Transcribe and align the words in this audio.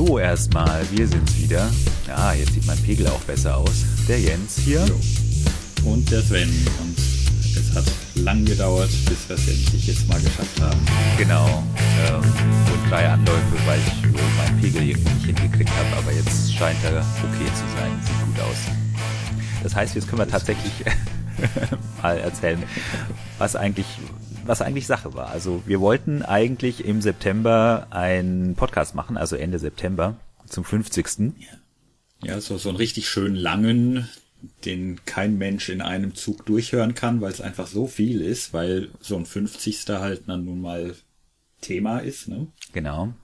hallo 0.00 0.18
erstmal, 0.18 0.80
wir 0.92 1.06
sind's 1.06 1.36
wieder. 1.38 1.70
Ah, 2.08 2.32
jetzt 2.32 2.54
sieht 2.54 2.66
mein 2.66 2.78
Pegel 2.78 3.06
auch 3.08 3.20
besser 3.20 3.56
aus. 3.58 3.84
Der 4.08 4.18
Jens 4.18 4.56
hier. 4.64 4.82
Jo. 4.86 4.98
Und 5.84 6.10
der 6.10 6.22
Sven. 6.22 6.48
Und 6.80 6.96
es 6.96 7.74
hat 7.74 7.84
lang 8.14 8.44
gedauert, 8.46 8.88
bis 9.06 9.28
wir 9.28 9.36
es 9.36 9.46
endlich 9.46 9.88
jetzt 9.88 10.08
mal 10.08 10.18
geschafft 10.20 10.58
haben. 10.60 10.80
Genau. 11.18 11.62
Ähm, 12.08 12.16
und 12.22 12.90
drei 12.90 13.08
Anläufe, 13.08 13.42
weil 13.66 13.78
ich 13.78 14.02
meinen 14.38 14.60
Pegel 14.60 14.88
irgendwie 14.88 15.12
nicht 15.12 15.38
hingekriegt 15.38 15.70
habe, 15.70 15.96
aber 15.98 16.12
jetzt 16.12 16.54
scheint 16.54 16.78
er 16.84 17.00
okay 17.00 17.52
zu 17.54 17.64
sein. 17.76 17.92
Sieht 18.02 18.26
gut 18.26 18.40
aus. 18.40 18.56
Das 19.62 19.74
heißt, 19.74 19.94
jetzt 19.96 20.08
können 20.08 20.20
wir 20.20 20.28
tatsächlich 20.28 20.72
mal 22.02 22.16
erzählen, 22.16 22.62
was 23.38 23.54
eigentlich 23.54 23.86
was 24.50 24.62
eigentlich 24.62 24.86
Sache 24.86 25.14
war. 25.14 25.30
Also 25.30 25.62
wir 25.64 25.80
wollten 25.80 26.22
eigentlich 26.22 26.84
im 26.84 27.00
September 27.00 27.86
einen 27.90 28.56
Podcast 28.56 28.94
machen, 28.94 29.16
also 29.16 29.36
Ende 29.36 29.58
September 29.58 30.16
zum 30.46 30.64
50. 30.64 31.32
Ja, 32.22 32.40
so, 32.40 32.58
so 32.58 32.68
einen 32.68 32.76
richtig 32.76 33.08
schön 33.08 33.34
langen, 33.34 34.08
den 34.64 35.04
kein 35.06 35.38
Mensch 35.38 35.68
in 35.68 35.80
einem 35.80 36.14
Zug 36.14 36.44
durchhören 36.46 36.94
kann, 36.94 37.20
weil 37.20 37.30
es 37.30 37.40
einfach 37.40 37.66
so 37.66 37.86
viel 37.86 38.20
ist, 38.20 38.52
weil 38.52 38.88
so 39.00 39.16
ein 39.16 39.24
50. 39.24 39.86
halt 39.88 40.22
dann 40.26 40.44
nun 40.44 40.60
mal 40.60 40.94
Thema 41.60 42.00
ist. 42.00 42.28
Ne? 42.28 42.48
Genau. 42.72 43.14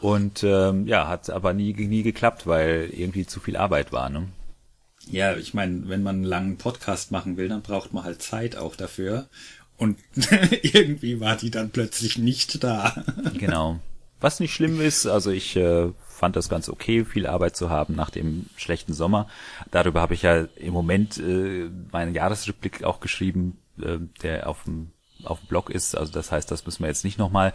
Und 0.00 0.44
ähm, 0.44 0.86
ja, 0.86 1.08
hat 1.08 1.30
aber 1.30 1.54
nie, 1.54 1.72
nie 1.72 2.02
geklappt, 2.02 2.46
weil 2.46 2.90
irgendwie 2.92 3.26
zu 3.26 3.40
viel 3.40 3.56
Arbeit 3.56 3.92
war. 3.92 4.10
Ne? 4.10 4.28
Ja, 5.08 5.36
ich 5.36 5.54
meine, 5.54 5.88
wenn 5.88 6.02
man 6.02 6.16
einen 6.16 6.24
langen 6.24 6.58
Podcast 6.58 7.12
machen 7.12 7.36
will, 7.36 7.48
dann 7.48 7.62
braucht 7.62 7.92
man 7.92 8.04
halt 8.04 8.20
Zeit 8.20 8.56
auch 8.56 8.76
dafür. 8.76 9.28
Und 9.76 9.98
irgendwie 10.62 11.20
war 11.20 11.36
die 11.36 11.50
dann 11.50 11.70
plötzlich 11.70 12.18
nicht 12.18 12.62
da. 12.62 13.04
genau. 13.38 13.78
Was 14.20 14.40
nicht 14.40 14.54
schlimm 14.54 14.80
ist, 14.80 15.06
also 15.06 15.30
ich 15.30 15.56
äh, 15.56 15.90
fand 16.08 16.36
das 16.36 16.48
ganz 16.48 16.68
okay, 16.70 17.04
viel 17.04 17.26
Arbeit 17.26 17.54
zu 17.54 17.68
haben 17.68 17.94
nach 17.94 18.08
dem 18.08 18.46
schlechten 18.56 18.94
Sommer. 18.94 19.28
Darüber 19.70 20.00
habe 20.00 20.14
ich 20.14 20.22
ja 20.22 20.46
im 20.56 20.72
Moment 20.72 21.18
äh, 21.18 21.68
meinen 21.92 22.14
Jahresrückblick 22.14 22.84
auch 22.84 23.00
geschrieben, 23.00 23.58
äh, 23.80 23.98
der 24.22 24.48
auf 24.48 24.64
dem 24.64 24.92
auf 25.24 25.40
dem 25.40 25.48
Blog 25.48 25.70
ist. 25.70 25.96
Also 25.96 26.12
das 26.12 26.30
heißt, 26.30 26.50
das 26.50 26.64
müssen 26.66 26.82
wir 26.82 26.88
jetzt 26.88 27.04
nicht 27.04 27.18
nochmal 27.18 27.52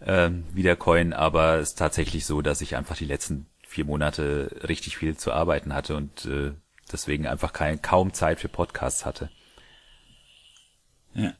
äh, 0.00 0.30
wieder 0.52 0.76
coin, 0.76 1.12
aber 1.12 1.56
es 1.56 1.70
ist 1.70 1.78
tatsächlich 1.78 2.26
so, 2.26 2.42
dass 2.42 2.60
ich 2.60 2.76
einfach 2.76 2.96
die 2.96 3.04
letzten 3.04 3.46
vier 3.66 3.84
Monate 3.84 4.60
richtig 4.68 4.96
viel 4.96 5.16
zu 5.16 5.32
arbeiten 5.32 5.74
hatte 5.74 5.96
und 5.96 6.26
äh, 6.26 6.52
deswegen 6.90 7.26
einfach 7.26 7.52
kein, 7.52 7.80
kaum 7.80 8.12
Zeit 8.12 8.40
für 8.40 8.48
Podcasts 8.48 9.06
hatte. 9.06 9.30
Ja. 11.14 11.32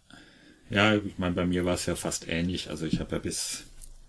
Ja, 0.73 0.95
ich 0.95 1.19
meine, 1.19 1.35
bei 1.35 1.45
mir 1.45 1.67
war 1.67 1.75
es 1.75 1.85
ja 1.85 1.97
fast 1.97 2.29
ähnlich. 2.29 2.71
Also 2.71 2.87
ich 2.87 2.99
habe 2.99 3.13
ja 3.13 3.19
bis, 3.19 3.65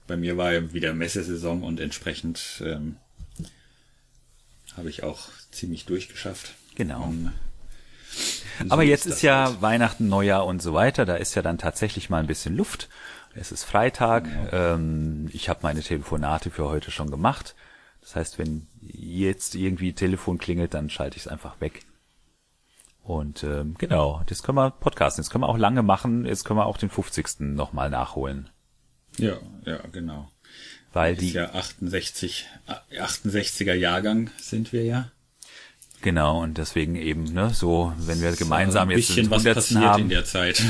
bei 0.08 0.16
mir 0.16 0.38
war 0.38 0.53
ja 0.53 0.73
wieder 0.73 0.94
Messesaison 0.94 1.61
und 1.61 1.81
entsprechend 1.81 2.64
ähm, 2.66 2.95
habe 4.78 4.89
ich 4.89 5.03
auch 5.03 5.30
ziemlich 5.52 5.86
durchgeschafft. 5.86 6.53
Genau. 6.75 7.03
Und, 7.03 7.33
so 8.59 8.70
Aber 8.70 8.83
jetzt 8.83 9.05
ist, 9.05 9.16
ist 9.16 9.22
ja 9.23 9.47
halt. 9.50 9.61
Weihnachten, 9.61 10.08
Neujahr 10.08 10.45
und 10.45 10.61
so 10.61 10.73
weiter. 10.73 11.05
Da 11.05 11.17
ist 11.17 11.36
ja 11.36 11.42
dann 11.42 11.58
tatsächlich 11.58 12.09
mal 12.09 12.20
ein 12.20 12.28
bisschen 12.28 12.55
Luft. 12.55 12.88
Es 13.36 13.52
ist 13.52 13.66
Freitag. 13.66 14.27
Ja. 14.27 14.75
Ähm, 14.75 15.30
ich 15.33 15.50
habe 15.50 15.59
meine 15.64 15.81
Telefonate 15.81 16.50
für 16.50 16.70
heute 16.70 16.92
schon 16.92 17.11
gemacht. 17.11 17.55
Das 18.00 18.16
heißt, 18.16 18.39
wenn 18.39 18.67
jetzt 18.81 19.55
irgendwie 19.55 19.92
Telefon 19.92 20.38
klingelt, 20.38 20.73
dann 20.73 20.89
schalte 20.89 21.17
ich 21.17 21.23
es 21.23 21.27
einfach 21.27 21.59
weg. 21.59 21.86
Und 23.04 23.44
ähm, 23.44 23.76
genau, 23.78 24.22
das 24.28 24.44
können 24.44 24.58
wir 24.58 24.72
podcasten. 24.72 25.22
Das 25.22 25.30
können 25.30 25.44
wir 25.44 25.50
auch 25.50 25.58
lange 25.58 25.84
machen. 25.84 26.26
Jetzt 26.26 26.46
können 26.46 26.58
wir 26.58 26.66
auch 26.66 26.78
den 26.78 26.90
50. 26.90 27.42
nochmal 27.42 27.90
nachholen. 27.90 28.50
Ja, 29.18 29.38
ja, 29.66 29.80
genau. 29.92 30.32
Weil 30.94 31.16
die 31.16 31.28
ist 31.28 31.34
ja 31.34 31.54
68, 31.54 32.48
68er 32.92 33.73
Jahrgang 33.73 34.30
sind 34.38 34.72
wir 34.72 34.83
ja. 34.86 35.10
Genau, 36.02 36.44
und 36.44 36.58
deswegen 36.58 36.95
eben, 36.95 37.23
ne, 37.23 37.52
so, 37.52 37.94
wenn 37.98 38.22
wir 38.22 38.33
gemeinsam 38.33 38.92
jetzt 38.92 39.10
ein 39.10 39.16
bisschen 39.16 39.32
was 39.32 39.44
passiert 39.44 39.82
haben, 39.82 40.04
in 40.04 40.10
der 40.10 40.26
Zeit. 40.26 40.61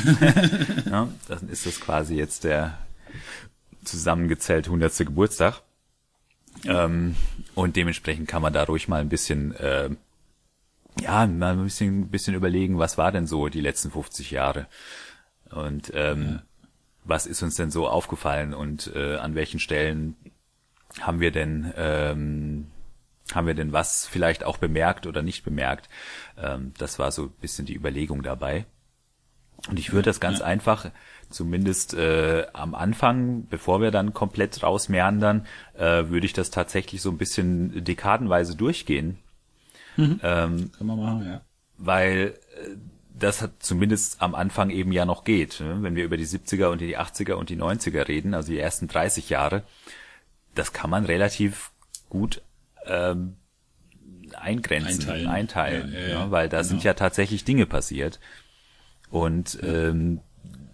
ja, 0.85 1.07
dann 1.27 1.49
ist 1.49 1.65
das 1.65 1.79
quasi 1.79 2.15
jetzt 2.15 2.43
der 2.43 2.77
zusammengezählt 3.83 4.67
100. 4.67 4.95
Geburtstag. 4.99 5.61
Ähm, 6.65 7.15
und 7.55 7.75
dementsprechend 7.75 8.27
kann 8.27 8.41
man 8.41 8.53
da 8.53 8.63
ruhig 8.63 8.87
mal 8.87 9.01
ein 9.01 9.09
bisschen 9.09 9.55
äh, 9.55 9.89
ja, 11.01 11.25
mal 11.25 11.53
ein 11.53 11.63
bisschen, 11.63 12.09
bisschen 12.09 12.35
überlegen, 12.35 12.79
was 12.79 12.97
war 12.97 13.11
denn 13.11 13.27
so 13.27 13.49
die 13.49 13.61
letzten 13.61 13.91
50 13.91 14.31
Jahre? 14.31 14.67
Und 15.49 15.91
ähm, 15.95 16.23
ja. 16.23 16.43
was 17.03 17.25
ist 17.25 17.41
uns 17.43 17.55
denn 17.55 17.71
so 17.71 17.87
aufgefallen 17.87 18.53
und 18.53 18.91
äh, 18.95 19.15
an 19.17 19.35
welchen 19.35 19.59
Stellen 19.59 20.15
haben 20.99 21.19
wir 21.19 21.31
denn 21.31 21.73
ähm, 21.75 22.67
haben 23.33 23.47
wir 23.47 23.53
denn 23.53 23.71
was 23.71 24.05
vielleicht 24.05 24.43
auch 24.43 24.57
bemerkt 24.57 25.07
oder 25.07 25.21
nicht 25.21 25.43
bemerkt? 25.43 25.89
Ähm, 26.37 26.73
das 26.77 26.99
war 26.99 27.11
so 27.11 27.23
ein 27.23 27.33
bisschen 27.41 27.65
die 27.65 27.75
Überlegung 27.75 28.21
dabei. 28.21 28.65
Und 29.69 29.79
ich 29.79 29.93
würde 29.93 30.09
das 30.09 30.19
ganz 30.19 30.39
ja. 30.39 30.45
einfach, 30.45 30.91
zumindest 31.29 31.93
äh, 31.93 32.47
am 32.51 32.75
Anfang, 32.75 33.47
bevor 33.47 33.81
wir 33.81 33.91
dann 33.91 34.13
komplett 34.13 34.61
rausmeandern, 34.61 35.47
äh, 35.75 36.09
würde 36.09 36.25
ich 36.25 36.33
das 36.33 36.51
tatsächlich 36.51 37.01
so 37.01 37.09
ein 37.09 37.17
bisschen 37.17 37.83
dekadenweise 37.83 38.57
durchgehen 38.57 39.22
Mhm. 39.97 40.19
Ähm, 40.23 40.71
Kann 40.77 40.87
man 40.87 40.99
machen, 40.99 41.25
ja. 41.25 41.41
Weil 41.77 42.35
äh, 42.55 42.75
das 43.17 43.41
hat 43.41 43.51
zumindest 43.59 44.21
am 44.21 44.35
Anfang 44.35 44.69
eben 44.69 44.91
ja 44.91 45.05
noch 45.05 45.23
geht. 45.23 45.59
Ne? 45.59 45.77
Wenn 45.81 45.95
wir 45.95 46.03
über 46.03 46.17
die 46.17 46.25
70er 46.25 46.67
und 46.67 46.81
die 46.81 46.97
80er 46.97 47.33
und 47.33 47.49
die 47.49 47.57
90er 47.57 48.07
reden, 48.07 48.33
also 48.33 48.51
die 48.51 48.59
ersten 48.59 48.87
30 48.87 49.29
Jahre, 49.29 49.63
das 50.55 50.73
kann 50.73 50.89
man 50.89 51.05
relativ 51.05 51.71
gut 52.09 52.41
ähm, 52.85 53.35
eingrenzen, 54.33 55.09
einteilen, 55.09 55.27
einteilen 55.27 55.93
ja, 55.93 55.99
ja, 55.99 56.07
ja, 56.07 56.31
weil 56.31 56.49
da 56.49 56.57
genau. 56.57 56.69
sind 56.69 56.83
ja 56.83 56.93
tatsächlich 56.93 57.43
Dinge 57.43 57.65
passiert. 57.65 58.19
Und 59.09 59.59
ähm, 59.61 60.21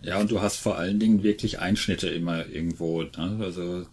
ja, 0.01 0.17
und 0.17 0.31
du 0.31 0.41
hast 0.41 0.57
vor 0.57 0.77
allen 0.77 0.99
Dingen 0.99 1.23
wirklich 1.23 1.59
Einschnitte 1.59 2.07
immer 2.07 2.45
irgendwo. 2.47 3.03
Ne? 3.03 3.39
Also 3.41 3.85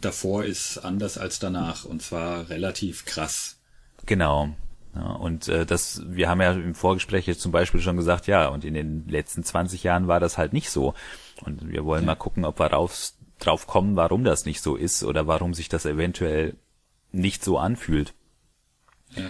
davor 0.00 0.44
ist 0.44 0.78
anders 0.78 1.18
als 1.18 1.38
danach 1.38 1.84
und 1.84 2.02
zwar 2.02 2.48
relativ 2.48 3.04
krass. 3.04 3.55
Genau. 4.04 4.50
Ja, 4.94 5.12
und 5.12 5.48
äh, 5.48 5.66
das, 5.66 6.02
wir 6.06 6.28
haben 6.28 6.40
ja 6.40 6.52
im 6.52 6.74
Vorgespräch 6.74 7.26
jetzt 7.26 7.40
zum 7.40 7.52
Beispiel 7.52 7.80
schon 7.80 7.96
gesagt, 7.96 8.26
ja, 8.26 8.48
und 8.48 8.64
in 8.64 8.74
den 8.74 9.06
letzten 9.08 9.44
20 9.44 9.82
Jahren 9.82 10.08
war 10.08 10.20
das 10.20 10.38
halt 10.38 10.52
nicht 10.52 10.70
so. 10.70 10.94
Und 11.44 11.68
wir 11.68 11.84
wollen 11.84 12.02
ja. 12.02 12.06
mal 12.06 12.14
gucken, 12.14 12.44
ob 12.44 12.58
wir 12.58 12.66
rauf, 12.66 13.12
drauf 13.38 13.66
kommen, 13.66 13.96
warum 13.96 14.24
das 14.24 14.46
nicht 14.46 14.62
so 14.62 14.74
ist 14.76 15.04
oder 15.04 15.26
warum 15.26 15.52
sich 15.52 15.68
das 15.68 15.84
eventuell 15.84 16.54
nicht 17.12 17.44
so 17.44 17.58
anfühlt. 17.58 18.14
Ja. 19.14 19.24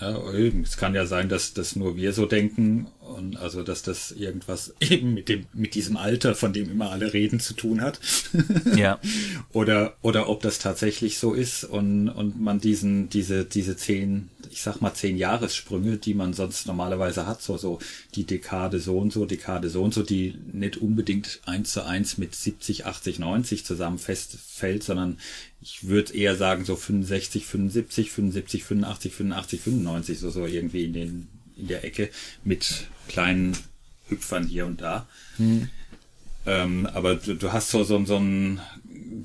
Ja, 0.00 0.16
es 0.62 0.78
kann 0.78 0.94
ja 0.94 1.04
sein, 1.04 1.28
dass 1.28 1.52
das 1.52 1.76
nur 1.76 1.96
wir 1.96 2.14
so 2.14 2.24
denken 2.24 2.86
und 3.10 3.36
also 3.36 3.62
dass 3.62 3.82
das 3.82 4.12
irgendwas 4.12 4.74
eben 4.80 5.14
mit 5.14 5.28
dem 5.28 5.46
mit 5.52 5.74
diesem 5.74 5.96
Alter, 5.96 6.34
von 6.34 6.52
dem 6.52 6.70
immer 6.70 6.90
alle 6.90 7.12
reden, 7.12 7.40
zu 7.40 7.54
tun 7.54 7.80
hat. 7.80 8.00
ja. 8.76 9.00
Oder 9.52 9.96
oder 10.02 10.28
ob 10.28 10.42
das 10.42 10.58
tatsächlich 10.58 11.18
so 11.18 11.34
ist 11.34 11.64
und 11.64 12.08
und 12.08 12.40
man 12.40 12.60
diesen 12.60 13.08
diese 13.08 13.44
diese 13.44 13.76
zehn 13.76 14.28
ich 14.50 14.62
sag 14.62 14.80
mal 14.80 14.94
zehn 14.94 15.16
Jahressprünge, 15.16 15.96
die 15.96 16.14
man 16.14 16.32
sonst 16.32 16.66
normalerweise 16.66 17.26
hat, 17.26 17.42
so 17.42 17.56
so 17.56 17.78
die 18.14 18.24
Dekade 18.24 18.78
so 18.80 18.98
und 18.98 19.12
so, 19.12 19.26
Dekade 19.26 19.68
so 19.70 19.82
und 19.82 19.94
so, 19.94 20.02
die 20.02 20.34
nicht 20.52 20.76
unbedingt 20.76 21.40
eins 21.46 21.72
zu 21.72 21.84
eins 21.84 22.18
mit 22.18 22.34
70, 22.34 22.86
80, 22.86 23.18
90 23.18 23.64
zusammen 23.64 23.98
festfällt, 23.98 24.82
sondern 24.82 25.18
ich 25.62 25.86
würde 25.86 26.14
eher 26.14 26.36
sagen 26.36 26.64
so 26.64 26.76
65, 26.76 27.46
75, 27.46 28.10
75, 28.10 28.64
85, 28.64 29.14
85, 29.14 29.60
95, 29.60 30.18
so, 30.18 30.30
so 30.30 30.46
irgendwie 30.46 30.84
in 30.84 30.92
den, 30.92 31.28
in 31.56 31.68
der 31.68 31.84
Ecke 31.84 32.10
mit 32.44 32.86
kleinen 33.10 33.56
Hüpfern 34.08 34.46
hier 34.46 34.66
und 34.66 34.80
da. 34.80 35.06
Hm. 35.36 35.68
Ähm, 36.46 36.88
aber 36.94 37.16
du, 37.16 37.34
du 37.34 37.52
hast 37.52 37.70
so, 37.70 37.84
so, 37.84 38.02
so 38.06 38.16
einen 38.16 38.60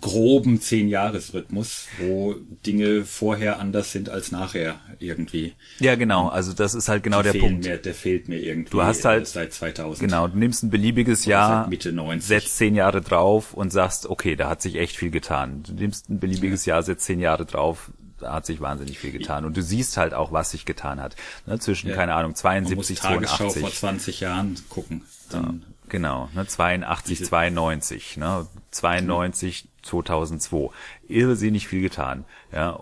groben 0.01 0.59
Zehn-Jahres-Rhythmus, 0.59 1.87
wo 1.99 2.35
Dinge 2.65 3.05
vorher 3.05 3.59
anders 3.59 3.91
sind 3.91 4.09
als 4.09 4.31
nachher 4.31 4.79
irgendwie. 4.99 5.53
Ja, 5.79 5.95
genau. 5.95 6.27
Also 6.27 6.53
das 6.53 6.75
ist 6.75 6.89
halt 6.89 7.03
genau 7.03 7.21
Die 7.21 7.31
der 7.31 7.39
Punkt. 7.39 7.65
Mir, 7.65 7.77
der 7.77 7.93
fehlt 7.93 8.27
mir 8.27 8.39
irgendwie 8.39 8.71
du 8.71 8.83
hast 8.83 9.05
halt, 9.05 9.27
seit 9.27 9.53
2000. 9.53 10.07
Genau, 10.07 10.27
du 10.27 10.37
nimmst 10.37 10.63
ein 10.63 10.69
beliebiges 10.69 11.25
Jahr, 11.25 11.67
Mitte 11.69 11.93
90. 11.93 12.27
setzt 12.27 12.57
zehn 12.57 12.75
Jahre 12.75 13.01
drauf 13.01 13.53
und 13.53 13.71
sagst, 13.71 14.07
okay, 14.07 14.35
da 14.35 14.49
hat 14.49 14.61
sich 14.61 14.75
echt 14.75 14.97
viel 14.97 15.11
getan. 15.11 15.63
Du 15.63 15.73
nimmst 15.73 16.09
ein 16.09 16.19
beliebiges 16.19 16.65
ja. 16.65 16.75
Jahr, 16.75 16.83
setzt 16.83 17.05
zehn 17.05 17.19
Jahre 17.19 17.45
drauf, 17.45 17.91
hat 18.21 18.45
sich 18.45 18.61
wahnsinnig 18.61 18.99
viel 18.99 19.11
getan. 19.11 19.45
Und 19.45 19.57
du 19.57 19.61
siehst 19.61 19.97
halt 19.97 20.13
auch, 20.13 20.31
was 20.31 20.51
sich 20.51 20.65
getan 20.65 21.01
hat. 21.01 21.15
Ne, 21.45 21.59
zwischen, 21.59 21.89
ja. 21.89 21.95
keine 21.95 22.15
Ahnung, 22.15 22.35
72, 22.35 23.03
Man 23.03 23.21
muss 23.21 23.27
82. 23.27 23.61
vor 23.61 23.71
20 23.71 24.19
Jahren 24.19 24.55
gucken. 24.69 25.03
Ja. 25.31 25.53
Genau, 25.89 26.29
ne, 26.33 26.47
82, 26.47 27.25
92, 27.25 28.17
ne, 28.17 28.47
92, 28.71 29.69
2002. 29.83 30.69
Irrsinnig 31.07 31.67
viel 31.67 31.81
getan, 31.81 32.25
ja. 32.51 32.79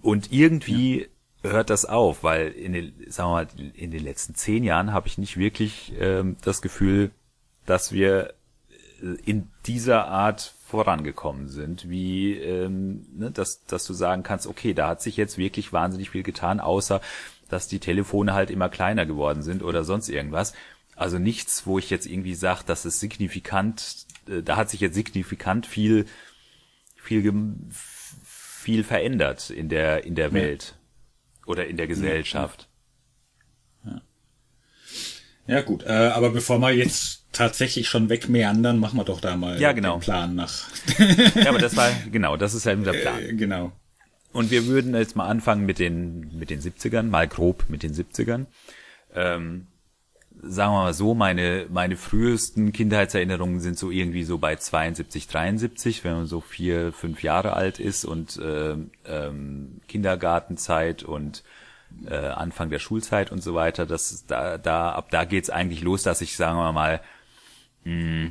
Und 0.00 0.32
irgendwie 0.32 1.08
ja. 1.42 1.50
hört 1.50 1.70
das 1.70 1.84
auf, 1.84 2.22
weil 2.22 2.48
in 2.48 2.72
den, 2.72 2.94
sagen 3.08 3.30
wir 3.30 3.34
mal, 3.34 3.48
in 3.74 3.90
den 3.90 4.04
letzten 4.04 4.34
zehn 4.34 4.64
Jahren 4.64 4.92
habe 4.92 5.08
ich 5.08 5.18
nicht 5.18 5.36
wirklich 5.36 5.92
ähm, 5.98 6.36
das 6.42 6.62
Gefühl, 6.62 7.10
dass 7.66 7.92
wir 7.92 8.34
äh, 9.02 9.06
in 9.24 9.50
dieser 9.66 10.08
Art 10.08 10.54
vorangekommen 10.68 11.48
sind, 11.48 11.88
wie 11.88 12.34
ähm, 12.34 13.06
ne, 13.14 13.30
dass, 13.30 13.64
dass 13.64 13.86
du 13.86 13.94
sagen 13.94 14.22
kannst, 14.22 14.46
okay, 14.46 14.74
da 14.74 14.88
hat 14.88 15.00
sich 15.00 15.16
jetzt 15.16 15.38
wirklich 15.38 15.72
wahnsinnig 15.72 16.10
viel 16.10 16.22
getan, 16.22 16.60
außer 16.60 17.00
dass 17.48 17.68
die 17.68 17.78
Telefone 17.78 18.34
halt 18.34 18.50
immer 18.50 18.68
kleiner 18.68 19.06
geworden 19.06 19.42
sind 19.42 19.62
oder 19.62 19.82
sonst 19.84 20.10
irgendwas. 20.10 20.52
Also 20.94 21.18
nichts, 21.18 21.66
wo 21.66 21.78
ich 21.78 21.88
jetzt 21.88 22.04
irgendwie 22.04 22.34
sage, 22.34 22.64
dass 22.66 22.84
es 22.84 23.00
signifikant, 23.00 24.06
äh, 24.28 24.42
da 24.42 24.56
hat 24.56 24.68
sich 24.68 24.80
jetzt 24.80 24.94
signifikant 24.94 25.66
viel, 25.66 26.04
viel, 26.96 27.32
viel 27.72 28.84
verändert 28.84 29.48
in 29.48 29.70
der 29.70 30.04
in 30.04 30.14
der 30.16 30.34
Welt 30.34 30.76
oder 31.46 31.66
in 31.66 31.78
der 31.78 31.86
Gesellschaft. 31.86 32.68
Ja, 33.86 34.02
ja 35.46 35.62
gut, 35.62 35.84
äh, 35.84 36.10
aber 36.12 36.28
bevor 36.28 36.58
wir 36.58 36.72
jetzt 36.72 37.17
tatsächlich 37.32 37.88
schon 37.88 38.08
wegmeandern, 38.08 38.78
machen 38.78 38.98
wir 38.98 39.04
doch 39.04 39.20
da 39.20 39.36
mal 39.36 39.60
ja, 39.60 39.72
genau. 39.72 39.96
den 39.96 40.00
Plan 40.00 40.34
nach. 40.34 40.68
ja, 41.34 41.50
aber 41.50 41.58
das 41.58 41.76
war, 41.76 41.90
genau, 42.10 42.36
das 42.36 42.54
ist 42.54 42.64
ja 42.64 42.74
halt 42.74 42.86
der 42.86 42.92
Plan. 42.92 43.22
Äh, 43.22 43.34
genau. 43.34 43.72
Und 44.32 44.50
wir 44.50 44.66
würden 44.66 44.94
jetzt 44.94 45.16
mal 45.16 45.26
anfangen 45.26 45.64
mit 45.66 45.78
den, 45.78 46.38
mit 46.38 46.50
den 46.50 46.60
70ern, 46.60 47.04
mal 47.04 47.26
grob 47.28 47.64
mit 47.68 47.82
den 47.82 47.94
70ern. 47.94 48.46
Ähm, 49.14 49.66
sagen 50.42 50.72
wir 50.72 50.82
mal 50.84 50.94
so, 50.94 51.14
meine, 51.14 51.66
meine 51.70 51.96
frühesten 51.96 52.72
Kindheitserinnerungen 52.72 53.60
sind 53.60 53.78
so 53.78 53.90
irgendwie 53.90 54.24
so 54.24 54.38
bei 54.38 54.56
72, 54.56 55.26
73, 55.28 56.04
wenn 56.04 56.12
man 56.12 56.26
so 56.26 56.40
vier, 56.40 56.92
fünf 56.92 57.22
Jahre 57.22 57.54
alt 57.54 57.80
ist 57.80 58.04
und 58.04 58.36
äh, 58.38 58.76
ähm, 59.06 59.80
Kindergartenzeit 59.88 61.02
und 61.02 61.42
äh, 62.06 62.14
Anfang 62.14 62.70
der 62.70 62.78
Schulzeit 62.78 63.32
und 63.32 63.42
so 63.42 63.54
weiter. 63.54 63.86
Das 63.86 64.26
da, 64.26 64.58
da 64.58 64.92
ab 64.92 65.10
da 65.10 65.24
geht's 65.24 65.50
eigentlich 65.50 65.82
los, 65.82 66.02
dass 66.02 66.20
ich 66.20 66.36
sagen 66.36 66.58
wir 66.58 66.72
mal 66.72 67.00
mh, 67.88 68.30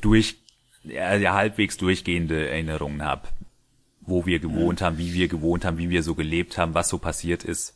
durch 0.00 0.36
ja, 0.84 1.16
ja, 1.16 1.34
halbwegs 1.34 1.76
durchgehende 1.76 2.48
Erinnerungen 2.48 3.02
habe, 3.02 3.28
wo 4.00 4.26
wir 4.26 4.38
gewohnt 4.38 4.80
haben, 4.80 4.98
wie 4.98 5.12
wir 5.12 5.28
gewohnt 5.28 5.64
haben, 5.64 5.78
wie 5.78 5.90
wir 5.90 6.02
so 6.02 6.14
gelebt 6.14 6.56
haben, 6.56 6.74
was 6.74 6.88
so 6.88 6.98
passiert 6.98 7.44
ist. 7.44 7.74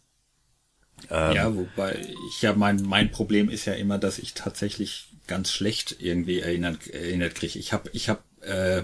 Ähm, 1.10 1.34
ja, 1.34 1.54
wobei 1.54 2.06
ich 2.28 2.42
ja 2.42 2.54
mein 2.54 2.82
mein 2.82 3.10
Problem 3.10 3.48
ist 3.48 3.64
ja 3.64 3.74
immer, 3.74 3.98
dass 3.98 4.18
ich 4.18 4.34
tatsächlich 4.34 5.08
ganz 5.26 5.50
schlecht 5.50 5.96
irgendwie 5.98 6.40
erinnert 6.40 6.86
erinnert 6.88 7.34
kriege. 7.34 7.58
Ich 7.58 7.72
habe 7.72 7.90
ich 7.92 8.08
habe 8.08 8.22
äh, 8.42 8.82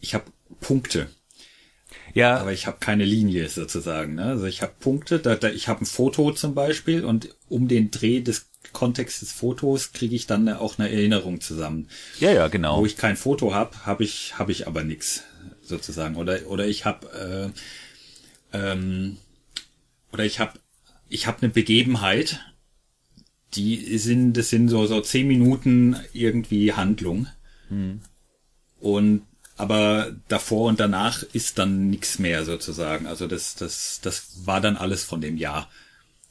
ich 0.00 0.14
habe 0.14 0.24
Punkte. 0.60 1.08
Ja. 2.14 2.38
Aber 2.38 2.52
ich 2.52 2.66
habe 2.66 2.78
keine 2.80 3.04
Linie 3.04 3.48
sozusagen. 3.48 4.14
Ne? 4.14 4.24
Also 4.24 4.46
ich 4.46 4.62
habe 4.62 4.72
Punkte, 4.78 5.18
da, 5.18 5.36
da, 5.36 5.50
ich 5.50 5.68
habe 5.68 5.82
ein 5.82 5.86
Foto 5.86 6.32
zum 6.32 6.54
Beispiel 6.54 7.04
und 7.04 7.34
um 7.48 7.68
den 7.68 7.90
Dreh 7.90 8.20
des 8.20 8.48
Kontext 8.78 9.22
des 9.22 9.32
Fotos 9.32 9.92
kriege 9.92 10.14
ich 10.14 10.28
dann 10.28 10.48
auch 10.48 10.78
eine 10.78 10.88
Erinnerung 10.88 11.40
zusammen. 11.40 11.88
Ja, 12.20 12.30
ja, 12.30 12.46
genau. 12.46 12.80
Wo 12.80 12.86
ich 12.86 12.96
kein 12.96 13.16
Foto 13.16 13.52
habe, 13.52 13.84
habe 13.84 14.04
ich 14.04 14.38
habe 14.38 14.52
ich 14.52 14.68
aber 14.68 14.84
nix 14.84 15.24
sozusagen. 15.62 16.14
Oder 16.14 16.46
oder 16.46 16.68
ich 16.68 16.84
habe 16.84 17.52
äh, 18.52 18.56
ähm, 18.56 19.16
oder 20.12 20.24
ich 20.24 20.38
habe 20.38 20.60
ich 21.08 21.26
habe 21.26 21.42
eine 21.42 21.50
Begebenheit, 21.50 22.38
die 23.54 23.98
sind 23.98 24.34
das 24.34 24.48
sind 24.48 24.68
so 24.68 24.86
so 24.86 25.00
zehn 25.00 25.26
Minuten 25.26 25.96
irgendwie 26.12 26.72
Handlung. 26.72 27.26
Hm. 27.68 28.00
Und 28.78 29.22
aber 29.56 30.12
davor 30.28 30.68
und 30.68 30.78
danach 30.78 31.24
ist 31.32 31.58
dann 31.58 31.90
nichts 31.90 32.20
mehr 32.20 32.44
sozusagen. 32.44 33.08
Also 33.08 33.26
das, 33.26 33.56
das, 33.56 33.98
das 34.00 34.46
war 34.46 34.60
dann 34.60 34.76
alles 34.76 35.02
von 35.02 35.20
dem 35.20 35.36
Jahr. 35.36 35.68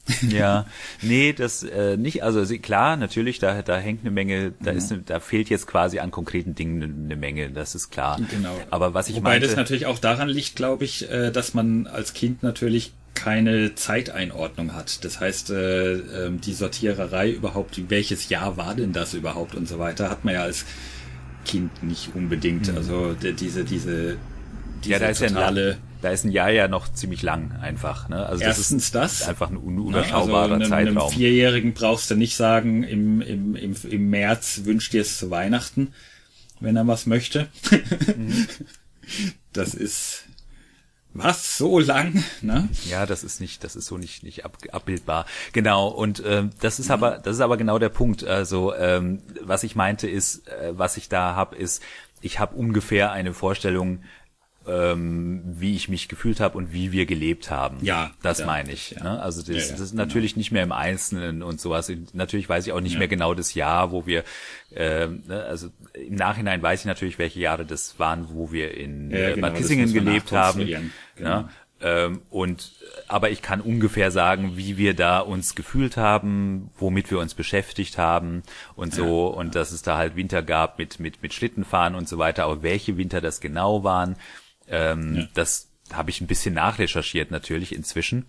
ja, 0.28 0.66
nee, 1.02 1.32
das 1.32 1.62
äh, 1.62 1.96
nicht. 1.96 2.22
Also 2.22 2.44
klar, 2.58 2.96
natürlich, 2.96 3.38
da 3.38 3.62
da 3.62 3.78
hängt 3.78 4.02
eine 4.02 4.10
Menge, 4.10 4.52
da 4.60 4.72
mhm. 4.72 4.78
ist, 4.78 4.92
eine, 4.92 5.02
da 5.02 5.20
fehlt 5.20 5.48
jetzt 5.50 5.66
quasi 5.66 5.98
an 5.98 6.10
konkreten 6.10 6.54
Dingen 6.54 7.04
eine 7.04 7.16
Menge. 7.16 7.50
Das 7.50 7.74
ist 7.74 7.90
klar. 7.90 8.20
Genau. 8.30 8.56
Aber 8.70 8.94
was 8.94 9.08
ich 9.08 9.16
Wobei 9.16 9.30
meinte, 9.30 9.46
das 9.46 9.56
natürlich 9.56 9.86
auch 9.86 9.98
daran 9.98 10.28
liegt, 10.28 10.56
glaube 10.56 10.84
ich, 10.84 11.10
äh, 11.10 11.30
dass 11.30 11.54
man 11.54 11.86
als 11.86 12.12
Kind 12.12 12.42
natürlich 12.42 12.92
keine 13.14 13.74
Zeiteinordnung 13.74 14.74
hat. 14.74 15.04
Das 15.04 15.20
heißt, 15.20 15.50
äh, 15.50 15.92
äh, 15.94 16.30
die 16.30 16.54
Sortiererei 16.54 17.30
überhaupt, 17.30 17.90
welches 17.90 18.28
Jahr 18.28 18.56
war 18.56 18.74
denn 18.74 18.92
das 18.92 19.14
überhaupt 19.14 19.54
und 19.54 19.66
so 19.66 19.78
weiter, 19.78 20.08
hat 20.08 20.24
man 20.24 20.34
ja 20.34 20.42
als 20.42 20.64
Kind 21.44 21.82
nicht 21.82 22.14
unbedingt. 22.14 22.70
Mhm. 22.70 22.76
Also 22.76 23.14
diese, 23.14 23.64
diese, 23.64 24.16
diese 24.84 24.90
ja, 24.90 24.98
da 24.98 25.08
ist 25.08 25.20
totale, 25.20 25.68
ja 25.68 25.74
ein, 25.74 25.87
da 26.00 26.10
ist 26.10 26.24
ein 26.24 26.30
Jahr 26.30 26.50
ja 26.50 26.68
noch 26.68 26.92
ziemlich 26.92 27.22
lang 27.22 27.52
einfach. 27.60 28.08
Ne? 28.08 28.24
Also 28.24 28.44
erstens 28.44 28.90
das, 28.90 29.12
ist 29.12 29.20
das 29.20 29.28
einfach 29.28 29.50
ein 29.50 29.56
unüberschaubarer 29.56 30.54
also 30.54 30.54
einem, 30.54 30.68
Zeitraum. 30.68 30.98
Einem 30.98 31.10
Vierjährigen 31.10 31.74
brauchst 31.74 32.10
du 32.10 32.14
nicht 32.14 32.36
sagen, 32.36 32.82
im, 32.82 33.20
im, 33.20 33.56
im, 33.56 33.74
im 33.88 34.10
März 34.10 34.62
wünscht 34.64 34.92
dir 34.92 35.02
es 35.02 35.18
zu 35.18 35.30
Weihnachten, 35.30 35.92
wenn 36.60 36.76
er 36.76 36.86
was 36.86 37.06
möchte. 37.06 37.48
Mhm. 38.16 38.46
Das 39.54 39.72
ist 39.72 40.28
was 41.14 41.56
so 41.56 41.78
lang, 41.78 42.22
ne? 42.42 42.68
Ja, 42.88 43.06
das 43.06 43.24
ist 43.24 43.40
nicht, 43.40 43.64
das 43.64 43.74
ist 43.74 43.86
so 43.86 43.96
nicht 43.96 44.22
nicht 44.22 44.44
ab, 44.44 44.58
abbildbar. 44.70 45.26
Genau. 45.52 45.88
Und 45.88 46.22
ähm, 46.24 46.50
das 46.60 46.78
ist 46.78 46.90
aber, 46.90 47.18
das 47.18 47.36
ist 47.36 47.40
aber 47.40 47.56
genau 47.56 47.78
der 47.78 47.88
Punkt. 47.88 48.24
Also 48.24 48.74
ähm, 48.74 49.22
was 49.42 49.62
ich 49.64 49.74
meinte 49.74 50.08
ist, 50.08 50.46
äh, 50.48 50.72
was 50.76 50.96
ich 50.96 51.08
da 51.08 51.34
hab, 51.34 51.54
ist, 51.54 51.82
ich 52.20 52.38
habe 52.38 52.56
ungefähr 52.56 53.10
eine 53.12 53.32
Vorstellung, 53.32 54.02
ähm, 54.68 55.42
wie 55.44 55.74
ich 55.74 55.88
mich 55.88 56.08
gefühlt 56.08 56.40
habe 56.40 56.58
und 56.58 56.72
wie 56.72 56.92
wir 56.92 57.06
gelebt 57.06 57.50
haben. 57.50 57.78
Ja, 57.80 58.10
das 58.22 58.38
ja, 58.38 58.46
meine 58.46 58.72
ich. 58.72 58.90
Ja. 58.92 59.02
Ne? 59.02 59.22
Also 59.22 59.40
das, 59.40 59.48
ja, 59.48 59.62
ja, 59.62 59.70
das 59.72 59.80
ist 59.80 59.94
natürlich 59.94 60.32
genau. 60.32 60.40
nicht 60.40 60.52
mehr 60.52 60.62
im 60.62 60.72
Einzelnen 60.72 61.42
und 61.42 61.60
sowas. 61.60 61.90
Natürlich 62.12 62.48
weiß 62.48 62.66
ich 62.66 62.72
auch 62.72 62.80
nicht 62.80 62.98
mehr 62.98 63.08
genau 63.08 63.34
das 63.34 63.54
Jahr, 63.54 63.90
wo 63.92 64.06
wir. 64.06 64.24
Ähm, 64.74 65.22
ne? 65.26 65.42
Also 65.44 65.68
im 65.94 66.14
Nachhinein 66.14 66.62
weiß 66.62 66.80
ich 66.80 66.86
natürlich, 66.86 67.18
welche 67.18 67.40
Jahre 67.40 67.64
das 67.64 67.98
waren, 67.98 68.28
wo 68.30 68.52
wir 68.52 68.76
in 68.76 69.10
äh, 69.10 69.34
genau, 69.34 69.52
gelebt 69.52 70.32
haben. 70.32 70.66
Genau. 71.16 71.30
Ja? 71.30 71.48
Ähm, 71.80 72.22
und 72.30 72.72
aber 73.06 73.30
ich 73.30 73.40
kann 73.40 73.60
ungefähr 73.60 74.10
sagen, 74.10 74.56
wie 74.56 74.76
wir 74.78 74.94
da 74.94 75.20
uns 75.20 75.54
gefühlt 75.54 75.96
haben, 75.96 76.70
womit 76.76 77.12
wir 77.12 77.20
uns 77.20 77.34
beschäftigt 77.34 77.98
haben 77.98 78.42
und 78.74 78.92
so 78.92 79.28
und 79.28 79.54
dass 79.54 79.70
es 79.70 79.82
da 79.82 79.96
halt 79.96 80.16
Winter 80.16 80.42
gab 80.42 80.78
mit 80.78 80.98
mit 80.98 81.22
mit 81.22 81.32
Schlittenfahren 81.34 81.94
und 81.94 82.08
so 82.08 82.18
weiter. 82.18 82.44
Aber 82.44 82.64
welche 82.64 82.96
Winter 82.96 83.20
das 83.20 83.40
genau 83.40 83.84
waren, 83.84 84.16
ähm, 84.70 85.16
ja. 85.16 85.28
Das 85.34 85.68
habe 85.92 86.10
ich 86.10 86.20
ein 86.20 86.26
bisschen 86.26 86.54
nachrecherchiert 86.54 87.30
natürlich 87.30 87.74
inzwischen. 87.74 88.26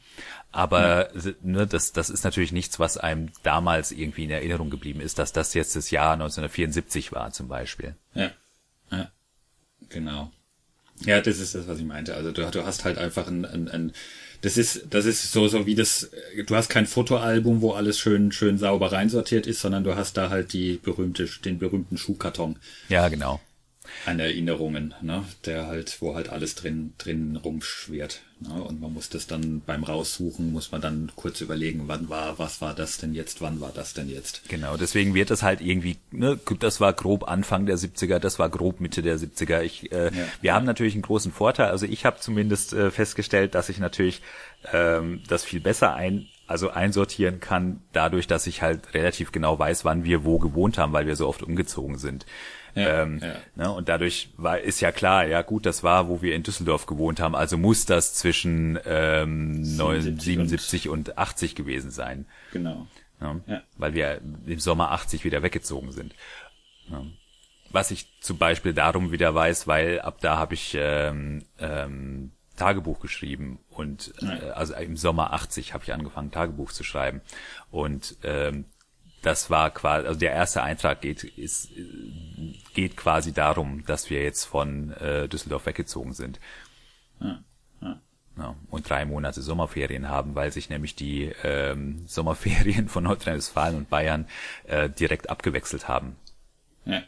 Aber 0.51 1.13
ja. 1.15 1.31
ne, 1.41 1.67
das, 1.67 1.91
das 1.91 2.09
ist 2.09 2.23
natürlich 2.23 2.51
nichts, 2.51 2.79
was 2.79 2.97
einem 2.97 3.29
damals 3.43 3.91
irgendwie 3.91 4.23
in 4.23 4.31
Erinnerung 4.31 4.69
geblieben 4.69 5.01
ist, 5.01 5.19
dass 5.19 5.33
das 5.33 5.53
jetzt 5.53 5.75
das 5.75 5.91
Jahr 5.91 6.13
1974 6.13 7.11
war 7.11 7.31
zum 7.31 7.47
Beispiel. 7.47 7.95
Ja, 8.13 8.31
ja. 8.91 9.11
genau. 9.89 10.31
Ja, 11.01 11.21
das 11.21 11.39
ist 11.39 11.55
das, 11.55 11.67
was 11.67 11.79
ich 11.79 11.85
meinte. 11.85 12.15
Also 12.15 12.31
du, 12.31 12.49
du 12.49 12.65
hast 12.65 12.83
halt 12.83 12.97
einfach 12.97 13.27
ein, 13.27 13.45
ein, 13.45 13.69
ein 13.69 13.93
das 14.41 14.57
ist, 14.57 14.87
das 14.89 15.05
ist 15.05 15.31
so, 15.31 15.47
so 15.47 15.65
wie 15.65 15.75
das, 15.75 16.09
du 16.45 16.55
hast 16.55 16.69
kein 16.69 16.87
Fotoalbum, 16.87 17.61
wo 17.61 17.73
alles 17.73 17.99
schön, 17.99 18.31
schön 18.31 18.57
sauber 18.57 18.91
reinsortiert 18.91 19.47
ist, 19.47 19.61
sondern 19.61 19.83
du 19.83 19.95
hast 19.95 20.17
da 20.17 20.29
halt 20.29 20.53
die 20.53 20.79
berühmte, 20.81 21.29
den 21.43 21.59
berühmten 21.59 21.97
Schuhkarton. 21.97 22.57
Ja, 22.87 23.09
genau 23.09 23.39
an 24.05 24.19
Erinnerungen, 24.19 24.93
ne? 25.01 25.23
der 25.45 25.67
halt, 25.67 26.01
wo 26.01 26.15
halt 26.15 26.29
alles 26.29 26.55
drin, 26.55 26.93
drin 26.97 27.35
rumschwirrt. 27.35 28.21
Ne? 28.41 28.61
Und 28.61 28.79
man 28.79 28.93
muss 28.93 29.09
das 29.09 29.27
dann 29.27 29.61
beim 29.65 29.83
Raussuchen, 29.83 30.51
muss 30.53 30.71
man 30.71 30.81
dann 30.81 31.11
kurz 31.15 31.41
überlegen, 31.41 31.83
wann 31.87 32.09
war, 32.09 32.39
was 32.39 32.61
war 32.61 32.73
das 32.73 32.97
denn 32.97 33.13
jetzt, 33.13 33.41
wann 33.41 33.59
war 33.59 33.71
das 33.73 33.93
denn 33.93 34.09
jetzt. 34.09 34.47
Genau, 34.47 34.77
deswegen 34.77 35.13
wird 35.13 35.29
das 35.29 35.43
halt 35.43 35.59
irgendwie, 35.59 35.97
ne, 36.11 36.39
das 36.59 36.79
war 36.79 36.93
grob 36.93 37.27
Anfang 37.27 37.65
der 37.65 37.77
70er, 37.77 38.19
das 38.19 38.39
war 38.39 38.49
grob 38.49 38.79
Mitte 38.79 39.01
der 39.01 39.17
70er. 39.17 39.61
Ich, 39.61 39.91
äh, 39.91 40.05
ja. 40.05 40.25
Wir 40.41 40.53
haben 40.53 40.65
natürlich 40.65 40.93
einen 40.93 41.01
großen 41.01 41.31
Vorteil, 41.31 41.69
also 41.69 41.85
ich 41.85 42.05
habe 42.05 42.19
zumindest 42.19 42.73
äh, 42.73 42.91
festgestellt, 42.91 43.55
dass 43.55 43.69
ich 43.69 43.79
natürlich 43.79 44.21
ähm, 44.71 45.21
das 45.27 45.43
viel 45.43 45.59
besser 45.59 45.95
ein, 45.95 46.27
also 46.47 46.69
einsortieren 46.71 47.39
kann, 47.39 47.81
dadurch, 47.93 48.25
dass 48.25 48.47
ich 48.47 48.61
halt 48.61 48.93
relativ 48.93 49.31
genau 49.31 49.59
weiß, 49.59 49.85
wann 49.85 50.03
wir 50.03 50.23
wo 50.23 50.39
gewohnt 50.39 50.77
haben, 50.77 50.93
weil 50.93 51.05
wir 51.05 51.15
so 51.15 51.27
oft 51.27 51.43
umgezogen 51.43 51.97
sind. 51.97 52.25
Ja, 52.79 53.03
ähm, 53.03 53.19
ja. 53.21 53.35
Ne, 53.55 53.71
und 53.71 53.89
dadurch 53.89 54.29
war 54.37 54.59
ist 54.59 54.79
ja 54.79 54.91
klar, 54.91 55.25
ja 55.25 55.41
gut, 55.41 55.65
das 55.65 55.83
war, 55.83 56.07
wo 56.07 56.21
wir 56.21 56.35
in 56.35 56.43
Düsseldorf 56.43 56.85
gewohnt 56.85 57.19
haben, 57.19 57.35
also 57.35 57.57
muss 57.57 57.85
das 57.85 58.13
zwischen 58.13 58.79
ähm, 58.85 59.63
77, 59.63 60.23
77 60.23 60.89
und, 60.89 61.09
und 61.09 61.17
80 61.17 61.55
gewesen 61.55 61.91
sein. 61.91 62.25
Genau. 62.51 62.87
Ja, 63.21 63.35
ja. 63.47 63.61
Weil 63.77 63.93
wir 63.93 64.21
im 64.45 64.59
Sommer 64.59 64.91
80 64.91 65.25
wieder 65.25 65.43
weggezogen 65.43 65.91
sind. 65.91 66.15
Ja. 66.89 67.03
Was 67.71 67.91
ich 67.91 68.07
zum 68.21 68.37
Beispiel 68.37 68.73
darum 68.73 69.11
wieder 69.11 69.35
weiß, 69.35 69.67
weil 69.67 69.99
ab 69.99 70.17
da 70.21 70.37
habe 70.37 70.55
ich 70.55 70.75
ähm, 70.79 71.43
ähm, 71.59 72.31
Tagebuch 72.55 72.99
geschrieben 72.99 73.59
und 73.69 74.13
äh, 74.21 74.49
also 74.51 74.73
im 74.75 74.97
Sommer 74.97 75.33
80 75.33 75.73
habe 75.73 75.83
ich 75.83 75.93
angefangen 75.93 76.31
Tagebuch 76.31 76.71
zu 76.71 76.83
schreiben 76.83 77.21
und 77.71 78.17
ähm, 78.23 78.65
das 79.21 79.49
war 79.49 79.69
quasi, 79.71 80.07
also 80.07 80.19
der 80.19 80.31
erste 80.31 80.63
Eintrag 80.63 81.01
geht, 81.01 81.23
ist, 81.23 81.69
geht 82.73 82.95
quasi 82.95 83.33
darum, 83.33 83.85
dass 83.85 84.09
wir 84.09 84.23
jetzt 84.23 84.45
von 84.45 84.91
äh, 84.93 85.27
Düsseldorf 85.27 85.65
weggezogen 85.65 86.13
sind. 86.13 86.39
Ja, 87.19 87.43
ja. 87.81 88.01
Ja, 88.37 88.55
und 88.69 88.89
drei 88.89 89.03
Monate 89.05 89.41
Sommerferien 89.41 90.07
haben, 90.07 90.35
weil 90.35 90.53
sich 90.53 90.69
nämlich 90.69 90.95
die 90.95 91.33
ähm, 91.43 92.03
Sommerferien 92.07 92.87
von 92.87 93.03
Nordrhein-Westfalen 93.03 93.75
und 93.75 93.89
Bayern 93.89 94.27
äh, 94.63 94.89
direkt 94.89 95.29
abgewechselt 95.29 95.87
haben. 95.87 96.15
Ja. 96.85 97.01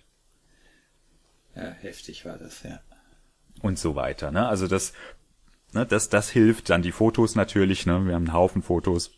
Ja, 1.55 1.71
heftig 1.81 2.25
war 2.25 2.37
das, 2.37 2.63
ja. 2.63 2.79
und 3.61 3.77
so 3.77 3.95
weiter. 3.95 4.31
Ne? 4.31 4.47
Also 4.47 4.67
das, 4.67 4.93
ne, 5.73 5.85
das, 5.85 6.09
das 6.09 6.29
hilft 6.29 6.69
dann 6.69 6.81
die 6.81 6.91
Fotos 6.91 7.35
natürlich. 7.35 7.85
Ne? 7.85 8.05
Wir 8.05 8.15
haben 8.15 8.27
einen 8.27 8.33
Haufen 8.33 8.61
Fotos. 8.61 9.11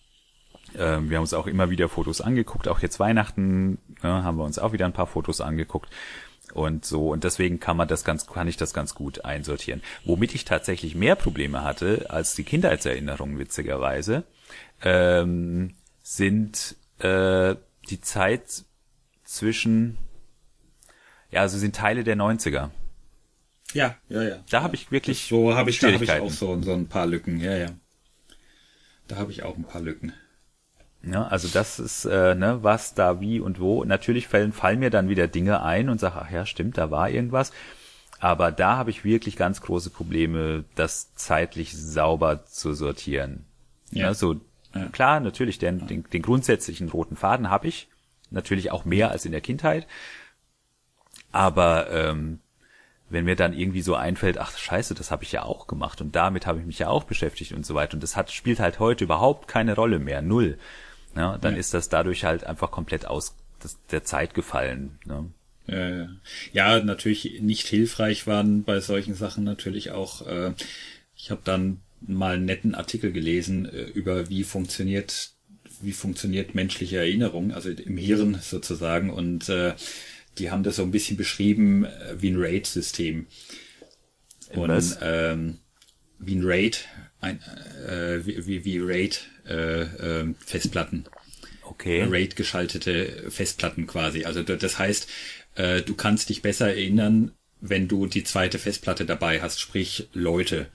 Ähm, 0.77 1.09
wir 1.09 1.17
haben 1.17 1.23
uns 1.23 1.33
auch 1.33 1.47
immer 1.47 1.69
wieder 1.69 1.89
Fotos 1.89 2.21
angeguckt. 2.21 2.67
Auch 2.67 2.79
jetzt 2.79 2.99
Weihnachten 2.99 3.77
ne, 4.01 4.23
haben 4.23 4.37
wir 4.37 4.43
uns 4.43 4.59
auch 4.59 4.73
wieder 4.73 4.85
ein 4.85 4.93
paar 4.93 5.07
Fotos 5.07 5.41
angeguckt 5.41 5.89
und 6.53 6.85
so 6.85 7.09
und 7.11 7.23
deswegen 7.23 7.59
kann 7.59 7.77
man 7.77 7.87
das 7.87 8.03
ganz 8.03 8.27
kann 8.27 8.47
ich 8.47 8.57
das 8.57 8.73
ganz 8.73 8.95
gut 8.95 9.25
einsortieren. 9.25 9.81
Womit 10.05 10.35
ich 10.35 10.45
tatsächlich 10.45 10.95
mehr 10.95 11.15
Probleme 11.15 11.63
hatte 11.63 12.07
als 12.09 12.35
die 12.35 12.43
Kindheitserinnerungen 12.43 13.39
witzigerweise 13.39 14.23
ähm, 14.81 15.73
sind 16.01 16.75
äh, 16.99 17.55
die 17.89 18.01
Zeit 18.01 18.63
zwischen 19.23 19.97
ja 21.31 21.41
also 21.41 21.57
sind 21.57 21.75
Teile 21.75 22.03
der 22.03 22.17
90er. 22.17 22.69
Ja, 23.73 23.95
ja, 24.09 24.21
ja. 24.21 24.35
Da 24.51 24.61
habe 24.61 24.75
ich 24.75 24.91
wirklich 24.91 25.27
so 25.27 25.55
habe 25.55 25.71
ich 25.71 25.79
da 25.79 25.91
habe 25.91 26.03
ich 26.03 26.11
auch 26.11 26.29
so 26.29 26.61
so 26.61 26.73
ein 26.73 26.87
paar 26.87 27.07
Lücken. 27.07 27.39
Ja, 27.39 27.55
ja. 27.55 27.69
Da 29.07 29.15
habe 29.15 29.31
ich 29.31 29.43
auch 29.43 29.57
ein 29.57 29.63
paar 29.63 29.81
Lücken. 29.81 30.13
Ja, 31.05 31.27
also 31.27 31.49
das 31.49 31.79
ist, 31.79 32.05
äh, 32.05 32.33
ne, 32.33 32.59
was 32.61 32.93
da 32.93 33.19
wie 33.19 33.39
und 33.39 33.59
wo. 33.59 33.83
Natürlich 33.83 34.27
fallen, 34.27 34.53
fallen 34.53 34.79
mir 34.79 34.89
dann 34.89 35.09
wieder 35.09 35.27
Dinge 35.27 35.61
ein 35.61 35.89
und 35.89 35.99
sage, 35.99 36.21
ach 36.21 36.31
ja, 36.31 36.45
stimmt, 36.45 36.77
da 36.77 36.91
war 36.91 37.09
irgendwas. 37.09 37.51
Aber 38.19 38.53
da 38.53 38.77
habe 38.77 38.89
ich 38.89 39.03
wirklich 39.03 39.35
ganz 39.35 39.59
große 39.59 39.89
Probleme, 39.89 40.63
das 40.75 41.13
zeitlich 41.15 41.75
sauber 41.75 42.45
zu 42.45 42.73
sortieren. 42.73 43.45
Ja. 43.91 44.07
ja 44.07 44.13
so 44.13 44.39
ja. 44.73 44.85
klar, 44.87 45.19
natürlich, 45.19 45.59
den, 45.59 45.87
den, 45.87 46.03
den 46.03 46.21
grundsätzlichen 46.21 46.87
roten 46.87 47.17
Faden 47.17 47.49
habe 47.49 47.67
ich. 47.67 47.89
Natürlich 48.29 48.71
auch 48.71 48.85
mehr 48.85 49.11
als 49.11 49.25
in 49.25 49.33
der 49.33 49.41
Kindheit. 49.41 49.87
Aber 51.33 51.91
ähm, 51.91 52.39
wenn 53.09 53.25
mir 53.25 53.35
dann 53.35 53.51
irgendwie 53.51 53.81
so 53.81 53.95
einfällt, 53.95 54.37
ach 54.37 54.57
scheiße, 54.57 54.95
das 54.95 55.11
habe 55.11 55.23
ich 55.23 55.33
ja 55.33 55.43
auch 55.43 55.67
gemacht 55.67 55.99
und 55.99 56.15
damit 56.15 56.47
habe 56.47 56.59
ich 56.59 56.65
mich 56.65 56.79
ja 56.79 56.87
auch 56.87 57.03
beschäftigt 57.03 57.51
und 57.51 57.65
so 57.65 57.75
weiter. 57.75 57.95
Und 57.95 58.03
das 58.03 58.15
hat, 58.15 58.31
spielt 58.31 58.61
halt 58.61 58.79
heute 58.79 59.03
überhaupt 59.03 59.49
keine 59.49 59.75
Rolle 59.75 59.99
mehr, 59.99 60.21
null 60.21 60.57
ne, 61.15 61.37
dann 61.41 61.53
ja. 61.53 61.59
ist 61.59 61.73
das 61.73 61.89
dadurch 61.89 62.23
halt 62.23 62.43
einfach 62.43 62.71
komplett 62.71 63.05
aus 63.05 63.35
der 63.91 64.03
Zeit 64.03 64.33
gefallen. 64.33 64.99
Ne? 65.05 65.29
Ja, 65.67 66.09
ja, 66.51 66.83
natürlich 66.83 67.41
nicht 67.41 67.67
hilfreich 67.67 68.27
waren 68.27 68.63
bei 68.63 68.81
solchen 68.81 69.15
Sachen 69.15 69.43
natürlich 69.43 69.91
auch. 69.91 70.27
Äh, 70.27 70.53
ich 71.15 71.31
habe 71.31 71.41
dann 71.43 71.79
mal 72.01 72.35
einen 72.35 72.45
netten 72.45 72.75
Artikel 72.75 73.13
gelesen 73.13 73.65
äh, 73.65 73.83
über 73.83 74.29
wie 74.29 74.43
funktioniert 74.43 75.31
wie 75.81 75.91
funktioniert 75.91 76.55
menschliche 76.55 76.97
Erinnerung, 76.97 77.51
also 77.51 77.69
im 77.69 77.97
Hirn 77.97 78.39
sozusagen 78.41 79.09
und 79.09 79.49
äh, 79.49 79.73
die 80.37 80.49
haben 80.49 80.63
das 80.63 80.77
so 80.77 80.83
ein 80.83 80.91
bisschen 80.91 81.17
beschrieben 81.17 81.85
äh, 81.85 82.15
wie 82.21 82.29
ein 82.29 82.37
RAID-System. 82.37 83.27
Und 84.53 84.97
ähm, 85.01 85.57
wie 86.19 86.35
ein 86.35 86.43
RAID, 86.43 86.87
ein, 87.21 87.39
äh, 87.87 88.25
wie, 88.25 88.45
wie, 88.45 88.65
wie 88.65 88.79
RAID 88.79 89.27
äh, 89.47 89.81
äh, 89.81 90.33
Festplatten. 90.45 91.05
Okay. 91.63 92.03
RAID 92.03 92.35
geschaltete 92.35 93.29
Festplatten 93.29 93.87
quasi. 93.87 94.25
Also 94.25 94.43
das 94.43 94.77
heißt, 94.77 95.09
äh, 95.55 95.81
du 95.81 95.95
kannst 95.95 96.29
dich 96.29 96.41
besser 96.41 96.67
erinnern, 96.67 97.31
wenn 97.61 97.87
du 97.87 98.07
die 98.07 98.23
zweite 98.23 98.59
Festplatte 98.59 99.05
dabei 99.05 99.41
hast, 99.41 99.59
sprich 99.59 100.09
Leute. 100.13 100.67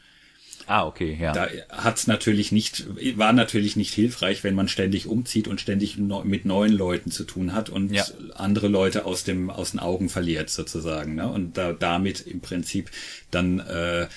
Ah, 0.67 0.87
okay, 0.87 1.17
ja. 1.19 1.33
Da 1.33 1.49
hat's 1.71 2.07
natürlich 2.07 2.53
nicht, 2.53 2.87
war 3.17 3.33
natürlich 3.33 3.77
nicht 3.77 3.95
hilfreich, 3.95 4.45
wenn 4.45 4.55
man 4.55 4.69
ständig 4.69 5.07
umzieht 5.07 5.49
und 5.49 5.61
ständig 5.63 5.97
mit 5.97 6.45
neuen 6.45 6.73
Leuten 6.73 7.11
zu 7.11 7.25
tun 7.25 7.55
hat 7.55 7.71
und 7.71 7.91
ja. 7.91 8.05
andere 8.35 8.69
Leute 8.69 9.07
aus 9.07 9.25
dem 9.25 9.49
aus 9.49 9.71
den 9.71 9.81
Augen 9.81 10.11
verliert 10.11 10.51
sozusagen, 10.51 11.15
ne? 11.15 11.27
Und 11.31 11.57
da, 11.57 11.73
damit 11.73 12.21
im 12.21 12.41
Prinzip 12.41 12.91
dann 13.31 13.61
äh, 13.61 14.09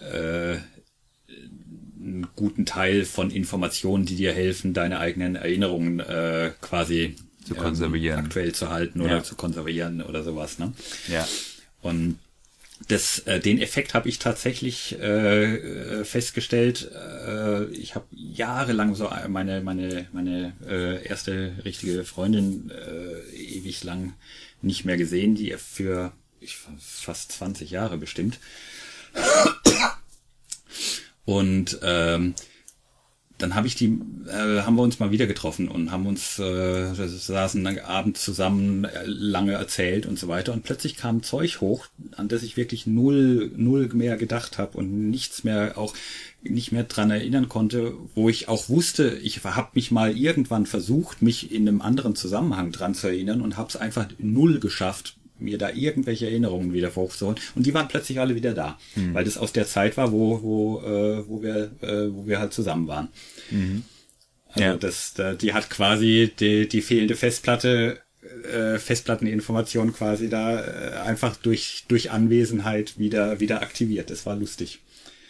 äh, 0.00 0.58
einen 2.02 2.26
guten 2.36 2.66
Teil 2.66 3.04
von 3.04 3.30
Informationen, 3.30 4.06
die 4.06 4.16
dir 4.16 4.32
helfen, 4.32 4.72
deine 4.74 4.98
eigenen 4.98 5.36
Erinnerungen 5.36 6.00
äh, 6.00 6.52
quasi 6.60 7.16
zu 7.44 7.54
konservieren, 7.54 8.18
ähm, 8.18 8.24
aktuell 8.24 8.52
zu 8.52 8.70
halten 8.70 9.00
oder 9.00 9.16
ja. 9.16 9.22
zu 9.22 9.34
konservieren 9.34 10.02
oder 10.02 10.22
sowas. 10.22 10.58
Ne? 10.58 10.72
Ja. 11.08 11.26
Und 11.82 12.18
das, 12.88 13.20
äh, 13.20 13.40
den 13.40 13.60
Effekt 13.60 13.92
habe 13.92 14.08
ich 14.08 14.18
tatsächlich 14.18 14.98
äh, 14.98 15.56
äh, 16.00 16.04
festgestellt. 16.04 16.90
Äh, 16.94 17.66
ich 17.66 17.94
habe 17.94 18.06
jahrelang 18.12 18.94
so 18.94 19.10
meine 19.28 19.60
meine 19.60 20.06
meine 20.12 20.54
äh, 20.66 21.06
erste 21.06 21.52
richtige 21.64 22.04
Freundin 22.04 22.70
äh, 22.70 23.36
ewig 23.36 23.84
lang 23.84 24.14
nicht 24.62 24.84
mehr 24.84 24.96
gesehen, 24.96 25.34
die 25.34 25.54
für 25.58 26.12
ich, 26.40 26.56
fast 26.56 27.32
20 27.32 27.70
Jahre 27.70 27.98
bestimmt. 27.98 28.38
Und 31.24 31.78
ähm, 31.82 32.34
dann 33.40 33.54
habe 33.54 33.66
ich 33.66 33.74
die, 33.74 33.98
äh, 34.28 34.62
haben 34.62 34.76
wir 34.76 34.82
uns 34.82 34.98
mal 34.98 35.10
wieder 35.10 35.26
getroffen 35.26 35.68
und 35.68 35.90
haben 35.90 36.06
uns, 36.06 36.38
äh, 36.38 36.94
saßen 36.94 37.64
dann 37.64 37.78
abends 37.78 38.22
zusammen, 38.22 38.84
äh, 38.84 39.04
lange 39.06 39.52
erzählt 39.52 40.06
und 40.06 40.18
so 40.18 40.28
weiter. 40.28 40.52
Und 40.52 40.62
plötzlich 40.62 40.96
kam 40.96 41.22
Zeug 41.22 41.60
hoch, 41.60 41.86
an 42.16 42.28
das 42.28 42.42
ich 42.42 42.56
wirklich 42.56 42.86
null, 42.86 43.50
null 43.56 43.88
mehr 43.92 44.16
gedacht 44.16 44.58
habe 44.58 44.76
und 44.78 45.10
nichts 45.10 45.44
mehr 45.44 45.78
auch 45.78 45.94
nicht 46.42 46.72
mehr 46.72 46.84
dran 46.84 47.10
erinnern 47.10 47.48
konnte, 47.48 47.92
wo 48.14 48.28
ich 48.28 48.48
auch 48.48 48.68
wusste, 48.70 49.18
ich 49.22 49.44
habe 49.44 49.70
mich 49.74 49.90
mal 49.90 50.16
irgendwann 50.16 50.64
versucht, 50.64 51.20
mich 51.20 51.52
in 51.52 51.68
einem 51.68 51.82
anderen 51.82 52.16
Zusammenhang 52.16 52.72
dran 52.72 52.94
zu 52.94 53.08
erinnern 53.08 53.42
und 53.42 53.58
habe 53.58 53.68
es 53.68 53.76
einfach 53.76 54.08
null 54.18 54.58
geschafft, 54.58 55.16
mir 55.40 55.58
da 55.58 55.70
irgendwelche 55.70 56.26
Erinnerungen 56.26 56.72
wieder 56.72 56.94
hochzuholen. 56.94 57.38
Und 57.54 57.66
die 57.66 57.74
waren 57.74 57.88
plötzlich 57.88 58.20
alle 58.20 58.34
wieder 58.34 58.54
da, 58.54 58.78
mhm. 58.94 59.14
weil 59.14 59.24
das 59.24 59.38
aus 59.38 59.52
der 59.52 59.66
Zeit 59.66 59.96
war, 59.96 60.12
wo, 60.12 60.42
wo, 60.42 60.80
äh, 60.80 61.28
wo, 61.28 61.42
wir, 61.42 61.70
äh, 61.82 62.12
wo 62.12 62.26
wir 62.26 62.38
halt 62.38 62.52
zusammen 62.52 62.88
waren. 62.88 63.08
Mhm. 63.50 63.84
Also 64.52 64.64
ja. 64.64 64.76
das, 64.76 65.14
da, 65.14 65.34
die 65.34 65.52
hat 65.52 65.70
quasi 65.70 66.32
die, 66.38 66.68
die 66.68 66.82
fehlende 66.82 67.14
Festplatte, 67.14 68.00
äh, 68.52 68.78
Festplatteninformation 68.78 69.92
quasi 69.92 70.28
da 70.28 70.60
äh, 70.60 70.96
einfach 71.00 71.36
durch, 71.36 71.84
durch 71.88 72.10
Anwesenheit 72.10 72.98
wieder, 72.98 73.40
wieder 73.40 73.62
aktiviert. 73.62 74.10
Das 74.10 74.26
war 74.26 74.36
lustig. 74.36 74.80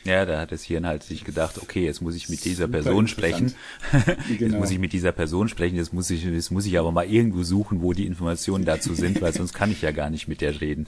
Ja, 0.05 0.25
da 0.25 0.41
hat 0.41 0.51
das 0.51 0.65
Hirn 0.65 0.87
halt 0.87 1.03
sich 1.03 1.25
gedacht, 1.25 1.59
okay, 1.61 1.85
jetzt 1.85 2.01
muss 2.01 2.15
ich 2.15 2.29
mit 2.31 2.45
dieser 2.45 2.69
Person 2.69 3.07
sprechen. 3.07 3.55
Genau. 3.93 4.17
Jetzt 4.39 4.59
muss 4.59 4.71
ich 4.71 4.79
mit 4.79 4.93
dieser 4.93 5.13
Person 5.13 5.49
sprechen, 5.49 5.77
jetzt 5.77 5.93
muss 5.93 6.09
ich, 6.11 6.25
jetzt 6.25 6.51
muss 6.51 6.65
ich 6.65 6.79
aber 6.79 6.91
mal 6.91 7.07
irgendwo 7.07 7.43
suchen, 7.43 7.83
wo 7.83 7.93
die 7.93 8.07
Informationen 8.07 8.65
dazu 8.65 8.95
sind, 8.95 9.21
weil 9.21 9.35
sonst 9.35 9.53
kann 9.53 9.71
ich 9.71 9.83
ja 9.83 9.91
gar 9.91 10.09
nicht 10.09 10.29
mit 10.29 10.41
der 10.41 10.61
reden. 10.61 10.87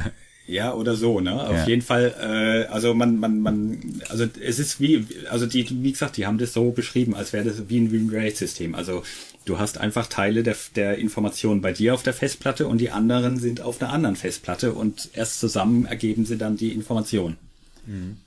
Ja, 0.48 0.74
oder 0.74 0.96
so, 0.96 1.22
ne? 1.22 1.48
Auf 1.48 1.56
ja. 1.56 1.68
jeden 1.68 1.82
Fall, 1.82 2.14
äh, 2.20 2.72
also 2.72 2.94
man, 2.94 3.18
man, 3.18 3.40
man, 3.40 4.02
also 4.10 4.26
es 4.42 4.60
ist 4.60 4.82
wie, 4.82 5.06
also 5.30 5.46
die, 5.46 5.66
wie 5.84 5.92
gesagt, 5.92 6.18
die 6.18 6.26
haben 6.26 6.40
das 6.40 6.52
so 6.52 6.72
beschrieben, 6.72 7.16
als 7.16 7.32
wäre 7.32 7.46
das 7.46 7.70
wie 7.70 7.78
ein, 7.78 8.10
RAID-System. 8.12 8.76
Also 8.76 9.04
du 9.46 9.60
hast 9.60 9.78
einfach 9.78 10.08
Teile 10.08 10.44
der, 10.44 10.58
der 10.76 10.98
Informationen 10.98 11.62
bei 11.62 11.72
dir 11.72 11.94
auf 11.94 12.04
der 12.04 12.14
Festplatte 12.14 12.68
und 12.68 12.80
die 12.80 12.90
anderen 12.90 13.38
sind 13.38 13.62
auf 13.62 13.82
einer 13.82 13.94
anderen 13.94 14.18
Festplatte 14.18 14.74
und 14.74 15.10
erst 15.14 15.40
zusammen 15.40 15.86
ergeben 15.86 16.26
sie 16.26 16.38
dann 16.38 16.58
die 16.58 16.74
Information. 16.74 17.38
Mhm. 17.86 18.18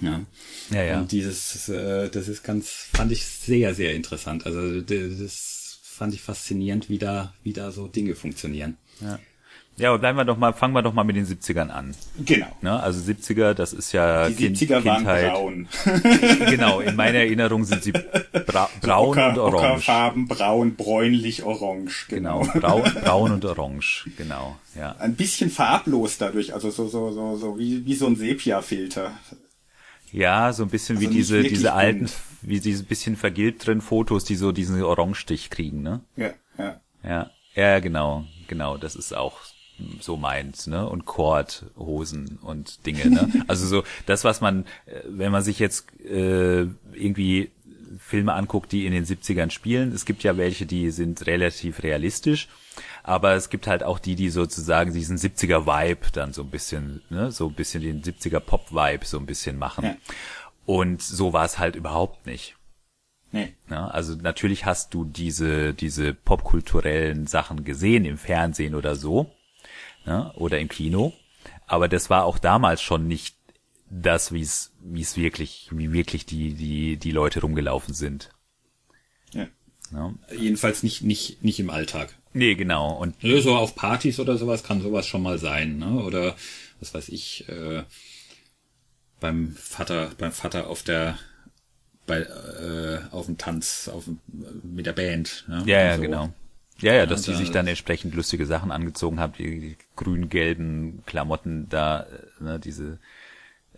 Ja. 0.00 0.24
ja, 0.70 0.82
ja. 0.82 1.00
Und 1.00 1.12
dieses, 1.12 1.68
äh, 1.68 2.08
das 2.08 2.28
ist 2.28 2.42
ganz, 2.42 2.70
fand 2.92 3.12
ich 3.12 3.24
sehr, 3.24 3.74
sehr 3.74 3.94
interessant. 3.94 4.46
Also 4.46 4.80
das 4.80 5.78
fand 5.82 6.14
ich 6.14 6.22
faszinierend, 6.22 6.88
wie 6.88 6.98
da, 6.98 7.34
wie 7.42 7.52
da 7.52 7.70
so 7.70 7.88
Dinge 7.88 8.14
funktionieren. 8.14 8.78
Ja. 9.00 9.18
Ja, 9.82 9.88
aber 9.88 9.98
bleiben 9.98 10.16
wir 10.16 10.24
doch 10.24 10.36
mal, 10.36 10.52
fangen 10.52 10.74
wir 10.74 10.82
doch 10.82 10.92
mal 10.92 11.02
mit 11.02 11.16
den 11.16 11.26
70ern 11.26 11.68
an. 11.68 11.92
Genau. 12.24 12.46
Ne? 12.60 12.80
Also 12.80 13.00
70er, 13.00 13.52
das 13.52 13.72
ist 13.72 13.90
ja 13.90 14.28
Die 14.28 14.50
70er 14.50 14.80
kind, 14.80 14.84
Kindheit. 14.84 15.32
waren 15.32 15.32
braun. 15.32 15.68
genau, 16.50 16.78
in 16.78 16.94
meiner 16.94 17.18
Erinnerung 17.18 17.64
sind 17.64 17.82
sie 17.82 17.90
bra 17.90 18.70
braun 18.80 19.08
Ocker, 19.08 19.30
und 19.30 19.38
orange. 19.38 19.64
Ockerfarben, 19.64 20.28
braun, 20.28 20.76
bräunlich, 20.76 21.42
orange. 21.42 22.06
Genau, 22.08 22.42
genau 22.42 22.60
braun, 22.60 22.94
braun 23.04 23.32
und 23.32 23.44
orange, 23.44 24.08
genau, 24.16 24.56
ja. 24.76 24.94
Ein 25.00 25.16
bisschen 25.16 25.50
farblos 25.50 26.16
dadurch, 26.16 26.54
also 26.54 26.70
so, 26.70 26.86
so, 26.86 27.10
so, 27.10 27.36
so 27.36 27.58
wie, 27.58 27.84
wie 27.84 27.94
so 27.96 28.06
ein 28.06 28.14
Sepia-Filter. 28.14 29.10
Ja, 30.12 30.52
so 30.52 30.62
ein 30.62 30.68
bisschen 30.70 30.98
also 30.98 31.10
wie 31.10 31.12
diese, 31.12 31.42
diese 31.42 31.72
alten, 31.72 32.08
wie 32.40 32.60
diese 32.60 32.84
bisschen 32.84 33.16
vergilbteren 33.16 33.80
Fotos, 33.80 34.22
die 34.22 34.36
so 34.36 34.52
diesen 34.52 34.80
Orangestich 34.80 35.50
kriegen, 35.50 35.82
ne? 35.82 36.02
Ja, 36.16 36.30
ja. 36.56 36.80
Ja, 37.02 37.30
ja, 37.56 37.80
genau, 37.80 38.26
genau, 38.46 38.76
das 38.76 38.94
ist 38.94 39.12
auch 39.12 39.40
so 40.00 40.16
meint, 40.16 40.66
ne? 40.66 40.88
Und 40.88 41.04
Kordhosen 41.04 42.38
und 42.42 42.86
Dinge, 42.86 43.08
ne? 43.10 43.28
Also 43.48 43.66
so 43.66 43.84
das, 44.06 44.24
was 44.24 44.40
man, 44.40 44.64
äh, 44.86 45.00
wenn 45.06 45.32
man 45.32 45.42
sich 45.42 45.58
jetzt 45.58 45.86
äh, 46.00 46.66
irgendwie 46.92 47.50
Filme 47.98 48.34
anguckt, 48.34 48.72
die 48.72 48.86
in 48.86 48.92
den 48.92 49.04
70ern 49.04 49.50
spielen, 49.50 49.92
es 49.92 50.04
gibt 50.04 50.22
ja 50.22 50.36
welche, 50.36 50.66
die 50.66 50.90
sind 50.90 51.26
relativ 51.26 51.82
realistisch, 51.82 52.48
aber 53.02 53.34
es 53.34 53.50
gibt 53.50 53.66
halt 53.66 53.82
auch 53.82 53.98
die, 53.98 54.14
die 54.14 54.30
sozusagen 54.30 54.92
diesen 54.92 55.18
70er 55.18 55.66
Vibe 55.66 56.10
dann 56.12 56.32
so 56.32 56.42
ein 56.42 56.50
bisschen, 56.50 57.02
ne, 57.10 57.30
so 57.32 57.48
ein 57.48 57.54
bisschen 57.54 57.82
den 57.82 58.02
70er 58.02 58.40
Pop 58.40 58.72
Vibe 58.72 59.04
so 59.04 59.18
ein 59.18 59.26
bisschen 59.26 59.58
machen. 59.58 59.84
Ja. 59.84 59.96
Und 60.64 61.02
so 61.02 61.32
war 61.32 61.44
es 61.44 61.58
halt 61.58 61.76
überhaupt 61.76 62.26
nicht. 62.26 62.56
Nee. 63.32 63.54
Ja, 63.70 63.88
also 63.88 64.14
natürlich 64.14 64.66
hast 64.66 64.92
du 64.94 65.04
diese, 65.04 65.72
diese 65.72 66.12
popkulturellen 66.12 67.26
Sachen 67.26 67.64
gesehen 67.64 68.04
im 68.04 68.18
Fernsehen 68.18 68.74
oder 68.74 68.94
so 68.94 69.32
ne, 70.06 70.32
oder 70.34 70.58
im 70.58 70.68
Kino. 70.68 71.12
aber 71.66 71.88
das 71.88 72.10
war 72.10 72.24
auch 72.24 72.38
damals 72.38 72.82
schon 72.82 73.06
nicht 73.06 73.36
das, 73.90 74.32
wie 74.32 74.40
es, 74.40 74.72
wie 74.80 75.02
es 75.02 75.16
wirklich, 75.16 75.68
wie 75.70 75.92
wirklich 75.92 76.24
die, 76.24 76.54
die, 76.54 76.96
die 76.96 77.10
Leute 77.10 77.40
rumgelaufen 77.40 77.94
sind. 77.94 78.30
Ja. 79.32 79.46
Ja. 79.92 80.14
Jedenfalls 80.36 80.82
nicht, 80.82 81.02
nicht, 81.02 81.42
nicht 81.44 81.60
im 81.60 81.68
Alltag. 81.68 82.16
Nee, 82.32 82.54
genau. 82.54 82.94
Und 82.94 83.14
Ja, 83.22 83.40
so 83.42 83.54
auf 83.54 83.74
Partys 83.74 84.18
oder 84.18 84.38
sowas 84.38 84.64
kann 84.64 84.80
sowas 84.80 85.06
schon 85.06 85.22
mal 85.22 85.38
sein, 85.38 85.76
ne? 85.76 86.02
Oder 86.02 86.34
was 86.80 86.94
weiß 86.94 87.10
ich, 87.10 87.46
äh, 87.48 87.84
beim 89.20 89.54
Vater, 89.54 90.10
beim 90.16 90.32
Vater 90.32 90.68
auf 90.68 90.82
der 90.82 91.18
bei 92.06 92.20
äh, 92.20 93.00
auf 93.12 93.26
dem 93.26 93.38
Tanz, 93.38 93.88
auf 93.92 94.06
dem, 94.06 94.18
mit 94.62 94.86
der 94.86 94.92
Band. 94.92 95.44
Ne? 95.46 95.62
ja, 95.66 95.80
ja, 95.80 95.96
so. 95.96 96.02
genau. 96.02 96.32
Ja, 96.82 96.94
ja, 96.94 97.06
dass 97.06 97.22
die 97.22 97.34
sich 97.34 97.50
dann 97.50 97.66
entsprechend 97.66 98.14
lustige 98.14 98.44
Sachen 98.44 98.72
angezogen 98.72 99.20
haben, 99.20 99.32
die, 99.38 99.60
die 99.60 99.76
grün-gelben 99.96 101.04
Klamotten 101.06 101.68
da, 101.68 102.00
äh, 102.00 102.42
ne, 102.42 102.58
diese 102.58 102.98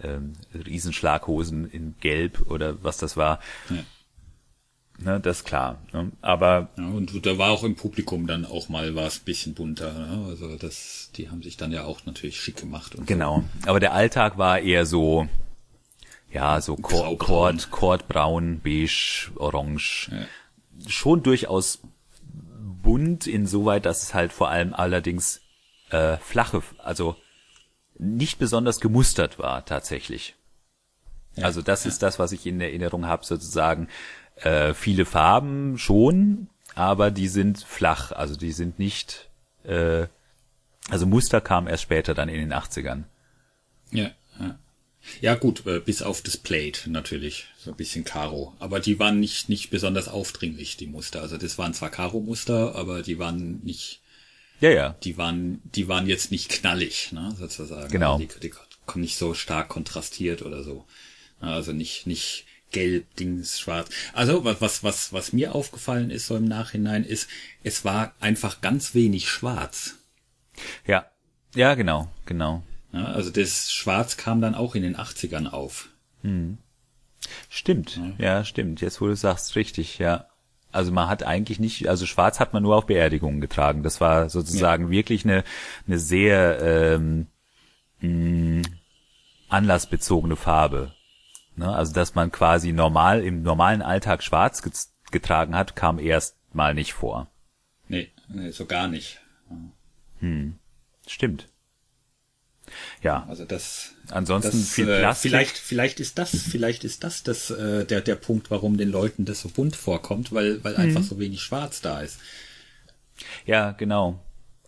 ähm, 0.03 0.33
Riesenschlaghosen 0.55 1.71
in 1.71 1.95
Gelb 2.01 2.51
oder 2.51 2.83
was 2.83 2.97
das 2.97 3.17
war. 3.17 3.41
Ja. 3.71 3.85
Ne, 4.99 5.21
das 5.21 5.39
ist 5.39 5.45
klar. 5.45 5.83
Ne? 5.93 6.13
Aber 6.23 6.71
Ja, 6.79 6.87
und 6.87 7.27
da 7.27 7.37
war 7.37 7.51
auch 7.51 7.65
im 7.65 7.75
Publikum 7.75 8.27
dann 8.27 8.45
auch 8.45 8.69
mal 8.69 8.97
ein 8.97 9.11
bisschen 9.25 9.55
bunter. 9.55 9.93
Ne? 9.93 10.27
Also 10.29 10.57
das, 10.57 11.11
die 11.17 11.31
haben 11.31 11.43
sich 11.43 11.57
dann 11.57 11.73
ja 11.73 11.85
auch 11.85 12.07
natürlich 12.07 12.41
schick 12.41 12.57
gemacht 12.57 12.95
und 12.95 13.07
Genau. 13.07 13.45
Aber 13.67 13.81
der 13.81 13.93
Alltag 13.93 14.39
war 14.39 14.61
eher 14.61 14.87
so, 14.87 15.29
ja, 16.33 16.61
so 16.61 16.77
Kord. 16.77 17.19
Kord, 17.19 17.71
Kordbraun, 17.71 18.61
beige, 18.61 19.31
orange. 19.37 20.11
Ja. 20.13 20.27
Schon 20.89 21.23
durchaus 21.23 21.81
bunt, 22.85 23.27
insoweit, 23.27 23.85
dass 23.85 24.05
es 24.05 24.15
halt 24.15 24.33
vor 24.33 24.51
allem 24.51 24.73
allerdings 24.73 25.41
äh, 25.91 26.17
flache, 26.19 26.63
also 26.79 27.17
nicht 27.99 28.39
besonders 28.39 28.81
gemustert 28.81 29.39
war 29.39 29.65
tatsächlich. 29.65 30.37
Ja, 31.35 31.47
also 31.47 31.63
das 31.63 31.85
ist 31.87 32.03
das, 32.03 32.19
was 32.19 32.33
ich 32.33 32.47
in 32.47 32.61
Erinnerung 32.61 33.07
habe, 33.07 33.25
sozusagen. 33.25 33.89
Äh, 34.37 34.75
viele 34.75 35.05
Farben 35.05 35.79
schon, 35.79 36.49
aber 36.75 37.11
die 37.11 37.29
sind 37.29 37.59
flach, 37.63 38.13
also 38.13 38.37
die 38.37 38.53
sind 38.53 38.79
nicht, 38.79 39.31
äh, 39.65 40.07
also 40.91 41.07
Muster 41.07 41.41
kam 41.41 41.67
erst 41.67 41.85
später 41.85 42.15
dann 42.15 42.29
in 42.29 42.41
den 42.41 42.53
80ern. 42.53 43.05
Ja, 43.91 44.11
ja. 44.41 44.59
Ja 45.21 45.35
gut, 45.35 45.67
äh, 45.67 45.81
bis 45.81 46.03
auf 46.03 46.23
das 46.23 46.37
Plate 46.37 46.91
natürlich, 46.91 47.47
so 47.59 47.71
ein 47.71 47.77
bisschen 47.77 48.05
Karo. 48.05 48.55
Aber 48.59 48.81
die 48.81 48.99
waren 48.99 49.21
nicht 49.21 49.49
nicht 49.49 49.71
besonders 49.71 50.09
aufdringlich, 50.09 50.77
die 50.77 50.87
Muster. 50.87 51.21
Also 51.23 51.37
das 51.37 51.59
waren 51.59 51.75
zwar 51.75 51.91
Karo-Muster, 51.91 52.75
aber 52.75 53.03
die 53.03 53.19
waren 53.19 53.61
nicht, 53.63 54.01
Ja, 54.61 54.71
ja, 54.71 54.97
die 55.05 55.17
waren, 55.17 55.61
die 55.65 55.89
waren 55.89 56.07
jetzt 56.07 56.31
nicht 56.31 56.49
knallig, 56.51 57.13
ne, 57.13 57.35
sozusagen. 57.39 57.91
Genau. 57.91 58.15
Also 58.15 58.27
die, 58.27 58.41
die 58.41 58.53
kommen 58.87 59.03
nicht 59.03 59.17
so 59.17 59.35
stark 59.35 59.69
kontrastiert 59.69 60.43
oder 60.43 60.63
so. 60.63 60.85
Also 61.41 61.73
nicht 61.73 62.07
nicht 62.07 62.45
gelb, 62.73 63.15
Dings, 63.17 63.61
schwarz. 63.61 63.89
Also 64.13 64.45
was 64.45 64.61
was 64.61 64.83
was 64.83 65.13
was 65.13 65.33
mir 65.33 65.55
aufgefallen 65.55 66.11
ist 66.11 66.27
so 66.27 66.37
im 66.37 66.45
Nachhinein 66.45 67.05
ist, 67.05 67.29
es 67.63 67.85
war 67.85 68.15
einfach 68.21 68.61
ganz 68.61 68.95
wenig 68.95 69.29
schwarz. 69.29 69.95
ja, 70.87 71.07
ja, 71.55 71.75
genau, 71.75 72.09
genau. 72.27 72.63
Ja, 72.95 73.07
also 73.07 73.31
das 73.31 73.73
Schwarz 73.73 74.17
kam 74.17 74.41
dann 74.41 74.55
auch 74.55 74.77
in 74.77 74.83
den 74.83 74.97
80ern 74.97 75.49
auf. 75.49 75.89
Stimmt, 77.49 78.01
ja, 78.19 78.45
stimmt. 78.45 78.81
Jetzt, 78.81 79.01
wo 79.01 79.07
du 79.07 79.17
sagst, 79.17 79.57
richtig, 79.57 79.99
ja. 79.99 80.27
Also 80.71 80.93
man 80.93 81.09
hat 81.09 81.23
eigentlich 81.23 81.59
nicht, 81.59 81.89
also 81.89 82.07
Schwarz 82.07 82.39
hat 82.41 82.53
man 82.53 82.63
nur 82.63 82.77
auf 82.77 82.87
Beerdigungen 82.87 83.41
getragen. 83.41 83.83
Das 83.83 84.01
war 84.01 84.29
sozusagen 84.29 84.91
wirklich 84.91 85.25
eine, 85.25 85.45
eine 85.87 85.99
sehr 85.99 86.61
ähm, 86.61 87.27
mh, 88.01 88.63
anlassbezogene 89.49 90.37
Farbe. 90.37 90.93
Ne? 91.57 91.73
Also 91.73 91.93
dass 91.93 92.15
man 92.15 92.33
quasi 92.33 92.73
normal 92.73 93.23
im 93.23 93.43
normalen 93.43 93.83
Alltag 93.83 94.23
Schwarz 94.23 94.63
ge 94.63 94.73
getragen 95.11 95.55
hat, 95.55 95.77
kam 95.77 96.01
erst 96.01 96.37
mal 96.53 96.75
nicht 96.75 96.93
vor. 96.93 97.29
Nee, 97.87 98.11
nee 98.29 98.51
so 98.51 98.67
gar 98.67 98.89
nicht. 98.89 99.21
Stimmt. 101.07 101.49
Ja, 103.03 103.25
Also 103.29 103.45
das 103.45 103.91
ansonsten 104.11 104.59
das, 104.61 104.71
viel 104.71 104.89
äh, 104.89 104.99
Plastik. 105.01 105.31
vielleicht 105.31 105.59
vielleicht 105.59 106.01
ist 106.01 106.19
das 106.19 106.31
vielleicht 106.31 106.85
ist 106.85 107.05
das 107.05 107.23
das 107.23 107.51
äh, 107.51 107.85
der 107.85 108.01
der 108.01 108.17
Punkt, 108.17 108.51
warum 108.51 108.77
den 108.77 108.91
Leuten 108.91 109.25
das 109.25 109.41
so 109.41 109.49
bunt 109.49 109.77
vorkommt, 109.77 110.33
weil 110.33 110.63
weil 110.65 110.77
einfach 110.77 111.03
so 111.03 111.19
wenig 111.19 111.43
Schwarz 111.43 111.81
da 111.81 112.01
ist. 112.01 112.19
Ja, 113.47 113.73
genau. 113.73 114.21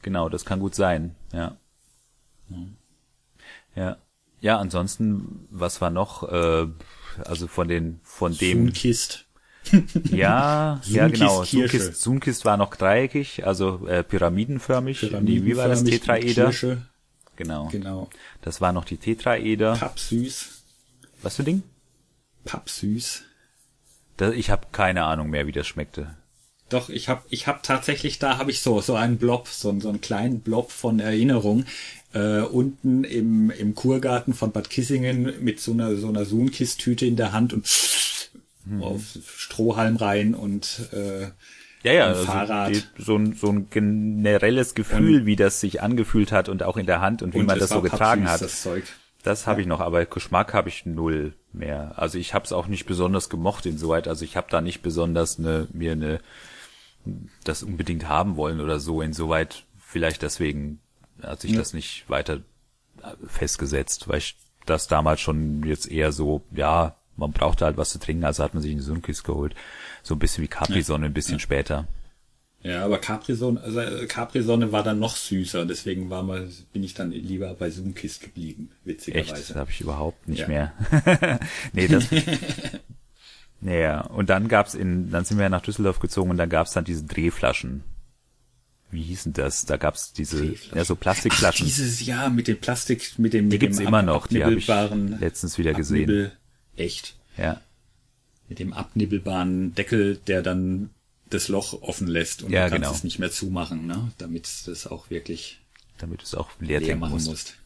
Genau, 0.02 0.28
das 0.28 0.44
kann 0.44 0.60
gut 0.60 0.74
sein, 0.74 1.16
ja. 1.32 1.56
Ja. 3.74 3.96
Ja, 4.40 4.58
ansonsten, 4.58 5.48
was 5.50 5.80
war 5.80 5.90
noch, 5.90 6.22
äh, 6.30 6.66
also 7.24 7.46
von 7.48 7.66
den, 7.68 8.00
von 8.04 8.36
dem, 8.36 8.66
Sunkist. 8.66 9.24
ja, 10.12 10.80
ja, 10.84 11.08
genau, 11.08 11.42
Sunkist 11.42 11.70
Kirsche. 11.70 11.92
Sunkist, 11.92 12.44
war 12.44 12.56
noch 12.56 12.76
dreieckig, 12.76 13.44
also 13.46 13.86
äh, 13.88 14.04
pyramidenförmig, 14.04 15.00
Die, 15.00 15.44
wie 15.44 15.56
war 15.56 15.66
das, 15.66 15.82
Pyramidenförmig, 15.82 16.00
Tetraeder? 16.00 16.44
Kirsche, 16.44 16.82
Genau. 17.36 17.68
genau. 17.68 18.10
Das 18.42 18.60
war 18.60 18.72
noch 18.72 18.84
die 18.84 18.96
Tetraeder. 18.96 19.76
Pappsüß. 19.76 20.62
Was 21.22 21.36
für 21.36 21.44
Ding? 21.44 21.62
Pappsüß. 22.44 23.22
Da, 24.16 24.30
ich 24.30 24.50
habe 24.50 24.68
keine 24.72 25.04
Ahnung 25.04 25.30
mehr, 25.30 25.46
wie 25.46 25.52
das 25.52 25.66
schmeckte. 25.66 26.16
Doch, 26.68 26.88
ich 26.88 27.08
habe 27.08 27.22
ich 27.30 27.46
hab 27.46 27.62
tatsächlich, 27.62 28.18
da 28.18 28.38
habe 28.38 28.50
ich 28.50 28.60
so 28.60 28.80
so 28.80 28.96
einen 28.96 29.18
Blob, 29.18 29.46
so, 29.46 29.78
so 29.78 29.88
einen 29.88 30.00
kleinen 30.00 30.40
Blob 30.40 30.72
von 30.72 30.98
Erinnerung. 30.98 31.64
Äh, 32.12 32.40
unten 32.40 33.04
im, 33.04 33.50
im 33.50 33.74
Kurgarten 33.74 34.34
von 34.34 34.52
Bad 34.52 34.70
Kissingen 34.70 35.44
mit 35.44 35.60
so 35.60 35.72
einer 35.72 35.96
so 35.96 36.08
einer 36.08 36.24
Sunkist-Tüte 36.24 37.06
in 37.06 37.16
der 37.16 37.32
Hand 37.32 37.52
und 37.52 37.68
auf 38.80 39.02
Strohhalm 39.26 39.96
rein 39.96 40.34
und 40.34 40.88
äh, 40.92 41.28
Ja, 41.82 41.92
ja, 41.92 42.06
also 42.06 42.24
Fahrrad. 42.24 42.70
die, 42.74 42.82
so, 42.98 43.16
ein, 43.16 43.34
so 43.34 43.48
ein 43.50 43.70
generelles 43.70 44.74
Gefühl, 44.74 45.24
wie 45.26 45.36
das 45.36 45.60
sich 45.60 45.82
angefühlt 45.82 46.32
hat 46.32 46.48
und 46.48 46.62
auch 46.62 46.76
in 46.76 46.86
der 46.86 47.00
Hand 47.00 47.22
und 47.22 47.34
wie 47.34 47.38
und 47.40 47.46
man 47.46 47.58
das 47.58 47.70
so 47.70 47.80
getragen 47.80 48.28
hat. 48.28 48.40
Das 48.40 48.62
Zeug. 48.62 48.84
Das 49.22 49.46
habe 49.46 49.60
ich 49.60 49.66
noch, 49.66 49.80
aber 49.80 50.04
Geschmack 50.06 50.54
habe 50.54 50.68
ich 50.68 50.86
null 50.86 51.34
mehr. 51.52 51.92
Also 51.96 52.18
ich 52.18 52.32
habe 52.34 52.44
es 52.44 52.52
auch 52.52 52.66
nicht 52.66 52.86
besonders 52.86 53.28
gemocht 53.28 53.66
insoweit. 53.66 54.08
Also 54.08 54.24
ich 54.24 54.36
habe 54.36 54.46
da 54.50 54.60
nicht 54.60 54.82
besonders 54.82 55.38
eine, 55.38 55.66
mir 55.72 55.92
eine 55.92 56.20
das 57.44 57.62
unbedingt 57.62 58.08
haben 58.08 58.36
wollen 58.36 58.60
oder 58.60 58.80
so. 58.80 59.00
Insoweit 59.02 59.64
vielleicht 59.78 60.22
deswegen 60.22 60.80
hat 61.22 61.40
sich 61.40 61.52
Ja. 61.52 61.58
das 61.58 61.72
nicht 61.72 62.08
weiter 62.08 62.40
festgesetzt, 63.26 64.08
weil 64.08 64.18
ich 64.18 64.36
das 64.64 64.88
damals 64.88 65.20
schon 65.20 65.62
jetzt 65.64 65.90
eher 65.90 66.12
so, 66.12 66.42
ja, 66.50 66.96
man 67.16 67.32
brauchte 67.32 67.64
halt 67.64 67.76
was 67.76 67.90
zu 67.90 67.98
trinken, 67.98 68.24
also 68.24 68.42
hat 68.42 68.54
man 68.54 68.62
sich 68.62 68.72
eine 68.72 68.82
Sunkist 68.82 69.24
geholt. 69.24 69.54
So 70.06 70.14
ein 70.14 70.20
bisschen 70.20 70.44
wie 70.44 70.48
Capri-Sonne, 70.48 71.06
ein 71.06 71.12
bisschen 71.12 71.40
später. 71.40 71.88
Ja, 72.62 72.84
aber 72.84 72.98
Capri-Sonne, 72.98 73.60
also 73.60 73.80
äh, 73.80 74.06
Capri-Sonne 74.06 74.70
war 74.70 74.84
dann 74.84 75.00
noch 75.00 75.16
süßer, 75.16 75.66
deswegen 75.66 76.10
war 76.10 76.22
mal, 76.22 76.48
bin 76.72 76.84
ich 76.84 76.94
dann 76.94 77.10
lieber 77.10 77.52
bei 77.54 77.70
Zoomkist 77.70 78.20
geblieben, 78.22 78.70
Echt? 78.84 78.98
Das 79.00 79.06
witzigerweise. 79.08 79.54
habe 79.56 79.70
ich 79.72 79.80
überhaupt 79.80 80.28
nicht 80.28 80.42
Ja. 80.42 80.48
mehr. 80.48 80.72
nee, 81.72 81.88
das. 81.88 82.04
naja, 83.60 84.02
und 84.02 84.30
dann 84.30 84.46
gab's 84.46 84.74
in, 84.74 85.10
dann 85.10 85.24
sind 85.24 85.40
wir 85.40 85.48
nach 85.48 85.62
Düsseldorf 85.62 85.98
gezogen 85.98 86.30
und 86.30 86.36
dann 86.36 86.50
gab's 86.50 86.72
dann 86.72 86.84
diese 86.84 87.02
Drehflaschen. 87.04 87.82
Wie 88.92 89.02
hießen 89.02 89.32
das? 89.32 89.66
Da 89.66 89.76
gab's 89.76 90.12
diese, 90.12 90.54
ja, 90.72 90.84
so 90.84 90.94
Plastikflaschen. 90.94 91.64
Ach, 91.64 91.68
dieses 91.68 92.06
Jahr 92.06 92.30
mit 92.30 92.46
dem 92.46 92.58
Plastik, 92.60 93.18
mit 93.18 93.32
dem, 93.32 93.50
die 93.50 93.54
mit 93.54 93.60
gibt's 93.60 93.78
dem 93.78 93.88
immer 93.88 94.02
noch, 94.02 94.28
die 94.28 94.44
habe 94.44 94.54
ich 94.54 94.68
letztens 94.68 95.58
wieder 95.58 95.74
gesehen. 95.74 96.30
Echt. 96.76 97.16
Ja. 97.36 97.60
Mit 98.48 98.58
dem 98.58 98.72
abnibbelbaren 98.72 99.74
Deckel, 99.74 100.16
der 100.26 100.42
dann 100.42 100.90
das 101.30 101.48
Loch 101.48 101.82
offen 101.82 102.06
lässt 102.06 102.42
und 102.42 102.52
Ja, 102.52 102.64
du 102.66 102.70
kannst 102.70 102.84
genau. 102.84 102.94
es 102.96 103.04
nicht 103.04 103.18
mehr 103.18 103.30
zumachen, 103.30 103.86
ne? 103.86 104.12
Damit 104.18 104.66
das 104.66 104.86
auch 104.86 105.10
wirklich 105.10 105.60
Damit 105.98 106.20
du 106.20 106.24
es 106.24 106.34
auch 106.34 106.50
leer 106.60 106.80
leer 106.80 106.96
machen 106.96 107.14
musst. 107.14 107.28
musst. 107.28 107.56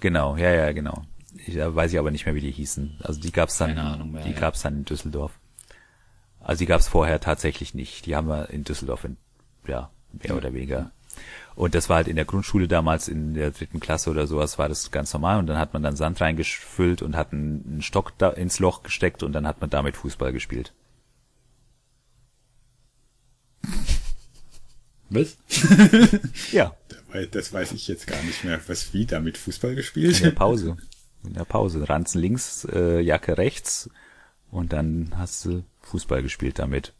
Genau, 0.00 0.36
ja, 0.36 0.50
ja, 0.50 0.72
genau. 0.72 1.04
Ich, 1.46 1.54
da 1.54 1.74
weiß 1.74 1.92
ich 1.92 1.98
aber 1.98 2.10
nicht 2.10 2.24
mehr, 2.26 2.34
wie 2.34 2.40
die 2.40 2.50
hießen. 2.50 2.96
Also 3.02 3.20
die 3.20 3.30
gab's 3.32 3.58
dann, 3.58 3.78
Ahnung 3.78 4.16
die 4.24 4.30
ja. 4.30 4.38
gab's 4.38 4.62
dann 4.62 4.78
in 4.78 4.84
Düsseldorf. 4.84 5.38
Also 6.40 6.60
die 6.60 6.66
gab's 6.66 6.88
vorher 6.88 7.20
tatsächlich 7.20 7.74
nicht. 7.74 8.06
Die 8.06 8.16
haben 8.16 8.28
wir 8.28 8.48
in 8.50 8.64
Düsseldorf, 8.64 9.04
in, 9.04 9.16
ja, 9.66 9.90
mehr 10.12 10.36
oder 10.36 10.54
weniger. 10.54 10.90
Und 11.60 11.74
das 11.74 11.90
war 11.90 11.96
halt 11.96 12.08
in 12.08 12.16
der 12.16 12.24
Grundschule 12.24 12.68
damals 12.68 13.06
in 13.06 13.34
der 13.34 13.50
dritten 13.50 13.80
Klasse 13.80 14.08
oder 14.08 14.26
sowas 14.26 14.58
war 14.58 14.70
das 14.70 14.90
ganz 14.90 15.12
normal 15.12 15.38
und 15.38 15.46
dann 15.46 15.58
hat 15.58 15.74
man 15.74 15.82
dann 15.82 15.94
Sand 15.94 16.18
reingefüllt 16.18 17.02
und 17.02 17.14
hat 17.14 17.34
einen, 17.34 17.82
Stock 17.82 18.16
da 18.16 18.30
ins 18.30 18.60
Loch 18.60 18.82
gesteckt 18.82 19.22
und 19.22 19.34
dann 19.34 19.46
hat 19.46 19.60
man 19.60 19.68
damit 19.68 19.94
Fußball 19.94 20.32
gespielt. 20.32 20.72
Was? 25.10 25.36
Ja, 26.50 26.74
Das 27.30 27.52
weiß 27.52 27.72
ich 27.72 27.88
jetzt 27.88 28.06
gar 28.06 28.22
nicht 28.22 28.42
mehr. 28.42 28.58
Was, 28.66 28.94
wie, 28.94 29.04
damit 29.04 29.36
Fußball 29.36 29.72
in 29.72 29.76
der 29.76 29.82
gespielt? 29.82 30.34
Pause. 30.34 30.78
In 31.24 31.34
der 31.34 31.44
Pause. 31.44 31.86
Ranzen 31.86 32.22
links, 32.22 32.66
äh, 32.72 33.00
Jacke 33.00 33.36
rechts 33.36 33.90
und 34.50 34.72
dann 34.72 35.12
hast 35.18 35.44
du 35.44 35.62
Fußball 35.82 36.22
gespielt 36.22 36.58
damit. 36.58 36.94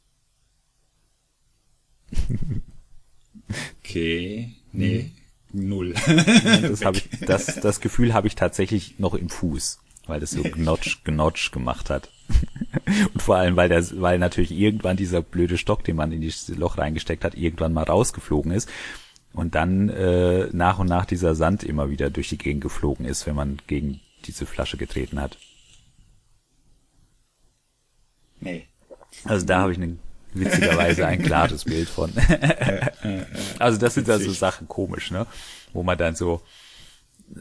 Okay, 3.83 4.51
nee. 4.73 5.11
null. 5.53 5.95
Das, 6.63 6.85
hab 6.85 6.97
ich, 6.97 7.09
das, 7.27 7.61
das 7.61 7.81
Gefühl 7.81 8.15
habe 8.15 8.29
ich 8.29 8.35
tatsächlich 8.35 8.99
noch 8.99 9.15
im 9.15 9.29
Fuß, 9.29 9.81
weil 10.07 10.21
das 10.21 10.31
so 10.31 10.43
gnotsch, 10.43 11.03
gnotsch 11.05 11.51
gemacht 11.53 11.91
hat. 11.91 12.11
Und 13.15 13.23
vor 13.23 13.37
allem, 13.37 13.57
weil 13.57 13.69
der, 13.69 13.85
weil 14.01 14.19
natürlich 14.19 14.53
irgendwann 14.53 14.97
dieser 14.97 15.23
blöde 15.23 15.59
Stock, 15.59 15.85
den 15.85 15.97
man 15.97 16.13
in 16.13 16.23
das 16.23 16.49
Loch 16.49 16.79
reingesteckt 16.79 17.25
hat, 17.25 17.35
irgendwann 17.35 17.73
mal 17.73 17.85
rausgeflogen 17.85 18.53
ist. 18.53 18.69
Und 19.33 19.55
dann 19.55 19.89
äh, 19.89 20.49
nach 20.53 20.79
und 20.79 20.89
nach 20.89 21.07
dieser 21.07 21.35
Sand 21.35 21.63
immer 21.63 21.91
wieder 21.91 22.11
durch 22.11 22.29
die 22.29 22.39
Gegend 22.39 22.63
geflogen 22.63 23.07
ist, 23.07 23.27
wenn 23.27 23.37
man 23.37 23.59
gegen 23.67 24.01
diese 24.25 24.47
Flasche 24.47 24.77
getreten 24.77 25.21
hat. 25.21 25.39
Nee. 28.41 28.67
Also 29.25 29.47
da 29.47 29.61
habe 29.61 29.73
ich 29.73 29.79
eine, 29.79 29.99
witzigerweise 30.35 31.07
ein 31.07 31.23
klares 31.23 31.65
Bild 31.65 31.89
von. 31.89 32.13
also 33.59 33.79
das 33.79 33.95
sind 33.95 34.09
also 34.09 34.31
Sachen 34.33 34.69
komisch, 34.69 35.11
ne? 35.11 35.27
Wo 35.73 35.83
man 35.83 35.99
dann 35.99 36.15
so 36.15 36.43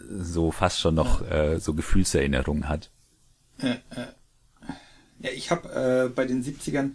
so 0.09 0.51
fast 0.51 0.79
schon 0.79 0.95
noch 0.95 1.27
äh, 1.29 1.59
so 1.59 1.73
Gefühlserinnerungen 1.73 2.69
hat. 2.69 2.91
Ja, 3.61 5.31
ich 5.33 5.51
habe 5.51 6.07
äh, 6.07 6.09
bei 6.09 6.25
den 6.25 6.43
70ern 6.43 6.91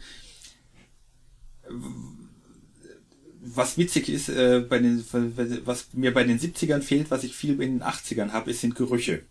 was 3.45 3.77
witzig 3.77 4.09
ist, 4.09 4.29
äh, 4.31 4.61
bei 4.61 4.79
den, 4.79 5.05
was 5.65 5.93
mir 5.93 6.15
bei 6.15 6.25
den 6.25 6.39
70ern 6.39 6.81
fehlt, 6.81 7.11
was 7.11 7.25
ich 7.25 7.37
viel 7.37 7.61
in 7.61 7.79
den 7.79 7.83
80ern 7.83 8.33
habe, 8.33 8.51
ist 8.51 8.63
sind 8.63 8.75
Gerüche. 8.75 9.23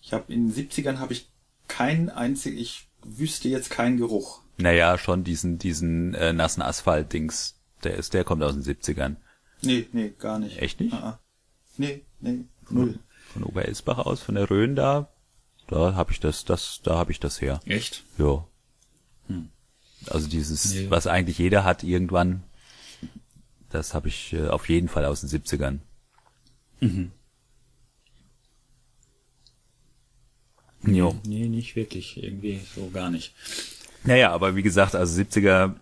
Ich 0.00 0.12
habe 0.12 0.32
in 0.32 0.48
den 0.48 0.54
70ern 0.54 0.98
habe 0.98 1.12
ich 1.12 1.28
keinen 1.66 2.08
einzigen, 2.10 2.56
ich 2.56 2.88
wüsste 3.04 3.48
jetzt 3.48 3.70
keinen 3.70 3.96
Geruch. 3.96 4.42
Naja, 4.60 4.98
schon 4.98 5.24
diesen, 5.24 5.58
diesen 5.58 6.14
äh, 6.14 6.32
nassen 6.32 6.62
Asphalt-Dings. 6.62 7.56
Der 7.84 7.94
ist, 7.94 8.12
der 8.14 8.24
kommt 8.24 8.42
aus 8.42 8.52
den 8.54 8.62
70ern. 8.62 9.16
Nee, 9.62 9.86
nee, 9.92 10.12
gar 10.18 10.38
nicht. 10.38 10.58
Echt 10.60 10.80
nicht? 10.80 10.92
Ah, 10.94 11.02
ah. 11.02 11.20
Nee, 11.76 12.02
nee, 12.20 12.44
null. 12.68 12.98
Von 13.32 13.44
Oberelsbach 13.44 13.98
aus, 13.98 14.20
von 14.22 14.34
der 14.34 14.50
Rhön 14.50 14.74
da, 14.76 15.08
da 15.68 15.94
habe 15.94 16.12
ich 16.12 16.20
das, 16.20 16.44
das, 16.44 16.80
da 16.82 16.96
habe 16.96 17.12
ich 17.12 17.20
das 17.20 17.40
her. 17.40 17.60
Echt? 17.64 18.04
Ja. 18.18 18.46
Also 20.06 20.28
dieses, 20.28 20.74
Nee. 20.74 20.90
was 20.90 21.06
eigentlich 21.06 21.38
jeder 21.38 21.64
hat 21.64 21.84
irgendwann, 21.84 22.42
das 23.68 23.94
habe 23.94 24.08
ich 24.08 24.32
äh, 24.32 24.48
auf 24.48 24.68
jeden 24.68 24.88
Fall 24.88 25.04
aus 25.04 25.20
den 25.20 25.28
70ern. 25.28 25.78
Jo. 30.82 31.14
Nee, 31.24 31.48
nicht 31.48 31.76
wirklich. 31.76 32.22
Irgendwie 32.22 32.60
so 32.74 32.90
gar 32.90 33.10
nicht. 33.10 33.34
Naja, 34.04 34.32
aber 34.32 34.56
wie 34.56 34.62
gesagt, 34.62 34.94
also 34.94 35.20
70er 35.20 35.74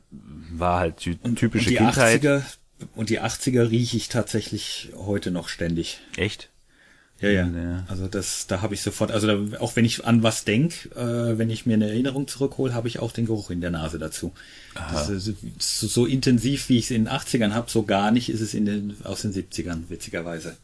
war 0.53 0.81
halt 0.81 0.99
ty 0.99 1.17
typische 1.17 1.71
und 1.71 1.71
die 1.71 1.77
Kindheit. 1.77 2.25
80er, 2.25 2.43
und 2.95 3.11
die 3.11 3.21
80er 3.21 3.71
rieche 3.71 3.97
ich 3.97 4.09
tatsächlich 4.09 4.91
heute 4.97 5.31
noch 5.31 5.49
ständig. 5.49 6.01
Echt? 6.17 6.49
Ja, 7.21 7.31
ja. 7.31 7.47
Ja. 7.49 7.85
Also 7.89 8.07
das, 8.07 8.47
da 8.47 8.63
habe 8.63 8.75
ich 8.75 8.83
sofort, 8.83 9.11
also 9.11 9.27
da, 9.27 9.59
auch 9.59 9.75
wenn 9.75 9.85
ich 9.85 10.05
an 10.05 10.23
was 10.23 10.45
denk, 10.45 10.89
äh, 10.95 11.37
wenn 11.37 11.51
ich 11.51 11.67
mir 11.67 11.75
eine 11.75 11.89
Erinnerung 11.89 12.29
zurückhole, 12.29 12.75
habe 12.75 12.87
ich 12.87 13.01
auch 13.01 13.11
den 13.11 13.27
Geruch 13.27 13.51
in 13.51 13.61
der 13.61 13.71
Nase 13.71 13.99
dazu. 13.99 14.33
Das 14.75 15.09
so, 15.09 15.87
so 15.89 16.07
intensiv, 16.07 16.69
wie 16.69 16.79
ich 16.79 16.85
es 16.85 16.91
in 16.93 17.07
den 17.07 17.13
80ern 17.13 17.55
habe, 17.55 17.69
so 17.71 17.83
gar 17.83 18.13
nicht 18.13 18.29
ist 18.29 18.41
es 18.41 18.55
in 18.55 18.67
den, 18.67 18.97
aus 19.03 19.23
den 19.23 19.33
70ern, 19.33 19.89
witzigerweise. 19.89 20.57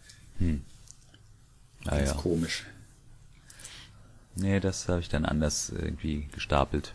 Ah, 1.87 1.97
Ganz 1.97 2.11
ja. 2.11 2.15
komisch. 2.17 2.65
Nee, 4.37 4.61
das 4.61 4.89
habe 4.89 5.01
ich 5.01 5.09
dann 5.09 5.25
anders 5.25 5.73
irgendwie 5.77 6.29
gestapelt. 6.33 6.95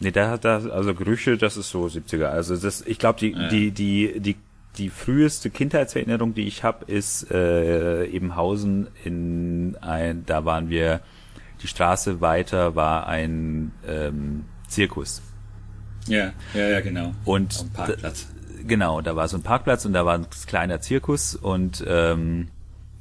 Nee, 0.00 0.10
da 0.10 0.30
hat 0.30 0.44
da 0.44 0.56
also 0.56 0.94
Gerüche, 0.94 1.36
das 1.36 1.58
ist 1.58 1.70
so 1.70 1.84
70er. 1.84 2.24
Also 2.24 2.56
das 2.56 2.80
ich 2.82 2.98
glaube 2.98 3.20
die 3.20 3.34
die 3.50 3.70
die 3.70 4.20
die 4.20 4.36
die 4.78 4.88
früheste 4.88 5.50
Kindheitserinnerung, 5.50 6.32
die 6.32 6.46
ich 6.46 6.64
habe, 6.64 6.84
ist 6.90 7.30
äh, 7.30 8.06
Ebenhausen 8.06 8.88
in 9.04 9.76
ein 9.80 10.24
da 10.26 10.44
waren 10.44 10.70
wir 10.70 11.00
die 11.62 11.66
Straße 11.66 12.20
weiter 12.20 12.74
war 12.74 13.06
ein 13.06 13.72
ähm, 13.86 14.44
Zirkus. 14.68 15.20
Ja, 16.06 16.32
ja, 16.54 16.68
ja, 16.68 16.80
genau. 16.80 17.12
Und 17.26 17.72
Parkplatz. 17.74 18.26
Da, 18.26 18.64
genau, 18.66 19.02
da 19.02 19.16
war 19.16 19.28
so 19.28 19.36
ein 19.36 19.42
Parkplatz 19.42 19.84
und 19.84 19.92
da 19.92 20.06
war 20.06 20.14
ein 20.14 20.26
kleiner 20.46 20.80
Zirkus 20.80 21.34
und 21.34 21.84
ähm, 21.86 22.48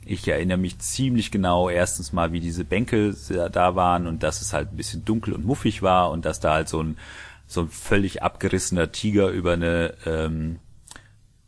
ich 0.09 0.27
erinnere 0.27 0.57
mich 0.57 0.79
ziemlich 0.79 1.29
genau 1.29 1.69
erstens 1.69 2.13
mal, 2.13 2.31
wie 2.31 2.39
diese 2.39 2.65
Bänke 2.65 3.15
da 3.51 3.75
waren 3.75 4.07
und 4.07 4.23
dass 4.23 4.41
es 4.41 4.53
halt 4.53 4.71
ein 4.71 4.75
bisschen 4.75 5.05
dunkel 5.05 5.33
und 5.33 5.45
muffig 5.45 5.83
war 5.83 6.09
und 6.09 6.25
dass 6.25 6.39
da 6.39 6.53
halt 6.53 6.67
so 6.67 6.81
ein 6.81 6.97
so 7.45 7.61
ein 7.61 7.69
völlig 7.69 8.23
abgerissener 8.23 8.91
Tiger 8.91 9.29
über 9.29 9.53
eine 9.53 9.93
ähm, 10.07 10.59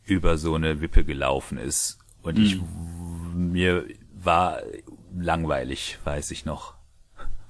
über 0.04 0.38
so 0.38 0.54
eine 0.54 0.80
Wippe 0.80 1.04
gelaufen 1.04 1.58
ist 1.58 1.98
und 2.22 2.38
ich 2.38 2.60
mir 3.34 3.84
war 4.14 4.58
langweilig, 5.12 5.98
weiß 6.04 6.30
ich 6.30 6.44
noch. 6.44 6.74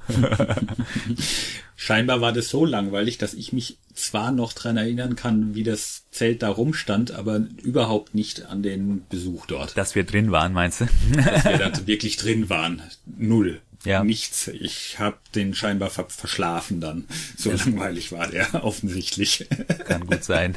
Scheinbar 1.76 2.20
war 2.20 2.32
das 2.32 2.48
so 2.48 2.64
langweilig, 2.64 3.18
dass 3.18 3.34
ich 3.34 3.52
mich 3.52 3.78
zwar 3.94 4.30
noch 4.30 4.52
dran 4.52 4.76
erinnern 4.76 5.16
kann, 5.16 5.54
wie 5.54 5.64
das 5.64 6.04
Zelt 6.10 6.42
da 6.42 6.50
rumstand, 6.50 7.10
aber 7.12 7.40
überhaupt 7.62 8.14
nicht 8.14 8.46
an 8.46 8.62
den 8.62 9.04
Besuch 9.08 9.46
dort. 9.46 9.76
Dass 9.76 9.94
wir 9.94 10.04
drin 10.04 10.30
waren, 10.30 10.52
meinst 10.52 10.82
du? 10.82 10.86
Dass 11.16 11.44
wir 11.44 11.58
da 11.58 11.72
wirklich 11.86 12.16
drin 12.16 12.48
waren. 12.48 12.82
Null. 13.06 13.60
Ja. 13.84 14.04
Nichts. 14.04 14.48
Ich 14.48 14.98
habe 14.98 15.16
den 15.34 15.54
scheinbar 15.54 15.90
ver 15.90 16.08
verschlafen 16.08 16.80
dann. 16.80 17.06
So 17.36 17.50
langweilig 17.50 18.12
war 18.12 18.28
der 18.28 18.64
offensichtlich. 18.64 19.48
Kann 19.86 20.06
gut 20.06 20.22
sein. 20.22 20.54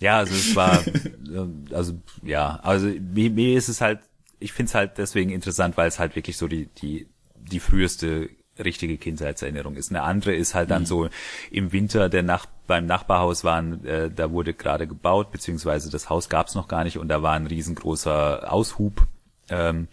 Ja, 0.00 0.18
also 0.18 0.32
es 0.32 0.56
war, 0.56 0.86
äh, 0.86 1.74
also 1.74 2.00
ja, 2.22 2.60
also 2.62 2.86
mir, 2.86 3.30
mir 3.30 3.58
ist 3.58 3.68
es 3.68 3.80
halt, 3.80 4.00
ich 4.38 4.52
finde 4.52 4.70
es 4.70 4.74
halt 4.74 4.92
deswegen 4.96 5.30
interessant, 5.30 5.76
weil 5.76 5.88
es 5.88 5.98
halt 5.98 6.16
wirklich 6.16 6.36
so 6.36 6.48
die 6.48 6.68
die 6.80 7.06
die 7.36 7.60
früheste 7.60 8.30
richtige 8.64 8.96
Kindheitserinnerung 8.98 9.74
ist. 9.76 9.90
Eine 9.90 10.02
andere 10.02 10.34
ist 10.34 10.54
halt 10.54 10.70
dann 10.70 10.86
so 10.86 11.08
im 11.50 11.72
Winter 11.72 12.08
der 12.08 12.22
Nach 12.22 12.46
beim 12.66 12.84
Nachbarhaus 12.86 13.44
waren, 13.44 13.84
äh, 13.86 14.10
da 14.10 14.30
wurde 14.30 14.52
gerade 14.54 14.86
gebaut, 14.86 15.32
beziehungsweise 15.32 15.90
das 15.90 16.10
Haus 16.10 16.28
gab 16.28 16.48
es 16.48 16.54
noch 16.54 16.68
gar 16.68 16.84
nicht 16.84 16.98
und 16.98 17.08
da 17.08 17.22
war 17.22 17.32
ein 17.32 17.46
riesengroßer 17.46 18.52
Aushub. 18.52 19.06
Ähm, 19.50 19.88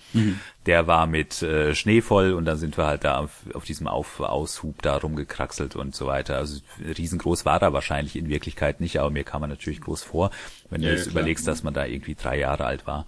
Der 0.65 0.85
war 0.85 1.07
mit 1.07 1.41
äh, 1.41 1.73
Schnee 1.75 2.01
voll 2.01 2.33
und 2.33 2.43
dann 2.43 2.57
sind 2.57 2.77
wir 2.77 2.85
halt 2.87 3.05
da 3.05 3.19
auf, 3.19 3.31
auf 3.53 3.63
diesem 3.63 3.87
auf 3.87 4.19
Aushub 4.19 4.81
da 4.81 4.97
rumgekraxelt 4.97 5.77
und 5.77 5.95
so 5.95 6.07
weiter. 6.07 6.35
Also 6.35 6.59
riesengroß 6.97 7.45
war 7.45 7.61
er 7.61 7.71
wahrscheinlich 7.71 8.17
in 8.17 8.27
Wirklichkeit 8.27 8.81
nicht, 8.81 8.99
aber 8.99 9.11
mir 9.11 9.23
kam 9.23 9.39
man 9.39 9.49
natürlich 9.49 9.79
groß 9.79 10.03
vor, 10.03 10.31
wenn 10.69 10.81
Ja, 10.81 10.87
du 10.89 10.93
ja, 10.95 10.97
jetzt 10.97 11.09
klar. 11.09 11.21
überlegst, 11.21 11.47
dass 11.47 11.63
man 11.63 11.73
da 11.73 11.85
irgendwie 11.85 12.15
drei 12.15 12.37
Jahre 12.37 12.65
alt 12.65 12.85
war. 12.85 13.07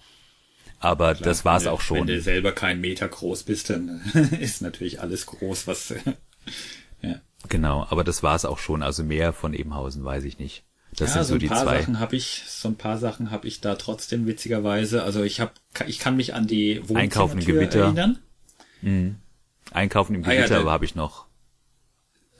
Aber 0.79 1.13
das 1.15 1.43
war 1.45 1.57
es 1.57 1.63
Wenn 1.65 1.71
auch 1.71 1.81
schon. 1.81 1.97
Wenn 1.99 2.07
du 2.07 2.21
selber 2.21 2.51
keinen 2.51 2.81
Meter 2.81 3.07
groß 3.07 3.43
bist, 3.43 3.69
dann 3.69 4.01
ist 4.39 4.61
natürlich 4.61 5.01
alles 5.01 5.25
groß, 5.25 5.67
was. 5.67 5.93
ja. 7.01 7.15
Genau, 7.49 7.85
aber 7.89 8.03
das 8.03 8.23
war 8.23 8.35
es 8.35 8.45
auch 8.45 8.59
schon. 8.59 8.83
Also 8.83 9.03
mehr 9.03 9.33
von 9.33 9.53
Ebenhausen 9.53 10.03
weiß 10.03 10.23
ich 10.23 10.37
nicht. 10.39 10.63
Das 10.95 11.09
ja, 11.15 11.23
sind 11.23 11.25
so, 11.25 11.33
ein 11.35 11.39
die 11.39 11.47
paar 11.47 11.63
zwei. 11.63 11.79
Sachen 11.81 11.99
habe 11.99 12.15
ich, 12.15 12.43
so 12.47 12.69
ein 12.69 12.75
paar 12.75 12.97
Sachen 12.97 13.29
habe 13.31 13.47
ich 13.47 13.61
da 13.61 13.75
trotzdem 13.75 14.25
witzigerweise. 14.25 15.03
Also 15.03 15.23
ich 15.23 15.39
habe, 15.39 15.51
ich 15.85 15.99
kann 15.99 16.15
mich 16.15 16.33
an 16.33 16.47
die 16.47 16.81
Einkaufen 16.93 17.39
im 17.39 17.47
Wohnzimmertür 17.47 17.53
Gewitter. 17.53 17.79
erinnern. 17.83 18.19
Einkaufen 19.71 20.15
im 20.15 20.23
Ah, 20.25 20.31
ja, 20.31 20.41
Gewitter 20.45 20.63
da- 20.63 20.71
habe 20.71 20.85
ich 20.85 20.95
noch. 20.95 21.26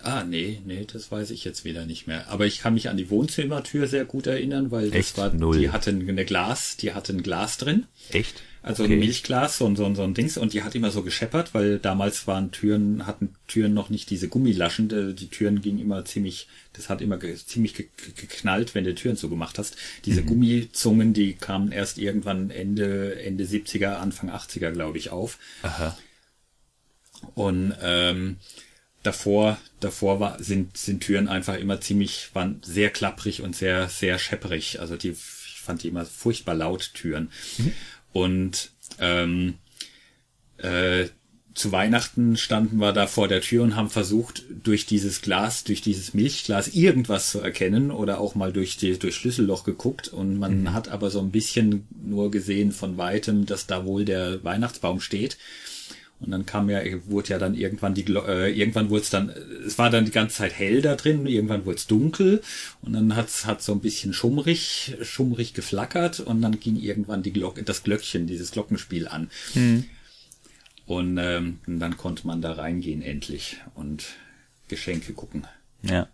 Ah, 0.10 0.24
nee, 0.24 0.62
nee, 0.65 0.86
das 0.91 1.12
weiß 1.12 1.32
ich 1.32 1.43
jetzt 1.43 1.65
wieder 1.65 1.86
nicht 1.86 2.08
mehr. 2.08 2.30
Aber 2.30 2.46
ich 2.46 2.60
kann 2.60 2.76
mich 2.76 2.88
an 2.88 2.96
die 2.96 3.10
Wohnzimmertür 3.10 3.88
sehr 3.88 4.06
gut 4.06 4.26
erinnern, 4.26 4.72
weil 4.72 4.86
das 4.89 4.96
Echt? 4.96 5.17
war, 5.17 5.34
Null. 5.34 5.60
die 5.60 5.70
hatten 5.70 6.08
eine 6.08 6.24
Glas, 6.24 6.78
die 6.78 6.93
hatten 6.93 7.22
Glas 7.24 7.58
drin. 7.58 7.88
Echt? 8.12 8.41
Also 8.62 8.84
Okay. 8.86 8.93
ein 8.93 9.00
Milchglas, 9.00 9.58
so 9.58 9.65
ein, 9.65 9.76
so, 9.76 9.86
ein, 9.86 9.96
so 9.96 10.04
ein 10.04 10.13
Dings, 10.13 10.38
und 10.38 10.54
die 10.54 10.63
hat 10.63 10.76
immer 10.76 10.91
so 10.91 11.02
gescheppert, 11.04 11.54
weil 11.54 11.78
damals 11.80 12.26
waren 12.26 12.52
Türen, 12.52 13.06
hatten 13.06 13.36
Türen 13.48 13.74
noch 13.74 13.89
nicht 13.89 14.10
diese 14.10 14.30
Gummilaschen, 14.30 14.89
äh, 14.91 15.13
die 15.13 15.28
Türen 15.28 15.62
gingen 15.62 15.80
immer 15.80 16.06
ziemlich, 16.06 16.48
das 16.72 16.88
hat 16.88 17.02
immer 17.02 17.17
ge, 17.17 17.36
ziemlich 17.36 17.74
ge, 17.74 17.88
geknallt, 18.15 18.76
wenn 18.76 18.86
du 18.86 18.96
Türen 18.96 19.17
zugemacht 19.17 19.58
hast. 19.60 19.76
Diese 20.06 20.22
Mhm. 20.22 20.28
Gummizungen, 20.28 21.12
die 21.13 21.34
kamen 21.34 21.74
erst 21.74 21.98
irgendwann 21.98 22.50
Ende, 22.50 23.22
Ende 23.22 23.43
70er, 23.46 23.98
Anfang 24.00 24.30
80er, 24.30 24.72
glaube 24.72 24.98
ich, 25.00 25.10
auf. 25.10 25.38
Aha. 25.63 25.98
Und 27.36 27.74
ähm, 27.82 28.38
davor, 29.08 29.58
davor 29.80 30.20
war, 30.20 30.43
sind, 30.43 30.78
sind 30.78 31.02
Türen 31.02 31.30
einfach 31.30 31.58
immer 31.58 31.80
ziemlich, 31.80 32.30
waren 32.34 32.60
sehr 32.62 32.89
klapprig 32.89 33.41
und 33.41 33.56
sehr, 33.56 33.88
sehr 33.88 34.20
schepperig. 34.20 34.82
Also 34.82 34.98
die, 34.98 35.12
ich 35.12 35.62
fand 35.62 35.82
die 35.84 35.88
immer 35.88 36.06
furchtbar 36.06 36.56
laut, 36.56 36.91
Türen. 36.93 37.32
Und 38.12 38.72
ähm, 39.00 39.56
äh, 40.58 41.08
zu 41.54 41.72
Weihnachten 41.72 42.38
standen 42.38 42.78
wir 42.78 42.93
da 42.93 43.08
vor 43.08 43.28
der 43.28 43.41
Tür 43.41 43.63
und 43.63 43.76
haben 43.76 43.89
versucht, 43.89 44.43
durch 44.63 44.86
dieses 44.86 45.22
Glas, 45.22 45.63
durch 45.63 45.82
dieses 45.82 46.13
Milchglas 46.13 46.67
irgendwas 46.67 47.32
zu 47.32 47.39
erkennen 47.39 47.89
oder 47.89 48.20
auch 48.20 48.36
mal 48.36 48.52
durch 48.54 48.78
die, 48.78 49.00
durch 49.00 49.15
Schlüsselloch 49.15 49.63
geguckt 49.63 50.08
und 50.10 50.38
man 50.38 50.74
hat 50.74 50.89
aber 50.89 51.10
so 51.10 51.20
ein 51.20 51.32
bisschen 51.32 51.88
nur 52.04 52.30
gesehen 52.30 52.72
von 52.72 52.98
weitem, 52.98 53.46
dass 53.48 53.65
da 53.65 53.86
wohl 53.86 54.06
der 54.06 54.43
Weihnachtsbaum 54.43 55.00
steht. 55.00 55.38
Und 56.19 56.32
dann 56.32 56.47
kam 56.47 56.69
ja, 56.69 56.82
wurde 57.06 57.30
ja 57.30 57.38
dann 57.38 57.53
irgendwann 57.53 57.93
die, 57.93 58.06
äh, 58.12 58.51
irgendwann 58.51 58.89
wurde 58.89 59.03
es 59.03 59.10
dann, 59.12 59.30
es 59.65 59.77
war 59.77 59.91
dann 59.91 60.06
die 60.06 60.12
ganze 60.12 60.38
Zeit 60.38 60.58
hell 60.58 60.82
da 60.82 60.95
drin, 60.95 61.27
irgendwann 61.27 61.65
wurde 61.65 61.77
es 61.77 61.86
dunkel 61.86 62.41
und 62.82 62.93
dann 62.93 63.15
hat's 63.15 63.45
hat 63.45 63.62
so 63.62 63.71
ein 63.71 63.82
bisschen 63.82 64.13
schummrig, 64.13 64.95
schummrig 65.03 65.53
geflackert 65.53 66.19
und 66.19 66.41
dann 66.41 66.60
ging 66.60 66.75
irgendwann 66.75 67.21
die 67.21 67.34
Glocke, 67.34 67.62
das 67.62 67.84
Glöckchen, 67.84 68.25
dieses 68.25 68.51
Glockenspiel 68.51 69.08
an. 69.08 69.30
Hm. 69.53 69.86
Und 70.88 71.17
ähm, 71.19 71.60
dann 71.67 71.97
konnte 71.97 72.25
man 72.25 72.41
da 72.41 72.53
reingehen 72.53 73.01
endlich 73.03 73.58
und 73.75 74.06
Geschenke 74.69 75.13
gucken. 75.13 75.45
Ja. 75.84 76.08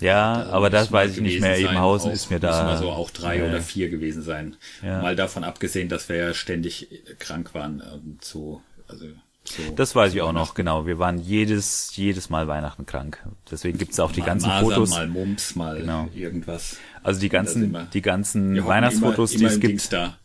Ja, 0.00 0.44
da 0.44 0.50
aber 0.50 0.70
das 0.70 0.92
weiß 0.92 1.12
ich 1.12 1.20
nicht 1.20 1.40
mehr. 1.40 1.58
Ebenhausen 1.58 2.10
ist 2.10 2.30
mir 2.30 2.40
da. 2.40 2.70
Müssen 2.70 2.82
so 2.82 2.90
auch 2.90 3.10
drei 3.10 3.38
äh, 3.38 3.48
oder 3.48 3.60
vier 3.60 3.88
gewesen 3.88 4.22
sein. 4.22 4.56
Ja. 4.82 5.00
Mal 5.00 5.16
davon 5.16 5.44
abgesehen, 5.44 5.88
dass 5.88 6.08
wir 6.08 6.16
ja 6.16 6.34
ständig 6.34 6.88
krank 7.18 7.54
waren. 7.54 7.82
Ähm, 7.92 8.18
so, 8.20 8.62
also, 8.88 9.06
so, 9.44 9.62
das 9.74 9.94
weiß 9.94 10.14
ich 10.14 10.20
auch 10.22 10.32
noch, 10.32 10.54
genau. 10.54 10.86
Wir 10.86 10.98
waren 10.98 11.18
jedes, 11.18 11.94
jedes 11.96 12.30
Mal 12.30 12.48
Weihnachten 12.48 12.84
krank. 12.84 13.24
Deswegen 13.50 13.78
gibt's 13.78 14.00
auch 14.00 14.12
die 14.12 14.20
mal 14.20 14.26
ganzen 14.26 14.48
Masern, 14.48 14.64
Fotos. 14.64 14.90
Mal 14.90 15.08
Mumps, 15.08 15.56
mal 15.56 15.78
genau. 15.78 16.08
irgendwas. 16.14 16.78
Also 17.02 17.20
die 17.20 17.28
ganzen, 17.28 17.76
die 17.92 18.02
ganzen 18.02 18.66
Weihnachtsfotos, 18.66 19.32
immer, 19.32 19.40
immer 19.40 19.48
die 19.50 19.54
es 19.54 19.60
gibt. 19.60 19.92
Da, 19.92 20.18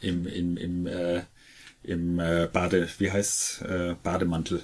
Im, 0.00 0.26
im, 0.26 0.56
im, 0.56 0.86
äh, 0.86 1.22
im 1.82 2.20
äh, 2.20 2.48
Bade, 2.52 2.88
wie 2.98 3.10
heißt 3.10 3.62
äh, 3.62 3.94
Bademantel. 4.02 4.62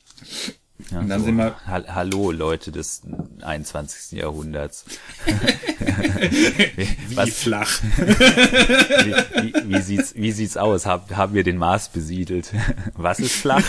Ja, 0.92 1.00
und 1.00 1.10
dann 1.10 1.20
so, 1.20 1.26
sind 1.26 1.36
wir. 1.36 1.56
Hallo, 1.68 2.32
Leute 2.32 2.72
des 2.72 3.02
21. 3.42 4.18
Jahrhunderts. 4.18 4.86
wie 5.26 7.16
Was, 7.16 7.30
flach. 7.30 7.82
wie, 7.98 9.14
wie, 9.44 9.74
wie, 9.74 9.82
sieht's, 9.82 10.16
wie 10.16 10.32
sieht's 10.32 10.56
aus? 10.58 10.86
Hab, 10.86 11.16
haben 11.16 11.34
wir 11.34 11.44
den 11.44 11.58
Mars 11.58 11.90
besiedelt? 11.90 12.54
Was 12.94 13.20
ist 13.20 13.36
flach? 13.36 13.68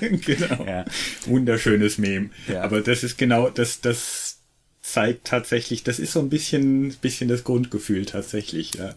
genau. 0.00 0.64
Ja. 0.66 0.84
Wunderschönes 1.26 1.98
Mem. 1.98 2.30
Ja. 2.46 2.62
Aber 2.62 2.82
das 2.82 3.02
ist 3.04 3.16
genau, 3.16 3.48
das, 3.48 3.80
das 3.80 4.38
zeigt 4.82 5.26
tatsächlich, 5.26 5.82
das 5.82 5.98
ist 5.98 6.12
so 6.12 6.20
ein 6.20 6.28
bisschen, 6.28 6.94
bisschen 7.00 7.28
das 7.28 7.42
Grundgefühl 7.42 8.04
tatsächlich, 8.04 8.74
ja. 8.74 8.94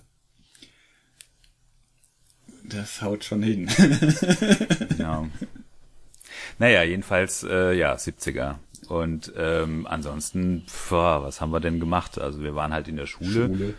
Das 2.63 3.01
haut 3.01 3.23
schon 3.23 3.41
hin. 3.41 3.69
genau. 4.89 5.29
Naja, 6.59 6.83
jedenfalls, 6.83 7.43
äh, 7.43 7.73
ja, 7.73 7.95
70er. 7.95 8.55
Und 8.87 9.33
ähm, 9.35 9.87
ansonsten, 9.87 10.63
pf, 10.67 10.91
was 10.91 11.41
haben 11.41 11.51
wir 11.51 11.59
denn 11.59 11.79
gemacht? 11.79 12.19
Also 12.19 12.41
wir 12.43 12.55
waren 12.55 12.73
halt 12.73 12.87
in 12.87 12.97
der 12.97 13.07
Schule, 13.07 13.47
Schule 13.47 13.73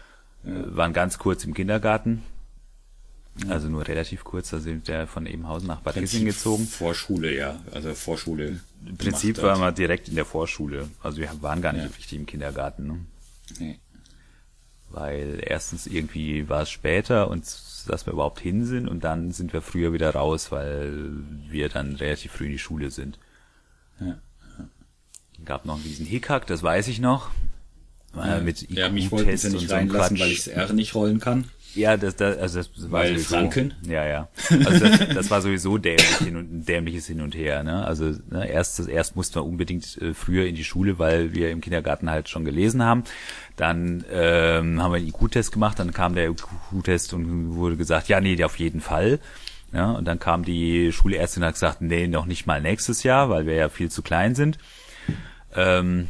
ja. 0.44 0.50
äh, 0.50 0.76
waren 0.76 0.92
ganz 0.92 1.18
kurz 1.18 1.44
im 1.44 1.54
Kindergarten. 1.54 2.22
Also 3.48 3.68
nur 3.68 3.86
relativ 3.86 4.24
kurz, 4.24 4.50
da 4.50 4.58
sind 4.58 4.88
wir 4.88 5.06
von 5.06 5.26
Ebenhausen 5.26 5.68
nach 5.68 5.80
Bad 5.80 5.94
Kissing 5.94 6.24
gezogen. 6.24 6.66
Vorschule, 6.66 7.36
ja, 7.36 7.60
also 7.70 7.94
Vorschule. 7.94 8.60
Im 8.86 8.96
Prinzip 8.96 9.42
waren 9.42 9.60
wir 9.60 9.72
direkt 9.72 10.08
in 10.08 10.14
der 10.14 10.24
Vorschule. 10.24 10.88
Also 11.02 11.18
wir 11.18 11.30
waren 11.42 11.60
gar 11.60 11.74
nicht 11.74 11.84
ja. 11.84 11.90
richtig 11.96 12.18
im 12.18 12.26
Kindergarten. 12.26 12.86
Ne? 12.86 12.98
Nee. 13.58 13.78
Weil 14.88 15.42
erstens 15.42 15.86
irgendwie 15.86 16.48
war 16.48 16.62
es 16.62 16.70
später 16.70 17.28
und 17.28 17.44
dass 17.86 18.06
wir 18.06 18.12
überhaupt 18.12 18.40
hin 18.40 18.64
sind 18.64 18.88
und 18.88 19.04
dann 19.04 19.30
sind 19.32 19.52
wir 19.52 19.62
früher 19.62 19.92
wieder 19.92 20.10
raus, 20.10 20.52
weil 20.52 21.10
wir 21.48 21.68
dann 21.68 21.96
relativ 21.96 22.32
früh 22.32 22.46
in 22.46 22.52
die 22.52 22.58
Schule 22.58 22.90
sind. 22.90 23.18
Ja. 24.00 24.18
Gab 25.44 25.64
noch 25.64 25.74
einen 25.74 25.84
riesen 25.84 26.06
Hickhack, 26.06 26.46
das 26.46 26.62
weiß 26.62 26.88
ich 26.88 27.00
noch. 27.00 27.30
Ja, 28.14 28.40
mit 28.40 28.70
ja 28.70 28.88
mich 28.88 29.10
wollten 29.10 29.36
sie 29.36 29.50
nicht 29.50 29.70
reinlassen, 29.70 30.16
so 30.16 30.22
weil 30.22 30.30
ich 30.30 30.44
das 30.44 30.48
R 30.48 30.72
nicht 30.72 30.94
rollen 30.94 31.20
kann. 31.20 31.44
Ja, 31.76 31.96
das, 31.96 32.16
das, 32.16 32.38
also 32.38 32.58
das 32.60 32.90
war 32.90 33.00
Weil 33.00 33.08
sowieso, 33.10 33.36
Franken? 33.36 33.74
Ja, 33.82 34.06
ja. 34.06 34.28
Also 34.64 34.88
das, 34.88 35.08
das 35.14 35.30
war 35.30 35.42
sowieso 35.42 35.78
dämlich 35.78 36.16
hin 36.18 36.36
und, 36.36 36.64
dämliches 36.64 37.06
Hin 37.06 37.20
und 37.20 37.34
Her. 37.34 37.62
Ne? 37.62 37.84
Also 37.84 38.14
ne, 38.30 38.48
erst, 38.48 38.88
erst 38.88 39.14
mussten 39.14 39.36
wir 39.36 39.44
unbedingt 39.44 40.00
äh, 40.00 40.14
früher 40.14 40.46
in 40.46 40.54
die 40.54 40.64
Schule, 40.64 40.98
weil 40.98 41.34
wir 41.34 41.50
im 41.50 41.60
Kindergarten 41.60 42.10
halt 42.10 42.28
schon 42.28 42.44
gelesen 42.44 42.82
haben. 42.82 43.04
Dann 43.56 44.04
ähm, 44.10 44.82
haben 44.82 44.92
wir 44.92 44.98
einen 44.98 45.08
IQ-Test 45.08 45.52
gemacht, 45.52 45.78
dann 45.78 45.92
kam 45.92 46.14
der 46.14 46.30
IQ-Test 46.30 47.12
und 47.14 47.54
wurde 47.54 47.76
gesagt, 47.76 48.08
ja, 48.08 48.20
nee, 48.20 48.42
auf 48.42 48.58
jeden 48.58 48.80
Fall. 48.80 49.20
Ja, 49.72 49.92
und 49.92 50.06
dann 50.06 50.18
kam 50.18 50.44
die 50.44 50.92
Schulärztin 50.92 51.42
und 51.42 51.48
hat 51.48 51.54
gesagt, 51.54 51.82
nee, 51.82 52.06
noch 52.06 52.26
nicht 52.26 52.46
mal 52.46 52.62
nächstes 52.62 53.02
Jahr, 53.02 53.28
weil 53.28 53.46
wir 53.46 53.54
ja 53.54 53.68
viel 53.68 53.90
zu 53.90 54.02
klein 54.02 54.34
sind. 54.34 54.58
Ähm, 55.54 56.08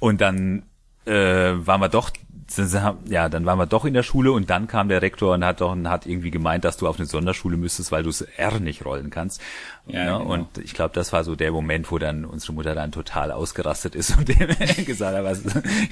und 0.00 0.20
dann 0.20 0.62
äh, 1.04 1.12
waren 1.12 1.80
wir 1.80 1.88
doch 1.88 2.10
ja, 2.56 3.28
dann 3.28 3.44
waren 3.44 3.58
wir 3.58 3.66
doch 3.66 3.84
in 3.84 3.92
der 3.94 4.02
Schule 4.02 4.32
und 4.32 4.48
dann 4.48 4.68
kam 4.68 4.88
der 4.88 5.02
Rektor 5.02 5.34
und 5.34 5.44
hat 5.44 5.60
doch 5.60 5.72
und 5.72 5.88
hat 5.88 6.06
irgendwie 6.06 6.30
gemeint, 6.30 6.64
dass 6.64 6.78
du 6.78 6.88
auf 6.88 6.98
eine 6.98 7.06
Sonderschule 7.06 7.56
müsstest, 7.58 7.92
weil 7.92 8.02
du 8.02 8.08
das 8.08 8.22
R 8.22 8.58
nicht 8.58 8.84
rollen 8.84 9.10
kannst. 9.10 9.42
Ja, 9.86 10.04
ja 10.04 10.18
genau. 10.18 10.32
Und 10.32 10.58
ich 10.58 10.72
glaube, 10.72 10.94
das 10.94 11.12
war 11.12 11.24
so 11.24 11.36
der 11.36 11.52
Moment, 11.52 11.90
wo 11.90 11.98
dann 11.98 12.24
unsere 12.24 12.54
Mutter 12.54 12.74
dann 12.74 12.90
total 12.90 13.32
ausgerastet 13.32 13.94
ist 13.94 14.16
und 14.16 14.28
dem 14.40 14.48
gesagt 14.86 15.16
hat, 15.16 15.24
was, 15.24 15.42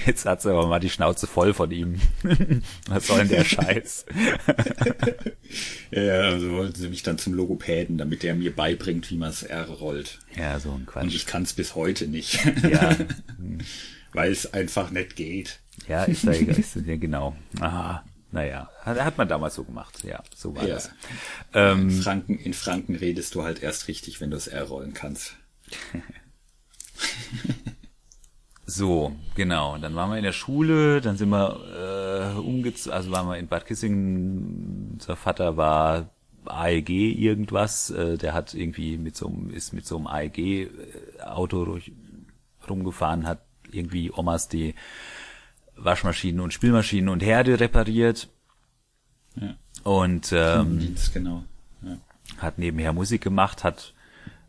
jetzt 0.05 0.25
hat 0.25 0.41
sie 0.41 0.49
aber 0.49 0.67
mal 0.67 0.79
die 0.79 0.89
Schnauze 0.89 1.27
voll 1.27 1.53
von 1.53 1.69
ihm. 1.69 2.01
was 2.87 3.05
soll 3.05 3.19
denn 3.19 3.29
der 3.29 3.43
Scheiß? 3.43 4.05
ja, 5.91 6.21
also 6.21 6.51
wollten 6.53 6.75
sie 6.75 6.89
mich 6.89 7.03
dann 7.03 7.19
zum 7.19 7.33
Logopäden, 7.33 7.99
damit 7.99 8.23
der 8.23 8.33
mir 8.33 8.55
beibringt, 8.55 9.11
wie 9.11 9.17
man 9.17 9.29
das 9.29 9.43
R 9.43 9.67
rollt. 9.67 10.19
Ja, 10.35 10.59
so 10.59 10.71
ein 10.71 10.87
Quatsch. 10.87 11.03
Und 11.03 11.13
ich 11.13 11.27
kann 11.27 11.43
es 11.43 11.53
bis 11.53 11.75
heute 11.75 12.07
nicht. 12.07 12.39
ja. 12.63 12.95
Weil 14.13 14.31
es 14.31 14.53
einfach 14.53 14.89
nicht 14.89 15.15
geht. 15.15 15.59
Ja, 15.87 16.03
ist 16.03 16.23
ja 16.23 16.31
egal. 16.31 16.59
Ist, 16.59 16.75
ja, 16.75 16.97
genau. 16.97 17.35
Aha. 17.59 18.03
Naja, 18.31 18.69
hat, 18.81 18.99
hat 18.99 19.17
man 19.17 19.27
damals 19.27 19.55
so 19.55 19.63
gemacht. 19.63 20.03
Ja, 20.03 20.21
so 20.35 20.55
war 20.55 20.67
ja. 20.67 20.75
das. 20.75 20.91
Ähm, 21.53 21.89
in, 21.89 21.91
Franken, 21.91 22.37
in 22.37 22.53
Franken 22.53 22.95
redest 22.95 23.35
du 23.35 23.43
halt 23.43 23.63
erst 23.63 23.87
richtig, 23.87 24.19
wenn 24.19 24.31
du 24.31 24.37
es 24.37 24.47
R 24.47 24.63
rollen 24.63 24.93
kannst. 24.93 25.35
so, 28.65 29.15
genau. 29.35 29.77
Dann 29.77 29.95
waren 29.95 30.09
wir 30.09 30.17
in 30.17 30.23
der 30.23 30.33
Schule, 30.33 30.99
dann 30.99 31.15
sind 31.15 31.29
wir 31.29 32.33
äh, 32.35 32.37
umgezogen, 32.37 32.93
also 32.93 33.11
waren 33.11 33.27
wir 33.27 33.37
in 33.37 33.47
Bad 33.47 33.65
Kissingen. 33.65 34.91
Unser 34.93 35.15
Vater 35.15 35.55
war 35.55 36.09
AEG 36.45 36.89
irgendwas. 36.89 37.91
Äh, 37.91 38.17
der 38.17 38.33
hat 38.33 38.53
irgendwie 38.53 38.97
mit 38.97 39.15
so 39.15 39.27
einem, 39.27 39.51
ist 39.51 39.71
mit 39.71 39.85
so 39.85 39.97
einem 39.97 40.07
AEG-Auto 40.07 41.79
rumgefahren, 42.69 43.25
hat 43.25 43.39
irgendwie 43.71 44.11
Omas 44.11 44.49
die 44.49 44.75
Waschmaschinen 45.77 46.41
und 46.41 46.53
Spülmaschinen 46.53 47.09
und 47.09 47.21
Herde 47.21 47.59
repariert. 47.59 48.29
Ja. 49.35 49.55
Und 49.83 50.33
ähm, 50.35 50.95
genau. 51.13 51.43
Ja. 51.81 51.97
hat 52.37 52.57
nebenher 52.57 52.93
Musik 52.93 53.21
gemacht, 53.21 53.63
hat 53.63 53.93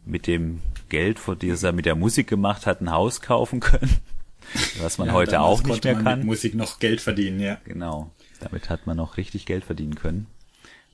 mit 0.05 0.27
dem 0.27 0.61
Geld, 0.89 1.19
von 1.19 1.39
das 1.39 1.63
er 1.63 1.73
mit 1.73 1.87
der 1.87 1.95
Musik 1.95 2.29
gemacht 2.29 2.67
hat, 2.67 2.81
ein 2.81 2.91
Haus 2.91 3.21
kaufen 3.21 3.61
können, 3.61 3.99
was 4.81 4.99
man 4.99 5.09
ja, 5.09 5.13
heute 5.13 5.41
auch 5.41 5.63
nicht 5.63 5.85
mehr 5.85 5.95
kann. 5.95 6.21
Mit 6.21 6.27
Musik 6.27 6.55
noch 6.55 6.79
Geld 6.79 7.01
verdienen, 7.01 7.41
ja. 7.41 7.59
Genau. 7.65 8.11
Damit 8.41 8.71
hat 8.71 8.87
man 8.87 8.97
noch 8.97 9.17
richtig 9.17 9.47
Geld 9.47 9.65
verdienen 9.65 9.95
können. 9.95 10.27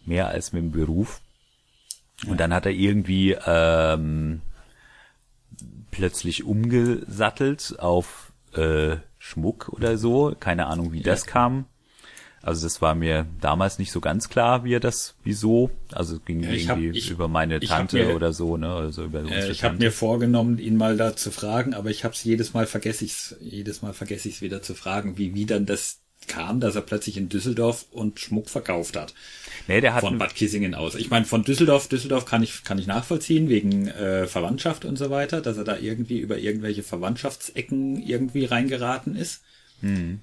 Mehr 0.04 0.28
als 0.28 0.52
mit 0.52 0.62
dem 0.62 0.72
Beruf. 0.72 1.20
Und 2.26 2.38
dann 2.40 2.54
hat 2.54 2.66
er 2.66 2.72
irgendwie 2.72 3.36
ähm, 3.46 4.40
plötzlich 5.90 6.44
umgesattelt 6.44 7.76
auf 7.78 8.32
äh, 8.54 8.96
Schmuck 9.24 9.70
oder 9.70 9.96
so. 9.96 10.36
Keine 10.38 10.66
Ahnung, 10.66 10.92
wie 10.92 11.00
das 11.00 11.24
kam. 11.24 11.64
Also 12.42 12.66
das 12.66 12.82
war 12.82 12.94
mir 12.94 13.24
damals 13.40 13.78
nicht 13.78 13.90
so 13.90 14.02
ganz 14.02 14.28
klar, 14.28 14.64
wie 14.64 14.74
er 14.74 14.80
das, 14.80 15.16
wieso. 15.24 15.70
Also 15.90 16.16
es 16.16 16.24
ging 16.26 16.42
ja, 16.42 16.50
irgendwie 16.50 16.88
hab, 16.90 16.94
ich, 16.94 17.10
über 17.10 17.26
meine 17.26 17.58
Tante 17.58 17.96
mir, 17.96 18.14
oder 18.14 18.34
so, 18.34 18.58
ne? 18.58 18.70
Also 18.74 19.04
über 19.04 19.24
äh, 19.24 19.50
ich 19.50 19.64
habe 19.64 19.78
mir 19.78 19.90
vorgenommen, 19.90 20.58
ihn 20.58 20.76
mal 20.76 20.98
da 20.98 21.16
zu 21.16 21.30
fragen, 21.30 21.72
aber 21.72 21.88
ich 21.88 22.04
habe 22.04 22.12
es 22.12 22.22
jedes 22.22 22.52
Mal 22.52 22.66
vergesse 22.66 23.06
ich's, 23.06 23.34
jedes 23.40 23.80
Mal 23.80 23.94
vergesse 23.94 24.28
ich 24.28 24.34
es 24.36 24.42
wieder 24.42 24.60
zu 24.60 24.74
fragen, 24.74 25.16
wie 25.16 25.34
wie 25.34 25.46
dann 25.46 25.64
das 25.64 26.02
kam, 26.28 26.60
dass 26.60 26.74
er 26.74 26.82
plötzlich 26.82 27.16
in 27.16 27.28
Düsseldorf 27.28 27.86
und 27.90 28.20
Schmuck 28.20 28.48
verkauft 28.50 28.96
hat. 28.96 29.14
Nee, 29.66 29.80
der 29.80 29.94
hat 29.94 30.00
von 30.00 30.18
Bad 30.18 30.34
Kissingen 30.34 30.74
aus. 30.74 30.94
Ich 30.94 31.10
meine, 31.10 31.24
von 31.24 31.44
Düsseldorf, 31.44 31.88
Düsseldorf 31.88 32.24
kann 32.24 32.42
ich, 32.42 32.64
kann 32.64 32.78
ich 32.78 32.86
nachvollziehen, 32.86 33.48
wegen 33.48 33.88
äh, 33.88 34.26
Verwandtschaft 34.26 34.84
und 34.84 34.96
so 34.96 35.10
weiter, 35.10 35.40
dass 35.40 35.56
er 35.56 35.64
da 35.64 35.76
irgendwie 35.76 36.18
über 36.18 36.38
irgendwelche 36.38 36.82
Verwandtschaftsecken 36.82 38.02
irgendwie 38.02 38.44
reingeraten 38.44 39.16
ist. 39.16 39.42
Mhm. 39.80 40.20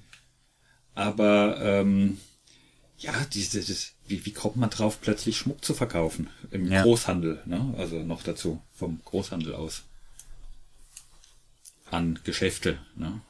Aber 0.94 1.58
ähm, 1.60 2.18
ja, 2.98 3.12
diese, 3.32 3.60
das, 3.60 3.92
wie, 4.06 4.24
wie 4.24 4.32
kommt 4.32 4.56
man 4.56 4.70
drauf, 4.70 5.00
plötzlich 5.00 5.36
Schmuck 5.38 5.64
zu 5.64 5.74
verkaufen? 5.74 6.28
Im 6.50 6.70
Ja. 6.70 6.82
Großhandel, 6.82 7.40
ne? 7.46 7.74
Also 7.76 8.00
noch 8.02 8.22
dazu, 8.22 8.62
vom 8.74 9.00
Großhandel 9.04 9.54
aus. 9.54 9.82
An 11.90 12.18
Geschäfte, 12.24 12.78
ne? 12.96 13.20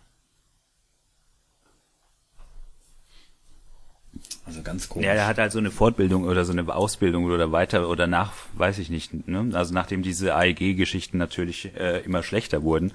Also 4.44 4.62
ganz 4.62 4.88
komisch. 4.88 5.06
Ja, 5.06 5.14
der 5.14 5.26
hat 5.26 5.38
halt 5.38 5.52
so 5.52 5.58
eine 5.58 5.70
Fortbildung 5.70 6.24
oder 6.24 6.44
so 6.44 6.52
eine 6.52 6.74
Ausbildung 6.74 7.24
oder 7.26 7.52
weiter 7.52 7.88
oder 7.88 8.06
nach, 8.06 8.32
weiß 8.54 8.78
ich 8.78 8.90
nicht. 8.90 9.28
Ne? 9.28 9.50
Also 9.56 9.72
nachdem 9.72 10.02
diese 10.02 10.34
AEG-Geschichten 10.34 11.16
natürlich 11.16 11.74
äh, 11.76 12.00
immer 12.00 12.22
schlechter 12.24 12.62
wurden 12.62 12.92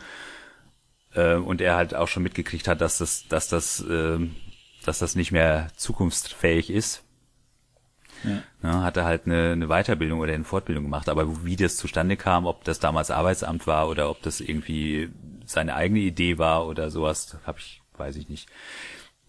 äh, 1.15 1.35
und 1.35 1.61
er 1.61 1.75
halt 1.75 1.95
auch 1.95 2.09
schon 2.09 2.23
mitgekriegt 2.23 2.67
hat, 2.67 2.81
dass 2.81 2.97
das, 2.97 3.27
dass 3.29 3.47
das, 3.47 3.79
äh, 3.81 4.19
dass 4.85 4.99
das 4.99 5.15
nicht 5.15 5.31
mehr 5.31 5.69
zukunftsfähig 5.77 6.69
ist, 6.69 7.03
Ja. 8.25 8.43
ne, 8.61 8.83
hat 8.83 8.97
er 8.97 9.05
halt 9.05 9.25
eine, 9.25 9.53
eine 9.53 9.67
Weiterbildung 9.67 10.19
oder 10.19 10.33
eine 10.33 10.43
Fortbildung 10.43 10.83
gemacht. 10.83 11.07
Aber 11.07 11.45
wie 11.45 11.55
das 11.55 11.77
zustande 11.77 12.17
kam, 12.17 12.45
ob 12.45 12.65
das 12.65 12.79
damals 12.79 13.09
Arbeitsamt 13.09 13.67
war 13.67 13.87
oder 13.87 14.09
ob 14.09 14.21
das 14.21 14.41
irgendwie 14.41 15.09
seine 15.45 15.75
eigene 15.75 15.99
Idee 16.01 16.37
war 16.37 16.67
oder 16.67 16.91
sowas, 16.91 17.37
habe 17.45 17.59
ich, 17.59 17.81
weiß 17.97 18.17
ich 18.17 18.27
nicht. 18.27 18.49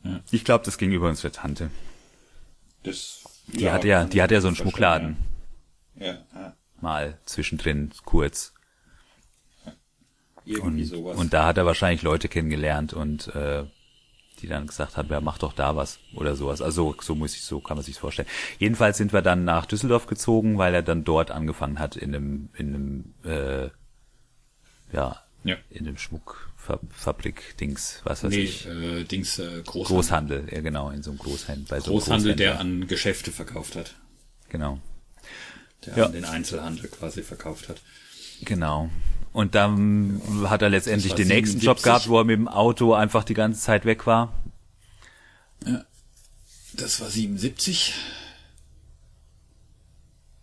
Ja. 0.03 0.19
Ich 0.33 0.45
glaube, 0.45 0.65
das 0.65 0.79
ging 0.79 0.91
über 0.91 1.09
unsere 1.09 1.31
Tante. 1.31 1.71
Das, 2.83 3.25
Die 3.49 3.71
hat 3.71 3.85
ja, 3.85 4.05
die 4.05 4.23
hat 4.23 4.31
ja 4.31 4.41
so 4.41 4.49
einen 4.49 4.57
Schmuckladen. 4.57 5.17
Ja, 5.97 6.19
ja. 6.35 6.57
mal 6.81 7.19
zwischendrin 7.25 7.91
kurz. 8.05 8.55
Irgendwie 10.45 10.83
Und, 10.83 10.89
sowas. 10.89 11.19
und 11.19 11.35
da 11.35 11.45
hat 11.45 11.59
er 11.59 11.67
wahrscheinlich 11.67 12.03
Leute 12.03 12.29
kennengelernt 12.29 12.95
und 12.95 13.29
äh, 13.35 13.65
die 14.41 14.47
dann 14.47 14.67
gesagt 14.67 14.97
haben, 14.97 15.09
ja, 15.11 15.21
mach 15.21 15.39
doch 15.39 15.53
da 15.53 15.77
was 15.77 15.99
oder 16.15 16.37
sowas. 16.37 16.63
Also 16.63 16.95
so 17.01 17.15
muss 17.15 17.35
ich, 17.35 17.43
so 17.43 17.61
kann 17.61 17.77
man 17.77 17.85
sich 17.85 17.99
vorstellen. 17.99 18.29
Jedenfalls 18.59 18.97
sind 18.97 19.13
wir 19.13 19.21
dann 19.21 19.45
nach 19.45 19.67
Düsseldorf 19.67 20.07
gezogen, 20.07 20.57
weil 20.57 20.75
er 20.75 20.83
dann 20.83 21.05
dort 21.05 21.31
angefangen 21.31 21.79
hat 21.79 21.97
in 21.97 22.15
einem, 22.15 22.49
in 22.55 22.75
einem, 22.75 23.15
äh, 23.25 23.71
ja, 24.93 25.23
ja. 25.45 25.57
in 25.71 25.87
einem 25.87 25.99
Schmuckfabrik-Dings, 26.69 28.01
was 28.05 28.23
weiß 28.25 28.31
Nee, 28.31 28.41
ich. 28.43 28.67
äh, 28.67 29.05
Dings, 29.05 29.39
äh, 29.39 29.63
Großhandel. 29.65 29.85
Großhandel, 30.45 30.49
ja 30.53 30.61
genau, 30.61 30.91
in 30.91 31.03
so 31.03 31.11
einem 31.11 31.19
Großhandel. 31.19 31.65
Bei 31.69 31.81
so 31.81 31.93
Großhandel, 31.93 32.37
der 32.37 32.53
Großhändler. 32.53 32.83
an 32.83 32.89
Geschäfte 32.89 33.33
verkauft 33.33 33.77
hat. 33.77 33.95
Genau. 34.51 34.79
Der 35.87 35.97
Ja. 35.97 36.07
an 36.07 36.13
den 36.13 36.25
Einzelhandel 36.25 36.89
quasi 36.89 37.23
verkauft 37.23 37.69
hat. 37.69 37.81
Genau. 38.43 38.91
Und 39.33 39.55
dann 39.55 40.21
hat 40.47 40.63
er 40.63 40.71
letztendlich 40.71 41.15
den 41.15 41.29
nächsten 41.29 41.61
77. 41.61 41.63
Job 41.67 41.83
gehabt, 41.83 42.09
wo 42.09 42.19
er 42.19 42.25
mit 42.25 42.37
dem 42.39 42.49
Auto 42.49 42.95
einfach 42.95 43.25
die 43.25 43.35
ganze 43.35 43.61
Zeit 43.61 43.85
weg 43.85 44.07
war. 44.07 44.33
Das 46.73 47.01
war 47.01 47.11
77. 47.11 47.95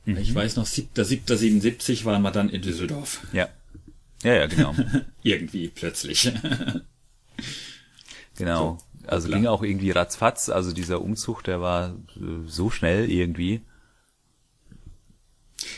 Mhm. 0.06 0.18
Ich 0.18 0.34
weiß 0.36 0.56
noch, 0.56 0.66
7.7.77 0.68 2.06
waren 2.06 2.22
wir 2.22 2.32
dann 2.32 2.50
in 2.50 2.62
Düsseldorf. 2.62 3.22
Ja. 3.34 3.50
Ja, 4.24 4.34
ja, 4.34 4.46
genau. 4.48 4.76
Irgendwie 5.24 5.68
plötzlich. 5.70 6.32
Genau. 8.38 8.78
Also 9.08 9.28
hoppla. 9.28 9.38
ging 9.38 9.48
auch 9.48 9.64
irgendwie 9.64 9.92
ratzfatz. 9.92 10.50
Also 10.50 10.74
dieser 10.74 11.02
Umzug, 11.02 11.44
der 11.44 11.62
war 11.62 11.96
äh, 12.18 12.48
so 12.48 12.70
schnell 12.70 13.10
irgendwie. 13.10 13.62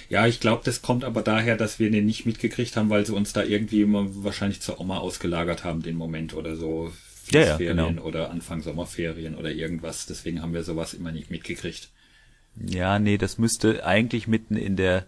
ja, 0.09 0.25
ich 0.27 0.39
glaube, 0.39 0.63
das 0.65 0.81
kommt 0.81 1.03
aber 1.03 1.21
daher, 1.21 1.57
dass 1.57 1.79
wir 1.79 1.91
den 1.91 2.05
nicht 2.05 2.25
mitgekriegt 2.25 2.75
haben, 2.77 2.89
weil 2.89 3.05
sie 3.05 3.13
uns 3.13 3.33
da 3.33 3.43
irgendwie 3.43 3.81
immer 3.81 4.05
wahrscheinlich 4.23 4.61
zur 4.61 4.79
Oma 4.79 4.97
ausgelagert 4.97 5.63
haben, 5.63 5.81
den 5.81 5.97
Moment 5.97 6.33
oder 6.33 6.55
so. 6.55 6.91
Ja, 7.29 7.41
ja, 7.41 7.57
Ferien 7.57 7.95
genau. 7.95 8.03
oder 8.03 8.31
Anfang 8.31 8.61
Sommerferien 8.61 9.35
oder 9.35 9.51
irgendwas. 9.51 10.05
Deswegen 10.05 10.41
haben 10.41 10.53
wir 10.53 10.63
sowas 10.63 10.93
immer 10.93 11.11
nicht 11.11 11.29
mitgekriegt. 11.29 11.89
Ja, 12.55 12.99
nee, 12.99 13.17
das 13.17 13.37
müsste 13.37 13.85
eigentlich 13.85 14.27
mitten 14.27 14.55
in 14.55 14.77
der, 14.77 15.07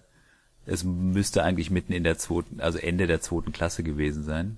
es 0.69 0.83
müsste 0.83 1.43
eigentlich 1.43 1.69
mitten 1.71 1.93
in 1.93 2.03
der 2.03 2.17
zweiten, 2.17 2.59
also 2.59 2.77
Ende 2.77 3.07
der 3.07 3.21
zweiten 3.21 3.51
Klasse 3.51 3.83
gewesen 3.83 4.23
sein. 4.23 4.57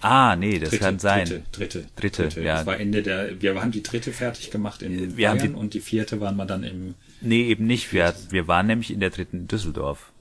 Ah, 0.00 0.36
nee, 0.36 0.58
das 0.58 0.70
kann 0.78 0.98
sein. 0.98 1.26
Dritte, 1.52 1.86
dritte, 1.96 2.22
Dritte, 2.22 2.40
ja. 2.40 2.56
Das 2.56 2.66
war 2.66 2.80
Ende 2.80 3.02
der, 3.02 3.42
wir 3.42 3.60
haben 3.60 3.72
die 3.72 3.82
dritte 3.82 4.10
fertig 4.12 4.50
gemacht 4.50 4.80
in 4.82 5.16
Wir 5.18 5.28
haben 5.28 5.38
Bayern 5.38 5.52
die- 5.52 5.58
und 5.58 5.74
die 5.74 5.80
vierte 5.80 6.18
waren 6.20 6.36
wir 6.36 6.46
dann 6.46 6.62
im, 6.64 6.94
Nee, 7.20 7.42
eben 7.48 7.66
nicht. 7.66 7.92
Wir, 7.92 8.14
wir 8.30 8.48
waren 8.48 8.66
nämlich 8.68 8.90
in 8.90 9.00
der 9.00 9.10
dritten 9.10 9.36
in 9.40 9.48
Düsseldorf. 9.48 10.12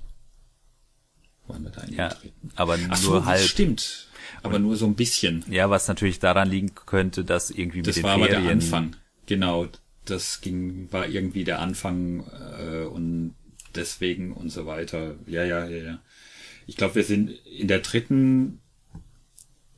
waren 1.48 1.63
wir 1.63 1.69
da 1.71 1.82
in 1.84 1.93
Ja, 1.95 2.10
der 2.10 2.17
dritten. 2.17 2.52
aber 2.56 2.74
Ach 2.89 3.02
nur 3.04 3.19
so, 3.21 3.26
halb. 3.26 3.41
stimmt. 3.41 4.08
Aber 4.43 4.60
nur 4.60 4.76
so 4.76 4.86
ein 4.86 4.95
bisschen. 4.95 5.43
Ja, 5.50 5.69
was 5.69 5.88
natürlich 5.88 6.19
daran 6.19 6.50
liegen 6.50 6.71
könnte, 6.86 7.24
dass 7.24 7.50
irgendwie 7.50 7.78
mit 7.78 7.88
Das 7.88 7.95
den 7.95 8.04
war 8.04 8.13
aber 8.13 8.26
Ferien. 8.28 8.43
der 8.43 8.52
Anfang. 8.54 8.95
Genau. 9.26 9.67
Das 10.06 10.41
ging, 10.41 10.88
war 10.91 11.08
irgendwie 11.08 11.43
der 11.45 11.60
Anfang 11.60 12.26
äh, 12.60 12.84
und 12.86 13.34
deswegen 13.75 14.31
und 14.33 14.49
so 14.49 14.65
weiter. 14.65 15.15
Ja, 15.27 15.43
ja, 15.43 15.65
ja, 15.65 15.83
ja. 15.83 15.99
Ich 16.67 16.77
glaube, 16.77 16.95
wir 16.95 17.03
sind 17.03 17.29
in 17.45 17.67
der 17.67 17.79
dritten, 17.79 18.59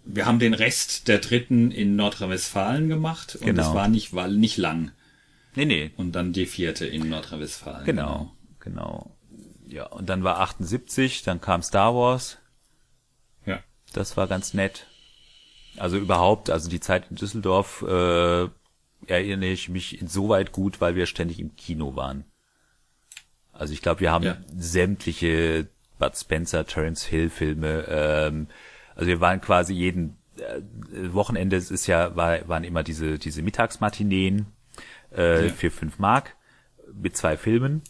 wir 0.05 0.25
haben 0.25 0.39
den 0.39 0.53
Rest 0.53 1.07
der 1.07 1.19
dritten 1.19 1.71
in 1.71 1.95
Nordrhein-Westfalen 1.95 2.87
gemacht 2.87 3.35
und 3.35 3.45
Genau. 3.45 3.63
das 3.63 3.73
war 3.73 3.87
nicht, 3.87 4.13
war 4.13 4.27
nicht 4.27 4.57
lang. 4.57 4.91
Nee, 5.55 5.65
nee, 5.65 5.91
Und 5.97 6.13
dann 6.13 6.33
die 6.33 6.45
vierte 6.45 6.85
in 6.85 7.09
Nordrhein-Westfalen. 7.09 7.85
Genau, 7.85 8.31
genau. 8.59 9.11
Ja, 9.67 9.87
und 9.87 10.07
dann 10.07 10.23
war 10.23 10.39
78, 10.39 11.23
dann 11.23 11.41
kam 11.41 11.61
Star 11.61 11.93
Wars, 11.93 12.37
Ja. 13.45 13.59
das 13.91 14.15
war 14.15 14.27
ganz 14.27 14.53
nett. 14.53 14.87
Also 15.75 15.97
überhaupt, 15.97 16.49
also 16.49 16.69
die 16.69 16.79
Zeit 16.79 17.07
in 17.09 17.17
Düsseldorf 17.17 17.81
äh, 17.81 18.47
erinnere 19.07 19.49
ich 19.51 19.67
mich 19.69 20.01
insoweit 20.01 20.51
gut, 20.51 20.79
weil 20.79 20.95
wir 20.95 21.05
ständig 21.05 21.39
im 21.39 21.55
Kino 21.55 21.95
waren. 21.95 22.23
Also 23.57 23.73
ich 23.73 23.81
glaube, 23.81 24.01
wir 24.01 24.11
haben 24.11 24.25
Ja. 24.25 24.37
sämtliche 24.55 25.67
Bud 25.99 26.15
Spencer, 26.15 26.65
Terence 26.65 27.03
Hill 27.05 27.29
Filme, 27.29 27.85
ähm, 27.89 28.47
also 28.95 29.07
wir 29.07 29.19
waren 29.19 29.41
quasi 29.41 29.73
jeden 29.73 30.17
äh, 30.37 31.13
Wochenende, 31.13 31.55
es 31.55 31.71
ist 31.71 31.87
ja, 31.87 32.15
war, 32.15 32.47
waren 32.47 32.63
immer 32.63 32.83
diese, 32.83 33.17
diese 33.17 33.41
Mittagsmatineen 33.41 34.47
äh, 35.15 35.47
Ja. 35.47 35.53
für 35.53 35.71
fünf 35.71 35.99
Mark 35.99 36.35
mit 36.93 37.17
zwei 37.17 37.37
Filmen 37.37 37.81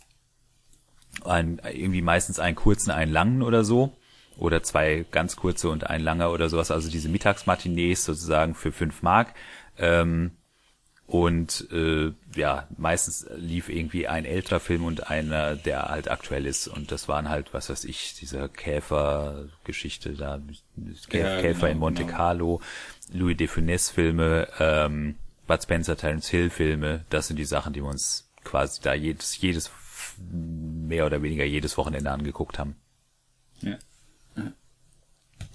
ein, 1.25 1.61
irgendwie 1.73 2.01
meistens 2.01 2.39
einen 2.39 2.55
kurzen, 2.55 2.91
einen 2.91 3.11
langen 3.11 3.41
oder 3.41 3.63
so. 3.63 3.95
Oder 4.37 4.61
zwei 4.61 5.03
ganz 5.09 5.35
kurze 5.35 5.67
und 5.69 5.89
ein 5.89 6.01
langer 6.01 6.31
oder 6.31 6.47
sowas. 6.47 6.69
Also 6.69 6.91
diese 6.91 7.09
Mittagsmatinees 7.09 8.05
sozusagen 8.05 8.53
für 8.53 8.71
fünf 8.71 9.01
Mark. 9.01 9.33
Ähm, 9.79 10.31
und 11.07 11.69
äh, 11.71 12.11
ja, 12.35 12.67
meistens 12.77 13.25
lief 13.37 13.69
irgendwie 13.69 14.09
ein 14.09 14.25
älterer 14.25 14.59
Film 14.59 14.83
und 14.83 15.09
einer, 15.09 15.55
der 15.55 15.83
halt 15.83 16.11
aktuell 16.11 16.45
ist. 16.45 16.67
Und 16.67 16.91
das 16.91 17.07
waren 17.07 17.29
halt, 17.29 17.53
was 17.53 17.69
weiß 17.69 17.85
ich, 17.85 18.15
diese 18.19 18.49
Käfer-Geschichte 18.49 20.11
da, 20.11 20.41
Kä 21.09 21.19
Ja, 21.19 21.41
Käfer 21.41 21.67
genau, 21.67 21.71
in 21.71 21.77
Monte 21.79 22.03
genau. 22.03 22.17
Carlo, 22.17 22.61
Louis 23.13 23.37
de 23.37 23.47
Funès-Filme, 23.47 24.49
ähm, 24.59 25.15
Bud 25.47 25.63
Spencer, 25.63 25.95
Terence 25.95 26.27
Hill-Filme. 26.27 27.05
Das 27.09 27.27
sind 27.27 27.37
die 27.37 27.45
Sachen, 27.45 27.71
die 27.71 27.81
wir 27.81 27.89
uns 27.89 28.29
quasi 28.43 28.81
da 28.81 28.93
jedes, 28.93 29.39
jedes 29.39 29.71
mehr 30.19 31.05
oder 31.05 31.21
weniger 31.21 31.45
jedes 31.45 31.77
Wochenende 31.77 32.11
angeguckt 32.11 32.59
haben. 32.59 32.75
Ja. 33.61 33.77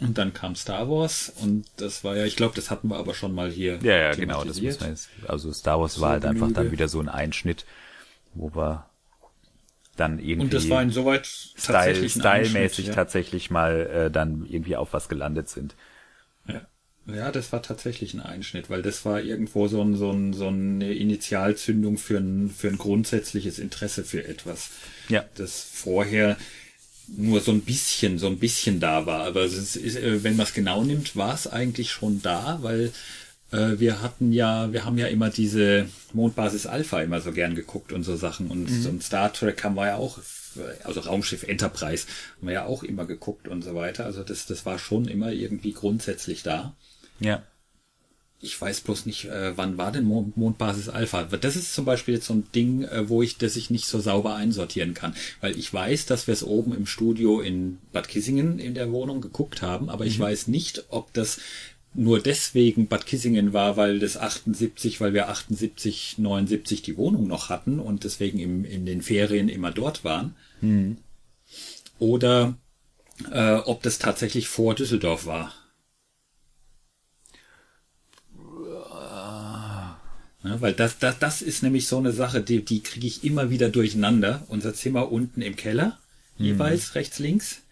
Und 0.03 0.19
dann 0.19 0.33
kam 0.33 0.57
Star 0.57 0.91
Wars 0.91 1.33
und 1.41 1.65
das 1.77 2.03
war 2.03 2.17
ja, 2.17 2.25
ich 2.25 2.37
glaube, 2.37 2.55
das 2.57 2.71
hatten 2.71 2.89
wir 2.89 2.97
aber 2.97 3.15
schon 3.15 3.35
mal 3.35 3.51
hier. 3.51 3.79
Ja, 3.83 3.97
ja, 3.97 4.15
genau, 4.15 4.45
das 4.45 4.61
muss 4.61 4.81
man 4.81 4.91
jetzt. 4.91 5.09
Also 5.29 5.53
Star 5.53 5.81
Wars 5.81 5.95
So 5.95 6.01
war 6.01 6.11
halt 6.11 6.25
einfach 6.25 6.53
dann 6.53 6.73
wieder 6.73 6.89
so 6.89 7.01
ein 7.01 7.09
Einschnitt, 7.09 7.65
wo 8.35 8.55
wir 8.55 8.87
dann 9.97 10.19
irgendwie 10.19 10.43
Und 10.43 10.55
das 10.55 10.69
war 10.71 10.83
insoweit 10.83 11.27
Style, 11.27 11.55
tatsächlich 11.61 12.13
stylmäßig 12.13 12.87
ja. 12.89 12.95
tatsächlich 12.95 13.51
mal 13.51 13.87
äh, 13.87 14.11
dann 14.11 14.47
irgendwie 14.49 14.77
auf 14.77 14.93
was 14.93 15.09
gelandet 15.09 15.49
sind. 15.49 15.75
Ja. 16.49 16.63
ja, 17.07 17.31
das 17.31 17.53
war 17.53 17.63
tatsächlich 17.63 18.15
ein 18.15 18.21
Einschnitt, 18.21 18.71
weil 18.71 18.83
das 18.83 19.05
war 19.05 19.21
irgendwo 19.21 19.69
so, 19.69 19.83
ein, 19.83 19.95
so, 19.95 20.11
ein, 20.11 20.33
so 20.33 20.49
eine 20.49 20.93
Initialzündung 20.93 21.99
für 21.99 22.19
ein, 22.19 22.51
für 22.51 22.69
ein 22.69 22.79
grundsätzliches 22.79 23.59
Interesse 23.59 24.03
für 24.03 24.27
etwas. 24.27 24.71
Ja. 25.09 25.25
Das 25.35 25.63
vorher 25.63 26.37
nur 27.17 27.41
so 27.41 27.53
ein 27.53 27.61
bisschen, 27.61 28.19
so 28.19 28.27
ein 28.27 28.39
bisschen 28.39 28.81
da 28.81 29.07
war. 29.07 29.25
Aber 29.27 29.43
es 29.43 29.77
ist, 29.77 29.97
äh, 29.97 30.23
wenn 30.23 30.37
man 30.37 30.47
es 30.47 30.55
genau 30.55 30.85
nimmt, 30.85 31.17
war 31.17 31.35
es 31.35 31.47
eigentlich 31.47 31.91
schon 31.91 32.23
da, 32.23 32.59
weil 32.63 32.93
äh, 33.53 33.79
wir 33.79 34.03
hatten 34.03 34.33
ja, 34.33 34.73
wir 34.73 34.85
haben 34.85 34.99
ja 34.99 35.07
immer 35.07 35.31
diese 35.31 35.89
Mondbasis 36.13 36.67
Alpha 36.67 37.03
immer 37.03 37.21
so 37.21 37.33
gern 37.33 37.55
geguckt 37.55 37.93
und 37.93 38.03
so 38.05 38.17
Sachen. 38.17 38.49
Und 38.49 38.69
so 38.69 38.89
ein 38.89 39.01
Star 39.01 39.33
Trek 39.33 39.63
haben 39.65 39.77
wir 39.77 39.87
ja 39.87 39.97
auch, 39.97 40.19
also 40.85 41.01
Raumschiff 41.01 41.45
Enterprise 41.45 42.07
haben 42.39 42.49
wir 42.49 42.55
ja 42.55 42.65
auch 42.65 42.83
immer 42.83 43.07
geguckt 43.07 43.49
und 43.49 43.63
so 43.63 43.75
weiter. 43.75 44.05
Also 44.05 44.23
das, 44.23 44.47
das 44.47 44.67
war 44.67 44.79
schon 44.79 45.07
immer 45.07 45.33
irgendwie 45.33 45.73
grundsätzlich 45.73 46.43
da. 46.43 46.75
Ja. 47.21 47.43
Ich 48.45 48.61
weiß 48.61 48.81
bloß 48.81 49.07
nicht, 49.07 49.27
äh, 49.27 49.57
wann 49.57 49.79
war 49.79 49.93
denn 49.93 50.05
Mond, 50.05 50.37
Mondbasis 50.37 50.89
Alpha? 50.89 51.23
Das 51.23 51.55
ist 51.55 51.73
zum 51.73 51.85
Beispiel 51.85 52.15
jetzt 52.15 52.27
so 52.27 52.35
ein 52.35 52.45
Ding, 52.53 52.83
äh, 52.83 53.09
wo 53.09 53.23
ich, 53.23 53.39
das 53.39 53.55
ich 53.55 53.71
nicht 53.71 53.87
so 53.87 54.01
sauber 54.01 54.35
einsortieren 54.35 54.95
kann, 54.95 55.15
weil 55.41 55.57
ich 55.57 55.73
weiß, 55.73 56.07
dass 56.07 56.27
wir 56.27 56.35
es 56.35 56.43
oben 56.43 56.75
im 56.75 56.87
Studio 56.87 57.41
in 57.41 57.79
Bad 57.93 58.09
Kissingen 58.09 58.59
in 58.59 58.75
der 58.75 58.91
Wohnung 58.91 59.21
geguckt 59.21 59.63
haben, 59.63 59.89
aber 59.89 60.07
ich 60.07 60.19
mhm. 60.19 60.25
weiß 60.25 60.49
nicht, 60.49 60.85
ob 60.89 61.13
das 61.13 61.39
nur 61.95 62.21
deswegen 62.21 62.89
Bad 62.89 63.07
Kissingen 63.07 63.53
war, 63.53 63.77
weil 63.77 64.01
das 64.01 64.17
78, 64.17 65.01
weil 65.01 65.15
wir 65.15 65.29
78, 65.29 66.17
79 66.19 66.83
die 66.83 66.97
Wohnung 66.97 67.29
noch 67.29 67.49
hatten 67.49 67.79
und 67.79 68.03
deswegen 68.03 68.41
im, 68.41 68.65
in 68.65 68.87
den 68.87 69.03
Ferien 69.03 69.49
immer 69.49 69.71
dort 69.71 70.03
waren. 70.03 70.35
Mhm. 70.61 70.97
Oder 72.01 72.57
äh, 73.31 73.55
ob 73.55 73.83
das 73.83 73.99
tatsächlich 74.01 74.49
vor 74.49 74.75
Düsseldorf 74.75 75.27
war. 75.27 75.53
Ja, 80.45 80.61
weil 80.61 80.73
das, 80.73 80.99
das, 80.99 81.19
das 81.19 81.43
ist 81.43 81.63
nämlich 81.63 81.87
so 81.87 81.99
eine 81.99 82.13
Sache, 82.13 82.41
die, 82.41 82.65
die 82.65 82.83
kriege 82.83 83.07
ich 83.07 83.25
immer 83.25 83.51
wieder 83.51 83.69
durcheinander. 83.69 84.45
Unser 84.49 84.75
Zimmer 84.75 85.13
unten 85.13 85.41
im 85.41 85.57
Keller, 85.57 85.99
mhm. 86.39 86.47
jeweils 86.47 86.95
rechts, 86.95 87.19
links. 87.19 87.63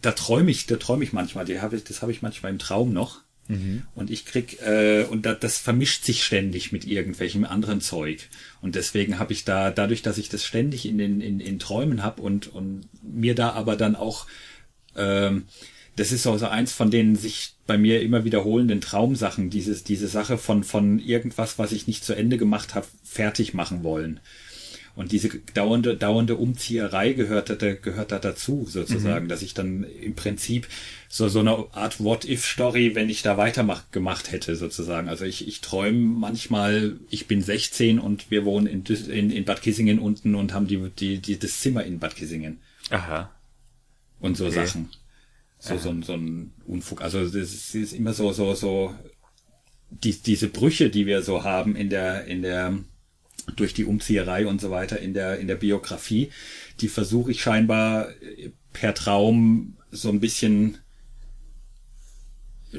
Da 0.00 0.12
träume 0.12 0.50
ich, 0.50 0.66
da 0.66 0.76
träume 0.76 1.04
ich 1.04 1.12
manchmal. 1.12 1.44
Die 1.44 1.60
hab 1.60 1.72
ich, 1.72 1.84
das 1.84 2.02
habe 2.02 2.12
ich 2.12 2.22
manchmal 2.22 2.52
im 2.52 2.58
Traum 2.58 2.92
noch. 2.92 3.20
Mhm. 3.48 3.82
Und 3.94 4.10
ich 4.10 4.24
krieg, 4.24 4.62
äh, 4.62 5.04
und 5.04 5.26
da, 5.26 5.34
das 5.34 5.58
vermischt 5.58 6.04
sich 6.04 6.24
ständig 6.24 6.72
mit 6.72 6.86
irgendwelchem 6.86 7.44
anderen 7.44 7.80
Zeug. 7.80 8.28
Und 8.62 8.74
deswegen 8.74 9.18
habe 9.18 9.32
ich 9.32 9.44
da, 9.44 9.70
dadurch, 9.70 10.02
dass 10.02 10.18
ich 10.18 10.30
das 10.30 10.44
ständig 10.44 10.86
in 10.86 10.96
den 10.96 11.20
in, 11.20 11.40
in 11.40 11.58
Träumen 11.58 12.02
habe 12.02 12.22
und, 12.22 12.46
und 12.46 12.88
mir 13.02 13.34
da 13.34 13.50
aber 13.50 13.76
dann 13.76 13.96
auch 13.96 14.26
ähm, 14.96 15.44
das 15.96 16.12
ist 16.12 16.24
so, 16.24 16.36
so 16.38 16.46
eins 16.46 16.72
von 16.72 16.90
den 16.90 17.16
sich 17.16 17.53
bei 17.66 17.78
mir 17.78 18.02
immer 18.02 18.24
wiederholenden 18.24 18.80
Traumsachen, 18.80 19.50
dieses, 19.50 19.84
diese 19.84 20.08
Sache 20.08 20.38
von, 20.38 20.64
von 20.64 20.98
irgendwas, 20.98 21.58
was 21.58 21.72
ich 21.72 21.86
nicht 21.86 22.04
zu 22.04 22.14
Ende 22.14 22.36
gemacht 22.36 22.74
habe, 22.74 22.86
fertig 23.02 23.54
machen 23.54 23.82
wollen. 23.82 24.20
Und 24.96 25.10
diese 25.10 25.28
dauernde, 25.54 25.96
dauernde 25.96 26.36
Umzieherei 26.36 27.14
gehört 27.14 27.48
gehört 27.58 28.12
da 28.12 28.18
dazu, 28.20 28.64
sozusagen, 28.68 29.24
mhm. 29.24 29.28
dass 29.28 29.42
ich 29.42 29.52
dann 29.52 29.82
im 29.82 30.14
Prinzip 30.14 30.68
so, 31.08 31.28
so 31.28 31.40
eine 31.40 31.66
Art 31.72 31.98
What-If-Story, 31.98 32.94
wenn 32.94 33.10
ich 33.10 33.22
da 33.22 33.36
weitermacht, 33.36 33.90
gemacht 33.90 34.30
hätte, 34.30 34.54
sozusagen. 34.54 35.08
Also 35.08 35.24
ich, 35.24 35.48
ich 35.48 35.60
träume 35.62 35.98
manchmal, 35.98 36.96
ich 37.10 37.26
bin 37.26 37.42
16 37.42 37.98
und 37.98 38.30
wir 38.30 38.44
wohnen 38.44 38.68
in, 38.68 38.84
in, 38.84 39.30
in 39.30 39.44
Bad 39.44 39.62
Kissingen 39.62 39.98
unten 39.98 40.36
und 40.36 40.52
haben 40.54 40.68
die, 40.68 40.78
die, 40.90 41.18
die, 41.18 41.40
das 41.40 41.60
Zimmer 41.60 41.82
in 41.82 41.98
Bad 41.98 42.14
Kissingen. 42.14 42.58
Aha. 42.90 43.32
Und 44.20 44.36
so 44.36 44.46
okay. 44.46 44.64
Sachen 44.64 44.90
so, 45.64 45.78
so, 45.78 46.02
so 46.02 46.12
ein 46.12 46.52
Unfug. 46.66 47.02
Also 47.02 47.24
das 47.24 47.34
ist, 47.34 47.74
ist 47.74 47.92
immer 47.92 48.12
so, 48.12 48.32
so, 48.32 48.54
so, 48.54 48.94
die, 49.90 50.12
diese 50.12 50.48
Brüche, 50.48 50.90
die 50.90 51.06
wir 51.06 51.22
so 51.22 51.44
haben 51.44 51.76
in 51.76 51.88
der, 51.88 52.26
in 52.26 52.42
der, 52.42 52.78
durch 53.56 53.74
die 53.74 53.84
Umzieherei 53.84 54.46
und 54.46 54.60
so 54.60 54.70
weiter 54.70 54.98
in 55.00 55.14
der, 55.14 55.38
in 55.38 55.48
der 55.48 55.56
Biografie, 55.56 56.30
die 56.80 56.88
versuche 56.88 57.30
ich 57.30 57.42
scheinbar 57.42 58.08
per 58.72 58.94
Traum 58.94 59.76
so 59.90 60.08
ein 60.10 60.20
bisschen 60.20 60.78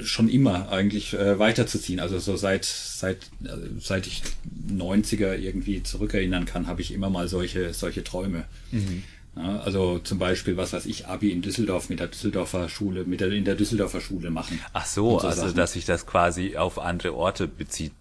schon 0.04 0.28
immer 0.28 0.70
eigentlich 0.70 1.14
äh, 1.14 1.40
weiterzuziehen. 1.40 2.02
Also 2.02 2.20
so 2.20 2.36
seit 2.36 2.66
seit 2.66 3.30
äh, 3.46 3.80
seit 3.80 4.08
ich 4.08 4.24
90er 4.70 5.38
irgendwie 5.38 5.84
zurückerinnern 5.84 6.46
kann, 6.46 6.68
habe 6.68 6.82
ich 6.82 6.92
immer 6.92 7.10
mal 7.10 7.30
solche 7.30 7.74
solche 7.74 8.04
Träume. 8.04 8.46
Mhm. 8.72 9.04
Also 9.36 10.00
zum 10.00 10.18
Beispiel, 10.18 10.56
was 10.56 10.72
weiß 10.72 10.86
ich, 10.86 11.08
Abi 11.08 11.32
in 11.32 11.42
Düsseldorf 11.42 11.90
mit 11.90 12.00
der 12.00 12.08
Düsseldorfer 12.08 12.70
Schule, 12.70 13.04
mit 13.04 13.20
der, 13.20 13.32
in 13.32 13.44
der 13.44 13.56
Düsseldorfer 13.56 14.00
Schule 14.00 14.30
machen. 14.30 14.60
Ach 14.72 14.86
so, 14.86 15.20
so 15.20 15.28
also 15.28 15.42
Sachen. 15.42 15.56
dass 15.56 15.74
sich 15.74 15.86
das 15.86 16.06
quasi 16.06 16.56
auf 16.56 16.80
andere 16.80 17.14
Orte 17.14 17.48
bezieht, 17.48 17.92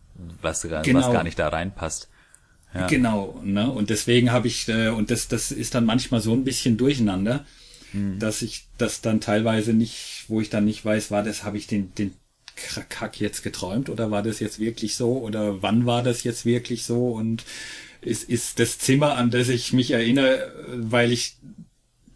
was, 0.41 0.63
genau. 0.63 1.01
was 1.01 1.13
gar 1.13 1.25
nicht 1.25 1.39
da 1.39 1.49
reinpasst. 1.49 2.09
Ja. 2.73 2.87
Genau, 2.87 3.41
ne? 3.43 3.71
Und 3.71 3.91
deswegen 3.91 4.33
habe 4.33 4.47
ich, 4.47 4.69
äh, 4.69 4.89
und 4.89 5.11
das, 5.11 5.29
das 5.29 5.51
ist 5.51 5.75
dann 5.75 5.85
manchmal 5.85 6.21
so 6.21 6.33
ein 6.33 6.45
bisschen 6.45 6.77
durcheinander, 6.77 7.45
hm. 7.91 8.19
dass 8.19 8.43
ich 8.43 8.67
das 8.79 9.01
dann 9.01 9.21
teilweise 9.21 9.73
nicht, 9.73 10.25
wo 10.29 10.41
ich 10.41 10.51
dann 10.51 10.65
nicht 10.65 10.85
weiß, 10.85 11.11
war 11.11 11.23
das, 11.23 11.45
habe 11.45 11.59
ich 11.59 11.67
den, 11.67 11.95
den 11.95 12.15
Kack 12.57 13.21
jetzt 13.21 13.43
geträumt 13.43 13.89
oder 13.89 14.11
war 14.11 14.23
das 14.23 14.39
jetzt 14.39 14.61
wirklich 14.61 14.95
so 14.95 15.19
oder 15.19 15.63
wann 15.63 15.87
war 15.87 16.03
das 16.05 16.23
jetzt 16.23 16.47
wirklich 16.47 16.85
so 16.85 17.11
und 17.11 17.45
ist, 18.07 18.29
ist 18.29 18.59
das 18.59 18.79
Zimmer, 18.79 19.17
an 19.17 19.31
das 19.31 19.49
ich 19.49 19.73
mich 19.73 19.91
erinnere, 19.91 20.53
weil 20.69 21.13
ich 21.13 21.37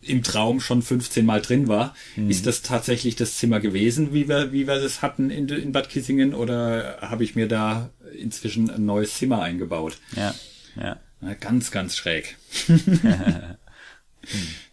im 0.01 0.22
Traum 0.22 0.61
schon 0.61 0.82
15 0.82 1.24
Mal 1.26 1.41
drin 1.41 1.68
war. 1.68 1.95
Mhm. 2.16 2.30
Ist 2.30 2.47
das 2.47 2.62
tatsächlich 2.62 3.16
das 3.16 3.36
Zimmer 3.36 3.61
gewesen, 3.61 4.12
wie 4.12 4.28
wir, 4.28 4.53
wie 4.53 4.66
wir 4.66 4.80
das 4.80 5.03
hatten 5.03 5.30
in, 5.30 5.49
in 5.49 5.72
Bad 5.72 5.89
Kissingen, 5.89 6.34
oder 6.34 6.99
habe 7.01 7.24
ich 7.24 7.34
mir 7.34 7.49
da 7.49 7.91
inzwischen 8.16 8.70
ein 8.70 8.86
neues 8.86 9.14
Zimmer 9.14 9.43
eingebaut? 9.43 9.99
Ja, 10.16 10.34
ja. 10.76 10.99
Ganz, 11.41 11.72
ganz 11.72 11.97
schräg. 11.97 12.36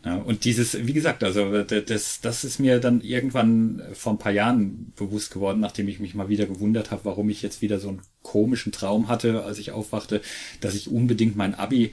Ja, 0.03 0.17
und 0.17 0.45
dieses, 0.45 0.85
wie 0.85 0.93
gesagt, 0.93 1.23
also 1.23 1.63
das, 1.63 2.21
das 2.21 2.43
ist 2.43 2.59
mir 2.59 2.79
dann 2.79 3.01
irgendwann 3.01 3.81
vor 3.93 4.13
ein 4.13 4.17
paar 4.17 4.31
Jahren 4.31 4.93
bewusst 4.95 5.31
geworden, 5.31 5.59
nachdem 5.59 5.87
ich 5.87 5.99
mich 5.99 6.13
mal 6.13 6.29
wieder 6.29 6.45
gewundert 6.45 6.91
habe, 6.91 7.05
warum 7.05 7.29
ich 7.29 7.41
jetzt 7.41 7.61
wieder 7.61 7.79
so 7.79 7.89
einen 7.89 8.01
komischen 8.21 8.71
Traum 8.71 9.07
hatte, 9.07 9.43
als 9.43 9.57
ich 9.57 9.71
aufwachte, 9.71 10.21
dass 10.61 10.75
ich 10.75 10.89
unbedingt 10.89 11.35
mein 11.35 11.55
Abi 11.55 11.91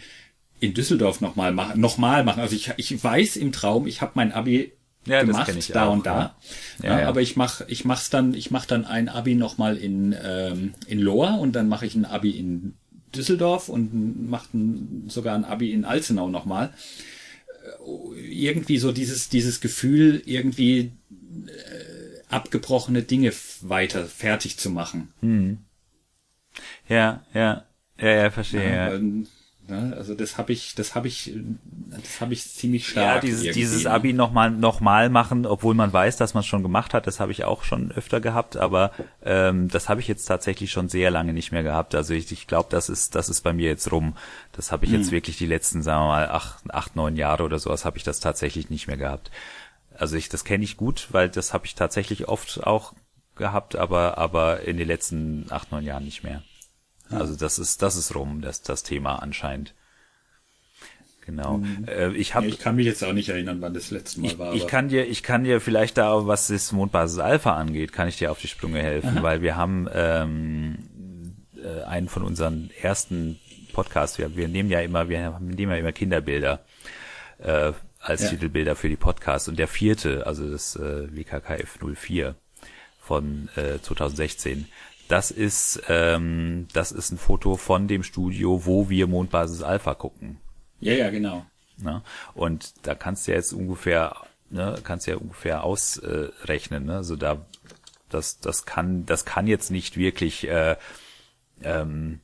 in 0.60 0.74
Düsseldorf 0.74 1.20
nochmal 1.20 1.52
machen, 1.52 1.80
nochmal 1.80 2.24
machen. 2.24 2.40
Also 2.40 2.54
ich, 2.54 2.72
ich 2.76 3.02
weiß 3.02 3.36
im 3.36 3.52
Traum, 3.52 3.86
ich 3.86 4.00
habe 4.00 4.12
mein 4.14 4.32
Abi 4.32 4.72
ja, 5.06 5.22
gemacht, 5.22 5.52
da 5.74 5.86
auch, 5.86 5.92
und 5.94 6.06
da. 6.06 6.36
Ja. 6.82 6.88
Ja, 6.88 7.00
ja, 7.00 7.08
aber 7.08 7.22
ich 7.22 7.36
mach, 7.36 7.62
ich 7.66 7.84
mach's 7.84 8.10
dann, 8.10 8.34
ich 8.34 8.50
mach 8.50 8.66
dann 8.66 8.84
ein 8.84 9.08
Abi 9.08 9.34
nochmal 9.34 9.76
in 9.76 10.14
ähm, 10.22 10.74
in 10.86 11.00
Lohr 11.00 11.38
und 11.40 11.52
dann 11.56 11.68
mache 11.68 11.86
ich 11.86 11.96
ein 11.96 12.04
Abi 12.04 12.30
in 12.30 12.74
Düsseldorf 13.14 13.68
und 13.68 14.30
mache 14.30 14.48
sogar 15.08 15.34
ein 15.34 15.44
Abi 15.44 15.72
in 15.72 15.84
Alzenau 15.84 16.28
nochmal. 16.28 16.68
mal 16.68 16.74
irgendwie 18.16 18.78
so 18.78 18.92
dieses, 18.92 19.28
dieses 19.28 19.60
Gefühl, 19.60 20.22
irgendwie 20.26 20.92
äh, 21.46 22.22
abgebrochene 22.28 23.02
Dinge 23.02 23.32
weiter 23.60 24.06
fertig 24.06 24.58
zu 24.58 24.70
machen. 24.70 25.12
Hm. 25.20 25.58
Ja, 26.88 27.24
ja, 27.34 27.64
ja, 27.98 28.10
ja, 28.10 28.30
verstehe. 28.30 28.64
Ja, 28.64 28.92
ja. 28.92 29.00
Ne? 29.68 29.94
Also 29.96 30.14
das 30.14 30.38
habe 30.38 30.52
ich, 30.52 30.74
das 30.74 30.96
habe 30.96 31.06
ich, 31.06 31.32
das 32.02 32.20
habe 32.20 32.32
ich 32.32 32.44
ziemlich 32.44 32.88
stark. 32.88 33.14
Ja, 33.14 33.20
dieses, 33.20 33.54
dieses 33.54 33.86
Abi 33.86 34.12
nochmal 34.12 34.50
noch 34.50 34.80
mal 34.80 35.08
machen, 35.08 35.46
obwohl 35.46 35.74
man 35.74 35.92
weiß, 35.92 36.16
dass 36.16 36.34
man 36.34 36.40
es 36.40 36.46
schon 36.46 36.64
gemacht 36.64 36.94
hat, 36.94 37.06
das 37.06 37.20
habe 37.20 37.30
ich 37.30 37.44
auch 37.44 37.62
schon 37.62 37.92
öfter 37.92 38.20
gehabt, 38.20 38.56
aber 38.56 38.90
ähm, 39.24 39.68
das 39.68 39.88
habe 39.88 40.00
ich 40.00 40.08
jetzt 40.08 40.24
tatsächlich 40.24 40.72
schon 40.72 40.88
sehr 40.88 41.12
lange 41.12 41.32
nicht 41.32 41.52
mehr 41.52 41.62
gehabt. 41.62 41.94
Also 41.94 42.12
ich, 42.12 42.30
ich 42.32 42.48
glaube, 42.48 42.68
das 42.70 42.88
ist, 42.88 43.14
das 43.14 43.28
ist 43.28 43.42
bei 43.42 43.52
mir 43.52 43.68
jetzt 43.68 43.92
rum. 43.92 44.14
Das 44.52 44.70
habe 44.70 44.84
ich 44.84 44.92
jetzt 44.92 45.06
hm. 45.06 45.12
wirklich 45.12 45.38
die 45.38 45.46
letzten, 45.46 45.82
sagen 45.82 46.02
wir 46.02 46.08
mal, 46.08 46.28
acht, 46.28 46.62
acht, 46.70 46.94
neun 46.94 47.16
Jahre 47.16 47.42
oder 47.44 47.58
sowas 47.58 47.84
habe 47.84 47.96
ich 47.96 48.04
das 48.04 48.20
tatsächlich 48.20 48.68
nicht 48.70 48.86
mehr 48.86 48.98
gehabt. 48.98 49.30
Also 49.94 50.16
ich, 50.16 50.28
das 50.28 50.44
kenne 50.44 50.64
ich 50.64 50.76
gut, 50.76 51.08
weil 51.10 51.28
das 51.28 51.54
habe 51.54 51.66
ich 51.66 51.74
tatsächlich 51.74 52.28
oft 52.28 52.64
auch 52.64 52.92
gehabt, 53.34 53.76
aber 53.76 54.18
aber 54.18 54.60
in 54.60 54.76
den 54.76 54.86
letzten 54.86 55.46
acht, 55.50 55.72
neun 55.72 55.84
Jahren 55.84 56.04
nicht 56.04 56.22
mehr. 56.22 56.42
Also 57.10 57.36
das 57.36 57.58
ist, 57.58 57.82
das 57.82 57.96
ist 57.96 58.14
rum, 58.14 58.40
das, 58.40 58.62
das 58.62 58.82
Thema 58.82 59.16
anscheinend. 59.16 59.74
Genau. 61.24 61.58
Mhm. 61.58 61.84
Äh, 61.86 62.12
ich 62.12 62.34
hab, 62.34 62.44
ich 62.44 62.58
kann 62.58 62.76
mich 62.76 62.86
jetzt 62.86 63.04
auch 63.04 63.12
nicht 63.12 63.28
erinnern, 63.28 63.60
wann 63.60 63.74
das 63.74 63.90
letzte 63.90 64.20
Mal 64.20 64.26
ich, 64.26 64.38
war. 64.38 64.54
Ich 64.54 64.66
kann 64.66 64.88
dir, 64.88 65.06
ich 65.06 65.22
kann 65.22 65.44
dir 65.44 65.60
vielleicht 65.60 65.98
da, 65.98 66.26
was 66.26 66.48
das 66.48 66.72
Mondbasis 66.72 67.18
Alpha 67.20 67.54
angeht, 67.54 67.92
kann 67.92 68.08
ich 68.08 68.18
dir 68.18 68.30
auf 68.32 68.40
die 68.40 68.48
Sprünge 68.48 68.82
helfen, 68.82 69.18
Aha. 69.18 69.22
weil 69.22 69.40
wir 69.40 69.56
haben 69.56 69.88
ähm, 69.92 70.78
äh, 71.62 71.82
einen 71.84 72.08
von 72.08 72.24
unseren 72.24 72.70
ersten 72.80 73.38
Podcasts. 73.72 74.18
Wir, 74.18 74.36
wir 74.36 74.48
nehmen 74.48 74.70
ja 74.70 74.80
immer, 74.80 75.08
wir 75.08 75.38
nehmen 75.40 75.72
ja 75.72 75.78
immer 75.78 75.92
Kinderbilder 75.92 76.60
äh, 77.38 77.72
als 78.00 78.22
ja. 78.22 78.30
Titelbilder 78.30 78.76
für 78.76 78.88
die 78.88 78.96
Podcasts 78.96 79.48
und 79.48 79.58
der 79.58 79.68
vierte, 79.68 80.26
also 80.26 80.48
das 80.50 80.76
äh, 80.76 81.08
WKKF 81.14 81.78
04 81.94 82.34
von 83.00 83.48
äh, 83.56 83.80
2016 83.80 84.66
das 85.12 85.30
ist, 85.30 85.82
ähm, 85.88 86.68
das 86.72 86.90
ist 86.90 87.12
ein 87.12 87.18
Foto 87.18 87.56
von 87.56 87.86
dem 87.86 88.02
Studio, 88.02 88.64
wo 88.64 88.88
wir 88.88 89.06
Mondbasis 89.06 89.62
Alpha 89.62 89.92
gucken. 89.92 90.38
Ja, 90.80 90.94
ja, 90.94 91.10
genau. 91.10 91.44
Na? 91.76 92.02
Und 92.32 92.86
da 92.86 92.94
kannst 92.94 93.26
du 93.26 93.32
ja 93.32 93.36
jetzt 93.36 93.52
ungefähr, 93.52 94.16
ne, 94.48 94.74
kannst 94.82 95.06
du 95.06 95.10
ja 95.10 95.16
ungefähr 95.18 95.64
ausrechnen, 95.64 96.86
ne? 96.86 97.04
So 97.04 97.16
da, 97.16 97.44
das, 98.08 98.40
das 98.40 98.64
kann, 98.64 99.04
das 99.04 99.26
kann 99.26 99.46
jetzt 99.46 99.70
nicht 99.70 99.98
wirklich, 99.98 100.48
äh, 100.48 100.76
ähm, 101.62 102.20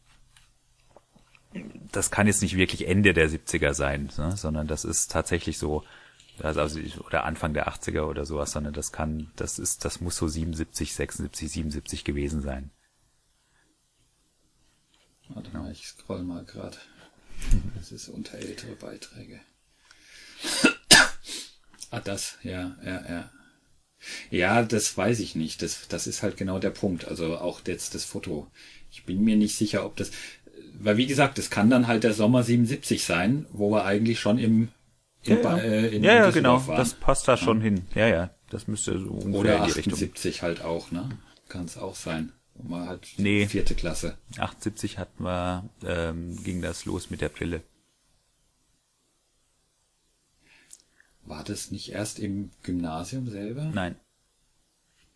das 1.92 2.11
kann 2.11 2.26
jetzt 2.26 2.42
nicht 2.42 2.57
wirklich 2.57 2.86
Ende 2.86 3.14
der 3.14 3.30
70er 3.30 3.74
sein, 3.74 4.11
ne? 4.18 4.36
sondern 4.36 4.66
das 4.66 4.84
ist 4.84 5.11
tatsächlich 5.11 5.59
so, 5.59 5.84
also, 6.40 6.61
also 6.61 6.80
oder 7.05 7.24
Anfang 7.24 7.55
der 7.55 7.68
80er 7.68 8.03
oder 8.03 8.24
sowas, 8.26 8.53
sondern 8.53 8.72
das 8.72 8.92
kann, 8.92 9.30
das 9.36 9.59
ist, 9.59 9.84
das 9.84 10.01
muss 10.01 10.16
so 10.16 10.28
77, 10.28 10.94
76, 10.94 11.51
77 11.51 12.05
gewesen 12.05 12.42
sein. 12.42 12.70
Warte 15.28 15.51
mal, 15.51 15.70
ich 15.72 15.86
scroll 15.86 16.22
mal 16.22 16.44
gerade. 16.44 16.76
Das 17.76 17.92
ist 17.92 18.09
unter 18.09 18.38
ältere 18.38 18.74
Beiträge. 18.74 19.40
ah, 21.90 22.01
das, 22.01 22.38
ja, 22.42 22.76
ja, 22.84 23.09
ja. 23.09 23.30
Ja, 24.30 24.62
das 24.62 24.96
weiß 24.96 25.20
ich 25.20 25.34
nicht. 25.34 25.62
Das, 25.62 25.88
das 25.88 26.07
ist 26.07 26.22
halt 26.22 26.36
genau 26.36 26.59
der 26.59 26.70
Punkt. 26.70 27.07
Also 27.07 27.36
auch 27.38 27.61
jetzt 27.66 27.94
das 27.94 28.05
Foto. 28.05 28.51
Ich 28.90 29.05
bin 29.05 29.22
mir 29.22 29.36
nicht 29.36 29.57
sicher, 29.57 29.84
ob 29.84 29.96
das, 29.96 30.11
weil 30.81 30.97
wie 30.97 31.07
gesagt, 31.07 31.39
es 31.39 31.51
kann 31.51 31.70
dann 31.70 31.87
halt 31.87 32.05
der 32.05 32.12
Sommer 32.12 32.43
77 32.43 33.05
sein, 33.05 33.47
wo 33.53 33.70
wir 33.70 33.85
eigentlich 33.85 34.20
schon 34.20 34.39
im, 34.39 34.68
im 35.24 35.43
ja, 35.43 35.57
ja. 35.57 35.59
Äh, 35.59 35.97
in, 35.97 36.05
ja, 36.05 36.14
ja 36.14 36.31
genau. 36.31 36.66
Waren. 36.66 36.76
Das 36.76 36.95
passt 36.95 37.29
da 37.29 37.37
schon 37.37 37.61
hin. 37.61 37.87
Ja, 37.95 38.07
ja. 38.07 38.31
Das 38.51 38.66
müsste 38.68 38.99
so 38.99 39.09
ungefähr 39.09 39.41
Oder 39.41 39.57
in 39.59 39.64
die 39.64 39.70
78 39.81 40.24
Richtung. 40.24 40.49
halt 40.49 40.62
auch, 40.62 40.91
ne? 40.91 41.09
Kann 41.49 41.64
es 41.64 41.76
auch 41.76 41.95
sein. 41.95 42.33
Man 42.62 42.89
hat 42.89 43.07
nee. 43.18 43.47
vierte 43.47 43.74
Klasse. 43.74 44.16
78 44.37 44.99
hatten 44.99 45.24
wir, 45.24 45.68
ähm, 45.85 46.43
ging 46.43 46.62
das 46.62 46.85
los 46.85 47.11
mit 47.11 47.20
der 47.20 47.29
Brille. 47.29 47.62
War 51.24 51.45
das 51.45 51.70
nicht 51.70 51.93
erst 51.93 52.18
im 52.18 52.51
Gymnasium 52.62 53.29
selber? 53.29 53.70
Nein. 53.74 53.97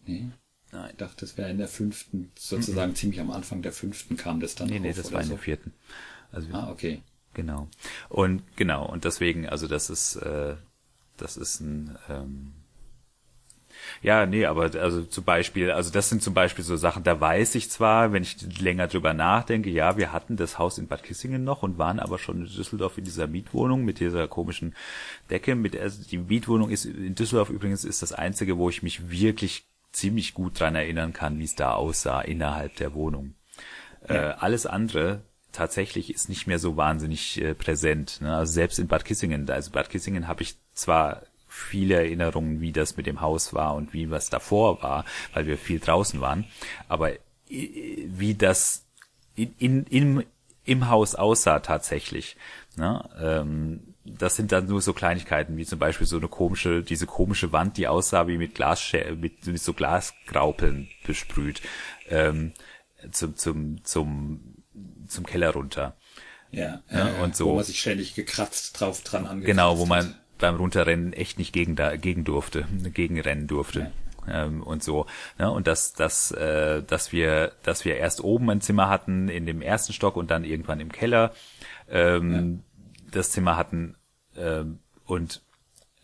Nee? 0.05 0.31
Nein. 0.73 0.89
Ich 0.91 0.97
dachte, 0.97 1.17
das 1.21 1.37
wäre 1.37 1.51
in 1.51 1.59
der 1.59 1.69
fünften, 1.69 2.33
sozusagen 2.35 2.93
mhm. 2.93 2.97
ziemlich 2.97 3.21
am 3.21 3.31
Anfang 3.31 3.61
der 3.63 3.73
fünften 3.73 4.17
kam 4.17 4.41
das 4.41 4.55
dann 4.55 4.69
Nee, 4.69 4.79
nee, 4.79 4.93
das 4.93 5.13
war 5.13 5.21
in 5.21 5.27
so. 5.27 5.35
der 5.35 5.43
vierten. 5.43 5.73
Also, 6.33 6.49
ah, 6.53 6.71
okay. 6.71 7.03
Genau. 7.35 7.69
Und 8.09 8.43
genau, 8.57 8.87
und 8.87 9.05
deswegen, 9.05 9.49
also 9.49 9.69
das 9.69 9.91
ist, 9.91 10.17
äh, 10.17 10.55
das 11.19 11.37
ist 11.37 11.61
ein, 11.61 11.97
ähm, 12.09 12.53
ja, 14.01 14.27
nee, 14.27 14.47
aber 14.47 14.75
also 14.81 15.03
zum 15.03 15.25
Beispiel, 15.25 15.71
also 15.71 15.91
das 15.91 16.09
sind 16.09 16.23
zum 16.23 16.35
Beispiel 16.35 16.65
so 16.65 16.77
Sachen, 16.77 17.05
da 17.05 17.21
weiß 17.21 17.55
ich 17.55 17.71
zwar, 17.71 18.13
wenn 18.13 18.23
ich 18.23 18.37
länger 18.61 18.87
drüber 18.87 19.13
nachdenke, 19.13 19.71
ja, 19.71 19.97
wir 19.97 20.13
hatten 20.13 20.37
das 20.37 20.59
Haus 20.59 20.79
in 20.79 20.89
Bad 20.89 21.03
Kissingen 21.03 21.45
noch 21.45 21.63
und 21.63 21.79
waren 21.79 21.99
aber 22.01 22.19
schon 22.19 22.43
in 22.43 22.47
Düsseldorf 22.47 22.99
in 22.99 23.05
dieser 23.05 23.27
Mietwohnung 23.27 23.85
mit 23.85 24.01
dieser 24.01 24.29
komischen 24.29 24.75
Decke. 25.31 25.55
Mit, 25.55 25.77
also 25.77 26.03
die 26.03 26.19
Mietwohnung 26.19 26.71
ist 26.71 26.85
in 26.85 27.15
Düsseldorf 27.15 27.51
übrigens 27.51 27.85
ist 27.85 28.03
das 28.03 28.13
einzige, 28.13 28.57
wo 28.57 28.69
ich 28.71 28.83
mich 28.83 29.11
wirklich 29.11 29.65
ziemlich 29.93 30.35
gut 30.35 30.59
dran 30.59 30.75
erinnern 30.75 31.13
kann, 31.13 31.39
wie 31.39 31.45
es 31.45 31.55
da 31.55 31.75
aussah 31.75 32.21
innerhalb 32.21 32.77
der 32.77 32.95
Wohnung. 32.95 33.35
Ja. 34.09 34.15
Äh, 34.15 34.35
alles 34.39 34.67
andere 34.67 35.23
tatsächlich 35.53 36.13
ist 36.13 36.29
nicht 36.29 36.47
mehr 36.47 36.59
so 36.59 36.77
wahnsinnig 36.77 37.41
äh, 37.41 37.55
präsent. 37.55 38.21
Ne? 38.21 38.35
Also 38.35 38.53
selbst 38.53 38.79
in 38.79 38.89
Bad 38.89 39.05
Kissingen, 39.05 39.49
also 39.49 39.71
Bad 39.71 39.91
Kissingen 39.91 40.27
habe 40.27 40.43
ich 40.43 40.57
zwar 40.75 41.23
viele 41.47 41.97
Erinnerungen, 41.97 42.61
wie 42.61 42.73
das 42.73 42.97
mit 42.97 43.07
dem 43.07 43.21
Haus 43.21 43.53
war 43.53 43.75
und 43.75 43.93
wie 43.93 44.11
was 44.11 44.31
davor 44.31 44.83
war, 44.83 45.05
weil 45.35 45.47
wir 45.47 45.59
viel 45.59 45.79
draußen 45.79 46.21
waren. 46.21 46.47
Aber 46.89 47.13
wie 47.49 48.35
das 48.35 48.87
in, 49.35 49.55
in, 49.59 49.85
im, 49.85 50.25
im 50.65 50.89
Haus 50.89 51.15
aussah 51.15 51.61
tatsächlich, 51.61 52.37
ne? 52.77 53.05
ähm, 53.21 53.92
das 54.05 54.37
sind 54.37 54.53
dann 54.53 54.67
nur 54.67 54.81
so 54.81 54.93
Kleinigkeiten, 54.93 55.57
wie 55.57 55.65
zum 55.65 55.79
Beispiel 55.79 56.07
so 56.07 56.17
eine 56.17 56.29
komische, 56.29 56.83
diese 56.83 57.07
komische 57.07 57.53
Wand, 57.53 57.77
die 57.77 57.87
aussah 57.87 58.27
wie 58.27 58.39
mit 58.39 58.55
Glas, 58.55 58.93
mit, 59.17 59.47
mit 59.47 59.61
so 59.61 59.73
Glasgraupeln 59.73 60.89
besprüht, 61.07 61.63
ähm, 62.09 62.53
zum, 63.11 63.37
zum, 63.37 63.85
zum, 63.85 64.41
zum 65.07 65.27
Keller 65.27 65.51
runter. 65.51 65.97
Ja, 66.51 66.83
ja, 66.91 67.09
ja, 67.09 67.23
und 67.23 67.37
so. 67.37 67.47
Wo 67.47 67.55
man 67.57 67.65
sich 67.65 67.81
ständig 67.81 68.15
gekratzt 68.15 68.79
drauf 68.79 69.03
dran 69.03 69.27
angekratzt 69.27 69.47
Genau, 69.47 69.79
wo 69.79 69.87
man, 69.87 70.15
beim 70.39 70.57
Runterrennen 70.57 71.13
echt 71.13 71.39
nicht 71.39 71.53
gegen 71.53 71.77
da 71.77 71.97
gegen 71.97 72.25
durfte, 72.25 72.67
gegenrennen 72.93 73.47
durfte. 73.47 73.93
Ja. 74.27 74.45
Ähm, 74.45 74.63
und 74.63 74.85
so. 74.85 75.07
Ja, 75.39 75.49
und 75.49 75.67
dass, 75.67 75.95
dass, 75.95 76.31
äh, 76.33 76.83
dass 76.83 77.13
wir, 77.13 77.53
dass 77.63 77.85
wir 77.85 77.97
erst 77.97 78.23
oben 78.23 78.51
ein 78.51 78.61
Zimmer 78.61 78.89
hatten 78.89 79.29
in 79.29 79.47
dem 79.47 79.63
ersten 79.63 79.93
Stock 79.93 80.17
und 80.17 80.31
dann 80.31 80.45
irgendwann 80.45 80.81
im 80.81 80.93
Keller 80.93 81.33
ähm. 81.89 82.63
Das 83.13 83.31
Zimmer 83.31 83.57
hatten 83.57 83.97
ähm, 84.37 84.81
und 85.05 85.43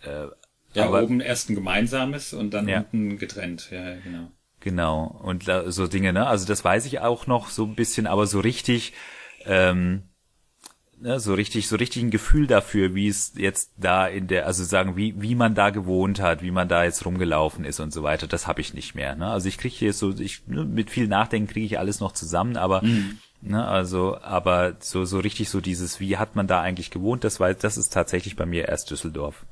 äh, 0.03 0.27
ja, 0.75 0.87
aber, 0.87 1.03
oben 1.03 1.21
erst 1.21 1.51
ein 1.51 1.55
gemeinsames 1.55 2.33
und 2.33 2.53
dann 2.53 2.69
ja. 2.69 2.79
unten 2.79 3.19
getrennt, 3.19 3.71
ja, 3.71 3.97
genau. 3.97 4.31
Genau. 4.61 5.21
Und 5.23 5.51
so 5.67 5.87
Dinge, 5.87 6.13
ne? 6.13 6.27
Also 6.27 6.47
das 6.47 6.65
weiß 6.65 6.87
ich 6.87 7.01
auch 7.01 7.27
noch 7.27 7.49
so 7.49 7.65
ein 7.65 7.75
bisschen, 7.75 8.07
aber 8.07 8.27
so 8.27 8.41
richtig, 8.41 8.93
ähm, 9.45 10.03
ne, 11.01 11.21
so 11.21 11.35
richtig, 11.35 11.69
so 11.69 11.77
richtig 11.77 12.03
ein 12.03 12.11
Gefühl 12.11 12.47
dafür, 12.47 12.95
wie 12.95 13.09
es 13.09 13.33
jetzt 13.37 13.73
da 13.77 14.07
in 14.07 14.27
der, 14.27 14.47
also 14.47 14.65
sagen, 14.65 14.97
wie, 14.97 15.21
wie 15.21 15.35
man 15.35 15.55
da 15.55 15.71
gewohnt 15.71 16.21
hat, 16.21 16.43
wie 16.43 16.51
man 16.51 16.69
da 16.69 16.85
jetzt 16.85 17.05
rumgelaufen 17.07 17.65
ist 17.65 17.81
und 17.81 17.93
so 17.93 18.03
weiter, 18.03 18.27
das 18.27 18.47
habe 18.47 18.61
ich 18.61 18.75
nicht 18.75 18.95
mehr. 18.95 19.15
Ne? 19.15 19.29
Also 19.29 19.49
ich 19.49 19.59
kriege 19.59 19.87
jetzt 19.87 19.99
so, 19.99 20.11
ich, 20.11 20.47
ne, 20.47 20.65
mit 20.65 20.91
viel 20.91 21.09
Nachdenken 21.09 21.51
kriege 21.51 21.67
ich 21.67 21.79
alles 21.79 22.01
noch 22.01 22.13
zusammen, 22.13 22.57
aber 22.57 22.85
mhm. 22.85 23.19
Ne, 23.41 23.66
also, 23.66 24.18
aber 24.20 24.76
so, 24.80 25.05
so 25.05 25.18
richtig 25.18 25.49
so 25.49 25.61
dieses, 25.61 26.01
wie 26.01 26.16
hat 26.16 26.36
man 26.36 26.47
da 26.47 26.61
eigentlich 26.61 26.91
gewohnt, 26.91 27.24
das 27.24 27.41
war, 27.41 27.53
das 27.55 27.76
ist 27.76 27.93
tatsächlich 27.93 28.36
bei 28.36 28.47
mir 28.47 28.68
erst 28.68 28.91
Düsseldorf. 28.91 29.45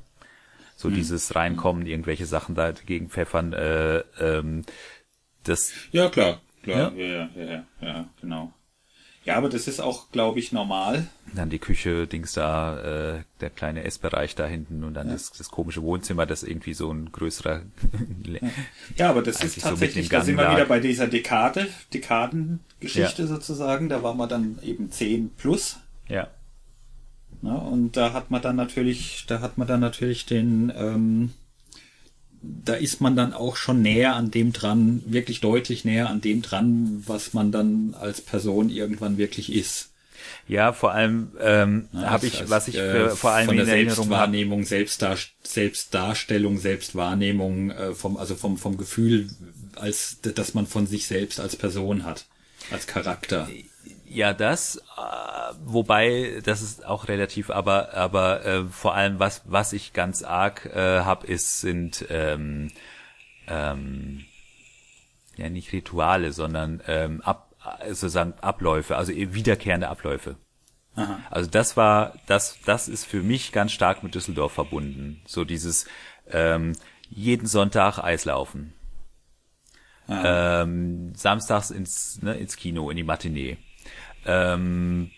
So 0.75 0.89
mhm. 0.89 0.95
dieses 0.95 1.35
Reinkommen, 1.35 1.85
irgendwelche 1.85 2.25
Sachen 2.25 2.55
da 2.55 2.71
gegen 2.71 3.09
pfeffern, 3.09 3.53
äh, 3.53 3.99
ähm, 4.19 4.63
das. 5.43 5.71
Ja, 5.91 6.09
klar, 6.09 6.39
klar, 6.63 6.93
ja, 6.93 7.05
ja, 7.05 7.29
ja, 7.35 7.43
ja, 7.43 7.65
ja 7.81 8.05
genau. 8.21 8.53
Ja, 9.27 9.35
aber 9.35 9.49
das 9.49 9.67
ist 9.67 9.81
auch, 9.81 10.09
glaube 10.13 10.39
ich, 10.39 10.53
normal. 10.53 11.05
Dann 11.35 11.49
die 11.49 11.59
Küche, 11.59 12.07
Dings 12.07 12.31
da, 12.31 13.15
äh, 13.17 13.23
der 13.41 13.49
kleine 13.49 13.83
Essbereich 13.83 14.35
da 14.35 14.45
hinten 14.47 14.85
und 14.85 14.93
dann 14.93 15.07
ja. 15.07 15.13
das, 15.13 15.33
das 15.33 15.49
komische 15.49 15.81
Wohnzimmer, 15.81 16.25
das 16.25 16.43
irgendwie 16.43 16.73
so 16.73 16.89
ein 16.89 17.11
größerer. 17.11 17.63
ja, 18.95 19.09
aber 19.09 19.21
das 19.21 19.43
ist 19.43 19.61
tatsächlich, 19.61 20.05
so 20.05 20.11
da 20.11 20.21
sind 20.21 20.37
wir 20.37 20.49
wieder 20.49 20.63
bei 20.63 20.79
dieser 20.79 21.07
Dekade, 21.07 21.67
Dekadengeschichte 21.93 23.23
ja. 23.23 23.27
sozusagen. 23.27 23.89
Da 23.89 24.01
war 24.01 24.13
man 24.13 24.29
dann 24.29 24.59
eben 24.63 24.91
10 24.91 25.31
plus. 25.31 25.75
Ja. 26.07 26.29
Na, 27.41 27.55
und 27.55 27.97
da 27.97 28.13
hat 28.13 28.31
man 28.31 28.41
dann 28.41 28.55
natürlich, 28.55 29.25
da 29.27 29.41
hat 29.41 29.57
man 29.57 29.67
dann 29.67 29.81
natürlich 29.81 30.25
den, 30.25 30.71
ähm, 30.73 31.33
da 32.41 32.73
ist 32.73 33.01
man 33.01 33.15
dann 33.15 33.33
auch 33.33 33.55
schon 33.55 33.81
näher 33.81 34.15
an 34.15 34.31
dem 34.31 34.53
dran, 34.53 35.03
wirklich 35.05 35.41
deutlich 35.41 35.85
näher 35.85 36.09
an 36.09 36.21
dem 36.21 36.41
dran, 36.41 37.03
was 37.05 37.33
man 37.33 37.51
dann 37.51 37.95
als 37.99 38.21
Person 38.21 38.69
irgendwann 38.69 39.17
wirklich 39.17 39.51
ist. 39.51 39.91
Ja, 40.47 40.73
vor 40.73 40.93
allem 40.93 41.31
ähm, 41.41 41.89
ja, 41.93 42.09
habe 42.09 42.27
ich, 42.27 42.49
was 42.49 42.67
ich 42.67 42.75
äh, 42.75 43.09
vor 43.09 43.31
allem 43.31 43.47
von 43.47 43.57
der 43.57 43.65
Selbstwahrnehmung, 43.65 44.63
Selbstdar 44.63 45.17
Selbstdarstellung, 45.43 46.57
Selbstwahrnehmung 46.57 47.71
äh, 47.71 47.93
vom 47.93 48.17
also 48.17 48.35
vom 48.35 48.57
vom 48.57 48.77
Gefühl, 48.77 49.29
als 49.75 50.17
dass 50.21 50.53
man 50.53 50.65
von 50.65 50.87
sich 50.87 51.05
selbst 51.05 51.39
als 51.39 51.55
Person 51.55 52.03
hat, 52.03 52.25
als 52.71 52.87
Charakter. 52.87 53.49
Ja, 54.09 54.33
das, 54.33 54.77
äh, 54.77 55.53
wobei 55.65 56.39
das 56.43 56.61
ist 56.61 56.85
auch 56.85 57.09
relativ, 57.09 57.49
aber 57.49 57.93
aber 57.93 58.45
äh, 58.45 58.63
vor 58.65 58.95
allem 58.95 59.19
was 59.19 59.41
was 59.45 59.73
ich 59.73 59.91
ganz 59.91 60.23
arg 60.23 60.65
äh, 60.65 61.01
habe, 61.01 61.27
ist 61.27 61.59
sind 61.59 62.05
ähm, 62.09 62.71
ähm, 63.47 64.23
ja 65.35 65.49
nicht 65.49 65.73
Rituale, 65.73 66.31
sondern 66.31 66.81
ähm, 66.87 67.21
ab, 67.21 67.53
sozusagen 67.87 68.33
Abläufe, 68.39 68.95
also 68.95 69.11
wiederkehrende 69.13 69.89
Abläufe. 69.89 70.37
Aha. 70.95 71.19
Also 71.29 71.49
das 71.49 71.75
war 71.75 72.13
das 72.27 72.59
das 72.65 72.87
ist 72.87 73.05
für 73.05 73.21
mich 73.21 73.51
ganz 73.51 73.73
stark 73.73 74.03
mit 74.03 74.15
Düsseldorf 74.15 74.53
verbunden. 74.53 75.21
So 75.25 75.43
dieses 75.43 75.85
ähm, 76.29 76.73
jeden 77.09 77.47
Sonntag 77.47 77.99
Eislaufen. 77.99 78.73
Ähm, 80.09 81.13
samstags 81.15 81.69
ins, 81.69 82.21
ne, 82.21 82.35
ins 82.35 82.55
Kino, 82.55 82.89
in 82.89 82.95
die 82.95 83.03
Matinee 83.03 83.57
ähm, 84.25 85.11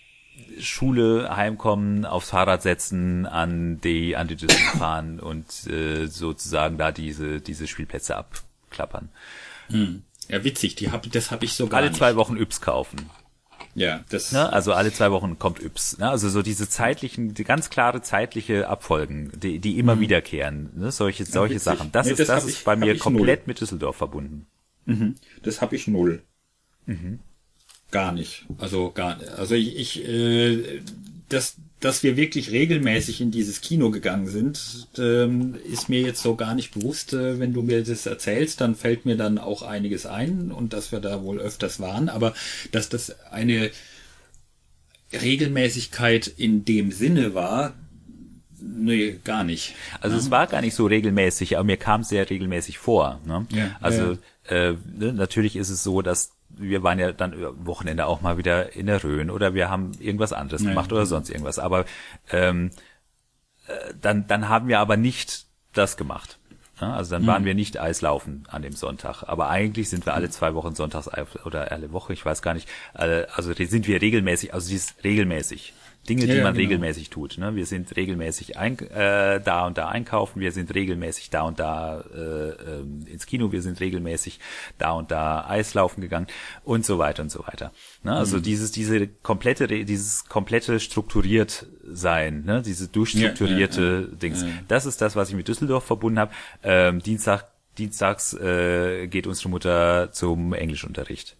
Schule 0.60 1.36
heimkommen, 1.36 2.06
aufs 2.06 2.30
Fahrrad 2.30 2.62
setzen, 2.62 3.26
an 3.26 3.80
die 3.82 4.16
an 4.16 4.28
die 4.28 4.36
Düssen 4.36 4.58
fahren 4.78 5.20
und 5.20 5.68
äh, 5.68 6.08
sozusagen 6.08 6.78
da 6.78 6.91
diese 6.91 7.41
diese 7.41 7.68
Spielplätze 7.68 8.16
abklappern. 8.16 9.10
Hm. 9.70 10.04
Ja, 10.28 10.43
witzig, 10.43 10.76
die 10.76 10.91
hab, 10.91 11.12
das 11.12 11.32
habe 11.32 11.45
ich 11.45 11.54
sogar 11.54 11.80
Alle 11.80 11.89
nicht. 11.89 11.97
zwei 11.97 12.16
Wochen 12.16 12.38
Yps 12.38 12.62
kaufen. 12.62 13.10
Ja, 13.76 14.04
das. 14.10 14.32
Ne? 14.32 14.52
Also 14.52 14.74
alle 14.74 14.91
zwei 14.91 15.12
Wochen 15.12 15.39
kommt 15.39 15.62
Yps. 15.62 15.97
Ne? 15.97 16.10
Also 16.10 16.30
so 16.30 16.41
diese 16.41 16.70
zeitlichen, 16.70 17.34
die 17.34 17.43
ganz 17.43 17.70
klare 17.70 18.02
zeitliche 18.02 18.68
Abfolgen, 18.68 19.32
die, 19.36 19.60
die 19.60 19.78
immer 19.80 19.95
mhm. 19.95 20.02
wiederkehren. 20.02 20.72
Ne? 20.76 20.91
Solche, 20.91 21.26
solche 21.26 21.56
ja, 21.56 21.60
Sachen. 21.60 21.91
Das 21.91 22.06
nee, 22.06 22.14
ist, 22.14 22.20
das, 22.20 22.28
das 22.28 22.45
ist 22.45 22.60
ich, 22.60 22.64
bei 22.64 22.76
mir 22.76 22.97
komplett 22.97 23.41
null. 23.41 23.47
mit 23.47 23.62
Düsseldorf 23.62 23.95
verbunden. 23.95 24.47
Mhm. 24.86 25.16
Das 25.43 25.62
habe 25.62 25.76
ich 25.76 25.88
null. 25.88 26.24
Mhm. 26.86 27.20
Gar 27.92 28.12
nicht. 28.12 28.46
Also 28.58 28.92
gar 28.92 29.20
also 29.38 29.56
ich, 29.56 29.76
ich 29.76 30.08
äh, 30.08 30.82
dass, 31.30 31.56
dass 31.80 32.04
wir 32.04 32.18
wirklich 32.18 32.52
regelmäßig 32.52 33.22
in 33.22 33.32
dieses 33.32 33.62
Kino 33.62 33.92
gegangen 33.92 34.28
sind, 34.28 34.88
ähm, 34.98 35.56
ist 35.72 35.90
mir 35.90 36.02
jetzt 36.02 36.22
so 36.22 36.36
gar 36.36 36.56
nicht 36.56 36.74
bewusst. 36.74 37.14
Äh, 37.14 37.40
wenn 37.40 37.54
du 37.54 37.62
mir 37.62 37.84
das 37.84 38.06
erzählst, 38.06 38.62
dann 38.62 38.76
fällt 38.76 39.06
mir 39.06 39.16
dann 39.16 39.38
auch 39.38 39.62
einiges 39.62 40.06
ein 40.06 40.52
und 40.52 40.74
dass 40.74 40.92
wir 40.92 41.00
da 41.00 41.24
wohl 41.24 41.40
öfters 41.40 41.80
waren. 41.80 42.10
Aber 42.10 42.34
dass 42.72 42.90
das 42.90 43.16
eine 43.32 43.72
Regelmäßigkeit 45.14 46.28
in 46.28 46.66
dem 46.66 46.92
Sinne 46.92 47.34
war, 47.34 47.74
Nee, 48.62 49.20
gar 49.24 49.46
nicht. 49.46 49.74
Also 50.02 50.18
ja. 50.18 50.22
es 50.22 50.32
war 50.32 50.46
gar 50.48 50.60
nicht 50.60 50.76
so 50.76 50.86
regelmäßig, 50.86 51.58
aber 51.58 51.64
mir 51.64 51.78
kam 51.78 52.02
es 52.02 52.10
sehr 52.10 52.30
regelmäßig 52.30 52.78
vor. 52.78 53.22
Ne? 53.26 53.46
Ja, 53.54 53.78
also 53.80 54.18
ja. 54.50 54.72
Äh, 54.72 54.76
ne, 54.98 55.14
natürlich 55.14 55.56
ist 55.56 55.70
es 55.70 55.82
so, 55.82 56.02
dass 56.02 56.32
wir 56.60 56.84
waren 56.84 56.99
ja 56.99 57.12
dann 57.12 57.34
Wochenende 57.66 58.05
auch 58.05 58.22
mal 58.22 58.38
wieder 58.38 58.76
in 58.76 58.86
der 58.88 59.03
Rhön 59.03 59.30
oder 59.30 59.53
wir 59.53 59.70
haben 59.70 59.91
irgendwas 59.99 60.34
anderes 60.34 60.64
ja, 60.64 60.70
gemacht 60.70 60.91
oder 60.91 61.05
sonst 61.05 61.30
irgendwas. 61.30 61.60
Aber 61.60 61.86
ähm, 62.32 62.72
äh, 63.68 63.93
dann, 63.99 64.28
dann 64.28 64.49
haben 64.49 64.68
wir 64.68 64.80
aber 64.80 64.97
nicht 64.97 65.45
das 65.74 65.97
gemacht. 65.97 66.39
Also 66.82 67.12
dann 67.12 67.28
waren 67.28 67.45
wir 67.45 67.55
nicht 67.55 67.80
Eislaufen 67.80 68.45
an 68.49 68.62
dem 68.62 68.74
Sonntag. 68.74 69.24
Aber 69.24 69.49
eigentlich 69.49 69.89
sind 69.89 70.05
wir 70.05 70.14
alle 70.14 70.30
zwei 70.30 70.53
Wochen 70.53 70.76
sonntags 70.76 71.10
oder 71.45 71.72
alle 71.72 71.91
Woche, 71.91 72.14
ich 72.14 72.26
weiß 72.26 72.41
gar 72.41 72.53
nicht. 72.53 72.70
äh, 72.93 73.26
Also 73.36 73.53
sind 73.53 73.88
wir 73.88 74.01
regelmäßig, 74.01 74.53
also 74.53 74.70
dies 74.70 74.95
regelmäßig. 75.03 75.74
Dinge, 76.08 76.26
die 76.26 76.34
Ja, 76.34 76.43
man 76.43 76.54
genau. 76.54 76.64
regelmäßig 76.64 77.10
tut. 77.12 77.38
Ne? 77.38 77.56
Wir 77.56 77.66
sind 77.68 77.95
regelmäßig 77.95 78.58
ein, 78.58 78.80
äh, 78.80 79.39
da 79.41 79.68
und 79.68 79.78
da 79.78 79.89
einkaufen, 79.89 80.39
wir 80.39 80.52
sind 80.52 80.74
regelmäßig 80.74 81.30
da 81.30 81.41
und 81.43 81.60
da 81.60 82.02
äh, 82.16 82.50
ähm, 82.80 83.06
ins 83.06 83.26
Kino, 83.28 83.52
wir 83.52 83.62
sind 83.62 83.80
regelmäßig 83.80 84.39
da 84.80 84.91
und 84.91 85.12
da 85.12 85.45
Eislaufen 85.47 86.02
gegangen 86.02 86.28
und 86.64 86.86
so 86.86 86.97
weiter 86.97 87.22
und 87.22 87.30
so 87.32 87.45
weiter. 87.45 87.72
Ne? 88.04 88.14
Also 88.16 88.38
Mhm. 88.38 88.43
dieses 88.43 88.72
diese 88.72 89.08
komplette 89.08 89.68
dieses 89.68 90.26
komplette 90.26 90.80
strukturiert 90.80 91.68
sein, 91.84 92.43
ne? 92.43 92.62
diese 92.64 92.88
durchstrukturierte 92.88 94.08
Dings. 94.22 94.45
Das 94.68 94.86
ist 94.86 95.02
das, 95.02 95.16
was 95.16 95.30
ich 95.30 95.36
mit 95.36 95.47
Düsseldorf 95.47 95.84
verbunden 95.84 96.20
habe. 96.20 96.32
Ähm, 96.64 97.00
Dienstag 97.04 97.45
Dienstags 97.78 98.34
äh, 98.34 99.08
geht 99.08 99.26
unsere 99.28 99.50
Mutter 99.50 100.12
zum 100.12 100.54
Englischunterricht. 100.54 101.38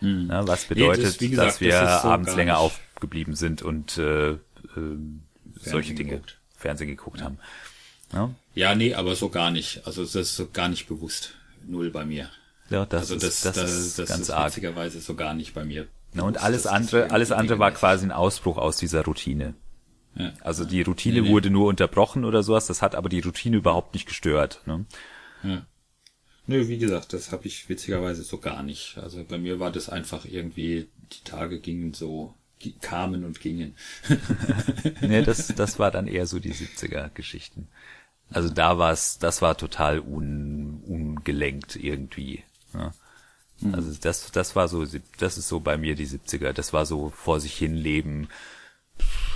Ne? 0.00 0.42
Was 0.46 0.64
bedeutet, 0.64 1.04
das- 1.04 1.18
gesagt, 1.18 1.48
dass 1.48 1.60
wir 1.60 1.70
das 1.70 2.02
so 2.02 2.08
abends 2.08 2.34
länger 2.36 2.58
aufgeblieben 2.58 3.34
sind 3.34 3.62
und 3.62 3.98
äh, 3.98 4.30
äh, 4.32 4.38
solche 5.60 5.94
Dinge 5.94 6.10
geguckt. 6.12 6.38
Fernsehen 6.56 6.88
geguckt 6.88 7.22
haben. 7.22 7.38
Ja, 8.12 8.30
Ja, 8.54 8.74
nee, 8.74 8.94
aber 8.94 9.14
so 9.16 9.28
gar 9.28 9.50
nicht. 9.50 9.86
Also 9.86 10.02
das 10.02 10.14
ist 10.14 10.36
so 10.36 10.48
gar 10.50 10.68
nicht 10.68 10.88
bewusst. 10.88 11.34
Null 11.66 11.90
bei 11.90 12.04
mir. 12.04 12.28
ja 12.70 12.86
das, 12.86 13.02
Also 13.02 13.14
das, 13.16 13.24
ist, 13.44 13.44
das, 13.46 13.56
ist 13.56 13.98
das 13.98 14.08
ganz 14.08 14.22
ist 14.22 14.30
arg. 14.30 14.48
witzigerweise 14.48 15.00
so 15.00 15.14
gar 15.14 15.34
nicht 15.34 15.54
bei 15.54 15.64
mir. 15.64 15.86
Ne? 16.14 16.24
Und 16.24 16.42
alles 16.42 16.62
das 16.64 16.72
andere, 16.72 17.10
alles 17.10 17.30
andere 17.32 17.58
war 17.58 17.70
quasi 17.72 18.04
ein 18.06 18.12
Ausbruch 18.12 18.56
aus 18.58 18.76
dieser 18.78 19.04
Routine. 19.04 19.54
Ja. 20.16 20.32
Also 20.40 20.64
die 20.64 20.82
Routine 20.82 21.20
Nee, 21.20 21.28
nee. 21.28 21.32
wurde 21.32 21.50
nur 21.50 21.66
unterbrochen 21.68 22.24
oder 22.24 22.42
sowas, 22.42 22.66
das 22.66 22.82
hat 22.82 22.94
aber 22.96 23.08
die 23.08 23.20
Routine 23.20 23.58
überhaupt 23.58 23.94
nicht 23.94 24.06
gestört. 24.06 24.60
Ne? 24.66 24.84
Ja. 25.44 25.62
Nö, 26.50 26.66
wie 26.66 26.78
gesagt, 26.78 27.12
das 27.12 27.30
habe 27.30 27.46
ich 27.46 27.68
witzigerweise 27.68 28.24
so 28.24 28.38
gar 28.38 28.64
nicht. 28.64 28.98
Also 28.98 29.22
bei 29.22 29.38
mir 29.38 29.60
war 29.60 29.70
das 29.70 29.88
einfach 29.88 30.24
irgendwie, 30.24 30.88
die 31.12 31.22
Tage 31.22 31.60
gingen 31.60 31.94
so, 31.94 32.34
kamen 32.80 33.24
und 33.24 33.40
gingen. 33.40 33.76
Nee, 35.00 35.22
das, 35.22 35.46
das 35.54 35.78
war 35.78 35.92
dann 35.92 36.08
eher 36.08 36.26
so 36.26 36.40
die 36.40 36.52
70er-Geschichten. 36.52 37.68
Also 38.30 38.48
da 38.48 38.78
war 38.78 38.90
es, 38.90 39.20
das 39.20 39.42
war 39.42 39.56
total 39.56 40.00
un, 40.00 40.82
ungelenkt 40.84 41.76
irgendwie. 41.76 42.42
Ja. 42.74 42.94
Also 43.70 43.92
das, 44.00 44.32
das 44.32 44.56
war 44.56 44.66
so, 44.66 44.84
das 45.18 45.38
ist 45.38 45.46
so 45.46 45.60
bei 45.60 45.76
mir 45.76 45.94
die 45.94 46.08
70er. 46.08 46.52
Das 46.52 46.72
war 46.72 46.84
so 46.84 47.10
vor 47.10 47.38
sich 47.38 47.54
hin 47.54 47.76
leben. 47.76 48.26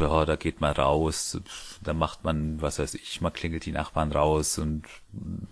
Ja, 0.00 0.24
da 0.24 0.36
geht 0.36 0.60
man 0.60 0.72
raus, 0.72 1.38
da 1.82 1.92
macht 1.94 2.24
man, 2.24 2.60
was 2.60 2.78
weiß 2.78 2.94
ich, 2.94 3.20
mal 3.20 3.30
klingelt 3.30 3.64
die 3.64 3.72
Nachbarn 3.72 4.10
raus 4.12 4.58
und 4.58 4.84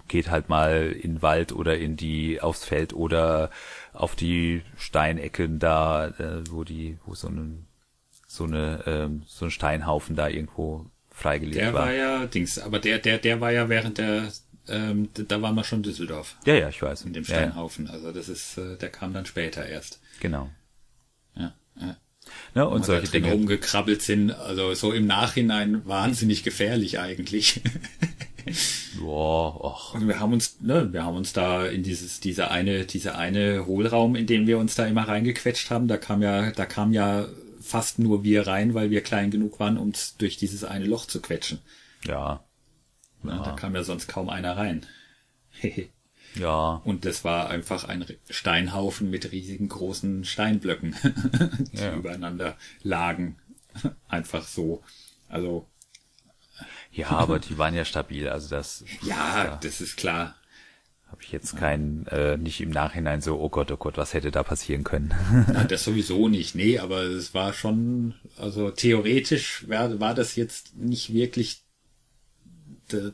geht 0.09 0.31
halt 0.31 0.49
mal 0.49 0.91
in 0.93 1.15
den 1.15 1.23
Wald 1.23 1.53
oder 1.53 1.79
in 1.79 1.97
die, 1.97 2.41
aufs 2.41 2.65
Feld 2.65 2.93
oder 2.93 3.51
auf 3.93 4.15
die 4.17 4.63
Steinecken 4.77 5.59
da, 5.59 6.09
äh, 6.09 6.43
wo 6.51 6.65
die, 6.65 6.99
wo 7.07 7.15
so 7.15 7.29
ein, 7.29 7.67
so 8.27 8.45
eine, 8.45 8.83
ähm, 8.87 9.23
so 9.27 9.45
ein 9.45 9.51
Steinhaufen 9.51 10.17
da 10.17 10.29
irgendwo 10.29 10.87
freigelegt 11.11 11.57
Der 11.61 11.73
war. 11.75 11.83
war 11.87 11.93
ja 11.93 12.27
Dings, 12.27 12.59
aber 12.59 12.79
der, 12.79 12.99
der, 12.99 13.19
der 13.19 13.41
war 13.41 13.53
ja 13.53 13.69
während 13.69 13.99
der, 13.99 14.33
ähm, 14.69 15.09
da 15.15 15.41
waren 15.43 15.55
wir 15.55 15.65
schon 15.65 15.81
in 15.81 15.83
Düsseldorf 15.85 16.37
Ja, 16.47 16.55
ja, 16.55 16.69
ich 16.69 16.81
weiß. 16.83 17.03
in 17.03 17.13
dem 17.13 17.25
ja, 17.25 17.31
ja, 17.31 17.37
Steinhaufen. 17.43 17.89
Also 17.89 18.11
das 18.13 18.29
ist, 18.29 18.59
äh, 18.59 18.77
der 18.77 18.91
kam 18.91 19.13
dann 19.13 19.27
später 19.27 19.65
erst. 19.67 20.01
genau. 20.21 20.51
Ja, 21.35 21.55
ja. 21.81 21.97
Ne, 22.55 22.67
und 22.67 22.75
Und 22.75 22.85
solche 22.85 23.11
Dinge. 23.11 23.33
rumgekrabbelt 23.33 24.03
sind, 24.03 24.31
also 24.31 24.75
so 24.75 24.93
im 24.93 25.07
Nachhinein 25.07 25.87
wahnsinnig 25.87 26.43
gefährlich 26.43 26.99
eigentlich. 27.01 27.63
Boah, 29.01 29.65
och. 29.65 29.95
Und 29.95 30.07
wir 30.09 30.21
haben 30.21 30.33
uns, 30.33 30.61
ne, 30.61 30.93
wir 30.93 31.05
haben 31.05 31.17
uns 31.17 31.33
da 31.33 31.67
in 31.67 31.83
dieses, 31.83 32.21
diese 32.21 32.51
eine, 32.51 32.85
diese 32.85 33.15
eine 33.17 33.67
Hohlraum, 33.67 34.17
in 34.17 34.27
den 34.27 34.47
wir 34.47 34.59
uns 34.59 34.75
da 34.75 34.87
immer 34.87 35.09
reingequetscht 35.09 35.71
haben, 35.71 35.89
da 35.89 35.97
kam 35.97 36.21
ja, 36.23 36.51
da 36.51 36.67
kam 36.67 36.93
ja 36.93 37.27
fast 37.61 37.99
nur 37.99 38.23
wir 38.25 38.47
rein, 38.47 38.75
weil 38.75 38.91
wir 38.91 39.01
klein 39.01 39.31
genug 39.31 39.59
waren, 39.61 39.79
um 39.79 39.93
durch 40.19 40.37
dieses 40.37 40.65
eine 40.65 40.85
Loch 40.85 41.07
zu 41.07 41.21
quetschen. 41.23 41.61
Ja, 42.05 42.45
Ne, 43.23 43.41
Da 43.45 43.53
kam 43.53 43.75
ja 43.77 43.85
sonst 43.85 44.09
kaum 44.09 44.29
einer 44.29 44.57
rein. 44.57 44.85
ja, 46.35 46.81
Und 46.85 47.05
das 47.05 47.25
war 47.25 47.49
einfach 47.51 47.85
ein 47.85 48.05
Steinhaufen 48.31 49.11
mit 49.11 49.33
riesigen 49.33 49.69
großen 49.69 50.25
Steinblöcken, 50.25 50.95
die 51.73 51.77
Ja. 51.79 51.95
übereinander 51.95 52.57
lagen. 52.83 53.37
Einfach 54.09 54.47
so. 54.47 54.83
Also, 55.29 55.67
ja, 56.93 57.09
aber 57.09 57.39
die 57.39 57.57
waren 57.59 57.75
ja 57.75 57.85
stabil. 57.85 58.29
Also 58.29 58.49
das 58.51 58.85
ja, 59.03 59.57
das 59.63 59.81
ist 59.81 59.97
klar. 59.97 60.35
habe 61.09 61.23
ich 61.23 61.33
jetzt 61.33 61.57
kein, 61.57 62.07
äh, 62.09 62.37
nicht 62.37 62.61
im 62.61 62.69
Nachhinein 62.71 63.21
so, 63.23 63.41
oh 63.41 63.49
Gott, 63.49 63.71
oh 63.71 63.77
Gott, 63.79 63.97
was 63.97 64.13
hätte 64.15 64.31
da 64.31 64.43
passieren 64.43 64.85
können. 64.85 65.15
Na, 65.53 65.65
das 65.65 65.85
sowieso 65.85 66.29
nicht. 66.29 66.55
Nee, 66.55 66.79
aber 66.79 67.03
es 67.03 67.33
war 67.35 67.53
schon, 67.55 68.15
also 68.37 68.71
theoretisch 68.71 69.67
war, 69.69 70.01
war 70.01 70.15
das 70.15 70.37
jetzt 70.37 70.77
nicht 70.77 71.13
wirklich 71.15 71.63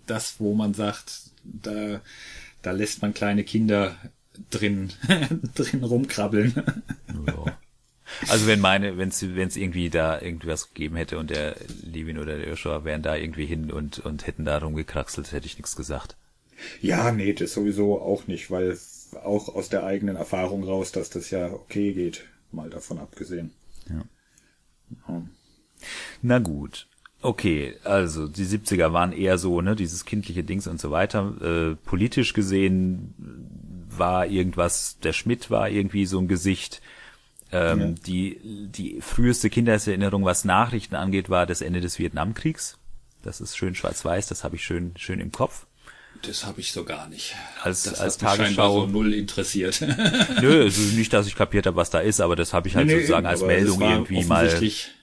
das, 0.07 0.41
wo 0.41 0.55
man 0.55 0.75
sagt, 0.75 1.31
da, 1.45 2.01
da 2.69 2.73
lässt 2.73 3.01
man 3.01 3.15
kleine 3.15 3.45
Kinder 3.45 3.97
drin, 4.51 4.91
drin 5.55 5.83
rumkrabbeln. 5.83 6.53
ja. 7.27 7.59
Also 8.29 8.47
wenn 8.47 8.61
meine, 8.61 8.99
wenn 8.99 9.09
es 9.09 9.23
wenn 9.23 9.49
es 9.49 9.57
irgendwie 9.57 9.89
da 9.89 10.21
irgendwas 10.21 10.69
gegeben 10.69 10.97
hätte 10.97 11.19
und 11.19 11.31
der 11.31 11.57
Levin 11.83 12.19
oder 12.19 12.37
der 12.37 12.49
Joshua 12.49 12.85
wären 12.85 13.03
da 13.03 13.17
irgendwie 13.17 13.47
hin 13.47 13.71
und 13.71 14.01
und 14.01 14.27
hätten 14.27 14.45
da 14.45 14.59
rumgekraxelt, 14.59 15.33
hätte 15.33 15.47
ich 15.47 15.57
nichts 15.57 15.77
gesagt. 15.77 16.17
Ja, 16.83 17.11
nee, 17.11 17.33
das 17.33 17.55
sowieso 17.55 18.01
auch 18.01 18.27
nicht, 18.27 18.51
weil 18.51 18.79
auch 19.25 19.55
aus 19.55 19.71
der 19.71 19.85
eigenen 19.85 20.17
Erfahrung 20.17 20.63
raus, 20.65 20.93
dass 20.93 21.09
das 21.09 21.31
ja 21.31 21.51
okay 21.51 21.95
geht, 21.95 22.25
mal 22.53 22.69
davon 22.69 22.99
abgesehen. 22.99 23.53
Na 26.21 26.39
gut. 26.39 26.88
Okay, 27.21 27.75
also 27.85 28.29
die 28.29 28.45
70er 28.45 28.93
waren 28.93 29.13
eher 29.13 29.39
so, 29.39 29.61
ne, 29.61 29.75
dieses 29.75 30.05
kindliche 30.05 30.45
Dings 30.45 30.67
und 30.69 30.81
so 30.81 30.91
weiter. 30.93 31.35
Äh, 31.73 31.75
politisch 31.85 32.33
gesehen 32.33 33.15
war 33.91 34.27
irgendwas, 34.27 34.99
der 35.03 35.13
Schmidt 35.13 35.51
war 35.51 35.69
irgendwie 35.69 36.07
so 36.07 36.21
ein 36.21 36.29
Gesicht. 36.29 36.81
Ähm, 37.51 37.95
die, 38.07 38.39
die 38.69 39.01
früheste 39.01 39.51
Kindheitserinnerung, 39.51 40.25
was 40.25 40.45
Nachrichten 40.45 40.95
angeht, 40.95 41.29
war 41.31 41.47
das 41.47 41.61
Ende 41.63 41.81
des 41.81 41.99
Vietnamkriegs. 41.99 42.79
Das 43.23 43.41
ist 43.41 43.57
schön 43.57 43.75
schwarz-weiß, 43.75 44.29
das 44.29 44.45
habe 44.45 44.57
ich 44.57 44.63
schön, 44.65 44.93
schön 44.97 45.19
im 45.19 45.33
Kopf. 45.33 45.67
Das 46.23 46.45
habe 46.47 46.61
ich 46.61 46.73
so 46.73 46.85
gar 46.85 47.09
nicht. 47.09 47.35
Als- 47.63 47.85
das 47.85 48.01
als 48.01 48.23
hat 48.23 48.39
Tagesschau- 48.41 48.83
so 48.83 48.87
null 48.87 49.13
interessiert. 49.15 49.81
Nö, 50.41 50.63
also 50.65 50.83
nicht, 50.97 51.13
dass 51.13 51.27
ich 51.27 51.35
kapiert 51.37 51.67
habe, 51.67 51.77
was 51.77 51.91
da 51.91 51.99
ist, 52.01 52.21
aber 52.21 52.37
das 52.37 52.53
habe 52.53 52.69
ich 52.69 52.77
halt 52.77 52.87
Nee, 52.87 52.95
sozusagen 53.01 53.27
als 53.27 53.43
Meldung 53.43 53.81
irgendwie 53.81 54.25
mal, 54.25 54.49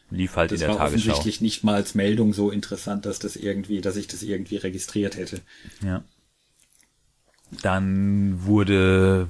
lief 0.09 0.35
halt 0.35 0.51
in 0.51 0.55
Das 0.55 0.59
der 0.61 0.69
war 0.69 0.77
Tagesschau. 0.77 1.11
offensichtlich 1.11 1.41
nicht 1.41 1.63
mal 1.63 1.75
als 1.75 1.95
Meldung 1.95 2.33
so 2.33 2.51
interessant, 2.51 3.05
dass 3.05 3.19
das 3.19 3.35
irgendwie, 3.35 3.81
dass 3.81 3.95
ich 3.95 4.07
das 4.07 4.23
irgendwie 4.23 4.57
registriert 4.57 5.17
hätte. 5.17 5.41
Ja. 5.83 6.03
Dann 7.61 8.43
wurde 8.45 9.27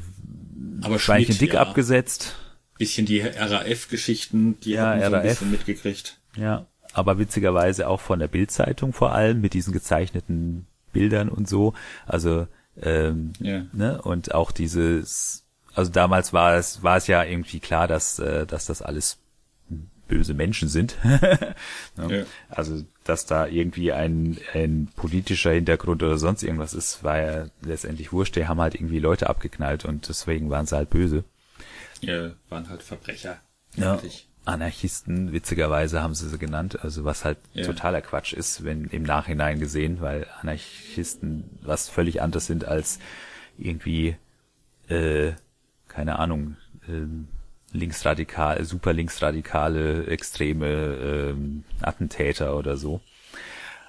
Aber 0.82 1.00
Schweinchen 1.00 1.36
Schmidt, 1.36 1.42
dick 1.42 1.54
ja, 1.56 1.62
abgesetzt. 1.62 2.36
Bisschen 2.78 3.06
die 3.06 3.22
RAF-Geschichten, 3.22 4.60
die 4.62 4.72
Ja, 4.72 4.86
haben 4.92 5.00
so 5.00 5.06
ein 5.08 5.14
RAF. 5.14 5.24
bisschen 5.24 5.52
mitgekriegt. 5.52 6.18
Ja, 6.36 6.66
aber 6.94 7.18
witzigerweise 7.20 7.88
auch 7.88 8.02
von 8.02 8.20
der 8.20 8.28
Bildzeitung 8.28 8.94
vor 8.94 9.14
allem 9.14 9.42
mit 9.42 9.54
diesen 9.54 9.74
gezeichneten 9.74 10.66
Bildern 10.92 11.30
und 11.30 11.48
so. 11.48 11.74
Also 12.06 12.48
ähm, 12.82 13.34
Ja. 13.40 13.66
ne 13.74 14.02
und 14.02 14.34
auch 14.34 14.52
dieses, 14.52 15.44
also 15.74 15.92
damals 15.92 16.34
war 16.34 16.56
es 16.56 16.84
war 16.84 16.98
es 16.98 17.08
ja 17.08 17.24
irgendwie 17.24 17.60
klar, 17.60 17.88
dass 17.88 18.20
äh, 18.20 18.46
dass 18.46 18.66
das 18.66 18.82
alles 18.82 19.18
böse 20.08 20.34
Menschen 20.34 20.70
sind. 20.70 20.98
ne? 21.04 21.56
Ja. 21.98 22.24
Also 22.50 22.84
dass 23.04 23.26
da 23.26 23.48
irgendwie 23.48 23.92
ein 23.92 24.38
ein 24.54 24.90
politischer 24.96 25.52
Hintergrund 25.52 26.02
oder 26.04 26.18
sonst 26.18 26.44
irgendwas 26.44 26.74
ist, 26.74 27.04
war 27.04 27.20
ja 27.20 27.46
letztendlich 27.62 28.12
wurscht. 28.12 28.36
Die 28.36 28.48
haben 28.48 28.62
halt 28.62 28.76
irgendwie 28.76 29.00
Leute 29.00 29.30
abgeknallt 29.30 29.86
und 29.86 30.08
deswegen 30.10 30.50
waren 30.50 30.66
sie 30.66 30.76
halt 30.76 30.90
böse. 30.90 31.24
Ja, 32.02 32.32
waren 32.50 32.70
halt 32.70 32.84
Verbrecher. 32.84 33.40
Ja. 33.76 34.00
Anarchisten, 34.46 35.32
witzigerweise 35.34 36.04
haben 36.04 36.14
sie 36.14 36.30
sie 36.30 36.38
genannt, 36.38 36.80
also 36.84 37.04
was 37.04 37.26
halt 37.26 37.40
Ja. 37.54 37.66
totaler 37.66 38.02
Quatsch 38.02 38.32
ist, 38.34 38.64
wenn 38.64 38.86
im 38.86 39.02
Nachhinein 39.02 39.60
gesehen, 39.60 40.02
weil 40.02 40.28
Anarchisten 40.42 41.50
was 41.64 41.90
völlig 41.90 42.22
anderes 42.22 42.46
sind 42.46 42.66
als 42.66 43.00
irgendwie, 43.58 44.18
äh, 44.88 45.32
keine 45.88 46.20
Ahnung, 46.20 46.58
ähm, 46.88 47.28
linksradikal, 47.76 48.64
super 48.66 48.94
linksradikale, 48.94 50.08
extreme 50.08 50.68
ähm, 50.68 51.64
Attentäter 51.82 52.58
oder 52.58 52.78
so. 52.78 53.02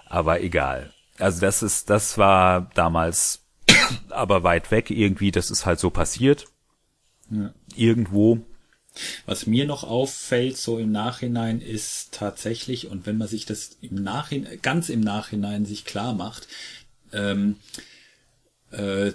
Aber 0.06 0.40
egal. 0.42 0.92
Also 1.18 1.40
das 1.40 1.62
ist, 1.62 1.90
das 1.90 2.18
war 2.18 2.70
damals 2.74 3.42
aber 4.10 4.42
weit 4.42 4.70
weg 4.70 4.90
irgendwie, 4.90 5.30
das 5.30 5.50
ist 5.50 5.66
halt 5.66 5.80
so 5.80 5.90
passiert. 5.90 6.46
Ja. 7.30 7.52
Irgendwo. 7.74 8.40
Was 9.26 9.46
mir 9.46 9.66
noch 9.66 9.84
auffällt, 9.84 10.56
so 10.56 10.78
im 10.78 10.90
Nachhinein, 10.90 11.60
ist 11.60 12.12
tatsächlich, 12.12 12.88
und 12.88 13.06
wenn 13.06 13.18
man 13.18 13.28
sich 13.28 13.44
das 13.44 13.76
im 13.82 14.02
Nachhinein, 14.02 14.58
ganz 14.62 14.88
im 14.88 15.00
Nachhinein 15.00 15.66
sich 15.66 15.84
klar 15.84 16.14
macht, 16.14 16.48
ähm, 17.12 17.56
äh, 18.70 19.12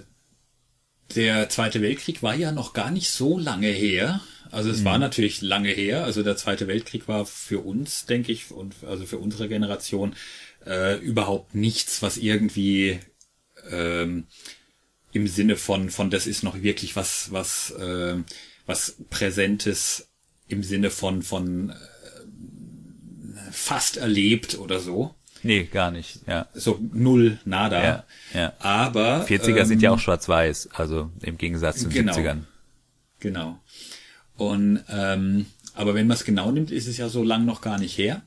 der 1.14 1.48
Zweite 1.48 1.82
Weltkrieg 1.82 2.22
war 2.22 2.34
ja 2.34 2.52
noch 2.52 2.72
gar 2.72 2.90
nicht 2.90 3.10
so 3.10 3.38
lange 3.38 3.68
her. 3.68 4.20
Also 4.52 4.70
es 4.70 4.80
mhm. 4.80 4.84
war 4.84 4.98
natürlich 4.98 5.40
lange 5.40 5.70
her. 5.70 6.04
Also 6.04 6.22
der 6.22 6.36
Zweite 6.36 6.68
Weltkrieg 6.68 7.08
war 7.08 7.24
für 7.24 7.60
uns, 7.60 8.04
denke 8.06 8.30
ich, 8.30 8.50
und 8.50 8.74
also 8.86 9.06
für 9.06 9.18
unsere 9.18 9.48
Generation 9.48 10.14
äh, 10.66 10.98
überhaupt 10.98 11.54
nichts, 11.54 12.02
was 12.02 12.18
irgendwie 12.18 13.00
ähm, 13.70 14.26
im 15.12 15.26
Sinne 15.26 15.56
von 15.56 15.90
von 15.90 16.10
das 16.10 16.26
ist 16.26 16.42
noch 16.42 16.62
wirklich 16.62 16.96
was 16.96 17.32
was 17.32 17.70
äh, 17.72 18.16
was 18.66 18.96
Präsentes 19.08 20.08
im 20.48 20.62
Sinne 20.62 20.90
von 20.90 21.22
von 21.22 21.70
äh, 21.70 21.74
fast 23.50 23.96
erlebt 23.96 24.58
oder 24.58 24.80
so. 24.80 25.14
Nee, 25.44 25.64
gar 25.64 25.90
nicht, 25.90 26.20
ja. 26.28 26.46
So 26.54 26.78
null, 26.92 27.40
nada. 27.44 27.82
Ja, 27.82 28.04
ja. 28.32 28.52
Aber 28.60 29.26
40er 29.26 29.56
ähm, 29.56 29.66
sind 29.66 29.82
ja 29.82 29.90
ähm, 29.90 29.96
auch 29.96 30.00
schwarz-weiß, 30.00 30.68
also 30.72 31.10
im 31.22 31.36
Gegensatz 31.36 31.80
zu 31.80 31.88
den 31.88 32.06
genau, 32.06 32.12
70ern. 32.12 32.38
Genau. 33.18 33.61
Und 34.36 34.80
ähm, 34.88 35.46
aber 35.74 35.94
wenn 35.94 36.06
man 36.06 36.16
es 36.16 36.24
genau 36.24 36.50
nimmt, 36.50 36.70
ist 36.70 36.86
es 36.86 36.96
ja 36.96 37.08
so 37.08 37.22
lang 37.22 37.44
noch 37.44 37.60
gar 37.60 37.78
nicht 37.78 37.96
her. 37.96 38.22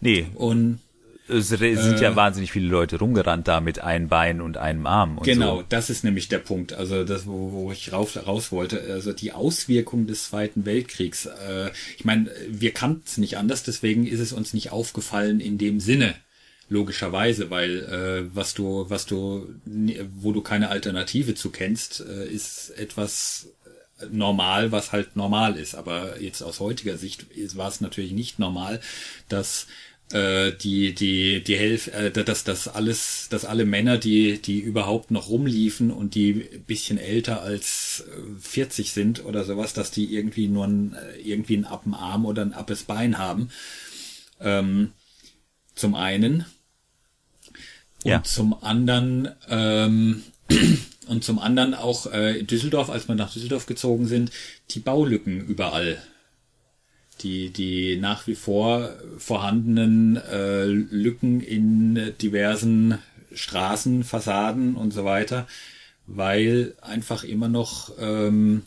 Nee. 0.00 0.26
Und 0.34 0.80
es 1.26 1.48
sind 1.48 1.62
äh, 1.62 2.02
ja 2.02 2.16
wahnsinnig 2.16 2.52
viele 2.52 2.68
Leute 2.68 2.98
rumgerannt 2.98 3.48
da 3.48 3.60
mit 3.60 3.78
einem 3.78 4.08
Bein 4.08 4.42
und 4.42 4.58
einem 4.58 4.86
Arm. 4.86 5.18
Und 5.18 5.24
genau, 5.24 5.58
so. 5.58 5.64
das 5.68 5.88
ist 5.88 6.04
nämlich 6.04 6.28
der 6.28 6.38
Punkt. 6.38 6.74
Also 6.74 7.04
das, 7.04 7.26
wo, 7.26 7.52
wo 7.52 7.72
ich 7.72 7.92
rauf, 7.92 8.16
raus 8.26 8.52
wollte. 8.52 8.80
Also 8.90 9.12
die 9.12 9.32
Auswirkungen 9.32 10.06
des 10.06 10.24
Zweiten 10.24 10.66
Weltkriegs. 10.66 11.26
Äh, 11.26 11.70
ich 11.96 12.04
meine, 12.04 12.30
wir 12.48 12.72
kannten 12.72 13.04
es 13.06 13.16
nicht 13.16 13.38
anders, 13.38 13.62
deswegen 13.62 14.06
ist 14.06 14.20
es 14.20 14.32
uns 14.32 14.52
nicht 14.52 14.70
aufgefallen 14.70 15.40
in 15.40 15.56
dem 15.56 15.80
Sinne 15.80 16.14
logischerweise, 16.68 17.50
weil 17.50 17.80
äh, 17.84 18.34
was 18.34 18.54
du, 18.54 18.86
was 18.88 19.06
du, 19.06 19.48
wo 20.16 20.32
du 20.32 20.40
keine 20.40 20.68
Alternative 20.68 21.34
zu 21.34 21.50
kennst, 21.50 22.00
äh, 22.00 22.26
ist 22.26 22.70
etwas 22.70 23.48
normal, 24.10 24.72
was 24.72 24.92
halt 24.92 25.16
normal 25.16 25.56
ist. 25.56 25.74
Aber 25.74 26.20
jetzt 26.20 26.42
aus 26.42 26.60
heutiger 26.60 26.96
Sicht 26.96 27.26
war 27.56 27.68
es 27.68 27.80
natürlich 27.80 28.12
nicht 28.12 28.38
normal, 28.38 28.80
dass 29.28 29.66
äh, 30.12 30.52
die 30.52 30.94
die 30.94 31.42
die 31.42 31.56
Hälfte, 31.56 31.92
äh, 31.92 32.10
dass 32.24 32.44
das 32.44 32.68
alles, 32.68 33.28
dass 33.30 33.44
alle 33.44 33.64
Männer, 33.64 33.98
die 33.98 34.40
die 34.40 34.60
überhaupt 34.60 35.10
noch 35.10 35.28
rumliefen 35.28 35.90
und 35.90 36.14
die 36.14 36.32
bisschen 36.66 36.98
älter 36.98 37.42
als 37.42 38.04
40 38.40 38.86
äh, 38.86 38.90
sind 38.90 39.24
oder 39.24 39.44
sowas, 39.44 39.72
dass 39.72 39.90
die 39.90 40.14
irgendwie 40.14 40.48
nur 40.48 40.66
ein, 40.66 40.94
äh, 40.94 41.20
irgendwie 41.20 41.56
einen 41.56 41.64
Appenarm 41.64 42.26
oder 42.26 42.42
ein 42.42 42.52
Appes 42.52 42.84
Bein 42.84 43.18
haben. 43.18 43.50
Ähm, 44.40 44.92
zum 45.74 45.94
einen 45.94 46.44
und 48.04 48.10
ja. 48.10 48.22
zum 48.22 48.62
anderen 48.62 49.30
ähm, 49.48 50.22
und 51.08 51.24
zum 51.24 51.38
anderen 51.38 51.74
auch 51.74 52.10
äh, 52.12 52.38
in 52.38 52.46
Düsseldorf, 52.46 52.90
als 52.90 53.08
wir 53.08 53.14
nach 53.14 53.32
Düsseldorf 53.32 53.66
gezogen 53.66 54.06
sind, 54.06 54.30
die 54.70 54.80
Baulücken 54.80 55.40
überall. 55.46 55.98
Die, 57.20 57.50
die 57.50 57.96
nach 57.96 58.26
wie 58.26 58.34
vor 58.34 58.90
vorhandenen 59.18 60.16
äh, 60.16 60.64
Lücken 60.64 61.40
in 61.40 62.12
diversen 62.20 62.98
Straßen, 63.32 64.02
Fassaden 64.02 64.74
und 64.74 64.92
so 64.92 65.04
weiter, 65.04 65.46
weil 66.06 66.74
einfach 66.80 67.22
immer 67.22 67.48
noch 67.48 67.92
ähm, 68.00 68.62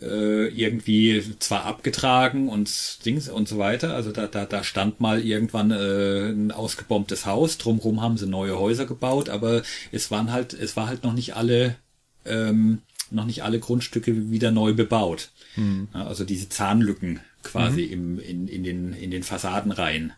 äh, 0.00 0.48
irgendwie 0.48 1.22
zwar 1.38 1.64
abgetragen 1.64 2.48
und 2.48 3.04
Dings 3.04 3.28
und 3.28 3.48
so 3.48 3.58
weiter, 3.58 3.94
also 3.94 4.12
da, 4.12 4.26
da, 4.26 4.44
da 4.44 4.64
stand 4.64 5.00
mal 5.00 5.20
irgendwann 5.22 5.70
äh, 5.70 6.30
ein 6.30 6.52
ausgebombtes 6.52 7.26
Haus, 7.26 7.58
drumherum 7.58 8.00
haben 8.00 8.18
sie 8.18 8.26
neue 8.26 8.58
Häuser 8.58 8.86
gebaut, 8.86 9.28
aber 9.28 9.62
es 9.92 10.10
waren 10.10 10.32
halt, 10.32 10.52
es 10.52 10.76
war 10.76 10.88
halt 10.88 11.04
noch 11.04 11.12
nicht 11.12 11.34
alle 11.34 11.76
ähm, 12.24 12.82
noch 13.10 13.24
nicht 13.24 13.42
alle 13.44 13.60
Grundstücke 13.60 14.30
wieder 14.30 14.50
neu 14.50 14.74
bebaut. 14.74 15.30
Mhm. 15.54 15.88
Also 15.92 16.24
diese 16.24 16.48
Zahnlücken 16.48 17.20
quasi 17.42 17.86
mhm. 17.86 17.92
im, 17.92 18.18
in, 18.18 18.48
in, 18.48 18.64
den, 18.64 18.92
in 18.92 19.10
den 19.10 19.22
Fassadenreihen. 19.22 20.12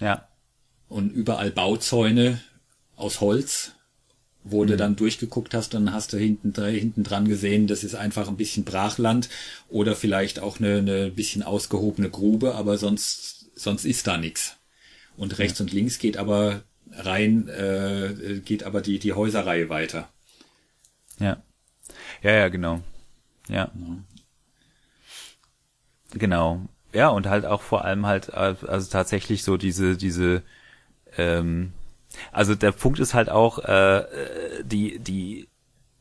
Ja. 0.00 0.28
Und 0.88 1.10
überall 1.10 1.50
Bauzäune 1.50 2.40
aus 2.96 3.20
Holz, 3.20 3.72
wo 4.44 4.62
mhm. 4.62 4.68
du 4.68 4.76
dann 4.76 4.96
durchgeguckt 4.96 5.54
hast, 5.54 5.74
dann 5.74 5.92
hast 5.92 6.12
du 6.12 6.18
hinten, 6.18 6.54
hinten 6.64 7.02
dran 7.02 7.26
gesehen, 7.26 7.66
das 7.66 7.82
ist 7.82 7.94
einfach 7.94 8.28
ein 8.28 8.36
bisschen 8.36 8.64
Brachland 8.64 9.28
oder 9.68 9.96
vielleicht 9.96 10.38
auch 10.38 10.60
eine, 10.60 10.78
eine 10.78 11.10
bisschen 11.10 11.42
ausgehobene 11.42 12.10
Grube, 12.10 12.54
aber 12.54 12.78
sonst, 12.78 13.50
sonst 13.56 13.84
ist 13.84 14.06
da 14.06 14.18
nichts. 14.18 14.56
Und 15.16 15.38
rechts 15.38 15.58
ja. 15.58 15.64
und 15.64 15.72
links 15.72 15.98
geht 15.98 16.16
aber 16.16 16.62
rein, 16.92 17.48
äh, 17.48 18.40
geht 18.44 18.64
aber 18.64 18.82
die, 18.82 18.98
die 18.98 19.14
Häuserreihe 19.14 19.68
weiter. 19.68 20.08
Ja. 21.18 21.42
Ja, 22.22 22.32
ja, 22.32 22.48
genau. 22.48 22.80
Ja. 23.48 23.70
Genau. 26.12 26.68
Ja, 26.92 27.08
und 27.08 27.26
halt 27.26 27.44
auch 27.44 27.62
vor 27.62 27.84
allem 27.84 28.06
halt, 28.06 28.32
also 28.32 28.90
tatsächlich 28.90 29.42
so 29.42 29.56
diese, 29.56 29.96
diese, 29.96 30.42
ähm, 31.16 31.72
also 32.32 32.54
der 32.54 32.72
Punkt 32.72 32.98
ist 32.98 33.14
halt 33.14 33.30
auch, 33.30 33.58
äh, 33.60 34.04
die, 34.64 34.98
die, 34.98 35.48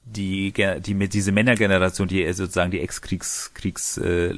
die, 0.06 0.54
die 0.54 0.94
mit 0.94 1.14
diese 1.14 1.32
Männergeneration, 1.32 2.08
die 2.08 2.32
sozusagen 2.34 2.72
die 2.72 2.82
Ex-Kriegs, 2.82 3.54
Kriegs, 3.54 3.98
äh, 3.98 4.34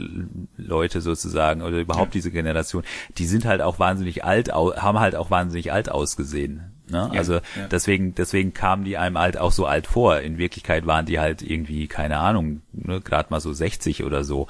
Leute 0.57 1.01
sozusagen 1.01 1.61
oder 1.61 1.80
überhaupt 1.80 2.13
ja. 2.13 2.19
diese 2.19 2.32
Generation, 2.32 2.84
die 3.17 3.26
sind 3.26 3.45
halt 3.45 3.61
auch 3.61 3.80
wahnsinnig 3.80 4.23
alt, 4.23 4.53
haben 4.53 4.99
halt 4.99 5.15
auch 5.15 5.32
wahnsinnig 5.32 5.71
alt 5.71 5.89
ausgesehen. 5.89 6.71
Ne? 6.88 7.09
Ja, 7.11 7.19
also 7.19 7.36
ja. 7.36 7.67
deswegen, 7.71 8.13
deswegen 8.13 8.53
kamen 8.53 8.84
die 8.84 8.97
einem 8.97 9.17
halt 9.17 9.38
auch 9.38 9.51
so 9.51 9.65
alt 9.65 9.88
vor. 9.88 10.19
In 10.19 10.38
Wirklichkeit 10.38 10.86
waren 10.86 11.05
die 11.05 11.19
halt 11.19 11.41
irgendwie, 11.41 11.88
keine 11.88 12.19
Ahnung, 12.19 12.61
ne, 12.71 13.01
gerade 13.01 13.30
mal 13.32 13.39
so 13.39 13.51
60 13.51 14.03
oder 14.03 14.23
so. 14.23 14.47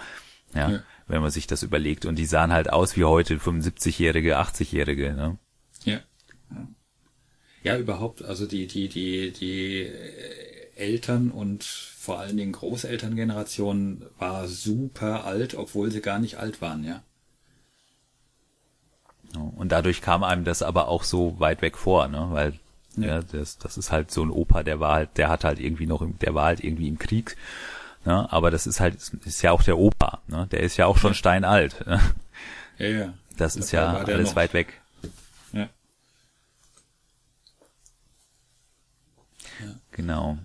Ja, 0.53 0.69
ja, 0.69 0.79
wenn 1.07 1.21
man 1.21 1.31
sich 1.31 1.47
das 1.47 1.63
überlegt. 1.63 2.05
Und 2.05 2.15
die 2.15 2.25
sahen 2.25 2.51
halt 2.51 2.71
aus 2.71 2.95
wie 2.95 3.03
heute 3.03 3.35
75-Jährige, 3.35 4.39
80-Jährige. 4.39 5.13
Ne? 5.13 5.37
Ja. 5.83 5.99
Ja, 7.65 7.77
überhaupt. 7.77 8.23
Also 8.23 8.45
die, 8.45 8.67
die, 8.67 8.89
die, 8.89 9.31
die 9.31 9.91
Eltern 10.75 11.31
und 11.31 11.63
vor 11.63 12.19
allen 12.19 12.37
Dingen 12.37 12.51
Großelterngeneration 12.51 14.05
war 14.19 14.47
super 14.47 15.25
alt, 15.25 15.55
obwohl 15.55 15.91
sie 15.91 16.01
gar 16.01 16.19
nicht 16.19 16.37
alt 16.37 16.61
waren, 16.61 16.83
ja. 16.83 17.01
Und 19.55 19.71
dadurch 19.71 20.01
kam 20.01 20.23
einem 20.23 20.43
das 20.43 20.61
aber 20.61 20.87
auch 20.87 21.03
so 21.03 21.39
weit 21.39 21.61
weg 21.61 21.77
vor, 21.77 22.07
ne? 22.07 22.27
Weil 22.31 22.53
ja. 22.97 23.07
ja, 23.07 23.21
das, 23.21 23.57
das 23.57 23.77
ist 23.77 23.91
halt 23.91 24.11
so 24.11 24.23
ein 24.23 24.29
Opa, 24.29 24.63
der 24.63 24.79
war 24.79 24.93
halt, 24.93 25.17
der 25.17 25.29
hat 25.29 25.43
halt 25.43 25.59
irgendwie 25.59 25.85
noch, 25.85 26.01
im, 26.01 26.17
der 26.19 26.33
war 26.33 26.45
halt 26.45 26.63
irgendwie 26.63 26.87
im 26.87 26.97
Krieg, 26.97 27.35
ne? 28.05 28.31
Aber 28.31 28.51
das 28.51 28.67
ist 28.67 28.79
halt, 28.79 28.95
ist 29.25 29.41
ja 29.41 29.51
auch 29.51 29.63
der 29.63 29.77
Opa, 29.77 30.21
ne? 30.27 30.47
Der 30.51 30.61
ist 30.61 30.77
ja 30.77 30.85
auch 30.85 30.97
schon 30.97 31.13
steinalt. 31.13 31.85
Ne? 31.85 31.99
Ja, 32.77 32.87
ja. 32.87 33.13
Das 33.37 33.55
ist 33.55 33.71
ja 33.71 33.97
alles 33.97 34.29
noch. 34.29 34.35
weit 34.35 34.53
weg. 34.53 34.81
Ja. 35.53 35.69
ja. 39.61 39.75
Genau. 39.95 40.37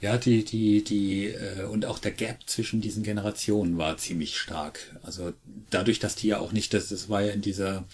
Ja, 0.00 0.16
die, 0.16 0.44
die, 0.44 0.84
die, 0.84 1.26
äh, 1.26 1.64
und 1.64 1.86
auch 1.86 1.98
der 1.98 2.12
Gap 2.12 2.40
zwischen 2.46 2.80
diesen 2.80 3.02
Generationen 3.02 3.78
war 3.78 3.96
ziemlich 3.96 4.38
stark. 4.38 4.94
Also 5.02 5.32
dadurch, 5.70 5.98
dass 5.98 6.14
die 6.14 6.28
ja 6.28 6.38
auch 6.38 6.52
nicht, 6.52 6.72
das, 6.72 6.88
das 6.88 7.08
war 7.08 7.22
ja 7.22 7.32
in 7.32 7.40
dieser, 7.40 7.84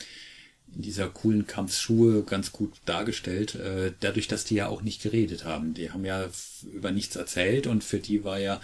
in 0.74 0.82
dieser 0.82 1.08
coolen 1.08 1.46
Kampfschuhe 1.46 2.24
ganz 2.24 2.52
gut 2.52 2.72
dargestellt, 2.84 3.54
äh, 3.54 3.92
dadurch, 4.00 4.28
dass 4.28 4.44
die 4.44 4.56
ja 4.56 4.68
auch 4.68 4.82
nicht 4.82 5.02
geredet 5.02 5.44
haben. 5.44 5.74
Die 5.74 5.90
haben 5.90 6.04
ja 6.04 6.28
über 6.72 6.90
nichts 6.90 7.16
erzählt 7.16 7.66
und 7.66 7.82
für 7.82 7.98
die 7.98 8.24
war 8.24 8.38
ja, 8.38 8.60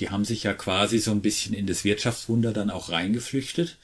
die 0.00 0.10
haben 0.10 0.24
sich 0.24 0.42
ja 0.42 0.54
quasi 0.54 0.98
so 0.98 1.12
ein 1.12 1.22
bisschen 1.22 1.54
in 1.54 1.66
das 1.66 1.84
Wirtschaftswunder 1.84 2.52
dann 2.52 2.70
auch 2.70 2.90
reingeflüchtet. 2.90 3.76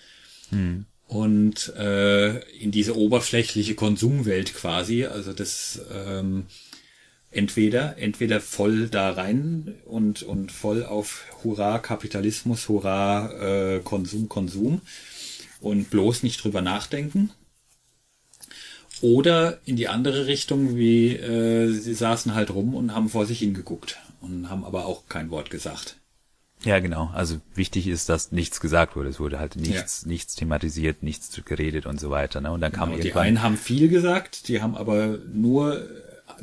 Hm. 0.51 0.87
Und 1.07 1.69
äh, 1.77 2.39
in 2.55 2.71
diese 2.71 2.97
oberflächliche 2.97 3.75
Konsumwelt 3.75 4.55
quasi, 4.55 5.05
also 5.05 5.33
das 5.35 5.81
ähm, 5.93 6.47
entweder, 7.35 7.99
entweder 7.99 8.41
voll 8.41 8.89
da 8.89 9.11
rein 9.11 9.75
und, 9.85 10.23
und 10.23 10.53
voll 10.53 10.85
auf 10.85 11.25
Hurra 11.43 11.79
Kapitalismus, 11.79 12.69
Hurra 12.69 13.77
äh, 13.77 13.81
Konsum, 13.81 14.29
Konsum 14.29 14.81
und 15.61 15.91
bloß 15.91 16.23
nicht 16.23 16.43
drüber 16.43 16.63
nachdenken. 16.63 17.31
Oder 19.01 19.59
in 19.65 19.77
die 19.77 19.89
andere 19.89 20.27
Richtung, 20.27 20.77
wie 20.77 21.15
äh, 21.15 21.71
sie 21.73 21.95
saßen 21.95 22.35
halt 22.35 22.51
rum 22.51 22.75
und 22.75 22.95
haben 22.95 23.09
vor 23.09 23.27
sich 23.27 23.41
hingeguckt 23.41 23.99
und 24.21 24.49
haben 24.49 24.65
aber 24.65 24.87
auch 24.87 25.09
kein 25.09 25.31
Wort 25.31 25.51
gesagt. 25.51 25.97
Ja, 26.65 26.79
genau. 26.79 27.11
Also 27.13 27.41
wichtig 27.55 27.87
ist, 27.87 28.09
dass 28.09 28.33
nichts 28.33 28.61
gesagt 28.61 28.97
wurde. 28.97 29.11
Es 29.11 29.21
wurde 29.21 29.39
halt 29.39 29.57
nichts, 29.57 30.03
ja. 30.03 30.09
nichts 30.09 30.35
thematisiert, 30.35 31.03
nichts 31.03 31.31
geredet 31.45 31.85
und 31.85 32.01
so 32.01 32.11
weiter. 32.11 32.41
Ne? 32.41 32.51
Und 32.51 32.61
dann 32.61 32.73
kam 32.73 32.91
genau, 32.91 33.03
Die 33.03 33.13
einen 33.13 33.43
haben 33.43 33.59
viel 33.59 33.89
gesagt, 33.89 34.49
die 34.49 34.63
haben 34.63 34.75
aber 34.75 35.19
nur 35.33 35.87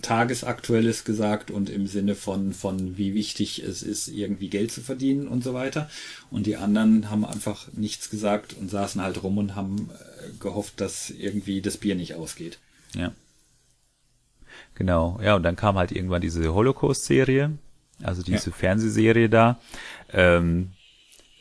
Tagesaktuelles 0.02 1.04
gesagt 1.04 1.52
und 1.52 1.70
im 1.70 1.88
Sinne 1.88 2.16
von, 2.16 2.54
von 2.54 2.98
wie 2.98 3.14
wichtig 3.14 3.64
es 3.64 3.84
ist, 3.84 4.08
irgendwie 4.08 4.50
Geld 4.50 4.72
zu 4.72 4.82
verdienen 4.82 5.28
und 5.28 5.44
so 5.44 5.54
weiter. 5.54 5.90
Und 6.30 6.46
die 6.46 6.56
anderen 6.56 7.10
haben 7.10 7.26
einfach 7.26 7.68
nichts 7.74 8.10
gesagt 8.10 8.54
und 8.54 8.70
saßen 8.70 9.02
halt 9.02 9.24
rum 9.24 9.38
und 9.38 9.56
haben 9.56 9.90
äh, 9.90 10.32
gehofft, 10.40 10.82
dass 10.82 11.10
irgendwie 11.10 11.62
das 11.62 11.78
Bier 11.78 11.96
nicht 11.96 12.16
ausgeht. 12.16 12.60
Ja. 12.94 13.12
Genau, 14.76 15.20
ja, 15.24 15.36
und 15.36 15.44
dann 15.44 15.56
kam 15.56 15.78
halt 15.78 15.92
irgendwann 15.92 16.22
diese 16.22 16.54
Holocaust-Serie, 16.54 17.52
also 18.02 18.24
diese 18.24 18.50
ja. 18.50 18.56
Fernsehserie 18.56 19.30
da, 19.30 19.60
ähm, 20.12 20.72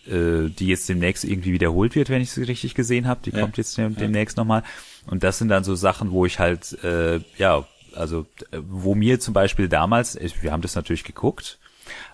äh, 0.07 0.49
die 0.49 0.67
jetzt 0.67 0.89
demnächst 0.89 1.25
irgendwie 1.25 1.53
wiederholt 1.53 1.95
wird, 1.95 2.09
wenn 2.11 2.23
ich 2.23 2.37
es 2.37 2.49
richtig 2.49 2.75
gesehen 2.75 3.07
habe. 3.07 3.21
Die 3.25 3.31
ja. 3.31 3.41
kommt 3.41 3.57
jetzt 3.57 3.79
demnächst 3.79 4.37
ja. 4.37 4.43
nochmal. 4.43 4.63
Und 5.07 5.23
das 5.23 5.39
sind 5.39 5.49
dann 5.49 5.65
so 5.65 5.75
Sachen, 5.75 6.11
wo 6.11 6.27
ich 6.27 6.39
halt, 6.39 6.83
äh, 6.85 7.21
ja, 7.37 7.67
also 7.95 8.27
wo 8.53 8.95
mir 8.95 9.21
zum 9.21 9.35
Beispiel 9.35 9.69
damals, 9.69 10.19
wir 10.41 10.53
haben 10.53 10.63
das 10.63 10.75
natürlich 10.75 11.05
geguckt, 11.05 11.59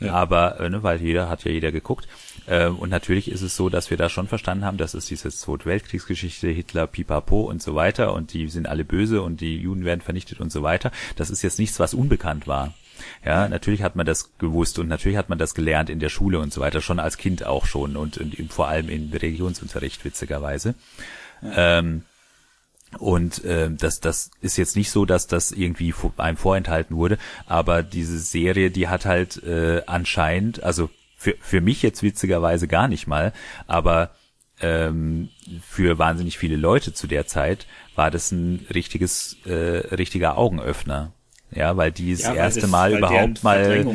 ja. 0.00 0.12
aber 0.12 0.60
äh, 0.60 0.70
ne, 0.70 0.82
weil 0.82 1.00
jeder 1.00 1.28
hat 1.28 1.44
ja 1.44 1.50
jeder 1.50 1.72
geguckt. 1.72 2.08
Äh, 2.46 2.68
und 2.68 2.90
natürlich 2.90 3.30
ist 3.30 3.42
es 3.42 3.56
so, 3.56 3.68
dass 3.68 3.90
wir 3.90 3.96
da 3.96 4.08
schon 4.08 4.28
verstanden 4.28 4.64
haben, 4.64 4.78
dass 4.78 4.94
es 4.94 5.06
diese 5.06 5.30
Zweite 5.30 5.66
Weltkriegsgeschichte, 5.66 6.48
Hitler, 6.48 6.86
Pipapo 6.86 7.42
und 7.42 7.62
so 7.62 7.74
weiter 7.74 8.12
und 8.12 8.32
die 8.32 8.48
sind 8.48 8.68
alle 8.68 8.84
böse 8.84 9.22
und 9.22 9.40
die 9.40 9.56
Juden 9.56 9.84
werden 9.84 10.00
vernichtet 10.00 10.40
und 10.40 10.52
so 10.52 10.62
weiter. 10.62 10.90
Das 11.16 11.30
ist 11.30 11.42
jetzt 11.42 11.58
nichts, 11.58 11.80
was 11.80 11.94
unbekannt 11.94 12.46
war. 12.46 12.74
Ja, 13.24 13.48
natürlich 13.48 13.82
hat 13.82 13.96
man 13.96 14.06
das 14.06 14.30
gewusst 14.38 14.78
und 14.78 14.88
natürlich 14.88 15.18
hat 15.18 15.28
man 15.28 15.38
das 15.38 15.54
gelernt 15.54 15.90
in 15.90 16.00
der 16.00 16.08
Schule 16.08 16.38
und 16.38 16.52
so 16.52 16.60
weiter, 16.62 16.80
schon 16.80 16.98
als 16.98 17.18
Kind 17.18 17.44
auch 17.44 17.66
schon 17.66 17.96
und, 17.96 18.16
und 18.16 18.52
vor 18.52 18.68
allem 18.68 18.88
im 18.88 19.10
Religionsunterricht 19.12 20.04
witzigerweise. 20.04 20.74
Ja. 21.42 21.78
Ähm, 21.78 22.02
und 22.99 23.44
äh, 23.44 23.70
das, 23.70 24.01
das 24.01 24.30
ist 24.40 24.57
jetzt 24.57 24.76
nicht 24.76 24.90
so, 24.90 25.05
dass 25.05 25.26
das 25.26 25.53
irgendwie 25.53 25.94
einem 26.16 26.36
vorenthalten 26.36 26.97
wurde, 26.97 27.18
aber 27.47 27.82
diese 27.82 28.18
Serie, 28.18 28.70
die 28.70 28.88
hat 28.88 29.05
halt 29.05 29.42
äh, 29.42 29.82
anscheinend, 29.86 30.62
also 30.62 30.90
für, 31.16 31.34
für 31.40 31.61
mich 31.61 31.82
jetzt 31.82 32.03
witzigerweise 32.03 32.68
gar 32.68 32.88
nicht 32.88 33.07
mal, 33.07 33.32
aber 33.66 34.11
ähm, 34.61 35.28
für 35.62 35.99
wahnsinnig 35.99 36.38
viele 36.38 36.57
Leute 36.57 36.92
zu 36.92 37.07
der 37.07 37.26
Zeit 37.26 37.66
war 37.94 38.11
das 38.11 38.32
ein 38.32 38.66
richtiges, 38.72 39.36
äh, 39.44 39.53
richtiger 39.53 40.38
Augenöffner. 40.38 41.12
Ja, 41.51 41.76
weil 41.76 41.92
die 41.92 42.12
das 42.12 42.22
ja, 42.22 42.34
erste 42.34 42.62
das, 42.62 42.70
Mal 42.70 42.97
überhaupt 42.97 43.44
mal, 43.44 43.86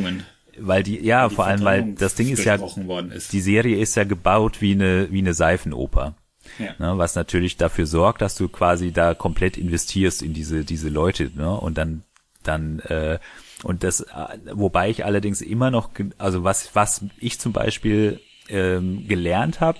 weil 0.57 0.83
die, 0.83 0.99
ja, 1.03 1.27
die 1.27 1.35
vor 1.35 1.45
allem, 1.45 1.63
weil 1.63 1.93
das 1.93 2.15
Ding 2.15 2.29
ist 2.29 2.43
ja, 2.45 2.55
ist. 2.55 3.33
die 3.33 3.41
Serie 3.41 3.77
ist 3.77 3.95
ja 3.95 4.03
gebaut 4.03 4.61
wie 4.61 4.71
eine, 4.71 5.11
wie 5.11 5.19
eine 5.19 5.33
Seifenoper. 5.33 6.15
Ja. 6.59 6.75
Ne, 6.79 6.97
was 6.97 7.15
natürlich 7.15 7.57
dafür 7.57 7.85
sorgt, 7.85 8.21
dass 8.21 8.35
du 8.35 8.47
quasi 8.49 8.91
da 8.91 9.13
komplett 9.13 9.57
investierst 9.57 10.21
in 10.21 10.33
diese, 10.33 10.63
diese 10.63 10.89
Leute, 10.89 11.31
ne, 11.35 11.51
und 11.51 11.77
dann, 11.77 12.03
dann, 12.43 12.79
äh, 12.79 13.19
und 13.63 13.83
das, 13.83 14.01
äh, 14.01 14.37
wobei 14.53 14.89
ich 14.89 15.05
allerdings 15.05 15.41
immer 15.41 15.71
noch, 15.71 15.91
also 16.17 16.43
was, 16.43 16.75
was 16.75 17.05
ich 17.19 17.39
zum 17.39 17.53
Beispiel 17.53 18.19
ähm, 18.49 19.07
gelernt 19.07 19.61
habe 19.61 19.79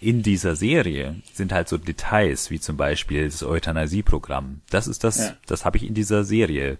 in 0.00 0.22
dieser 0.22 0.56
Serie, 0.56 1.16
sind 1.32 1.52
halt 1.52 1.68
so 1.68 1.78
Details, 1.78 2.50
wie 2.50 2.60
zum 2.60 2.76
Beispiel 2.76 3.24
das 3.24 3.42
Euthanasieprogramm. 3.42 4.60
Das 4.70 4.86
ist 4.86 5.04
das, 5.04 5.18
ja. 5.18 5.36
das 5.46 5.64
habe 5.64 5.78
ich 5.78 5.86
in 5.86 5.94
dieser 5.94 6.24
Serie 6.24 6.78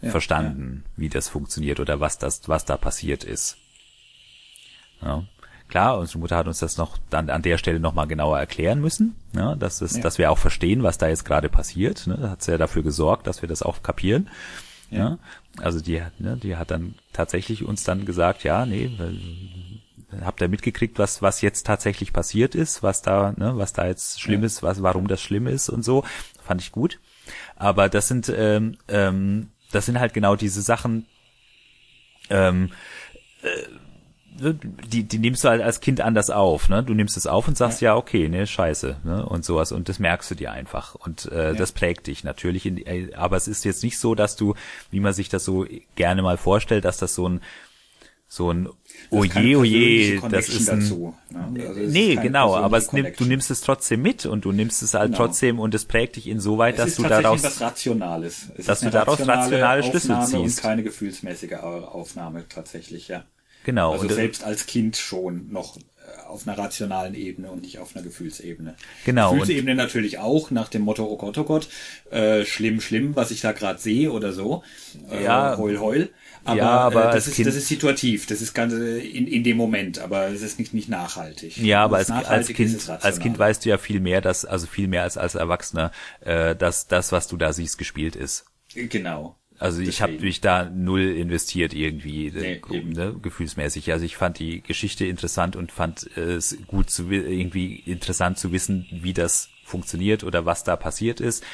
ja, 0.00 0.10
verstanden, 0.10 0.84
wie 0.96 1.08
das 1.08 1.28
funktioniert 1.28 1.80
oder 1.80 2.00
was 2.00 2.18
das, 2.18 2.48
was 2.48 2.64
da 2.64 2.76
passiert 2.76 3.24
ist. 3.24 3.58
Ja. 5.02 5.24
Klar, 5.68 5.98
unsere 5.98 6.20
Mutter 6.20 6.36
hat 6.36 6.46
uns 6.46 6.60
das 6.60 6.76
noch 6.76 6.96
dann 7.10 7.28
an 7.28 7.42
der 7.42 7.58
Stelle 7.58 7.80
nochmal 7.80 8.06
genauer 8.06 8.38
erklären 8.38 8.80
müssen, 8.80 9.16
ja, 9.34 9.56
dass, 9.56 9.80
es, 9.80 9.96
ja. 9.96 10.02
dass 10.02 10.18
wir 10.18 10.30
auch 10.30 10.38
verstehen, 10.38 10.82
was 10.82 10.98
da 10.98 11.08
jetzt 11.08 11.24
gerade 11.24 11.48
passiert. 11.48 12.06
Ne? 12.06 12.30
Hat 12.30 12.42
sie 12.42 12.52
ja 12.52 12.58
dafür 12.58 12.82
gesorgt, 12.82 13.26
dass 13.26 13.42
wir 13.42 13.48
das 13.48 13.62
auch 13.62 13.82
kapieren. 13.82 14.28
Ja. 14.90 14.98
ja. 14.98 15.18
Also 15.58 15.80
die, 15.80 16.02
ne, 16.18 16.36
die 16.36 16.56
hat 16.56 16.70
dann 16.70 16.94
tatsächlich 17.12 17.64
uns 17.64 17.82
dann 17.82 18.04
gesagt, 18.04 18.44
ja, 18.44 18.64
nee, 18.64 18.90
habt 20.22 20.40
ihr 20.40 20.48
mitgekriegt, 20.48 20.98
was, 20.98 21.22
was 21.22 21.40
jetzt 21.40 21.66
tatsächlich 21.66 22.12
passiert 22.12 22.54
ist, 22.54 22.82
was 22.82 23.02
da, 23.02 23.34
ne, 23.36 23.56
was 23.56 23.72
da 23.72 23.86
jetzt 23.86 24.20
schlimm 24.20 24.42
ja. 24.42 24.46
ist, 24.46 24.62
was, 24.62 24.82
warum 24.82 25.08
das 25.08 25.20
schlimm 25.20 25.46
ist 25.46 25.68
und 25.68 25.84
so. 25.84 26.04
Fand 26.42 26.60
ich 26.60 26.72
gut. 26.72 27.00
Aber 27.56 27.88
das 27.88 28.08
sind, 28.08 28.32
ähm, 28.34 28.78
ähm, 28.88 29.50
das 29.72 29.86
sind 29.86 29.98
halt 29.98 30.14
genau 30.14 30.36
diese 30.36 30.62
Sachen, 30.62 31.06
ähm, 32.30 32.70
äh, 33.42 33.48
die, 34.38 35.04
die 35.04 35.18
nimmst 35.18 35.44
du 35.44 35.48
halt 35.48 35.62
als 35.62 35.80
Kind 35.80 36.00
anders 36.00 36.30
auf, 36.30 36.68
ne? 36.68 36.82
Du 36.82 36.94
nimmst 36.94 37.16
es 37.16 37.26
auf 37.26 37.48
und 37.48 37.56
sagst, 37.56 37.80
ja, 37.80 37.92
ja 37.92 37.96
okay, 37.96 38.28
ne, 38.28 38.46
scheiße, 38.46 38.98
ne? 39.04 39.26
Und 39.26 39.44
sowas. 39.44 39.72
Und 39.72 39.88
das 39.88 39.98
merkst 39.98 40.30
du 40.30 40.34
dir 40.34 40.52
einfach. 40.52 40.94
Und 40.94 41.26
äh, 41.32 41.48
ja. 41.48 41.52
das 41.52 41.72
prägt 41.72 42.06
dich 42.06 42.24
natürlich. 42.24 42.66
In, 42.66 42.78
äh, 42.78 43.12
aber 43.14 43.36
es 43.36 43.48
ist 43.48 43.64
jetzt 43.64 43.82
nicht 43.82 43.98
so, 43.98 44.14
dass 44.14 44.36
du, 44.36 44.54
wie 44.90 45.00
man 45.00 45.12
sich 45.12 45.28
das 45.28 45.44
so 45.44 45.66
gerne 45.94 46.22
mal 46.22 46.36
vorstellt, 46.36 46.84
dass 46.84 46.98
das 46.98 47.14
so 47.14 47.28
ein 47.28 47.40
so 48.28 48.50
ein 48.50 48.68
Oje, 49.10 49.56
oje, 49.56 50.20
das 50.28 50.48
ist 50.48 50.68
ein, 50.68 50.80
dazu, 50.80 51.14
ne? 51.30 51.64
also 51.68 51.80
nee, 51.80 52.16
genau, 52.16 52.56
aber 52.56 52.78
es 52.78 52.92
nimmt, 52.92 53.20
du 53.20 53.24
nimmst 53.24 53.52
es 53.52 53.60
trotzdem 53.60 54.02
mit 54.02 54.26
und 54.26 54.44
du 54.44 54.50
nimmst 54.50 54.82
es 54.82 54.94
halt 54.94 55.12
genau. 55.12 55.26
trotzdem 55.26 55.60
und 55.60 55.74
es 55.76 55.84
prägt 55.84 56.16
dich 56.16 56.26
insoweit, 56.26 56.76
dass 56.76 56.96
du 56.96 57.04
daraus, 57.04 57.44
was 57.44 57.60
Rationales. 57.60 58.50
Es 58.56 58.66
dass 58.66 58.80
du 58.80 58.90
daraus 58.90 59.20
rationale 59.20 59.84
Schlüssel 59.84 60.12
Aufnahme 60.12 60.44
ziehst. 60.44 60.58
Und 60.58 60.62
keine 60.62 60.82
gefühlsmäßige 60.82 61.52
Aufnahme 61.52 62.48
tatsächlich, 62.48 63.06
ja. 63.06 63.24
Genau. 63.66 63.90
Also 63.90 64.08
selbst 64.08 64.44
als 64.44 64.66
Kind 64.66 64.96
schon 64.96 65.50
noch 65.50 65.76
äh, 65.76 65.80
auf 66.28 66.46
einer 66.46 66.56
rationalen 66.56 67.16
Ebene 67.16 67.50
und 67.50 67.62
nicht 67.62 67.80
auf 67.80 67.96
einer 67.96 68.04
Gefühlsebene. 68.04 68.76
Genau. 69.04 69.32
Gefühlsebene 69.32 69.74
natürlich 69.74 70.18
auch 70.18 70.52
nach 70.52 70.68
dem 70.68 70.82
Motto, 70.82 71.04
oh 71.04 71.16
Gott, 71.16 71.36
oh 71.36 71.42
Gott, 71.42 71.68
äh, 72.12 72.44
schlimm, 72.44 72.80
schlimm, 72.80 73.16
was 73.16 73.32
ich 73.32 73.40
da 73.40 73.50
gerade 73.50 73.80
sehe 73.80 74.12
oder 74.12 74.32
so. 74.32 74.62
Äh, 75.10 75.24
ja. 75.24 75.58
Heul, 75.58 75.80
heul. 75.80 76.10
Aber, 76.44 76.56
ja, 76.56 76.68
aber 76.68 77.10
äh, 77.10 77.12
das, 77.12 77.26
ist, 77.26 77.44
das 77.44 77.56
ist 77.56 77.66
situativ, 77.66 78.26
das 78.26 78.40
ist 78.40 78.54
ganz 78.54 78.72
äh, 78.72 78.98
in, 78.98 79.26
in 79.26 79.42
dem 79.42 79.56
Moment, 79.56 79.98
aber 79.98 80.28
es 80.28 80.42
ist 80.42 80.60
nicht, 80.60 80.72
nicht 80.72 80.88
nachhaltig. 80.88 81.56
Ja, 81.56 81.82
aber 81.82 81.96
als, 81.96 82.08
als 82.08 82.46
Kind, 82.46 82.88
als 82.88 83.18
Kind 83.18 83.36
weißt 83.36 83.64
du 83.64 83.70
ja 83.70 83.78
viel 83.78 83.98
mehr, 83.98 84.20
dass, 84.20 84.44
also 84.44 84.68
viel 84.68 84.86
mehr 84.86 85.02
als 85.02 85.16
als 85.16 85.34
Erwachsener, 85.34 85.90
äh, 86.20 86.54
dass 86.54 86.86
das, 86.86 87.10
was 87.10 87.26
du 87.26 87.36
da 87.36 87.52
siehst, 87.52 87.78
gespielt 87.78 88.14
ist. 88.14 88.44
Genau. 88.74 89.34
Also 89.58 89.80
ich 89.80 90.02
habe 90.02 90.12
mich 90.14 90.40
da 90.40 90.68
null 90.68 91.02
investiert 91.02 91.72
irgendwie 91.72 92.30
nee, 92.30 92.60
ne, 92.84 93.14
gefühlsmäßig. 93.20 93.92
Also 93.92 94.04
ich 94.04 94.16
fand 94.16 94.38
die 94.38 94.62
Geschichte 94.62 95.06
interessant 95.06 95.56
und 95.56 95.72
fand 95.72 96.04
es 96.16 96.58
gut 96.66 96.90
zu 96.90 97.10
irgendwie 97.10 97.76
interessant 97.76 98.38
zu 98.38 98.52
wissen, 98.52 98.86
wie 98.90 99.14
das 99.14 99.48
funktioniert 99.64 100.24
oder 100.24 100.46
was 100.46 100.64
da 100.64 100.76
passiert 100.76 101.20
ist. 101.20 101.44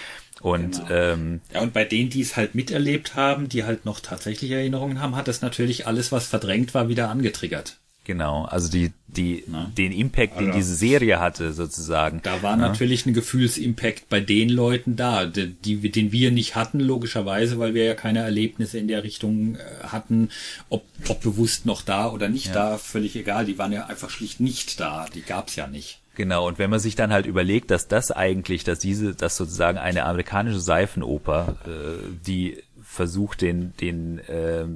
Und 0.41 0.79
genau. 0.79 0.91
ähm, 0.91 1.41
ja, 1.53 1.61
und 1.61 1.73
bei 1.73 1.85
denen, 1.85 2.11
die 2.11 2.21
es 2.21 2.37
halt 2.37 2.55
miterlebt 2.55 3.15
haben, 3.15 3.49
die 3.49 3.65
halt 3.65 3.85
noch 3.85 4.01
tatsächlich 4.01 4.51
Erinnerungen 4.51 5.01
haben, 5.01 5.15
hat 5.15 5.29
das 5.29 5.41
natürlich 5.41 5.87
alles, 5.87 6.11
was 6.11 6.27
verdrängt 6.27 6.75
war, 6.75 6.89
wieder 6.89 7.11
angetriggert. 7.11 7.79
Genau, 8.05 8.45
also 8.47 8.69
die, 8.69 8.91
die, 9.07 9.45
Na? 9.47 9.71
den 9.79 9.93
Impact, 9.93 10.35
den 10.41 10.49
also, 10.49 10.59
diese 10.59 10.75
Serie 10.75 11.21
hatte, 11.21 11.53
sozusagen. 11.53 12.21
Da 12.25 12.43
war 12.43 12.57
Na? 12.57 12.69
natürlich 12.69 13.07
ein 13.07 13.15
Gefühlsimpact 13.15 14.09
bei 14.09 14.21
den 14.21 14.49
Leuten 14.49 14.97
da, 14.97 15.27
die, 15.27 15.53
die, 15.53 15.89
den 15.89 16.11
wir 16.11 16.33
nicht 16.33 16.57
hatten, 16.57 16.81
logischerweise, 16.81 17.61
weil 17.61 17.75
wir 17.75 17.85
ja 17.85 17.95
keine 17.95 18.19
Erlebnisse 18.21 18.79
in 18.79 18.89
der 18.89 19.05
Richtung 19.05 19.55
äh, 19.55 19.59
hatten, 19.87 20.31
ob, 20.69 20.85
ob 21.09 21.23
bewusst 21.23 21.65
noch 21.65 21.83
da 21.83 22.11
oder 22.11 22.29
nicht 22.29 22.47
ja. 22.49 22.55
da, 22.55 22.79
völlig 22.79 23.15
egal. 23.15 23.47
Die 23.47 23.59
waren 23.59 23.73
ja 23.73 23.87
einfach 23.87 24.11
schlicht 24.11 24.41
nicht 24.41 24.81
da, 24.81 25.07
die 25.15 25.23
gab's 25.23 25.55
ja 25.55 25.69
nicht. 25.69 26.01
Genau, 26.17 26.49
und 26.49 26.59
wenn 26.59 26.71
man 26.71 26.81
sich 26.81 26.97
dann 26.97 27.13
halt 27.13 27.27
überlegt, 27.27 27.71
dass 27.71 27.87
das 27.87 28.11
eigentlich, 28.11 28.65
dass 28.65 28.81
diese, 28.81 29.15
dass 29.15 29.37
sozusagen 29.37 29.79
eine 29.79 30.05
amerikanische 30.05 30.61
Seifenoper, 30.61 31.57
äh, 31.67 32.03
die 32.27 32.59
versucht, 32.83 33.41
den, 33.41 33.75
den, 33.81 34.19
äh, 34.19 34.67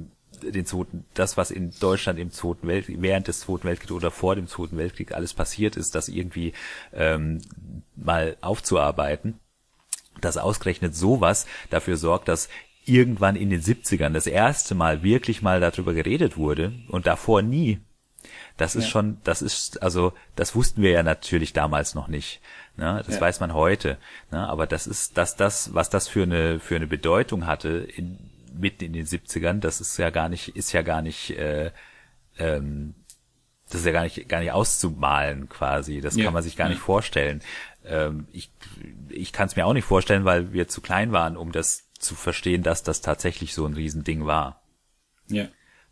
den 0.41 0.65
zweiten, 0.65 1.05
das, 1.13 1.37
was 1.37 1.51
in 1.51 1.71
Deutschland 1.79 2.19
im 2.19 2.31
Zweiten 2.31 2.67
Weltkrieg, 2.67 2.97
während 2.99 3.27
des 3.27 3.41
Zweiten 3.41 3.65
Weltkriegs 3.65 3.91
oder 3.91 4.11
vor 4.11 4.35
dem 4.35 4.47
Zweiten 4.47 4.77
Weltkrieg 4.77 5.13
alles 5.13 5.33
passiert 5.33 5.75
ist, 5.75 5.95
das 5.95 6.07
irgendwie 6.07 6.53
ähm, 6.93 7.41
mal 7.95 8.37
aufzuarbeiten, 8.41 9.39
dass 10.21 10.37
ausgerechnet 10.37 10.95
sowas 10.95 11.45
dafür 11.69 11.97
sorgt, 11.97 12.27
dass 12.27 12.49
irgendwann 12.85 13.35
in 13.35 13.49
den 13.49 13.61
70ern 13.61 14.13
das 14.13 14.27
erste 14.27 14.75
Mal 14.75 15.03
wirklich 15.03 15.41
mal 15.41 15.59
darüber 15.59 15.93
geredet 15.93 16.37
wurde 16.37 16.73
und 16.87 17.07
davor 17.07 17.41
nie. 17.41 17.79
Das 18.57 18.75
ist 18.75 18.85
ja. 18.85 18.89
schon, 18.89 19.17
das 19.23 19.41
ist, 19.41 19.83
also, 19.83 20.13
das 20.35 20.55
wussten 20.55 20.81
wir 20.81 20.91
ja 20.91 21.03
natürlich 21.03 21.53
damals 21.53 21.93
noch 21.93 22.07
nicht. 22.07 22.41
Ne? 22.75 23.03
Das 23.05 23.15
ja. 23.15 23.21
weiß 23.21 23.39
man 23.39 23.53
heute. 23.53 23.97
Ne? 24.31 24.47
Aber 24.47 24.65
das 24.65 24.87
ist, 24.87 25.17
dass 25.17 25.35
das, 25.35 25.73
was 25.73 25.89
das 25.89 26.07
für 26.07 26.23
eine, 26.23 26.59
für 26.59 26.75
eine 26.75 26.87
Bedeutung 26.87 27.45
hatte 27.45 27.69
in, 27.69 28.17
mitten 28.59 28.83
in 28.83 28.93
den 28.93 29.05
70ern, 29.05 29.59
das 29.59 29.81
ist 29.81 29.97
ja 29.97 30.09
gar 30.09 30.29
nicht, 30.29 30.55
ist 30.55 30.71
ja 30.71 30.81
gar 30.81 31.01
nicht, 31.01 31.31
äh, 31.31 31.71
ähm, 32.37 32.95
das 33.69 33.81
ist 33.81 33.85
ja 33.85 33.91
gar 33.91 34.03
nicht, 34.03 34.29
gar 34.29 34.39
nicht 34.39 34.51
auszumalen 34.51 35.49
quasi. 35.49 36.01
Das 36.01 36.15
ja. 36.15 36.25
kann 36.25 36.33
man 36.33 36.43
sich 36.43 36.55
gar 36.55 36.69
nicht 36.69 36.79
vorstellen. 36.79 37.41
Ähm, 37.85 38.27
ich 38.31 38.51
ich 39.09 39.33
kann 39.33 39.47
es 39.47 39.55
mir 39.55 39.65
auch 39.65 39.73
nicht 39.73 39.85
vorstellen, 39.85 40.25
weil 40.25 40.53
wir 40.53 40.67
zu 40.67 40.81
klein 40.81 41.11
waren, 41.11 41.37
um 41.37 41.51
das 41.51 41.87
zu 41.99 42.15
verstehen, 42.15 42.63
dass 42.63 42.83
das 42.83 43.01
tatsächlich 43.01 43.53
so 43.53 43.65
ein 43.65 43.73
Riesending 43.73 44.25
war. 44.25 44.61
Ja. 45.27 45.47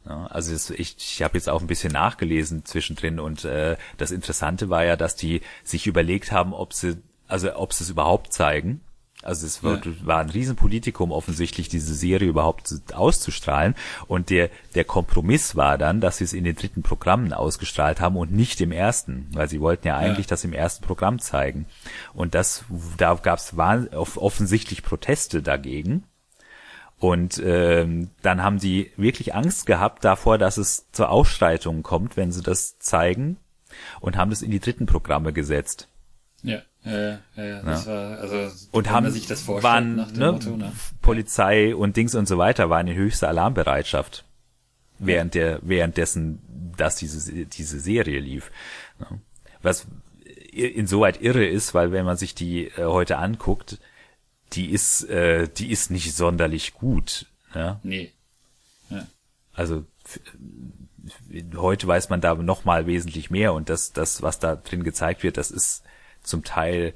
ja 0.06 0.28
also 0.28 0.54
es, 0.54 0.70
ich, 0.70 0.96
ich 0.98 1.24
habe 1.24 1.38
jetzt 1.38 1.50
auch 1.50 1.62
ein 1.62 1.68
bisschen 1.68 1.92
nachgelesen 1.92 2.66
zwischendrin 2.66 3.20
und 3.20 3.46
äh, 3.46 3.78
das 3.98 4.12
Interessante 4.12 4.70
war 4.70 4.86
ja, 4.86 4.96
dass 4.96 5.16
die 5.16 5.42
sich 5.64 5.88
überlegt 5.88 6.32
haben, 6.32 6.54
ob 6.54 6.74
sie, 6.74 7.02
also 7.28 7.56
ob 7.56 7.74
sie 7.74 7.84
es 7.84 7.90
überhaupt 7.90 8.34
zeigen 8.34 8.82
also 9.26 9.46
es 9.46 9.64
war, 9.64 9.78
ja. 9.78 9.92
war 10.04 10.20
ein 10.20 10.30
Riesenpolitikum 10.30 11.12
offensichtlich, 11.12 11.70
diese 11.70 11.94
Serie 11.94 12.28
überhaupt 12.28 12.74
auszustrahlen. 12.94 13.76
Und 14.08 14.30
der, 14.30 14.50
der 14.76 14.84
Kompromiss 14.84 15.56
war 15.56 15.78
dann, 15.78 16.02
dass 16.02 16.18
sie 16.18 16.24
es 16.24 16.34
in 16.34 16.44
den 16.44 16.56
dritten 16.56 16.84
Programmen 16.84 17.34
ausgestrahlt 17.34 18.00
haben 18.00 18.18
und 18.18 18.32
nicht 18.32 18.62
im 18.62 18.72
ersten, 18.72 19.28
weil 19.34 19.50
sie 19.50 19.62
wollten 19.62 19.88
ja 19.88 19.98
eigentlich 19.98 20.28
ja. 20.28 20.32
das 20.32 20.44
im 20.44 20.54
ersten 20.54 20.86
Programm 20.86 21.20
zeigen. 21.20 21.66
Und 22.14 22.36
das, 22.36 22.66
da 22.98 23.16
gab 23.16 23.40
es 23.40 23.54
offensichtlich 23.96 24.84
Proteste 24.84 25.42
dagegen. 25.42 26.04
Und 26.98 27.42
ähm, 27.44 28.12
dann 28.22 28.42
haben 28.42 28.60
die 28.60 28.92
wirklich 28.96 29.36
Angst 29.36 29.66
gehabt 29.66 30.06
davor, 30.06 30.38
dass 30.38 30.58
es 30.58 30.90
zur 30.92 31.10
Ausschreitung 31.10 31.84
kommt, 31.84 32.16
wenn 32.16 32.32
sie 32.32 32.42
das 32.42 32.80
zeigen 32.80 33.38
und 34.00 34.18
haben 34.18 34.30
das 34.30 34.42
in 34.42 34.52
die 34.52 34.60
dritten 34.60 34.86
Programme 34.86 35.34
gesetzt. 35.34 35.90
Ja, 36.86 36.92
ja, 36.92 37.20
ja, 37.36 37.44
ja, 37.44 37.62
das 37.64 37.88
war, 37.88 38.20
also, 38.20 38.68
Und 38.72 38.92
haben 38.92 39.10
sich 39.10 39.26
das 39.26 39.42
vorstellt, 39.42 39.74
waren 39.74 39.96
nach 39.96 40.12
dem 40.12 40.20
ne, 40.20 40.32
Motto, 40.32 40.56
ne? 40.56 40.72
Polizei 41.02 41.76
und 41.76 41.98
Dings 41.98 42.14
und 42.14 42.28
so 42.28 42.38
weiter 42.38 42.70
waren 42.70 42.88
in 42.88 42.96
höchster 42.96 43.28
Alarmbereitschaft 43.28 44.24
während 45.00 45.34
der 45.34 45.60
währenddessen, 45.64 46.40
dass 46.78 46.96
diese 46.96 47.46
diese 47.46 47.80
Serie 47.80 48.20
lief. 48.20 48.52
Ne? 49.00 49.20
Was 49.62 49.88
insoweit 50.52 51.22
irre 51.22 51.46
ist, 51.46 51.74
weil 51.74 51.92
wenn 51.92 52.06
man 52.06 52.18
sich 52.18 52.36
die 52.36 52.68
äh, 52.68 52.84
heute 52.84 53.18
anguckt, 53.18 53.80
die 54.54 54.70
ist 54.70 55.04
äh, 55.10 55.48
die 55.48 55.72
ist 55.72 55.92
nicht 55.92 56.16
sonderlich 56.16 56.74
gut. 56.74 57.26
Ja? 57.54 57.80
Nee. 57.84 58.12
Ja. 58.90 59.08
Also 59.54 59.86
heute 61.56 61.88
weiß 61.88 62.10
man 62.10 62.22
da 62.22 62.36
noch 62.36 62.64
mal 62.64 62.86
wesentlich 62.86 63.30
mehr 63.32 63.54
und 63.54 63.70
das 63.70 63.92
das 63.92 64.22
was 64.22 64.40
da 64.40 64.56
drin 64.56 64.84
gezeigt 64.84 65.24
wird, 65.24 65.38
das 65.38 65.52
ist 65.52 65.84
zum 66.26 66.44
Teil 66.44 66.94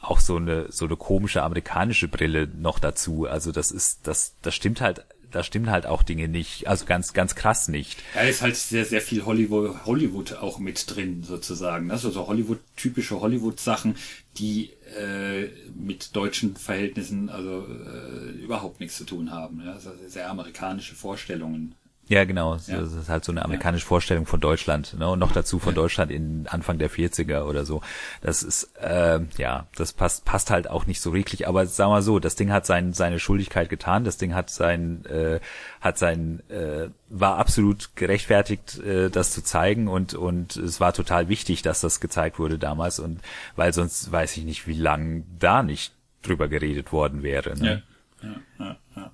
auch 0.00 0.20
so 0.20 0.36
eine 0.36 0.70
so 0.70 0.86
eine 0.86 0.96
komische 0.96 1.42
amerikanische 1.42 2.08
Brille 2.08 2.48
noch 2.48 2.78
dazu. 2.78 3.26
Also 3.26 3.52
das 3.52 3.70
ist 3.70 4.06
das 4.06 4.34
das 4.42 4.54
stimmt 4.54 4.80
halt 4.80 5.04
da 5.32 5.42
stimmen 5.42 5.70
halt 5.70 5.86
auch 5.86 6.02
Dinge 6.02 6.28
nicht, 6.28 6.68
also 6.68 6.84
ganz 6.84 7.12
ganz 7.12 7.34
krass 7.34 7.68
nicht. 7.68 7.98
Ja, 8.14 8.22
ist 8.22 8.42
halt 8.42 8.56
sehr, 8.56 8.84
sehr 8.84 9.00
viel 9.00 9.24
Hollywood, 9.24 9.86
Hollywood 9.86 10.34
auch 10.34 10.58
mit 10.58 10.94
drin, 10.94 11.22
sozusagen. 11.22 11.86
Ne? 11.88 11.98
So, 11.98 12.14
Hollywood, 12.26 12.60
typische 12.76 13.20
Hollywood-Sachen, 13.20 13.96
die 14.36 14.70
äh, 14.96 15.48
mit 15.74 16.14
deutschen 16.14 16.56
Verhältnissen 16.56 17.30
also 17.30 17.66
äh, 17.66 18.30
überhaupt 18.42 18.80
nichts 18.80 18.96
zu 18.98 19.04
tun 19.04 19.30
haben. 19.30 19.62
Ja? 19.64 19.72
Also 19.72 19.90
sehr 20.06 20.30
amerikanische 20.30 20.94
Vorstellungen. 20.94 21.74
Ja, 22.08 22.24
genau. 22.24 22.56
Ja. 22.66 22.80
Das 22.80 22.92
ist 22.92 23.08
halt 23.08 23.24
so 23.24 23.32
eine 23.32 23.44
amerikanische 23.44 23.86
Vorstellung 23.86 24.26
von 24.26 24.40
Deutschland. 24.40 24.98
Ne? 24.98 25.08
Und 25.08 25.18
noch 25.18 25.32
dazu 25.32 25.58
von 25.58 25.74
Deutschland 25.74 26.10
in 26.10 26.46
Anfang 26.48 26.78
der 26.78 26.90
40er 26.90 27.44
oder 27.44 27.64
so. 27.64 27.80
Das 28.20 28.42
ist, 28.42 28.70
äh, 28.80 29.20
ja, 29.38 29.66
das 29.76 29.92
passt, 29.92 30.24
passt 30.24 30.50
halt 30.50 30.68
auch 30.68 30.86
nicht 30.86 31.00
so 31.00 31.14
wirklich. 31.14 31.46
Aber 31.48 31.64
sag 31.66 31.88
mal 31.88 32.02
so, 32.02 32.18
das 32.18 32.34
Ding 32.34 32.52
hat 32.52 32.66
sein, 32.66 32.92
seine 32.92 33.18
Schuldigkeit 33.18 33.68
getan. 33.68 34.04
Das 34.04 34.18
Ding 34.18 34.34
hat 34.34 34.50
sein, 34.50 35.06
äh, 35.06 35.40
hat 35.80 35.96
sein, 35.96 36.42
äh, 36.50 36.88
war 37.08 37.38
absolut 37.38 37.94
gerechtfertigt, 37.94 38.78
äh, 38.80 39.08
das 39.08 39.30
zu 39.30 39.42
zeigen. 39.42 39.86
Und, 39.88 40.14
und 40.14 40.56
es 40.56 40.80
war 40.80 40.92
total 40.92 41.28
wichtig, 41.28 41.62
dass 41.62 41.80
das 41.80 42.00
gezeigt 42.00 42.38
wurde 42.38 42.58
damals. 42.58 42.98
Und 42.98 43.20
weil 43.54 43.72
sonst 43.72 44.10
weiß 44.10 44.36
ich 44.36 44.44
nicht, 44.44 44.66
wie 44.66 44.74
lang 44.74 45.24
da 45.38 45.62
nicht 45.62 45.94
drüber 46.22 46.48
geredet 46.48 46.92
worden 46.92 47.22
wäre. 47.22 47.56
Ne? 47.56 47.82
Ja, 48.22 48.28
ja, 48.58 48.76
ja. 48.96 49.12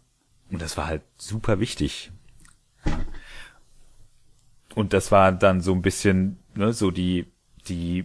Und 0.51 0.63
das 0.63 0.77
war 0.77 0.87
halt 0.87 1.03
super 1.19 1.61
wichtig. 1.61 2.11
Und 4.75 4.93
das 4.93 5.11
war 5.11 5.33
dann 5.33 5.61
so 5.61 5.73
ein 5.73 5.83
bisschen, 5.83 6.39
ne, 6.55 6.73
so 6.73 6.91
die, 6.91 7.27
die, 7.67 8.05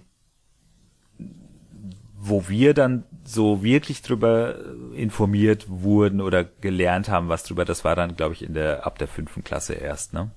wo 2.17 2.47
wir 2.49 2.73
dann 2.73 3.03
so 3.23 3.63
wirklich 3.63 4.01
drüber 4.01 4.57
informiert 4.95 5.65
wurden 5.69 6.19
oder 6.19 6.43
gelernt 6.43 7.09
haben, 7.09 7.29
was 7.29 7.43
drüber, 7.43 7.65
das 7.65 7.83
war 7.83 7.95
dann, 7.95 8.15
glaube 8.15 8.33
ich, 8.33 8.43
in 8.43 8.53
der, 8.53 8.85
ab 8.85 8.97
der 8.97 9.07
fünften 9.07 9.43
Klasse 9.43 9.73
erst, 9.73 10.13
ne? 10.13 10.31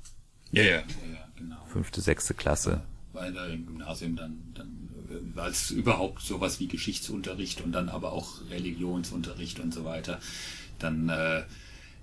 Ja, 0.51 0.62
ja, 0.62 0.70
ja, 0.70 0.84
genau. 1.36 1.57
Fünfte, 1.72 2.01
sechste 2.01 2.34
Klasse. 2.34 2.82
Weil 3.12 3.32
da 3.32 3.47
im 3.47 3.66
Gymnasium 3.66 4.16
dann, 4.16 4.38
dann 4.55 4.88
war 5.34 5.49
es 5.49 5.70
überhaupt 5.70 6.22
sowas 6.22 6.61
wie 6.61 6.68
Geschichtsunterricht 6.68 7.61
und 7.62 7.72
dann 7.72 7.88
aber 7.88 8.12
auch 8.12 8.40
Religionsunterricht 8.51 9.61
und 9.61 9.72
so 9.72 9.84
weiter. 9.84 10.20
Dann, 10.78 11.09
äh, 11.09 11.44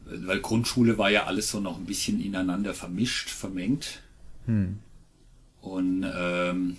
weil 0.05 0.39
Grundschule 0.39 0.97
war 0.97 1.09
ja 1.09 1.25
alles 1.25 1.49
so 1.49 1.59
noch 1.59 1.77
ein 1.77 1.85
bisschen 1.85 2.21
ineinander 2.21 2.73
vermischt, 2.73 3.29
vermengt. 3.29 4.01
Und 5.61 6.03
ähm, 6.03 6.77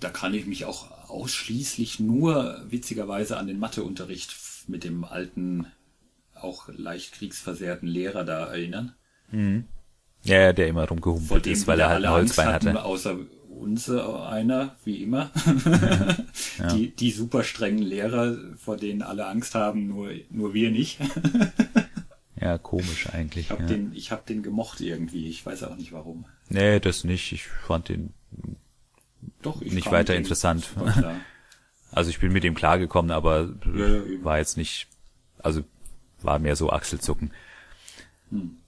da 0.00 0.10
kann 0.10 0.34
ich 0.34 0.46
mich 0.46 0.64
auch 0.64 1.08
ausschließlich 1.08 2.00
nur 2.00 2.62
witzigerweise 2.68 3.36
an 3.36 3.46
den 3.46 3.58
Matheunterricht 3.58 4.34
mit 4.68 4.84
dem 4.84 5.04
alten, 5.04 5.66
auch 6.34 6.68
leicht 6.68 7.14
kriegsversehrten 7.14 7.88
Lehrer 7.88 8.24
da 8.24 8.46
erinnern. 8.46 8.94
Ja, 10.22 10.40
ja, 10.40 10.52
der 10.52 10.68
immer 10.68 10.88
rumgehumpelt 10.88 11.46
ist, 11.46 11.66
weil 11.66 11.80
er 11.80 11.90
halt 11.90 12.04
ein 12.04 12.10
Holzbein 12.10 12.48
hatten, 12.48 12.68
hatte. 12.68 12.84
außer 12.84 13.16
uns 13.58 13.88
äh, 13.88 14.00
einer, 14.00 14.76
wie 14.84 15.02
immer. 15.02 15.30
die, 16.72 16.94
die 16.94 17.10
super 17.10 17.44
strengen 17.44 17.82
Lehrer, 17.82 18.36
vor 18.56 18.76
denen 18.76 19.02
alle 19.02 19.26
Angst 19.26 19.54
haben, 19.54 19.86
nur, 19.86 20.10
nur 20.30 20.54
wir 20.54 20.70
nicht. 20.70 20.98
Ja, 22.44 22.58
komisch 22.58 23.08
eigentlich. 23.10 23.46
Ich 23.46 23.50
habe 23.50 23.62
ja. 23.62 23.68
den, 23.68 23.94
ich 23.94 24.12
hab 24.12 24.26
den 24.26 24.42
gemocht 24.42 24.82
irgendwie. 24.82 25.28
Ich 25.30 25.46
weiß 25.46 25.62
auch 25.62 25.76
nicht 25.76 25.92
warum. 25.92 26.26
Nee, 26.50 26.78
das 26.78 27.02
nicht. 27.02 27.32
Ich 27.32 27.46
fand 27.46 27.88
den, 27.88 28.12
Doch, 29.40 29.62
ich 29.62 29.72
Nicht 29.72 29.90
weiter 29.90 30.12
dem 30.12 30.18
interessant. 30.18 30.68
also 31.92 32.10
ich 32.10 32.18
bin 32.18 32.34
mit 32.34 32.44
ihm 32.44 32.54
klargekommen, 32.54 33.12
aber 33.12 33.48
Ja, 33.74 33.86
ja, 33.86 34.24
war 34.24 34.36
jetzt 34.36 34.58
nicht, 34.58 34.88
also 35.38 35.62
war 36.20 36.38
mehr 36.38 36.54
so 36.54 36.68
Achselzucken. 36.68 37.30
Hm. 38.30 38.58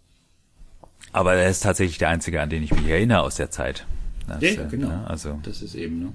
Aber 1.13 1.35
er 1.35 1.51
ist 1.51 1.63
tatsächlich 1.63 1.99
der 1.99 2.09
einzige, 2.09 2.41
an 2.41 2.49
den 2.49 2.63
ich 2.63 2.73
mich 2.73 2.87
erinnere 2.87 3.23
aus 3.23 3.37
der 3.37 3.51
Zeit. 3.51 3.87
Das, 4.27 4.55
Ja, 4.55 4.65
genau. 4.67 4.89
ne, 4.89 5.07
also 5.09 5.39
Das 5.43 5.63
ist 5.63 5.75
eben, 5.75 6.01
ne? 6.01 6.13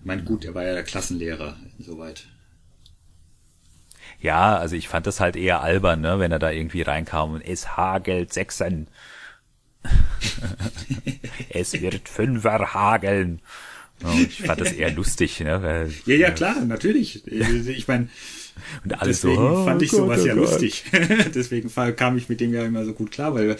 Ich 0.00 0.04
meine, 0.06 0.22
gut, 0.22 0.44
er 0.44 0.54
war 0.54 0.64
ja 0.64 0.74
der 0.74 0.84
Klassenlehrer, 0.84 1.56
insoweit. 1.78 2.28
ja, 4.20 4.56
also 4.56 4.76
ich 4.76 4.88
fand 4.88 5.06
das 5.06 5.20
halt 5.20 5.36
eher 5.36 5.60
albern, 5.62 6.00
ne, 6.00 6.18
wenn 6.18 6.32
er 6.32 6.38
da 6.38 6.50
irgendwie 6.50 6.82
reinkam 6.82 7.32
und 7.34 7.40
es 7.42 7.76
hagelt 7.76 8.32
Sechsen. 8.32 8.88
es 11.50 11.80
wird 11.80 12.08
Fünfer 12.08 12.74
hageln. 12.74 13.40
Ich 14.28 14.42
fand 14.42 14.60
das 14.60 14.72
eher 14.72 14.90
lustig, 14.90 15.40
ne? 15.40 15.62
Weil, 15.62 15.92
Ja, 16.06 16.14
ja, 16.16 16.30
klar, 16.30 16.64
natürlich. 16.64 17.26
Ich 17.26 17.88
meine, 17.88 18.08
Und 18.84 19.00
alles 19.00 19.20
deswegen 19.22 19.48
so, 19.48 19.48
oh 19.48 19.64
fand 19.64 19.82
ich 19.82 19.90
Gott, 19.90 19.98
sowas 20.00 20.20
oh 20.22 20.26
ja 20.26 20.34
Gott. 20.34 20.42
lustig. 20.42 20.84
deswegen 21.34 21.70
kam 21.96 22.16
ich 22.16 22.28
mit 22.28 22.40
dem 22.40 22.52
ja 22.54 22.64
immer 22.64 22.84
so 22.84 22.92
gut 22.92 23.10
klar, 23.10 23.34
weil, 23.34 23.56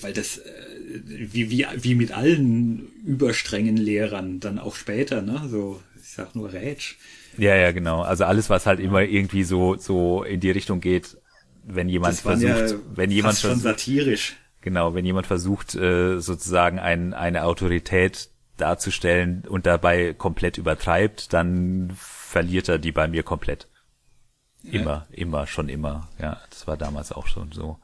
weil 0.00 0.12
das, 0.12 0.38
äh, 0.38 0.52
wie, 0.86 1.50
wie, 1.50 1.66
wie 1.76 1.94
mit 1.94 2.12
allen 2.12 2.88
überstrengen 3.04 3.76
Lehrern 3.76 4.40
dann 4.40 4.58
auch 4.58 4.76
später, 4.76 5.22
ne, 5.22 5.42
so, 5.48 5.80
ich 6.00 6.10
sag 6.10 6.34
nur 6.34 6.52
Rätsch. 6.52 6.96
Ja, 7.36 7.54
ja, 7.54 7.72
genau. 7.72 8.02
Also 8.02 8.24
alles, 8.24 8.48
was 8.50 8.66
halt 8.66 8.80
immer 8.80 9.02
irgendwie 9.02 9.44
so, 9.44 9.76
so 9.76 10.22
in 10.22 10.40
die 10.40 10.50
Richtung 10.50 10.80
geht, 10.80 11.16
wenn 11.64 11.88
jemand 11.88 12.16
versucht, 12.16 12.48
ja 12.48 12.78
wenn 12.94 13.10
jemand 13.10 13.38
schon 13.38 13.50
versucht, 13.50 13.64
satirisch. 13.64 14.36
genau, 14.60 14.94
wenn 14.94 15.04
jemand 15.04 15.26
versucht, 15.26 15.74
äh, 15.74 16.20
sozusagen 16.20 16.78
ein, 16.78 17.12
eine 17.12 17.44
Autorität 17.44 18.30
darzustellen 18.56 19.44
und 19.46 19.66
dabei 19.66 20.14
komplett 20.14 20.56
übertreibt, 20.56 21.32
dann 21.32 21.92
verliert 21.96 22.68
er 22.68 22.78
die 22.78 22.92
bei 22.92 23.08
mir 23.08 23.22
komplett. 23.22 23.68
Immer, 24.62 25.06
immer, 25.10 25.46
schon 25.46 25.68
immer. 25.68 26.08
Ja, 26.20 26.40
das 26.50 26.66
war 26.66 26.76
damals 26.76 27.12
auch 27.12 27.26
schon 27.26 27.52
so. 27.52 27.78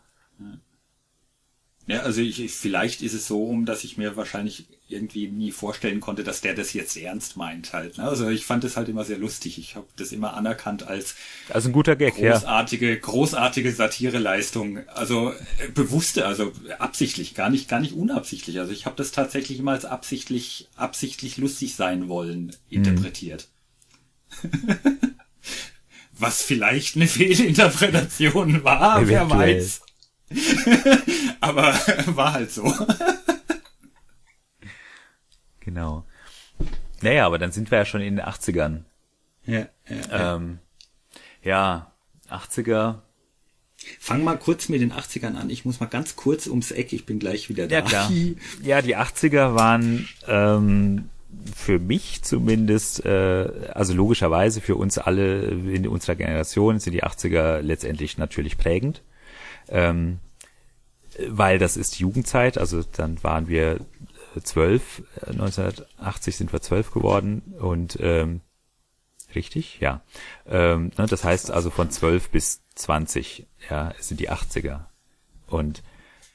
Ja, 1.93 2.01
also 2.01 2.21
ich, 2.23 2.41
ich- 2.41 2.53
vielleicht 2.53 3.03
ist 3.03 3.13
es 3.13 3.27
so, 3.27 3.45
um 3.45 3.67
dass 3.67 3.85
ich 3.85 3.97
mir 3.99 4.17
wahrscheinlich 4.17 4.67
irgendwie 4.89 5.29
nie 5.29 5.53
vorstellen 5.53 6.01
konnte, 6.01 6.25
dass 6.25 6.41
der 6.41 6.55
das 6.55 6.73
jetzt 6.73 6.97
ernst 6.97 7.37
meint 7.37 7.73
halt. 7.73 7.99
Ne? 7.99 8.05
Also 8.05 8.29
ich 8.29 8.45
fand 8.47 8.65
das 8.65 8.77
halt 8.77 8.89
immer 8.89 9.05
sehr 9.05 9.19
lustig. 9.19 9.59
Ich 9.59 9.77
habe 9.77 9.87
das 9.97 10.13
immer 10.13 10.35
anerkannt 10.35 10.87
als 10.87 11.15
Also 11.51 11.69
ein 11.69 11.73
guter 11.73 11.97
Gag, 11.97 12.19
ja. 12.19 12.33
großartige, 12.33 12.99
großartige 12.99 13.73
Satireleistung. 13.73 14.87
Also 14.89 15.33
äh, 15.33 15.69
bewusste, 15.75 16.27
also 16.27 16.53
absichtlich, 16.79 17.35
gar 17.35 17.51
nicht, 17.51 17.69
gar 17.69 17.81
nicht 17.81 17.95
unabsichtlich. 17.95 18.59
Also 18.59 18.73
ich 18.73 18.87
habe 18.87 18.97
das 18.97 19.13
tatsächlich 19.13 19.59
immer 19.59 19.73
als 19.73 19.85
absichtlich, 19.85 20.69
absichtlich 20.77 21.37
lustig 21.39 21.75
sein 21.75 22.09
wollen 22.09 22.55
interpretiert. 22.69 23.49
Was 26.19 26.43
vielleicht 26.43 26.97
eine 26.97 27.07
Fehlinterpretation 27.09 28.65
war, 28.65 29.07
wer 29.09 29.23
Eventuell. 29.23 29.57
weiß. 29.57 29.82
Aber 31.41 31.75
war 32.07 32.33
halt 32.33 32.51
so. 32.51 32.73
Genau. 35.61 36.05
Naja, 37.01 37.27
aber 37.27 37.39
dann 37.39 37.53
sind 37.53 37.71
wir 37.71 37.79
ja 37.79 37.85
schon 37.85 38.01
in 38.01 38.17
den 38.17 38.25
80ern. 38.25 38.83
Ja, 39.45 39.67
ja. 39.89 40.37
Ähm, 40.37 40.59
ja, 41.43 41.93
80er. 42.31 42.97
Fang 43.99 44.23
mal 44.23 44.39
kurz 44.39 44.69
mit 44.69 44.81
den 44.81 44.93
80ern 44.93 45.35
an. 45.35 45.51
Ich 45.51 45.65
muss 45.65 45.81
mal 45.81 45.87
ganz 45.87 46.15
kurz 46.15 46.47
ums 46.47 46.71
Eck. 46.71 46.93
Ich 46.93 47.07
bin 47.07 47.19
gleich 47.19 47.49
wieder 47.49 47.67
da. 47.67 47.77
Ja, 47.77 47.83
klar. 47.83 48.11
Ja, 48.63 48.83
die 48.83 48.97
80er 48.97 49.57
waren 49.57 50.09
ähm, 50.29 51.09
für 51.55 51.79
mich 51.79 52.23
zumindest, 52.23 53.05
äh, 53.05 53.71
also 53.73 53.95
logischerweise 53.95 54.61
für 54.61 54.77
uns 54.77 54.99
alle 54.99 55.43
in 55.47 55.89
unserer 55.89 56.15
Generation 56.15 56.79
sind 56.79 56.93
die 56.93 57.03
80er 57.03 57.61
letztendlich 57.61 58.19
natürlich 58.19 58.59
prägend. 58.59 59.03
Ähm, 59.73 60.21
weil 61.29 61.59
das 61.59 61.77
ist 61.77 61.99
Jugendzeit, 61.99 62.57
also 62.57 62.83
dann 62.83 63.23
waren 63.25 63.49
wir 63.49 63.81
äh, 64.37 64.41
zwölf, 64.43 65.03
äh, 65.23 65.31
1980 65.31 66.37
sind 66.37 66.53
wir 66.53 66.61
zwölf 66.61 66.93
geworden 66.93 67.43
und 67.59 67.99
ähm, 68.01 68.43
Richtig? 69.35 69.81
Ja. 69.81 70.03
Ähm, 70.47 70.93
ne, 70.99 71.07
das 71.07 71.25
heißt 71.25 71.51
also 71.51 71.71
von 71.71 71.91
12 71.91 72.31
bis 72.31 72.63
20, 72.75 73.47
ja, 73.71 73.93
es 73.99 74.09
sind 74.09 74.21
die 74.21 74.31
80er. 74.31 74.87
Und 75.47 75.83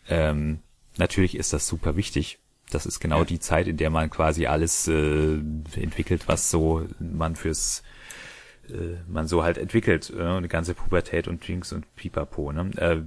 ähm, 0.09 0.59
natürlich 0.97 1.35
ist 1.35 1.53
das 1.53 1.67
super 1.67 1.95
wichtig. 1.95 2.39
Das 2.69 2.85
ist 2.85 2.99
genau 2.99 3.23
die 3.23 3.39
Zeit, 3.39 3.67
in 3.67 3.77
der 3.77 3.89
man 3.89 4.09
quasi 4.09 4.45
alles 4.47 4.87
äh, 4.87 5.39
entwickelt, 5.75 6.27
was 6.27 6.51
so 6.51 6.85
man 6.99 7.35
fürs 7.35 7.79
äh, 7.79 7.83
man 9.07 9.27
so 9.27 9.43
halt 9.43 9.57
entwickelt, 9.57 10.11
äh, 10.15 10.21
eine 10.21 10.47
ganze 10.47 10.73
Pubertät 10.73 11.27
und 11.27 11.47
Drinks 11.47 11.71
und 11.73 11.85
Pipapo. 11.95 12.51
Ne? 12.51 12.71
Äh, 12.77 13.01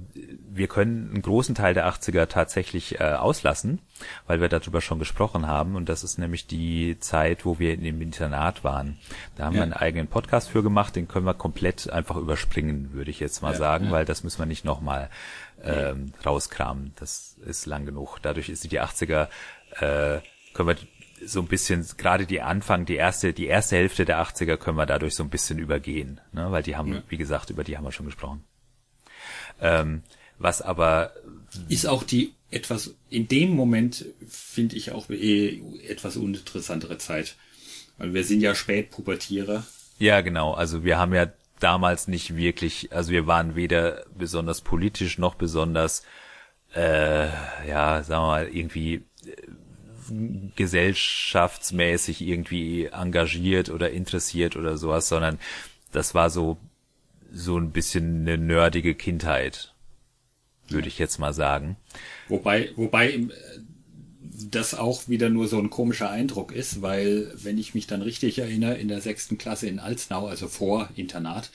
wir 0.51 0.67
können 0.67 1.09
einen 1.11 1.21
großen 1.21 1.55
Teil 1.55 1.73
der 1.73 1.87
80er 1.87 2.27
tatsächlich 2.27 2.99
äh, 2.99 3.13
auslassen, 3.13 3.79
weil 4.27 4.41
wir 4.41 4.49
darüber 4.49 4.81
schon 4.81 4.99
gesprochen 4.99 5.47
haben 5.47 5.75
und 5.75 5.87
das 5.89 6.03
ist 6.03 6.17
nämlich 6.17 6.47
die 6.47 6.97
Zeit, 6.99 7.45
wo 7.45 7.59
wir 7.59 7.73
in 7.73 7.83
dem 7.83 8.01
Internat 8.01 8.63
waren. 8.63 8.97
Da 9.35 9.45
haben 9.45 9.53
Ja. 9.53 9.59
wir 9.59 9.63
einen 9.63 9.73
eigenen 9.73 10.07
Podcast 10.07 10.49
für 10.49 10.63
gemacht, 10.63 10.95
den 10.95 11.07
können 11.07 11.25
wir 11.25 11.33
komplett 11.33 11.89
einfach 11.89 12.15
überspringen, 12.17 12.93
würde 12.93 13.11
ich 13.11 13.19
jetzt 13.19 13.41
mal 13.41 13.53
Ja, 13.53 13.57
sagen, 13.57 13.85
ja. 13.85 13.91
weil 13.91 14.05
das 14.05 14.23
müssen 14.23 14.39
wir 14.39 14.45
nicht 14.47 14.65
nochmal 14.65 15.09
ähm, 15.63 16.13
rauskramen. 16.25 16.93
Das 16.95 17.37
ist 17.45 17.65
lang 17.67 17.85
genug. 17.85 18.17
Dadurch 18.21 18.49
ist 18.49 18.63
die 18.71 18.81
80er, 18.81 19.27
äh, 19.79 20.19
können 20.53 20.69
wir 20.69 20.75
so 21.25 21.39
ein 21.41 21.47
bisschen, 21.47 21.85
gerade 21.97 22.25
die 22.25 22.41
Anfang, 22.41 22.85
die 22.85 22.95
erste, 22.95 23.33
die 23.33 23.47
erste 23.47 23.75
Hälfte 23.75 24.05
der 24.05 24.21
80er 24.21 24.57
können 24.57 24.77
wir 24.77 24.85
dadurch 24.85 25.15
so 25.15 25.23
ein 25.23 25.29
bisschen 25.29 25.59
übergehen, 25.59 26.19
ne? 26.31 26.51
weil 26.51 26.63
die 26.63 26.75
haben, 26.75 26.93
Ja. 26.93 27.03
wie 27.09 27.17
gesagt, 27.17 27.49
über 27.49 27.63
die 27.63 27.77
haben 27.77 27.83
wir 27.83 27.91
schon 27.91 28.05
gesprochen. 28.07 28.43
Ähm, 29.59 30.03
was 30.39 30.61
aber, 30.61 31.13
Ist 31.69 31.85
auch 31.85 32.03
die 32.03 32.33
etwas, 32.49 32.95
in 33.09 33.27
dem 33.27 33.51
Moment 33.51 34.05
finde 34.27 34.75
ich 34.75 34.91
auch 34.91 35.09
eh 35.09 35.61
etwas 35.87 36.17
uninteressantere 36.17 36.97
Zeit. 36.97 37.35
Weil 37.97 38.13
wir 38.13 38.23
sind 38.23 38.41
ja 38.41 38.55
Spätpubertierer. 38.55 39.63
ja 39.99 40.21
genau, 40.21 40.53
also 40.53 40.83
wir 40.83 40.97
haben 40.97 41.13
ja 41.13 41.27
damals 41.59 42.07
nicht 42.07 42.35
wirklich, 42.35 42.91
also 42.91 43.11
wir 43.11 43.27
waren 43.27 43.55
weder 43.55 44.03
besonders 44.17 44.61
politisch 44.61 45.19
noch 45.19 45.35
besonders, 45.35 46.03
äh, 46.73 47.27
ja, 47.67 48.01
sagen 48.01 48.23
wir 48.23 48.27
mal, 48.27 48.47
irgendwie 48.47 49.03
gesellschaftsmäßig 50.55 52.21
irgendwie 52.21 52.85
engagiert 52.85 53.69
oder 53.69 53.91
interessiert 53.91 54.55
oder 54.55 54.77
sowas, 54.77 55.09
sondern 55.09 55.39
das 55.91 56.13
war 56.13 56.29
so, 56.29 56.57
so 57.33 57.57
ein 57.57 57.71
bisschen 57.71 58.21
eine 58.21 58.37
nerdige 58.37 58.95
Kindheit, 58.95 59.73
würde 60.67 60.87
ich 60.87 60.99
jetzt 60.99 61.19
mal 61.19 61.33
sagen. 61.33 61.77
Wobei, 62.27 62.71
wobei 62.75 63.11
äh, 63.11 63.29
das 64.49 64.73
auch 64.73 65.07
wieder 65.07 65.29
nur 65.29 65.47
so 65.47 65.59
ein 65.59 65.69
komischer 65.69 66.09
Eindruck 66.09 66.51
ist, 66.51 66.81
weil, 66.81 67.31
wenn 67.35 67.57
ich 67.57 67.73
mich 67.73 67.87
dann 67.87 68.01
richtig 68.01 68.39
erinnere, 68.39 68.75
in 68.75 68.87
der 68.87 69.01
sechsten 69.01 69.37
Klasse 69.37 69.67
in 69.67 69.79
Alznau, 69.79 70.27
also 70.27 70.47
vor 70.47 70.89
Internat, 70.95 71.51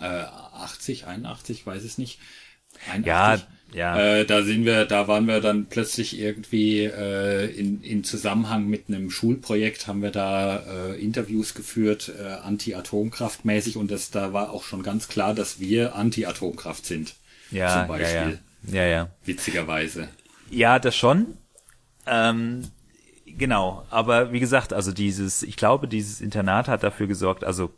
äh, 0.00 0.04
80, 0.04 1.06
81, 1.06 1.66
weiß 1.66 1.82
es 1.84 1.98
nicht. 1.98 2.18
81, 2.90 3.06
Ja, 3.06 3.38
ja. 3.74 3.98
Äh, 3.98 4.24
da 4.24 4.42
sind 4.42 4.64
wir, 4.64 4.84
da 4.84 5.08
waren 5.08 5.26
wir 5.26 5.40
dann 5.40 5.66
plötzlich 5.66 6.18
irgendwie 6.18 6.84
äh, 6.84 7.46
in, 7.46 7.82
in 7.82 8.04
Zusammenhang 8.04 8.66
mit 8.66 8.84
einem 8.88 9.10
Schulprojekt 9.10 9.86
haben 9.86 10.02
wir 10.02 10.10
da 10.10 10.58
äh, 10.58 11.02
Interviews 11.02 11.54
geführt, 11.54 12.12
äh, 12.18 12.26
Anti-Atomkraft 12.26 13.44
mäßig 13.44 13.76
und 13.76 13.90
das 13.90 14.10
da 14.10 14.32
war 14.32 14.50
auch 14.50 14.64
schon 14.64 14.82
ganz 14.82 15.08
klar, 15.08 15.34
dass 15.34 15.60
wir 15.60 15.94
Anti-Atomkraft 15.94 16.86
sind. 16.86 17.14
Ja, 17.50 17.68
zum 17.68 17.80
ja, 17.80 17.86
Beispiel. 17.86 18.38
ja, 18.68 18.82
ja, 18.82 18.86
ja. 18.86 19.10
Witzigerweise. 19.24 20.08
Ja, 20.50 20.78
das 20.78 20.96
schon. 20.96 21.36
Ähm, 22.06 22.70
genau, 23.26 23.84
aber 23.90 24.32
wie 24.32 24.40
gesagt, 24.40 24.72
also 24.72 24.92
dieses, 24.92 25.42
ich 25.42 25.56
glaube, 25.56 25.88
dieses 25.88 26.20
Internat 26.20 26.68
hat 26.68 26.82
dafür 26.82 27.06
gesorgt, 27.06 27.44
also 27.44 27.70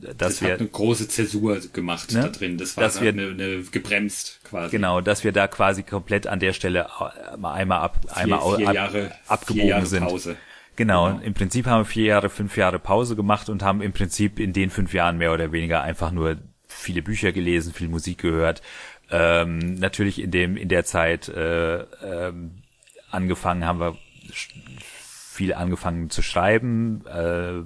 dass 0.00 0.16
Das 0.16 0.42
wir 0.42 0.52
hat 0.52 0.60
eine 0.60 0.68
große 0.68 1.08
Zäsur 1.08 1.58
gemacht 1.72 2.12
Ne? 2.12 2.20
da 2.22 2.28
drin. 2.28 2.56
Das 2.58 2.76
war 2.76 2.84
Dass 2.84 3.00
wir- 3.00 3.10
eine, 3.12 3.28
eine 3.28 3.62
gebremst 3.62 4.40
quasi. 4.44 4.70
genau, 4.70 5.00
dass 5.00 5.24
wir 5.24 5.32
da 5.32 5.48
quasi 5.48 5.82
komplett 5.82 6.26
an 6.26 6.38
der 6.40 6.52
Stelle 6.52 6.86
äh, 7.00 7.44
einmal 7.46 7.80
ab, 7.80 8.00
einmal 8.14 8.38
au- 8.40 8.56
vier 8.56 8.68
ab, 8.68 8.74
Jahre, 8.74 9.12
abgebogen 9.26 9.62
vier 9.62 9.70
Jahre 9.70 9.86
sind. 9.86 10.04
Pause. 10.04 10.36
Genau, 10.76 11.06
Genau. 11.08 11.20
im 11.24 11.34
Prinzip 11.34 11.66
haben 11.66 11.80
wir 11.80 11.84
vier 11.86 12.04
Jahre, 12.04 12.30
fünf 12.30 12.56
Jahre 12.56 12.78
Pause 12.78 13.16
gemacht 13.16 13.48
und 13.48 13.62
haben 13.64 13.82
im 13.82 13.92
Prinzip 13.92 14.38
in 14.38 14.52
den 14.52 14.70
fünf 14.70 14.94
Jahren 14.94 15.18
mehr 15.18 15.32
oder 15.32 15.50
weniger 15.50 15.82
einfach 15.82 16.12
nur 16.12 16.36
viele 16.68 17.02
Bücher 17.02 17.32
gelesen, 17.32 17.72
viel 17.72 17.88
Musik 17.88 18.18
gehört. 18.18 18.62
Ähm, 19.10 19.58
natürlich 19.74 20.20
in 20.20 20.30
dem 20.30 20.56
in 20.56 20.68
der 20.68 20.84
Zeit 20.84 21.28
äh, 21.28 21.78
ähm, 21.80 22.62
angefangen 23.10 23.64
haben 23.64 23.80
wir 23.80 23.96
viel 24.30 25.54
angefangen 25.54 26.10
zu 26.10 26.22
schreiben. 26.22 27.04
Äh, 27.06 27.62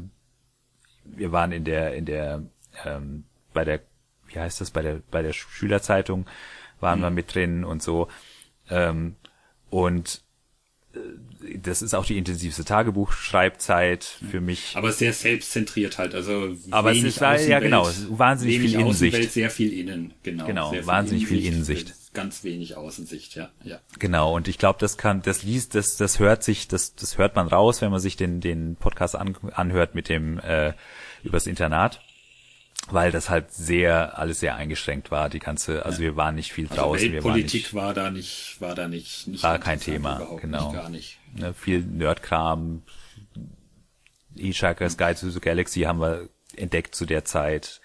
wir 1.05 1.33
waren 1.33 1.53
in 1.53 1.65
der 1.65 1.95
in 1.95 2.05
der 2.05 2.43
ähm, 2.85 3.25
bei 3.53 3.65
der 3.65 3.81
wie 4.29 4.39
heißt 4.39 4.61
das 4.61 4.71
bei 4.71 4.83
der 4.83 5.01
bei 5.11 5.23
der 5.23 5.33
Schülerzeitung 5.33 6.27
waren 6.81 7.01
wir 7.01 7.11
mit 7.11 7.35
drin 7.35 7.65
und 7.65 7.83
so 7.83 8.09
ähm, 8.71 9.17
und 9.71 10.23
äh, 10.95 10.99
das 11.59 11.83
ist 11.83 11.95
auch 11.95 12.05
die 12.07 12.19
intensivste 12.19 12.65
Tagebuchschreibzeit 12.65 14.05
für 14.31 14.41
mich. 14.41 14.75
Aber 14.77 14.93
sehr 14.93 15.13
selbstzentriert 15.13 15.99
halt. 15.99 16.15
Also 16.15 16.55
Aber 16.71 16.93
es 16.93 17.03
ist 17.03 17.21
ja- 17.21 17.59
genau, 17.61 17.89
wahnsinnig 18.11 18.61
viel 18.61 18.75
Innensicht. 18.75 19.15
Außenwelt, 19.15 19.33
sehr 19.33 19.51
viel 19.51 19.73
innen. 19.73 20.15
Genau, 20.23 20.47
Genau, 20.47 20.71
sehr 20.71 20.87
wahnsinnig 20.87 21.27
viel 21.27 21.45
Innensicht. 21.45 21.95
Ganz 22.15 22.45
wenig 22.45 22.77
Außensicht, 22.77 23.35
ja. 23.37 23.51
ja. 23.65 23.81
Genau, 23.99 24.35
und 24.37 24.47
ich 24.47 24.59
glaube, 24.59 24.79
das 24.79 24.99
kann, 24.99 25.23
das 25.23 25.43
liest, 25.43 25.75
das, 25.75 25.97
das 25.97 26.19
hört 26.19 26.43
sich, 26.43 26.69
das, 26.69 26.95
das 26.95 27.17
hört 27.17 27.37
man 27.37 27.49
raus, 27.49 27.81
wenn 27.81 27.91
man 27.91 28.01
sich 28.01 28.17
den, 28.17 28.41
den 28.41 28.77
Podcast 28.77 29.17
an, 29.17 29.37
anhört 29.53 29.95
mit 29.95 30.09
dem 30.09 30.39
äh, 30.39 30.75
übers 31.23 31.47
Internat, 31.47 32.01
weil 32.91 33.13
das 33.13 33.31
halt 33.31 33.53
sehr, 33.53 34.19
alles 34.19 34.41
sehr 34.41 34.57
eingeschränkt 34.57 35.11
war, 35.11 35.29
die 35.29 35.39
ganze, 35.39 35.87
also 35.87 36.01
wir 36.01 36.17
waren 36.17 36.35
nicht 36.35 36.53
viel 36.53 36.69
Also 36.69 36.83
draußen, 36.83 37.13
Weltpolitik 37.13 37.63
nicht, 37.63 37.75
war 37.75 37.95
da 37.95 38.11
nicht, 38.11 38.57
war 38.61 38.75
da 38.75 38.89
nicht, 38.89 39.29
nicht 39.29 39.43
War 39.43 39.59
kein 39.59 39.81
Thema, 39.81 40.19
genau. 40.41 40.71
Nicht, 40.71 40.81
gar 40.81 40.89
nicht. 40.91 41.19
ne, 41.35 41.55
viel 41.55 41.83
Nerdkram, 41.83 42.83
Hitchhiker's 44.37 44.97
Guide 44.97 45.19
to 45.19 45.31
the 45.31 45.41
Galaxy 45.41 45.81
haben 45.83 46.01
wir 46.01 46.29
entdeckt 46.57 46.95
zu 46.95 47.07
der 47.07 47.25
Zeit 47.25 47.82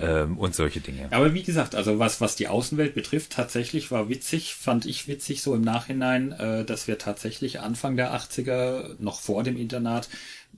ähm, 0.00 0.38
und 0.38 0.54
solche 0.54 0.80
Dinge. 0.80 1.08
Aber 1.10 1.34
wie 1.34 1.42
gesagt, 1.42 1.74
also 1.74 1.98
was, 1.98 2.20
was 2.20 2.36
die 2.36 2.48
Außenwelt 2.48 2.94
betrifft, 2.94 3.32
tatsächlich 3.32 3.90
war 3.90 4.08
witzig, 4.08 4.54
fand 4.54 4.86
ich 4.86 5.06
witzig 5.08 5.42
so 5.42 5.54
im 5.54 5.62
Nachhinein, 5.62 6.32
äh, 6.32 6.64
dass 6.64 6.88
wir 6.88 6.98
tatsächlich 6.98 7.60
Anfang 7.60 7.96
der 7.96 8.14
80er, 8.14 8.96
noch 8.98 9.20
vor 9.20 9.42
dem 9.44 9.56
Internat, 9.56 10.08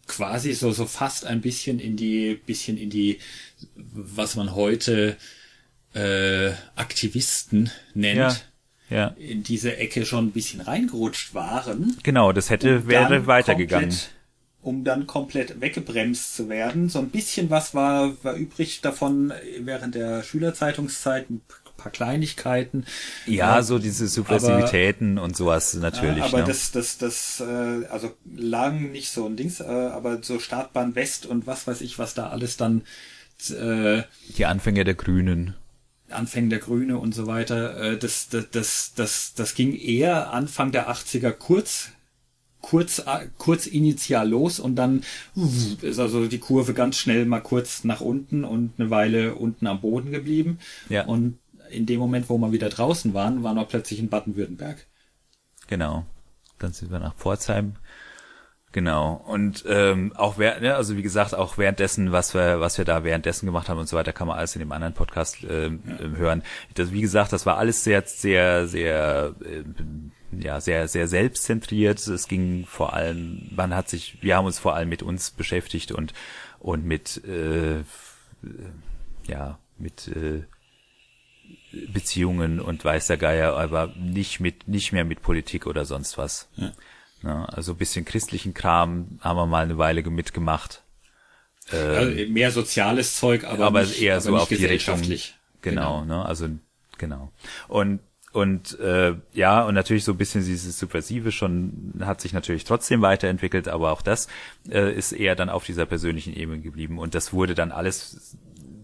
quasi 0.07 0.53
so, 0.53 0.73
so 0.73 0.87
fast 0.87 1.27
ein 1.27 1.41
bisschen 1.41 1.79
in 1.81 1.97
die, 1.97 2.35
bisschen 2.47 2.77
in 2.79 2.91
die, 2.91 3.19
was 3.75 4.37
man 4.37 4.55
heute 4.55 5.17
äh, 5.95 6.53
Aktivisten 6.77 7.71
nennt, 7.95 8.45
Ja, 8.91 8.97
ja. 8.97 9.07
in 9.19 9.43
diese 9.43 9.77
Ecke 9.77 10.07
schon 10.07 10.27
ein 10.27 10.33
bisschen 10.33 10.61
reingerutscht 10.61 11.35
waren. 11.35 11.97
Genau, 12.03 12.33
das 12.33 12.51
hätte, 12.51 12.87
wäre 12.87 13.27
weitergegangen. 13.27 13.89
komplett- 13.91 14.11
Um 14.67 14.83
dann 14.83 15.07
komplett 15.07 15.61
weggebremst 15.61 16.35
zu 16.35 16.49
werden. 16.49 16.89
So 16.89 16.99
ein 16.99 17.11
bisschen 17.11 17.51
was 17.51 17.73
war, 17.73 18.13
war 18.25 18.35
übrig 18.35 18.81
davon 18.81 19.33
während 19.61 19.95
der 19.95 20.25
Schülerzeitungszeit, 20.25 21.31
ein 21.31 21.41
paar 21.77 21.93
Kleinigkeiten. 21.93 22.85
Ja, 23.27 23.61
Äh, 23.61 23.63
so 23.63 23.79
diese 23.79 24.09
Subversivitäten 24.09 25.19
und 25.19 25.37
sowas 25.37 25.75
natürlich. 25.75 26.25
aber 26.25 26.39
ne? 26.39 26.45
das, 26.45 26.73
das, 26.73 26.99
das, 26.99 27.41
äh, 27.41 27.87
also 27.87 28.13
lang 28.35 28.91
nicht 28.91 29.11
so 29.11 29.27
ein 29.27 29.37
Dings, 29.37 29.61
äh, 29.61 29.65
aber 29.65 30.21
so 30.23 30.41
Startbahn 30.41 30.97
West 30.97 31.27
und 31.27 31.47
was 31.47 31.69
weiß 31.69 31.81
ich, 31.83 32.01
was 32.01 32.15
da 32.15 32.31
alles 32.31 32.57
dann 32.57 32.83
äh, 33.51 34.03
die 34.37 34.47
Anfänge 34.47 34.83
der 34.83 34.95
Grünen. 34.95 35.55
Anfängen 36.11 36.51
der 36.51 36.59
Grüne 36.59 36.99
und 36.99 37.15
so 37.15 37.29
weiter, 37.29 37.81
äh, 37.81 37.99
das, 37.99 38.29
das, 38.31 38.51
das, 38.51 38.93
das, 38.97 39.35
das 39.35 39.55
ging 39.55 39.77
eher 39.77 40.33
Anfang 40.33 40.73
der 40.73 40.91
80er 40.91 41.31
kurz, 41.31 41.91
kurz, 42.61 43.01
äh, 43.01 43.29
kurz 43.39 43.67
initial 43.67 44.29
los 44.29 44.59
und 44.59 44.77
dann 44.77 45.03
ist 45.83 45.99
also 45.99 46.27
die 46.27 46.39
Kurve 46.39 46.75
ganz 46.75 46.97
schnell 46.97 47.25
mal 47.27 47.41
kurz 47.41 47.85
nach 47.85 48.01
unten 48.01 48.45
und 48.45 48.73
eine 48.79 48.91
Weile 48.91 49.35
unten 49.35 49.67
am 49.67 49.81
Boden 49.81 50.11
geblieben. 50.11 50.59
Ja. 50.89 51.05
Und 51.07 51.39
in 51.71 51.87
dem 51.87 51.99
Moment, 51.99 52.29
wo 52.29 52.39
wir 52.39 52.53
wieder 52.53 52.69
draußen 52.69 53.15
waren, 53.15 53.43
waren 53.43 53.57
wir 53.57 53.65
plötzlich 53.65 53.99
in 53.99 54.09
Baden-Württemberg. 54.09 54.87
Genau. 55.67 56.05
Dann 56.59 56.73
sind 56.73 56.91
wir 56.91 56.99
nach 56.99 57.15
Pforzheim. 57.15 57.77
Genau. 58.77 59.25
Und 59.27 59.65
ähm, 59.67 60.13
auch 60.17 60.37
während, 60.37 60.61
ne, 60.61 60.75
also 60.75 60.99
wie 60.99 61.03
gesagt, 61.03 61.35
auch 61.35 61.57
währenddessen, 61.57 62.13
was 62.13 62.35
wir, 62.35 62.61
was 62.61 62.77
wir 62.77 62.85
da 62.85 63.05
währenddessen 63.05 63.47
gemacht 63.47 63.71
haben 63.71 63.79
und 63.79 63.89
so 63.89 63.97
weiter, 63.97 64.13
kann 64.13 64.29
man 64.29 64.37
alles 64.37 64.55
in 64.55 64.59
dem 64.59 64.71
anderen 64.71 64.93
Podcast 64.93 65.39
ähm, 65.49 65.81
ähm, 65.99 66.19
hören. 66.19 66.43
Das, 66.75 66.93
wie 66.93 67.01
gesagt, 67.01 67.33
das 67.33 67.47
war 67.47 67.57
alles 67.57 67.85
sehr, 67.85 68.03
sehr, 68.03 68.67
sehr, 68.67 69.35
ähm, 69.43 70.13
ja, 70.31 70.61
sehr, 70.61 70.89
sehr 70.89 71.09
selbstzentriert. 71.09 72.07
Es 72.07 72.29
ging 72.29 72.67
vor 72.67 72.93
allem, 72.93 73.49
man 73.57 73.75
hat 73.75 73.89
sich, 73.89 74.19
wir 74.21 74.37
haben 74.37 74.45
uns 74.45 74.59
vor 74.59 74.75
allem 74.75 74.91
mit 74.91 75.03
uns 75.03 75.31
beschäftigt 75.31 75.91
und 75.91 76.13
und 76.59 76.85
mit, 76.85 77.25
äh, 77.25 77.83
ja, 79.27 79.59
mit 79.79 80.09
äh, 80.09 80.43
Beziehungen 81.73 82.61
und 82.61 82.85
weiß 82.85 83.07
der 83.07 83.17
Geier, 83.17 83.57
aber 83.57 83.95
nicht 83.97 84.41
mit, 84.41 84.69
nicht 84.69 84.93
mehr 84.93 85.07
mit 85.07 85.23
Politik 85.23 85.67
oder 85.67 85.87
sonst 85.87 86.19
was. 86.19 86.51
Ja. 86.57 86.73
Ja, 87.27 87.45
also 87.47 87.73
ein 87.73 87.79
bisschen 87.79 88.05
christlichen 88.05 88.55
Kram 88.55 89.19
haben 89.21 89.37
wir 89.37 89.47
mal 89.47 89.65
eine 89.65 89.79
Weile 89.79 90.03
mitgemacht. 90.09 90.83
also 91.77 92.33
mehr 92.33 92.53
soziales 92.53 93.17
Zeug, 93.17 93.43
aber, 93.45 93.67
aber 93.67 93.81
nicht, 93.81 94.01
eher 94.01 94.15
aber 94.15 94.21
so 94.23 94.37
auf 94.37 94.49
die 94.49 94.55
Richtung. 94.55 94.69
gesellschaftlich. 94.69 95.37
Genau, 95.61 96.05
ne? 96.05 96.25
Also 96.25 96.49
genau. 96.99 97.33
Und 97.67 97.99
und 98.33 98.79
äh, 98.81 99.15
ja, 99.33 99.65
und 99.65 99.75
natürlich 99.75 100.05
so 100.05 100.13
ein 100.13 100.19
bisschen 100.19 100.45
dieses 100.45 100.79
Subversive 100.79 101.33
schon 101.33 101.95
hat 102.01 102.21
sich 102.21 102.35
natürlich 102.35 102.65
trotzdem 102.65 103.01
weiterentwickelt, 103.01 103.67
aber 103.67 103.91
auch 103.91 104.03
das 104.03 104.29
äh, 104.69 104.93
ist 104.95 105.13
eher 105.13 105.35
dann 105.35 105.49
auf 105.49 105.65
dieser 105.65 105.87
persönlichen 105.87 106.35
Ebene 106.35 106.61
geblieben. 106.61 106.99
Und 106.99 107.15
das 107.15 107.33
wurde 107.33 107.55
dann 107.55 107.73
alles 107.73 108.37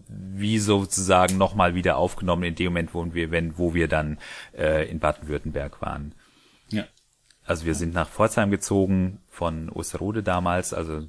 wie 0.09 0.57
sozusagen 0.57 1.37
nochmal 1.37 1.75
wieder 1.75 1.97
aufgenommen 1.97 2.43
in 2.43 2.55
dem 2.55 2.73
Moment, 2.73 2.93
wo 2.93 3.13
wir, 3.13 3.31
wenn, 3.31 3.57
wo 3.57 3.73
wir 3.73 3.87
dann 3.87 4.17
äh, 4.57 4.89
in 4.89 4.99
Baden-Württemberg 4.99 5.81
waren. 5.81 6.13
Ja. 7.43 7.49
Also 7.49 7.65
wir 7.65 7.75
sind 7.75 7.93
nach 7.93 8.09
Pforzheim 8.09 8.51
gezogen 8.51 9.19
von 9.29 9.69
Osterode 9.69 10.23
damals, 10.23 10.73
also 10.73 11.07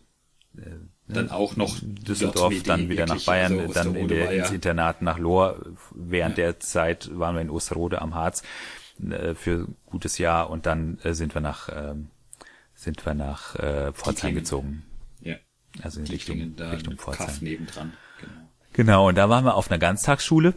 Dann 1.06 1.30
auch 1.30 1.56
noch 1.56 1.76
Düsseldorf, 1.82 2.52
JWD 2.52 2.68
dann 2.68 2.88
wieder 2.88 3.04
nach 3.06 3.14
wirklich, 3.14 3.26
Bayern, 3.26 3.60
also 3.60 3.72
dann 3.74 3.94
in 3.94 4.08
der, 4.08 4.32
ja- 4.32 4.42
ins 4.44 4.50
Internat 4.52 5.02
nach 5.02 5.18
Lohr. 5.18 5.64
Während 5.94 6.38
der 6.38 6.60
Zeit 6.60 7.10
waren 7.18 7.34
wir 7.34 7.42
in 7.42 7.50
Osterode 7.50 8.00
am 8.00 8.14
Harz 8.14 8.42
äh, 9.10 9.34
für 9.34 9.66
ein 9.66 9.76
gutes 9.86 10.18
Jahr 10.18 10.50
und 10.50 10.66
dann 10.66 10.98
äh, 11.02 11.14
sind 11.14 11.34
wir 11.34 11.40
nach 11.40 11.68
ähm, 11.72 12.08
sind 12.74 13.04
wir 13.06 13.14
nach 13.14 13.54
äh, 13.56 13.92
Pforzheim 13.92 14.34
gezogen. 14.34 14.82
Ja. 15.20 15.36
Also 15.82 16.00
in 16.00 16.06
Richtung, 16.06 16.54
Richtung 16.58 16.96
Pforzheim. 16.96 17.26
Kaff 17.26 17.40
nebendran. 17.42 17.92
Genau. 18.20 18.32
Genau, 18.72 19.08
und 19.08 19.14
da 19.16 19.28
waren 19.28 19.44
wir 19.44 19.54
auf 19.54 19.70
einer 19.70 19.78
Ganztagsschule. 19.78 20.54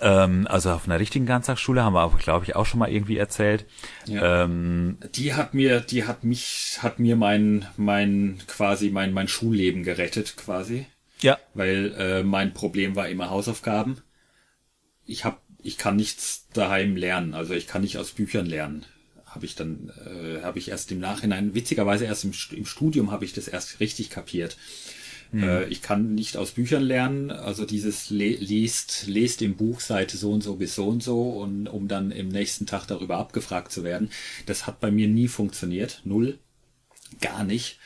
Ähm, 0.00 0.46
also 0.48 0.72
auf 0.72 0.86
einer 0.86 1.00
richtigen 1.00 1.26
Ganztagsschule, 1.26 1.82
haben 1.82 1.94
wir 1.94 2.00
aber, 2.00 2.18
glaube 2.18 2.44
ich, 2.44 2.56
auch 2.56 2.66
schon 2.66 2.80
mal 2.80 2.90
irgendwie 2.90 3.16
erzählt. 3.16 3.66
Ja. 4.06 4.44
Ähm, 4.44 4.98
Die 5.14 5.34
hat 5.34 5.54
mir, 5.54 5.80
die 5.80 6.04
hat 6.04 6.24
mich, 6.24 6.78
hat 6.82 6.98
mir 6.98 7.16
mein, 7.16 7.66
mein, 7.76 8.38
quasi 8.46 8.90
mein, 8.90 9.12
mein 9.12 9.28
Schulleben 9.28 9.82
gerettet, 9.84 10.36
quasi. 10.36 10.86
ja, 11.20 11.38
Weil 11.54 11.94
äh, 11.98 12.22
mein 12.22 12.52
Problem 12.52 12.94
war 12.96 13.08
immer 13.08 13.30
Hausaufgaben. 13.30 14.02
Ich 15.04 15.24
hab, 15.24 15.40
ich 15.62 15.78
kann 15.78 15.96
nichts 15.96 16.48
daheim 16.52 16.96
lernen, 16.96 17.34
also 17.34 17.54
ich 17.54 17.66
kann 17.66 17.82
nicht 17.82 17.98
aus 17.98 18.12
Büchern 18.12 18.46
lernen. 18.46 18.84
Habe 19.24 19.46
ich 19.46 19.54
dann, 19.54 19.92
äh, 20.06 20.42
habe 20.42 20.58
ich 20.58 20.68
erst 20.70 20.90
im 20.92 20.98
Nachhinein, 20.98 21.54
witzigerweise 21.54 22.06
erst 22.06 22.24
im, 22.24 22.32
im 22.52 22.66
Studium 22.66 23.10
habe 23.10 23.24
ich 23.24 23.32
das 23.34 23.48
erst 23.48 23.80
richtig 23.80 24.10
kapiert. 24.10 24.56
Äh, 25.32 25.68
ich 25.68 25.82
kann 25.82 26.14
nicht 26.14 26.36
aus 26.36 26.52
Büchern 26.52 26.82
lernen, 26.82 27.30
also 27.30 27.64
dieses 27.64 28.10
le 28.10 28.28
liest, 28.28 29.06
lest 29.06 29.42
im 29.42 29.56
Buch 29.56 29.80
Seite 29.80 30.16
so 30.16 30.32
und 30.32 30.42
so 30.42 30.56
bis 30.56 30.74
so 30.74 30.86
und 30.86 31.02
so 31.02 31.30
und 31.30 31.68
um 31.68 31.88
dann 31.88 32.10
im 32.10 32.28
nächsten 32.28 32.66
Tag 32.66 32.86
darüber 32.86 33.18
abgefragt 33.18 33.72
zu 33.72 33.84
werden. 33.84 34.10
Das 34.46 34.66
hat 34.66 34.80
bei 34.80 34.90
mir 34.90 35.08
nie 35.08 35.28
funktioniert, 35.28 36.02
null, 36.04 36.38
gar 37.20 37.44
nicht. 37.44 37.78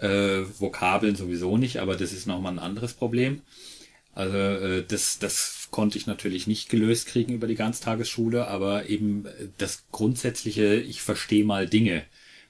Äh, 0.00 0.42
Vokabeln 0.58 1.14
sowieso 1.14 1.56
nicht, 1.56 1.78
aber 1.78 1.96
das 1.96 2.12
ist 2.12 2.26
nochmal 2.26 2.52
ein 2.52 2.58
anderes 2.58 2.94
Problem. 2.94 3.42
Also 4.12 4.36
äh, 4.36 4.84
das, 4.86 5.18
das 5.18 5.68
konnte 5.70 5.98
ich 5.98 6.06
natürlich 6.06 6.46
nicht 6.46 6.68
gelöst 6.68 7.06
kriegen 7.06 7.32
über 7.32 7.46
die 7.46 7.54
Ganztagesschule, 7.56 8.46
aber 8.46 8.88
eben 8.88 9.26
das 9.58 9.84
grundsätzliche, 9.90 10.76
ich 10.76 11.02
verstehe 11.02 11.44
mal 11.44 11.68
Dinge, 11.68 12.04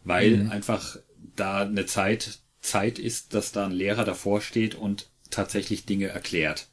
weil 0.04 0.48
einfach 0.50 0.98
da 1.36 1.62
eine 1.62 1.86
Zeit 1.86 2.40
Zeit 2.64 2.98
ist, 2.98 3.34
dass 3.34 3.52
da 3.52 3.66
ein 3.66 3.72
Lehrer 3.72 4.04
davor 4.04 4.40
steht 4.40 4.74
und 4.74 5.08
tatsächlich 5.30 5.84
Dinge 5.84 6.08
erklärt. 6.08 6.68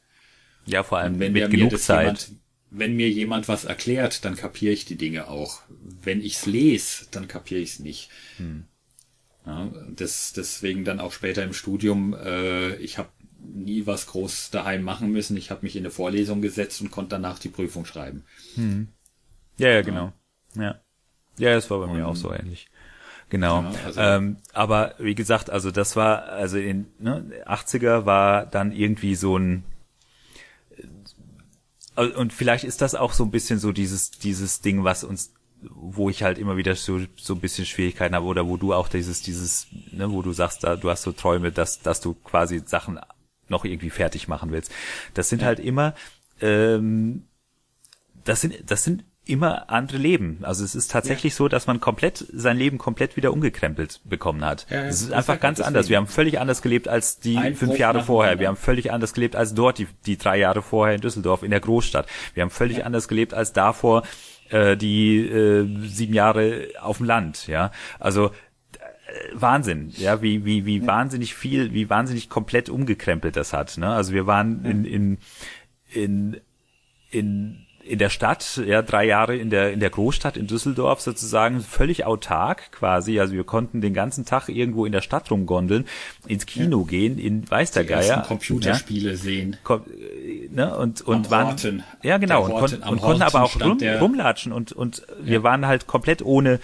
ja, 0.66 0.82
vor 0.82 0.98
allem 0.98 1.18
Wenn 1.18 1.32
mit 1.32 1.50
genug 1.50 1.78
Zeit. 1.78 2.02
Jemand, 2.02 2.30
wenn 2.70 2.96
mir 2.96 3.10
jemand 3.10 3.48
was 3.48 3.64
erklärt, 3.64 4.24
dann 4.24 4.34
kapiere 4.34 4.72
ich 4.72 4.84
die 4.86 4.96
Dinge 4.96 5.28
auch. 5.28 5.62
Wenn 6.02 6.22
ich's 6.22 6.46
lese, 6.46 7.06
dann 7.10 7.28
kapiere 7.28 7.60
ich's 7.60 7.78
nicht. 7.78 8.10
Hm. 8.38 8.64
Ja, 9.44 9.70
das, 9.94 10.32
deswegen 10.32 10.84
dann 10.84 11.00
auch 11.00 11.12
später 11.12 11.42
im 11.42 11.52
Studium, 11.52 12.14
äh, 12.14 12.76
ich 12.76 12.96
habe 12.96 13.10
nie 13.40 13.86
was 13.86 14.06
groß 14.06 14.50
daheim 14.50 14.82
machen 14.82 15.10
müssen. 15.10 15.36
Ich 15.36 15.50
habe 15.50 15.62
mich 15.62 15.76
in 15.76 15.82
eine 15.82 15.90
Vorlesung 15.90 16.40
gesetzt 16.40 16.80
und 16.80 16.90
konnte 16.90 17.10
danach 17.10 17.38
die 17.38 17.48
Prüfung 17.48 17.84
schreiben. 17.84 18.24
Ja, 19.58 19.68
ja, 19.68 19.82
genau. 19.82 20.12
Ja. 20.54 20.80
Ja, 21.38 21.54
das 21.54 21.68
war 21.70 21.80
bei 21.80 21.92
mir 21.92 22.06
auch 22.06 22.16
so 22.16 22.32
ähnlich. 22.32 22.68
Genau. 23.32 23.62
Ja, 23.62 23.72
also- 23.86 24.00
ähm, 24.00 24.36
aber 24.52 24.94
wie 24.98 25.14
gesagt, 25.14 25.48
also 25.48 25.70
das 25.70 25.96
war, 25.96 26.24
also 26.24 26.58
in 26.58 26.86
ne, 26.98 27.24
80er 27.46 28.04
war 28.04 28.44
dann 28.44 28.72
irgendwie 28.72 29.14
so 29.14 29.38
ein 29.38 29.64
äh, 31.96 32.08
und 32.08 32.34
vielleicht 32.34 32.64
ist 32.64 32.82
das 32.82 32.94
auch 32.94 33.14
so 33.14 33.24
ein 33.24 33.30
bisschen 33.30 33.58
so 33.58 33.72
dieses, 33.72 34.10
dieses 34.10 34.60
Ding, 34.60 34.84
was 34.84 35.02
uns, 35.02 35.32
wo 35.62 36.10
ich 36.10 36.22
halt 36.22 36.36
immer 36.36 36.58
wieder 36.58 36.74
so, 36.76 37.00
so 37.16 37.32
ein 37.32 37.40
bisschen 37.40 37.64
Schwierigkeiten 37.64 38.14
habe, 38.14 38.26
oder 38.26 38.46
wo 38.46 38.58
du 38.58 38.74
auch 38.74 38.88
dieses, 38.88 39.22
dieses, 39.22 39.68
ne, 39.92 40.12
wo 40.12 40.20
du 40.20 40.34
sagst, 40.34 40.62
da, 40.62 40.76
du 40.76 40.90
hast 40.90 41.00
so 41.00 41.12
Träume, 41.12 41.52
dass, 41.52 41.80
dass 41.80 42.02
du 42.02 42.12
quasi 42.12 42.60
Sachen 42.66 43.00
noch 43.48 43.64
irgendwie 43.64 43.88
fertig 43.88 44.28
machen 44.28 44.52
willst. 44.52 44.70
Das 45.14 45.30
sind 45.30 45.42
halt 45.42 45.58
immer, 45.58 45.94
ähm, 46.42 47.24
das 48.24 48.42
sind, 48.42 48.70
das 48.70 48.84
sind 48.84 49.04
immer 49.24 49.70
andere 49.70 49.98
Leben. 49.98 50.38
Also 50.42 50.64
es 50.64 50.74
ist 50.74 50.90
tatsächlich 50.90 51.36
so, 51.36 51.46
dass 51.46 51.68
man 51.68 51.78
komplett 51.78 52.26
sein 52.32 52.56
Leben 52.56 52.78
komplett 52.78 53.16
wieder 53.16 53.32
umgekrempelt 53.32 54.00
bekommen 54.04 54.44
hat. 54.44 54.66
Ja, 54.68 54.78
ja, 54.78 54.84
es 54.86 55.00
ist 55.00 55.12
einfach 55.12 55.38
ganz 55.38 55.60
anders. 55.60 55.88
Wir 55.88 55.96
haben 55.96 56.08
völlig 56.08 56.40
anders 56.40 56.60
gelebt 56.60 56.88
als 56.88 57.20
die 57.20 57.36
Ein 57.36 57.54
fünf 57.54 57.72
Bruch 57.72 57.78
Jahre 57.78 58.02
vorher. 58.02 58.40
Wir 58.40 58.48
haben 58.48 58.56
völlig 58.56 58.90
anders 58.90 59.14
gelebt 59.14 59.36
als 59.36 59.54
dort 59.54 59.78
die, 59.78 59.86
die 60.06 60.16
drei 60.16 60.38
Jahre 60.38 60.60
vorher 60.60 60.96
in 60.96 61.00
Düsseldorf 61.00 61.44
in 61.44 61.50
der 61.50 61.60
Großstadt. 61.60 62.06
Wir 62.34 62.42
haben 62.42 62.50
völlig 62.50 62.84
anders 62.84 63.06
gelebt 63.06 63.32
als 63.32 63.52
davor 63.52 64.02
äh, 64.50 64.76
die 64.76 65.18
äh, 65.18 65.68
sieben 65.86 66.14
Jahre 66.14 66.68
auf 66.80 66.96
dem 66.96 67.06
Land. 67.06 67.46
Ja, 67.46 67.70
also 68.00 68.26
äh, 68.26 68.30
Wahnsinn, 69.34 69.90
ja, 69.96 70.20
wie 70.20 70.44
wie 70.44 70.66
wie 70.66 70.84
wahnsinnig 70.84 71.36
viel, 71.36 71.72
wie 71.72 71.88
wahnsinnig 71.88 72.28
komplett 72.28 72.68
umgekrempelt 72.68 73.36
das 73.36 73.52
hat. 73.52 73.78
Ne? 73.78 73.88
Also 73.88 74.12
wir 74.12 74.26
waren 74.26 74.64
in 74.64 74.84
in 74.84 75.18
in 75.90 76.40
in 77.10 77.66
in 77.92 77.98
der 77.98 78.08
Stadt, 78.08 78.60
ja, 78.66 78.80
drei 78.80 79.04
Jahre 79.04 79.36
in 79.36 79.50
der 79.50 79.72
in 79.72 79.78
der 79.80 79.90
Großstadt 79.90 80.36
in 80.38 80.46
Düsseldorf 80.46 81.02
sozusagen 81.02 81.60
völlig 81.60 82.06
autark 82.06 82.72
quasi. 82.72 83.20
Also 83.20 83.34
wir 83.34 83.44
konnten 83.44 83.80
den 83.82 83.92
ganzen 83.92 84.24
Tag 84.24 84.48
irgendwo 84.48 84.86
in 84.86 84.92
der 84.92 85.02
Stadt 85.02 85.30
rumgondeln, 85.30 85.84
ins 86.26 86.46
Kino 86.46 86.84
gehen, 86.84 87.18
in 87.18 87.48
weiß 87.50 87.72
der 87.72 87.84
Geier. 87.84 88.22
Computerspiele 88.26 89.16
sehen. 89.16 89.56
Kom- 89.64 89.82
äh, 89.92 90.48
ne, 90.50 90.74
und 90.76 91.02
und 91.02 91.26
Am 91.26 91.30
waren 91.30 91.46
Horten. 91.48 91.82
ja 92.02 92.16
genau 92.16 92.44
und, 92.46 92.52
Horten- 92.52 92.80
kon 92.80 92.82
am 92.82 92.92
und 92.94 93.00
konnten 93.02 93.22
aber 93.22 93.42
auch 93.42 93.60
rum, 93.60 93.78
rumlatschen 94.00 94.52
und 94.52 94.72
und 94.72 95.02
wir 95.20 95.42
waren 95.42 95.66
halt 95.66 95.86
komplett 95.86 96.22
ohne 96.22 96.60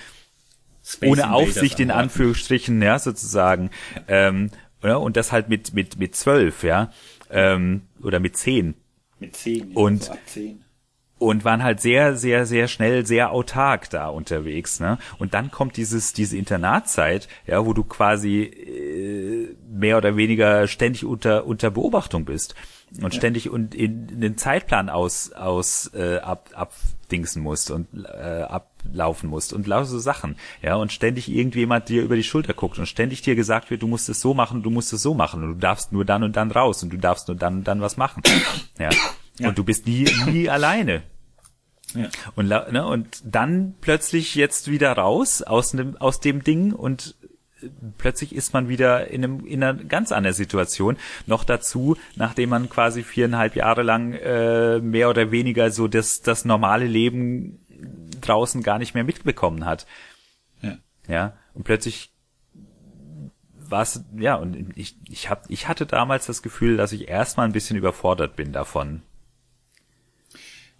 Space 0.82 1.10
ohne 1.10 1.32
Aufsicht 1.34 1.78
in. 1.80 1.90
Anführungsstrichen, 1.90 2.80
ja, 2.80 2.98
sozusagen. 2.98 3.68
Ähm, 4.08 4.50
ja, 4.82 4.96
und 4.96 5.18
das 5.18 5.30
halt 5.32 5.50
mit, 5.50 5.74
mit, 5.74 5.98
mit 5.98 6.16
zwölf, 6.16 6.62
ja. 6.64 6.90
Ähm, 7.30 7.82
oder 8.02 8.18
mit 8.20 8.38
zehn. 8.38 8.72
Mit 9.20 9.36
zehn. 9.36 9.72
Und- 9.74 10.04
so 10.04 10.12
ab 10.12 10.18
zehn. 10.24 10.64
Und 11.18 11.44
waren 11.44 11.62
halt 11.64 11.80
sehr, 11.80 12.16
sehr, 12.16 12.46
sehr 12.46 12.68
schnell, 12.68 13.04
sehr 13.04 13.32
autark 13.32 13.90
da 13.90 14.08
unterwegs, 14.08 14.78
ne? 14.78 14.98
Und 15.18 15.34
dann 15.34 15.50
kommt 15.50 15.76
dieses, 15.76 16.12
diese 16.12 16.36
Internatzeit, 16.36 17.28
ja, 17.46 17.66
wo 17.66 17.72
du 17.72 17.82
quasi 17.82 18.42
äh, 18.42 19.56
mehr 19.68 19.96
oder 19.96 20.16
weniger 20.16 20.68
ständig 20.68 21.04
unter, 21.04 21.46
unter 21.46 21.70
Beobachtung 21.70 22.24
bist 22.24 22.54
und 23.02 23.14
ständig 23.14 23.50
und 23.50 23.74
in, 23.74 24.08
in 24.08 24.20
den 24.20 24.36
Zeitplan 24.38 24.88
aus, 24.88 25.32
aus 25.32 25.90
äh, 25.94 26.18
ab, 26.18 26.50
abdingsen 26.54 27.42
musst 27.42 27.70
und 27.70 27.86
äh, 28.04 28.42
ablaufen 28.42 29.28
musst 29.28 29.52
und 29.52 29.66
lauter 29.66 29.86
so 29.86 29.98
Sachen, 29.98 30.36
ja, 30.62 30.76
und 30.76 30.92
ständig 30.92 31.28
irgendjemand 31.28 31.88
dir 31.88 32.02
über 32.02 32.16
die 32.16 32.24
Schulter 32.24 32.54
guckt 32.54 32.78
und 32.78 32.86
ständig 32.86 33.22
dir 33.22 33.34
gesagt 33.34 33.70
wird, 33.70 33.82
du 33.82 33.88
musst 33.88 34.08
es 34.08 34.20
so 34.20 34.34
machen, 34.34 34.62
du 34.62 34.70
musst 34.70 34.92
es 34.92 35.02
so 35.02 35.14
machen 35.14 35.42
und 35.42 35.48
du 35.54 35.58
darfst 35.58 35.92
nur 35.92 36.04
dann 36.04 36.22
und 36.22 36.36
dann 36.36 36.50
raus 36.50 36.82
und 36.82 36.92
du 36.92 36.96
darfst 36.96 37.28
nur 37.28 37.36
dann 37.36 37.58
und 37.58 37.64
dann 37.64 37.80
was 37.80 37.96
machen, 37.96 38.22
ja. 38.78 38.90
Und 39.46 39.58
du 39.58 39.64
bist 39.64 39.86
nie, 39.86 40.08
nie 40.26 40.48
alleine. 40.48 41.02
Ja. 41.94 42.08
Und, 42.34 42.48
ne, 42.48 42.86
und 42.86 43.22
dann 43.24 43.74
plötzlich 43.80 44.34
jetzt 44.34 44.70
wieder 44.70 44.92
raus 44.92 45.42
aus 45.42 45.70
dem, 45.70 45.96
aus 45.96 46.20
dem 46.20 46.44
Ding 46.44 46.72
und 46.72 47.16
äh, 47.62 47.68
plötzlich 47.96 48.34
ist 48.34 48.52
man 48.52 48.68
wieder 48.68 49.08
in, 49.08 49.24
einem, 49.24 49.46
in 49.46 49.62
einer 49.62 49.82
ganz 49.84 50.12
anderen 50.12 50.34
Situation. 50.34 50.98
Noch 51.26 51.44
dazu, 51.44 51.96
nachdem 52.14 52.50
man 52.50 52.68
quasi 52.68 53.02
viereinhalb 53.02 53.56
Jahre 53.56 53.82
lang 53.82 54.12
äh, 54.12 54.80
mehr 54.80 55.08
oder 55.08 55.30
weniger 55.30 55.70
so 55.70 55.88
das, 55.88 56.20
das 56.20 56.44
normale 56.44 56.86
Leben 56.86 57.64
draußen 58.20 58.62
gar 58.62 58.78
nicht 58.78 58.94
mehr 58.94 59.04
mitbekommen 59.04 59.64
hat. 59.64 59.86
Ja. 60.60 60.76
Ja, 61.06 61.36
und 61.54 61.64
plötzlich 61.64 62.12
war 63.70 63.82
es, 63.82 64.04
ja, 64.16 64.34
und 64.36 64.76
ich, 64.76 64.96
ich, 65.08 65.30
hab, 65.30 65.48
ich 65.48 65.68
hatte 65.68 65.86
damals 65.86 66.26
das 66.26 66.42
Gefühl, 66.42 66.76
dass 66.76 66.92
ich 66.92 67.08
erstmal 67.08 67.46
ein 67.46 67.52
bisschen 67.52 67.76
überfordert 67.76 68.36
bin 68.36 68.52
davon. 68.52 69.02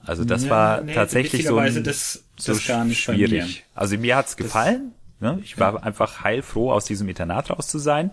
Also 0.05 0.25
das 0.25 0.45
Ja, 0.45 0.51
war 0.51 0.81
nee, 0.81 0.95
tatsächlich 0.95 1.47
so, 1.47 1.59
ein, 1.59 1.83
das- 1.85 2.25
so 2.39 2.53
das 2.53 2.63
schwierig. 2.63 3.65
Also 3.75 3.99
mir 3.99 4.17
hat's 4.17 4.37
gefallen. 4.37 4.93
Ne? 5.21 5.41
Ich 5.43 5.59
war 5.59 5.83
einfach 5.83 6.23
heilfroh, 6.23 6.71
aus 6.73 6.85
diesem 6.85 7.09
Internat 7.09 7.51
raus 7.51 7.67
zu 7.69 7.79
sein. 7.79 8.13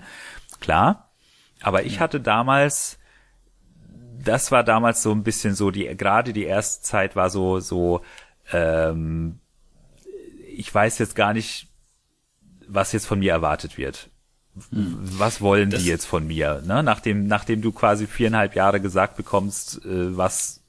Klar. 0.59 1.09
Aber 1.61 1.83
ich 1.83 1.99
hatte 1.99 2.19
damals, 2.19 2.97
das 4.23 4.51
war 4.51 4.63
damals 4.63 5.03
so 5.03 5.11
ein 5.11 5.23
bisschen 5.23 5.53
so, 5.55 5.69
die, 5.71 5.85
gerade 5.95 6.33
die 6.33 6.43
erste 6.45 6.83
Zeit 6.83 7.15
war 7.15 7.29
so, 7.29 7.59
so, 7.59 8.01
ähm, 8.51 9.39
ich 10.55 10.73
weiß 10.73 10.97
jetzt 10.97 11.15
gar 11.15 11.33
nicht, 11.33 11.67
was 12.67 12.91
jetzt 12.91 13.05
von 13.05 13.19
mir 13.19 13.31
erwartet 13.31 13.77
wird. 13.77 14.09
was 14.71 15.41
wollen 15.41 15.69
Das- 15.69 15.83
die 15.83 15.89
jetzt 15.89 16.05
von 16.05 16.25
mir? 16.27 16.61
Ne? 16.65 16.81
Nachdem, 16.81 17.27
nachdem 17.27 17.61
du 17.61 17.71
quasi 17.73 18.07
viereinhalb 18.07 18.55
Jahre 18.55 18.79
gesagt 18.81 19.17
bekommst, 19.17 19.83
äh, 19.85 20.15
was, 20.17 20.61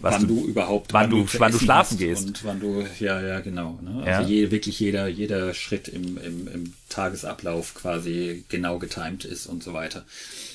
was 0.00 0.14
wann 0.14 0.28
du, 0.28 0.46
überhaupt, 0.46 0.92
wann 0.92 1.08
du- 1.08 1.26
wann 1.38 1.52
du 1.52 1.58
schlafen 1.58 1.96
gehst. 1.98 2.26
Und 2.26 2.44
wann 2.44 2.60
du, 2.60 2.84
ja, 2.98 3.20
ja, 3.22 3.40
genau. 3.40 3.78
Ne? 3.82 4.02
Also 4.04 4.06
Ja. 4.06 4.20
je, 4.22 4.50
wirklich 4.50 4.78
jeder, 4.80 5.06
jeder 5.06 5.54
Schritt 5.54 5.88
im, 5.88 6.18
im, 6.18 6.48
im 6.48 6.74
Tagesablauf 6.88 7.74
quasi 7.74 8.44
genau 8.48 8.78
getimt 8.78 9.24
ist 9.24 9.46
und 9.46 9.62
so 9.62 9.72
weiter. 9.72 10.04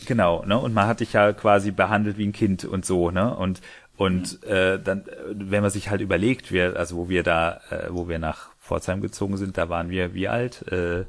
Genau, 0.06 0.46
ne? 0.46 0.58
Und 0.60 0.74
man 0.74 0.88
hat 0.88 1.00
dich 1.00 1.14
ja 1.14 1.34
quasi 1.34 1.72
behandelt 1.72 2.18
wie 2.18 2.28
ein 2.28 2.32
Kind 2.34 2.66
und 2.66 2.86
so, 2.86 3.12
ne? 3.12 3.36
Und 3.36 3.62
und 3.98 4.42
äh, 4.44 4.82
dann, 4.82 5.02
äh, 5.08 5.12
wenn 5.34 5.62
man 5.62 5.72
sich 5.72 5.90
halt 5.90 6.00
überlegt, 6.00 6.54
wir, 6.54 6.78
also 6.78 6.96
wo 6.96 7.10
wir 7.10 7.22
da, 7.22 7.60
äh, 7.70 7.88
wo 7.90 8.08
wir 8.08 8.18
nach 8.18 8.50
Pforzheim 8.60 9.02
gezogen 9.02 9.36
sind, 9.36 9.58
da 9.58 9.68
waren 9.68 9.90
wir 9.90 10.14
wie 10.14 10.30
alt? 10.30 10.64
Äh, 10.72 11.02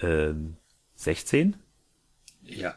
äh, 0.00 0.34
16? 0.96 1.56
Ja. 2.42 2.74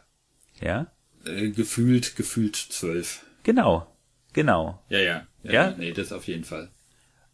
Ja? 0.62 0.86
Äh, 1.28 1.50
gefühlt, 1.50 2.16
gefühlt 2.16 2.56
zwölf. 2.56 3.24
Genau, 3.44 3.86
genau. 4.32 4.82
Ja, 4.88 4.98
ja. 4.98 5.26
Ja? 5.42 5.74
Nee, 5.78 5.92
das 5.92 6.12
auf 6.12 6.26
jeden 6.26 6.44
Fall. 6.44 6.70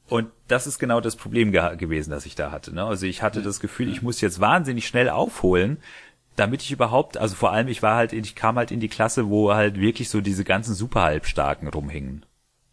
Und 0.08 0.28
das 0.48 0.66
ist 0.66 0.78
genau 0.78 1.00
das 1.00 1.16
Problem 1.16 1.50
geha- 1.50 1.76
gewesen, 1.76 2.10
das 2.10 2.26
ich 2.26 2.34
da 2.34 2.50
hatte. 2.50 2.74
Ne? 2.74 2.84
Also 2.84 3.06
ich 3.06 3.22
hatte 3.22 3.40
das 3.42 3.58
Gefühl, 3.60 3.88
ich 3.90 4.02
muss 4.02 4.20
jetzt 4.20 4.38
wahnsinnig 4.38 4.86
schnell 4.86 5.08
aufholen, 5.08 5.78
damit 6.36 6.62
ich 6.62 6.70
überhaupt, 6.72 7.16
also 7.16 7.34
vor 7.34 7.52
allem, 7.52 7.68
ich 7.68 7.82
war 7.82 7.96
halt, 7.96 8.12
ich 8.12 8.34
kam 8.34 8.56
halt 8.56 8.70
in 8.70 8.80
die 8.80 8.88
Klasse, 8.88 9.28
wo 9.30 9.54
halt 9.54 9.80
wirklich 9.80 10.10
so 10.10 10.20
diese 10.20 10.44
ganzen 10.44 10.74
Superhalbstarken 10.74 11.68
rumhingen. 11.68 12.26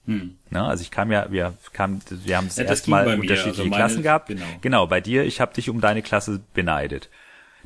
Hm. 0.08 0.36
Ne? 0.50 0.64
Also 0.64 0.82
ich 0.82 0.92
kam 0.92 1.12
ja, 1.12 1.32
wir 1.32 1.54
kamen, 1.72 2.02
wir 2.10 2.36
haben 2.38 2.48
das, 2.48 2.58
Ja, 2.58 2.64
das 2.66 2.82
bei 2.82 3.06
mir, 3.06 3.22
unterschiedliche 3.22 3.50
also 3.62 3.64
meine- 3.66 3.76
Klassen 3.76 4.04
gehabt. 4.04 4.28
genau. 4.28 4.46
genau, 4.62 4.88
bei 4.88 5.00
dir, 5.00 5.24
ich 5.24 5.40
habe 5.40 5.54
dich 5.54 5.70
um 5.70 5.80
deine 5.80 6.02
Klasse 6.02 6.42
beneidet. 6.54 7.10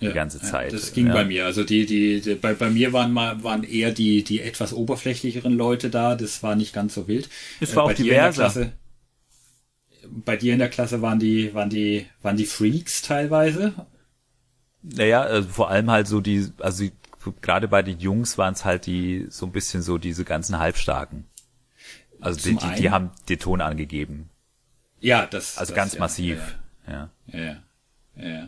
Die 0.02 0.12
ganze 0.12 0.42
Zeit. 0.42 0.72
Ja, 0.72 0.78
das 0.78 0.94
ging 0.94 1.08
ja. 1.08 1.14
bei 1.14 1.26
mir. 1.26 1.46
Also 1.46 1.64
die, 1.64 1.86
die, 1.86 2.20
die 2.22 2.36
bei, 2.36 2.54
bei 2.54 2.70
mir 2.70 2.92
waren 2.92 3.14
mal 3.14 3.44
waren 3.44 3.64
eher 3.64 3.92
die, 3.92 4.24
die 4.24 4.42
etwas 4.42 4.74
oberflächlicheren 4.74 5.56
Leute 5.56 5.90
da. 5.90 6.16
Das 6.16 6.44
war 6.44 6.56
nicht 6.56 6.74
ganz 6.74 6.96
so 6.96 7.08
wild. 7.08 7.30
Es 7.62 7.76
war 7.76 7.86
bei 7.86 7.94
auch 7.94 7.96
dir 7.96 8.04
in 8.04 8.10
der 8.10 8.32
diverser. 8.32 8.42
Klasse, 8.44 8.72
bei 10.10 10.38
dir 10.38 10.54
in 10.54 10.60
der 10.60 10.70
Klasse 10.70 11.02
waren 11.02 11.20
die, 11.20 11.54
waren 11.54 11.70
die, 11.70 12.06
waren 12.22 12.38
die 12.38 12.46
Freaks 12.46 13.02
teilweise. 13.02 13.74
Naja, 14.82 15.22
also 15.22 15.50
vor 15.50 15.70
allem 15.70 15.90
halt 15.90 16.08
so 16.08 16.22
die, 16.22 16.48
also 16.60 16.84
die, 16.84 16.92
gerade 17.42 17.68
bei 17.68 17.82
den 17.82 18.00
Jungs 18.00 18.38
waren 18.38 18.54
es 18.54 18.66
halt 18.66 18.86
die, 18.86 19.26
so 19.30 19.46
ein 19.46 19.52
bisschen 19.52 19.82
so 19.82 19.98
diese 19.98 20.26
ganzen 20.26 20.60
Halbstarken. 20.60 21.26
Also 22.20 22.40
die, 22.40 22.58
Zum 22.58 22.70
die, 22.70 22.82
die 22.82 22.90
haben 22.92 23.12
den 23.30 23.40
Ton 23.40 23.62
angegeben. 23.62 24.30
Ja, 25.00 25.26
das. 25.26 25.58
Also 25.58 25.72
das, 25.72 25.76
ganz 25.76 25.94
ja, 25.94 26.00
massiv. 26.00 26.58
Ja, 26.88 26.94
Ja. 26.94 27.40
ja, 27.40 27.40
ja, 28.16 28.28
ja. 28.28 28.48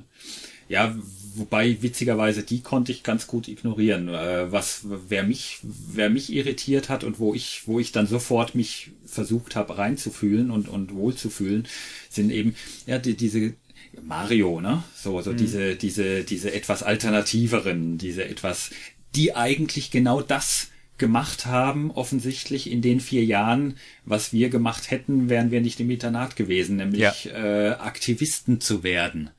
ja. 0.67 0.95
Ja, 1.37 1.39
wobei 1.39 1.81
witzigerweise 1.81 2.43
die 2.43 2.61
konnte 2.61 2.91
ich 2.91 3.03
ganz 3.03 3.27
gut 3.27 3.47
ignorieren. 3.47 4.09
Äh, 4.09 4.51
was 4.51 4.81
wer 4.83 5.23
mich 5.23 5.59
wer 5.63 6.09
mich 6.09 6.31
irritiert 6.31 6.89
hat 6.89 7.03
und 7.03 7.19
wo 7.19 7.33
ich 7.33 7.63
wo 7.65 7.79
ich 7.79 7.91
dann 7.91 8.07
sofort 8.07 8.55
mich 8.55 8.91
versucht 9.05 9.55
habe 9.55 9.77
reinzufühlen 9.77 10.51
und 10.51 10.69
und 10.69 10.93
wohlzufühlen, 10.93 11.67
sind 12.09 12.31
eben 12.31 12.55
ja 12.85 12.99
die, 12.99 13.15
diese 13.15 13.53
Mario, 14.01 14.61
ne? 14.61 14.83
So 14.95 15.21
so 15.21 15.33
diese 15.33 15.75
diese 15.75 16.23
diese 16.23 16.53
etwas 16.53 16.83
alternativeren, 16.83 17.97
diese 17.97 18.25
etwas 18.25 18.71
die 19.15 19.35
eigentlich 19.35 19.91
genau 19.91 20.21
das 20.21 20.69
gemacht 20.97 21.45
haben, 21.45 21.91
offensichtlich 21.91 22.71
in 22.71 22.81
den 22.81 22.99
vier 22.99 23.23
Jahren, 23.23 23.77
was 24.05 24.33
wir 24.33 24.49
gemacht 24.49 24.89
hätten, 24.91 25.29
wären 25.29 25.51
wir 25.51 25.61
nicht 25.61 25.79
im 25.79 25.89
Internat 25.91 26.35
gewesen, 26.35 26.77
nämlich 26.77 27.27
äh, 27.27 27.69
Aktivisten 27.69 28.59
zu 28.59 28.83
werden. 28.83 29.29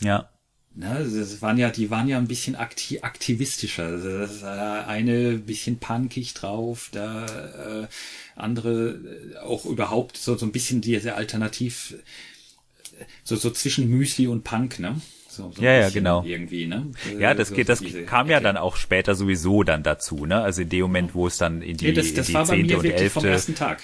Ja. 0.00 0.28
Ne, 0.78 1.08
das 1.10 1.40
waren 1.40 1.56
ja, 1.56 1.70
die 1.70 1.90
waren 1.90 2.06
ja 2.06 2.18
ein 2.18 2.28
bisschen 2.28 2.54
akti 2.54 3.00
aktivistischer. 3.00 3.84
Also 3.86 4.10
Das 4.18 4.42
äh, 4.42 4.46
eine 4.46 5.38
bisschen 5.38 5.78
punkig 5.78 6.34
drauf, 6.34 6.90
da 6.92 7.82
äh, 7.84 7.86
andere 8.34 8.90
äh, 8.90 9.36
auch 9.38 9.64
überhaupt 9.64 10.18
so 10.18 10.36
so 10.36 10.44
ein 10.44 10.52
bisschen 10.52 10.82
diese 10.82 11.14
Alternativ, 11.14 11.94
so 13.24 13.36
so 13.36 13.50
zwischen 13.50 13.88
Müsli 13.88 14.26
und 14.26 14.44
Punk, 14.44 14.78
ne? 14.78 15.00
So, 15.30 15.50
so 15.54 15.62
Ja, 15.62 15.72
ja, 15.72 15.88
genau. 15.90 16.22
Irgendwie, 16.24 16.66
ne? 16.66 16.92
Ja, 17.18 17.32
das 17.34 17.48
so 17.48 17.54
geht, 17.54 17.70
das 17.70 17.82
kam 18.06 18.28
ja 18.28 18.40
dann 18.40 18.58
auch 18.58 18.76
später 18.76 19.14
sowieso 19.14 19.62
dann 19.62 19.82
dazu, 19.82 20.26
ne? 20.26 20.42
Also 20.42 20.60
in 20.62 20.68
dem 20.68 20.82
Moment, 20.82 21.14
wo 21.14 21.26
es 21.26 21.38
dann 21.38 21.62
in 21.62 21.78
die, 21.78 21.86
Nee, 21.86 21.92
das, 21.92 22.12
das 22.12 22.26
in 22.28 22.32
die 22.32 22.34
war 22.34 22.46
bei 22.46 22.56
zehnte 22.56 22.74
mir 22.74 22.78
und 22.78 22.84
wirklich 22.84 23.10
vom 23.12 23.24
elfte. 23.24 23.28
ersten 23.30 23.54
Tag. 23.54 23.82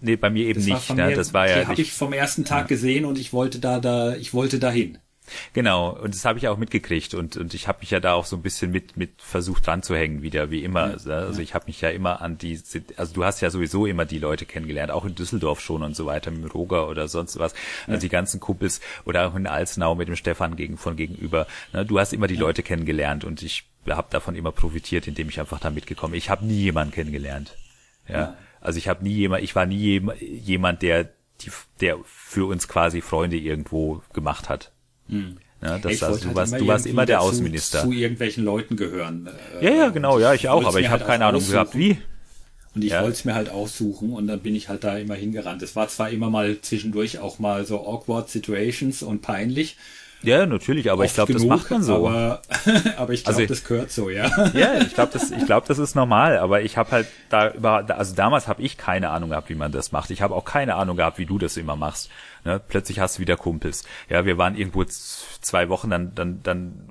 Nee, 0.00 0.16
bei 0.16 0.30
mir 0.30 0.46
eben 0.46 0.60
Das 0.60 0.66
nicht, 0.66 0.88
ne? 0.96 1.08
mir, 1.08 1.16
Das 1.16 1.32
war 1.34 1.46
die 1.46 1.50
ja 1.52 1.56
habe 1.66 1.70
nicht, 1.72 1.80
ich 1.82 1.92
vom 1.92 2.12
ersten 2.12 2.44
Tag 2.44 2.68
gesehen 2.68 3.04
und 3.04 3.18
ich 3.18 3.32
wollte 3.32 3.58
da, 3.58 3.80
da, 3.80 4.16
ich 4.16 4.34
wollte 4.34 4.58
dahin. 4.58 4.98
Genau. 5.52 5.90
Und 5.90 6.14
das 6.14 6.24
habe 6.24 6.38
ich 6.38 6.48
auch 6.48 6.56
mitgekriegt 6.58 7.14
und 7.14 7.36
und 7.36 7.54
ich 7.54 7.68
habe 7.68 7.78
mich 7.80 7.90
ja 7.90 8.00
da 8.00 8.14
auch 8.14 8.24
so 8.26 8.36
ein 8.36 8.42
bisschen 8.42 8.70
mit 8.70 8.96
mit 8.96 9.10
versucht 9.22 9.66
dran 9.66 9.82
zu 9.82 9.94
hängen 9.94 10.22
wieder, 10.22 10.50
wie 10.50 10.64
immer. 10.64 10.88
ne? 10.88 11.14
Also 11.14 11.40
ich 11.40 11.54
habe 11.54 11.66
mich 11.66 11.80
ja 11.80 11.90
immer 11.90 12.20
an 12.20 12.38
die, 12.38 12.60
also 12.96 13.14
du 13.14 13.24
hast 13.24 13.40
ja 13.40 13.50
sowieso 13.50 13.86
immer 13.86 14.04
die 14.04 14.18
Leute 14.18 14.46
kennengelernt, 14.46 14.90
auch 14.90 15.04
in 15.04 15.14
Düsseldorf 15.14 15.60
schon 15.60 15.82
und 15.82 15.94
so 15.96 16.06
weiter 16.06 16.30
mit 16.30 16.42
dem 16.42 16.50
Roger 16.50 16.88
oder 16.88 17.06
sonst 17.08 17.38
was. 17.38 17.54
Also 17.86 18.00
die 18.00 18.08
ganzen 18.08 18.40
Kumpels 18.40 18.80
oder 19.04 19.28
auch 19.28 19.34
in 19.34 19.46
Alzenau 19.46 19.94
mit 19.94 20.08
dem 20.08 20.16
Stefan 20.16 20.56
gegen 20.56 20.76
von 20.76 20.96
gegenüber. 20.96 21.46
Ne? 21.72 21.86
Du 21.86 21.98
hast 21.98 22.12
immer 22.12 22.26
die 22.26 22.36
Leute 22.36 22.62
kennengelernt 22.62 23.24
und 23.24 23.42
ich 23.42 23.64
habe 23.88 24.08
davon 24.10 24.34
immer 24.34 24.52
profitiert, 24.52 25.06
indem 25.06 25.28
ich 25.28 25.38
einfach 25.40 25.60
da 25.60 25.70
mitgekommen. 25.70 26.14
Ich 26.14 26.30
habe 26.30 26.44
nie 26.44 26.60
jemanden 26.62 26.92
kennengelernt. 26.92 27.56
Ja. 28.08 28.36
Also 28.60 28.78
ich 28.78 28.88
habe 28.88 29.02
nie 29.04 29.14
jemand, 29.14 29.42
ich 29.44 29.54
war 29.54 29.66
nie 29.66 29.78
jem- 29.78 30.12
jemand, 30.20 30.82
der 30.82 31.04
die, 31.40 31.50
der 31.80 31.98
für 32.04 32.46
uns 32.46 32.68
quasi 32.68 33.00
Freunde 33.00 33.36
irgendwo 33.36 34.02
gemacht 34.12 34.48
hat. 34.48 34.71
Ja, 35.08 35.78
das, 35.78 35.92
Ich 35.92 36.02
also, 36.02 36.28
du 36.28 36.34
warst, 36.34 36.52
immer 36.52 36.58
du 36.60 36.66
warst 36.66 36.86
immer 36.86 37.06
der 37.06 37.18
dazu- 37.18 37.28
Außenminister. 37.28 37.82
Zu 37.82 37.92
irgendwelchen 37.92 38.44
Leuten 38.44 38.76
gehören. 38.76 39.28
Äh, 39.60 39.64
ja, 39.66 39.70
ja, 39.74 39.88
genau, 39.90 40.18
ja, 40.18 40.34
ich 40.34 40.48
auch, 40.48 40.64
aber 40.64 40.80
ich 40.80 40.88
halt 40.88 41.00
habe 41.02 41.10
keine 41.10 41.24
Ahnung 41.26 41.46
gehabt, 41.46 41.76
wie. 41.78 41.98
Und 42.74 42.82
ich 42.84 42.90
Ja. 42.92 43.02
wollte 43.02 43.16
es 43.18 43.24
mir 43.24 43.34
halt 43.34 43.50
aussuchen 43.50 44.12
und 44.12 44.26
dann 44.26 44.40
bin 44.40 44.54
ich 44.54 44.68
halt 44.70 44.82
da 44.82 44.96
immer 44.96 45.14
hingerannt. 45.14 45.62
Es 45.62 45.76
war 45.76 45.88
zwar 45.88 46.10
immer 46.10 46.30
mal 46.30 46.58
zwischendurch 46.62 47.18
auch 47.18 47.38
mal 47.38 47.64
so 47.66 47.86
awkward 47.86 48.30
situations 48.30 49.02
und 49.02 49.20
peinlich. 49.22 49.76
Ja, 50.22 50.46
natürlich, 50.46 50.90
aber 50.90 51.04
ich 51.04 51.14
glaube, 51.14 51.32
das 51.32 51.44
macht 51.44 51.70
man 51.70 51.82
so. 51.82 52.06
Aber, 52.06 52.42
aber 52.96 53.12
ich 53.12 53.24
glaube, 53.24 53.38
Also- 53.40 53.46
das 53.46 53.64
gehört 53.64 53.90
so, 53.90 54.08
ja. 54.10 54.50
Ja, 54.54 54.80
ich 54.80 54.94
glaube, 54.94 55.12
das, 55.12 55.30
ich 55.30 55.44
glaube, 55.46 55.66
das 55.66 55.78
ist 55.78 55.94
normal. 55.94 56.38
Aber 56.38 56.62
ich 56.62 56.76
habe 56.76 56.90
halt 56.90 57.06
da 57.28 57.50
über, 57.50 57.84
also 57.96 58.14
damals 58.14 58.48
habe 58.48 58.62
ich 58.62 58.76
keine 58.76 59.10
Ahnung 59.10 59.30
gehabt, 59.30 59.48
wie 59.48 59.54
man 59.54 59.72
das 59.72 59.92
macht. 59.92 60.10
Ich 60.10 60.22
habe 60.22 60.34
auch 60.34 60.44
keine 60.44 60.76
Ahnung 60.76 60.96
gehabt, 60.96 61.18
wie 61.18 61.26
du 61.26 61.38
das 61.38 61.56
immer 61.56 61.76
machst. 61.76 62.10
Ne? 62.44 62.60
Plötzlich 62.66 63.00
hast 63.00 63.18
du 63.18 63.20
wieder 63.20 63.36
Kumpels. 63.36 63.84
Ja, 64.08 64.24
wir 64.24 64.38
waren 64.38 64.56
irgendwo 64.56 64.84
zwei 64.84 65.68
Wochen, 65.68 65.90
dann, 65.90 66.14
dann, 66.14 66.40
dann 66.42 66.88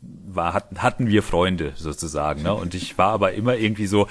war, 0.00 0.52
hatten, 0.54 0.82
hatten 0.82 1.06
wir 1.08 1.22
Freunde 1.22 1.72
sozusagen. 1.76 2.42
Ne? 2.42 2.52
Und 2.54 2.74
ich 2.74 2.98
war 2.98 3.12
aber 3.12 3.32
immer 3.32 3.56
irgendwie 3.56 3.86
so, 3.86 4.08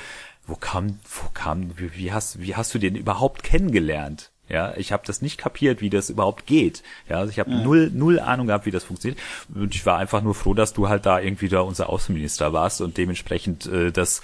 wo 0.47 0.55
kam, 0.55 0.99
wo 1.03 1.29
kam, 1.33 1.77
wie, 1.77 1.95
wie 1.95 2.13
hast, 2.13 2.39
wie 2.39 2.55
hast 2.55 2.73
du 2.73 2.79
den 2.79 2.95
überhaupt 2.95 3.43
kennengelernt? 3.43 4.31
Ja, 4.47 4.75
ich 4.77 4.91
habe 4.91 5.03
das 5.05 5.21
nicht 5.21 5.37
kapiert, 5.37 5.81
wie 5.81 5.89
das 5.89 6.09
überhaupt 6.09 6.45
geht. 6.45 6.83
Ja, 7.09 7.17
also 7.17 7.31
ich 7.31 7.39
habe 7.39 7.51
null, 7.51 7.89
null 7.93 8.19
Ahnung 8.19 8.47
gehabt, 8.47 8.65
wie 8.65 8.71
das 8.71 8.83
funktioniert. 8.83 9.19
Und 9.53 9.73
ich 9.73 9.85
war 9.85 9.97
einfach 9.97 10.21
nur 10.21 10.35
froh, 10.35 10.53
dass 10.53 10.73
du 10.73 10.87
halt 10.87 11.05
da 11.05 11.19
irgendwie 11.19 11.49
da 11.49 11.61
unser 11.61 11.89
Außenminister 11.89 12.53
warst 12.53 12.81
und 12.81 12.97
dementsprechend 12.97 13.65
äh, 13.65 13.91
das 13.91 14.21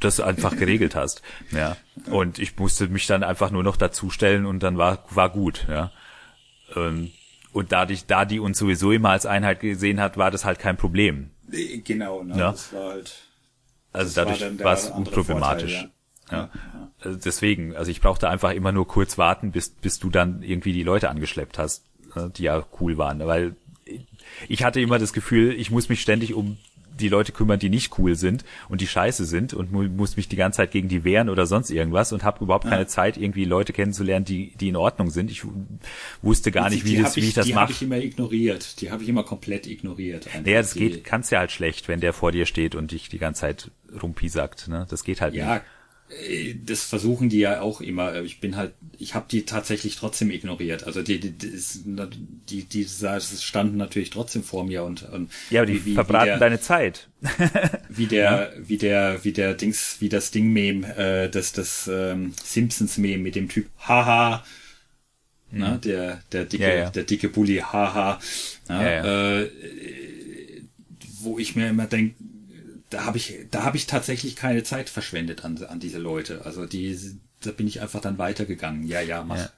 das 0.00 0.20
einfach 0.20 0.56
geregelt 0.56 0.96
hast. 0.96 1.22
Ja. 1.50 1.76
Und 2.10 2.38
ich 2.38 2.58
musste 2.58 2.88
mich 2.88 3.06
dann 3.06 3.22
einfach 3.22 3.50
nur 3.50 3.62
noch 3.62 3.76
dazustellen 3.76 4.46
und 4.46 4.62
dann 4.62 4.78
war 4.78 5.04
war 5.10 5.30
gut. 5.30 5.66
Ja. 5.68 5.92
Ähm, 6.74 7.12
Und 7.52 7.72
da 7.72 7.86
die, 7.86 7.98
da 8.06 8.24
die 8.26 8.38
uns 8.40 8.58
sowieso 8.58 8.92
immer 8.92 9.10
als 9.10 9.24
Einheit 9.24 9.60
gesehen 9.60 9.98
hat, 10.00 10.18
war 10.18 10.30
das 10.30 10.44
halt 10.44 10.58
kein 10.58 10.76
Problem. 10.76 11.30
Genau, 11.84 12.22
ne? 12.22 12.36
Ja. 12.36 12.50
Das 12.50 12.72
war 12.72 12.90
halt. 12.90 13.12
Also 13.92 14.14
dadurch 14.14 14.42
war 14.62 14.74
es 14.74 14.88
unproblematisch. 14.88 15.72
Vorteil, 15.72 15.90
ja. 15.90 15.95
Also 16.28 17.18
deswegen, 17.24 17.76
also 17.76 17.90
ich 17.90 18.00
brauchte 18.00 18.28
einfach 18.28 18.52
immer 18.52 18.72
nur 18.72 18.86
kurz 18.88 19.16
warten, 19.18 19.52
bis, 19.52 19.68
bis 19.70 19.98
du 19.98 20.10
dann 20.10 20.42
irgendwie 20.42 20.72
die 20.72 20.82
Leute 20.82 21.08
angeschleppt 21.10 21.58
hast, 21.58 21.84
äh, 22.16 22.28
die 22.30 22.44
ja 22.44 22.64
cool 22.80 22.98
waren. 22.98 23.20
Weil 23.20 23.54
ich 24.48 24.64
hatte 24.64 24.80
immer 24.80 24.98
das 24.98 25.12
Gefühl, 25.12 25.52
ich 25.52 25.70
muss 25.70 25.88
mich 25.88 26.00
ständig 26.00 26.34
um 26.34 26.56
die 26.98 27.10
Leute 27.10 27.30
kümmern, 27.30 27.58
die 27.58 27.68
nicht 27.68 27.98
cool 27.98 28.14
sind 28.16 28.42
und 28.70 28.80
die 28.80 28.86
scheiße 28.86 29.26
sind 29.26 29.52
und 29.52 29.70
mu 29.70 29.82
muss 29.82 30.16
mich 30.16 30.28
die 30.30 30.36
ganze 30.36 30.56
Zeit 30.56 30.70
gegen 30.70 30.88
die 30.88 31.04
wehren 31.04 31.28
oder 31.28 31.44
sonst 31.44 31.70
irgendwas 31.70 32.10
und 32.14 32.24
habe 32.24 32.42
überhaupt 32.42 32.64
keine 32.66 32.86
Zeit, 32.86 33.18
irgendwie 33.18 33.44
Leute 33.44 33.74
kennenzulernen, 33.74 34.24
die, 34.24 34.52
die 34.58 34.68
in 34.68 34.76
Ordnung 34.76 35.10
sind. 35.10 35.30
Ich 35.30 35.42
wusste 36.22 36.50
gar 36.52 36.70
nicht, 36.70 36.86
wie, 36.86 36.92
die 36.96 37.02
das, 37.02 37.08
hab 37.10 37.16
wie 37.16 37.20
ich 37.28 37.34
das 37.34 37.44
Die 37.44 37.54
habe 37.54 37.64
mache. 37.64 37.72
ich 37.72 37.82
immer 37.82 37.98
ignoriert. 37.98 38.80
Die 38.80 38.90
habe 38.90 39.02
ich 39.02 39.10
immer 39.10 39.24
komplett 39.24 39.66
ignoriert. 39.66 40.26
einfach. 40.28 40.40
Naja, 40.40 40.58
das 40.62 40.72
Die- 40.72 40.78
geht, 40.78 41.04
kannst 41.04 41.30
ja 41.30 41.40
halt 41.40 41.52
schlecht, 41.52 41.86
wenn 41.86 42.00
der 42.00 42.14
vor 42.14 42.32
dir 42.32 42.46
steht 42.46 42.74
und 42.74 42.92
dich 42.92 43.10
die 43.10 43.18
ganze 43.18 43.42
Zeit 43.42 43.70
rumpiesackt. 44.02 44.68
Ne? 44.68 44.86
Das 44.88 45.04
geht 45.04 45.20
halt 45.20 45.34
nicht. 45.34 45.42
Ja, 45.42 45.56
äh, 45.56 45.60
das 46.64 46.84
versuchen 46.84 47.28
die 47.28 47.40
ja 47.40 47.60
auch 47.60 47.80
immer. 47.80 48.22
Ich 48.22 48.38
bin 48.38 48.56
halt, 48.56 48.72
ich 48.96 49.14
habe 49.14 49.26
die 49.28 49.44
tatsächlich 49.44 49.96
trotzdem 49.96 50.30
ignoriert. 50.30 50.84
Also 50.84 51.02
die, 51.02 51.18
die, 51.18 51.32
die, 51.32 52.64
die, 52.64 52.84
standen 52.86 53.76
natürlich 53.76 54.10
trotzdem 54.10 54.44
vor 54.44 54.64
mir 54.64 54.84
und, 54.84 55.02
und 55.10 55.30
Ja, 55.50 55.62
aber 55.62 55.72
die 55.72 55.84
wie, 55.84 55.94
verbraten 55.94 56.26
wie 56.26 56.30
der, 56.30 56.38
deine 56.38 56.60
Zeit. 56.60 57.08
wie 57.88 58.06
der, 58.06 58.52
wie 58.58 58.78
der, 58.78 59.24
wie 59.24 59.32
der 59.32 59.54
Dings, 59.54 59.96
wie 59.98 60.08
das 60.08 60.30
Ding-Meme, 60.30 60.96
äh, 60.96 61.28
das, 61.28 61.52
das 61.52 61.90
ähm, 61.92 62.34
Simpsons-Meme 62.42 63.22
mit 63.22 63.34
dem 63.34 63.48
Typ, 63.48 63.68
haha, 63.80 64.44
ne? 65.50 65.80
der, 65.82 66.22
der 66.30 66.44
dicke, 66.44 66.62
Ja, 66.62 66.74
ja. 66.74 66.90
der 66.90 67.02
dicke 67.02 67.28
Bully, 67.28 67.56
haha, 67.56 68.20
ja, 68.68 68.82
Ja, 68.82 68.90
ja. 68.90 69.40
Äh, 69.40 69.50
wo 71.20 71.38
ich 71.38 71.56
mir 71.56 71.68
immer 71.68 71.86
denke, 71.86 72.14
da 72.96 73.04
habe 73.04 73.18
ich, 73.18 73.46
da 73.50 73.62
habe 73.62 73.76
ich 73.76 73.86
tatsächlich 73.86 74.36
keine 74.36 74.62
Zeit 74.62 74.88
verschwendet 74.88 75.44
an, 75.44 75.62
an 75.64 75.80
diese 75.80 75.98
Leute. 75.98 76.46
Also 76.46 76.64
die, 76.64 76.98
da 77.42 77.50
bin 77.50 77.66
ich 77.66 77.82
einfach 77.82 78.00
dann 78.00 78.16
weitergegangen. 78.16 78.86
Ja, 78.86 79.02
ja, 79.02 79.22
mach. 79.22 79.36
Ja. 79.36 79.50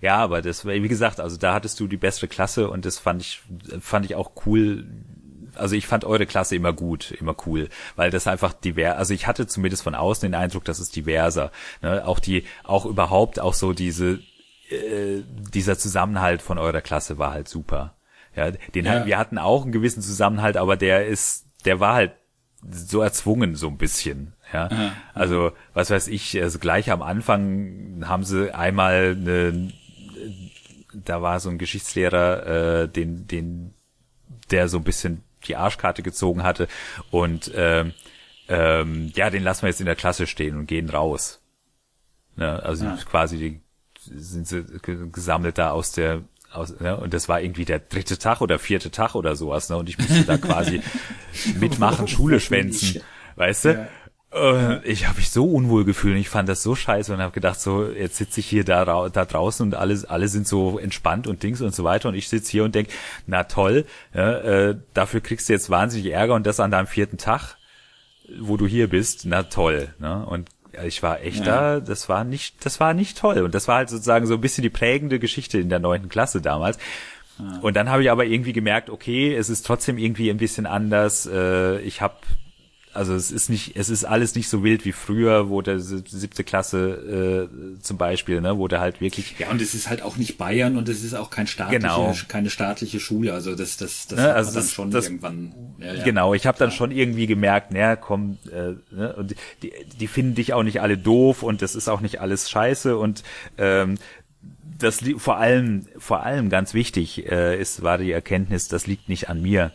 Ja, 0.00 0.16
aber 0.18 0.42
das 0.42 0.64
war, 0.64 0.74
wie 0.74 0.88
gesagt, 0.88 1.18
also 1.18 1.36
da 1.38 1.54
hattest 1.54 1.80
du 1.80 1.88
die 1.88 1.96
bessere 1.96 2.28
Klasse 2.28 2.70
und 2.70 2.84
das 2.84 2.98
fand 2.98 3.22
ich, 3.22 3.40
fand 3.80 4.04
ich 4.04 4.14
auch 4.14 4.30
cool. 4.46 4.86
Also 5.54 5.74
ich 5.74 5.86
fand 5.86 6.04
eure 6.04 6.26
Klasse 6.26 6.54
immer 6.54 6.72
gut, 6.72 7.10
immer 7.12 7.34
cool, 7.46 7.68
weil 7.96 8.10
das 8.10 8.26
einfach 8.26 8.52
divers, 8.52 8.96
also 8.96 9.12
ich 9.12 9.26
hatte 9.26 9.46
zumindest 9.46 9.82
von 9.82 9.94
außen 9.94 10.28
den 10.28 10.34
Eindruck, 10.34 10.64
das 10.64 10.78
ist 10.78 10.94
diverser. 10.94 11.50
Ne? 11.80 12.06
Auch 12.06 12.20
die, 12.20 12.44
auch 12.62 12.86
überhaupt 12.86 13.40
auch 13.40 13.54
so 13.54 13.72
diese, 13.72 14.20
äh, 14.70 15.22
dieser 15.52 15.78
Zusammenhalt 15.78 16.42
von 16.42 16.58
eurer 16.58 16.80
Klasse 16.80 17.18
war 17.18 17.32
halt 17.32 17.48
super. 17.48 17.94
Ja, 18.36 18.50
den 18.50 18.84
Ja. 18.84 19.04
Wir 19.04 19.18
hatten 19.18 19.38
auch 19.38 19.62
einen 19.62 19.72
gewissen 19.72 20.02
Zusammenhalt, 20.02 20.56
aber 20.56 20.76
der 20.76 21.06
ist, 21.06 21.46
der 21.64 21.80
war 21.80 21.94
halt 21.94 22.12
so 22.70 23.00
erzwungen 23.02 23.54
so 23.56 23.68
ein 23.68 23.78
bisschen. 23.78 24.34
Ja, 24.52 24.92
also 25.14 25.52
was 25.72 25.90
weiß 25.90 26.08
ich, 26.08 26.40
also 26.40 26.58
gleich 26.58 26.90
am 26.90 27.00
Anfang 27.02 28.04
haben 28.06 28.22
sie 28.24 28.54
einmal 28.54 29.16
eine, 29.18 29.72
da 30.92 31.22
war 31.22 31.40
so 31.40 31.48
ein 31.48 31.56
Geschichtslehrer, 31.58 32.82
äh, 32.82 32.88
den, 32.88 33.26
den, 33.26 33.72
der 34.50 34.68
so 34.68 34.76
ein 34.76 34.84
bisschen 34.84 35.22
die 35.44 35.56
Arschkarte 35.56 36.02
gezogen 36.02 36.42
hatte 36.42 36.68
und 37.10 37.50
ähm, 37.54 37.94
ähm, 38.48 39.10
ja, 39.14 39.30
den 39.30 39.42
lassen 39.42 39.62
wir 39.62 39.68
jetzt 39.70 39.80
in 39.80 39.86
der 39.86 39.96
Klasse 39.96 40.26
stehen 40.26 40.58
und 40.58 40.66
gehen 40.66 40.90
raus. 40.90 41.40
Ne, 42.36 42.62
also 42.62 42.84
Ja. 42.84 42.98
quasi 43.10 43.38
die, 43.38 43.60
sind 43.98 44.46
sie 44.46 44.64
ge- 44.82 45.08
gesammelt 45.10 45.56
da 45.58 45.70
aus 45.70 45.92
der 45.92 46.22
aus, 46.52 46.78
ne, 46.80 46.96
und 46.96 47.12
das 47.14 47.28
war 47.28 47.40
irgendwie 47.40 47.64
der 47.64 47.78
dritte 47.80 48.18
Tag 48.18 48.40
oder 48.40 48.58
vierte 48.58 48.90
Tag 48.90 49.14
oder 49.14 49.36
sowas, 49.36 49.68
ne, 49.68 49.76
und 49.76 49.88
ich 49.88 49.98
musste 49.98 50.24
da 50.24 50.38
quasi 50.38 50.80
mitmachen, 51.60 52.08
Schule 52.08 52.40
schwänzen, 52.40 53.00
weißt 53.36 53.64
du? 53.66 53.88
Äh, 54.34 54.90
Ich 54.90 55.06
habe 55.06 55.18
mich 55.18 55.30
so 55.30 55.44
unwohl 55.44 55.84
gefühlt 55.84 56.14
und 56.14 56.20
ich 56.20 56.30
fand 56.30 56.48
das 56.48 56.62
so 56.62 56.74
scheiße 56.74 57.12
und 57.12 57.20
habe 57.20 57.32
gedacht, 57.32 57.60
so 57.60 57.86
jetzt 57.90 58.16
sitze 58.16 58.40
ich 58.40 58.46
hier 58.46 58.64
da, 58.64 59.08
da 59.10 59.24
draußen 59.26 59.66
und 59.66 59.74
alle, 59.74 60.02
alle 60.08 60.28
sind 60.28 60.48
so 60.48 60.78
entspannt 60.78 61.26
und 61.26 61.42
Dings 61.42 61.60
und 61.60 61.74
so 61.74 61.84
weiter 61.84 62.08
und 62.08 62.14
ich 62.14 62.28
sitze 62.28 62.50
hier 62.50 62.64
und 62.64 62.74
denk, 62.74 62.88
na 63.26 63.44
toll, 63.44 63.84
ja, 64.14 64.38
äh, 64.38 64.76
dafür 64.94 65.20
kriegst 65.20 65.48
du 65.48 65.52
jetzt 65.52 65.68
wahnsinnig 65.68 66.10
Ärger 66.12 66.34
und 66.34 66.46
das 66.46 66.60
an 66.60 66.70
deinem 66.70 66.86
vierten 66.86 67.18
Tag, 67.18 67.56
wo 68.40 68.56
du 68.56 68.66
hier 68.66 68.88
bist, 68.88 69.26
na 69.26 69.42
toll. 69.42 69.88
Ne? 69.98 70.24
Und 70.24 70.48
ich 70.86 71.02
war 71.02 71.20
echt 71.22 71.46
da, 71.46 71.80
das 71.80 72.08
war 72.08 72.24
nicht, 72.24 72.64
das 72.64 72.80
war 72.80 72.94
nicht 72.94 73.18
toll 73.18 73.38
und 73.38 73.54
das 73.54 73.68
war 73.68 73.76
halt 73.76 73.90
sozusagen 73.90 74.26
so 74.26 74.34
ein 74.34 74.40
bisschen 74.40 74.62
die 74.62 74.70
prägende 74.70 75.18
Geschichte 75.18 75.58
in 75.58 75.68
der 75.68 75.78
neunten 75.78 76.08
Klasse 76.08 76.40
damals. 76.40 76.78
Und 77.60 77.76
dann 77.76 77.88
habe 77.88 78.02
ich 78.02 78.10
aber 78.10 78.24
irgendwie 78.24 78.52
gemerkt, 78.52 78.90
okay, 78.90 79.34
es 79.34 79.48
ist 79.48 79.66
trotzdem 79.66 79.98
irgendwie 79.98 80.30
ein 80.30 80.36
bisschen 80.36 80.66
anders. 80.66 81.26
Äh, 81.26 81.80
ich 81.80 82.00
habe 82.00 82.14
also 82.94 83.14
es 83.14 83.30
ist 83.30 83.48
nicht, 83.48 83.76
es 83.76 83.88
ist 83.88 84.04
alles 84.04 84.34
nicht 84.34 84.48
so 84.48 84.62
wild 84.62 84.84
wie 84.84 84.92
früher, 84.92 85.48
wo 85.48 85.62
der 85.62 85.78
sieb- 85.80 86.08
siebte 86.08 86.44
Klasse 86.44 87.48
äh, 87.48 87.80
zum 87.82 87.96
Beispiel, 87.96 88.40
ne, 88.40 88.58
wo 88.58 88.68
der 88.68 88.80
halt 88.80 89.00
wirklich 89.00 89.34
Ja, 89.38 89.50
und 89.50 89.60
es 89.62 89.74
ist 89.74 89.88
halt 89.88 90.02
auch 90.02 90.16
nicht 90.16 90.38
Bayern 90.38 90.76
und 90.76 90.88
es 90.88 91.02
ist 91.02 91.14
auch 91.14 91.30
kein 91.30 91.46
staatliche, 91.46 91.80
Genau. 91.80 92.14
keine 92.28 92.50
staatliche 92.50 93.00
Schule. 93.00 93.32
Also 93.32 93.54
das, 93.54 93.76
das, 93.76 94.06
das 94.08 94.18
Ne, 94.18 94.24
hat 94.24 94.36
also 94.36 94.48
man 94.50 94.54
dann 94.54 94.62
das- 94.64 94.72
schon 94.72 94.90
das- 94.90 95.04
irgendwann. 95.06 95.54
Ja, 95.78 95.94
ja. 95.94 96.04
Genau, 96.04 96.34
ich 96.34 96.46
habe 96.46 96.58
dann 96.58 96.70
schon 96.70 96.90
irgendwie 96.90 97.26
gemerkt, 97.26 97.72
naja, 97.72 97.96
komm, 97.96 98.38
äh, 98.52 98.74
ne, 98.94 99.14
und 99.16 99.34
die, 99.62 99.72
die 100.00 100.06
finden 100.06 100.34
dich 100.34 100.52
auch 100.52 100.62
nicht 100.62 100.80
alle 100.80 100.98
doof 100.98 101.42
und 101.42 101.62
das 101.62 101.74
ist 101.74 101.88
auch 101.88 102.00
nicht 102.00 102.20
alles 102.20 102.50
scheiße 102.50 102.96
und 102.96 103.22
ähm, 103.58 103.96
das 104.78 104.98
vor 105.18 105.36
allem, 105.36 105.86
vor 105.98 106.24
allem 106.24 106.50
ganz 106.50 106.74
wichtig 106.74 107.30
äh, 107.30 107.60
ist, 107.60 107.82
war 107.84 107.98
die 107.98 108.10
Erkenntnis, 108.10 108.66
das 108.68 108.86
liegt 108.86 109.08
nicht 109.08 109.28
an 109.28 109.40
mir. 109.40 109.70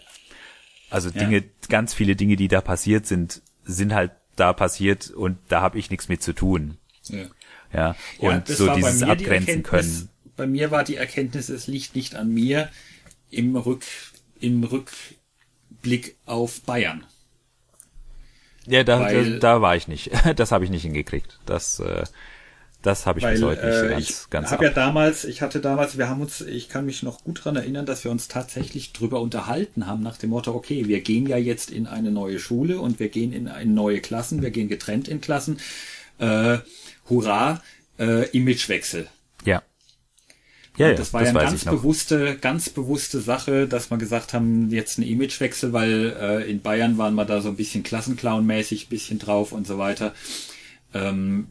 Also 0.90 1.10
Ja. 1.10 1.20
Dinge, 1.24 1.44
ganz 1.70 1.94
viele 1.94 2.16
Dinge, 2.16 2.36
die 2.36 2.48
da 2.48 2.62
passiert 2.62 3.06
sind, 3.06 3.42
sind 3.66 3.94
halt 3.94 4.12
da 4.36 4.54
passiert 4.54 5.10
und 5.10 5.38
da 5.50 5.62
habe 5.62 5.80
ich 5.80 5.90
nichts 5.90 6.08
mit 6.10 6.22
zu 6.24 6.34
tun. 6.34 6.78
Ja. 7.06 7.18
Ja, 7.74 7.96
Ja, 8.20 8.30
und 8.30 8.50
das 8.50 8.58
so 8.58 8.74
dieses 8.74 9.00
die 9.00 9.06
Abgrenzen 9.06 9.64
Erkenntnis- 9.64 9.64
können. 9.64 10.10
Bei 10.38 10.48
mir 10.48 10.72
war 10.72 10.84
die 10.84 10.96
Erkenntnis, 10.96 11.50
es 11.50 11.68
liegt 11.68 11.96
nicht 11.96 12.16
an 12.16 12.30
mir 12.34 12.70
im 13.32 13.56
Rück, 13.56 13.84
im 14.40 14.64
Rückblick 14.64 16.16
auf 16.26 16.62
Bayern. 16.62 17.04
Ja, 18.66 18.84
da, 18.84 19.00
da, 19.00 19.06
weil- 19.06 19.40
da 19.40 19.62
war 19.62 19.76
ich 19.76 19.88
nicht. 19.88 20.12
Das 20.36 20.52
habe 20.52 20.64
ich 20.66 20.70
nicht 20.70 20.84
hingekriegt. 20.84 21.40
Das, 21.46 21.80
äh, 21.80 22.04
das 22.88 23.06
habe 23.06 23.20
ich 23.20 23.26
bis 23.26 23.42
Weil 23.42 23.50
heute 23.50 23.68
nicht 23.68 23.76
so 23.78 23.86
äh, 23.86 23.90
ganz, 23.90 24.10
ich 24.10 24.30
ganz 24.30 24.52
habe 24.52 24.64
ja 24.64 24.72
damals, 24.72 25.26
ich 25.26 25.42
hatte 25.42 25.60
damals, 25.60 25.98
wir 25.98 26.08
haben 26.08 26.22
uns, 26.22 26.40
ich 26.40 26.70
kann 26.70 26.86
mich 26.86 27.04
noch 27.04 27.22
gut 27.22 27.44
dran 27.44 27.58
erinnern, 27.58 27.86
dass 27.86 28.06
wir 28.06 28.12
uns 28.12 28.30
tatsächlich 28.30 28.94
drüber 28.94 29.20
unterhalten 29.20 29.88
haben 29.88 30.02
nach 30.02 30.18
dem 30.18 30.30
Motto, 30.30 30.56
okay, 30.56 30.88
wir 30.88 31.02
gehen 31.02 31.28
ja 31.28 31.36
jetzt 31.36 31.70
in 31.70 31.86
eine 31.86 32.12
neue 32.12 32.40
Schule 32.40 32.80
und 32.80 33.02
wir 33.02 33.10
gehen 33.10 33.34
in, 33.34 33.48
in 33.48 33.74
neue 33.74 34.00
Klassen, 34.00 34.42
wir 34.42 34.52
gehen 34.52 34.70
getrennt 34.70 35.10
in 35.10 35.20
Klassen. 35.20 35.60
Äh, 36.18 36.60
hurra, 37.10 37.62
äh, 38.00 38.30
Imagewechsel. 38.30 39.08
Ja. 39.44 39.62
Ja, 40.78 40.90
ja, 40.90 40.94
das 40.94 41.12
war 41.12 41.24
ja 41.24 41.30
eine 41.32 41.40
ganz 41.40 41.64
ich 41.64 41.70
bewusste, 41.70 42.38
ganz 42.38 42.70
bewusste 42.70 43.20
Sache, 43.20 43.68
dass 43.68 43.92
wir 43.92 43.98
gesagt 43.98 44.34
haben, 44.34 44.70
jetzt 44.70 44.98
ein 44.98 45.04
Imagewechsel, 45.04 45.74
weil 45.74 46.16
äh, 46.18 46.50
in 46.50 46.62
Bayern 46.62 46.98
waren 46.98 47.16
wir 47.16 47.26
da 47.26 47.42
so 47.42 47.50
ein 47.50 47.58
bisschen 47.58 47.84
Klassenclown-mäßig 47.84 48.86
ein 48.86 48.90
bisschen 48.90 49.20
drauf 49.20 49.52
und 49.52 49.68
so 49.68 49.78
weiter. 49.78 50.14
Ähm, 50.94 51.48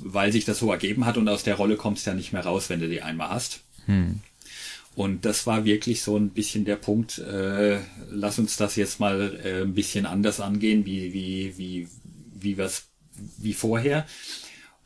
weil 0.00 0.32
sich 0.32 0.44
das 0.44 0.58
so 0.58 0.70
ergeben 0.70 1.06
hat 1.06 1.16
und 1.16 1.28
aus 1.28 1.42
der 1.42 1.56
Rolle 1.56 1.76
kommst 1.76 2.06
du 2.06 2.10
ja 2.10 2.16
nicht 2.16 2.32
mehr 2.32 2.44
raus, 2.44 2.68
wenn 2.68 2.80
du 2.80 2.88
die 2.88 3.02
einmal 3.02 3.30
hast. 3.30 3.60
Und 4.94 5.24
das 5.24 5.46
war 5.46 5.64
wirklich 5.64 6.02
so 6.02 6.16
ein 6.16 6.30
bisschen 6.30 6.64
der 6.64 6.76
Punkt, 6.76 7.18
äh, 7.18 7.78
lass 8.10 8.38
uns 8.38 8.56
das 8.56 8.74
jetzt 8.74 8.98
mal 8.98 9.38
äh, 9.44 9.62
ein 9.62 9.74
bisschen 9.74 10.06
anders 10.06 10.40
angehen, 10.40 10.84
wie, 10.86 11.12
wie, 11.12 11.56
wie, 11.56 11.88
wie 12.34 12.56
wir's, 12.56 12.88
wie 13.36 13.54
vorher. 13.54 14.06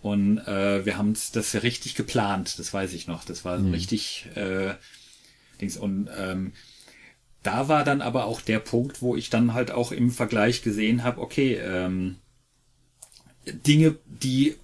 Und 0.02 0.38
äh, 0.38 0.84
wir 0.84 0.98
haben 0.98 1.14
das 1.32 1.62
richtig 1.62 1.94
geplant, 1.94 2.58
das 2.58 2.74
weiß 2.74 2.92
ich 2.92 3.06
noch. 3.06 3.24
Das 3.24 3.44
war 3.44 3.58
so 3.58 3.70
richtig 3.70 4.26
äh, 4.34 4.74
Dings. 5.60 5.76
Und 5.76 6.10
ähm, 6.14 6.52
da 7.42 7.68
war 7.68 7.84
dann 7.84 8.02
aber 8.02 8.26
auch 8.26 8.40
der 8.40 8.58
Punkt, 8.58 9.00
wo 9.00 9.16
ich 9.16 9.30
dann 9.30 9.54
halt 9.54 9.70
auch 9.70 9.92
im 9.92 10.10
Vergleich 10.10 10.62
gesehen 10.62 11.04
habe, 11.04 11.20
okay, 11.20 11.54
ähm, 11.54 12.16
Dinge, 13.46 13.96
die 14.06 14.56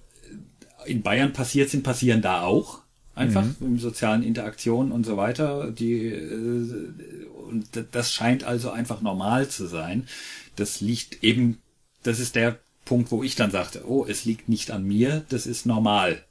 in 0.89 1.01
Bayern 1.01 1.33
passiert 1.33 1.69
sind, 1.69 1.83
passieren 1.83 2.21
da 2.21 2.41
auch. 2.41 2.81
Einfach 3.15 3.45
in 3.59 3.77
sozialen 3.79 4.23
Interaktionen 4.23 4.93
und 4.93 5.05
so 5.05 5.17
weiter. 5.17 5.71
Die, 5.71 6.05
äh, 6.05 7.25
und 7.49 7.67
das 7.91 8.13
scheint 8.13 8.43
also 8.45 8.71
einfach 8.71 9.01
normal 9.01 9.49
zu 9.49 9.67
sein. 9.67 10.07
Das 10.55 10.79
liegt 10.79 11.23
eben, 11.23 11.57
das 12.03 12.19
ist 12.19 12.35
der 12.35 12.59
Punkt, 12.85 13.11
wo 13.11 13.21
ich 13.21 13.35
dann 13.35 13.51
sagte, 13.51 13.83
oh, 13.87 14.05
es 14.07 14.25
liegt 14.25 14.47
nicht 14.47 14.71
an 14.71 14.85
mir, 14.85 15.25
das 15.29 15.47
ist 15.47 15.65
normal. 15.65 16.23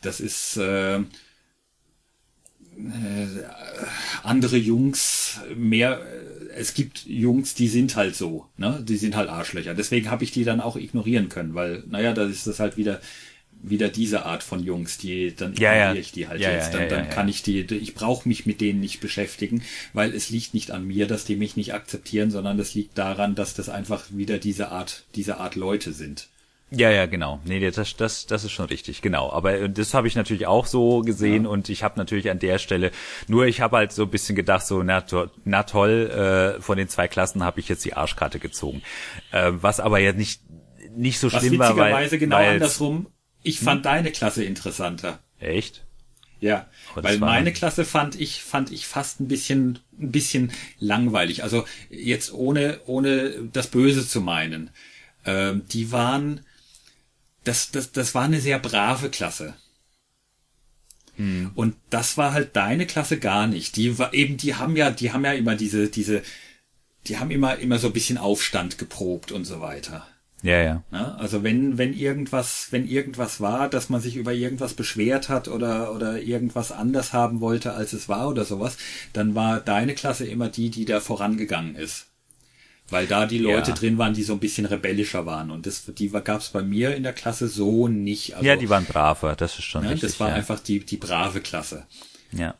Das 0.00 0.20
ist 0.20 0.56
äh, 0.56 0.96
äh, 0.96 1.04
andere 4.22 4.56
Jungs 4.56 5.40
mehr. 5.54 6.00
Es 6.56 6.74
gibt 6.74 7.06
Jungs, 7.06 7.54
die 7.54 7.68
sind 7.68 7.96
halt 7.96 8.16
so, 8.16 8.46
ne? 8.56 8.82
Die 8.86 8.96
sind 8.96 9.16
halt 9.16 9.28
Arschlöcher. 9.28 9.74
Deswegen 9.74 10.10
habe 10.10 10.24
ich 10.24 10.30
die 10.32 10.44
dann 10.44 10.60
auch 10.60 10.76
ignorieren 10.76 11.28
können, 11.28 11.54
weil, 11.54 11.84
naja, 11.88 12.12
da 12.12 12.24
ist 12.24 12.46
das 12.46 12.60
halt 12.60 12.76
wieder 12.76 13.00
wieder 13.62 13.88
diese 13.88 14.24
Art 14.24 14.42
von 14.42 14.62
Jungs, 14.62 14.96
die 14.96 15.34
dann 15.34 15.54
Ja, 15.54 15.72
ignoriere 15.72 15.94
ja. 15.94 16.00
ich 16.00 16.12
die 16.12 16.28
halt 16.28 16.40
Ja, 16.40 16.50
jetzt. 16.50 16.72
Dann, 16.72 16.82
ja, 16.82 16.88
dann 16.88 17.10
kann 17.10 17.28
ich 17.28 17.42
die, 17.42 17.60
ich 17.60 17.94
brauche 17.94 18.26
mich 18.26 18.46
mit 18.46 18.60
denen 18.62 18.80
nicht 18.80 19.00
beschäftigen, 19.00 19.62
weil 19.92 20.14
es 20.14 20.30
liegt 20.30 20.54
nicht 20.54 20.70
an 20.70 20.86
mir, 20.86 21.06
dass 21.06 21.26
die 21.26 21.36
mich 21.36 21.56
nicht 21.56 21.74
akzeptieren, 21.74 22.30
sondern 22.30 22.58
es 22.58 22.74
liegt 22.74 22.96
daran, 22.96 23.34
dass 23.34 23.52
das 23.52 23.68
einfach 23.68 24.04
wieder 24.10 24.38
diese 24.38 24.70
Art, 24.70 25.04
diese 25.14 25.38
Art 25.38 25.56
Leute 25.56 25.92
sind. 25.92 26.29
Ja, 26.72 26.90
ja, 26.90 27.06
genau. 27.06 27.40
Nee, 27.44 27.68
das, 27.70 27.96
das, 27.96 28.26
das 28.26 28.44
ist 28.44 28.52
schon 28.52 28.66
richtig, 28.66 29.02
genau. 29.02 29.32
Aber 29.32 29.54
äh, 29.58 29.70
das 29.70 29.92
habe 29.92 30.06
ich 30.06 30.14
natürlich 30.14 30.46
auch 30.46 30.66
so 30.66 31.00
gesehen 31.00 31.44
und 31.46 31.68
ich 31.68 31.82
habe 31.82 31.98
natürlich 31.98 32.30
an 32.30 32.38
der 32.38 32.58
Stelle, 32.58 32.92
nur 33.26 33.46
ich 33.46 33.60
habe 33.60 33.78
halt 33.78 33.92
so 33.92 34.04
ein 34.04 34.10
bisschen 34.10 34.36
gedacht, 34.36 34.64
so, 34.66 34.82
na, 34.84 35.00
to 35.00 35.26
na 35.44 35.64
toll, 35.64 36.56
äh, 36.58 36.62
von 36.62 36.78
den 36.78 36.88
zwei 36.88 37.08
Klassen 37.08 37.42
habe 37.42 37.58
ich 37.58 37.68
jetzt 37.68 37.84
die 37.84 37.94
Arschkarte 37.94 38.38
gezogen. 38.38 38.82
Äh, 39.32 39.50
was 39.54 39.80
aber 39.80 39.98
ja 39.98 40.12
nicht, 40.12 40.42
nicht 40.96 41.18
so 41.18 41.32
Was 41.32 41.40
schlimm 41.40 41.58
war, 41.58 41.76
weil... 41.76 41.86
witzigerweise 41.86 42.18
genau 42.18 42.36
andersrum. 42.36 43.06
Ich 43.42 43.58
Hm? 43.58 43.64
fand 43.64 43.86
deine 43.86 44.12
Klasse 44.12 44.44
interessanter. 44.44 45.18
Echt? 45.40 45.84
Ja, 46.40 46.68
Aber 46.92 47.02
das 47.02 47.12
weil 47.12 47.18
meine 47.18 47.52
Klasse 47.52 47.84
fand 47.84 48.18
ich 48.18 48.42
fand 48.42 48.70
ich 48.70 48.86
fast 48.86 49.20
ein 49.20 49.28
bisschen 49.28 49.78
ein 49.98 50.10
bisschen 50.10 50.52
langweilig. 50.78 51.42
Also 51.42 51.64
jetzt 51.90 52.32
ohne 52.32 52.80
ohne 52.86 53.32
das 53.52 53.66
Böse 53.66 54.06
zu 54.06 54.20
meinen. 54.20 54.70
Ähm, 55.26 55.62
die 55.70 55.92
waren 55.92 56.40
das 57.44 57.70
das 57.70 57.92
das 57.92 58.14
war 58.14 58.24
eine 58.24 58.40
sehr 58.40 58.58
brave 58.58 59.10
Klasse. 59.10 59.54
Hm. 61.16 61.50
Und 61.54 61.76
das 61.90 62.16
war 62.16 62.32
halt 62.32 62.56
deine 62.56 62.86
Klasse 62.86 63.18
gar 63.18 63.46
nicht. 63.46 63.76
Die 63.76 63.98
war 63.98 64.14
eben 64.14 64.36
die 64.36 64.54
haben 64.54 64.76
ja 64.76 64.90
die 64.90 65.12
haben 65.12 65.24
ja 65.24 65.32
immer 65.32 65.56
diese 65.56 65.88
diese 65.88 66.22
die 67.06 67.18
haben 67.18 67.30
immer 67.30 67.58
immer 67.58 67.78
so 67.78 67.88
ein 67.88 67.92
bisschen 67.92 68.18
Aufstand 68.18 68.78
geprobt 68.78 69.32
und 69.32 69.44
so 69.44 69.60
weiter. 69.60 70.06
Ja, 70.42 70.62
ja. 70.62 70.82
Ja, 70.90 71.16
also 71.16 71.42
wenn, 71.42 71.76
wenn 71.76 71.92
irgendwas, 71.92 72.68
wenn 72.70 72.88
irgendwas 72.88 73.40
war, 73.40 73.68
dass 73.68 73.90
man 73.90 74.00
sich 74.00 74.16
über 74.16 74.32
irgendwas 74.32 74.74
beschwert 74.74 75.28
hat 75.28 75.48
oder, 75.48 75.94
oder 75.94 76.20
irgendwas 76.22 76.72
anders 76.72 77.12
haben 77.12 77.40
wollte, 77.40 77.74
als 77.74 77.92
es 77.92 78.08
war 78.08 78.28
oder 78.28 78.44
sowas, 78.44 78.78
dann 79.12 79.34
war 79.34 79.60
deine 79.60 79.94
Klasse 79.94 80.26
immer 80.26 80.48
die, 80.48 80.70
die 80.70 80.86
da 80.86 81.00
vorangegangen 81.00 81.74
ist. 81.76 82.06
Weil 82.90 83.06
da 83.06 83.26
die 83.26 83.38
Leute 83.38 83.70
Ja. 83.70 83.76
drin 83.76 83.98
waren, 83.98 84.14
die 84.14 84.22
so 84.22 84.32
ein 84.32 84.40
bisschen 84.40 84.66
rebellischer 84.66 85.24
waren. 85.26 85.50
Und 85.50 85.66
das, 85.66 85.84
die 85.86 86.10
gab 86.10 86.40
es 86.40 86.48
bei 86.48 86.62
mir 86.62 86.94
in 86.96 87.02
der 87.04 87.12
Klasse 87.12 87.48
so 87.48 87.88
nicht. 87.88 88.34
Also, 88.34 88.46
ja, 88.46 88.56
die 88.56 88.68
waren 88.68 88.84
braver, 88.84 89.36
das 89.36 89.58
ist 89.58 89.64
schon 89.64 89.84
ja, 89.84 89.90
richtig. 89.90 90.10
das 90.10 90.20
war 90.20 90.30
ja. 90.30 90.34
einfach 90.34 90.58
die, 90.60 90.80
die 90.80 90.96
brave 90.96 91.40
Klasse. 91.40 91.86
Ja. 92.32 92.54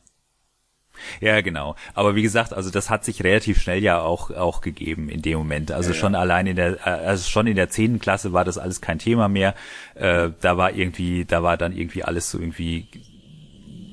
Ja, 1.21 1.41
genau. 1.41 1.77
Aber 1.95 2.15
wie 2.15 2.23
gesagt, 2.23 2.53
also 2.53 2.71
das 2.71 2.91
hat 2.91 3.05
sich 3.05 3.25
relativ 3.25 3.61
schnell 3.63 3.83
ja 3.83 4.01
auch 4.01 4.31
auch 4.33 4.61
gegeben 4.61 5.09
in 5.09 5.23
dem 5.23 5.39
Moment. 5.39 5.73
Also 5.73 5.91
Ja, 5.91 5.95
ja. 5.95 6.01
schon 6.01 6.15
allein 6.15 6.47
in 6.47 6.57
der, 6.57 6.75
äh, 6.87 6.91
also 6.91 7.29
schon 7.29 7.47
in 7.47 7.57
der 7.57 7.71
zehnten 7.71 7.99
Klasse 8.01 8.33
war 8.33 8.45
das 8.45 8.59
alles 8.59 8.81
kein 8.81 8.99
Thema 8.99 9.29
mehr. 9.29 9.55
Äh, 9.95 10.31
da 10.41 10.57
war 10.59 10.75
irgendwie, 10.75 11.25
da 11.25 11.43
war 11.43 11.57
dann 11.57 11.75
irgendwie 11.75 12.05
alles 12.05 12.31
so 12.31 12.39
irgendwie 12.39 12.87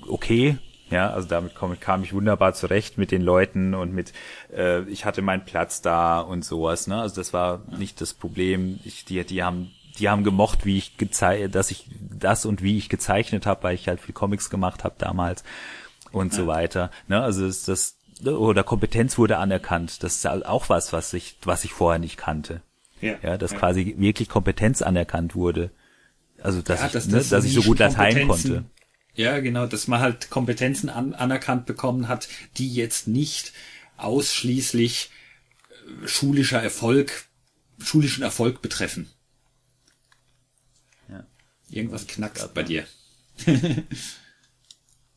okay. 0.08 0.58
Ja, 0.90 1.10
also 1.12 1.28
damit 1.28 1.56
kam, 1.56 1.78
kam 1.80 2.04
ich 2.04 2.14
wunderbar 2.14 2.54
zurecht 2.54 2.98
mit 2.98 3.12
den 3.12 3.22
Leuten 3.22 3.74
und 3.74 3.94
mit, 3.94 4.14
äh, 4.56 4.84
ich 4.84 5.06
hatte 5.06 5.22
meinen 5.22 5.44
Platz 5.44 5.82
da 5.82 6.20
und 6.20 6.46
sowas. 6.46 6.88
Ne? 6.88 7.00
Also 7.02 7.16
das 7.16 7.34
war 7.34 7.62
nicht 7.78 8.00
das 8.00 8.14
Problem. 8.14 8.80
Ich, 8.86 9.04
die, 9.04 9.24
die 9.26 9.44
haben, 9.44 9.72
die 10.00 10.10
haben 10.10 10.24
gemocht, 10.24 10.66
wie 10.66 10.78
ich 10.78 10.98
gezeichnet, 10.98 11.56
dass 11.56 11.72
ich 11.72 11.90
das 12.00 12.46
und 12.46 12.62
wie 12.62 12.78
ich 12.78 12.88
gezeichnet 12.88 13.46
habe, 13.46 13.64
weil 13.64 13.76
ich 13.76 13.88
halt 13.88 14.00
viel 14.00 14.14
Comics 14.14 14.50
gemacht 14.50 14.84
habe 14.84 14.96
damals 14.98 15.44
und 16.12 16.34
so 16.34 16.48
weiter. 16.48 16.90
Ne? 17.08 17.22
Also 17.22 17.46
das, 17.46 17.64
das 17.64 17.98
oder 18.26 18.64
Kompetenz 18.64 19.18
wurde 19.18 19.38
anerkannt. 19.38 20.04
Das 20.04 20.16
ist 20.16 20.26
halt 20.26 20.46
auch 20.46 20.70
was, 20.70 20.94
was 20.94 21.14
ich, 21.14 21.38
was 21.44 21.64
ich 21.64 21.74
vorher 21.74 22.00
nicht 22.00 22.18
kannte. 22.18 22.62
Ja, 23.02 23.38
dass 23.38 23.54
quasi 23.54 23.96
wirklich 24.00 24.28
Kompetenz 24.28 24.82
anerkannt 24.82 25.36
wurde. 25.36 25.70
Also 26.42 26.62
dass 26.62 26.80
Ja, 26.80 26.86
ich, 26.88 26.92
dass 26.94 27.08
ne, 27.08 27.18
das 27.18 27.30
dass 27.30 27.46
ich 27.46 27.54
so 27.54 27.62
gut 27.62 27.80
Latein 27.80 28.28
konnte. 28.28 28.64
Ja, 29.18 29.40
genau, 29.40 29.66
dass 29.66 29.88
man 29.88 30.00
halt 30.00 30.30
Kompetenzen 30.30 30.90
an, 30.90 31.16
anerkannt 31.16 31.66
bekommen 31.66 32.08
hat, 32.08 32.30
die 32.58 32.72
jetzt 32.72 33.08
nicht 33.08 33.52
ausschließlich 33.98 35.10
äh, 36.04 36.08
schulischer 36.08 36.62
Erfolg, 36.62 37.26
schulischen 37.80 38.24
Erfolg 38.24 38.62
betreffen. 38.62 39.10
Ja. 41.10 41.26
Irgendwas 41.68 42.06
knackst 42.06 42.54
bei 42.54 42.62
dir. 42.62 42.86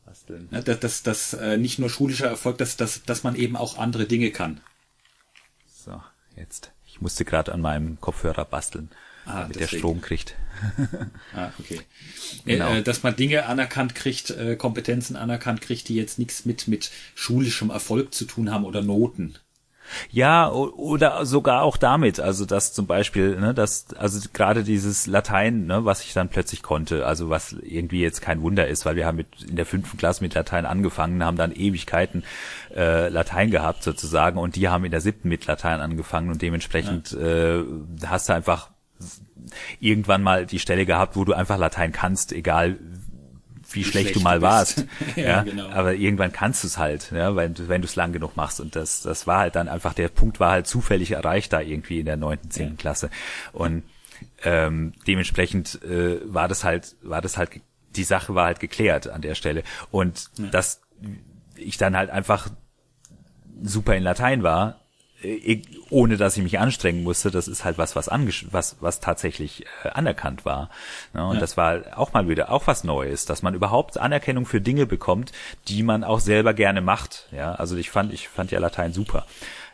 Was 0.05 0.25
denn? 0.25 0.49
Dass 0.65 0.79
dass, 0.79 1.03
dass 1.03 1.33
äh, 1.33 1.57
nicht 1.57 1.77
nur 1.77 1.91
schulischer 1.91 2.27
Erfolg, 2.27 2.57
dass, 2.57 2.77
dass, 2.77 3.03
dass 3.03 3.21
man 3.21 3.35
eben 3.35 3.55
auch 3.55 3.77
andere 3.77 4.07
Dinge 4.07 4.31
kann. 4.31 4.61
So, 5.67 6.01
jetzt. 6.35 6.71
Ich 6.87 7.01
musste 7.01 7.23
gerade 7.23 7.53
an 7.53 7.61
meinem 7.61 8.01
Kopfhörer 8.01 8.45
basteln, 8.45 8.89
Ah, 9.25 9.41
damit 9.41 9.59
der. 9.59 9.67
Strom 9.67 10.01
kriegt. 10.01 10.35
Ah, 11.35 11.49
okay. 11.59 11.81
Genau. 12.45 12.69
Äh, 12.69 12.79
äh, 12.79 12.83
dass 12.83 13.01
man 13.01 13.15
Dinge 13.15 13.47
anerkannt 13.47 13.95
kriegt, 13.95 14.29
äh, 14.29 14.55
Kompetenzen 14.55 15.15
anerkannt 15.15 15.61
kriegt, 15.61 15.89
die 15.89 15.95
jetzt 15.95 16.19
nichts 16.19 16.45
mit, 16.45 16.67
mit 16.67 16.91
schulischem 17.15 17.71
Erfolg 17.71 18.13
zu 18.13 18.25
tun 18.25 18.51
haben 18.51 18.65
oder 18.65 18.83
Noten. 18.83 19.35
Ja, 20.09 20.49
oder 20.49 21.25
sogar 21.25 21.63
auch 21.63 21.77
damit, 21.77 22.19
also 22.19 22.45
dass 22.45 22.73
zum 22.73 22.87
Beispiel, 22.87 23.39
ne, 23.39 23.53
dass, 23.53 23.93
also 23.95 24.29
gerade 24.33 24.63
dieses 24.63 25.07
Latein, 25.07 25.65
ne, 25.65 25.85
was 25.85 26.03
ich 26.03 26.13
dann 26.13 26.29
plötzlich 26.29 26.61
konnte, 26.63 27.05
also 27.05 27.29
was 27.29 27.53
irgendwie 27.61 28.01
jetzt 28.01 28.21
kein 28.21 28.41
Wunder 28.41 28.67
ist, 28.67 28.85
weil 28.85 28.95
wir 28.95 29.05
haben 29.05 29.17
mit, 29.17 29.27
in 29.47 29.55
der 29.55 29.65
fünften 29.65 29.97
Klasse 29.97 30.23
mit 30.23 30.33
Latein 30.33 30.65
angefangen, 30.65 31.23
haben 31.23 31.37
dann 31.37 31.51
Ewigkeiten 31.51 32.23
äh, 32.75 33.09
Latein 33.09 33.51
gehabt 33.51 33.83
sozusagen 33.83 34.37
und 34.37 34.55
die 34.55 34.69
haben 34.69 34.85
in 34.85 34.91
der 34.91 35.01
siebten 35.01 35.29
mit 35.29 35.45
Latein 35.45 35.81
angefangen 35.81 36.29
und 36.29 36.41
dementsprechend 36.41 37.13
äh, 37.13 37.63
hast 38.05 38.29
du 38.29 38.33
einfach 38.33 38.69
irgendwann 39.79 40.23
mal 40.23 40.45
die 40.45 40.59
Stelle 40.59 40.85
gehabt, 40.85 41.15
wo 41.15 41.25
du 41.25 41.33
einfach 41.33 41.57
Latein 41.57 41.91
kannst, 41.91 42.31
egal 42.31 42.77
wie, 43.73 43.83
schlecht, 43.83 44.09
schlecht 44.09 44.15
du 44.15 44.19
mal 44.21 44.41
warst. 44.41 44.85
Ja, 45.15 45.23
ja, 45.23 45.43
genau. 45.43 45.69
Aber 45.69 45.93
irgendwann 45.93 46.31
kannst 46.31 46.63
du 46.63 46.67
es 46.67 46.77
halt, 46.77 47.11
ja, 47.11 47.35
wenn 47.35 47.53
du 47.53 47.67
wenn 47.67 47.81
du 47.81 47.87
es 47.87 47.95
lang 47.95 48.11
genug 48.11 48.35
machst. 48.35 48.59
Und 48.59 48.75
das, 48.75 49.01
das 49.01 49.27
war 49.27 49.39
halt 49.39 49.55
dann 49.55 49.67
einfach, 49.67 49.93
der 49.93 50.09
Punkt 50.09 50.39
war 50.39 50.51
halt 50.51 50.67
zufällig 50.67 51.11
erreicht 51.11 51.53
da 51.53 51.61
irgendwie 51.61 51.99
in 51.99 52.05
der 52.05 52.17
neunten, 52.17 52.51
zehnten 52.51 52.77
Klasse. 52.77 53.09
Und 53.53 53.83
ähm, 54.43 54.93
dementsprechend 55.07 55.81
äh, 55.83 56.19
war 56.25 56.47
das 56.47 56.63
halt, 56.63 56.95
war 57.01 57.21
das 57.21 57.37
halt, 57.37 57.61
die 57.95 58.03
Sache 58.03 58.35
war 58.35 58.45
halt 58.45 58.59
geklärt 58.59 59.07
an 59.07 59.21
der 59.21 59.35
Stelle. 59.35 59.63
Und 59.89 60.29
dass 60.37 60.81
ich 61.55 61.77
dann 61.77 61.95
halt 61.95 62.09
einfach 62.09 62.49
super 63.63 63.95
in 63.95 64.03
Latein 64.03 64.43
war, 64.43 64.79
ohne 65.89 66.17
dass 66.17 66.37
ich 66.37 66.43
mich 66.43 66.59
anstrengen 66.59 67.03
musste, 67.03 67.31
das 67.31 67.47
ist 67.47 67.63
halt 67.63 67.77
was, 67.77 67.95
was 67.95 68.09
angesch 68.09 68.47
was, 68.51 68.77
was 68.79 68.99
tatsächlich 68.99 69.65
äh, 69.83 69.89
anerkannt 69.89 70.45
war. 70.45 70.69
Ne? 71.13 71.25
Und 71.25 71.35
Ja. 71.35 71.39
das 71.39 71.57
war 71.57 71.97
auch 71.97 72.13
mal 72.13 72.27
wieder 72.27 72.51
auch 72.51 72.67
was 72.67 72.83
Neues, 72.83 73.25
dass 73.25 73.41
man 73.43 73.53
überhaupt 73.53 73.97
Anerkennung 73.97 74.45
für 74.45 74.61
Dinge 74.61 74.85
bekommt, 74.85 75.31
die 75.67 75.83
man 75.83 76.03
auch 76.03 76.19
selber 76.19 76.53
gerne 76.53 76.81
macht. 76.81 77.27
Ja, 77.31 77.53
also 77.53 77.75
ich 77.75 77.89
fand, 77.91 78.13
ich 78.13 78.27
fand 78.29 78.51
ja 78.51 78.59
Latein 78.59 78.93
super 78.93 79.25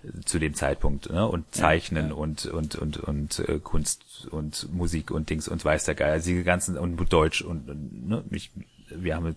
äh, 0.03 0.21
zu 0.25 0.39
dem 0.39 0.53
Zeitpunkt 0.53 1.09
ne? 1.09 1.27
und 1.27 1.45
Zeichnen 1.53 2.11
und 2.11 2.45
und 2.45 2.75
und 2.75 2.97
und 2.97 3.39
äh, 3.39 3.59
Kunst 3.63 4.27
und 4.31 4.71
Musik 4.73 5.11
und 5.11 5.29
Dings 5.29 5.47
und 5.47 5.63
weiß 5.63 5.85
der 5.85 5.95
Geier, 5.95 6.13
also 6.13 6.29
die 6.29 6.43
ganzen 6.43 6.77
und 6.77 6.97
Deutsch 7.13 7.41
und, 7.41 7.69
und 7.69 8.07
ne? 8.09 8.23
mich, 8.29 8.51
wir 8.89 9.15
haben 9.15 9.35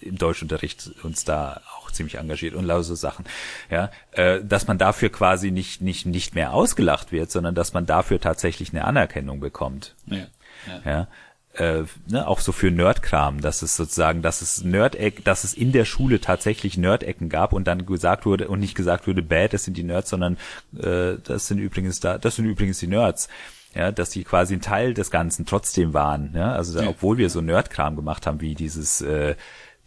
im 0.00 0.16
Deutschunterricht 0.16 0.90
uns 1.02 1.24
da 1.24 1.60
auch 1.78 1.90
ziemlich 1.90 2.16
engagiert 2.16 2.54
und 2.54 2.64
lauter 2.64 2.84
so 2.84 2.94
Sachen, 2.94 3.24
ja, 3.70 3.90
äh, 4.12 4.42
dass 4.44 4.66
man 4.66 4.78
dafür 4.78 5.10
quasi 5.10 5.50
nicht 5.50 5.80
nicht 5.80 6.06
nicht 6.06 6.34
mehr 6.34 6.52
ausgelacht 6.52 7.12
wird, 7.12 7.30
sondern 7.30 7.54
dass 7.54 7.72
man 7.72 7.86
dafür 7.86 8.20
tatsächlich 8.20 8.70
eine 8.70 8.84
Anerkennung 8.84 9.40
bekommt, 9.40 9.94
Ja. 10.06 10.26
ja. 10.66 10.80
ja, 10.84 11.08
äh, 11.54 11.84
ne, 12.08 12.26
auch 12.28 12.40
so 12.40 12.52
für 12.52 12.70
Nerdkram, 12.70 13.40
dass 13.40 13.62
es 13.62 13.76
sozusagen, 13.76 14.22
dass 14.22 14.40
es 14.40 14.62
Nerdeck, 14.62 15.24
dass 15.24 15.44
es 15.44 15.52
in 15.52 15.72
der 15.72 15.84
Schule 15.84 16.20
tatsächlich 16.20 16.78
Nerdecken 16.78 17.28
gab 17.28 17.52
und 17.52 17.66
dann 17.66 17.86
gesagt 17.86 18.24
wurde 18.24 18.48
und 18.48 18.60
nicht 18.60 18.76
gesagt 18.76 19.06
wurde, 19.06 19.22
bad, 19.22 19.52
das 19.52 19.64
sind 19.64 19.76
die 19.76 19.82
Nerds, 19.82 20.10
sondern 20.10 20.36
äh, 20.78 21.16
das 21.24 21.48
sind 21.48 21.58
übrigens 21.58 22.00
da, 22.00 22.18
das 22.18 22.36
sind 22.36 22.44
übrigens 22.44 22.78
die 22.78 22.86
Nerds. 22.86 23.28
Ja, 23.72 23.92
dass 23.92 24.10
die 24.10 24.24
quasi 24.24 24.54
ein 24.54 24.60
Teil 24.60 24.94
des 24.94 25.12
Ganzen 25.12 25.46
trotzdem 25.46 25.94
waren, 25.94 26.32
ja, 26.34 26.52
also 26.54 26.76
da, 26.76 26.88
obwohl 26.88 27.18
wir 27.18 27.30
so 27.30 27.40
Nerdkram 27.40 27.94
gemacht 27.94 28.26
haben, 28.26 28.40
wie 28.40 28.56
dieses 28.56 29.00
äh, 29.00 29.36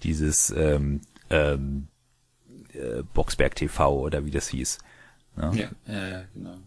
dieses 0.04 0.50
ähm, 0.56 1.02
ähm, 1.30 1.88
äh, 2.74 3.04
Boxberg 3.14 3.56
TV 3.56 4.00
oder 4.00 4.26
wie 4.26 4.32
das 4.32 4.50
hieß. 4.50 4.80
Ja, 5.38 5.52
ja, 5.88 6.24
genau. 6.34 6.58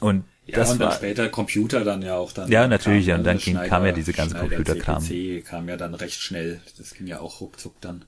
Und 0.00 0.24
Ja, 0.46 0.56
das 0.56 0.70
und 0.72 0.80
dann 0.80 0.88
war 0.88 0.94
später 0.96 1.28
Computer 1.28 1.84
dann 1.84 2.00
ja 2.02 2.16
auch 2.16 2.32
dann. 2.32 2.50
Ja, 2.50 2.66
natürlich, 2.66 3.08
kam 3.08 3.18
und 3.18 3.24
dann 3.24 3.38
ging- 3.38 3.54
kam 3.56 3.84
ja 3.84 3.92
diese 3.92 4.12
ganze 4.14 4.36
Computerkram. 4.36 5.02
CPC 5.02 5.44
kam 5.44 5.68
ja 5.68 5.76
dann 5.76 5.94
recht 5.94 6.20
schnell. 6.20 6.60
Das 6.78 6.94
ging 6.94 7.06
ja 7.06 7.20
auch 7.20 7.40
ruckzuck 7.40 7.78
dann. 7.82 8.04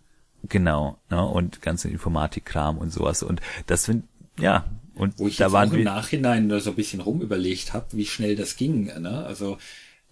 genau, 0.49 0.99
ne, 1.11 1.23
und 1.24 1.61
ganze 1.62 1.89
Informatikkram 1.89 2.78
und 2.78 2.90
sowas 2.90 3.23
und 3.23 3.40
das 3.66 3.85
sind 3.85 4.05
ja 4.39 4.65
und 4.94 5.19
Wo 5.19 5.28
ich 5.28 5.36
da 5.36 5.44
jetzt 5.44 5.53
waren 5.53 5.69
auch 5.70 5.74
im 5.74 5.85
Nachhinein 5.85 6.61
so 6.61 6.70
ein 6.70 6.77
bisschen 6.77 7.01
rumüberlegt 7.01 7.73
habe, 7.74 7.86
wie 7.93 8.07
schnell 8.07 8.36
das 8.36 8.57
ging. 8.57 8.86
Ne? 9.01 9.24
Also 9.24 9.59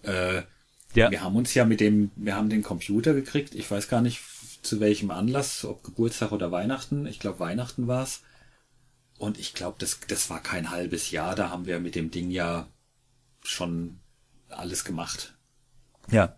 äh, 0.03 0.41
ja 0.95 1.09
wir 1.11 1.21
haben 1.23 1.35
uns 1.35 1.53
ja 1.53 1.65
mit 1.65 1.79
dem, 1.79 2.11
wir 2.15 2.35
haben 2.35 2.49
den 2.49 2.63
Computer 2.63 3.13
gekriegt. 3.13 3.55
Ich 3.55 3.69
weiß 3.69 3.87
gar 3.87 4.01
nicht 4.01 4.21
zu 4.61 4.79
welchem 4.79 5.11
Anlass, 5.11 5.65
ob 5.65 5.83
Geburtstag 5.83 6.31
oder 6.31 6.51
Weihnachten. 6.51 7.05
Ich 7.05 7.19
glaube 7.19 7.39
Weihnachten 7.39 7.87
war's. 7.87 8.21
Und 9.17 9.39
ich 9.39 9.53
glaube, 9.53 9.77
das, 9.79 9.99
das 10.07 10.29
war 10.29 10.41
kein 10.41 10.71
halbes 10.71 11.11
Jahr. 11.11 11.35
Da 11.35 11.49
haben 11.49 11.65
wir 11.65 11.79
mit 11.79 11.95
dem 11.95 12.09
Ding 12.11 12.31
ja 12.31 12.67
schon 13.43 13.99
alles 14.49 14.83
gemacht. 14.83 15.33
ja 16.09 16.35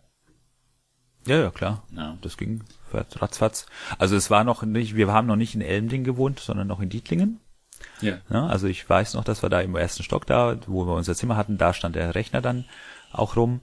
ja 1.25 1.37
ja 1.39 1.51
klar 1.51 1.83
Ja. 1.95 2.17
das 2.21 2.37
ging 2.37 2.63
ratzfatz 2.91 3.65
also 3.97 4.15
es 4.15 4.29
war 4.29 4.43
noch 4.43 4.61
nicht 4.63 4.95
wir 4.95 5.11
haben 5.11 5.25
noch 5.27 5.35
nicht 5.37 5.55
in 5.55 5.61
Elmding 5.61 6.03
gewohnt 6.03 6.39
sondern 6.39 6.67
noch 6.67 6.79
in 6.81 6.89
Dietlingen 6.89 7.39
Ja. 8.01 8.19
Ja, 8.29 8.47
also 8.47 8.67
ich 8.67 8.87
weiß 8.89 9.13
noch, 9.15 9.23
dass 9.23 9.41
wir 9.41 9.49
da 9.49 9.61
im 9.61 9.75
ersten 9.75 10.03
Stock 10.03 10.25
da, 10.27 10.59
wo 10.67 10.85
wir 10.85 10.93
unser 10.95 11.15
Zimmer 11.15 11.37
hatten, 11.37 11.57
da 11.57 11.73
stand 11.73 11.95
der 11.95 12.13
Rechner 12.15 12.41
dann 12.41 12.65
auch 13.11 13.35
rum. 13.35 13.61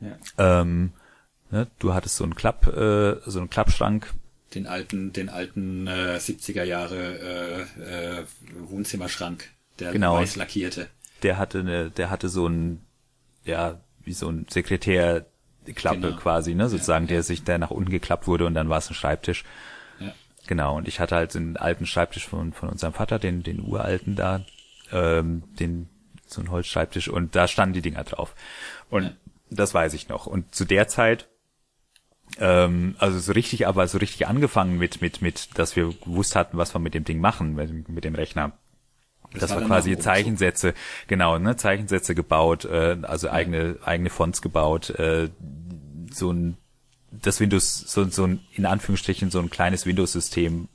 Ja. 0.00 0.60
Ähm, 0.60 0.92
ne, 1.50 1.66
du 1.78 1.94
hattest 1.94 2.16
so 2.16 2.24
einen 2.24 2.34
Klapp, 2.34 2.66
äh, 2.66 3.16
so 3.26 3.38
einen 3.38 3.50
Klappschrank. 3.50 4.12
Den 4.54 4.66
alten, 4.66 5.12
den 5.12 5.28
alten 5.28 5.86
äh, 5.86 6.16
70er 6.18 6.62
Jahre 6.64 7.66
äh, 7.78 8.20
äh, 8.20 8.24
Wohnzimmerschrank, 8.68 9.48
der 9.78 9.92
Genau. 9.92 10.14
weiß 10.14 10.36
lackierte. 10.36 10.88
Der 11.22 11.38
hatte 11.38 11.60
eine, 11.60 11.90
der 11.90 12.10
hatte 12.10 12.28
so 12.28 12.46
ein, 12.46 12.80
ja, 13.44 13.80
wie 14.04 14.12
so 14.12 14.28
ein 14.28 14.46
Sekretärklappe 14.48 16.00
Genau. 16.00 16.16
quasi, 16.16 16.54
ne, 16.54 16.68
sozusagen, 16.68 17.06
der 17.06 17.22
sich, 17.22 17.42
der 17.44 17.58
nach 17.58 17.70
unten 17.70 17.90
geklappt 17.90 18.26
wurde 18.26 18.46
und 18.46 18.54
dann 18.54 18.68
war 18.68 18.78
es 18.78 18.88
ein 18.90 18.94
Schreibtisch. 18.94 19.44
Ja. 19.98 20.12
Genau, 20.46 20.76
und 20.76 20.86
ich 20.86 21.00
hatte 21.00 21.16
halt 21.16 21.34
den 21.34 21.56
alten 21.56 21.86
Schreibtisch 21.86 22.26
von, 22.28 22.52
von 22.52 22.68
unserem 22.68 22.92
Vater, 22.92 23.18
den, 23.18 23.42
den 23.42 23.60
uralten 23.60 24.14
da, 24.14 24.44
ähm, 24.92 25.42
den, 25.58 25.88
so 26.26 26.40
ein 26.40 26.50
Holzschreibtisch 26.50 27.08
und 27.08 27.34
da 27.34 27.48
standen 27.48 27.74
die 27.74 27.82
Dinger 27.82 28.04
drauf. 28.04 28.34
Und 28.90 29.04
Ja. 29.04 29.12
Das 29.50 29.74
weiß 29.74 29.94
ich 29.94 30.08
noch. 30.08 30.26
Und 30.26 30.54
zu 30.54 30.64
der 30.64 30.88
Zeit, 30.88 31.28
ähm, 32.38 32.96
also 32.98 33.18
so 33.18 33.32
richtig, 33.32 33.66
aber 33.66 33.86
so 33.88 33.98
richtig 33.98 34.26
angefangen 34.26 34.78
mit, 34.78 35.00
mit, 35.00 35.22
mit, 35.22 35.58
dass 35.58 35.76
wir 35.76 35.92
gewusst 36.04 36.36
hatten, 36.36 36.58
was 36.58 36.74
wir 36.74 36.78
mit 36.78 36.94
dem 36.94 37.04
Ding 37.04 37.20
machen, 37.20 37.54
mit, 37.54 37.88
mit 37.88 38.04
dem 38.04 38.14
Rechner, 38.14 38.52
Das, 39.32 39.50
war 39.50 39.60
dann 39.60 39.68
quasi 39.68 39.98
Zeichensätze, 39.98 40.74
genau, 41.06 41.38
ne, 41.38 41.56
Zeichensätze 41.56 42.14
gebaut, 42.14 42.64
äh, 42.64 42.96
also 43.02 43.30
eigene 43.30 43.76
eigene 43.84 44.10
Fonts 44.10 44.42
gebaut, 44.42 44.90
äh, 44.90 45.30
so 46.10 46.32
ein 46.32 46.56
das 47.10 47.40
Windows 47.40 47.78
so, 47.78 48.04
so 48.04 48.24
ein 48.24 48.40
in 48.52 48.66
Anführungsstrichen 48.66 49.30
so 49.30 49.38
ein 49.38 49.50
kleines 49.50 49.86
Windows-System 49.86 50.68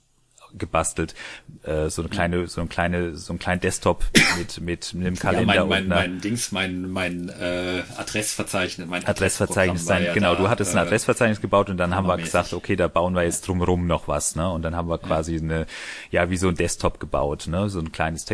gebastelt, 0.57 1.15
äh, 1.64 1.90
so 1.90 2.02
eine 2.02 2.10
kleine 2.10 2.48
so 2.48 2.61
ein 2.61 2.69
kleine 2.69 3.15
so 3.15 3.34
ein 3.34 3.40
kleinen 3.40 3.61
Desktop 3.61 4.06
mit 4.38 4.61
mit 4.61 4.91
einem 4.94 5.15
Ja, 5.15 5.22
Kalender 5.22 5.65
mein, 5.65 5.88
mein, 5.88 5.91
einer 5.91 5.95
mein 6.10 6.22
Dings, 6.22 6.52
mein, 6.52 6.90
mein 6.90 7.30
äh, 7.30 7.84
Adressverzeichnis, 7.98 8.88
mein 8.88 9.06
Adressverzeichnis 9.06 9.86
sein. 9.86 10.03
ja 10.03 10.14
genau, 10.14 10.34
da, 10.34 10.41
du 10.41 10.49
hattest 10.49 10.76
ein 10.76 10.78
äh, 10.78 10.88
Adressverzeichnis 10.88 11.41
gebaut 11.41 11.69
und 11.69 11.78
dann 11.78 11.95
haben 11.95 12.07
wir 12.07 12.18
gesagt, 12.18 12.53
okay, 12.53 12.76
da 12.76 12.88
bauen 12.88 13.14
wir 13.15 13.23
jetzt 13.23 13.48
drumherum 13.48 13.88
noch 13.88 14.07
was, 14.07 14.36
ne? 14.36 14.49
Und 14.49 14.61
dann 14.64 14.76
haben 14.76 14.90
wir 14.90 14.98
quasi 14.98 15.38
eine, 15.38 15.68
ja, 16.10 16.30
wie 16.30 16.38
so 16.38 16.48
ein 16.48 16.56
Desktop 16.56 16.99
gebaut, 16.99 17.48
ne? 17.48 17.69
So 17.69 17.80
ein 17.80 17.91
kleines 17.91 18.26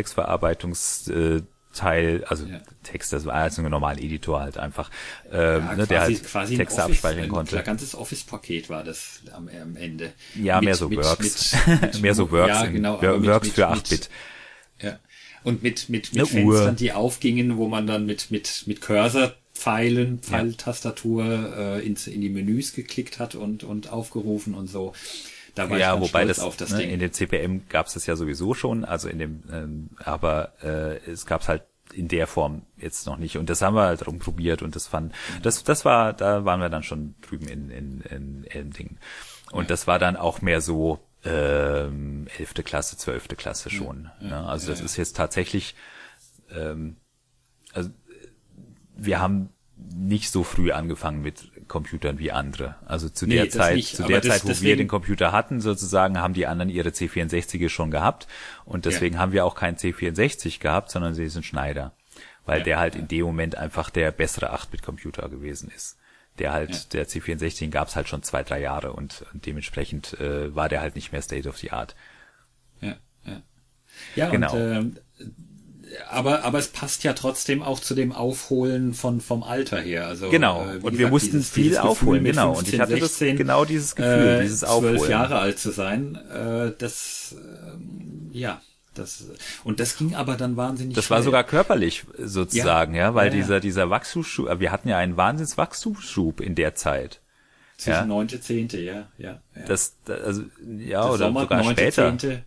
Textverarbeitungsteil, 1.78 2.24
also 2.24 2.46
Ja. 2.46 2.60
Text, 2.82 3.12
das 3.12 3.24
war 3.26 3.34
also 3.34 3.62
ein 3.62 3.70
normaler 3.70 3.98
Editor 4.00 4.40
halt 4.40 4.58
einfach, 4.58 4.90
ähm, 5.32 5.64
Ja, 5.66 5.74
ne, 5.76 5.86
der 5.86 5.98
quasi, 6.00 6.14
halt 6.14 6.24
quasi 6.26 6.54
ein 6.54 6.58
Texte 6.58 6.80
Office, 6.82 6.90
abspeichern 6.96 7.22
ein 7.24 7.28
konnte. 7.28 7.62
ganzes 7.62 7.94
Office-Paket 7.94 8.68
war 8.70 8.84
das 8.84 9.20
am, 9.32 9.48
am 9.48 9.76
Ende. 9.76 10.12
Ja, 10.34 10.60
mehr 10.60 10.74
so 10.74 10.90
Works. 10.90 11.56
Mehr 12.00 12.14
so 12.14 12.30
Works 12.30 12.48
Ja, 12.48 12.64
in- 12.64 12.72
genau, 12.74 13.00
mit- 13.00 13.26
Works 13.26 13.46
mit- 13.48 13.54
für 13.54 13.68
mit- 13.70 13.78
8-Bit. 13.86 14.10
Ja. 14.82 14.98
Und 15.44 15.62
mit, 15.62 15.88
mit, 15.88 16.10
Eine 16.12 16.22
mit 16.22 16.30
Fenstern, 16.30 16.46
Uhr. 16.68 16.72
die 16.72 16.92
aufgingen, 16.92 17.56
wo 17.56 17.68
man 17.68 17.86
dann 17.86 18.06
mit, 18.06 18.30
mit, 18.30 18.64
mit 18.66 18.80
Cursor 18.80 19.34
Pfeilen, 19.54 20.20
Pfeiltastatur 20.20 21.24
äh, 21.56 21.86
ins, 21.86 22.06
in 22.06 22.20
die 22.20 22.28
Menüs 22.28 22.74
geklickt 22.74 23.18
hat 23.18 23.34
und, 23.34 23.64
und 23.64 23.90
aufgerufen 23.90 24.54
und 24.54 24.68
so. 24.68 24.92
Da 25.56 25.68
war 25.68 25.78
Ja, 25.78 26.00
wobei 26.00 26.24
das, 26.24 26.38
auf 26.38 26.56
das 26.56 26.70
ne, 26.70 26.78
Ding. 26.78 26.90
in 26.90 27.00
dem 27.00 27.12
CPM 27.12 27.62
gab's 27.68 27.94
das 27.94 28.06
ja 28.06 28.14
sowieso 28.14 28.54
schon, 28.54 28.84
also 28.84 29.08
in 29.08 29.18
dem, 29.18 29.42
ähm, 29.52 29.88
aber 30.04 30.52
äh, 30.62 31.10
es 31.10 31.26
gab's 31.26 31.48
halt 31.48 31.62
in 31.92 32.08
der 32.08 32.26
Form 32.26 32.62
jetzt 32.76 33.06
noch 33.06 33.16
nicht 33.16 33.36
und 33.38 33.48
das 33.50 33.62
haben 33.62 33.74
wir 33.74 33.86
halt 33.86 34.06
rumprobiert 34.06 34.62
und 34.62 34.76
das 34.76 34.86
fand, 34.86 35.14
das, 35.42 35.64
das 35.64 35.84
war, 35.84 36.12
da 36.12 36.44
waren 36.44 36.60
wir 36.60 36.68
dann 36.68 36.82
schon 36.82 37.14
drüben 37.22 37.48
in 37.48 37.70
in, 37.70 38.00
in 38.02 38.44
Elmdingen 38.44 38.98
und 39.50 39.70
das 39.70 39.86
war 39.86 39.98
dann 39.98 40.16
auch 40.16 40.42
mehr 40.42 40.60
so 40.60 41.00
ähm, 41.24 42.28
11. 42.38 42.54
Klasse, 42.64 42.96
12. 42.96 43.28
Klasse 43.36 43.70
schon. 43.70 44.10
ne? 44.20 44.46
Also 44.46 44.70
das 44.70 44.80
ist 44.80 44.96
jetzt 44.96 45.16
tatsächlich, 45.16 45.74
ähm, 46.50 46.96
also 47.72 47.90
wir 48.96 49.20
haben 49.20 49.50
nicht 49.76 50.30
so 50.30 50.42
früh 50.44 50.72
angefangen 50.72 51.22
mit 51.22 51.47
Computern 51.68 52.18
wie 52.18 52.32
andere. 52.32 52.76
Also 52.86 53.08
zu 53.08 53.26
Nee, 53.26 53.36
der 53.36 53.50
Zeit, 53.50 53.76
nicht, 53.76 53.94
zu 53.96 54.04
der 54.04 54.22
Zeit, 54.22 54.42
wo 54.44 54.48
wir 54.48 54.54
deswegen- 54.54 54.78
den 54.78 54.88
Computer 54.88 55.32
hatten, 55.32 55.60
sozusagen, 55.60 56.18
haben 56.18 56.34
die 56.34 56.46
anderen 56.46 56.70
ihre 56.70 56.88
C64 56.90 57.68
schon 57.68 57.90
gehabt. 57.90 58.26
Und 58.64 58.84
deswegen 58.86 59.18
haben 59.18 59.32
wir 59.32 59.44
auch 59.44 59.54
keinen 59.54 59.76
C64 59.76 60.58
gehabt, 60.60 60.90
sondern 60.90 61.14
sie 61.14 61.28
sind 61.28 61.44
Schneider. 61.44 61.92
Weil 62.46 62.58
Ja, 62.60 62.64
der 62.64 62.78
halt 62.78 62.96
in 62.96 63.08
dem 63.08 63.26
Moment 63.26 63.56
einfach 63.56 63.90
der 63.90 64.10
bessere 64.10 64.52
8-Bit-Computer 64.54 65.28
gewesen 65.28 65.70
ist. 65.74 65.98
Der 66.38 66.52
halt, 66.52 66.92
der 66.94 67.06
C64, 67.06 67.58
den 67.58 67.70
gab's 67.70 67.94
halt 67.96 68.08
schon 68.08 68.22
zwei, 68.22 68.42
drei 68.42 68.60
Jahre 68.60 68.92
und 68.92 69.26
dementsprechend 69.32 70.18
äh, 70.20 70.54
war 70.54 70.68
der 70.68 70.80
halt 70.80 70.94
nicht 70.94 71.12
mehr 71.12 71.20
State 71.20 71.48
of 71.48 71.58
the 71.58 71.72
Art. 71.72 71.94
Ja, 72.80 72.96
ja. 73.24 73.42
ja 74.14 74.30
Genau. 74.30 74.52
und 74.54 74.60
ähm, 74.60 74.96
aber, 76.10 76.44
aber 76.44 76.58
es 76.58 76.68
passt 76.68 77.04
ja 77.04 77.12
trotzdem 77.12 77.62
auch 77.62 77.80
zu 77.80 77.94
dem 77.94 78.12
Aufholen 78.12 78.94
von 78.94 79.20
vom 79.20 79.42
Alter 79.42 79.80
her. 79.80 80.06
Also, 80.06 80.28
Genau. 80.30 80.62
äh, 80.66 80.76
und 80.76 80.82
wir 80.84 80.90
gesagt, 80.90 81.10
mussten 81.12 81.30
dieses- 81.38 81.50
viel 81.50 81.62
dieses 81.64 81.78
aufholen, 81.78 82.24
genau. 82.24 82.50
Und 82.50 82.68
ich 82.68 82.76
15, 82.76 82.80
hatte 82.80 82.92
16, 83.00 83.28
das 83.30 83.38
genau 83.38 83.64
dieses 83.64 83.94
Gefühl, 83.96 84.12
äh, 84.38 84.42
dieses 84.42 84.60
zwölf 84.60 84.70
Aufholen. 84.70 85.10
Jahre 85.10 85.38
alt 85.38 85.58
zu 85.58 85.70
sein, 85.70 86.16
äh, 86.30 86.72
das 86.78 87.34
ähm, 87.38 88.30
ja, 88.32 88.60
das 88.94 89.26
und 89.64 89.78
das 89.80 89.96
ging 89.96 90.14
aber 90.14 90.36
dann 90.36 90.56
wahnsinnig. 90.56 90.94
Das 90.96 91.08
war 91.10 91.18
schnell. 91.18 91.24
sogar 91.26 91.44
körperlich 91.44 92.04
sozusagen, 92.18 92.94
ja, 92.94 93.14
weil 93.14 93.28
Ja, 93.28 93.34
ja. 93.34 93.40
dieser 93.42 93.60
dieser 93.60 93.90
Wachstumsschub, 93.90 94.48
äh, 94.48 94.60
wir 94.60 94.72
hatten 94.72 94.88
ja 94.88 94.98
einen 94.98 95.16
Wahnsinnswachstumsschub 95.16 96.40
in 96.40 96.54
der 96.54 96.74
Zeit. 96.74 97.20
zwischen 97.76 97.92
ja. 97.94 98.06
neunte, 98.06 98.40
zehnte, 98.40 98.80
ja, 98.80 99.06
ja. 99.18 99.40
ja. 99.54 99.62
Das, 99.66 99.94
das 100.04 100.20
also 100.20 100.42
ja 100.78 101.02
Der 101.02 101.10
oder 101.10 101.18
Sommer, 101.26 101.40
sogar 101.42 101.62
neunte, 101.62 101.80
später 101.80 102.08
zehnte, 102.08 102.44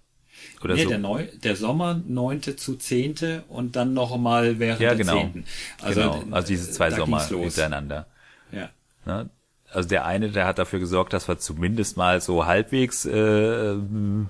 oder 0.63 0.75
nee, 0.75 0.83
so. 0.83 0.89
der, 0.89 0.99
Neu 0.99 1.27
der 1.43 1.55
Sommer 1.55 2.01
neunte 2.07 2.55
zu 2.55 2.75
zehnte 2.75 3.43
und 3.47 3.75
dann 3.75 3.93
noch 3.93 4.15
mal 4.17 4.59
während 4.59 4.81
ja, 4.81 4.89
der 4.89 4.97
genau. 4.97 5.13
zehnten. 5.13 5.45
Also, 5.81 6.01
genau. 6.01 6.23
Also 6.31 6.47
diese 6.47 6.71
zwei 6.71 6.91
Sommer 6.91 7.25
hintereinander. 7.25 8.07
Ja. 8.51 8.69
Ne? 9.05 9.29
Also 9.73 9.87
der 9.87 10.05
eine, 10.05 10.29
der 10.29 10.45
hat 10.45 10.59
dafür 10.59 10.79
gesorgt, 10.79 11.13
dass 11.13 11.27
wir 11.27 11.37
zumindest 11.37 11.95
mal 11.97 12.19
so 12.19 12.45
halbwegs, 12.45 13.05
äh, 13.05 13.71
ähm, 13.71 14.29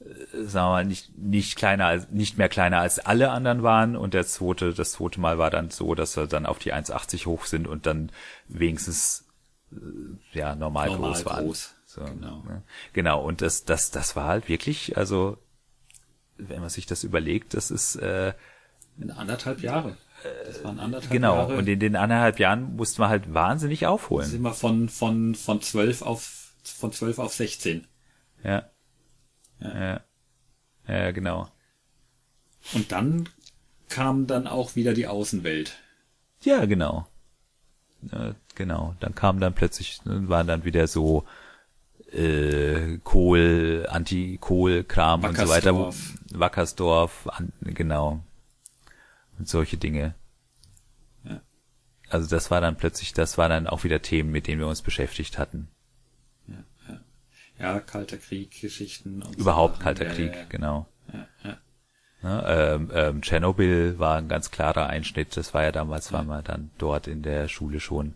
äh, 0.00 0.44
sagen 0.44 0.68
wir 0.68 0.70
mal, 0.70 0.84
nicht, 0.86 1.16
nicht 1.18 1.56
kleiner 1.56 1.86
als, 1.86 2.08
nicht 2.10 2.38
mehr 2.38 2.48
kleiner 2.48 2.78
als 2.78 2.98
alle 2.98 3.30
anderen 3.30 3.62
waren. 3.62 3.94
Und 3.94 4.14
der 4.14 4.26
zweite, 4.26 4.72
das 4.72 4.92
zweite 4.92 5.20
Mal 5.20 5.38
war 5.38 5.50
dann 5.50 5.70
so, 5.70 5.94
dass 5.94 6.16
wir 6.16 6.26
dann 6.26 6.46
auf 6.46 6.58
die 6.58 6.72
1,80 6.72 7.26
hoch 7.26 7.44
sind 7.44 7.68
und 7.68 7.84
dann 7.84 8.10
wenigstens, 8.48 9.26
äh, 9.72 9.76
ja, 10.38 10.54
normal, 10.54 10.88
Normal 10.88 11.12
groß 11.12 11.26
waren. 11.26 11.44
groß. 11.44 11.74
So, 11.84 12.04
Genau. 12.04 12.42
ne? 12.46 12.62
Genau. 12.94 13.22
Und 13.22 13.42
das, 13.42 13.64
das, 13.64 13.90
das 13.90 14.16
war 14.16 14.28
halt 14.28 14.48
wirklich, 14.48 14.96
also, 14.96 15.36
wenn 16.48 16.60
man 16.60 16.68
sich 16.68 16.86
das 16.86 17.04
überlegt, 17.04 17.54
das 17.54 17.70
ist, 17.70 17.96
äh, 17.96 18.32
In 18.98 19.10
anderthalb 19.10 19.60
Jahre. 19.62 19.96
Das 20.46 20.62
waren 20.64 20.78
anderthalb 20.78 21.12
genau. 21.12 21.36
Jahre. 21.36 21.56
Und 21.56 21.68
in 21.68 21.80
den 21.80 21.96
anderthalb 21.96 22.38
Jahren 22.38 22.76
mussten 22.76 23.00
wir 23.00 23.08
halt 23.08 23.32
wahnsinnig 23.32 23.86
aufholen. 23.86 24.28
sind 24.28 24.42
wir 24.42 24.52
von, 24.52 24.88
von, 24.88 25.34
von 25.34 25.62
zwölf 25.62 26.02
auf, 26.02 26.52
von 26.62 26.92
zwölf 26.92 27.18
auf 27.18 27.32
16. 27.32 27.86
Ja. 28.44 28.68
Ja. 29.60 30.00
Ja, 30.86 31.10
genau. 31.12 31.48
Und 32.74 32.92
dann 32.92 33.28
kam 33.88 34.26
dann 34.26 34.46
auch 34.46 34.76
wieder 34.76 34.92
die 34.92 35.06
Außenwelt. 35.06 35.78
Ja, 36.42 36.64
genau. 36.66 37.06
Äh, 38.10 38.32
genau. 38.54 38.94
Dann 39.00 39.14
kam 39.14 39.40
dann 39.40 39.54
plötzlich, 39.54 40.04
ne, 40.04 40.28
war 40.28 40.44
dann 40.44 40.64
wieder 40.64 40.86
so 40.86 41.24
äh, 42.12 42.98
Kohl, 43.04 43.86
Anti-Kohl-Kram 43.88 45.24
und 45.24 45.36
so 45.36 45.48
weiter. 45.48 45.92
Wackersdorf. 46.32 47.28
Genau. 47.62 48.22
Und 49.38 49.48
solche 49.48 49.76
Dinge. 49.76 50.14
Ja. 51.24 51.40
Also 52.08 52.28
das 52.28 52.50
war 52.50 52.60
dann 52.60 52.76
plötzlich, 52.76 53.12
das 53.12 53.38
war 53.38 53.48
dann 53.48 53.66
auch 53.66 53.84
wieder 53.84 54.02
Themen, 54.02 54.30
mit 54.30 54.46
denen 54.46 54.60
wir 54.60 54.68
uns 54.68 54.82
beschäftigt 54.82 55.38
hatten. 55.38 55.68
Ja, 57.60 57.78
Kalter 57.78 58.16
Krieg, 58.16 58.58
Geschichten. 58.58 59.22
Und 59.22 59.34
so 59.34 59.40
Überhaupt 59.40 59.74
Sachen. 59.74 59.84
Kalter 59.84 60.06
ja, 60.06 60.14
Krieg, 60.14 60.32
Ja, 60.32 60.38
ja. 60.40 60.46
genau. 60.48 60.86
Ja, 61.12 61.28
ja. 61.44 61.58
Ne, 62.22 62.44
ähm, 62.46 62.90
ähm, 62.92 63.22
Tschernobyl 63.22 63.98
war 63.98 64.16
ein 64.16 64.28
ganz 64.28 64.50
klarer 64.50 64.86
Einschnitt. 64.86 65.36
Das 65.36 65.54
war 65.54 65.62
ja 65.62 65.72
damals, 65.72 66.12
waren 66.12 66.26
wir 66.26 66.42
dann 66.42 66.70
dort 66.78 67.06
in 67.06 67.22
der 67.22 67.48
Schule 67.48 67.80
schon. 67.80 68.14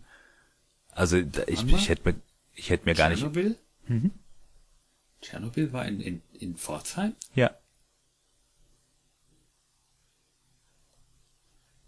Also 0.91 1.21
da, 1.21 1.43
ich, 1.47 1.71
war? 1.71 1.77
ich 1.79 1.89
hätte 1.89 2.09
mir, 2.09 2.15
ich 2.53 2.69
hätte 2.69 2.85
mir 2.85 2.95
gar 2.95 3.09
nicht. 3.09 3.19
Tschernobyl? 3.19 3.55
Tschernobyl 5.21 5.73
war 5.73 5.85
in, 5.85 5.99
in, 6.01 6.21
in 6.33 6.55
Pforzheim? 6.55 7.13
Ja, 7.33 7.51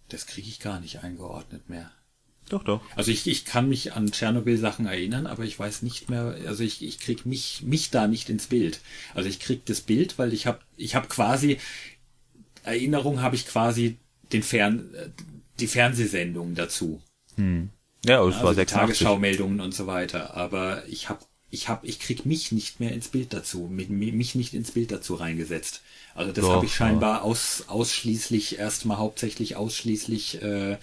Das 0.09 0.25
kriege 0.25 0.47
ich 0.47 0.59
gar 0.59 0.79
nicht 0.79 1.03
eingeordnet 1.03 1.69
mehr. 1.69 1.91
doch, 2.49 2.63
doch. 2.63 2.81
Also 2.95 3.11
ich, 3.11 3.27
ich 3.27 3.43
kann 3.43 3.67
mich 3.67 3.93
an 3.93 4.11
Tschernobyl-Sachen 4.11 4.85
erinnern, 4.85 5.27
aber 5.27 5.43
ich 5.43 5.59
weiß 5.59 5.81
nicht 5.81 6.09
mehr, 6.09 6.37
also 6.45 6.63
ich, 6.63 6.81
ich 6.83 6.99
krieg 6.99 7.25
mich, 7.25 7.63
mich 7.63 7.89
da 7.89 8.07
nicht 8.07 8.29
ins 8.29 8.47
Bild. 8.47 8.79
Also 9.13 9.27
ich 9.27 9.39
krieg 9.39 9.65
das 9.65 9.81
Bild, 9.81 10.17
weil 10.17 10.33
ich 10.33 10.47
habe 10.47 10.59
ich 10.77 10.95
hab 10.95 11.09
quasi, 11.09 11.57
Erinnerung 12.63 13.21
habe 13.21 13.35
ich 13.35 13.45
quasi 13.47 13.97
den 14.31 14.43
Fern, 14.43 14.93
äh, 14.93 15.09
die 15.59 15.67
Fernsehsendungen 15.67 16.55
dazu. 16.55 17.01
Ja, 18.05 18.21
es 18.23 18.35
Also 18.35 18.45
war 18.45 18.51
die 18.53 18.57
86. 18.57 18.77
Tagesschau-Meldungen 18.77 19.59
und 19.59 19.73
so 19.73 19.87
weiter. 19.87 20.35
Aber 20.35 20.87
ich 20.87 21.09
habe, 21.09 21.19
ich 21.49 21.69
habe, 21.69 21.87
ich 21.87 21.99
krieg 21.99 22.25
mich 22.25 22.51
nicht 22.51 22.79
mehr 22.79 22.91
ins 22.91 23.07
Bild 23.07 23.33
dazu, 23.33 23.69
mit, 23.71 23.89
mich 23.89 24.35
nicht 24.35 24.53
ins 24.53 24.71
Bild 24.71 24.91
dazu 24.91 25.15
reingesetzt. 25.15 25.81
Also 26.13 26.31
das 26.31 26.45
habe 26.45 26.65
ich 26.65 26.75
scheinbar 26.75 27.23
aus, 27.23 27.65
ausschließlich, 27.67 28.59
erstmal 28.59 28.97
hauptsächlich 28.97 29.55
ausschließlich 29.55 30.41
äh, 30.41 30.77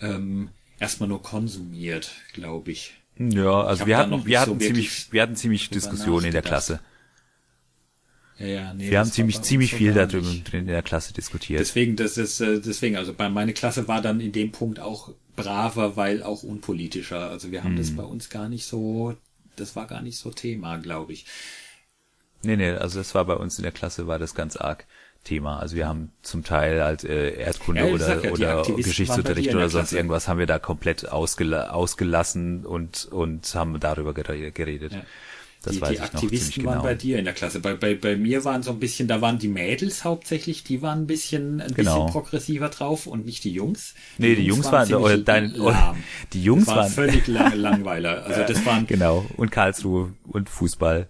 ähm, 0.00 0.50
erstmal 0.78 1.08
nur 1.08 1.22
konsumiert, 1.22 2.12
glaube 2.32 2.70
ich. 2.70 2.94
Ja, 3.18 3.62
also 3.62 3.86
wir 3.86 3.96
hatten, 3.96 4.26
wir 4.26 4.38
so 4.38 4.42
hatten 4.42 4.60
wirklich 4.60 4.90
ziemlich, 4.90 5.12
wir 5.12 5.22
hatten 5.22 5.36
ziemlich 5.36 5.70
Diskussionen 5.70 6.26
in 6.26 6.32
der. 6.32 6.42
Klasse. 6.42 6.80
Ja, 8.38 8.46
ja, 8.46 8.74
nee, 8.74 8.90
Wir 8.90 9.00
haben 9.00 9.10
ziemlich, 9.10 9.42
ziemlich 9.42 9.72
so 9.72 9.78
viel 9.78 9.92
darüber 9.92 10.30
in 10.52 10.66
der 10.68 10.82
Klasse 10.82 11.12
diskutiert. 11.12 11.58
Deswegen, 11.58 11.96
das 11.96 12.16
ist, 12.16 12.40
äh, 12.40 12.60
deswegen, 12.60 12.96
also 12.96 13.12
bei 13.12 13.28
meine 13.28 13.52
Klasse 13.52 13.88
war 13.88 14.00
dann 14.00 14.20
in 14.20 14.30
dem 14.30 14.52
Punkt 14.52 14.78
auch 14.78 15.12
braver, 15.34 15.96
weil 15.96 16.22
auch 16.22 16.44
unpolitischer. 16.44 17.28
Also 17.30 17.50
wir 17.50 17.64
haben 17.64 17.72
Hm. 17.72 17.78
das 17.78 17.90
bei 17.90 18.04
uns 18.04 18.30
gar 18.30 18.48
nicht 18.48 18.66
so, 18.66 19.16
das 19.60 19.76
war 19.76 19.86
gar 19.86 20.02
nicht 20.02 20.18
so 20.18 20.30
Thema, 20.30 20.76
glaube 20.78 21.12
ich. 21.12 21.26
Nee, 22.42 22.56
nee, 22.56 22.70
also 22.70 22.98
das 23.00 23.14
war 23.14 23.24
bei 23.24 23.34
uns 23.34 23.58
in 23.58 23.64
der 23.64 23.72
Klasse, 23.72 24.06
war 24.06 24.18
das 24.18 24.34
ganz 24.34 24.56
arg 24.56 24.86
Thema. 25.24 25.58
Also 25.58 25.74
wir 25.74 25.88
haben 25.88 26.12
zum 26.22 26.44
Teil 26.44 26.82
halt 26.82 27.02
äh, 27.02 27.30
Erdkunde 27.34 27.86
Ja, 27.88 27.92
oder, 27.92 28.24
ja, 28.24 28.30
oder 28.30 28.62
Geschichtsunterricht 28.76 29.52
oder 29.54 29.68
sonst 29.68 29.88
Klasse. 29.88 29.96
irgendwas 29.96 30.28
haben 30.28 30.38
wir 30.38 30.46
da 30.46 30.58
komplett 30.60 31.08
ausgela 31.10 31.70
ausgelassen 31.70 32.64
und, 32.64 33.06
und 33.06 33.52
haben 33.54 33.80
darüber 33.80 34.12
gere- 34.12 34.52
geredet. 34.52 34.92
Ja. 34.92 35.02
Das 35.68 35.88
die, 35.90 35.94
die 35.96 36.00
Aktivisten 36.00 36.64
waren 36.64 36.74
genau. 36.74 36.84
bei 36.84 36.94
dir 36.94 37.18
in 37.18 37.24
der 37.24 37.34
Klasse. 37.34 37.60
Bei, 37.60 37.74
bei, 37.74 37.94
bei 37.94 38.16
mir 38.16 38.44
waren 38.44 38.62
so 38.62 38.70
ein 38.72 38.78
bisschen, 38.80 39.08
da 39.08 39.20
waren 39.20 39.38
die 39.38 39.48
Mädels 39.48 40.04
hauptsächlich, 40.04 40.64
die 40.64 40.82
waren 40.82 41.02
ein 41.02 41.06
bisschen, 41.06 41.60
ein 41.60 41.74
Genau. 41.74 42.04
bisschen 42.04 42.12
progressiver 42.12 42.68
drauf 42.68 43.06
und 43.06 43.24
nicht 43.26 43.44
die 43.44 43.52
Jungs. 43.52 43.94
Nee, 44.18 44.34
die 44.34 44.44
Jungs 44.44 44.66
waren- 44.72 44.86
ziemlich 44.86 45.04
oder 45.04 45.18
dein- 45.18 45.54
die 46.32 46.42
Jungs 46.42 46.64
das 46.66 46.68
waren, 46.74 46.76
waren- 46.84 46.90
völlig 46.92 47.26
lang, 47.26 47.54
Langweiler. 47.56 48.24
Also 48.26 48.42
das 48.52 48.64
waren, 48.66 48.86
Genau. 48.86 49.24
Und 49.36 49.50
Karlsruhe 49.50 50.12
und 50.24 50.48
Fußball. 50.48 51.08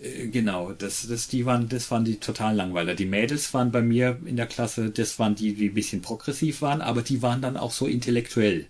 äh, 0.00 0.28
genau, 0.28 0.72
das, 0.72 1.06
das, 1.08 1.28
die 1.28 1.46
waren, 1.46 1.68
das 1.68 1.90
waren 1.90 2.04
die 2.04 2.16
totalen 2.20 2.56
Langweiler. 2.56 2.94
Die 2.94 3.06
Mädels 3.06 3.52
waren 3.54 3.72
bei 3.72 3.82
mir 3.82 4.18
in 4.26 4.36
der 4.36 4.46
Klasse, 4.46 4.90
das 4.90 5.18
waren 5.18 5.34
die, 5.34 5.54
die 5.54 5.68
ein 5.70 5.74
bisschen 5.74 6.02
progressiv 6.02 6.62
waren, 6.62 6.80
aber 6.82 7.02
die 7.02 7.22
waren 7.22 7.40
dann 7.42 7.56
auch 7.56 7.72
so 7.72 7.86
intellektuell. 7.86 8.66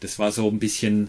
Das 0.00 0.18
war 0.18 0.32
so 0.32 0.48
ein 0.50 0.58
bisschen, 0.58 1.08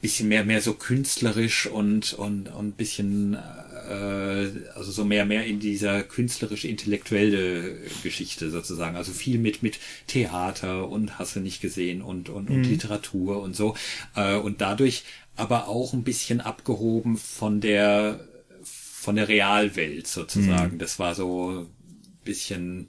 bisschen 0.00 0.28
mehr, 0.28 0.44
mehr 0.44 0.60
so 0.60 0.74
künstlerisch 0.74 1.66
und, 1.66 2.12
und, 2.14 2.48
und 2.48 2.68
ein 2.68 2.72
bisschen, 2.72 3.34
äh, 3.34 4.48
also 4.74 4.90
so 4.90 5.04
mehr, 5.04 5.24
mehr 5.24 5.46
in 5.46 5.60
dieser 5.60 6.02
künstlerisch-intellektuelle 6.02 7.78
Geschichte 8.02 8.50
sozusagen. 8.50 8.96
Also 8.96 9.12
viel 9.12 9.38
mit, 9.38 9.62
mit 9.62 9.78
Theater 10.06 10.88
und 10.88 11.18
hast 11.18 11.36
du 11.36 11.40
nicht 11.40 11.60
gesehen 11.60 12.02
und, 12.02 12.28
und, 12.28 12.50
und 12.50 12.64
Literatur 12.64 13.40
und 13.42 13.54
so. 13.54 13.76
Äh, 14.14 14.36
und 14.36 14.60
dadurch 14.60 15.04
aber 15.36 15.68
auch 15.68 15.92
ein 15.92 16.04
bisschen 16.04 16.40
abgehoben 16.40 17.16
von 17.16 17.60
der, 17.60 18.20
von 18.62 19.16
der 19.16 19.28
Realwelt 19.28 20.06
sozusagen. 20.06 20.78
Das 20.78 20.98
war 20.98 21.14
so 21.14 21.66
ein 21.66 22.24
bisschen, 22.24 22.88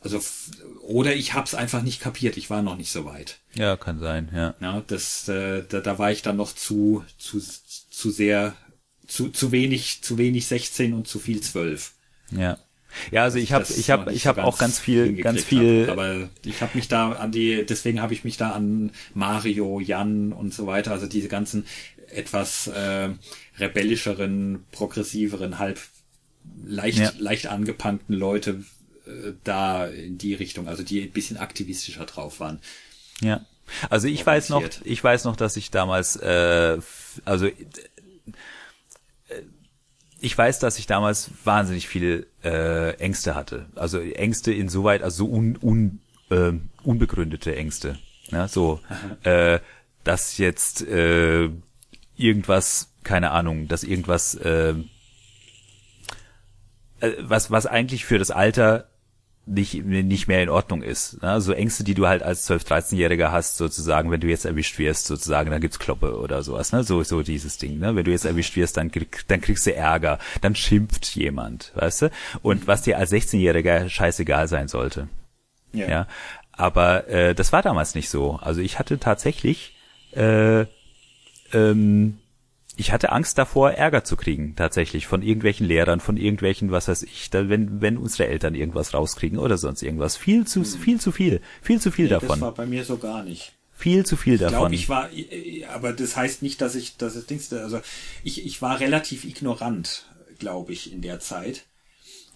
also, 0.00 0.20
oder 0.82 1.14
ich 1.14 1.34
hab's 1.34 1.54
einfach 1.54 1.82
nicht 1.82 2.00
kapiert. 2.00 2.36
Ich 2.36 2.50
war 2.50 2.62
noch 2.62 2.76
nicht 2.76 2.92
so 2.92 3.04
weit. 3.04 3.38
Ja, 3.54 3.76
kann 3.76 3.98
sein, 3.98 4.30
ja. 4.34 4.54
Ja, 4.60 4.82
das, 4.86 5.28
äh, 5.28 5.64
da, 5.68 5.80
da 5.80 5.98
war 5.98 6.12
ich 6.12 6.22
dann 6.22 6.36
noch 6.36 6.54
zu, 6.54 7.04
zu, 7.18 7.40
zu 7.90 8.10
sehr, 8.10 8.54
zu, 9.06 9.28
zu 9.30 9.50
wenig, 9.52 10.02
zu 10.02 10.18
wenig 10.18 10.46
16 10.46 10.94
und 10.94 11.08
zu 11.08 11.18
viel 11.18 11.40
12. 11.40 11.92
Ja. 12.30 12.58
Ja, 13.10 13.24
also 13.24 13.38
ich 13.38 13.52
habe 13.52 13.66
ich 13.76 13.90
habe 13.90 14.12
ich 14.12 14.26
habe 14.26 14.44
auch 14.44 14.56
ganz 14.58 14.78
viel 14.78 15.14
ganz 15.16 15.44
viel 15.44 15.86
Hab. 15.86 15.92
Aber 15.98 16.30
ich 16.44 16.62
habe 16.62 16.76
mich 16.76 16.88
da 16.88 17.12
an 17.12 17.30
die, 17.30 17.64
deswegen 17.66 18.00
habe 18.00 18.14
ich 18.14 18.24
mich 18.24 18.38
da 18.38 18.52
an 18.52 18.92
Mario, 19.14 19.78
Jan 19.78 20.32
und 20.32 20.54
so 20.54 20.66
weiter, 20.66 20.92
also 20.92 21.06
diese 21.06 21.28
ganzen 21.28 21.66
etwas 22.08 22.66
äh, 22.68 23.10
rebellischeren, 23.58 24.64
progressiveren, 24.72 25.58
halb 25.58 25.78
leicht, 26.64 26.98
Ja. 26.98 27.12
leicht 27.18 27.48
angepunkten 27.48 28.14
Leute 28.14 28.64
da 29.44 29.86
in 29.86 30.18
die 30.18 30.34
Richtung, 30.34 30.68
also 30.68 30.82
die 30.82 31.02
ein 31.02 31.10
bisschen 31.10 31.36
aktivistischer 31.36 32.04
drauf 32.06 32.40
waren. 32.40 32.60
Ja. 33.20 33.44
Also 33.90 34.08
ich 34.08 34.24
weiß 34.24 34.48
noch, 34.48 34.62
ich 34.84 35.04
weiß 35.04 35.24
noch, 35.24 35.36
dass 35.36 35.56
ich 35.56 35.70
damals, 35.70 36.16
äh, 36.16 36.78
also 37.24 37.46
äh, 37.46 37.54
ich 40.20 40.36
weiß, 40.36 40.58
dass 40.58 40.78
ich 40.78 40.86
damals 40.86 41.30
wahnsinnig 41.44 41.86
viele 41.86 42.26
äh, 42.42 42.94
Ängste 42.96 43.34
hatte. 43.34 43.66
Also 43.74 44.00
Ängste 44.00 44.52
insoweit, 44.52 45.02
also 45.02 45.26
so 45.26 45.32
un, 45.32 45.58
un, 45.60 46.00
äh, 46.30 46.52
unbegründete 46.82 47.54
Ängste. 47.54 47.98
Ja, 48.30 48.48
so, 48.48 48.80
äh, 49.22 49.60
dass 50.04 50.38
jetzt 50.38 50.82
äh, 50.82 51.50
irgendwas, 52.16 52.88
keine 53.04 53.30
Ahnung, 53.30 53.68
dass 53.68 53.84
irgendwas, 53.84 54.34
äh, 54.34 54.74
äh, 57.00 57.12
was, 57.20 57.50
was 57.50 57.66
eigentlich 57.66 58.04
für 58.04 58.18
das 58.18 58.30
Alter 58.30 58.88
nicht, 59.48 59.84
nicht 59.84 60.28
mehr 60.28 60.42
in 60.42 60.48
Ordnung 60.48 60.82
ist. 60.82 61.22
Ne? 61.22 61.40
So 61.40 61.52
Ängste, 61.52 61.84
die 61.84 61.94
du 61.94 62.06
halt 62.06 62.22
als 62.22 62.48
12-, 62.48 62.66
13-Jähriger 62.66 63.30
hast, 63.30 63.56
sozusagen, 63.56 64.10
wenn 64.10 64.20
du 64.20 64.28
jetzt 64.28 64.44
erwischt 64.44 64.78
wirst, 64.78 65.06
sozusagen, 65.06 65.50
dann 65.50 65.60
gibt's 65.60 65.78
Kloppe 65.78 66.18
oder 66.18 66.42
sowas, 66.42 66.72
ne? 66.72 66.84
So, 66.84 67.02
so 67.02 67.22
dieses 67.22 67.58
Ding, 67.58 67.78
ne? 67.78 67.96
Wenn 67.96 68.04
du 68.04 68.10
jetzt 68.10 68.24
erwischt 68.24 68.56
wirst, 68.56 68.76
dann, 68.76 68.90
krieg, 68.90 69.24
dann 69.28 69.40
kriegst 69.40 69.66
du 69.66 69.74
Ärger, 69.74 70.18
dann 70.40 70.54
schimpft 70.54 71.06
jemand, 71.14 71.72
weißt 71.74 72.02
du? 72.02 72.10
Und 72.42 72.66
was 72.66 72.82
dir 72.82 72.98
als 72.98 73.12
16-Jähriger 73.12 73.88
scheißegal 73.88 74.48
sein 74.48 74.68
sollte. 74.68 75.08
Ja. 75.72 76.06
Aber 76.52 77.08
äh, 77.08 77.34
das 77.34 77.52
war 77.52 77.62
damals 77.62 77.94
nicht 77.94 78.10
so. 78.10 78.38
Also 78.42 78.60
ich 78.60 78.78
hatte 78.78 78.98
tatsächlich 78.98 79.76
äh, 80.12 80.66
ähm, 81.52 82.18
ich 82.78 82.92
hatte 82.92 83.12
Angst 83.12 83.36
davor, 83.38 83.72
Ärger 83.72 84.04
zu 84.04 84.16
kriegen, 84.16 84.54
tatsächlich, 84.56 85.06
von 85.06 85.20
irgendwelchen 85.22 85.66
Lehrern, 85.66 86.00
von 86.00 86.16
irgendwelchen, 86.16 86.70
was 86.70 86.88
weiß 86.88 87.02
ich, 87.02 87.28
da, 87.28 87.48
wenn, 87.48 87.80
wenn 87.82 87.98
unsere 87.98 88.28
Eltern 88.28 88.54
irgendwas 88.54 88.94
rauskriegen 88.94 89.38
oder 89.38 89.58
sonst 89.58 89.82
irgendwas. 89.82 90.16
Viel 90.16 90.46
zu, 90.46 90.64
viel 90.64 91.00
zu 91.00 91.12
viel, 91.12 91.40
viel 91.60 91.80
zu 91.80 91.90
viel 91.90 92.08
Das 92.08 92.22
davon. 92.22 92.40
war 92.40 92.54
bei 92.54 92.66
mir 92.66 92.84
so 92.84 92.96
gar 92.96 93.22
nicht. 93.24 93.52
Viel 93.74 94.06
zu 94.06 94.16
viel 94.16 94.34
Ich 94.34 94.40
davon. 94.40 94.58
glaube, 94.58 94.74
ich 94.74 94.88
war, 94.88 95.08
äh, 95.12 95.64
aber 95.66 95.92
das 95.92 96.16
heißt 96.16 96.42
nicht, 96.42 96.60
dass 96.60 96.74
ich, 96.74 96.96
dass 96.96 97.14
ich 97.16 97.26
Dings, 97.26 97.52
also 97.52 97.80
ich, 98.24 98.44
ich 98.44 98.62
war 98.62 98.80
relativ 98.80 99.24
ignorant, 99.24 100.06
glaube 100.38 100.72
ich, 100.72 100.92
in 100.92 101.02
der 101.02 101.20
Zeit. 101.20 101.64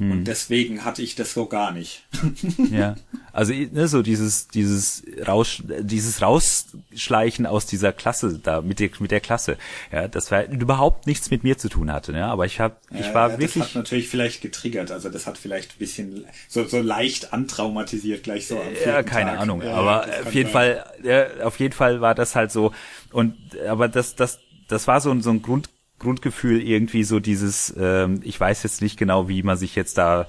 Hm. 0.02 0.10
Und 0.12 0.24
deswegen 0.24 0.84
hatte 0.84 1.02
ich 1.02 1.14
das 1.14 1.32
so 1.34 1.46
gar 1.46 1.72
nicht. 1.72 2.04
Ja. 2.70 2.96
Also 3.34 3.54
ne, 3.54 3.88
so 3.88 4.02
dieses 4.02 4.48
dieses 4.48 5.02
Raus 5.26 5.62
dieses 5.80 6.20
Rausschleichen 6.20 7.46
aus 7.46 7.64
dieser 7.64 7.92
Klasse 7.92 8.38
da 8.42 8.60
mit 8.60 8.78
der 8.78 8.90
mit 8.98 9.10
der 9.10 9.20
Klasse. 9.20 9.56
Ja, 9.90 10.06
das 10.06 10.30
war 10.30 10.44
überhaupt 10.46 11.06
nichts 11.06 11.30
mit 11.30 11.42
mir 11.42 11.56
zu 11.56 11.70
tun 11.70 11.90
hatte, 11.90 12.12
ja, 12.12 12.26
aber 12.30 12.44
ich 12.44 12.60
habe 12.60 12.76
ich 12.90 13.14
war 13.14 13.30
das 13.30 13.38
wirklich 13.40 13.64
hat 13.64 13.74
natürlich 13.74 14.08
vielleicht 14.08 14.42
getriggert, 14.42 14.90
also 14.90 15.08
das 15.08 15.26
hat 15.26 15.38
vielleicht 15.38 15.72
ein 15.72 15.78
bisschen 15.78 16.26
so, 16.46 16.66
so 16.66 16.80
leicht 16.80 17.32
antraumatisiert 17.32 18.22
gleich 18.22 18.46
so 18.46 18.60
am 18.60 18.66
Ja, 18.84 19.02
keine 19.02 19.30
Tag. 19.30 19.40
Ahnung, 19.40 19.62
Ja, 19.62 19.74
aber 19.76 20.06
auf 20.26 20.34
jeden 20.34 20.50
sein. 20.52 20.76
Fall, 20.76 20.84
ja, 21.02 21.44
auf 21.46 21.58
jeden 21.58 21.72
Fall 21.74 22.02
war 22.02 22.14
das 22.14 22.34
halt 22.36 22.52
so 22.52 22.72
und 23.12 23.34
aber 23.66 23.88
das 23.88 24.14
das 24.14 24.40
das 24.68 24.86
war 24.86 25.00
so 25.00 25.10
ein 25.10 25.22
so 25.22 25.30
ein 25.30 25.40
Grund 25.40 25.70
Grundgefühl 26.02 26.60
irgendwie 26.60 27.04
so 27.04 27.20
dieses 27.20 27.74
ähm, 27.78 28.20
ich 28.22 28.38
weiß 28.38 28.62
jetzt 28.62 28.82
nicht 28.82 28.98
genau, 28.98 29.28
wie 29.28 29.42
man 29.42 29.56
sich 29.56 29.74
jetzt 29.74 29.96
da 29.96 30.26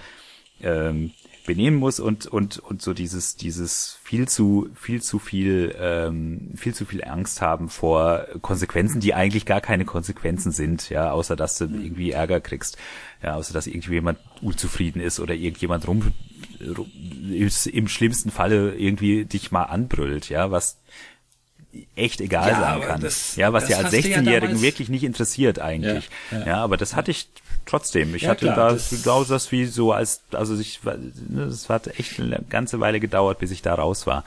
ähm, 0.61 1.11
benehmen 1.45 1.77
muss 1.77 1.99
und 1.99 2.25
und 2.27 2.59
und 2.59 2.81
so 2.81 2.93
dieses 2.93 3.35
dieses 3.35 3.99
viel 4.03 4.27
zu 4.27 4.69
viel 4.75 5.01
zu 5.01 5.19
viel 5.19 5.75
ähm, 5.77 6.53
viel 6.55 6.73
zu 6.73 6.85
viel 6.85 7.03
Angst 7.03 7.41
haben 7.41 7.69
vor 7.69 8.25
Konsequenzen, 8.41 9.01
die 9.01 9.13
eigentlich 9.13 9.45
gar 9.45 9.61
keine 9.61 9.85
Konsequenzen 9.85 10.51
sind, 10.51 10.89
ja, 10.89 11.11
außer 11.11 11.35
dass 11.35 11.57
du 11.57 11.65
irgendwie 11.65 12.11
Ärger 12.11 12.39
kriegst, 12.39 12.77
ja, 13.21 13.35
außer 13.35 13.53
dass 13.53 13.67
irgendjemand 13.67 14.19
unzufrieden 14.41 15.01
ist 15.01 15.19
oder 15.19 15.33
irgendjemand 15.33 15.87
rum, 15.87 16.13
rum 16.77 16.91
im 17.31 17.87
schlimmsten 17.87 18.31
Falle 18.31 18.75
irgendwie 18.75 19.25
dich 19.25 19.51
mal 19.51 19.63
anbrüllt, 19.63 20.29
ja, 20.29 20.51
was 20.51 20.79
echt 21.95 22.21
egal 22.21 22.49
Ja, 22.49 22.59
sein 22.59 22.81
kann. 22.81 23.01
das- 23.01 23.35
ja, 23.35 23.51
was 23.53 23.65
dir 23.65 23.77
als 23.77 23.85
hast 23.85 23.93
du 23.93 23.97
ja 23.97 24.03
16-Jährigen 24.17 24.49
damals- 24.49 24.61
wirklich 24.61 24.89
nicht 24.89 25.03
interessiert 25.03 25.59
eigentlich. 25.59 26.09
Ja, 26.31 26.39
Ja, 26.39 26.45
ja. 26.45 26.57
aber 26.63 26.77
das 26.77 26.95
hatte 26.95 27.11
ich 27.11 27.27
trotzdem. 27.65 28.13
Ich 28.15 28.23
Ja, 28.23 28.29
hatte 28.31 28.45
klar, 28.45 28.55
da 28.55 28.71
das- 28.73 28.89
genau 28.89 29.23
das 29.23 29.51
wie 29.51 29.65
so 29.65 29.91
als, 29.91 30.21
also 30.31 30.57
ich, 30.59 30.81
ne, 30.83 31.43
es 31.43 31.69
hat 31.69 31.87
echt 31.99 32.19
eine 32.19 32.43
ganze 32.49 32.79
Weile 32.79 32.99
gedauert, 32.99 33.39
bis 33.39 33.51
ich 33.51 33.61
da 33.61 33.73
raus 33.73 34.05
war. 34.05 34.23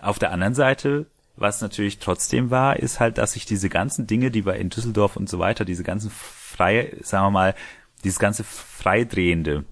Auf 0.00 0.18
der 0.18 0.32
anderen 0.32 0.54
Seite, 0.54 1.06
was 1.36 1.60
natürlich 1.60 1.98
trotzdem 1.98 2.50
war, 2.50 2.76
ist 2.78 3.00
halt, 3.00 3.18
dass 3.18 3.36
ich 3.36 3.44
diese 3.46 3.68
ganzen 3.68 4.06
Dinge, 4.06 4.30
die 4.30 4.44
wir 4.46 4.54
in 4.56 4.70
Düsseldorf 4.70 5.16
und 5.16 5.28
so 5.28 5.38
weiter, 5.38 5.64
diese 5.64 5.82
ganzen 5.82 6.10
freie, 6.10 6.96
sagen 7.02 7.26
wir 7.26 7.30
mal, 7.30 7.54
dieses 8.04 8.18
ganze 8.18 8.44
Freidrehende, 8.44 9.64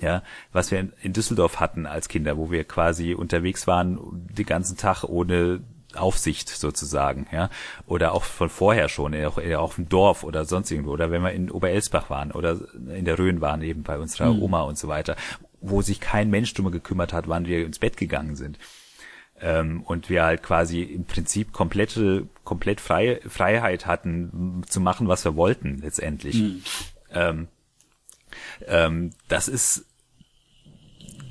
ja, 0.00 0.22
was 0.52 0.70
wir 0.70 0.88
in 1.02 1.12
Düsseldorf 1.12 1.60
hatten 1.60 1.86
als 1.86 2.08
Kinder, 2.08 2.36
wo 2.36 2.50
wir 2.50 2.64
quasi 2.64 3.14
unterwegs 3.14 3.66
waren 3.66 3.98
den 4.36 4.46
ganzen 4.46 4.76
Tag 4.76 5.04
ohne 5.04 5.60
Aufsicht 5.98 6.48
sozusagen, 6.48 7.26
ja, 7.32 7.50
oder 7.86 8.12
auch 8.12 8.24
von 8.24 8.48
vorher 8.48 8.88
schon, 8.88 9.14
auch, 9.24 9.38
auch 9.38 9.78
im 9.78 9.88
Dorf 9.88 10.24
oder 10.24 10.44
sonst 10.44 10.70
irgendwo, 10.70 10.92
oder 10.92 11.10
wenn 11.10 11.22
wir 11.22 11.32
in 11.32 11.50
Oberelsbach 11.50 12.10
waren 12.10 12.32
oder 12.32 12.58
in 12.94 13.04
der 13.04 13.18
Rhön 13.18 13.40
waren 13.40 13.62
eben 13.62 13.82
bei 13.82 13.98
unserer 13.98 14.30
Oma 14.40 14.62
und 14.62 14.78
so 14.78 14.88
weiter, 14.88 15.16
wo 15.60 15.82
sich 15.82 16.00
kein 16.00 16.30
Mensch 16.30 16.54
drum 16.54 16.70
gekümmert 16.70 17.12
hat, 17.12 17.28
wann 17.28 17.46
wir 17.46 17.64
ins 17.64 17.78
Bett 17.78 17.96
gegangen 17.96 18.36
sind. 18.36 18.58
Ähm, 19.40 19.82
und 19.82 20.10
wir 20.10 20.24
halt 20.24 20.42
quasi 20.42 20.82
im 20.82 21.04
Prinzip 21.04 21.52
komplette, 21.52 22.26
komplett 22.42 22.80
freie 22.80 23.20
Freiheit 23.28 23.86
hatten, 23.86 24.62
zu 24.68 24.80
machen, 24.80 25.06
was 25.06 25.24
wir 25.24 25.36
wollten, 25.36 25.78
letztendlich. 25.78 26.42
Ähm, 27.12 27.46
ähm, 28.66 29.10
das 29.28 29.48
ist, 29.48 29.86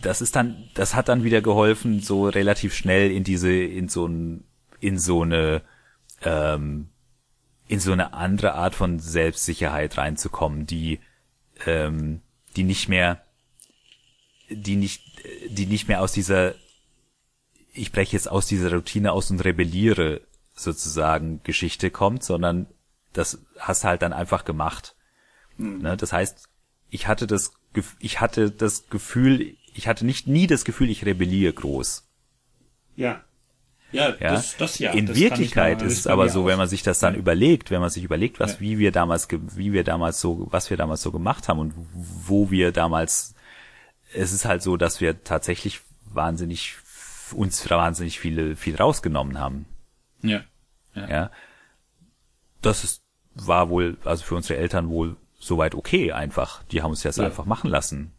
das 0.02 0.22
ist 0.22 0.35
dann, 0.35 0.69
das 0.73 0.95
hat 0.95 1.10
dann 1.10 1.23
wieder 1.23 1.41
geholfen, 1.41 1.99
so 1.99 2.27
relativ 2.30 2.73
schnell 2.73 3.11
in 3.11 3.23
diese, 3.23 3.52
in 3.52 3.89
so 3.89 4.07
ein, 4.07 4.44
in 4.79 4.99
so 4.99 5.23
eine, 5.23 5.61
ähm, 6.21 6.89
in 7.67 7.79
so 7.79 7.91
eine 7.91 8.13
andere 8.13 8.53
Art 8.53 8.75
von 8.75 8.99
Selbstsicherheit 8.99 9.97
reinzukommen, 9.97 10.65
die, 10.65 10.99
ähm, 11.65 12.21
die 12.55 12.63
nicht 12.63 12.87
mehr, 12.87 13.23
die 14.49 14.75
nicht, 14.75 15.03
die 15.49 15.65
nicht 15.65 15.87
mehr 15.87 16.01
aus 16.01 16.13
dieser, 16.13 16.55
ich 17.73 17.91
breche 17.91 18.13
jetzt 18.13 18.29
aus 18.29 18.47
dieser 18.47 18.71
Routine 18.71 19.11
aus 19.11 19.29
und 19.29 19.43
rebelliere 19.43 20.21
sozusagen 20.55 21.41
Geschichte 21.43 21.91
kommt, 21.91 22.23
sondern 22.23 22.67
das 23.13 23.39
hast 23.59 23.83
halt 23.83 24.01
dann 24.01 24.13
einfach 24.13 24.45
gemacht. 24.45 24.95
Ne? 25.57 25.97
Das 25.97 26.13
heißt, 26.13 26.47
ich 26.89 27.07
hatte 27.07 27.27
das, 27.27 27.53
ich 27.99 28.21
hatte 28.21 28.51
das 28.51 28.89
Gefühl, 28.89 29.55
ich 29.73 29.87
hatte 29.87 30.05
nicht 30.05 30.27
nie 30.27 30.47
das 30.47 30.65
Gefühl, 30.65 30.89
ich 30.89 31.05
rebelliere 31.05 31.53
groß. 31.53 32.07
Ja. 32.95 33.23
Ja, 33.91 34.09
Ja, 34.19 34.31
das, 34.34 34.57
das 34.57 34.80
ja. 34.80 34.91
In 34.91 35.05
das 35.05 35.15
Wirklichkeit 35.15 35.81
ist 35.81 35.97
es 35.99 36.07
aber 36.07 36.27
so, 36.30 36.45
wenn 36.45 36.57
man 36.57 36.68
sich 36.68 36.84
das 36.84 36.99
dann 36.99 37.15
überlegt, 37.15 37.72
wenn 37.72 37.80
man 37.80 37.89
sich 37.89 38.03
überlegt, 38.03 38.39
was 38.39 38.53
Ja. 38.55 38.59
wie 38.59 38.80
wir 38.80 38.91
damals 38.91 39.27
wie 39.31 39.72
wir 39.72 39.84
damals 39.84 40.19
so 40.19 40.47
was 40.51 40.69
wir 40.69 40.76
damals 40.77 41.01
so 41.01 41.11
gemacht 41.11 41.47
haben 41.47 41.59
und 41.59 41.73
wo 41.93 42.51
wir 42.51 42.72
damals 42.72 43.34
es 44.14 44.31
ist 44.34 44.45
halt 44.45 44.61
so, 44.61 44.76
dass 44.77 44.99
wir 45.01 45.23
tatsächlich 45.23 45.81
wahnsinnig 46.05 46.76
uns 47.34 47.69
wahnsinnig 47.69 48.19
viele 48.19 48.55
viel 48.55 48.76
rausgenommen 48.76 49.39
haben. 49.39 49.65
Ja. 50.22 50.41
Ja. 50.95 51.31
Das 52.61 52.84
ist 52.84 53.01
war 53.35 53.69
wohl 53.69 53.97
also 54.03 54.23
für 54.23 54.35
unsere 54.35 54.59
Eltern 54.59 54.89
wohl 54.89 55.15
soweit 55.39 55.76
okay 55.76 56.11
einfach. 56.11 56.64
Die 56.72 56.81
haben 56.81 56.89
uns 56.91 57.03
das 57.03 57.18
Ja. 57.18 57.26
einfach 57.26 57.45
machen 57.45 57.69
lassen. 57.69 58.11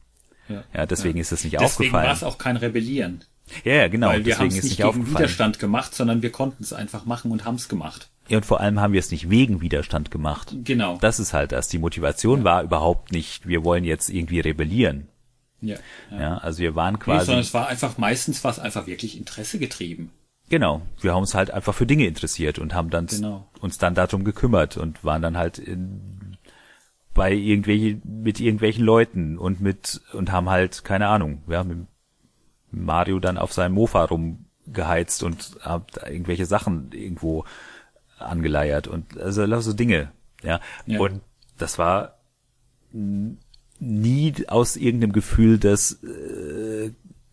Ja, 0.49 0.65
Ja, 0.73 0.87
deswegen 0.87 1.19
ist 1.19 1.33
es 1.33 1.45
nicht 1.45 1.59
Deswegen 1.61 1.93
war 1.93 2.01
aufgefallen. 2.03 2.17
es 2.17 2.23
auch 2.23 2.39
kein 2.39 2.57
Rebellieren. 2.57 3.25
Ja, 3.65 3.73
ja, 3.75 3.89
genau, 3.89 4.09
weil 4.09 4.25
wir 4.25 4.39
haben 4.39 4.49
es 4.49 4.55
nicht 4.55 4.65
nicht 4.65 4.77
gegen. 4.83 5.11
Widerstand 5.11 5.59
gemacht, 5.59 5.95
sondern 5.95 6.23
wir 6.23 6.31
konnten 6.33 6.63
es 6.63 6.73
einfach 6.73 7.05
machen 7.07 7.31
und 7.31 7.45
haben 7.45 7.55
es 7.57 7.69
gemacht. 7.69 8.11
Ja, 8.29 8.37
und 8.39 8.45
vor 8.47 8.61
allem 8.61 8.79
haben 8.81 8.93
wir 8.93 9.01
es 9.01 9.11
nicht 9.11 9.31
wegen 9.31 9.61
Widerstand 9.63 10.11
gemacht. 10.11 10.55
Genau. 10.65 10.99
Das 11.01 11.19
ist 11.19 11.33
halt 11.33 11.53
das. 11.53 11.69
Die 11.69 11.79
Motivation 11.79 12.45
war 12.45 12.63
überhaupt 12.63 13.11
nicht, 13.13 13.47
wir 13.49 13.65
wollen 13.65 13.85
jetzt 13.85 14.11
irgendwie 14.11 14.41
rebellieren. 14.41 15.09
ja. 15.61 15.77
ja. 16.11 16.21
Ja, 16.21 16.39
also 16.39 16.59
wir 16.59 16.75
waren 16.75 16.95
Nee, 16.95 17.01
quasi, 17.01 17.27
sondern 17.27 17.43
es 17.43 17.55
war 17.55 17.69
einfach, 17.69 17.97
meistens 17.99 18.45
war 18.45 18.51
es 18.51 18.59
einfach 18.59 18.87
wirklich 18.87 19.17
Interesse 19.17 19.59
getrieben. 19.59 20.11
genau, 20.51 20.83
wir 21.01 21.13
haben 21.15 21.21
uns 21.23 21.35
halt 21.35 21.51
einfach 21.51 21.75
für 21.75 21.87
Dinge 21.87 22.07
interessiert 22.07 22.59
und 22.59 22.75
haben 22.75 22.91
dann 22.91 23.07
Genau. 23.07 23.49
uns 23.61 23.79
dann 23.79 23.95
darum 23.95 24.25
gekümmert 24.25 24.77
und 24.77 25.03
waren 25.05 25.23
dann 25.23 25.37
halt 25.39 25.59
in, 25.59 26.37
bei 27.15 27.33
irgendwelche, 27.33 27.99
mit 28.05 28.41
irgendwelchen 28.41 28.85
Leuten 28.85 29.39
und 29.39 29.61
mit, 29.61 30.01
und 30.13 30.31
haben 30.33 30.49
halt, 30.51 30.85
keine 30.85 31.09
Ahnung, 31.09 31.43
wir 31.47 31.59
haben 31.59 31.89
Mario 32.71 33.19
dann 33.19 33.39
auf 33.39 33.53
seinem 33.53 33.75
Mofa 33.75 34.05
rumgeheizt 34.05 35.23
und 35.23 35.59
da 35.65 36.07
irgendwelche 36.07 36.47
Sachen 36.47 36.93
irgendwo 36.93 37.45
angeleiert 38.19 38.89
und 38.89 39.19
also 39.19 39.61
so 39.61 39.73
Dinge, 39.73 40.13
ja. 40.43 40.61
Ja. 40.87 41.01
Und 41.01 41.21
das 41.57 41.79
war 41.79 42.19
nie 42.91 44.35
aus 44.49 44.77
irgendeinem 44.77 45.13
Gefühl 45.13 45.59
des 45.59 46.03
äh, 46.03 46.93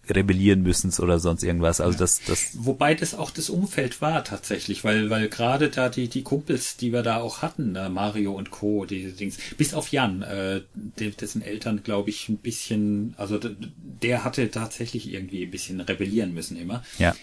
rebellieren 0.10 0.62
müssens 0.62 1.00
oder 1.00 1.20
sonst 1.20 1.44
irgendwas. 1.44 1.82
Also 1.82 1.98
das, 1.98 2.22
das, 2.26 2.52
Wobei 2.54 2.94
das 2.96 3.14
auch 3.14 3.32
das 3.32 3.50
Umfeld 3.50 4.02
war 4.02 4.24
tatsächlich, 4.24 4.84
weil, 4.84 5.10
weil 5.10 5.30
gerade 5.30 5.70
da 5.70 5.90
die, 5.90 6.08
die 6.08 6.24
Kumpels, 6.24 6.78
die 6.78 6.92
wir 6.94 7.04
da 7.04 7.18
auch 7.18 7.42
hatten, 7.42 7.74
Mario 7.92 8.34
und 8.34 8.52
Co., 8.52 8.86
diese 8.86 9.12
Dings, 9.12 9.38
bis 9.58 9.74
auf 9.74 9.92
Jan, 9.92 10.22
äh, 10.22 10.62
de- 10.74 11.12
dessen 11.12 11.42
Eltern, 11.42 11.84
glaube 11.84 12.10
ich, 12.10 12.30
ein 12.30 12.38
bisschen, 12.38 13.14
also 13.18 13.40
der 13.40 14.24
hatte 14.24 14.52
tatsächlich 14.52 15.12
irgendwie 15.12 15.44
ein 15.44 15.52
bisschen 15.52 15.80
rebellieren 15.82 16.34
müssen 16.34 16.58
immer. 16.58 16.84
ja, 16.98 17.16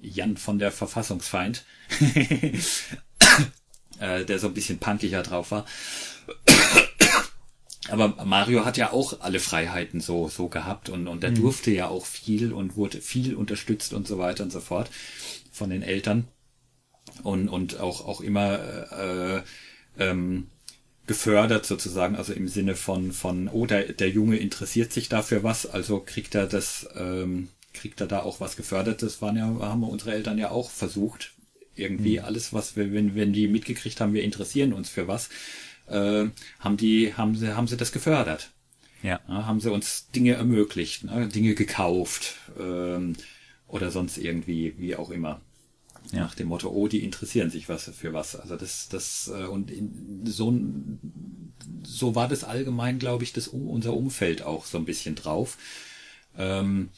Jan 0.00 0.36
von 0.36 0.58
der 0.58 0.70
Verfassungsfeind, 0.70 1.64
äh, 4.00 4.24
der 4.24 4.38
so 4.38 4.48
ein 4.48 4.54
bisschen 4.54 4.78
punkiger 4.78 5.22
drauf 5.22 5.50
war. 5.50 5.64
Aber 7.88 8.24
Mario 8.24 8.64
hat 8.64 8.76
ja 8.76 8.92
auch 8.92 9.20
alle 9.20 9.40
Freiheiten 9.40 10.00
so, 10.00 10.28
so 10.28 10.48
gehabt 10.48 10.88
und, 10.88 11.06
und 11.06 11.22
er 11.22 11.32
durfte 11.32 11.70
ja 11.70 11.88
auch 11.88 12.06
viel 12.06 12.52
und 12.52 12.76
wurde 12.76 13.00
viel 13.00 13.34
unterstützt 13.34 13.92
und 13.92 14.08
so 14.08 14.18
weiter 14.18 14.44
und 14.44 14.50
so 14.50 14.60
fort 14.60 14.90
von 15.52 15.70
den 15.70 15.82
Eltern 15.82 16.26
und, 17.22 17.48
und 17.48 17.80
auch, 17.80 18.06
auch 18.06 18.20
immer 18.20 18.58
äh, 18.92 19.42
ähm, 19.98 20.46
gefördert 21.06 21.66
sozusagen, 21.66 22.16
also 22.16 22.32
im 22.32 22.48
Sinne 22.48 22.74
von, 22.74 23.12
von 23.12 23.48
oh, 23.48 23.66
der, 23.66 23.92
der 23.92 24.08
Junge 24.08 24.36
interessiert 24.36 24.92
sich 24.92 25.08
dafür 25.08 25.42
was, 25.42 25.66
also 25.66 26.00
kriegt 26.00 26.34
er 26.34 26.46
das, 26.46 26.88
ähm, 26.96 27.48
kriegt 27.74 28.00
er 28.00 28.06
da 28.06 28.22
auch 28.22 28.40
was 28.40 28.56
gefördert. 28.56 29.02
Das 29.02 29.20
waren 29.20 29.36
ja, 29.36 29.44
haben 29.60 29.80
wir 29.80 29.88
unsere 29.88 30.12
Eltern 30.12 30.38
ja 30.38 30.50
auch 30.50 30.70
versucht. 30.70 31.32
Irgendwie 31.76 32.20
alles, 32.20 32.52
was 32.52 32.76
wir, 32.76 32.92
wenn, 32.92 33.16
wenn 33.16 33.32
die 33.32 33.48
mitgekriegt 33.48 34.00
haben, 34.00 34.14
wir 34.14 34.22
interessieren 34.22 34.72
uns 34.72 34.88
für 34.88 35.08
was, 35.08 35.28
äh, 35.86 36.26
haben 36.60 36.76
die, 36.76 37.14
haben 37.14 37.36
sie, 37.36 37.54
haben 37.56 37.68
sie 37.68 37.76
das 37.76 37.92
gefördert. 37.92 38.50
ja. 39.02 39.20
Ja, 39.28 39.46
haben 39.46 39.60
sie 39.60 39.70
uns 39.72 40.10
Dinge 40.10 40.34
ermöglicht, 40.34 41.04
ne? 41.04 41.28
Dinge 41.28 41.54
gekauft 41.54 42.36
ähm, 42.58 43.16
oder 43.68 43.90
sonst 43.90 44.18
irgendwie, 44.18 44.74
wie 44.78 44.96
auch 44.96 45.10
immer. 45.10 45.40
Ja. 46.12 46.20
Nach 46.20 46.34
dem 46.34 46.48
Motto, 46.48 46.68
oh, 46.70 46.86
die 46.88 47.02
interessieren 47.04 47.50
sich 47.50 47.68
was 47.68 47.84
für 47.84 48.12
was. 48.12 48.36
Also 48.36 48.56
das, 48.56 48.88
das 48.88 49.30
äh, 49.34 49.44
und 49.46 49.70
in, 49.70 50.22
so 50.26 50.52
so 51.82 52.14
war 52.14 52.28
das 52.28 52.44
allgemein, 52.44 52.98
glaube 52.98 53.24
ich, 53.24 53.32
das 53.32 53.48
unser 53.48 53.94
Umfeld 53.94 54.42
auch 54.42 54.66
so 54.66 54.78
ein 54.78 54.84
bisschen 54.84 55.14
drauf. 55.14 55.58
Ähm, 56.36 56.90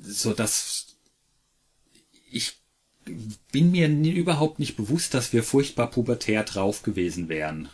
so 0.00 0.32
dass 0.32 0.96
ich 2.30 2.59
bin 3.52 3.70
mir 3.72 3.88
überhaupt 3.88 4.58
nicht 4.58 4.76
bewusst, 4.76 5.14
dass 5.14 5.32
wir 5.32 5.42
furchtbar 5.42 5.90
pubertär 5.90 6.44
drauf 6.44 6.82
gewesen 6.82 7.28
wären. 7.28 7.68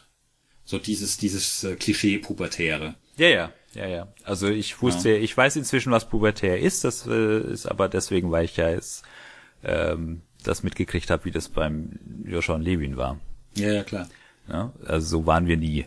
So 0.65 0.79
dieses, 0.79 1.17
dieses 1.17 1.65
äh, 1.65 1.77
Klischee-Pubertäre. 1.77 2.95
Ja, 3.17 3.29
ja, 3.29 3.53
ja, 3.75 3.87
ja. 3.87 4.09
Also 4.25 4.49
ich 4.49 4.83
wusste, 4.83 5.11
ich 5.11 5.37
weiß 5.37 5.57
inzwischen, 5.57 5.93
was 5.93 6.09
pubertär 6.09 6.61
ist. 6.61 6.85
Das 6.85 7.07
äh, 7.07 7.41
ist 7.53 7.67
aber 7.67 7.89
deswegen, 7.89 8.31
weil 8.31 8.45
ich 8.45 8.57
ja 8.57 8.71
jetzt 8.71 9.05
ähm, 9.63 10.23
das 10.43 10.63
mitgekriegt 10.63 11.11
habe, 11.11 11.25
wie 11.25 11.31
das 11.31 11.49
beim 11.49 11.99
Joshua 12.25 12.57
und 12.57 12.63
Levin 12.63 12.97
war. 12.97 13.21
Ja, 13.55 13.73
ja, 13.73 13.85
klar. 13.85 14.09
Ja? 14.49 14.73
Also 14.85 15.07
so 15.07 15.27
waren 15.27 15.47
wir 15.47 15.57
nie. 15.57 15.87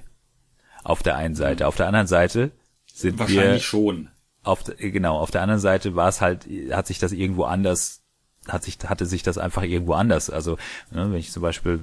Auf 0.83 1.03
der 1.03 1.17
einen 1.17 1.35
Seite. 1.35 1.67
Auf 1.67 1.75
der 1.75 1.87
anderen 1.87 2.07
Seite 2.07 2.51
sind 2.93 3.19
wir 3.19 3.27
Wahrscheinlich 3.27 3.65
schon. 3.65 4.09
auf 4.43 4.63
genau 4.77 5.17
auf 5.17 5.31
der 5.31 5.41
anderen 5.41 5.61
Seite 5.61 5.95
war 5.95 6.09
es 6.09 6.21
halt 6.21 6.47
hat 6.71 6.87
sich 6.87 6.99
das 6.99 7.11
irgendwo 7.11 7.43
anders 7.43 8.01
hat 8.51 8.63
sich 8.63 8.77
hatte 8.85 9.05
sich 9.05 9.23
das 9.23 9.37
einfach 9.37 9.63
irgendwo 9.63 9.93
anders 9.93 10.29
also 10.29 10.57
ne, 10.91 11.11
wenn 11.11 11.19
ich 11.19 11.31
zum 11.31 11.41
Beispiel 11.41 11.79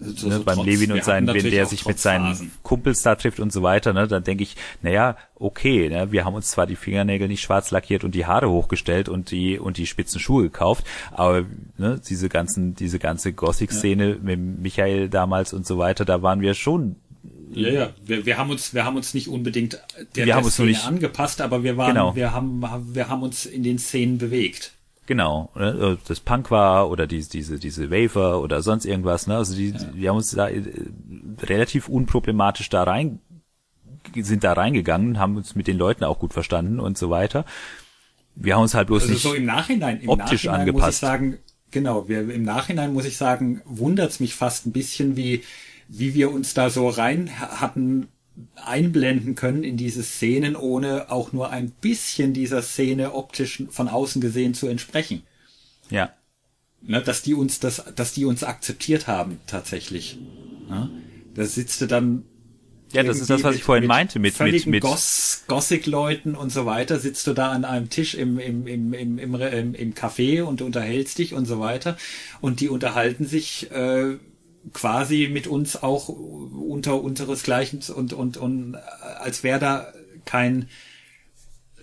So- 0.00 0.28
ne, 0.28 0.36
so 0.36 0.44
beim 0.44 0.56
trotz- 0.58 0.66
Levin 0.66 0.92
und 0.92 1.02
seinen 1.04 1.26
wenn 1.26 1.50
der 1.50 1.66
sich 1.66 1.84
mit 1.84 1.98
seinen 1.98 2.26
Trotzphasen. 2.26 2.50
Kumpels 2.62 3.02
da 3.02 3.14
trifft 3.16 3.40
und 3.40 3.52
so 3.52 3.62
weiter 3.62 3.92
ne 3.92 4.06
dann 4.06 4.22
denke 4.24 4.42
ich 4.44 4.56
naja 4.82 5.16
okay 5.34 5.88
ne, 5.88 6.12
wir 6.12 6.24
haben 6.24 6.34
uns 6.34 6.50
zwar 6.50 6.66
die 6.66 6.76
Fingernägel 6.76 7.26
nicht 7.28 7.42
schwarz 7.42 7.70
lackiert 7.70 8.04
und 8.04 8.14
die 8.14 8.26
Haare 8.26 8.48
hochgestellt 8.50 9.08
und 9.08 9.30
die 9.30 9.58
und 9.58 9.76
die 9.76 9.86
spitzen 9.86 10.20
Schuhe 10.20 10.44
gekauft 10.44 10.84
aber 11.12 11.44
ne, 11.78 12.00
diese 12.08 12.28
ganzen 12.28 12.74
diese 12.74 12.98
ganze 12.98 13.32
Gothic 13.32 13.72
Szene 13.72 14.18
mit 14.22 14.38
Michael 14.40 15.08
damals 15.08 15.52
und 15.52 15.66
so 15.66 15.78
weiter 15.78 16.04
da 16.04 16.22
waren 16.22 16.40
wir 16.40 16.54
schon 16.54 16.96
Ja, 17.50 17.68
ja. 17.70 17.90
Wir, 18.04 18.26
wir 18.26 18.36
haben 18.36 18.50
uns, 18.50 18.74
wir 18.74 18.84
haben 18.84 18.96
uns 18.96 19.14
nicht 19.14 19.26
unbedingt 19.28 19.80
der, 20.14 20.26
Wir 20.26 20.34
der 20.34 20.44
Szene 20.44 20.68
nicht- 20.68 20.86
angepasst, 20.86 21.40
aber 21.40 21.62
wir 21.64 21.76
waren, 21.78 21.94
Genau. 21.94 22.14
wir 22.14 22.32
haben, 22.34 22.62
wir 22.94 23.08
haben 23.08 23.22
uns 23.22 23.46
in 23.46 23.62
den 23.62 23.78
Szenen 23.78 24.18
bewegt. 24.18 24.72
Genau, 25.08 25.50
ne, 25.54 25.96
ob 25.98 26.04
das 26.04 26.20
Punk 26.20 26.50
war 26.50 26.90
oder 26.90 27.06
die, 27.06 27.26
diese, 27.26 27.58
diese 27.58 27.90
Wafer 27.90 28.42
oder 28.42 28.60
sonst 28.60 28.84
irgendwas, 28.84 29.26
ne? 29.26 29.38
Also 29.38 29.54
die, 29.56 29.72
wir 29.94 30.10
haben 30.10 30.18
uns 30.18 30.32
da 30.32 30.48
äh, 30.50 30.62
relativ 31.40 31.88
unproblematisch 31.88 32.68
da 32.68 32.82
rein, 32.82 33.18
sind 34.14 34.44
da 34.44 34.52
reingegangen, 34.52 35.18
haben 35.18 35.36
uns 35.36 35.54
mit 35.54 35.66
den 35.66 35.78
Leuten 35.78 36.04
auch 36.04 36.18
gut 36.18 36.34
verstanden 36.34 36.78
und 36.78 36.98
so 36.98 37.08
weiter. 37.08 37.46
Wir 38.34 38.56
haben 38.56 38.62
uns 38.64 38.74
halt 38.74 38.88
bloß 38.88 39.04
Also 39.04 39.14
nicht. 39.14 39.22
so 39.22 39.32
im 39.32 39.46
Nachhinein, 39.46 40.00
im 40.02 40.10
optisch 40.10 40.44
Nachhinein 40.44 40.60
muss 40.72 40.82
angepasst. 40.82 41.02
ich 41.02 41.08
sagen, 41.08 41.38
genau, 41.70 42.06
wir, 42.06 42.30
im 42.30 42.42
Nachhinein 42.42 42.92
muss 42.92 43.06
ich 43.06 43.16
sagen, 43.16 43.62
wundert's 43.64 44.20
mich 44.20 44.34
fast 44.34 44.66
ein 44.66 44.72
bisschen, 44.72 45.16
wie, 45.16 45.42
wie 45.88 46.12
wir 46.12 46.30
uns 46.30 46.52
da 46.52 46.68
so 46.68 46.86
rein 46.86 47.30
ha- 47.40 47.62
hatten 47.62 48.08
einblenden 48.56 49.34
können 49.34 49.64
in 49.64 49.76
diese 49.76 50.02
Szenen, 50.02 50.56
ohne 50.56 51.10
auch 51.10 51.32
nur 51.32 51.50
ein 51.50 51.70
bisschen 51.70 52.32
dieser 52.32 52.62
Szene 52.62 53.14
optisch 53.14 53.62
von 53.70 53.88
außen 53.88 54.20
gesehen 54.20 54.54
zu 54.54 54.68
entsprechen. 54.68 55.22
ja, 55.90 56.12
ne, 56.82 57.02
dass 57.02 57.22
die 57.22 57.34
uns 57.34 57.60
das, 57.60 57.84
dass 57.94 58.12
die 58.12 58.24
uns 58.24 58.44
akzeptiert 58.44 59.06
haben 59.06 59.40
tatsächlich. 59.46 60.18
Ne? 60.68 60.90
Da 61.34 61.44
sitzt 61.44 61.80
du 61.80 61.86
dann 61.86 62.24
ja, 62.92 63.02
das 63.02 63.20
ist 63.20 63.28
das, 63.28 63.42
was 63.42 63.54
ich 63.54 63.62
vorhin 63.62 63.82
mit 63.82 63.88
meinte 63.88 64.18
mit 64.18 64.40
mit 64.40 64.66
mit 64.66 64.82
Goss, 64.82 65.44
Gothic-Leuten 65.46 66.34
und 66.34 66.50
so 66.50 66.64
weiter, 66.64 66.98
sitzt 66.98 67.26
du 67.26 67.34
da 67.34 67.50
an 67.50 67.66
einem 67.66 67.90
Tisch 67.90 68.14
im, 68.14 68.38
im, 68.38 68.66
im, 68.66 68.94
im, 68.94 69.18
im, 69.18 69.34
im, 69.34 69.74
im 69.74 69.94
Café 69.94 70.42
und 70.42 70.62
unterhältst 70.62 71.18
dich 71.18 71.34
und 71.34 71.44
so 71.44 71.60
weiter. 71.60 71.98
Und 72.40 72.60
die 72.60 72.70
unterhalten 72.70 73.26
sich 73.26 73.70
äh, 73.72 74.16
quasi 74.72 75.28
mit 75.30 75.46
uns 75.46 75.82
auch 75.82 76.08
unter 76.08 77.02
unseresgleichen 77.02 77.80
und, 77.94 78.12
und, 78.12 78.36
und 78.36 78.74
äh, 78.74 78.78
als 79.20 79.42
wäre 79.42 79.58
da 79.58 79.92
kein 80.24 80.68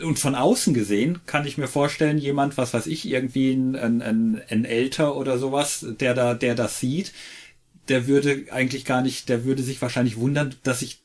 und 0.02 0.20
von 0.20 0.36
außen 0.36 0.74
gesehen 0.74 1.22
kann 1.26 1.48
ich 1.48 1.58
mir 1.58 1.68
vorstellen, 1.68 2.18
jemand, 2.18 2.58
was 2.58 2.74
weiß 2.74 2.88
ich, 2.88 3.08
irgendwie 3.08 3.54
ein, 3.54 3.76
ein, 3.78 4.02
ein, 4.02 4.42
ein 4.50 4.66
Älter 4.66 5.16
oder 5.16 5.38
sowas, 5.38 5.86
der 6.02 6.14
da, 6.14 6.34
der 6.34 6.54
das 6.54 6.82
sieht, 6.82 7.14
der 7.88 8.08
würde 8.08 8.46
eigentlich 8.52 8.84
gar 8.84 9.02
nicht, 9.02 9.30
der 9.30 9.46
würde 9.46 9.64
sich 9.64 9.82
wahrscheinlich 9.82 10.18
wundern, 10.18 10.56
dass 10.64 10.80
sich 10.80 11.00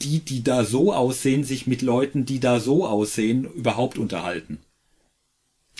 die, 0.00 0.20
die 0.20 0.42
da 0.42 0.64
so 0.64 0.92
aussehen, 0.92 1.44
sich 1.44 1.66
mit 1.66 1.82
Leuten, 1.82 2.24
die 2.24 2.40
da 2.40 2.58
so 2.58 2.86
aussehen, 2.86 3.44
überhaupt 3.44 3.98
unterhalten. 3.98 4.58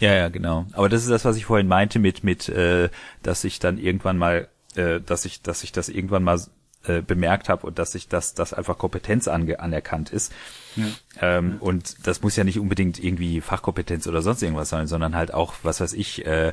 Ja, 0.01 0.15
ja, 0.15 0.29
genau. 0.29 0.67
Aber 0.73 0.89
das 0.89 1.03
ist 1.03 1.11
das, 1.11 1.25
was 1.25 1.37
ich 1.37 1.45
vorhin 1.45 1.69
meinte 1.69 1.99
mit 1.99 2.25
mit, 2.25 2.49
äh, 2.49 2.89
dass 3.23 3.45
ich 3.45 3.59
dann 3.59 3.79
irgendwann 3.79 4.19
mal, 4.19 4.49
äh, 4.77 5.01
dass 5.01 5.25
ich, 5.25 5.43
dass 5.43 5.63
ich 5.63 5.73
das 5.73 5.89
irgendwann 5.89 6.23
mal 6.23 6.41
äh, 6.85 7.01
bemerkt 7.01 7.49
habe 7.49 7.67
und 7.67 7.79
dass 7.79 7.95
ich 7.95 8.09
das, 8.09 8.35
dass 8.35 8.53
einfach 8.53 8.79
Kompetenz 8.79 9.29
ange, 9.29 9.61
anerkannt 9.61 10.11
ist. 10.11 10.33
Ja. 10.77 10.85
Ähm, 11.21 11.53
ja. 11.53 11.57
Und 11.61 12.07
das 12.07 12.23
muss 12.23 12.37
ja 12.37 12.45
nicht 12.45 12.59
unbedingt 12.59 13.03
irgendwie 13.03 13.41
Fachkompetenz 13.41 14.07
oder 14.07 14.23
sonst 14.23 14.43
irgendwas 14.43 14.69
sein, 14.69 14.87
sondern 14.87 15.15
halt 15.15 15.33
auch, 15.33 15.55
was 15.63 15.81
weiß 15.81 15.93
ich, 15.93 16.27
äh, 16.27 16.53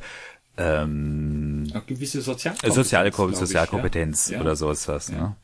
ähm, 0.57 1.71
auch 1.73 1.85
gewisse 1.85 2.21
Sozialkompetenz, 2.21 2.75
soziale 2.75 3.11
Ko 3.11 3.31
Sozialkompetenz 3.31 4.29
ja. 4.29 4.41
oder 4.41 4.55
sowas 4.55 4.87
was, 4.87 5.09
ne? 5.09 5.35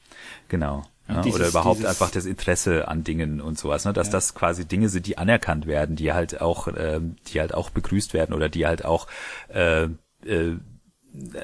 Genau. 0.50 0.84
Ja, 1.08 1.22
dieses, 1.22 1.40
oder 1.40 1.50
überhaupt 1.50 1.80
dieses, 1.80 1.90
einfach 1.90 2.10
das 2.10 2.26
Interesse 2.26 2.88
an 2.88 3.04
Dingen 3.04 3.40
und 3.40 3.58
sowas, 3.58 3.86
ne? 3.86 3.94
dass 3.94 4.08
ja. 4.08 4.14
das 4.14 4.34
quasi 4.34 4.66
Dinge 4.66 4.90
sind, 4.90 5.06
die 5.06 5.18
anerkannt 5.18 5.68
werden, 5.68 5.96
die 5.96 6.14
halt 6.14 6.42
auch, 6.42 6.68
äh, 6.68 7.00
die 7.28 7.40
halt 7.40 7.54
auch 7.54 7.70
begrüßt 7.70 8.14
werden 8.14 8.34
oder 8.34 8.50
die 8.50 8.66
halt 8.66 8.84
auch 8.84 9.08
äh, 9.48 9.84
äh, 10.26 10.58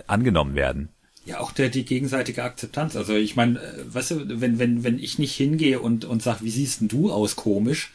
angenommen 0.08 0.56
werden. 0.56 0.90
Ja, 1.26 1.40
auch 1.40 1.52
der 1.52 1.70
die 1.70 1.86
gegenseitige 1.86 2.44
Akzeptanz. 2.44 2.96
Also 2.96 3.14
ich 3.14 3.36
meine, 3.36 3.60
äh, 3.60 3.94
weißt 3.94 4.12
du, 4.12 4.42
wenn 4.42 4.58
wenn 4.60 4.84
wenn 4.84 5.00
ich 5.00 5.20
nicht 5.20 5.36
hingehe 5.36 5.80
und 5.80 6.06
und 6.06 6.24
sag, 6.24 6.42
wie 6.44 6.50
siehst 6.50 6.82
denn 6.82 6.88
du 6.88 7.12
aus 7.12 7.36
komisch, 7.36 7.92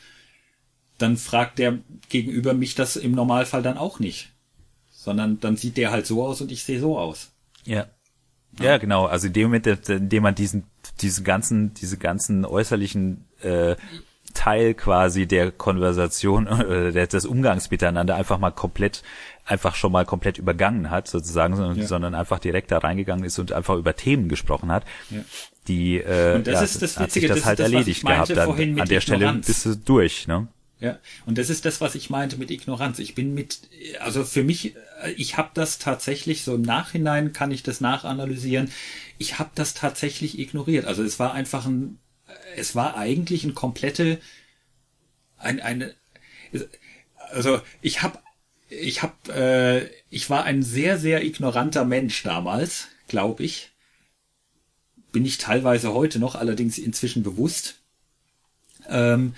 dann 0.98 1.16
fragt 1.16 1.59
der 1.59 1.78
gegenüber 2.09 2.55
mich 2.55 2.74
das 2.74 2.97
im 2.97 3.12
Normalfall 3.12 3.62
dann 3.62 3.78
auch 3.78 3.98
nicht, 3.98 4.31
sondern 4.90 5.40
dann 5.40 5.57
sieht 5.57 5.77
der 5.77 5.90
halt 5.90 6.07
so 6.07 6.24
aus 6.24 6.40
und 6.40 6.53
ich 6.53 6.62
sehe 6.62 6.81
so 6.81 6.98
aus. 6.98 7.32
Ja. 7.65 7.86
Ja, 8.59 8.78
genau. 8.78 9.05
Also 9.05 9.27
in 9.27 9.35
dem 9.35 9.44
Moment, 9.48 9.66
in 9.66 10.09
dem 10.09 10.23
man 10.23 10.35
diesen, 10.35 10.65
diesen 11.03 11.24
ganzen, 11.24 11.74
diese 11.74 11.98
ganzen 11.98 12.47
äußerlichen 12.47 13.27
äh, 13.43 13.77
Teil 14.36 14.74
quasi 14.74 15.26
der 15.26 15.50
Konversation 15.50 16.46
äh, 16.94 17.06
des 17.06 17.26
Umgangs 17.26 17.70
miteinander 17.70 18.14
einfach 18.14 18.38
mal 18.38 18.50
komplett, 18.50 19.02
einfach 19.44 19.74
schon 19.74 19.90
mal 19.90 20.04
komplett 20.04 20.38
übergangen 20.38 20.90
hat, 20.90 21.08
sozusagen, 21.08 21.56
sondern, 21.56 21.78
ja. 21.78 21.86
sondern 21.86 22.14
einfach 22.14 22.38
direkt 22.38 22.70
da 22.70 22.78
reingegangen 22.78 23.24
ist 23.24 23.38
und 23.38 23.52
einfach 23.52 23.76
über 23.76 23.96
Themen 23.96 24.28
gesprochen 24.28 24.70
hat. 24.70 24.84
Ja. 25.10 25.20
Die 25.68 25.96
äh, 25.96 26.36
und 26.36 26.46
das 26.46 26.54
ja, 26.54 26.62
ist 26.62 26.82
das 26.82 27.00
Witzige, 27.00 27.02
hat 27.02 27.12
sich 27.12 27.26
das, 27.26 27.36
das 27.38 27.44
halt 27.46 27.58
das, 27.58 27.72
erledigt 27.72 28.06
gehabt. 28.06 28.30
Dann, 28.30 28.50
an 28.50 28.56
der 28.56 28.98
Ignoranz. 28.98 29.02
Stelle 29.02 29.32
bist 29.32 29.66
du 29.66 29.74
durch, 29.74 30.28
ne? 30.28 30.48
Ja, 30.78 30.98
und 31.24 31.38
das 31.38 31.48
ist 31.48 31.64
das, 31.64 31.80
was 31.80 31.94
ich 31.94 32.10
meinte 32.10 32.36
mit 32.36 32.50
Ignoranz. 32.50 32.98
Ich 32.98 33.14
bin 33.14 33.32
mit, 33.32 33.60
also 34.00 34.24
für 34.24 34.44
mich, 34.44 34.74
ich 35.16 35.38
habe 35.38 35.50
das 35.54 35.78
tatsächlich 35.78 36.42
so 36.42 36.54
im 36.54 36.62
Nachhinein 36.62 37.32
kann 37.32 37.50
ich 37.50 37.62
das 37.62 37.80
nachanalysieren. 37.80 38.70
Ich 39.16 39.38
habe 39.38 39.50
das 39.54 39.72
tatsächlich 39.72 40.38
ignoriert. 40.38 40.84
Also 40.84 41.02
es 41.02 41.18
war 41.18 41.32
einfach 41.32 41.64
ein, 41.64 41.98
es 42.55 42.74
war 42.74 42.97
eigentlich 42.97 43.44
ein 43.44 43.55
komplette, 43.55 44.20
ein, 45.39 45.60
eine, 45.60 45.94
also 47.31 47.60
ich 47.82 48.02
habe, 48.02 48.18
ich 48.68 49.02
habe, 49.02 49.32
äh, 49.32 49.90
ich 50.10 50.31
war 50.31 50.44
ein 50.44 50.62
sehr 50.62 50.98
sehr 50.98 51.24
ignoranter 51.24 51.85
Mensch 51.85 52.23
damals, 52.23 52.89
glaube 53.09 53.44
ich. 53.44 53.73
Bin 55.12 55.24
ich 55.24 55.39
teilweise 55.39 55.94
heute 55.94 56.18
noch, 56.18 56.35
allerdings 56.35 56.78
inzwischen 56.78 57.23
bewusst. 57.23 57.77
Ähm, 58.89 59.35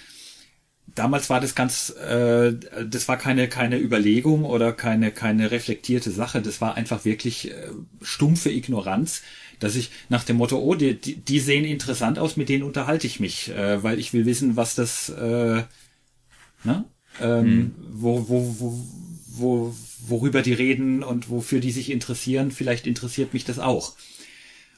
damals 0.94 1.30
war 1.30 1.40
das 1.40 1.54
ganz, 1.54 1.90
äh, 1.90 2.54
das 2.84 3.08
war 3.08 3.16
keine 3.16 3.48
keine 3.48 3.78
Überlegung 3.78 4.44
oder 4.44 4.72
keine 4.72 5.12
keine 5.12 5.50
reflektierte 5.50 6.10
Sache. 6.10 6.42
Das 6.42 6.60
war 6.60 6.74
einfach 6.74 7.04
wirklich 7.04 7.50
äh, 7.50 7.70
stumpfe 8.02 8.50
Ignoranz, 8.50 9.22
dass 9.58 9.74
ich 9.74 9.90
nach 10.08 10.24
dem 10.24 10.36
Motto, 10.36 10.58
oh, 10.58 10.74
die, 10.74 10.94
die, 10.94 11.40
sehen 11.40 11.64
interessant 11.64 12.18
aus, 12.18 12.36
mit 12.36 12.48
denen 12.48 12.62
unterhalte 12.62 13.06
ich 13.06 13.20
mich, 13.20 13.50
äh, 13.50 13.82
weil 13.82 13.98
ich 13.98 14.12
will 14.12 14.26
wissen, 14.26 14.56
was 14.56 14.74
das, 14.74 15.08
äh, 15.08 15.62
ne? 16.64 16.84
Ähm, 17.20 17.44
hm. 17.44 17.74
wo, 17.92 18.28
wo, 18.28 18.56
wo, 18.58 18.84
wo, 19.26 19.76
worüber 20.06 20.42
die 20.42 20.52
reden 20.52 21.02
und 21.02 21.30
wofür 21.30 21.60
die 21.60 21.72
sich 21.72 21.90
interessieren. 21.90 22.52
Vielleicht 22.52 22.86
interessiert 22.86 23.34
mich 23.34 23.44
das 23.44 23.58
auch. 23.58 23.96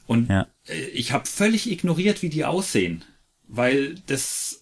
Und 0.07 0.29
ja. 0.29 0.47
Äh, 0.67 0.85
ich 0.87 1.11
habe 1.11 1.27
völlig 1.27 1.69
ignoriert, 1.69 2.21
wie 2.21 2.29
die 2.29 2.45
aussehen, 2.45 3.03
weil 3.47 3.95
das 4.07 4.61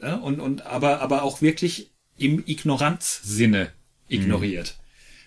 ja, 0.00 0.16
und, 0.16 0.40
und 0.40 0.66
aber, 0.66 1.00
aber 1.00 1.22
auch 1.22 1.40
wirklich 1.40 1.90
im 2.18 2.42
Ignoranzsinne 2.46 3.70
ignoriert. 4.08 4.76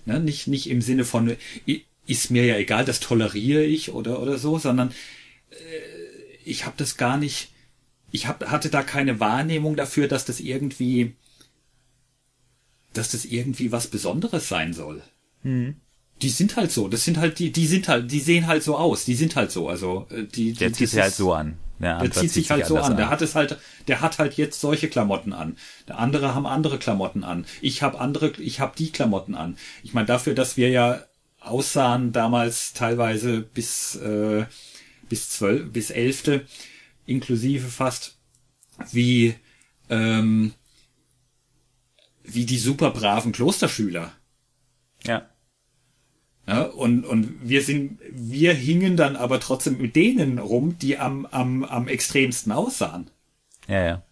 Mhm. 0.05 0.13
Ne, 0.13 0.19
nicht, 0.21 0.47
nicht 0.47 0.69
im 0.69 0.81
Sinne 0.81 1.03
von, 1.03 1.35
ist 2.07 2.31
mir 2.31 2.45
ja 2.45 2.57
egal, 2.57 2.85
das 2.85 2.99
toleriere 2.99 3.63
ich 3.63 3.91
oder, 3.91 4.21
oder 4.21 4.37
so, 4.37 4.57
sondern 4.57 4.91
äh, 5.51 5.55
ich 6.43 6.65
habe 6.65 6.75
das 6.77 6.97
gar 6.97 7.17
nicht, 7.17 7.51
ich 8.11 8.27
hab, 8.27 8.49
hatte 8.49 8.69
da 8.69 8.81
keine 8.81 9.19
Wahrnehmung 9.19 9.75
dafür, 9.75 10.07
dass 10.07 10.25
das 10.25 10.39
irgendwie, 10.39 11.13
dass 12.93 13.11
das 13.11 13.25
irgendwie 13.25 13.71
was 13.71 13.87
Besonderes 13.87 14.47
sein 14.47 14.73
soll. 14.73 15.03
Mhm. 15.43 15.75
Die 16.21 16.29
sind 16.29 16.55
halt 16.55 16.71
so, 16.71 16.87
das 16.87 17.03
sind 17.03 17.17
halt 17.17 17.37
die, 17.37 17.51
die 17.51 17.67
sind 17.67 17.87
halt, 17.87 18.11
die 18.11 18.21
sehen 18.21 18.47
halt 18.47 18.63
so 18.63 18.75
aus, 18.75 19.05
die 19.05 19.13
sind 19.13 19.35
halt 19.35 19.51
so, 19.51 19.69
also 19.69 20.07
äh, 20.09 20.23
die. 20.23 20.53
Der 20.53 20.73
zieht 20.73 20.89
sie 20.89 21.01
halt 21.01 21.13
so 21.13 21.33
an. 21.33 21.57
Der, 21.79 21.99
der 21.99 22.11
zieht 22.11 22.31
sich 22.31 22.49
halt 22.49 22.65
so 22.65 22.79
an. 22.79 22.97
Der 22.97 23.09
hat 23.09 23.21
es 23.21 23.35
halt, 23.35 23.59
der 23.87 24.01
hat 24.01 24.17
halt 24.17 24.35
jetzt 24.35 24.59
solche 24.59 24.87
Klamotten 24.87 25.31
an. 25.31 25.57
Der 25.87 25.99
andere 25.99 26.33
haben 26.33 26.47
andere 26.47 26.79
Klamotten 26.79 27.23
an. 27.23 27.45
Ich 27.61 27.83
habe 27.83 27.99
andere, 27.99 28.31
ich 28.39 28.59
habe 28.59 28.73
die 28.75 28.91
Klamotten 28.91 29.35
an. 29.35 29.57
Ich 29.83 29.93
meine 29.93 30.07
dafür, 30.07 30.33
dass 30.33 30.57
wir 30.57 30.69
ja 30.69 31.03
aussahen 31.49 32.11
damals 32.11 32.73
teilweise 32.73 33.41
bis 33.41 33.95
äh, 33.95 34.45
bis 35.09 35.29
zwölf, 35.29 35.71
bis 35.71 35.89
elfte, 35.89 36.45
inklusive 37.05 37.67
fast 37.67 38.17
wie 38.91 39.35
ähm, 39.89 40.53
wie 42.23 42.45
die 42.45 42.59
super 42.59 42.91
braven 42.91 43.31
Klosterschüler. 43.31 44.11
Ja. 45.05 45.29
Ja, 46.45 46.61
und, 46.63 47.03
und 47.05 47.47
wir 47.47 47.61
sind, 47.61 47.99
wir 48.09 48.53
hingen 48.53 48.95
dann 48.95 49.17
aber 49.17 49.41
trotzdem 49.41 49.79
mit 49.79 49.97
denen 49.97 50.39
rum, 50.39 50.77
die 50.77 50.97
am, 50.97 51.25
am, 51.25 51.65
am 51.65 51.89
extremsten 51.89 52.53
aussahen. 52.53 53.09
Ja, 53.67 53.83
ja. 53.83 53.87
Ja. 53.87 54.06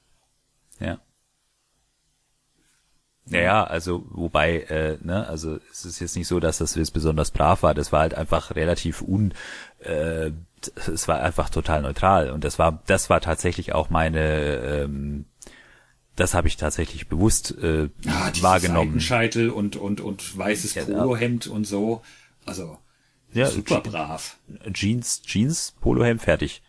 Ja, 3.27 3.41
ja, 3.41 3.64
also 3.64 4.06
wobei, 4.10 4.60
äh, 4.61 4.97
ne, 5.02 5.27
also 5.27 5.57
es 5.72 5.84
ist 5.84 5.99
jetzt 5.99 6.15
nicht 6.15 6.27
so, 6.27 6.39
dass 6.39 6.60
das 6.60 6.76
jetzt 6.76 6.91
besonders 6.91 7.31
brav 7.31 7.64
war. 7.64 7.73
Das 7.73 7.91
war 7.91 8.02
halt 8.02 8.14
einfach 8.14 8.56
relativ 8.56 9.02
un, 9.02 9.34
äh, 9.80 10.31
es 10.88 11.07
war 11.07 11.22
einfach 11.22 11.49
total 11.49 11.81
neutral 11.81 12.30
und 12.30 12.43
das 12.43 12.60
war, 12.60 12.84
das 12.85 13.10
war 13.10 13.22
tatsächlich 13.22 13.73
auch 13.73 13.89
meine, 13.89 14.57
ähm, 14.57 15.26
das 16.15 16.34
habe 16.34 16.47
ich 16.47 16.57
tatsächlich 16.57 17.07
bewusst 17.10 17.57
äh, 17.61 17.89
ja, 18.02 18.31
wahrgenommen. 18.41 18.91
Seitenscheitel 18.91 19.49
und 19.49 19.76
und 19.76 20.02
und 20.02 20.38
weißes 20.38 20.76
ja, 20.76 20.85
Polohemd 20.85 21.47
und 21.47 21.65
so. 21.65 22.03
Also 22.45 22.77
ja, 23.34 23.47
super 23.47 23.81
brav. 23.81 24.38
Jeans, 24.72 25.23
Jeans, 25.23 25.73
Polohemd, 25.81 26.22
fertig. 26.22 26.61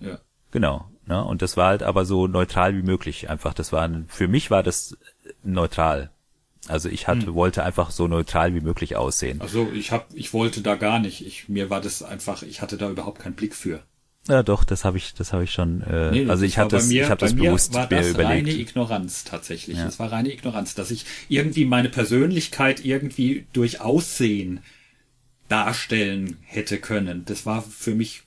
Ja. 0.00 0.20
Genau. 0.52 0.88
Ne? 1.06 1.22
Und 1.22 1.42
das 1.42 1.56
war 1.56 1.68
halt 1.68 1.82
aber 1.82 2.04
so 2.04 2.26
neutral 2.26 2.74
wie 2.76 2.82
möglich. 2.82 3.28
Einfach, 3.28 3.52
das 3.52 3.72
war 3.72 3.90
für 4.08 4.28
mich 4.28 4.50
war 4.50 4.62
das 4.62 4.96
neutral. 5.44 6.10
Also 6.68 6.88
ich 6.88 7.08
hatte, 7.08 7.26
hm. 7.26 7.34
wollte 7.34 7.64
einfach 7.64 7.90
so 7.90 8.06
neutral 8.06 8.54
wie 8.54 8.60
möglich 8.60 8.96
aussehen. 8.96 9.40
Also 9.40 9.68
ich 9.74 9.90
hab, 9.90 10.08
ich 10.14 10.32
wollte 10.32 10.60
da 10.60 10.76
gar 10.76 11.00
nicht. 11.00 11.26
Ich, 11.26 11.48
mir 11.48 11.70
war 11.70 11.80
das 11.80 12.02
einfach, 12.02 12.42
ich 12.42 12.62
hatte 12.62 12.76
da 12.76 12.88
überhaupt 12.88 13.20
keinen 13.20 13.34
Blick 13.34 13.54
für. 13.54 13.82
Ja, 14.28 14.44
doch, 14.44 14.62
das 14.62 14.84
habe 14.84 14.98
ich, 14.98 15.14
das 15.14 15.32
habe 15.32 15.42
ich 15.42 15.50
schon. 15.50 15.82
Äh, 15.82 16.12
nee, 16.12 16.30
also 16.30 16.44
ich 16.44 16.58
habe 16.58 16.70
das, 16.70 16.86
mir, 16.86 17.02
ich 17.02 17.10
habe 17.10 17.20
das 17.20 17.34
bewusst 17.34 17.74
war 17.74 17.88
das 17.88 18.10
überlegt. 18.10 18.46
reine 18.46 18.52
Ignoranz 18.52 19.24
tatsächlich. 19.24 19.76
Es 19.78 19.98
war 19.98 20.12
reine 20.12 20.32
Ignoranz, 20.32 20.76
dass 20.76 20.92
ich 20.92 21.04
irgendwie 21.28 21.64
meine 21.64 21.88
Persönlichkeit 21.88 22.84
irgendwie 22.84 23.46
durch 23.52 23.80
Aussehen 23.80 24.60
darstellen 25.48 26.38
hätte 26.42 26.78
können. 26.78 27.24
Das 27.24 27.46
war 27.46 27.62
für 27.62 27.96
mich. 27.96 28.22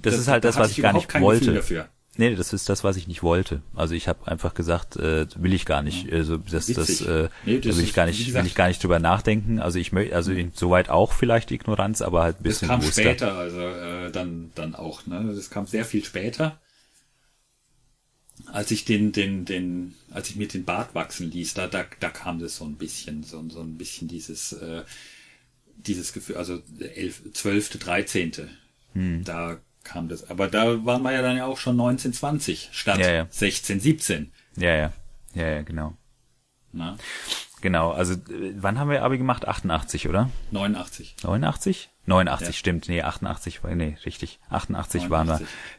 Das, 0.00 0.14
das 0.14 0.22
ist 0.22 0.28
halt 0.28 0.44
das, 0.44 0.56
was 0.56 0.70
ich, 0.70 0.78
gar 0.82 0.94
nicht 0.94 1.12
wollte. 1.20 1.62
Nee, 2.18 2.34
das 2.34 2.52
ist 2.52 2.68
das, 2.68 2.84
was 2.84 2.96
ich 2.96 3.08
nicht 3.08 3.22
wollte. 3.22 3.62
Also 3.74 3.94
ich 3.94 4.06
habe 4.06 4.26
einfach 4.30 4.52
gesagt, 4.52 4.96
äh, 4.96 5.26
will 5.36 5.54
ich 5.54 5.64
gar 5.64 5.80
nicht. 5.80 6.12
Also 6.12 6.36
das, 6.36 6.66
das, 6.66 7.00
äh, 7.00 7.30
nee, 7.46 7.58
das 7.58 7.78
will 7.78 7.84
ich 7.84 7.94
gar 7.94 8.04
nicht, 8.04 8.34
will 8.34 8.46
ich 8.46 8.54
gar 8.54 8.68
nicht 8.68 8.82
drüber 8.82 8.98
nachdenken. 8.98 9.60
Also 9.60 9.78
ich 9.78 9.92
möchte, 9.92 10.14
also 10.14 10.30
insoweit 10.32 10.90
auch 10.90 11.12
vielleicht 11.12 11.50
Ignoranz, 11.50 12.02
aber 12.02 12.22
halt 12.22 12.40
ein 12.40 12.42
bisschen. 12.42 12.68
Das 12.68 12.74
kam 12.74 12.80
bewusster. 12.80 13.02
später, 13.02 13.32
also 13.34 13.60
äh, 13.60 14.10
dann 14.10 14.52
dann 14.54 14.74
auch. 14.74 15.06
Ne, 15.06 15.32
das 15.34 15.48
kam 15.48 15.66
sehr 15.66 15.86
viel 15.86 16.04
später, 16.04 16.60
als 18.46 18.70
ich 18.70 18.84
den 18.84 19.12
den 19.12 19.46
den, 19.46 19.94
als 20.10 20.28
ich 20.28 20.36
mir 20.36 20.48
den 20.48 20.66
Bart 20.66 20.94
wachsen 20.94 21.30
ließ. 21.30 21.54
Da 21.54 21.66
da 21.66 21.86
da 21.98 22.10
kam 22.10 22.40
das 22.40 22.56
so 22.56 22.66
ein 22.66 22.74
bisschen, 22.74 23.22
so 23.22 23.42
so 23.48 23.60
ein 23.60 23.78
bisschen 23.78 24.08
dieses. 24.08 24.52
Äh, 24.52 24.82
dieses 25.74 26.12
Gefühl, 26.12 26.36
also 26.36 26.62
elf, 26.94 27.22
zwölfte, 27.32 27.78
dreizehnte, 27.78 28.48
hm. 28.92 29.24
da 29.24 29.58
kam 29.84 30.08
das. 30.08 30.30
Aber 30.30 30.48
da 30.48 30.84
waren 30.84 31.02
wir 31.02 31.12
ja 31.12 31.22
dann 31.22 31.36
ja 31.36 31.46
auch 31.46 31.58
schon 31.58 31.76
19, 31.76 32.12
20 32.12 32.70
statt 32.72 32.98
ja, 32.98 33.10
ja. 33.10 33.26
16, 33.30 33.80
17. 33.80 34.32
Ja, 34.56 34.74
ja. 34.74 34.92
Ja, 35.34 35.48
ja, 35.48 35.62
genau. 35.62 35.96
Na? 36.72 36.96
Genau, 37.60 37.92
also 37.92 38.16
wann 38.56 38.78
haben 38.78 38.90
wir 38.90 39.04
Abi 39.04 39.18
gemacht? 39.18 39.46
88, 39.46 40.08
oder? 40.08 40.30
89. 40.50 41.16
89? 41.22 41.90
89, 42.06 42.46
ja. 42.48 42.52
stimmt. 42.52 42.88
Nee, 42.88 43.02
88 43.02 43.62
war, 43.62 43.74
nee, 43.74 43.96
richtig. 44.04 44.40
88 44.50 45.04
89. 45.04 45.10
waren 45.10 45.28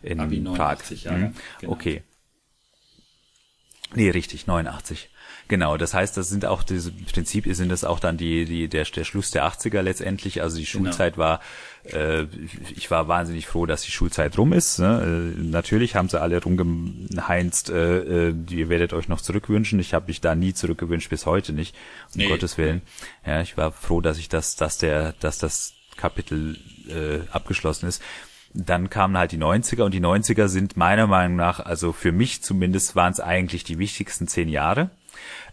wir 0.02 0.10
in 0.10 0.20
Abi 0.22 0.40
89, 0.40 1.04
Prag. 1.04 1.12
Ja, 1.12 1.18
hm. 1.18 1.34
genau. 1.60 1.74
Okay. 1.74 2.04
Nee, 3.96 4.10
richtig, 4.10 4.48
89. 4.48 5.10
Genau, 5.50 5.78
das 5.78 5.94
heißt, 5.94 6.16
das 6.16 6.30
sind 6.30 6.46
auch 6.46 6.64
diese 6.64 6.90
im 6.90 7.06
Prinzip 7.06 7.46
sind 7.50 7.70
das 7.70 7.84
auch 7.84 8.00
dann 8.00 8.18
die 8.18 8.46
die 8.46 8.70
der 8.70 8.86
der 8.86 9.04
Schluss 9.04 9.32
der 9.32 9.46
80er 9.46 9.82
letztendlich, 9.82 10.42
also 10.42 10.58
die 10.58 10.66
Genau. 10.66 10.86
Schulzeit 10.86 11.18
war 11.18 11.42
äh, 11.86 12.24
ich 12.76 12.90
war 12.92 13.08
wahnsinnig 13.08 13.48
froh, 13.48 13.66
dass 13.66 13.82
die 13.84 13.92
Schulzeit 13.92 14.38
rum 14.38 14.54
ist. 14.54 14.80
Ne? 14.80 15.34
Äh, 15.38 15.40
natürlich 15.42 15.96
haben 15.96 16.10
sie 16.10 16.20
alle 16.22 16.42
rumgeheinzt, 16.42 17.70
äh, 17.70 18.30
äh, 18.30 18.36
ihr 18.50 18.70
werdet 18.70 18.94
euch 18.94 19.08
noch 19.08 19.22
zurückwünschen. 19.22 19.80
Ich 19.80 19.94
habe 19.94 20.08
mich 20.08 20.22
da 20.22 20.36
nie 20.36 20.54
zurückgewünscht, 20.54 21.10
bis 21.10 21.26
heute 21.26 21.54
nicht, 21.54 21.76
um 22.14 22.20
Nee. 22.20 22.28
Gottes 22.30 22.58
Willen. 22.58 22.82
Ja, 23.26 23.42
ich 23.42 23.58
war 23.58 23.72
froh, 23.72 24.02
dass 24.02 24.18
ich 24.18 24.30
das, 24.30 24.56
dass 24.56 24.78
der, 24.78 25.14
dass 25.20 25.38
das 25.38 25.74
Kapitel 25.98 26.58
äh, 26.90 27.20
abgeschlossen 27.32 27.88
ist. 27.88 28.02
Dann 28.56 28.90
kamen 28.90 29.18
halt 29.18 29.32
die 29.32 29.38
90er 29.40 29.82
und 29.84 29.94
die 29.94 30.00
90er 30.02 30.48
sind 30.48 30.78
meiner 30.78 31.08
Meinung 31.08 31.36
nach, 31.38 31.60
also 31.60 31.92
für 31.92 32.12
mich 32.12 32.44
zumindest, 32.44 32.96
waren 32.96 33.12
es 33.12 33.20
eigentlich 33.20 33.64
die 33.64 33.80
wichtigsten 33.80 34.28
zehn 34.28 34.48
Jahre. 34.48 34.92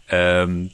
Ähm, 0.09 0.69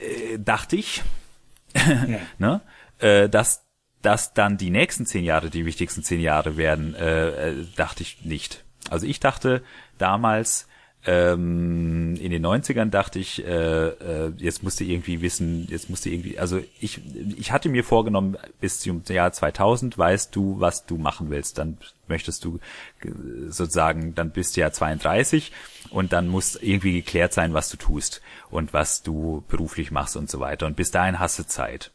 äh, 0.00 0.38
dachte 0.38 0.76
ich, 0.76 1.02
Ja. 1.74 2.18
ne? 2.38 2.60
äh, 2.98 3.28
dass, 3.28 3.62
dass 4.02 4.34
dann 4.34 4.56
die 4.56 4.70
nächsten 4.70 5.06
zehn 5.06 5.24
Jahre 5.24 5.50
die 5.50 5.66
wichtigsten 5.66 6.02
zehn 6.02 6.20
Jahre 6.20 6.56
werden, 6.56 6.94
äh, 6.94 7.50
äh, 7.50 7.66
dachte 7.76 8.02
ich 8.02 8.24
nicht. 8.24 8.64
Also 8.90 9.06
ich 9.06 9.20
dachte 9.20 9.62
damals, 9.98 10.68
ähm, 11.06 12.16
in 12.16 12.30
den 12.30 12.44
90ern 12.44 12.90
dachte 12.90 13.18
ich, 13.18 13.44
äh, 13.44 13.88
äh, 13.88 14.32
jetzt 14.36 14.62
musste 14.62 14.84
irgendwie 14.84 15.22
wissen, 15.22 15.66
jetzt 15.70 15.88
musste 15.88 16.10
irgendwie, 16.10 16.38
also 16.38 16.60
ich, 16.80 17.00
ich 17.36 17.52
hatte 17.52 17.68
mir 17.68 17.84
vorgenommen, 17.84 18.36
bis 18.60 18.80
zum 18.80 19.02
Jahr 19.08 19.32
2000 19.32 19.96
weißt 19.96 20.34
du, 20.34 20.58
was 20.58 20.86
du 20.86 20.98
machen 20.98 21.30
willst. 21.30 21.58
Dann 21.58 21.78
möchtest 22.08 22.44
du 22.44 22.58
äh, 23.00 23.10
sozusagen, 23.48 24.14
dann 24.14 24.30
bist 24.30 24.56
du 24.56 24.60
ja 24.60 24.72
32 24.72 25.52
und 25.90 26.12
dann 26.12 26.28
muss 26.28 26.56
irgendwie 26.56 26.92
geklärt 26.92 27.32
sein, 27.32 27.54
was 27.54 27.68
du 27.70 27.76
tust 27.76 28.20
und 28.50 28.72
was 28.72 29.02
du 29.02 29.44
beruflich 29.48 29.90
machst 29.90 30.16
und 30.16 30.28
so 30.28 30.40
weiter. 30.40 30.66
Und 30.66 30.76
bis 30.76 30.90
dahin 30.90 31.18
hast 31.20 31.38
du 31.38 31.46
Zeit. 31.46 31.92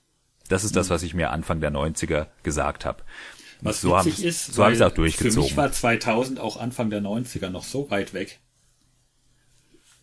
Das 0.54 0.64
ist 0.64 0.76
das, 0.76 0.92
was 0.92 1.02
ich 1.02 1.16
mir 1.16 1.32
Anfang 1.32 1.62
der 1.62 1.72
90er 1.72 2.28
gesagt 2.44 2.86
habe. 2.86 3.02
Was 3.62 3.82
so 3.82 3.90
witzig 3.98 4.20
ich 4.20 4.26
ist, 4.26 4.54
so 4.54 4.64
hab 4.64 4.72
ich's 4.72 4.82
weil 4.82 4.88
auch 4.92 4.94
durchgezogen. 4.94 5.34
Für 5.34 5.40
mich 5.42 5.58
war 5.58 5.72
2000 5.72 6.40
auch 6.40 6.58
Anfang 6.58 6.92
der 6.92 7.02
90er 7.02 7.50
noch 7.50 7.64
so 7.64 7.90
weit 7.90 8.14
weg. 8.14 8.40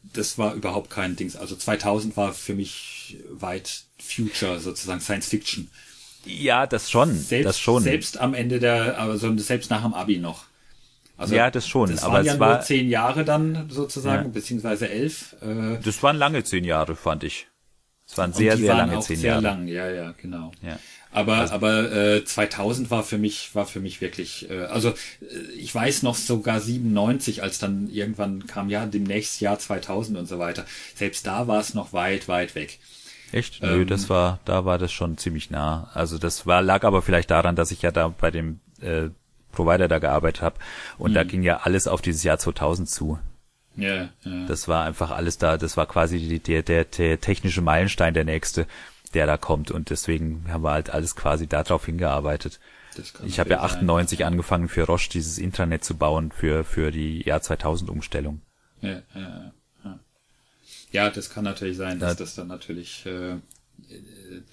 Das 0.02 0.38
war 0.38 0.54
überhaupt 0.54 0.90
kein 0.90 1.14
Dings. 1.14 1.36
Also 1.36 1.54
2000 1.54 2.16
war 2.16 2.32
für 2.32 2.54
mich 2.54 3.18
weit 3.30 3.84
Future, 4.00 4.58
sozusagen 4.58 5.00
Science 5.00 5.28
Fiction. 5.28 5.70
ja, 6.24 6.66
das 6.66 6.90
schon, 6.90 7.14
Selbst, 7.16 7.46
das 7.46 7.58
schon. 7.60 7.82
selbst 7.84 8.18
am 8.18 8.34
Ende 8.34 8.58
der, 8.58 8.98
also 8.98 9.36
selbst 9.38 9.70
nach 9.70 9.82
dem 9.82 9.94
Abi 9.94 10.18
noch. 10.18 10.44
Also 11.16 11.34
Ja, 11.36 11.50
das 11.50 11.68
schon, 11.68 11.90
Das 11.90 12.02
aber 12.02 12.14
waren 12.14 12.20
es 12.22 12.26
ja 12.32 12.38
war- 12.40 12.54
nur 12.56 12.60
zehn 12.62 12.88
Jahre 12.88 13.24
dann 13.24 13.68
sozusagen, 13.70 14.24
Ja. 14.24 14.28
beziehungsweise 14.30 14.88
elf. 14.88 15.36
Äh, 15.42 15.78
Das 15.82 16.02
waren 16.02 16.16
lange 16.16 16.42
zehn 16.42 16.64
Jahre, 16.64 16.96
fand 16.96 17.22
ich. 17.24 17.46
Es 18.10 18.18
waren 18.18 18.32
sehr, 18.32 18.56
sehr 18.56 18.68
waren 18.68 18.78
lange 18.88 18.98
auch 18.98 19.02
zehn 19.02 19.16
sehr 19.16 19.30
Jahre. 19.32 19.42
lang, 19.42 19.68
ja, 19.68 19.88
ja, 19.90 20.12
genau. 20.20 20.52
Ja. 20.62 20.78
Aber 21.12 21.50
aber 21.52 21.90
äh, 21.92 22.24
2000 22.24 22.90
war 22.90 23.02
für 23.02 23.18
mich 23.18 23.54
war 23.54 23.66
für 23.66 23.80
mich 23.80 24.00
wirklich 24.00 24.48
äh, 24.50 24.64
also 24.64 24.90
äh, 24.90 24.94
ich 25.56 25.74
weiß 25.74 26.02
noch 26.04 26.14
sogar 26.14 26.60
97 26.60 27.42
als 27.42 27.58
dann 27.58 27.88
irgendwann 27.90 28.46
kam 28.46 28.68
ja 28.70 28.86
demnächst 28.86 29.40
Jahr 29.40 29.58
2000 29.58 30.18
und 30.18 30.26
so 30.26 30.38
weiter 30.38 30.64
selbst 30.94 31.26
da 31.26 31.48
war 31.48 31.60
es 31.60 31.74
noch 31.74 31.92
weit 31.92 32.28
weit 32.28 32.54
weg 32.54 32.78
Echt? 33.32 33.62
Nö, 33.62 33.82
Ähm, 33.82 33.86
das 33.86 34.08
war, 34.10 34.40
da 34.44 34.64
war 34.64 34.76
das 34.78 34.90
schon 34.92 35.16
ziemlich 35.16 35.50
nah. 35.50 35.88
Also 35.94 36.18
das 36.18 36.46
war, 36.46 36.62
lag 36.62 36.82
aber 36.82 37.00
vielleicht 37.00 37.30
daran, 37.30 37.54
dass 37.54 37.70
ich 37.70 37.80
ja 37.82 37.92
da 37.92 38.08
bei 38.08 38.32
dem 38.32 38.58
äh, 38.80 39.10
Provider 39.52 39.86
da 39.86 40.00
gearbeitet 40.00 40.42
habe 40.42 40.56
und 40.98 41.12
Mhm. 41.12 41.14
da 41.14 41.22
ging 41.24 41.42
ja 41.44 41.58
alles 41.58 41.86
auf 41.86 42.02
dieses 42.02 42.24
Jahr 42.24 42.38
2000 42.38 42.88
zu. 42.90 43.18
Ja, 43.80 44.08
ja. 44.24 44.46
Das 44.46 44.68
war 44.68 44.84
einfach 44.84 45.10
alles 45.10 45.38
da, 45.38 45.56
das 45.56 45.76
war 45.76 45.86
quasi 45.86 46.18
die, 46.18 46.38
der, 46.38 46.62
der, 46.62 46.84
der 46.84 47.20
technische 47.20 47.62
Meilenstein, 47.62 48.14
der 48.14 48.24
nächste, 48.24 48.66
der 49.14 49.26
da 49.26 49.36
kommt 49.36 49.70
und 49.70 49.90
deswegen 49.90 50.44
haben 50.48 50.62
wir 50.62 50.72
halt 50.72 50.90
alles 50.90 51.16
quasi 51.16 51.46
darauf 51.46 51.86
hingearbeitet. 51.86 52.60
Ich 53.24 53.38
habe 53.38 53.50
ja 53.50 53.56
natürlich 53.56 53.72
sein. 53.72 53.78
98 53.80 54.24
angefangen 54.24 54.68
für 54.68 54.84
Roche 54.84 55.10
dieses 55.10 55.38
Intranet 55.38 55.84
zu 55.84 55.96
bauen 55.96 56.32
für, 56.32 56.64
für 56.64 56.90
die 56.90 57.22
Jahr 57.22 57.40
2000 57.40 57.90
Umstellung. 57.90 58.42
ja, 58.82 59.02
ja, 59.14 59.52
ja. 59.84 59.98
ja 60.92 61.10
das 61.10 61.30
kann 61.30 61.44
natürlich 61.44 61.76
sein 61.76 61.98
dass 61.98 62.16
das 62.16 62.34
dann 62.34 62.48
natürlich 62.48 63.06
äh, 63.06 63.36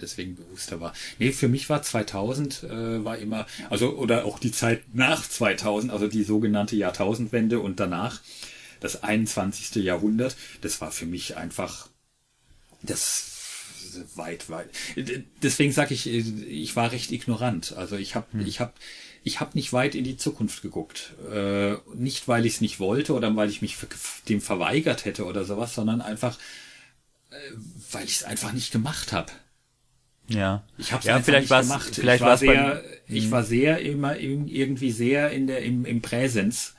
deswegen 0.01 0.35
bewusster 0.35 0.79
war. 0.79 0.93
Nee, 1.19 1.31
für 1.31 1.47
mich 1.47 1.69
war 1.69 1.81
2000 1.81 2.63
äh, 2.63 3.03
war 3.03 3.17
immer, 3.17 3.45
also 3.69 3.95
oder 3.95 4.25
auch 4.25 4.39
die 4.39 4.51
Zeit 4.51 4.83
nach 4.93 5.27
2000, 5.27 5.91
also 5.91 6.07
die 6.07 6.23
sogenannte 6.23 6.75
Jahrtausendwende 6.75 7.59
und 7.59 7.79
danach, 7.79 8.21
das 8.79 9.03
21. 9.03 9.83
Jahrhundert, 9.83 10.35
das 10.61 10.81
war 10.81 10.91
für 10.91 11.05
mich 11.05 11.37
einfach 11.37 11.87
das 12.81 13.37
weit, 14.15 14.49
weit. 14.49 14.69
Deswegen 15.41 15.71
sage 15.71 15.93
ich, 15.93 16.07
ich 16.07 16.75
war 16.75 16.91
recht 16.91 17.11
ignorant. 17.11 17.73
Also 17.77 17.95
ich 17.95 18.15
habe, 18.15 18.27
ich 18.43 18.59
habe, 18.59 18.73
ich 19.23 19.39
habe 19.39 19.51
nicht 19.53 19.73
weit 19.73 19.95
in 19.95 20.03
die 20.03 20.17
Zukunft 20.17 20.61
geguckt. 20.61 21.13
Äh, 21.31 21.75
nicht, 21.95 22.27
weil 22.27 22.45
ich 22.45 22.55
es 22.55 22.61
nicht 22.61 22.79
wollte 22.79 23.13
oder 23.13 23.35
weil 23.35 23.49
ich 23.49 23.61
mich 23.61 23.77
dem 24.29 24.41
verweigert 24.41 25.05
hätte 25.05 25.25
oder 25.25 25.45
sowas, 25.45 25.73
sondern 25.73 26.01
einfach, 26.01 26.37
äh, 27.31 27.35
weil 27.91 28.05
ich 28.05 28.17
es 28.17 28.23
einfach 28.23 28.53
nicht 28.53 28.71
gemacht 28.71 29.11
habe. 29.11 29.31
Ja. 30.27 30.63
Ich 30.77 30.91
habe 30.91 30.99
es 31.01 31.05
ja, 31.05 31.19
vielleicht 31.21 31.49
nicht 31.49 31.61
gemacht. 31.61 31.95
vielleicht 31.95 32.21
ich 32.21 32.27
war 32.27 32.37
sehr, 32.37 32.75
beim, 32.75 32.81
ich 33.07 33.31
war 33.31 33.43
sehr 33.43 33.79
immer 33.79 34.17
irgendwie 34.17 34.91
sehr 34.91 35.31
in 35.31 35.47
der 35.47 35.61
im, 35.61 35.85
im 35.85 36.01
Präsens. 36.01 36.73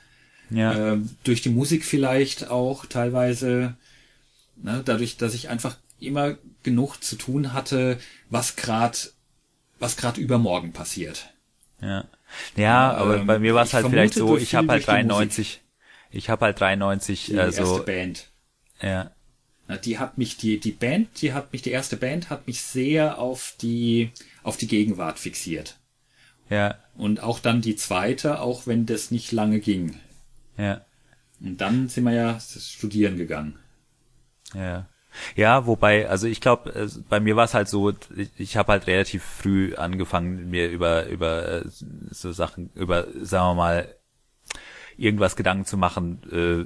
Ja. 0.49 0.93
Ähm, 0.93 1.09
durch 1.23 1.41
die 1.41 1.49
Musik 1.49 1.85
vielleicht 1.85 2.49
auch 2.49 2.85
teilweise, 2.85 3.75
ne, 4.55 4.81
dadurch, 4.83 5.17
dass 5.17 5.33
ich 5.33 5.49
einfach 5.49 5.77
immer 5.99 6.37
genug 6.63 7.03
zu 7.03 7.15
tun 7.15 7.53
hatte, 7.53 7.99
was 8.29 8.55
grad, 8.55 9.13
was 9.79 9.97
grad 9.97 10.17
übermorgen 10.17 10.73
passiert. 10.73 11.33
Ja, 11.81 12.05
ja 12.55 12.93
aber 12.93 13.17
ähm, 13.17 13.27
bei 13.27 13.39
mir 13.39 13.53
war 13.53 13.63
es 13.63 13.73
halt 13.73 13.87
vielleicht 13.87 14.13
so, 14.13 14.37
ich 14.37 14.55
habe 14.55 14.67
halt 14.69 14.87
durch 14.87 14.97
die 14.97 15.07
93, 15.07 15.61
ich 16.11 16.29
habe 16.29 16.45
halt 16.45 16.59
93, 16.59 17.25
Die 17.27 17.39
also 17.39 17.61
erste 17.61 17.83
Band. 17.83 18.29
ja, 18.81 19.11
Na, 19.67 19.77
Die 19.77 19.99
hat 19.99 20.17
mich, 20.17 20.37
die, 20.37 20.59
die 20.59 20.71
Band, 20.71 21.21
die 21.21 21.33
hat 21.33 21.53
mich, 21.53 21.61
die 21.61 21.71
erste 21.71 21.97
Band 21.97 22.29
hat 22.29 22.47
mich 22.47 22.61
sehr 22.61 23.19
auf 23.19 23.55
die, 23.61 24.11
auf 24.43 24.57
die 24.57 24.67
Gegenwart 24.67 25.19
fixiert. 25.19 25.77
ja, 26.49 26.75
Und 26.95 27.21
auch 27.21 27.39
dann 27.39 27.61
die 27.61 27.75
zweite, 27.75 28.41
auch 28.41 28.67
wenn 28.67 28.85
das 28.85 29.11
nicht 29.11 29.31
lange 29.31 29.59
ging. 29.59 29.99
Ja, 30.59 30.81
Und 31.39 31.59
dann 31.61 31.87
sind 31.87 32.03
wir 32.03 32.13
ja 32.13 32.39
studieren 32.39 33.17
gegangen. 33.17 33.57
ja. 34.53 34.87
Ja, 35.35 35.65
wobei, 35.65 36.07
also 36.07 36.27
ich 36.27 36.39
glaube, 36.39 36.87
bei 37.09 37.19
mir 37.19 37.35
war 37.35 37.45
es 37.45 37.55
halt 37.55 37.67
so, 37.67 37.89
ich, 37.89 38.29
ich 38.37 38.57
habe 38.57 38.73
halt 38.73 38.85
relativ 38.85 39.23
früh 39.23 39.73
angefangen, 39.75 40.51
mir 40.51 40.69
über 40.69 41.07
über 41.07 41.51
äh, 41.51 41.63
so 42.11 42.31
Sachen, 42.31 42.69
über, 42.75 43.07
sagen 43.21 43.47
wir 43.47 43.55
mal, 43.55 43.95
irgendwas 44.97 45.35
Gedanken 45.35 45.65
zu 45.65 45.77
machen, 45.77 46.21
äh, 46.31 46.65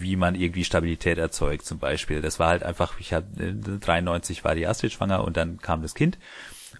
wie 0.00 0.16
man 0.16 0.34
irgendwie 0.34 0.64
Stabilität 0.64 1.18
erzeugt, 1.18 1.66
zum 1.66 1.78
Beispiel. 1.78 2.22
Das 2.22 2.38
war 2.38 2.48
halt 2.48 2.62
einfach, 2.62 2.98
ich 2.98 3.12
habe 3.12 3.26
äh, 3.42 3.52
93 3.52 4.42
war 4.42 4.54
die 4.54 4.66
Astrid 4.66 4.92
schwanger 4.92 5.22
und 5.22 5.36
dann 5.36 5.58
kam 5.58 5.82
das 5.82 5.94
Kind. 5.94 6.18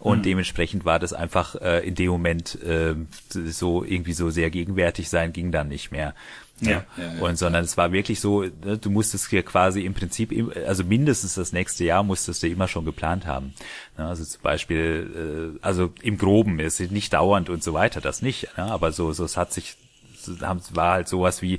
Und 0.01 0.27
dementsprechend 0.27 0.85
war 0.85 0.99
das 0.99 1.13
einfach 1.13 1.55
äh, 1.57 1.87
in 1.87 1.95
dem 1.95 2.11
Moment 2.11 2.61
äh, 2.63 2.95
so 3.29 3.85
irgendwie 3.85 4.13
so 4.13 4.29
sehr 4.31 4.51
gegenwärtig 4.51 5.09
sein, 5.09 5.33
ging 5.33 5.53
dann 5.53 5.69
nicht 5.69 5.93
mehr. 5.93 6.15
Ja, 6.61 6.71
ja, 6.71 6.85
ja, 6.97 7.21
und 7.21 7.37
sondern 7.37 7.65
es 7.65 7.77
war 7.77 7.91
wirklich 7.93 8.21
so, 8.21 8.43
ne, 8.43 8.79
du 8.79 8.89
musstest 8.91 9.29
hier 9.29 9.43
quasi 9.43 9.83
im 9.85 9.93
Prinzip, 9.93 10.33
also 10.67 10.85
mindestens 10.85 11.35
das 11.35 11.53
nächste 11.53 11.85
Jahr 11.85 12.05
musstest 12.05 12.43
du 12.43 12.49
immer 12.49 12.69
schon 12.69 12.85
geplant 12.85 13.27
haben. 13.27 13.55
Ne, 13.99 14.07
Also 14.07 14.25
zum 14.25 14.41
Beispiel, 14.43 15.57
äh, 15.57 15.59
also 15.63 15.93
im 16.03 16.17
Groben 16.17 16.61
ist 16.61 16.81
es 16.81 16.91
nicht 16.91 17.13
dauernd 17.13 17.51
und 17.51 17.65
so 17.65 17.75
weiter, 17.75 18.01
das 18.01 18.23
nicht. 18.23 18.57
Ne, 18.57 18.65
aber 18.65 18.93
so, 18.93 19.13
so 19.13 19.25
es 19.25 19.37
hat 19.37 19.53
sich, 19.53 19.77
war 20.27 20.93
halt 20.93 21.09
sowas 21.09 21.43
wie, 21.43 21.59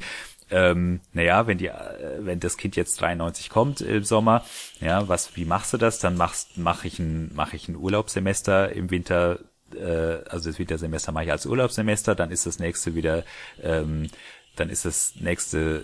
ähm, 0.49 1.01
naja, 1.13 1.47
wenn 1.47 1.57
die, 1.57 1.67
äh, 1.67 2.19
wenn 2.19 2.39
das 2.39 2.57
Kind 2.57 2.75
jetzt 2.75 3.01
93 3.01 3.49
kommt 3.49 3.81
im 3.81 4.03
Sommer, 4.03 4.45
ja, 4.79 5.07
was, 5.07 5.35
wie 5.35 5.45
machst 5.45 5.73
du 5.73 5.77
das? 5.77 5.99
Dann 5.99 6.17
machst, 6.17 6.57
mache 6.57 6.87
ich 6.87 6.99
ein, 6.99 7.33
mache 7.33 7.55
ich 7.55 7.67
ein 7.67 7.75
Urlaubssemester 7.75 8.71
im 8.71 8.91
Winter, 8.91 9.39
äh, 9.75 10.19
also 10.29 10.49
das 10.49 10.59
Wintersemester 10.59 11.11
mache 11.11 11.25
ich 11.25 11.31
als 11.31 11.45
Urlaubssemester, 11.45 12.13
dann 12.15 12.31
ist 12.31 12.45
das 12.45 12.59
nächste 12.59 12.93
wieder, 12.95 13.23
ähm, 13.63 14.09
dann 14.55 14.69
ist 14.69 14.85
das 14.85 15.13
nächste, 15.19 15.83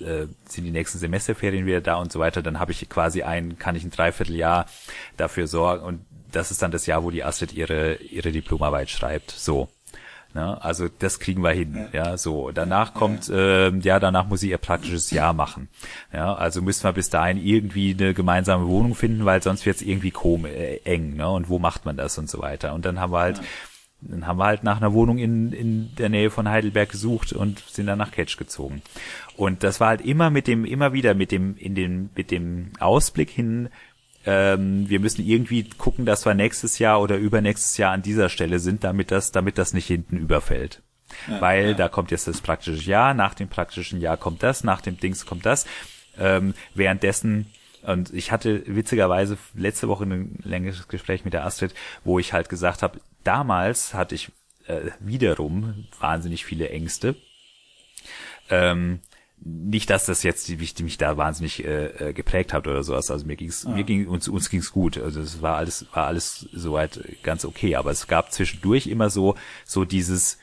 äh, 0.00 0.26
sind 0.48 0.64
die 0.64 0.70
nächsten 0.70 0.98
Semesterferien 0.98 1.66
wieder 1.66 1.80
da 1.80 1.96
und 1.96 2.12
so 2.12 2.18
weiter. 2.18 2.42
Dann 2.42 2.58
habe 2.58 2.72
ich 2.72 2.88
quasi 2.88 3.22
ein, 3.22 3.58
kann 3.58 3.76
ich 3.76 3.84
ein 3.84 3.90
Dreivierteljahr 3.90 4.66
dafür 5.16 5.46
sorgen 5.46 5.84
und 5.84 6.00
das 6.32 6.50
ist 6.50 6.60
dann 6.62 6.70
das 6.70 6.86
Jahr, 6.86 7.04
wo 7.04 7.10
die 7.10 7.24
Astrid 7.24 7.52
ihre 7.52 7.94
ihre 7.96 8.32
Diplomarbeit 8.32 8.90
schreibt. 8.90 9.30
So. 9.30 9.68
Ne? 10.34 10.62
Also 10.62 10.88
das 10.88 11.20
kriegen 11.20 11.42
wir 11.42 11.52
hin, 11.52 11.88
ja, 11.92 12.18
so. 12.18 12.50
Danach 12.50 12.92
kommt, 12.92 13.30
ähm, 13.32 13.80
ja, 13.80 13.98
danach 13.98 14.26
muss 14.26 14.40
sie 14.40 14.50
ihr 14.50 14.58
praktisches 14.58 15.10
Jahr 15.10 15.32
machen. 15.32 15.68
Ja, 16.12 16.34
also 16.34 16.60
müssen 16.60 16.84
wir 16.84 16.92
bis 16.92 17.08
dahin 17.08 17.42
irgendwie 17.42 17.96
eine 17.98 18.12
gemeinsame 18.12 18.66
Wohnung 18.66 18.94
finden, 18.94 19.24
weil 19.24 19.42
sonst 19.42 19.64
wird's 19.64 19.80
irgendwie 19.80 20.10
komisch, 20.10 20.52
äh, 20.52 20.80
eng, 20.84 21.16
ne? 21.16 21.28
Und 21.30 21.48
wo 21.48 21.58
macht 21.58 21.86
man 21.86 21.96
das 21.96 22.18
und 22.18 22.28
so 22.28 22.40
weiter. 22.40 22.74
Und 22.74 22.84
dann 22.84 23.00
haben 23.00 23.12
wir 23.12 23.20
halt 23.20 23.40
dann 24.00 24.26
haben 24.26 24.38
wir 24.38 24.44
halt 24.44 24.62
nach 24.62 24.76
einer 24.76 24.92
Wohnung 24.92 25.18
in, 25.18 25.52
in 25.52 25.94
der 25.96 26.08
Nähe 26.08 26.30
von 26.30 26.48
Heidelberg 26.48 26.90
gesucht 26.90 27.32
und 27.32 27.58
sind 27.60 27.86
dann 27.86 27.98
nach 27.98 28.12
Ketsch 28.12 28.36
gezogen. 28.36 28.82
Und 29.36 29.64
das 29.64 29.80
war 29.80 29.88
halt 29.88 30.00
immer 30.02 30.30
mit 30.30 30.46
dem, 30.46 30.64
immer 30.64 30.92
wieder 30.92 31.14
mit 31.14 31.32
dem, 31.32 31.56
in 31.56 31.74
dem, 31.74 32.10
mit 32.14 32.30
dem 32.30 32.72
Ausblick 32.78 33.30
hin, 33.30 33.68
ähm, 34.26 34.88
wir 34.88 35.00
müssen 35.00 35.24
irgendwie 35.24 35.64
gucken, 35.64 36.04
dass 36.04 36.26
wir 36.26 36.34
nächstes 36.34 36.78
Jahr 36.78 37.00
oder 37.00 37.16
übernächstes 37.16 37.76
Jahr 37.78 37.92
an 37.92 38.02
dieser 38.02 38.28
Stelle 38.28 38.58
sind, 38.58 38.84
damit 38.84 39.10
das, 39.10 39.32
damit 39.32 39.58
das 39.58 39.72
nicht 39.72 39.86
hinten 39.86 40.16
überfällt. 40.18 40.82
Ja, 41.28 41.40
Weil 41.40 41.68
ja. 41.68 41.74
da 41.74 41.88
kommt 41.88 42.10
jetzt 42.10 42.28
das 42.28 42.40
praktische 42.40 42.90
Jahr, 42.90 43.14
nach 43.14 43.34
dem 43.34 43.48
praktischen 43.48 44.00
Jahr 44.00 44.16
kommt 44.16 44.42
das, 44.42 44.64
nach 44.64 44.80
dem 44.80 44.98
Dings 44.98 45.24
kommt 45.24 45.46
das. 45.46 45.66
Ähm, 46.18 46.54
währenddessen 46.74 47.46
und 47.82 48.12
ich 48.12 48.32
hatte 48.32 48.62
witzigerweise 48.66 49.38
letzte 49.54 49.88
Woche 49.88 50.04
ein 50.04 50.40
längeres 50.42 50.88
Gespräch 50.88 51.24
mit 51.24 51.32
der 51.32 51.46
Astrid, 51.46 51.74
wo 52.04 52.18
ich 52.18 52.32
halt 52.32 52.48
gesagt 52.48 52.82
habe, 52.82 53.00
damals 53.24 53.94
hatte 53.94 54.14
ich 54.14 54.30
äh, 54.66 54.90
wiederum 55.00 55.86
wahnsinnig 55.98 56.44
viele 56.44 56.68
Ängste. 56.68 57.16
Ähm, 58.50 59.00
nicht, 59.40 59.88
dass 59.90 60.06
das 60.06 60.22
jetzt 60.22 60.48
die, 60.48 60.56
die 60.56 60.82
mich 60.82 60.98
da 60.98 61.16
wahnsinnig 61.16 61.64
äh, 61.64 62.08
äh, 62.08 62.12
geprägt 62.12 62.52
hat 62.52 62.66
oder 62.66 62.82
sowas. 62.82 63.10
Also 63.10 63.26
mir 63.26 63.36
ging's, 63.36 63.64
ja. 63.64 63.70
mir 63.70 63.84
ging 63.84 64.08
uns 64.08 64.28
uns 64.28 64.50
ging's 64.50 64.72
gut. 64.72 64.98
Also 64.98 65.20
es 65.20 65.42
war 65.42 65.56
alles 65.56 65.86
war 65.92 66.06
alles 66.06 66.48
soweit 66.52 67.00
ganz 67.22 67.44
okay. 67.44 67.76
Aber 67.76 67.90
es 67.90 68.06
gab 68.08 68.32
zwischendurch 68.32 68.86
immer 68.88 69.10
so 69.10 69.36
so 69.64 69.84
dieses 69.84 70.38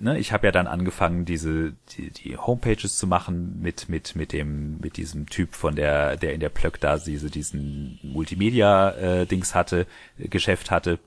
ne, 0.00 0.18
ich 0.18 0.32
habe 0.32 0.46
ja 0.48 0.52
dann 0.52 0.66
angefangen, 0.66 1.24
diese 1.24 1.74
die, 1.96 2.10
die 2.10 2.36
Homepages 2.36 2.96
zu 2.96 3.06
machen 3.06 3.60
mit 3.60 3.88
mit 3.88 4.16
mit 4.16 4.32
dem 4.32 4.78
mit 4.80 4.96
diesem 4.96 5.26
Typ 5.26 5.54
von 5.54 5.76
der 5.76 6.16
der 6.16 6.34
in 6.34 6.40
der 6.40 6.48
Plöck 6.48 6.80
da 6.80 6.98
diese 6.98 7.30
diesen 7.30 8.00
Multimedia 8.02 8.90
äh, 8.90 9.26
Dings 9.26 9.54
hatte 9.54 9.86
Geschäft 10.18 10.70
hatte 10.70 10.98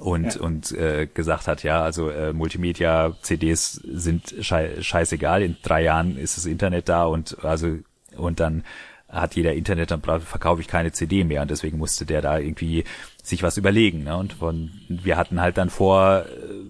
und 0.00 0.34
ja. 0.34 0.40
und 0.40 0.72
äh, 0.72 1.06
gesagt 1.12 1.48
hat, 1.48 1.62
ja, 1.62 1.82
also 1.82 2.10
äh, 2.10 2.32
Multimedia 2.32 3.16
CDs 3.22 3.72
sind 3.72 4.34
schei 4.40 4.80
scheißegal, 4.80 5.42
in 5.42 5.56
drei 5.62 5.82
Jahren 5.82 6.16
ist 6.16 6.36
das 6.36 6.46
Internet 6.46 6.88
da 6.88 7.04
und 7.04 7.44
also 7.44 7.78
und 8.16 8.40
dann 8.40 8.64
hat 9.12 9.36
jeder 9.36 9.52
Internet, 9.52 9.90
dann 9.90 10.00
verkaufe 10.00 10.62
ich 10.62 10.68
keine 10.68 10.90
CD 10.92 11.22
mehr 11.22 11.42
und 11.42 11.50
deswegen 11.50 11.76
musste 11.76 12.06
der 12.06 12.22
da 12.22 12.38
irgendwie 12.38 12.84
sich 13.22 13.42
was 13.42 13.58
überlegen. 13.58 14.04
Ne? 14.04 14.16
Und 14.16 14.32
von, 14.32 14.70
wir 14.88 15.18
hatten 15.18 15.40
halt 15.40 15.58
dann 15.58 15.68
vor, 15.68 16.24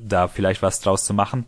da 0.05 0.27
vielleicht 0.27 0.61
was 0.61 0.81
draus 0.81 1.05
zu 1.05 1.15
machen. 1.15 1.47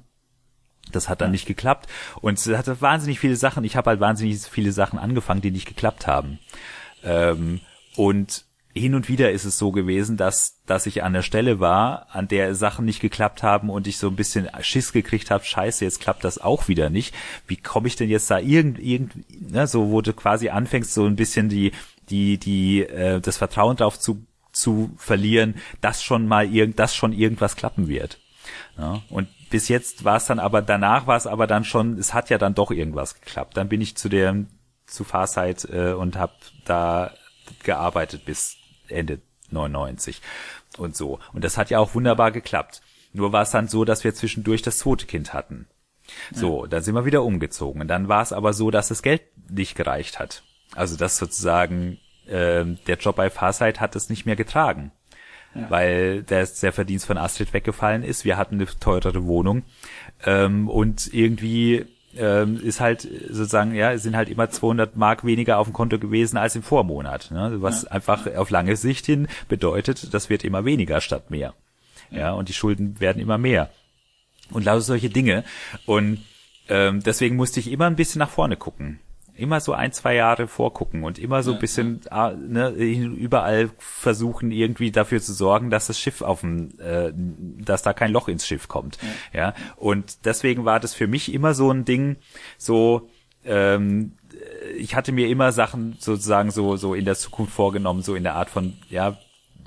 Das 0.93 1.09
hat 1.09 1.21
dann 1.21 1.29
ja. 1.29 1.33
nicht 1.33 1.47
geklappt. 1.47 1.89
Und 2.21 2.39
es 2.39 2.47
hatte 2.47 2.81
wahnsinnig 2.81 3.19
viele 3.19 3.37
Sachen. 3.37 3.65
Ich 3.65 3.75
habe 3.75 3.91
halt 3.91 4.01
wahnsinnig 4.01 4.39
viele 4.39 4.71
Sachen 4.71 4.99
angefangen, 4.99 5.41
die 5.41 5.51
nicht 5.51 5.67
geklappt 5.67 6.07
haben. 6.07 6.39
Ähm, 7.03 7.61
und 7.97 8.45
hin 8.75 8.95
und 8.95 9.09
wieder 9.09 9.31
ist 9.31 9.45
es 9.45 9.57
so 9.57 9.71
gewesen, 9.71 10.17
dass, 10.17 10.61
dass 10.67 10.87
ich 10.87 11.03
an 11.05 11.13
der 11.13 11.23
Stelle 11.23 11.61
war, 11.61 12.09
an 12.11 12.27
der 12.27 12.55
Sachen 12.55 12.85
nicht 12.85 13.01
geklappt 13.01 13.43
haben 13.43 13.71
und 13.71 13.87
ich 13.87 13.99
so 13.99 14.09
ein 14.09 14.17
bisschen 14.17 14.49
Schiss 14.61 14.93
gekriegt 14.93 15.31
habe, 15.31 15.45
scheiße, 15.45 15.85
jetzt 15.85 16.01
klappt 16.01 16.25
das 16.25 16.39
auch 16.39 16.67
wieder 16.67 16.91
nicht. 16.91 17.15
Wie 17.47 17.57
komme 17.57 17.87
ich 17.87 17.97
denn 17.97 18.11
jetzt 18.11 18.31
da 18.31 18.39
irgend, 18.39 18.81
irgend, 18.81 19.13
ne, 19.53 19.67
so 19.67 19.91
wo 19.91 20.01
du 20.01 20.13
quasi 20.13 20.49
anfängst, 20.49 20.93
so 20.93 21.07
ein 21.07 21.17
bisschen 21.17 21.49
die, 21.49 21.73
die, 22.11 22.39
die, 22.39 22.83
äh, 22.83 23.21
das 23.21 23.37
Vertrauen 23.37 23.77
drauf 23.77 23.99
zu 23.99 24.27
zu 24.55 24.95
verlieren, 24.97 25.57
dass 25.81 26.03
schon 26.03 26.27
mal 26.27 26.47
irgend, 26.47 26.79
dass 26.79 26.95
schon 26.95 27.13
irgendwas 27.13 27.57
klappen 27.57 27.89
wird. 27.89 28.21
Ja, 28.79 29.03
und 29.11 29.29
bis 29.51 29.69
jetzt 29.69 30.05
war 30.05 30.17
es 30.17 30.27
dann 30.27 30.39
aber, 30.39 30.63
danach 30.63 31.07
war 31.07 31.17
es 31.17 31.27
aber 31.27 31.47
dann 31.47 31.65
schon, 31.65 31.99
es 31.99 32.15
hat 32.15 32.31
ja 32.31 32.39
dann 32.39 32.55
doch 32.55 32.71
irgendwas 32.71 33.15
geklappt. 33.15 33.57
Dann 33.57 33.69
bin 33.69 33.81
ich 33.81 33.97
zu 33.97 34.09
der, 34.09 34.45
zu 34.87 35.05
Farsight 35.05 35.69
äh, 35.71 35.93
und 35.93 36.17
habe 36.17 36.33
da 36.65 37.13
gearbeitet 37.63 38.25
bis 38.25 38.57
Ende 38.95 39.21
99 39.51 40.21
und 40.79 40.97
so. 40.97 41.19
Und 41.33 41.45
das 41.45 41.59
hat 41.59 41.71
ja 41.71 41.79
auch 41.79 41.95
wunderbar 41.95 42.33
geklappt. 42.33 42.83
Nur 43.13 43.33
war 43.33 43.43
es 43.43 43.51
dann 43.51 43.69
so, 43.69 43.85
dass 43.85 44.05
wir 44.05 44.15
zwischendurch 44.15 44.63
das 44.63 44.79
zweite 44.79 45.07
Kind 45.07 45.33
hatten. 45.33 45.67
So, 46.33 46.65
ja. 46.65 46.69
dann 46.69 46.83
sind 46.83 46.95
wir 46.95 47.05
wieder 47.05 47.23
umgezogen. 47.23 47.81
Und 47.81 47.89
dann 47.89 48.09
war 48.09 48.23
es 48.23 48.33
aber 48.33 48.53
so, 48.53 48.71
dass 48.71 48.89
das 48.89 49.03
Geld 49.03 49.23
nicht 49.49 49.75
gereicht 49.75 50.19
hat. 50.19 50.43
Also 50.75 50.97
dass 50.97 51.17
sozusagen 51.17 51.99
äh, 52.27 52.65
der 52.65 52.97
Job 52.99 53.17
bei 53.17 53.31
Farsight 53.31 53.81
hat 53.81 53.97
es 53.97 54.11
nicht 54.11 54.27
mehr 54.27 54.37
getragen. 54.37 54.91
Ja. 55.55 55.71
Weil 55.71 56.23
der, 56.25 56.47
der 56.47 56.73
Verdienst 56.73 57.07
von 57.07 57.17
Astrid 57.17 57.53
weggefallen 57.53 58.03
ist. 58.03 58.25
Wir 58.25 58.37
hatten 58.37 58.57
eine 58.57 58.67
teurere 58.67 59.25
Wohnung. 59.25 59.63
Ähm, 60.25 60.69
und 60.69 61.13
irgendwie 61.15 61.87
ähm, 62.17 62.61
ist 62.61 62.81
halt 62.81 63.03
sozusagen, 63.03 63.75
ja, 63.75 63.93
es 63.93 64.03
sind 64.03 64.17
halt 64.17 64.29
immer 64.29 64.51
200 64.51 64.97
Mark 64.97 65.25
weniger 65.25 65.59
auf 65.59 65.67
dem 65.67 65.73
Konto 65.73 65.99
gewesen 65.99 66.37
als 66.37 66.57
im 66.57 66.63
Vormonat. 66.63 67.31
Ne? 67.31 67.57
Was 67.61 67.83
ja. 67.83 67.91
einfach 67.91 68.27
auf 68.37 68.51
lange 68.51 68.77
Sicht 68.77 69.07
hin 69.07 69.29
bedeutet, 69.49 70.13
das 70.13 70.31
wird 70.31 70.45
immer 70.45 70.65
weniger 70.65 71.01
statt 71.01 71.31
mehr. 71.31 71.55
Ja, 72.11 72.19
ja 72.19 72.33
und 72.33 72.49
die 72.49 72.55
Schulden 72.55 73.01
werden 73.01 73.21
immer 73.21 73.39
mehr. 73.39 73.71
Und 74.51 74.65
lauter 74.65 74.83
solche 74.83 75.11
Dinge. 75.11 75.45
Und 75.87 76.19
ähm, 76.69 77.03
deswegen 77.03 77.37
musste 77.37 77.61
ich 77.61 77.71
immer 77.71 77.87
ein 77.87 77.97
bisschen 77.97 78.19
nach 78.19 78.31
vorne 78.31 78.57
gucken 78.57 79.01
immer 79.37 79.61
so 79.61 79.73
ein, 79.73 79.93
zwei 79.93 80.15
Jahre 80.15 80.47
vorgucken 80.47 81.03
und 81.03 81.19
immer 81.19 81.43
so 81.43 81.53
ein 81.55 81.59
bisschen 81.59 82.01
ja. 82.11 82.31
ne, 82.33 82.71
überall 82.71 83.71
versuchen, 83.79 84.53
irgendwie 84.53 84.93
dafür 84.93 85.21
zu 85.21 85.33
sorgen, 85.33 85.71
dass 85.71 85.89
das 85.89 85.99
Schiff 85.99 86.23
auf 86.23 86.41
dem, 86.41 86.79
äh, 86.79 87.13
dass 87.15 87.83
da 87.83 87.93
kein 87.93 88.13
Loch 88.13 88.29
ins 88.29 88.47
Schiff 88.47 88.69
kommt. 88.69 88.99
Ja. 89.33 89.41
ja. 89.41 89.55
Und 89.77 90.25
deswegen 90.25 90.65
war 90.65 90.79
das 90.79 90.95
für 90.95 91.07
mich 91.09 91.33
immer 91.33 91.55
so 91.55 91.71
ein 91.71 91.85
Ding, 91.85 92.17
so, 92.59 93.09
ähm, 93.45 94.13
ich 94.77 94.95
hatte 94.95 95.13
mir 95.13 95.29
immer 95.29 95.53
Sachen 95.53 95.97
sozusagen 95.99 96.51
so, 96.51 96.77
so 96.77 96.95
in 96.95 97.05
der 97.05 97.17
Zukunft 97.17 97.53
vorgenommen, 97.53 98.03
so 98.03 98.15
in 98.15 98.23
der 98.23 98.35
Art 98.35 98.51
von, 98.51 98.75
ja, 98.89 99.19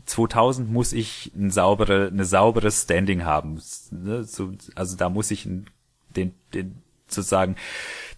2000 0.06 0.72
muss 0.72 0.94
ich 0.94 1.34
ein 1.36 1.52
saubere, 1.52 2.08
eine 2.08 2.24
saubere 2.24 2.72
Standing 2.72 3.26
haben. 3.26 3.62
Ne? 3.92 4.24
So, 4.24 4.54
also 4.76 4.96
da 4.96 5.10
muss 5.10 5.32
ich 5.32 5.44
den, 6.16 6.34
den 6.54 6.82
sozusagen 7.08 7.56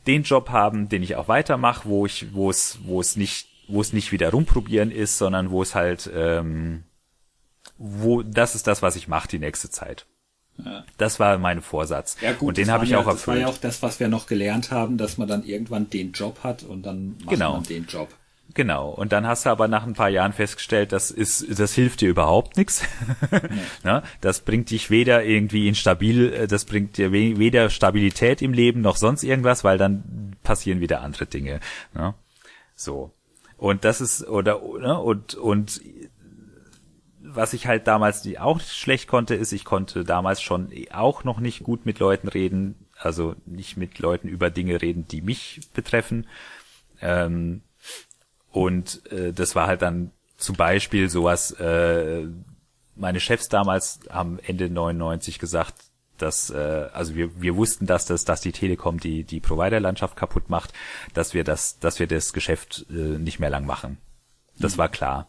den 0.07 0.23
Job 0.23 0.49
haben, 0.49 0.89
den 0.89 1.03
ich 1.03 1.15
auch 1.15 1.27
weitermache, 1.27 1.88
wo 1.88 2.05
ich, 2.05 2.34
wo 2.34 2.49
es, 2.49 2.80
wo 2.84 2.99
es 3.01 3.15
nicht, 3.15 3.47
wo 3.67 3.81
es 3.81 3.93
nicht 3.93 4.11
wieder 4.11 4.31
rumprobieren 4.31 4.91
ist, 4.91 5.17
sondern 5.17 5.51
wo 5.51 5.61
es 5.61 5.76
halt, 5.76 6.09
ähm, 6.13 6.84
wo 7.77 8.23
das 8.23 8.55
ist 8.55 8.67
das, 8.67 8.81
was 8.81 8.95
ich 8.95 9.07
mache 9.07 9.27
die 9.27 9.39
nächste 9.39 9.69
Zeit. 9.69 10.05
Ja. 10.63 10.84
Das 10.97 11.19
war 11.19 11.38
mein 11.38 11.61
Vorsatz. 11.61 12.17
Ja, 12.21 12.34
gut, 12.34 12.49
und 12.49 12.57
den 12.57 12.71
habe 12.71 12.84
ich 12.84 12.91
ja, 12.91 12.99
auch 12.99 13.07
erfüllt. 13.07 13.19
Das 13.19 13.27
war 13.27 13.38
ja 13.38 13.47
auch 13.47 13.57
das, 13.57 13.81
was 13.81 13.99
wir 13.99 14.09
noch 14.09 14.27
gelernt 14.27 14.71
haben, 14.71 14.97
dass 14.97 15.17
man 15.17 15.27
dann 15.27 15.43
irgendwann 15.43 15.89
den 15.89 16.11
Job 16.11 16.39
hat 16.43 16.63
und 16.63 16.84
dann 16.84 17.15
macht 17.19 17.30
genau. 17.30 17.53
man 17.53 17.63
den 17.63 17.85
Job. 17.85 18.09
Genau. 18.55 18.89
Und 18.89 19.11
dann 19.11 19.27
hast 19.27 19.45
du 19.45 19.49
aber 19.49 19.67
nach 19.67 19.85
ein 19.85 19.93
paar 19.93 20.09
Jahren 20.09 20.34
festgestellt, 20.34 20.91
das 20.91 21.11
ist, 21.11 21.59
das 21.59 21.73
hilft 21.73 22.01
dir 22.01 22.09
überhaupt 22.09 22.57
nichts. 22.57 22.84
Ja. 23.84 24.03
das 24.21 24.41
bringt 24.41 24.69
dich 24.69 24.89
weder 24.89 25.23
irgendwie 25.23 25.67
in 25.67 25.76
stabil, 25.76 26.34
äh, 26.34 26.47
das 26.47 26.65
bringt 26.65 26.97
dir 26.97 27.11
weder 27.11 27.69
Stabilität 27.69 28.41
im 28.41 28.53
Leben 28.53 28.81
noch 28.81 28.97
sonst 28.97 29.23
irgendwas, 29.23 29.63
weil 29.63 29.77
dann 29.77 30.35
passieren 30.43 30.80
wieder 30.80 31.01
andere 31.01 31.26
Dinge. 31.26 31.59
Ne? 31.93 32.13
So. 32.76 33.11
Und 33.57 33.85
das 33.85 34.01
ist, 34.01 34.27
oder, 34.27 34.59
ne? 34.80 34.99
und, 34.99 35.35
und, 35.35 35.81
was 37.21 37.53
ich 37.53 37.67
halt 37.67 37.88
damals 37.88 38.27
auch 38.39 38.59
schlecht 38.59 39.07
konnte, 39.07 39.35
ist, 39.35 39.51
ich 39.51 39.65
konnte 39.65 40.03
damals 40.03 40.41
schon 40.41 40.71
auch 40.91 41.23
noch 41.23 41.39
nicht 41.39 41.63
gut 41.63 41.85
mit 41.85 41.99
Leuten 41.99 42.27
reden, 42.27 42.88
also 42.97 43.35
nicht 43.45 43.77
mit 43.77 43.99
Leuten 43.99 44.27
über 44.27 44.49
Dinge 44.49 44.81
reden, 44.81 45.07
die 45.07 45.21
mich 45.21 45.61
betreffen. 45.73 46.27
Ähm, 47.01 47.61
und 48.51 49.11
äh, 49.11 49.34
das 49.34 49.55
war 49.55 49.67
halt 49.67 49.81
dann 49.81 50.11
zum 50.38 50.55
Beispiel 50.55 51.09
sowas, 51.09 51.51
äh, 51.51 52.26
meine 52.95 53.19
Chefs 53.19 53.49
damals 53.49 53.99
haben 54.09 54.39
Ende 54.39 54.69
99 54.69 55.39
gesagt, 55.39 55.76
dass, 56.17 56.49
äh, 56.49 56.89
also 56.93 57.15
wir, 57.15 57.41
wir 57.41 57.55
wussten, 57.55 57.85
dass 57.85 58.05
das, 58.05 58.26
dass 58.26 58.41
die 58.41 58.51
Telekom 58.51 58.99
die, 58.99 59.23
die 59.23 59.39
Providerlandschaft 59.39 60.15
kaputt 60.15 60.49
macht, 60.49 60.73
dass 61.13 61.34
wir 61.34 61.43
das, 61.43 61.80
dass 61.80 61.99
wir 61.99 62.07
das 62.07 62.34
Geschäft 62.34 62.85
äh, 62.89 62.93
nicht 62.93 63.39
mehr 63.39 63.49
lang 63.49 63.65
machen. 63.65 63.97
Das 64.57 64.76
mhm. 64.76 64.80
war 64.80 64.89
klar. 64.89 65.27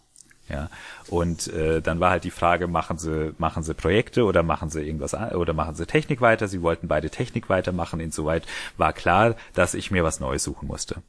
Ja, 0.49 0.69
und 1.07 1.47
äh, 1.47 1.81
dann 1.81 2.01
war 2.01 2.11
halt 2.11 2.25
die 2.25 2.33
Frage, 2.33 2.67
machen 2.67 2.99
sie, 2.99 3.33
machen 3.39 3.63
sie 3.63 3.73
Projekte 3.73 4.25
oder 4.25 4.43
machen 4.43 4.69
sie 4.69 4.83
irgendwas 4.83 5.15
oder 5.15 5.53
machen 5.53 5.77
sie 5.77 5.87
Technik 5.87 6.21
weiter? 6.21 6.49
Sie 6.49 6.61
wollten 6.61 6.89
beide 6.89 7.09
Technik 7.09 7.49
weitermachen. 7.49 8.01
Insoweit 8.01 8.45
war 8.77 8.93
klar, 8.93 9.37
dass 9.55 9.75
ich 9.75 9.93
mir 9.93 10.03
was 10.03 10.19
Neues 10.19 10.43
suchen 10.43 10.67
musste. 10.67 11.03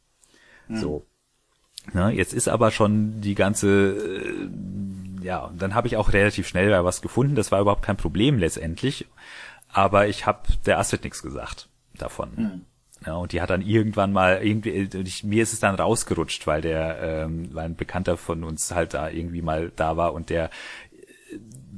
Mhm. 0.67 0.77
So. 0.77 1.05
Na, 1.93 2.09
jetzt 2.09 2.33
ist 2.33 2.47
aber 2.47 2.71
schon 2.71 3.21
die 3.21 3.35
ganze, 3.35 3.67
äh, 3.69 5.25
ja, 5.25 5.51
dann 5.57 5.73
habe 5.73 5.87
ich 5.87 5.97
auch 5.97 6.13
relativ 6.13 6.47
schnell 6.47 6.71
was 6.83 7.01
gefunden. 7.01 7.35
Das 7.35 7.51
war 7.51 7.61
überhaupt 7.61 7.83
kein 7.83 7.97
Problem 7.97 8.37
letztendlich. 8.37 9.07
Aber 9.69 10.07
ich 10.07 10.25
habe 10.25 10.41
der 10.65 10.79
Astrid 10.79 11.03
nichts 11.03 11.21
gesagt 11.21 11.69
davon. 11.93 12.29
Mhm. 12.35 12.61
Ja, 13.05 13.15
und 13.15 13.31
die 13.31 13.41
hat 13.41 13.49
dann 13.49 13.63
irgendwann 13.63 14.13
mal 14.13 14.43
irgendwie, 14.43 14.69
ich, 14.69 15.23
mir 15.23 15.41
ist 15.41 15.53
es 15.53 15.59
dann 15.59 15.73
rausgerutscht, 15.73 16.45
weil 16.45 16.61
der, 16.61 16.99
ähm, 17.01 17.49
weil 17.51 17.65
ein 17.65 17.75
Bekannter 17.75 18.15
von 18.15 18.43
uns 18.43 18.71
halt 18.71 18.93
da 18.93 19.09
irgendwie 19.09 19.41
mal 19.41 19.71
da 19.75 19.97
war 19.97 20.13
und 20.13 20.29
der, 20.29 20.51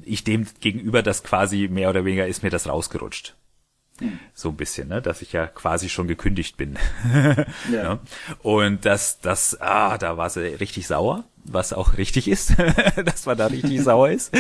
ich 0.02 0.26
dem 0.26 0.46
gegenüber 0.60 1.02
das 1.02 1.24
quasi 1.24 1.70
mehr 1.70 1.90
oder 1.90 2.04
weniger 2.04 2.28
ist 2.28 2.44
mir 2.44 2.50
das 2.50 2.68
rausgerutscht. 2.68 3.36
So 4.34 4.50
ein 4.50 4.56
bisschen, 4.56 4.88
ne? 4.90 5.02
dass 5.02 5.22
ich 5.22 5.34
ja 5.34 5.48
quasi 5.48 5.90
schon 5.90 6.08
gekündigt 6.08 6.58
bin. 6.58 6.78
ja. 7.72 8.00
Und 8.42 8.86
das, 8.86 9.20
das, 9.20 9.60
ah, 9.62 9.98
da 9.98 10.18
war 10.18 10.30
sie 10.30 10.42
richtig 10.42 10.88
sauer. 10.88 11.24
was 11.46 11.74
auch 11.74 11.98
richtig 11.98 12.28
ist, 12.28 12.56
dass 13.06 13.26
man 13.26 13.38
da 13.38 13.48
richtig 13.48 13.82
sauer 13.84 14.10
ist. 14.10 14.34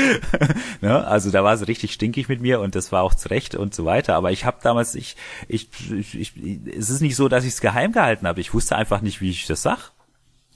ne? 0.82 1.06
Also 1.06 1.32
da 1.32 1.44
war 1.44 1.58
sie 1.58 1.68
richtig 1.68 1.94
stinkig 1.94 2.30
mit 2.30 2.42
mir 2.42 2.60
und 2.60 2.76
das 2.76 2.92
war 2.92 3.04
auch 3.04 3.14
zurecht 3.14 3.56
und 3.56 3.74
so 3.74 3.86
weiter. 3.86 4.16
Aber 4.16 4.32
ich 4.32 4.46
habe 4.46 4.58
damals, 4.62 4.96
ich, 4.96 5.16
ich, 5.48 5.70
ich, 5.92 6.16
ich, 6.16 6.34
es 6.76 6.90
ist 6.90 7.02
nicht 7.02 7.16
so, 7.16 7.28
dass 7.28 7.44
ich 7.44 7.54
es 7.54 7.62
geheim 7.62 7.92
gehalten 7.92 8.28
habe. 8.28 8.42
Ich 8.42 8.54
wusste 8.54 8.76
einfach 8.76 9.02
nicht, 9.02 9.22
wie 9.22 9.30
ich 9.30 9.48
das 9.48 9.62
sag. 9.62 9.92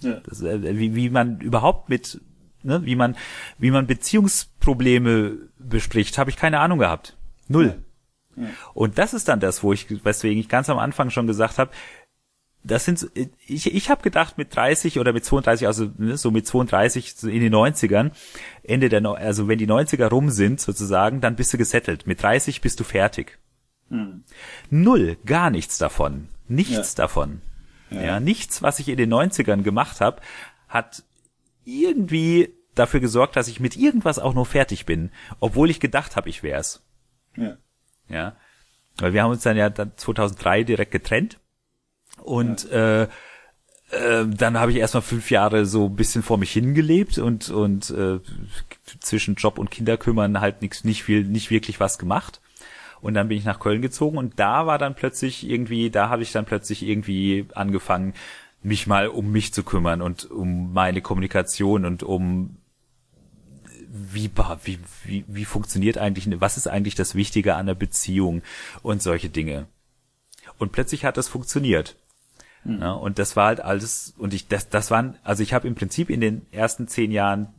Ja. 0.02 0.22
Das, 0.26 0.42
äh, 0.42 0.78
wie, 0.78 0.96
wie 0.96 1.10
man 1.10 1.40
überhaupt 1.40 1.90
mit, 1.90 2.22
ne, 2.64 2.84
wie 2.86 2.96
man, 2.96 3.16
wie 3.58 3.72
man 3.72 3.88
Beziehungsprobleme 3.88 5.38
bespricht, 5.58 6.18
habe 6.18 6.30
ich 6.30 6.38
keine 6.38 6.60
Ahnung 6.60 6.80
gehabt. 6.80 7.18
Null. 7.48 7.68
Ja. 7.68 7.76
Und 8.74 8.98
das 8.98 9.14
ist 9.14 9.28
dann 9.28 9.40
das, 9.40 9.64
wo 9.64 9.74
ich, 9.74 10.04
weswegen 10.04 10.40
ich 10.40 10.50
ganz 10.50 10.70
am 10.70 10.78
Anfang 10.78 11.10
schon 11.10 11.28
gesagt 11.28 11.58
habe, 11.58 11.72
das 12.64 12.86
sind, 12.86 13.10
ich, 13.48 13.74
ich 13.74 13.90
habe 13.90 14.04
gedacht 14.04 14.38
mit 14.38 14.56
30 14.56 15.00
oder 15.00 15.14
mit 15.14 15.24
32, 15.24 15.68
also 15.68 15.90
ne, 15.98 16.18
so 16.18 16.32
mit 16.32 16.46
32 16.46 17.24
in 17.24 17.40
den 17.40 17.54
90ern, 17.54 18.12
Ende 18.64 18.90
der, 18.90 19.06
also 19.06 19.48
wenn 19.48 19.58
die 19.58 19.68
90er 19.68 20.08
rum 20.08 20.30
sind 20.30 20.60
sozusagen, 20.60 21.22
dann 21.22 21.36
bist 21.36 21.54
du 21.54 21.58
gesettelt. 21.58 22.08
Mit 22.08 22.22
30 22.22 22.62
bist 22.62 22.80
du 22.80 22.84
fertig. 22.84 23.38
Hm. 23.90 24.24
Null, 24.70 25.18
gar 25.26 25.50
nichts 25.50 25.78
davon. 25.78 26.28
Nichts 26.48 26.96
ja. 26.96 27.04
davon. 27.04 27.42
Ja. 27.90 28.02
ja. 28.02 28.20
nichts, 28.20 28.62
was 28.62 28.80
ich 28.80 28.90
in 28.90 28.98
den 28.98 29.14
90ern 29.14 29.64
gemacht 29.64 30.02
habe, 30.02 30.22
hat 30.68 31.04
irgendwie 31.64 32.54
dafür 32.76 33.00
gesorgt, 33.00 33.36
dass 33.36 33.48
ich 33.48 33.60
mit 33.60 33.76
irgendwas 33.76 34.20
auch 34.20 34.34
nur 34.34 34.46
fertig 34.46 34.86
bin, 34.86 35.12
obwohl 35.40 35.70
ich 35.70 35.80
gedacht 35.80 36.16
habe, 36.16 36.30
ich 36.30 36.44
wär's. 36.44 36.84
Ja. 37.36 37.58
Ja. 38.10 38.36
Weil 38.98 39.14
wir 39.14 39.24
haben 39.24 39.32
uns 39.32 39.44
dann 39.44 39.58
ja 39.58 39.70
dann 39.70 39.92
2003 39.96 40.64
direkt 40.64 40.92
getrennt 40.92 41.40
und 42.24 42.70
ja. 42.72 43.04
äh, 43.04 43.08
äh, 43.92 44.26
dann 44.28 44.58
habe 44.58 44.72
ich 44.72 44.78
erstmal 44.78 45.04
fünf 45.04 45.32
Jahre 45.32 45.66
so 45.66 45.86
ein 45.86 45.96
bisschen 45.96 46.24
vor 46.24 46.38
mich 46.38 46.52
hingelebt 46.52 47.18
und 47.20 47.50
und 47.50 47.90
äh, 47.92 48.20
zwischen 49.00 49.36
Job 49.36 49.60
und 49.60 49.72
Kinder 49.72 49.98
kümmern 49.98 50.42
halt 50.42 50.62
nichts 50.62 50.84
nicht 50.84 51.04
viel 51.04 51.24
nicht 51.24 51.52
wirklich 51.52 51.80
was 51.80 51.98
gemacht 51.98 52.42
und 53.02 53.14
dann 53.14 53.28
bin 53.28 53.38
ich 53.38 53.46
nach 53.46 53.60
Köln 53.60 53.82
gezogen 53.82 54.18
und 54.18 54.40
da 54.40 54.66
war 54.66 54.78
dann 54.78 54.96
plötzlich 54.96 55.48
irgendwie 55.48 55.90
da 55.90 56.10
habe 56.10 56.24
ich 56.24 56.32
dann 56.32 56.46
plötzlich 56.46 56.84
irgendwie 56.84 57.46
angefangen 57.54 58.14
mich 58.62 58.88
mal 58.88 59.08
um 59.08 59.32
mich 59.32 59.54
zu 59.54 59.64
kümmern 59.64 60.02
und 60.02 60.30
um 60.30 60.74
meine 60.74 61.02
Kommunikation 61.02 61.86
und 61.86 62.04
um 62.04 62.58
wie, 64.12 64.32
wie, 64.64 64.80
wie, 65.04 65.26
wie 65.28 65.46
funktioniert 65.46 65.98
eigentlich, 65.98 66.28
was 66.40 66.58
ist 66.58 66.68
eigentlich 66.68 66.96
das 66.96 67.16
Wichtige 67.16 67.56
an 67.56 67.66
der 67.66 67.76
Beziehung 67.76 68.42
und 68.82 69.02
solche 69.02 69.30
Dinge. 69.30 69.68
Und 70.58 70.72
plötzlich 70.72 71.06
hat 71.06 71.18
das 71.18 71.28
funktioniert. 71.28 71.96
Mhm. 72.64 72.82
Ja, 72.82 72.92
und 72.94 73.20
das 73.20 73.36
war 73.36 73.48
halt 73.48 73.62
alles, 73.62 74.14
und 74.18 74.34
ich, 74.34 74.48
das, 74.48 74.70
das 74.70 74.92
waren, 74.92 75.18
also 75.24 75.44
ich 75.44 75.54
habe 75.54 75.68
im 75.68 75.76
Prinzip 75.76 76.10
in 76.10 76.22
den 76.22 76.46
ersten 76.52 76.88
zehn 76.88 77.12
Jahren, 77.12 77.54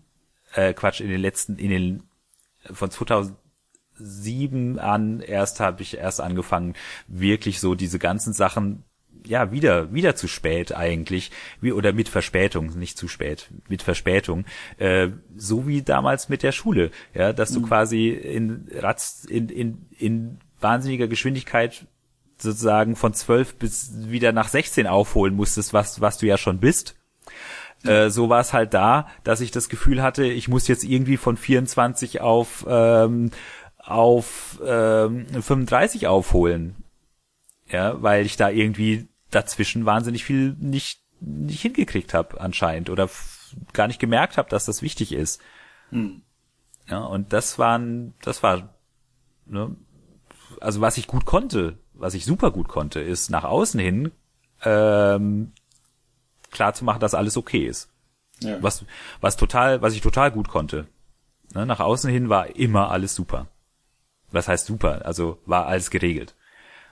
äh, 0.55 0.73
Quatsch, 0.74 1.01
in 1.01 1.09
den 1.09 1.20
letzten, 1.20 1.56
in 1.56 1.70
den, 1.70 2.02
von 2.73 2.90
2007 2.90 4.78
an 4.78 5.20
erst 5.20 5.60
habe 5.60 5.82
ich 5.82 5.97
erst 5.97 6.20
angefangen, 6.20 6.74
wirklich 7.06 7.60
so 7.60 7.74
diese 7.74 7.98
ganzen 7.98 8.32
Sachen 8.32 8.85
ja 9.28 9.52
wieder 9.52 9.92
wieder 9.92 10.16
zu 10.16 10.28
spät 10.28 10.74
eigentlich 10.74 11.30
wie 11.60 11.72
oder 11.72 11.92
mit 11.92 12.09
Verspätung 12.09 12.78
nicht 12.78 12.98
zu 12.98 13.09
spät 13.09 13.50
mit 13.68 13.82
Verspätung 13.82 14.44
äh, 14.78 15.09
so 15.36 15.66
wie 15.66 15.82
damals 15.82 16.28
mit 16.28 16.42
der 16.42 16.52
Schule 16.52 16.90
ja 17.14 17.32
dass 17.32 17.52
du 17.52 17.60
mhm. 17.60 17.64
quasi 17.66 18.09
in 18.09 18.68
Ratz 18.74 19.24
in 19.28 19.48
in 19.48 19.86
in 19.98 20.38
wahnsinniger 20.60 21.09
Geschwindigkeit 21.09 21.86
sozusagen 22.38 22.96
von 22.96 23.14
zwölf 23.14 23.56
bis 23.56 23.90
wieder 24.09 24.32
nach 24.32 24.48
16 24.48 24.86
aufholen 24.86 25.34
musstest, 25.34 25.72
was, 25.72 26.00
was 26.00 26.18
du 26.18 26.26
ja 26.26 26.38
schon 26.38 26.59
bist. 26.59 26.94
Äh, 27.84 28.10
so 28.10 28.28
war 28.28 28.40
es 28.40 28.52
halt 28.52 28.74
da, 28.74 29.09
dass 29.24 29.40
ich 29.40 29.50
das 29.50 29.68
Gefühl 29.68 30.02
hatte, 30.02 30.24
ich 30.24 30.48
muss 30.48 30.68
jetzt 30.68 30.84
irgendwie 30.84 31.16
von 31.16 31.36
24 31.36 32.20
auf, 32.20 32.66
ähm, 32.68 33.30
auf 33.78 34.60
ähm, 34.64 35.26
35 35.28 36.06
aufholen. 36.06 36.76
Ja, 37.70 38.02
weil 38.02 38.24
ich 38.24 38.36
da 38.36 38.48
irgendwie 38.48 39.09
dazwischen 39.30 39.84
wahnsinnig 39.84 40.24
viel 40.24 40.55
nicht, 40.59 41.00
nicht 41.20 41.60
hingekriegt 41.60 42.14
habe 42.14 42.40
anscheinend 42.40 42.90
oder 42.90 43.09
gar 43.72 43.86
nicht 43.86 44.00
gemerkt 44.00 44.38
habe, 44.38 44.48
dass 44.48 44.64
das 44.64 44.82
wichtig 44.82 45.12
ist. 45.12 45.40
Hm. 45.90 46.22
Ja, 46.88 47.00
und 47.00 47.32
das 47.32 47.59
waren, 47.59 48.14
das 48.22 48.42
war, 48.42 48.74
ne, 49.46 49.76
also 50.60 50.80
was 50.80 50.96
ich 50.96 51.06
gut 51.06 51.24
konnte, 51.24 51.78
was 51.92 52.14
ich 52.14 52.24
super 52.24 52.50
gut 52.50 52.68
konnte, 52.68 53.00
ist 53.00 53.30
nach 53.30 53.44
außen 53.44 53.78
hin 53.78 54.12
ähm, 54.62 55.52
klar 56.50 56.74
zu 56.74 56.84
machen, 56.84 57.00
dass 57.00 57.14
alles 57.14 57.36
okay 57.36 57.66
ist. 57.66 57.90
Ja. 58.40 58.62
Was, 58.62 58.84
was 59.20 59.36
total, 59.36 59.82
was 59.82 59.94
ich 59.94 60.00
total 60.00 60.30
gut 60.30 60.48
konnte. 60.48 60.86
Ne, 61.55 61.66
nach 61.66 61.80
außen 61.80 62.10
hin 62.10 62.28
war 62.28 62.56
immer 62.56 62.90
alles 62.90 63.14
super. 63.14 63.48
Was 64.30 64.48
heißt 64.48 64.66
super? 64.66 65.05
Also 65.05 65.40
war 65.46 65.66
alles 65.66 65.90
geregelt. 65.90 66.34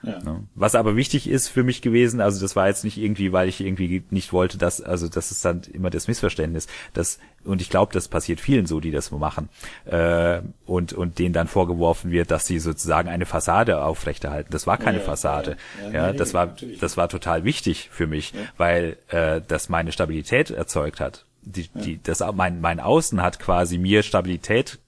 Ja. 0.03 0.19
Ne? 0.19 0.47
Was 0.53 0.75
aber 0.75 0.95
wichtig 0.95 1.27
ist 1.27 1.49
für 1.49 1.63
mich 1.63 1.81
gewesen, 1.81 2.21
also 2.21 2.39
das 2.39 2.55
war 2.55 2.67
jetzt 2.67 2.83
nicht 2.83 2.97
irgendwie, 2.97 3.31
weil 3.31 3.49
ich 3.49 3.61
irgendwie 3.61 4.03
nicht 4.09 4.31
wollte, 4.31 4.57
dass, 4.57 4.81
also 4.81 5.07
das 5.07 5.31
ist 5.31 5.43
dann 5.43 5.61
immer 5.73 5.89
das 5.89 6.07
Missverständnis, 6.07 6.67
dass, 6.93 7.19
und 7.43 7.61
ich 7.61 7.69
glaube, 7.69 7.93
das 7.93 8.07
passiert 8.07 8.39
vielen 8.39 8.67
so, 8.67 8.79
die 8.79 8.91
das 8.91 9.11
machen, 9.11 9.49
äh, 9.85 10.41
und, 10.65 10.93
und 10.93 11.17
denen 11.17 11.33
dann 11.33 11.47
vorgeworfen 11.47 12.11
wird, 12.11 12.29
dass 12.29 12.45
sie 12.45 12.59
sozusagen 12.59 13.09
eine 13.09 13.25
Fassade 13.25 13.83
aufrechterhalten. 13.83 14.51
Das 14.51 14.67
war 14.67 14.77
keine 14.77 14.99
ja, 14.99 15.03
Fassade. 15.03 15.57
Ja, 15.83 15.91
ja, 15.91 16.13
das 16.13 16.33
war, 16.33 16.55
das 16.79 16.97
war 16.97 17.09
total 17.09 17.43
wichtig 17.43 17.89
für 17.91 18.05
mich, 18.05 18.33
weil 18.57 18.97
äh, 19.07 19.41
das 19.47 19.69
meine 19.69 19.91
Stabilität 19.91 20.51
erzeugt 20.51 20.99
hat. 20.99 21.25
Die, 21.41 21.69
die, 21.69 22.01
das, 22.03 22.21
mein, 22.33 22.59
mein 22.59 22.79
Außen 22.79 23.21
hat 23.21 23.39
quasi 23.39 23.77
mir 23.77 24.03
Stabilität 24.03 24.79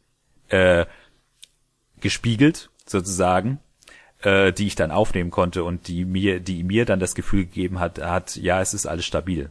äh, 0.49 0.85
gespiegelt, 2.01 2.69
sozusagen, 2.85 3.59
äh, 4.21 4.51
die 4.51 4.67
ich 4.67 4.75
dann 4.75 4.91
aufnehmen 4.91 5.31
konnte 5.31 5.63
und 5.63 5.87
die 5.87 6.05
mir, 6.05 6.39
die 6.39 6.63
mir 6.63 6.85
dann 6.85 6.99
das 6.99 7.15
Gefühl 7.15 7.45
gegeben 7.45 7.79
hat, 7.79 7.99
hat, 7.99 8.35
ja, 8.35 8.61
es 8.61 8.73
ist 8.73 8.85
alles 8.85 9.05
stabil. 9.05 9.49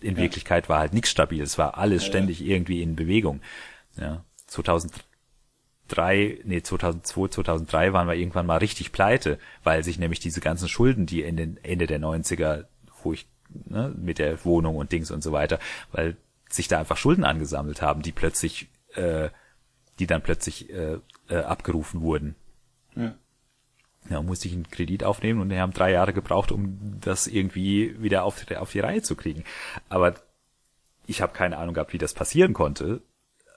In 0.00 0.16
ja. 0.16 0.22
Wirklichkeit 0.22 0.68
war 0.68 0.80
halt 0.80 0.92
nichts 0.92 1.10
stabil, 1.10 1.42
es 1.42 1.58
war 1.58 1.78
alles 1.78 2.02
ja, 2.02 2.08
ständig 2.08 2.40
ja. 2.40 2.46
irgendwie 2.54 2.82
in 2.82 2.96
Bewegung. 2.96 3.40
Ja, 3.96 4.24
2003, 4.46 6.40
nee, 6.44 6.62
2002, 6.62 7.28
2003 7.28 7.92
waren 7.92 8.08
wir 8.08 8.14
irgendwann 8.14 8.46
mal 8.46 8.58
richtig 8.58 8.92
pleite, 8.92 9.38
weil 9.64 9.84
sich 9.84 9.98
nämlich 9.98 10.20
diese 10.20 10.40
ganzen 10.40 10.68
Schulden, 10.68 11.06
die 11.06 11.22
in 11.22 11.36
den 11.36 11.58
Ende 11.62 11.86
der 11.86 12.00
90er, 12.00 12.64
wo 13.02 13.12
ich, 13.12 13.28
ne, 13.66 13.94
mit 13.96 14.18
der 14.18 14.44
Wohnung 14.44 14.76
und 14.76 14.92
Dings 14.92 15.10
und 15.10 15.22
so 15.22 15.32
weiter, 15.32 15.58
weil 15.92 16.16
sich 16.48 16.68
da 16.68 16.78
einfach 16.78 16.96
Schulden 16.96 17.24
angesammelt 17.24 17.82
haben, 17.82 18.02
die 18.02 18.12
plötzlich, 18.12 18.68
äh, 18.94 19.28
die 19.98 20.06
dann 20.06 20.22
plötzlich 20.22 20.70
äh, 20.70 20.98
äh, 21.28 21.36
abgerufen 21.36 22.00
wurden. 22.00 22.36
Ja 22.94 23.14
ja, 24.10 24.22
musste 24.22 24.48
ich 24.48 24.54
einen 24.54 24.70
Kredit 24.70 25.04
aufnehmen 25.04 25.40
und 25.40 25.50
wir 25.50 25.60
haben 25.60 25.72
drei 25.72 25.92
Jahre 25.92 26.12
gebraucht, 26.12 26.50
um 26.52 26.98
das 27.00 27.26
irgendwie 27.26 27.94
wieder 28.00 28.24
auf, 28.24 28.44
auf 28.56 28.72
die 28.72 28.80
Reihe 28.80 29.02
zu 29.02 29.16
kriegen. 29.16 29.44
Aber 29.88 30.14
ich 31.06 31.20
habe 31.20 31.32
keine 31.32 31.58
Ahnung 31.58 31.74
gehabt, 31.74 31.92
wie 31.92 31.98
das 31.98 32.14
passieren 32.14 32.54
konnte. 32.54 33.00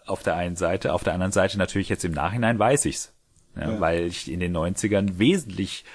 Auf 0.06 0.24
der 0.24 0.36
einen 0.36 0.56
Seite, 0.56 0.94
auf 0.94 1.04
der 1.04 1.14
anderen 1.14 1.32
Seite 1.32 1.58
natürlich 1.58 1.90
jetzt 1.90 2.06
im 2.06 2.14
Nachhinein 2.14 2.60
weiß 2.60 2.86
ich's, 2.86 3.14
ja, 3.56 3.72
ja. 3.72 3.80
weil 3.80 4.08
ich 4.08 4.32
in 4.32 4.40
den 4.40 4.56
90ern 4.56 5.20
wesentlich, 5.20 5.86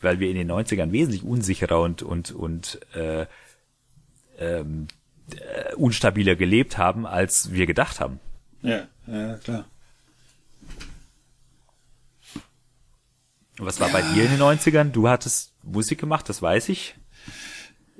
weil 0.00 0.20
wir 0.20 0.30
in 0.30 0.36
den 0.36 0.50
90ern 0.50 0.92
wesentlich 0.92 1.24
unsicherer 1.24 1.80
und 1.80 2.02
und 2.02 2.32
und 2.32 2.80
äh, 2.94 3.26
ähm, 4.38 4.86
äh, 5.34 5.74
unstabiler 5.74 6.36
gelebt 6.36 6.78
haben, 6.78 7.06
als 7.06 7.52
wir 7.52 7.66
gedacht 7.66 8.00
haben. 8.00 8.20
Ja, 8.62 8.86
ja 9.06 9.36
klar. 9.36 9.64
Was 13.58 13.80
war 13.80 13.88
ja. 13.88 13.94
bei 13.94 14.02
dir 14.02 14.24
in 14.24 14.30
den 14.30 14.40
90ern? 14.40 14.90
Du 14.90 15.08
hattest 15.08 15.52
Musik 15.62 15.98
gemacht, 15.98 16.28
das 16.28 16.42
weiß 16.42 16.68
ich. 16.68 16.94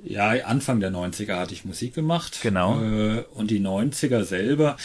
Ja, 0.03 0.29
Anfang 0.45 0.79
der 0.79 0.91
90er 0.91 1.35
hatte 1.35 1.53
ich 1.53 1.65
Musik 1.65 1.95
gemacht. 1.95 2.39
Genau. 2.43 2.81
Äh, 2.81 3.23
und 3.33 3.49
die 3.49 3.59
90er 3.59 4.23
selber, 4.23 4.77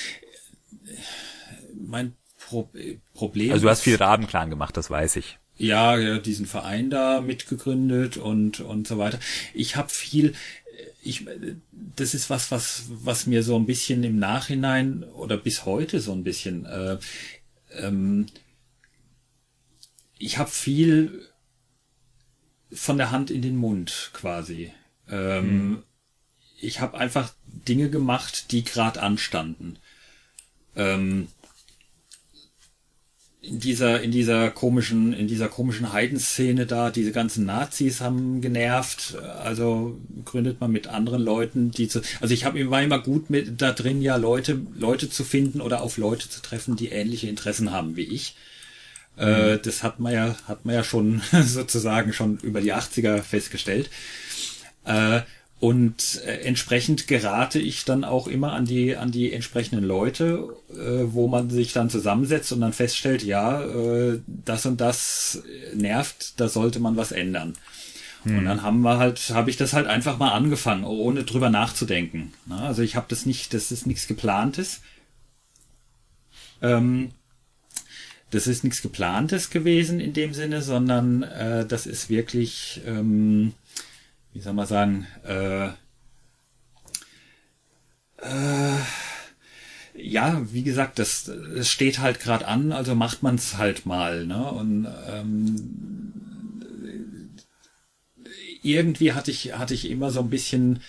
mein 1.74 2.14
Pro 2.38 2.68
Problem. 3.14 3.52
Also 3.52 3.64
du 3.64 3.70
hast 3.70 3.82
viel 3.82 3.96
Rabenclan 3.96 4.50
gemacht, 4.50 4.76
das 4.76 4.90
weiß 4.90 5.16
ich. 5.16 5.38
Ja, 5.58 5.96
ja, 5.96 6.18
diesen 6.18 6.46
Verein 6.46 6.90
da 6.90 7.20
mitgegründet 7.20 8.16
und 8.16 8.60
und 8.60 8.88
so 8.88 8.98
weiter. 8.98 9.18
Ich 9.54 9.76
habe 9.76 9.90
viel 9.90 10.34
ich 11.02 11.26
das 11.96 12.14
ist 12.14 12.30
was 12.30 12.50
was 12.50 12.84
was 12.88 13.26
mir 13.26 13.42
so 13.42 13.56
ein 13.56 13.66
bisschen 13.66 14.02
im 14.04 14.18
Nachhinein 14.18 15.04
oder 15.14 15.36
bis 15.36 15.64
heute 15.64 16.00
so 16.00 16.12
ein 16.12 16.24
bisschen 16.24 16.66
äh, 16.66 16.98
ähm, 17.78 18.26
ich 20.22 20.38
habe 20.38 20.50
viel 20.50 21.28
von 22.72 22.96
der 22.96 23.10
Hand 23.10 23.30
in 23.30 23.42
den 23.42 23.56
Mund 23.56 24.10
quasi. 24.12 24.72
Ähm, 25.08 25.42
hm. 25.42 25.82
Ich 26.60 26.80
habe 26.80 26.96
einfach 26.96 27.32
Dinge 27.44 27.90
gemacht, 27.90 28.52
die 28.52 28.62
gerade 28.62 29.02
anstanden. 29.02 29.78
Ähm, 30.76 31.26
in 33.42 33.58
dieser, 33.58 34.00
in 34.00 34.12
dieser 34.12 34.50
komischen, 34.52 35.12
in 35.12 35.26
dieser 35.26 35.48
komischen 35.48 35.92
Heidenszene 35.92 36.64
da, 36.66 36.90
diese 36.90 37.10
ganzen 37.10 37.44
Nazis 37.44 38.00
haben 38.00 38.40
genervt, 38.40 39.16
also 39.16 39.98
gründet 40.24 40.60
man 40.60 40.70
mit 40.70 40.86
anderen 40.86 41.20
Leuten, 41.20 41.72
die 41.72 41.88
zu, 41.88 42.00
also 42.20 42.32
ich 42.32 42.44
habe 42.44 42.70
war 42.70 42.80
immer 42.80 43.00
gut 43.00 43.28
mit 43.28 43.60
da 43.60 43.72
drin, 43.72 44.00
ja 44.00 44.14
Leute, 44.14 44.60
Leute 44.76 45.10
zu 45.10 45.24
finden 45.24 45.60
oder 45.60 45.82
auf 45.82 45.96
Leute 45.96 46.28
zu 46.28 46.40
treffen, 46.40 46.76
die 46.76 46.90
ähnliche 46.90 47.28
Interessen 47.28 47.72
haben 47.72 47.96
wie 47.96 48.04
ich. 48.04 48.36
Mhm. 49.16 49.60
Das 49.62 49.82
hat 49.82 50.00
man 50.00 50.12
ja, 50.12 50.36
hat 50.48 50.64
man 50.64 50.74
ja 50.74 50.84
schon 50.84 51.22
sozusagen 51.44 52.12
schon 52.12 52.38
über 52.38 52.60
die 52.60 52.72
80er 52.72 53.22
festgestellt. 53.22 53.90
Äh, 54.84 55.20
und 55.60 56.20
äh, 56.26 56.40
entsprechend 56.40 57.06
gerate 57.06 57.60
ich 57.60 57.84
dann 57.84 58.02
auch 58.04 58.26
immer 58.26 58.52
an 58.52 58.64
die, 58.64 58.96
an 58.96 59.12
die 59.12 59.32
entsprechenden 59.32 59.84
Leute, 59.84 60.48
wo 60.68 61.28
man 61.28 61.50
sich 61.50 61.72
dann 61.72 61.88
zusammensetzt 61.88 62.50
und 62.52 62.60
dann 62.62 62.72
feststellt, 62.72 63.22
ja, 63.22 63.62
das 64.26 64.66
und 64.66 64.80
das 64.80 65.42
nervt, 65.72 66.40
da 66.40 66.48
sollte 66.48 66.80
man 66.80 66.96
was 66.96 67.12
ändern. 67.12 67.54
Hm. 68.24 68.38
Und 68.38 68.44
dann 68.44 68.62
haben 68.62 68.80
wir 68.82 68.98
halt, 68.98 69.30
habe 69.30 69.50
ich 69.50 69.56
das 69.56 69.72
halt 69.72 69.86
einfach 69.86 70.18
mal 70.18 70.32
angefangen, 70.32 70.84
ohne 70.84 71.24
drüber 71.24 71.50
nachzudenken. 71.50 72.32
Na, 72.46 72.66
also 72.66 72.82
ich 72.82 72.96
habe 72.96 73.06
das 73.08 73.26
nicht, 73.26 73.52
das 73.54 73.72
ist 73.72 73.86
nichts 73.86 74.06
geplantes. 74.06 74.80
Ähm, 76.60 77.10
das 78.32 78.46
ist 78.48 78.64
nichts 78.64 78.82
geplantes 78.82 79.50
gewesen 79.50 80.00
in 80.00 80.12
dem 80.12 80.34
Sinne, 80.34 80.62
sondern 80.62 81.22
äh, 81.22 81.64
das 81.64 81.86
ist 81.86 82.10
wirklich 82.10 82.80
ähm, 82.84 83.54
wie 84.32 84.40
soll 84.40 84.54
man 84.54 84.66
sagen, 84.66 85.06
äh, 85.24 85.68
äh, 88.18 88.78
ja, 89.94 90.40
wie 90.52 90.62
gesagt, 90.62 90.98
das, 90.98 91.24
das 91.24 91.68
steht 91.68 91.98
halt 91.98 92.18
gerade 92.20 92.46
an, 92.46 92.72
also 92.72 92.94
macht 92.94 93.22
man 93.22 93.34
es 93.34 93.58
halt 93.58 93.84
mal, 93.84 94.26
ne? 94.26 94.50
Und 94.50 94.88
ähm, 95.08 96.12
irgendwie 98.62 99.12
hatte 99.12 99.30
ich 99.30 99.58
hatte 99.58 99.74
ich 99.74 99.90
immer 99.90 100.10
so 100.10 100.20
ein 100.20 100.30
bisschen 100.30 100.80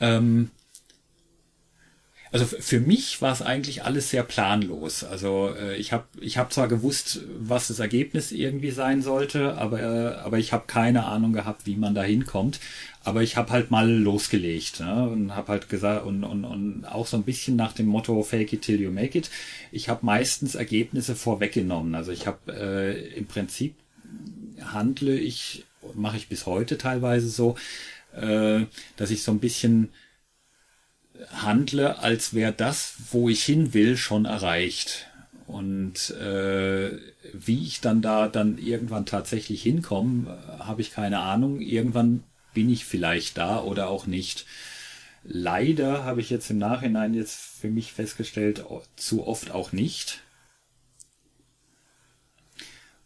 ähm, 0.00 0.50
also 2.32 2.46
für 2.46 2.80
mich 2.80 3.20
war 3.20 3.30
es 3.30 3.42
eigentlich 3.42 3.84
alles 3.84 4.08
sehr 4.08 4.22
planlos. 4.22 5.04
Also 5.04 5.54
äh, 5.54 5.76
ich 5.76 5.92
habe 5.92 6.04
ich 6.18 6.38
hab 6.38 6.50
zwar 6.50 6.66
gewusst, 6.66 7.20
was 7.38 7.68
das 7.68 7.78
Ergebnis 7.78 8.32
irgendwie 8.32 8.70
sein 8.70 9.02
sollte, 9.02 9.58
aber, 9.58 9.80
äh, 9.80 10.14
aber 10.16 10.38
ich 10.38 10.54
habe 10.54 10.64
keine 10.66 11.04
Ahnung 11.04 11.34
gehabt, 11.34 11.66
wie 11.66 11.76
man 11.76 11.94
da 11.94 12.02
hinkommt. 12.02 12.58
Aber 13.04 13.22
ich 13.22 13.36
habe 13.36 13.50
halt 13.52 13.70
mal 13.70 13.90
losgelegt 13.90 14.80
ne? 14.80 15.08
und 15.08 15.34
habe 15.36 15.48
halt 15.48 15.68
gesagt 15.68 16.06
und, 16.06 16.24
und, 16.24 16.46
und 16.46 16.84
auch 16.86 17.06
so 17.06 17.18
ein 17.18 17.24
bisschen 17.24 17.54
nach 17.54 17.74
dem 17.74 17.86
Motto 17.86 18.22
Fake 18.22 18.54
it 18.54 18.62
till 18.62 18.80
you 18.80 18.90
make 18.90 19.18
it. 19.18 19.28
Ich 19.70 19.90
habe 19.90 20.06
meistens 20.06 20.54
Ergebnisse 20.54 21.14
vorweggenommen. 21.14 21.94
Also 21.94 22.12
ich 22.12 22.26
habe 22.26 22.38
äh, 22.50 23.14
im 23.14 23.26
Prinzip 23.26 23.74
handle 24.64 25.14
ich, 25.18 25.64
mache 25.94 26.16
ich 26.16 26.28
bis 26.28 26.46
heute 26.46 26.78
teilweise 26.78 27.28
so, 27.28 27.56
äh, 28.14 28.64
dass 28.96 29.10
ich 29.10 29.22
so 29.22 29.32
ein 29.32 29.40
bisschen 29.40 29.90
handle, 31.30 31.98
als 31.98 32.34
wäre 32.34 32.52
das, 32.52 32.94
wo 33.10 33.28
ich 33.28 33.44
hin 33.44 33.74
will, 33.74 33.96
schon 33.96 34.24
erreicht. 34.24 35.08
Und 35.46 36.10
äh, 36.10 36.98
wie 37.32 37.66
ich 37.66 37.80
dann 37.80 38.02
da 38.02 38.28
dann 38.28 38.58
irgendwann 38.58 39.06
tatsächlich 39.06 39.62
hinkomme, 39.62 40.38
habe 40.58 40.80
ich 40.80 40.92
keine 40.92 41.20
Ahnung. 41.20 41.60
Irgendwann 41.60 42.24
bin 42.54 42.70
ich 42.70 42.84
vielleicht 42.84 43.38
da 43.38 43.60
oder 43.60 43.88
auch 43.88 44.06
nicht. 44.06 44.46
Leider 45.24 46.04
habe 46.04 46.20
ich 46.20 46.30
jetzt 46.30 46.50
im 46.50 46.58
Nachhinein 46.58 47.14
jetzt 47.14 47.36
für 47.36 47.68
mich 47.68 47.92
festgestellt, 47.92 48.64
zu 48.96 49.26
oft 49.26 49.50
auch 49.52 49.72
nicht. 49.72 50.22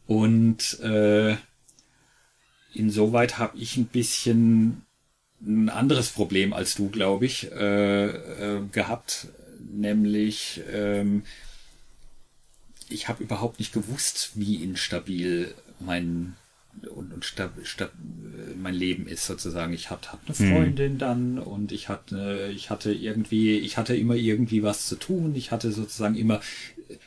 Und 0.07 0.81
äh, 0.81 1.37
insoweit 2.73 3.39
habe 3.39 3.59
ich 3.59 3.77
ein 3.77 3.87
bisschen 3.87 4.86
ein 5.41 5.69
anderes 5.69 6.11
Problem 6.11 6.53
als 6.53 6.75
du, 6.75 6.89
glaube 6.89 7.27
ich, 7.27 7.51
äh, 7.53 8.07
äh, 8.07 8.61
gehabt, 8.73 9.29
nämlich 9.61 10.63
ähm, 10.73 11.25
ich 12.89 13.09
habe 13.09 13.23
überhaupt 13.23 13.59
nicht 13.59 13.73
gewusst, 13.73 14.33
wie 14.35 14.63
instabil 14.63 15.55
mein 15.81 16.37
und, 16.95 17.13
und 17.13 17.25
stab, 17.25 17.53
stab, 17.65 17.93
mein 18.57 18.75
Leben 18.75 19.07
ist 19.07 19.27
sozusagen. 19.27 19.73
Ich 19.73 19.91
hatte 19.91 20.13
hab 20.13 20.21
eine 20.27 20.37
mhm. 20.39 20.53
Freundin 20.53 20.93
mhm. 20.95 20.99
dann 20.99 21.39
und 21.39 21.73
ich 21.73 21.89
hatte 21.89 22.51
ich 22.55 22.71
hatte 22.71 22.93
irgendwie 22.93 23.59
ich 23.59 23.77
hatte 23.77 23.97
immer 23.97 24.15
irgendwie 24.15 24.63
was 24.63 24.87
zu 24.87 24.97
tun. 24.97 25.35
Ich 25.35 25.51
hatte 25.51 25.73
sozusagen 25.73 26.17
immer 26.17 26.41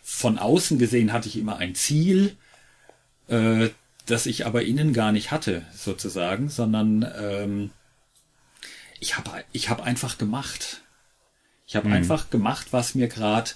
von 0.02 0.38
außen 0.38 0.78
gesehen 0.80 1.14
hatte 1.14 1.30
ich 1.30 1.38
immer 1.38 1.58
ein 1.58 1.76
Ziel, 1.76 2.36
äh, 3.28 3.70
das 4.06 4.26
ich 4.26 4.46
aber 4.46 4.64
innen 4.64 4.94
gar 4.94 5.12
nicht 5.12 5.32
hatte 5.32 5.64
sozusagen, 5.74 6.50
sondern 6.50 7.06
ähm, 7.18 7.70
ich 9.00 9.18
habe 9.18 9.44
ich 9.52 9.70
hab 9.70 9.82
einfach 9.82 10.18
gemacht. 10.18 10.82
Ich 11.66 11.76
habe 11.76 11.88
mhm. 11.88 11.94
einfach 11.94 12.30
gemacht, 12.30 12.68
was 12.72 12.96
mir 12.96 13.08
gerade 13.08 13.52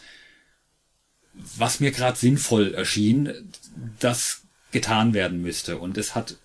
was 1.34 1.80
mir 1.80 1.92
gerade 1.92 2.18
sinnvoll 2.18 2.74
erschien, 2.74 3.52
das 4.00 4.44
getan 4.72 5.14
werden 5.14 5.42
müsste. 5.42 5.78
Und 5.78 5.98
es 5.98 6.16
hat 6.16 6.38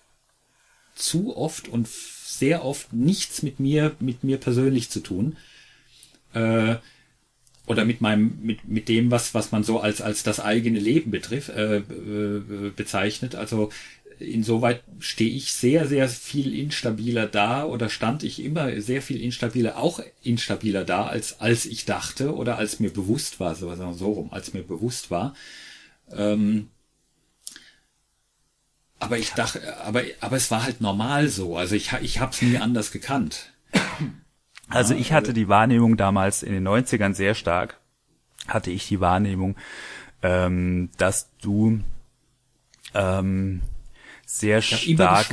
zu 0.95 1.35
oft 1.37 1.67
und 1.67 1.87
sehr 1.87 2.65
oft 2.65 2.91
nichts 2.93 3.43
mit 3.43 3.59
mir, 3.59 3.95
mit 3.99 4.23
mir 4.23 4.37
persönlich 4.37 4.89
zu 4.89 5.01
tun. 5.01 5.37
Äh, 6.33 6.77
oder 7.65 7.85
mit 7.85 8.01
meinem, 8.01 8.39
mit, 8.41 8.67
mit 8.67 8.89
dem, 8.89 9.11
was, 9.11 9.35
was 9.35 9.51
man 9.51 9.63
so 9.63 9.79
als, 9.79 10.01
als 10.01 10.23
das 10.23 10.39
eigene 10.39 10.79
Leben 10.79 11.11
betrifft, 11.11 11.49
äh, 11.49 11.77
äh, 11.77 12.71
bezeichnet. 12.75 13.35
Also 13.35 13.71
insoweit 14.19 14.83
stehe 14.99 15.31
ich 15.31 15.51
sehr, 15.53 15.87
sehr 15.87 16.09
viel 16.09 16.57
instabiler 16.57 17.27
da 17.27 17.63
oder 17.65 17.89
stand 17.89 18.23
ich 18.23 18.43
immer 18.43 18.79
sehr 18.81 19.01
viel 19.01 19.21
instabiler, 19.21 19.77
auch 19.77 20.01
instabiler 20.23 20.83
da, 20.83 21.05
als, 21.05 21.39
als 21.39 21.65
ich 21.65 21.85
dachte 21.85 22.35
oder 22.35 22.57
als 22.57 22.79
mir 22.79 22.91
bewusst 22.91 23.39
war, 23.39 23.55
so, 23.55 23.73
so 23.93 24.11
rum, 24.11 24.29
als 24.31 24.53
mir 24.53 24.63
bewusst 24.63 25.11
war. 25.11 25.33
Ähm, 26.11 26.69
aber 28.99 29.17
ich 29.17 29.31
dachte, 29.31 29.77
aber, 29.77 30.03
aber 30.19 30.35
es 30.35 30.51
war 30.51 30.63
halt 30.63 30.81
normal 30.81 31.29
so. 31.29 31.55
Also 31.55 31.75
ich, 31.75 31.93
ich 32.01 32.19
habe 32.19 32.33
es 32.33 32.41
nie 32.41 32.57
anders 32.57 32.91
gekannt. 32.91 33.53
Also 34.67 34.93
ich 34.93 35.13
hatte 35.13 35.33
die 35.33 35.47
Wahrnehmung 35.47 35.97
damals 35.97 36.43
in 36.43 36.53
den 36.53 36.67
90ern 36.67 37.15
sehr 37.15 37.33
stark, 37.33 37.79
hatte 38.47 38.69
ich 38.69 38.87
die 38.87 38.99
Wahrnehmung, 38.99 39.55
ähm, 40.21 40.91
dass 40.97 41.29
du 41.41 41.79
ähm, 42.93 43.61
sehr 44.29 44.61
stark. 44.61 45.25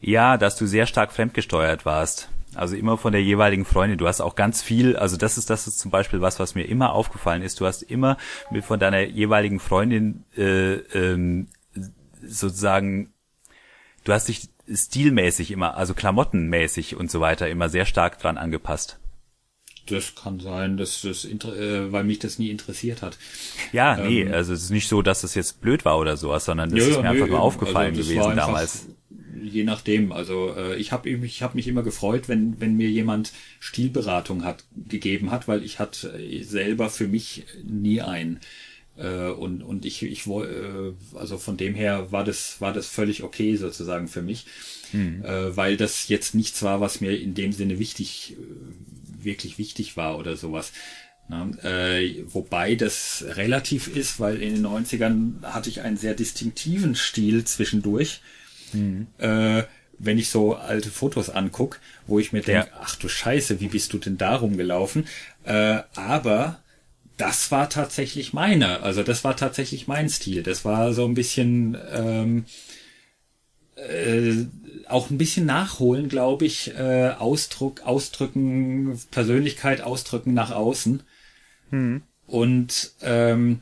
Ja, 0.00 0.36
dass 0.36 0.56
du 0.56 0.66
sehr 0.66 0.86
stark 0.86 1.12
fremdgesteuert 1.12 1.84
warst. 1.84 2.28
Also 2.54 2.76
immer 2.76 2.96
von 2.96 3.12
der 3.12 3.22
jeweiligen 3.22 3.64
Freundin. 3.64 3.98
Du 3.98 4.06
hast 4.06 4.20
auch 4.20 4.36
ganz 4.36 4.62
viel, 4.62 4.96
also 4.96 5.16
das 5.16 5.36
ist 5.36 5.50
das 5.50 5.66
ist 5.66 5.80
zum 5.80 5.90
Beispiel 5.90 6.20
was, 6.20 6.38
was 6.38 6.54
mir 6.54 6.62
immer 6.62 6.92
aufgefallen 6.92 7.42
ist. 7.42 7.60
Du 7.60 7.66
hast 7.66 7.82
immer 7.82 8.16
mit 8.50 8.64
von 8.64 8.78
deiner 8.78 9.00
jeweiligen 9.00 9.58
Freundin 9.58 10.24
äh, 10.36 10.74
ähm, 10.74 11.48
sozusagen, 12.22 13.12
du 14.04 14.12
hast 14.12 14.28
dich 14.28 14.48
stilmäßig 14.72 15.50
immer, 15.50 15.76
also 15.76 15.94
klamottenmäßig 15.94 16.96
und 16.96 17.10
so 17.10 17.20
weiter 17.20 17.48
immer 17.48 17.68
sehr 17.68 17.84
stark 17.84 18.18
dran 18.18 18.38
angepasst. 18.38 18.98
Das 19.88 20.14
kann 20.14 20.40
sein, 20.40 20.76
dass 20.76 21.02
das, 21.02 21.24
äh, 21.24 21.92
weil 21.92 22.04
mich 22.04 22.18
das 22.18 22.38
nie 22.38 22.50
interessiert 22.50 23.02
hat. 23.02 23.18
Ja, 23.72 23.96
nee, 23.96 24.22
ähm, 24.22 24.32
also 24.32 24.52
es 24.52 24.64
ist 24.64 24.70
nicht 24.70 24.88
so, 24.88 25.02
dass 25.02 25.22
das 25.22 25.34
jetzt 25.34 25.60
blöd 25.60 25.84
war 25.84 25.98
oder 25.98 26.16
sowas, 26.16 26.44
sondern 26.44 26.70
das 26.70 26.80
ja, 26.80 26.86
ist 26.86 26.96
mir 26.96 27.02
nee, 27.02 27.08
einfach 27.08 27.26
nur 27.28 27.40
aufgefallen 27.40 27.96
also 27.96 28.02
gewesen 28.02 28.30
einfach, 28.30 28.46
damals. 28.46 28.86
Je 29.40 29.64
nachdem, 29.64 30.12
also 30.12 30.54
äh, 30.56 30.76
ich 30.76 30.92
habe 30.92 31.08
ich 31.08 31.42
hab 31.42 31.54
mich 31.54 31.68
immer 31.68 31.82
gefreut, 31.82 32.28
wenn 32.28 32.60
wenn 32.60 32.76
mir 32.76 32.90
jemand 32.90 33.32
Stilberatung 33.60 34.44
hat 34.44 34.64
gegeben 34.88 35.30
hat, 35.30 35.48
weil 35.48 35.62
ich 35.62 35.78
hatte 35.78 36.18
selber 36.42 36.90
für 36.90 37.08
mich 37.08 37.44
nie 37.64 38.02
ein 38.02 38.40
äh, 38.98 39.28
und 39.28 39.62
und 39.62 39.84
ich 39.86 40.02
ich 40.02 40.26
äh, 40.26 40.92
also 41.14 41.38
von 41.38 41.56
dem 41.56 41.74
her 41.74 42.10
war 42.10 42.24
das 42.24 42.60
war 42.60 42.72
das 42.72 42.86
völlig 42.88 43.22
okay 43.22 43.56
sozusagen 43.56 44.08
für 44.08 44.22
mich, 44.22 44.46
hm. 44.90 45.24
äh, 45.24 45.56
weil 45.56 45.76
das 45.76 46.08
jetzt 46.08 46.34
nichts 46.34 46.62
war, 46.62 46.80
was 46.80 47.00
mir 47.00 47.18
in 47.18 47.34
dem 47.34 47.52
Sinne 47.52 47.78
wichtig 47.78 48.36
äh, 48.38 48.97
wirklich 49.24 49.58
wichtig 49.58 49.96
war 49.96 50.18
oder 50.18 50.36
sowas. 50.36 50.72
Äh, 51.62 52.24
wobei 52.26 52.74
das 52.74 53.22
relativ 53.28 53.88
ist, 53.88 54.18
weil 54.18 54.40
in 54.40 54.54
den 54.54 54.66
90ern 54.66 55.42
hatte 55.42 55.68
ich 55.68 55.82
einen 55.82 55.98
sehr 55.98 56.14
distinktiven 56.14 56.94
Stil 56.94 57.44
zwischendurch. 57.44 58.22
Mhm. 58.72 59.08
Äh, 59.18 59.64
wenn 59.98 60.18
ich 60.18 60.30
so 60.30 60.54
alte 60.54 60.90
Fotos 60.90 61.28
anguck, 61.28 61.80
wo 62.06 62.18
ich 62.18 62.32
mir 62.32 62.40
denke, 62.40 62.68
ja. 62.70 62.78
ach 62.80 62.96
du 62.96 63.08
Scheiße, 63.08 63.60
wie 63.60 63.68
bist 63.68 63.92
du 63.92 63.98
denn 63.98 64.16
da 64.16 64.36
rumgelaufen? 64.36 65.06
Äh, 65.44 65.80
aber 65.96 66.60
das 67.18 67.50
war 67.50 67.68
tatsächlich 67.68 68.32
meiner. 68.32 68.82
Also 68.82 69.02
das 69.02 69.24
war 69.24 69.36
tatsächlich 69.36 69.86
mein 69.86 70.08
Stil. 70.08 70.42
Das 70.42 70.64
war 70.64 70.94
so 70.94 71.04
ein 71.04 71.14
bisschen 71.14 71.76
ähm, 71.92 72.44
äh, 73.76 74.46
auch 74.88 75.10
ein 75.10 75.18
bisschen 75.18 75.46
nachholen, 75.46 76.08
glaube 76.08 76.46
ich, 76.46 76.74
äh, 76.74 77.10
Ausdruck, 77.18 77.82
ausdrücken, 77.82 79.00
Persönlichkeit 79.10 79.80
ausdrücken 79.80 80.34
nach 80.34 80.50
außen. 80.50 81.02
Mhm. 81.70 82.02
Und 82.26 82.92
ähm, 83.02 83.60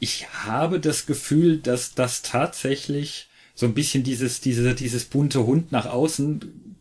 ich 0.00 0.28
habe 0.44 0.80
das 0.80 1.06
Gefühl, 1.06 1.58
dass 1.58 1.94
das 1.94 2.22
tatsächlich 2.22 3.28
so 3.54 3.66
ein 3.66 3.74
bisschen 3.74 4.02
dieses, 4.02 4.40
diese, 4.40 4.74
dieses 4.74 5.04
bunte 5.04 5.46
Hund 5.46 5.72
nach 5.72 5.86
außen 5.86 6.76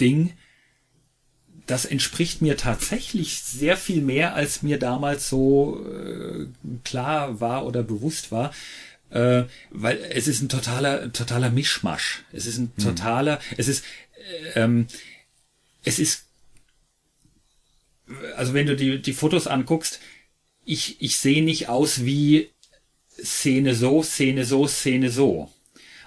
Ding, 0.00 0.32
das 1.66 1.84
entspricht 1.84 2.40
mir 2.40 2.56
tatsächlich 2.56 3.42
sehr 3.42 3.76
viel 3.76 4.00
mehr, 4.00 4.34
als 4.34 4.62
mir 4.62 4.78
damals 4.78 5.28
so 5.28 5.84
äh, 5.86 6.46
klar 6.82 7.40
war 7.40 7.66
oder 7.66 7.82
bewusst 7.82 8.32
war. 8.32 8.52
Äh, 9.10 9.44
weil 9.70 9.98
es 10.10 10.28
ist 10.28 10.42
ein 10.42 10.48
totaler, 10.48 11.12
totaler 11.12 11.50
Mischmasch. 11.50 12.24
Es 12.32 12.46
ist 12.46 12.58
ein 12.58 12.76
totaler, 12.76 13.36
hm. 13.36 13.54
es 13.56 13.68
ist, 13.68 13.84
äh, 14.54 14.60
ähm, 14.60 14.86
es 15.84 15.98
ist, 15.98 16.26
also 18.36 18.54
wenn 18.54 18.66
du 18.66 18.76
die, 18.76 19.00
die 19.00 19.12
Fotos 19.12 19.46
anguckst, 19.46 20.00
ich, 20.64 21.00
ich 21.00 21.16
sehe 21.16 21.42
nicht 21.42 21.68
aus 21.68 22.04
wie 22.04 22.50
Szene 23.18 23.74
so, 23.74 24.02
Szene 24.02 24.44
so, 24.44 24.66
Szene 24.66 25.10
so. 25.10 25.50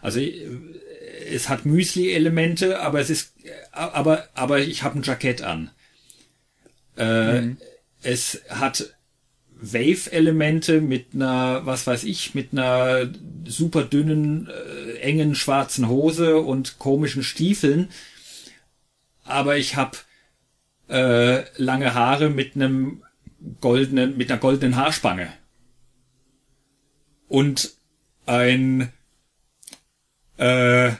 Also 0.01 0.19
äh, 0.19 0.59
es 1.31 1.49
hat 1.49 1.65
Müsli-Elemente, 1.65 2.79
aber 2.79 2.99
es 2.99 3.09
ist, 3.09 3.33
aber, 3.71 4.29
aber 4.35 4.59
ich 4.59 4.83
habe 4.83 4.99
ein 4.99 5.03
Jackett 5.03 5.41
an. 5.41 5.71
Äh, 6.97 7.41
mhm. 7.41 7.57
Es 8.03 8.41
hat 8.49 8.93
Wave-Elemente 9.61 10.81
mit 10.81 11.13
einer, 11.13 11.65
was 11.65 11.85
weiß 11.85 12.03
ich, 12.03 12.33
mit 12.33 12.51
einer 12.51 13.09
super 13.45 13.83
dünnen, 13.83 14.49
äh, 14.49 14.97
engen 14.99 15.35
schwarzen 15.35 15.87
Hose 15.87 16.37
und 16.37 16.79
komischen 16.79 17.23
Stiefeln. 17.23 17.89
Aber 19.23 19.57
ich 19.57 19.75
habe 19.75 19.97
äh, 20.89 21.43
lange 21.61 21.93
Haare 21.93 22.29
mit 22.29 22.55
einem 22.55 23.03
goldenen, 23.61 24.17
mit 24.17 24.31
einer 24.31 24.39
goldenen 24.39 24.75
Haarspange. 24.75 25.31
Und 27.27 27.71
ein 28.25 28.91
äh, 30.37 30.91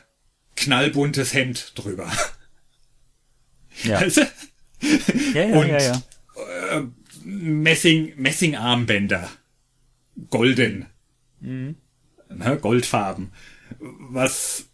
knallbuntes 0.56 1.34
Hemd 1.34 1.74
drüber. 1.76 2.12
Ja. 3.84 4.00
Also, 4.02 4.22
ja, 5.34 5.44
ja, 5.44 5.60
und 5.60 5.68
ja, 5.68 5.82
ja. 5.82 6.02
Messing, 7.24 8.14
Messingarmbänder. 8.18 9.30
Golden. 10.30 10.86
Mhm. 11.40 11.76
Ne, 12.30 12.58
Goldfarben. 12.58 13.32
Was 13.80 14.66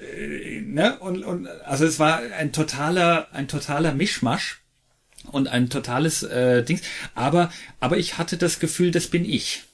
äh, 0.00 0.60
ne, 0.60 0.98
und, 0.98 1.24
und 1.24 1.46
also 1.64 1.84
es 1.84 1.98
war 1.98 2.20
ein 2.36 2.52
totaler, 2.52 3.28
ein 3.32 3.48
totaler 3.48 3.94
Mischmasch 3.94 4.60
und 5.30 5.48
ein 5.48 5.70
totales 5.70 6.22
äh, 6.22 6.62
Dings. 6.62 6.82
Aber, 7.14 7.50
aber 7.80 7.98
ich 7.98 8.18
hatte 8.18 8.36
das 8.36 8.58
Gefühl, 8.58 8.90
das 8.90 9.08
bin 9.08 9.24
ich. 9.24 9.64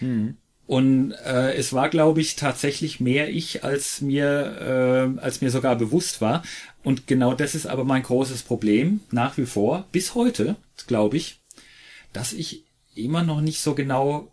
Mhm. 0.00 0.36
Und 0.66 1.12
äh, 1.12 1.54
es 1.54 1.74
war, 1.74 1.90
glaube 1.90 2.22
ich, 2.22 2.36
tatsächlich 2.36 2.98
mehr 2.98 3.28
ich, 3.28 3.64
als 3.64 4.00
mir, 4.00 5.14
äh, 5.18 5.20
als 5.20 5.42
mir 5.42 5.50
sogar 5.50 5.76
bewusst 5.76 6.22
war. 6.22 6.42
Und 6.82 7.06
genau 7.06 7.34
das 7.34 7.54
ist 7.54 7.66
aber 7.66 7.84
mein 7.84 8.02
großes 8.02 8.42
Problem 8.44 9.00
nach 9.10 9.36
wie 9.36 9.44
vor, 9.44 9.86
bis 9.92 10.14
heute, 10.14 10.56
glaube 10.86 11.18
ich, 11.18 11.40
dass 12.14 12.32
ich 12.32 12.64
immer 12.94 13.22
noch 13.22 13.42
nicht 13.42 13.60
so 13.60 13.74
genau, 13.74 14.32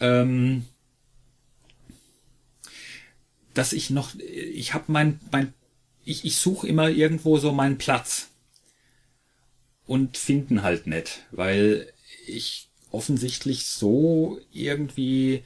ähm, 0.00 0.64
dass 3.52 3.74
ich 3.74 3.90
noch, 3.90 4.14
ich 4.18 4.72
habe 4.72 4.84
mein, 4.88 5.20
mein, 5.30 5.52
ich, 6.04 6.24
ich 6.24 6.36
suche 6.36 6.66
immer 6.66 6.88
irgendwo 6.88 7.36
so 7.36 7.52
meinen 7.52 7.76
Platz 7.76 8.30
und 9.86 10.16
finden 10.16 10.62
halt 10.62 10.86
nicht, 10.86 11.26
weil 11.30 11.92
ich 12.26 12.68
offensichtlich 12.90 13.66
so 13.66 14.40
irgendwie, 14.52 15.42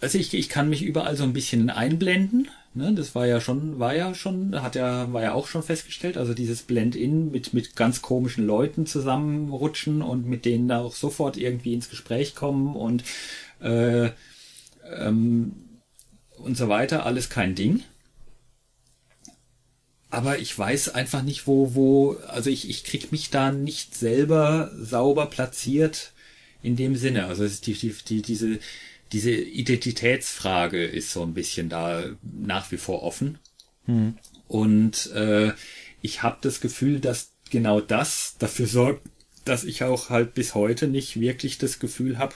also 0.00 0.18
ich, 0.18 0.32
ich 0.34 0.48
kann 0.48 0.70
mich 0.70 0.82
überall 0.82 1.16
so 1.16 1.24
ein 1.24 1.34
bisschen 1.34 1.70
einblenden. 1.70 2.50
Ne, 2.72 2.94
das 2.94 3.16
war 3.16 3.26
ja 3.26 3.40
schon, 3.40 3.80
war 3.80 3.96
ja 3.96 4.14
schon, 4.14 4.62
hat 4.62 4.76
ja, 4.76 5.12
war 5.12 5.22
ja 5.22 5.32
auch 5.32 5.48
schon 5.48 5.64
festgestellt. 5.64 6.16
Also 6.16 6.34
dieses 6.34 6.62
Blend-in 6.62 7.32
mit, 7.32 7.52
mit 7.52 7.74
ganz 7.74 8.00
komischen 8.00 8.46
Leuten 8.46 8.86
zusammenrutschen 8.86 10.02
und 10.02 10.26
mit 10.26 10.44
denen 10.44 10.68
da 10.68 10.80
auch 10.80 10.94
sofort 10.94 11.36
irgendwie 11.36 11.74
ins 11.74 11.90
Gespräch 11.90 12.36
kommen 12.36 12.76
und, 12.76 13.02
äh, 13.60 14.10
ähm, 14.88 15.52
und 16.38 16.56
so 16.56 16.68
weiter. 16.68 17.06
Alles 17.06 17.28
kein 17.28 17.56
Ding. 17.56 17.82
Aber 20.10 20.38
ich 20.38 20.56
weiß 20.56 20.90
einfach 20.90 21.22
nicht, 21.22 21.46
wo, 21.48 21.74
wo, 21.74 22.16
also 22.28 22.50
ich, 22.50 22.68
ich 22.68 22.84
krieg 22.84 23.10
mich 23.10 23.30
da 23.30 23.50
nicht 23.50 23.96
selber 23.96 24.70
sauber 24.80 25.26
platziert 25.26 26.12
in 26.62 26.76
dem 26.76 26.94
Sinne. 26.96 27.26
Also 27.26 27.44
es 27.44 27.54
ist 27.54 27.66
die, 27.66 27.74
die, 27.74 27.94
die, 28.06 28.22
diese, 28.22 28.58
diese 29.12 29.32
Identitätsfrage 29.32 30.84
ist 30.84 31.12
so 31.12 31.22
ein 31.22 31.34
bisschen 31.34 31.68
da 31.68 32.04
nach 32.22 32.70
wie 32.70 32.76
vor 32.76 33.02
offen. 33.02 33.38
Hm. 33.86 34.16
Und 34.48 35.10
äh, 35.12 35.52
ich 36.00 36.22
habe 36.22 36.38
das 36.40 36.60
Gefühl, 36.60 37.00
dass 37.00 37.32
genau 37.50 37.80
das 37.80 38.36
dafür 38.38 38.66
sorgt, 38.66 39.06
dass 39.44 39.64
ich 39.64 39.82
auch 39.84 40.10
halt 40.10 40.34
bis 40.34 40.54
heute 40.54 40.86
nicht 40.86 41.18
wirklich 41.18 41.58
das 41.58 41.78
Gefühl 41.78 42.18
habe, 42.18 42.34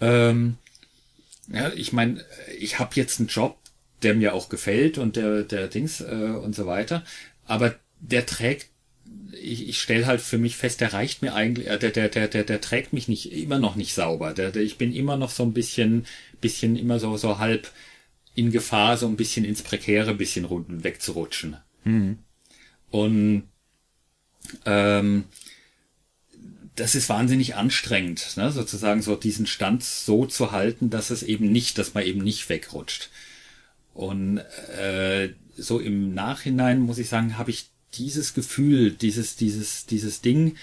ähm, 0.00 0.56
ja, 1.48 1.72
ich 1.72 1.92
meine, 1.92 2.24
ich 2.58 2.78
habe 2.78 2.94
jetzt 2.94 3.18
einen 3.18 3.28
Job, 3.28 3.58
der 4.02 4.14
mir 4.14 4.34
auch 4.34 4.48
gefällt 4.48 4.98
und 4.98 5.16
der, 5.16 5.42
der 5.42 5.68
Dings 5.68 6.00
äh, 6.00 6.04
und 6.04 6.54
so 6.54 6.66
weiter, 6.66 7.04
aber 7.46 7.74
der 8.00 8.26
trägt 8.26 8.68
ich, 9.32 9.68
ich 9.68 9.80
stelle 9.80 10.06
halt 10.06 10.20
für 10.20 10.38
mich 10.38 10.56
fest, 10.56 10.80
der 10.80 10.92
reicht 10.92 11.22
mir 11.22 11.34
eigentlich, 11.34 11.68
äh, 11.68 11.78
der, 11.78 11.90
der, 11.90 12.08
der, 12.08 12.28
der, 12.28 12.44
der 12.44 12.60
trägt 12.60 12.92
mich 12.92 13.08
nicht, 13.08 13.32
immer 13.32 13.58
noch 13.58 13.76
nicht 13.76 13.94
sauber. 13.94 14.34
Der, 14.34 14.50
der, 14.50 14.62
ich 14.62 14.78
bin 14.78 14.94
immer 14.94 15.16
noch 15.16 15.30
so 15.30 15.42
ein 15.42 15.52
bisschen, 15.52 16.06
bisschen 16.40 16.76
immer 16.76 16.98
so, 16.98 17.16
so 17.16 17.38
halb 17.38 17.70
in 18.34 18.50
Gefahr, 18.52 18.96
so 18.96 19.06
ein 19.06 19.16
bisschen 19.16 19.44
ins 19.44 19.62
Prekäre 19.62 20.14
bisschen 20.14 20.44
runden, 20.44 20.84
wegzurutschen. 20.84 21.56
Mhm. 21.84 22.18
Und 22.90 23.44
ähm, 24.64 25.24
das 26.76 26.94
ist 26.94 27.08
wahnsinnig 27.08 27.56
anstrengend, 27.56 28.36
ne? 28.36 28.52
sozusagen 28.52 29.02
so 29.02 29.16
diesen 29.16 29.46
Stand 29.46 29.82
so 29.82 30.26
zu 30.26 30.52
halten, 30.52 30.90
dass 30.90 31.10
es 31.10 31.24
eben 31.24 31.50
nicht, 31.50 31.76
dass 31.78 31.94
man 31.94 32.04
eben 32.04 32.22
nicht 32.22 32.48
wegrutscht. 32.48 33.10
Und 33.94 34.38
äh, 34.38 35.30
so 35.56 35.80
im 35.80 36.14
Nachhinein 36.14 36.78
muss 36.78 36.98
ich 36.98 37.08
sagen, 37.08 37.36
habe 37.36 37.50
ich 37.50 37.70
dieses 37.98 38.34
Gefühl, 38.34 38.92
dieses, 38.92 39.36
dieses, 39.36 39.86
dieses 39.86 40.20
Ding 40.20 40.56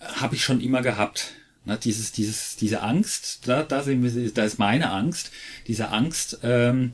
habe 0.00 0.34
ich 0.34 0.44
schon 0.44 0.60
immer 0.60 0.82
gehabt. 0.82 1.34
Ne, 1.64 1.78
dieses, 1.78 2.10
dieses, 2.10 2.56
diese 2.56 2.82
Angst, 2.82 3.46
da, 3.46 3.62
da, 3.62 3.84
sind 3.84 4.02
wir, 4.02 4.34
da 4.34 4.44
ist 4.44 4.58
meine 4.58 4.90
Angst, 4.90 5.30
diese 5.68 5.90
Angst, 5.90 6.40
ähm, 6.42 6.92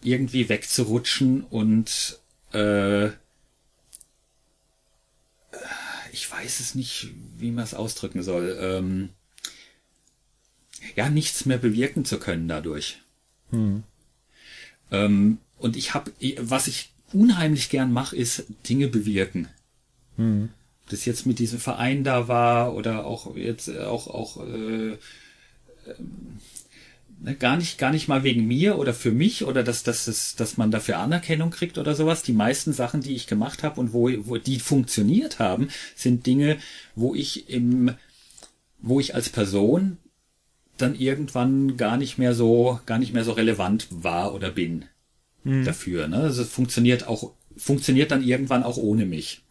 irgendwie 0.00 0.48
wegzurutschen 0.48 1.42
und 1.42 2.20
äh, 2.52 3.08
ich 6.12 6.30
weiß 6.30 6.60
es 6.60 6.76
nicht, 6.76 7.08
wie 7.36 7.50
man 7.50 7.64
es 7.64 7.74
ausdrücken 7.74 8.22
soll. 8.22 8.56
Ähm, 8.60 9.10
ja, 10.94 11.08
nichts 11.08 11.44
mehr 11.44 11.58
bewirken 11.58 12.04
zu 12.04 12.20
können 12.20 12.46
dadurch. 12.46 13.02
Hm. 13.50 13.82
Ähm, 14.92 15.38
und 15.58 15.76
ich 15.76 15.94
habe, 15.94 16.12
was 16.38 16.68
ich 16.68 16.92
unheimlich 17.12 17.70
gern 17.70 17.92
mache, 17.92 18.16
ist 18.16 18.44
Dinge 18.68 18.88
bewirken. 18.88 19.48
Mhm. 20.16 20.50
Das 20.90 21.04
jetzt 21.04 21.26
mit 21.26 21.38
diesem 21.38 21.58
Verein 21.58 22.04
da 22.04 22.28
war 22.28 22.74
oder 22.74 23.06
auch 23.06 23.36
jetzt 23.36 23.74
auch 23.76 24.06
auch 24.06 24.44
äh, 24.46 24.92
äh, 24.92 24.96
gar 27.38 27.56
nicht 27.56 27.78
gar 27.78 27.90
nicht 27.90 28.08
mal 28.08 28.24
wegen 28.24 28.46
mir 28.46 28.78
oder 28.78 28.94
für 28.94 29.12
mich 29.12 29.44
oder 29.44 29.62
dass 29.62 29.82
dass 29.82 30.06
dass, 30.06 30.34
dass 30.34 30.56
man 30.56 30.70
dafür 30.70 30.98
Anerkennung 30.98 31.50
kriegt 31.50 31.78
oder 31.78 31.94
sowas. 31.94 32.22
Die 32.22 32.32
meisten 32.32 32.72
Sachen, 32.72 33.02
die 33.02 33.14
ich 33.14 33.26
gemacht 33.26 33.62
habe 33.62 33.80
und 33.80 33.92
wo, 33.92 34.10
wo 34.26 34.38
die 34.38 34.60
funktioniert 34.60 35.38
haben, 35.38 35.68
sind 35.94 36.26
Dinge, 36.26 36.58
wo 36.94 37.14
ich 37.14 37.50
im 37.50 37.94
wo 38.80 39.00
ich 39.00 39.14
als 39.14 39.28
Person 39.28 39.98
dann 40.78 40.94
irgendwann 40.94 41.76
gar 41.76 41.96
nicht 41.96 42.18
mehr 42.18 42.34
so 42.34 42.80
gar 42.86 42.98
nicht 42.98 43.12
mehr 43.12 43.24
so 43.24 43.32
relevant 43.32 43.88
war 43.90 44.32
oder 44.32 44.50
bin 44.50 44.84
mhm. 45.48 45.64
dafür. 45.64 46.08
Ne? 46.08 46.18
Also 46.18 46.42
es 46.42 46.48
funktioniert 46.48 47.06
auch, 47.06 47.32
funktioniert 47.56 48.10
dann 48.10 48.22
irgendwann 48.22 48.62
auch 48.62 48.76
ohne 48.76 49.06
mich. 49.06 49.42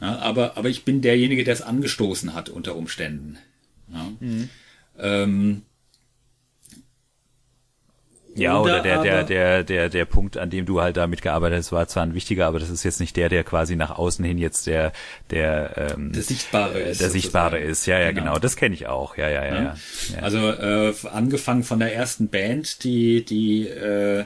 Ja, 0.00 0.18
aber, 0.18 0.56
aber 0.56 0.68
ich 0.68 0.84
bin 0.84 1.00
derjenige, 1.00 1.44
der 1.44 1.54
es 1.54 1.62
angestoßen 1.62 2.34
hat 2.34 2.48
unter 2.48 2.76
Umständen. 2.76 3.38
Ja. 3.92 4.12
Mhm. 4.20 4.48
Ähm, 4.98 5.62
ja, 8.34 8.60
oder, 8.60 8.80
oder 8.80 8.82
der, 8.82 9.02
der, 9.02 9.24
der, 9.24 9.64
der, 9.64 9.88
der 9.88 10.04
Punkt, 10.04 10.38
an 10.38 10.50
dem 10.50 10.64
du 10.64 10.80
halt 10.80 10.96
damit 10.96 11.22
gearbeitet 11.22 11.58
hast, 11.58 11.72
war 11.72 11.86
zwar 11.88 12.04
ein 12.04 12.14
wichtiger, 12.14 12.46
aber 12.46 12.58
das 12.58 12.70
ist 12.70 12.82
jetzt 12.82 13.00
nicht 13.00 13.16
der, 13.16 13.28
der 13.28 13.44
quasi 13.44 13.76
nach 13.76 13.90
außen 13.90 14.24
hin 14.24 14.38
jetzt 14.38 14.66
der, 14.66 14.92
der, 15.30 15.92
ähm, 15.96 16.12
der 16.12 16.22
Sichtbare 16.22 16.80
ist. 16.80 17.00
Der 17.00 17.10
Sichtbare 17.10 17.58
ist, 17.58 17.86
ja, 17.86 17.98
ja, 17.98 18.10
genau. 18.10 18.24
genau. 18.24 18.38
Das 18.38 18.56
kenne 18.56 18.74
ich 18.74 18.86
auch, 18.86 19.16
ja, 19.16 19.28
ja, 19.28 19.44
ja. 19.44 19.54
ja. 19.54 19.76
ja. 20.14 20.22
Also 20.22 20.38
äh, 20.50 20.94
angefangen 21.12 21.62
von 21.62 21.78
der 21.78 21.94
ersten 21.94 22.28
Band, 22.28 22.84
die, 22.84 23.24
die 23.24 23.66
äh, 23.68 24.24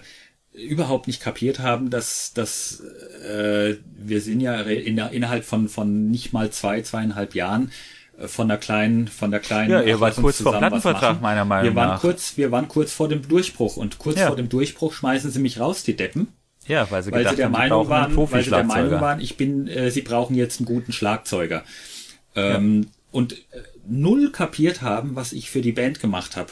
überhaupt 0.53 1.07
nicht 1.07 1.21
kapiert 1.21 1.59
haben, 1.59 1.91
dass, 1.91 2.33
dass 2.33 2.81
äh, 3.25 3.77
wir 3.97 4.21
sind 4.21 4.41
ja 4.41 4.61
in, 4.61 4.99
innerhalb 4.99 5.45
von, 5.45 5.69
von 5.69 6.11
nicht 6.11 6.33
mal 6.33 6.51
zwei, 6.51 6.81
zweieinhalb 6.81 7.35
Jahren 7.35 7.69
äh, 7.69 7.96
von 8.19 8.49
der 8.49 8.57
kleinen, 8.59 9.09
von 9.09 9.31
der 9.31 9.41
kleinen. 9.41 9.71
Ja, 9.71 9.83
ihr 9.83 10.01
wart 10.01 10.17
kurz 10.17 10.41
vor 10.41 10.57
Plattenvertrag, 10.57 11.21
meiner 11.21 11.45
Meinung 11.45 11.65
wir 11.71 11.77
waren 11.77 11.89
nach. 11.91 12.01
Kurz, 12.01 12.37
wir 12.37 12.51
waren 12.51 12.67
kurz 12.69 12.93
vor 12.93 13.09
dem 13.09 13.27
Durchbruch 13.29 13.77
und 13.77 13.99
kurz 13.99 14.19
Ja. 14.19 14.29
vor 14.29 14.37
dem 14.37 14.49
Durchbruch 14.49 14.93
schmeißen 14.95 15.31
sie 15.31 15.39
mich 15.39 15.61
raus, 15.61 15.83
die 15.83 15.97
Deppen, 15.97 16.29
Ja, 16.67 16.91
weil 16.91 17.03
sie 17.03 17.13
weil 17.13 17.29
sie 17.29 17.37
der 17.37 17.47
die 17.47 17.53
Meinung 17.53 17.89
waren, 17.89 18.17
weil 18.17 18.43
sie 18.43 18.51
der 18.51 18.65
Meinung 18.65 19.01
waren, 19.01 19.21
ich 19.21 19.37
bin, 19.37 19.69
äh, 19.69 19.91
sie 19.91 20.03
brauchen 20.03 20.35
jetzt 20.35 20.61
einen 20.61 20.67
guten 20.67 20.93
Schlagzeuger. 20.93 21.63
Ähm, 22.35 22.89
Und 23.13 23.33
äh, 23.33 23.63
null 23.89 24.31
kapiert 24.33 24.83
haben, 24.83 25.15
was 25.17 25.33
ich 25.33 25.51
für 25.51 25.61
die 25.61 25.73
Band 25.73 26.01
gemacht 26.01 26.37
habe. 26.37 26.51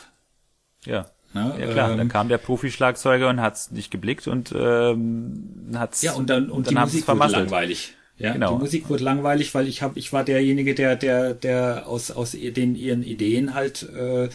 Ja. 0.86 1.06
Ja, 1.34 1.56
Ja 1.58 1.66
klar, 1.66 1.90
ähm, 1.90 1.98
dann 1.98 2.08
kam 2.08 2.28
der 2.28 2.38
Profi-Schlagzeuger 2.38 3.28
und 3.28 3.40
hat's 3.40 3.70
nicht 3.72 3.90
geblickt 3.90 4.28
und 4.28 4.54
ähm, 4.56 5.72
hat's 5.74 6.00
Ja, 6.02 6.12
und 6.12 6.30
dann, 6.30 6.48
und 6.48 6.70
die 6.70 6.74
dann 6.74 6.88
sie's 6.88 7.06
Musik 7.06 7.20
wurde 7.20 7.32
langweilig. 7.32 7.94
Ja, 8.16 8.32
Genau. 8.32 8.54
die 8.54 8.60
Musik 8.60 8.88
wurde 8.88 9.04
langweilig, 9.04 9.54
weil 9.54 9.66
ich 9.66 9.82
habe, 9.82 9.98
ich 9.98 10.12
war 10.12 10.24
derjenige, 10.24 10.74
der, 10.74 10.96
der, 10.96 11.34
der 11.34 11.86
aus, 11.88 12.10
aus 12.10 12.32
den 12.32 12.76
ihren 12.76 13.02
Ideen 13.02 13.54
halt 13.54 13.82
äh, 13.90 14.28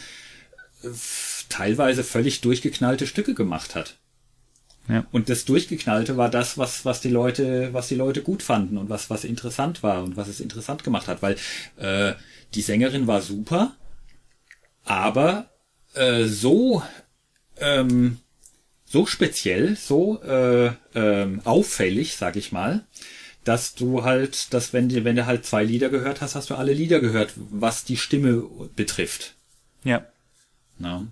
teilweise 1.48 2.04
völlig 2.04 2.40
durchgeknallte 2.42 3.06
Stücke 3.06 3.34
gemacht 3.34 3.74
hat. 3.74 3.96
Ja. 4.88 5.06
Und 5.12 5.28
das 5.28 5.44
Durchgeknallte 5.44 6.16
war 6.16 6.30
das, 6.30 6.58
was, 6.58 6.84
was 6.84 7.00
die 7.00 7.10
Leute, 7.10 7.72
was 7.72 7.88
die 7.88 7.94
Leute 7.94 8.22
gut 8.22 8.42
fanden 8.42 8.76
und 8.76 8.90
was, 8.90 9.08
was 9.08 9.24
interessant 9.24 9.82
war 9.82 10.02
und 10.02 10.16
was 10.16 10.28
es 10.28 10.40
interessant 10.40 10.84
gemacht 10.84 11.06
hat, 11.06 11.22
weil 11.22 11.36
äh, 11.76 12.14
die 12.54 12.62
Sängerin 12.62 13.06
war 13.06 13.20
super, 13.20 13.76
aber 14.84 15.50
äh, 15.94 16.24
so 16.24 16.82
ähm, 17.58 18.18
so 18.84 19.06
speziell, 19.06 19.76
so 19.76 20.20
äh, 20.22 20.72
ähm, 20.96 21.40
auffällig, 21.44 22.16
sag 22.16 22.34
ich 22.34 22.50
mal, 22.50 22.84
dass 23.44 23.74
du 23.74 24.04
halt, 24.04 24.52
dass 24.52 24.72
wenn 24.72 24.88
du, 24.88 25.04
wenn 25.04 25.16
du 25.16 25.26
halt 25.26 25.46
zwei 25.46 25.64
Lieder 25.64 25.88
gehört 25.88 26.20
hast, 26.20 26.34
hast 26.34 26.50
du 26.50 26.54
alle 26.54 26.72
Lieder 26.72 27.00
gehört, 27.00 27.32
was 27.36 27.84
die 27.84 27.96
Stimme 27.96 28.44
betrifft. 28.76 29.34
Ja, 29.82 30.04
Na? 30.78 31.06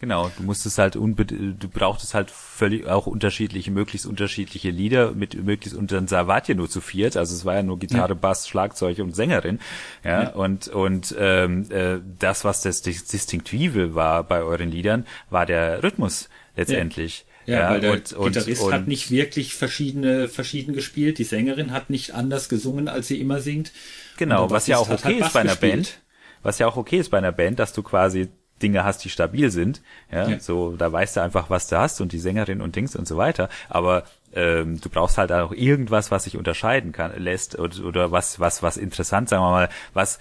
genau. 0.00 0.30
Du 0.36 0.44
musstest 0.44 0.78
halt 0.78 0.94
unbe 0.94 1.24
du 1.24 1.68
brauchtest 1.68 2.14
halt 2.14 2.30
völlig 2.30 2.86
auch 2.86 3.08
unterschiedliche, 3.08 3.72
möglichst 3.72 4.06
unterschiedliche 4.06 4.70
Lieder 4.70 5.10
mit 5.12 5.34
möglichst 5.34 5.76
und 5.76 5.90
dann 5.90 6.08
wart 6.08 6.48
ihr 6.48 6.54
nur 6.54 6.70
zu 6.70 6.80
viert, 6.80 7.16
also 7.16 7.34
es 7.34 7.44
war 7.44 7.56
ja 7.56 7.62
nur 7.64 7.80
Gitarre, 7.80 8.14
Bass, 8.14 8.46
Schlagzeug 8.48 9.00
und 9.00 9.16
Sängerin. 9.16 9.58
Ja, 10.04 10.22
Ja. 10.22 10.28
und 10.30 10.68
und 10.68 11.12
ähm, 11.18 11.68
äh, 11.72 11.98
das, 12.20 12.44
was 12.44 12.62
das 12.62 12.82
Distinktive 12.82 13.96
war 13.96 14.22
bei 14.22 14.42
euren 14.42 14.70
Liedern, 14.70 15.06
war 15.30 15.44
der 15.46 15.82
Rhythmus 15.82 16.28
letztendlich. 16.56 17.24
Ja, 17.52 17.70
weil 17.70 17.80
der 17.80 17.92
und, 17.92 18.14
Gitarrist 18.32 18.62
und, 18.62 18.72
hat 18.72 18.88
nicht 18.88 19.10
wirklich 19.10 19.54
verschiedene, 19.54 20.28
verschieden 20.28 20.74
gespielt. 20.74 21.18
Die 21.18 21.24
Sängerin 21.24 21.72
hat 21.72 21.90
nicht 21.90 22.14
anders 22.14 22.48
gesungen, 22.48 22.88
als 22.88 23.08
sie 23.08 23.20
immer 23.20 23.40
singt. 23.40 23.72
Genau, 24.16 24.50
was 24.50 24.66
ja 24.66 24.76
auch 24.78 24.88
okay 24.90 24.96
hat 24.96 25.04
halt 25.04 25.20
ist 25.26 25.32
bei 25.32 25.40
einer 25.40 25.50
gespielt. 25.50 25.72
Band. 25.72 25.98
Was 26.42 26.58
ja 26.58 26.66
auch 26.66 26.76
okay 26.76 26.98
ist 26.98 27.10
bei 27.10 27.18
einer 27.18 27.32
Band, 27.32 27.58
dass 27.58 27.72
du 27.72 27.82
quasi 27.82 28.28
Dinge 28.62 28.84
hast, 28.84 29.04
die 29.04 29.10
stabil 29.10 29.50
sind. 29.50 29.82
Ja, 30.10 30.28
Ja. 30.28 30.40
so, 30.40 30.76
da 30.76 30.90
weißt 30.92 31.16
du 31.16 31.20
einfach, 31.22 31.48
was 31.50 31.68
du 31.68 31.78
hast 31.78 32.00
und 32.00 32.12
die 32.12 32.18
Sängerin 32.18 32.60
und 32.60 32.74
Dings 32.76 32.96
und 32.96 33.06
so 33.06 33.16
weiter. 33.16 33.48
Aber 33.68 34.04
ähm, 34.34 34.80
du 34.80 34.88
brauchst 34.90 35.16
halt 35.16 35.32
auch 35.32 35.52
irgendwas, 35.52 36.10
was 36.10 36.24
sich 36.24 36.36
unterscheiden 36.36 36.92
kann, 36.92 37.12
lässt 37.16 37.58
oder, 37.58 37.84
oder 37.84 38.10
was, 38.12 38.40
was, 38.40 38.62
was 38.62 38.76
interessant, 38.76 39.28
sagen 39.28 39.42
wir 39.42 39.50
mal, 39.50 39.68
was, 39.94 40.18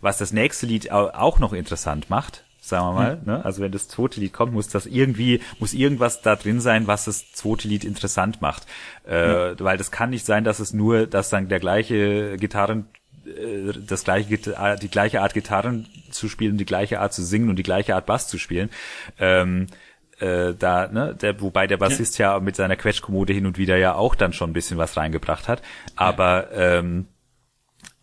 was 0.00 0.18
das 0.18 0.32
nächste 0.32 0.66
Lied 0.66 0.90
au- 0.90 1.10
auch 1.10 1.38
noch 1.38 1.52
interessant 1.52 2.10
macht. 2.10 2.43
Sagen 2.64 2.86
wir 2.86 2.92
mal, 2.94 3.20
ne? 3.26 3.44
also 3.44 3.60
wenn 3.60 3.72
das 3.72 3.88
zweite 3.88 4.20
Lied 4.20 4.32
kommt, 4.32 4.54
muss 4.54 4.68
das 4.68 4.86
irgendwie, 4.86 5.42
muss 5.58 5.74
irgendwas 5.74 6.22
da 6.22 6.34
drin 6.34 6.62
sein, 6.62 6.86
was 6.86 7.04
das 7.04 7.30
zweite 7.30 7.68
Lied 7.68 7.84
interessant 7.84 8.40
macht. 8.40 8.66
Äh, 9.06 9.54
Weil 9.58 9.76
das 9.76 9.90
kann 9.90 10.08
nicht 10.08 10.24
sein, 10.24 10.44
dass 10.44 10.60
es 10.60 10.72
nur, 10.72 11.06
dass 11.06 11.28
dann 11.28 11.48
der 11.48 11.60
gleiche 11.60 12.38
Gitarren 12.38 12.86
äh, 13.26 13.74
das 13.86 14.04
gleiche 14.04 14.38
die 14.78 14.88
gleiche 14.88 15.20
Art 15.20 15.34
Gitarren 15.34 15.88
zu 16.10 16.26
spielen, 16.30 16.56
die 16.56 16.64
gleiche 16.64 17.00
Art 17.00 17.12
zu 17.12 17.22
singen 17.22 17.50
und 17.50 17.56
die 17.56 17.62
gleiche 17.62 17.94
Art 17.94 18.06
Bass 18.06 18.28
zu 18.28 18.38
spielen. 18.38 18.70
Ähm, 19.18 19.66
äh, 20.20 20.54
da, 20.54 20.88
ne, 20.88 21.14
der, 21.14 21.38
wobei 21.42 21.66
der 21.66 21.76
Bassist 21.76 22.16
ja. 22.16 22.40
mit 22.40 22.56
seiner 22.56 22.76
Quetschkommode 22.76 23.34
hin 23.34 23.44
und 23.44 23.58
wieder 23.58 23.76
ja 23.76 23.94
auch 23.94 24.14
dann 24.14 24.32
schon 24.32 24.48
ein 24.48 24.54
bisschen 24.54 24.78
was 24.78 24.96
reingebracht 24.96 25.48
hat. 25.48 25.60
Aber 25.96 26.50
ähm, 26.52 27.08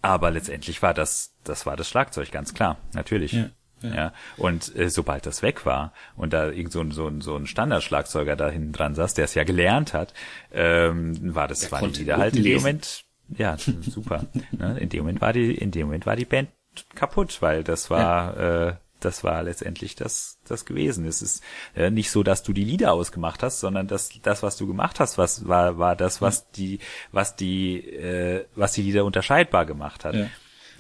aber 0.03 0.29
letztendlich 0.29 0.83
war 0.83 0.93
das 0.93 1.33
das 1.43 1.65
war 1.65 1.75
das 1.75 1.89
Schlagzeug 1.89 2.31
ganz 2.31 2.53
klar, 2.53 2.77
natürlich. 2.93 3.31
Ja, 3.31 3.49
Ja, 3.81 3.95
ja. 3.95 4.13
und 4.37 4.75
äh, 4.75 4.89
sobald 4.89 5.25
das 5.25 5.41
weg 5.41 5.65
war 5.65 5.93
und 6.15 6.33
da 6.33 6.49
irgend 6.49 6.71
so 6.71 6.81
ein, 6.81 6.91
so 6.91 7.07
ein, 7.07 7.21
so 7.21 7.35
ein 7.35 7.47
Standardschlagzeuger 7.47 8.35
da 8.35 8.49
hinten 8.49 8.71
dran 8.71 8.95
saß, 8.95 9.13
der 9.13 9.25
es 9.25 9.33
ja 9.33 9.43
gelernt 9.43 9.93
hat, 9.93 10.13
ähm, 10.51 11.35
war 11.35 11.47
das, 11.47 11.61
Der 11.61 11.71
war 11.71 11.87
die 11.87 11.99
wieder 11.99 12.17
halt 12.17 12.35
in 12.35 12.43
dem. 12.43 12.57
Moment, 12.57 13.05
ja, 13.37 13.57
super. 13.57 14.25
ne? 14.51 14.77
In 14.79 14.89
dem 14.89 15.01
Moment 15.01 15.21
war 15.21 15.33
die, 15.33 15.53
in 15.55 15.71
dem 15.71 15.87
Moment 15.87 16.05
war 16.05 16.15
die 16.15 16.25
Band 16.25 16.49
kaputt, 16.95 17.41
weil 17.41 17.63
das 17.63 17.89
war, 17.89 18.37
äh, 18.37 18.73
das 18.99 19.23
war 19.23 19.43
letztendlich 19.43 19.95
das, 19.95 20.37
das 20.47 20.65
gewesen. 20.65 21.05
Es 21.05 21.21
ist 21.21 21.43
äh, 21.75 21.89
nicht 21.89 22.11
so, 22.11 22.23
dass 22.23 22.43
du 22.43 22.53
die 22.53 22.63
Lieder 22.63 22.93
ausgemacht 22.93 23.43
hast, 23.43 23.59
sondern 23.59 23.87
das, 23.87 24.11
das, 24.21 24.43
was 24.43 24.57
du 24.57 24.67
gemacht 24.67 24.99
hast, 24.99 25.17
was 25.17 25.47
war, 25.47 25.77
war 25.77 25.95
das, 25.95 26.21
was 26.21 26.51
die, 26.51 26.79
was 27.11 27.35
die, 27.35 27.79
äh, 27.79 28.45
was 28.55 28.73
die 28.73 28.83
Lieder 28.83 29.03
unterscheidbar 29.03 29.65
gemacht 29.65 30.05
hat. 30.05 30.15
Ja. 30.15 30.27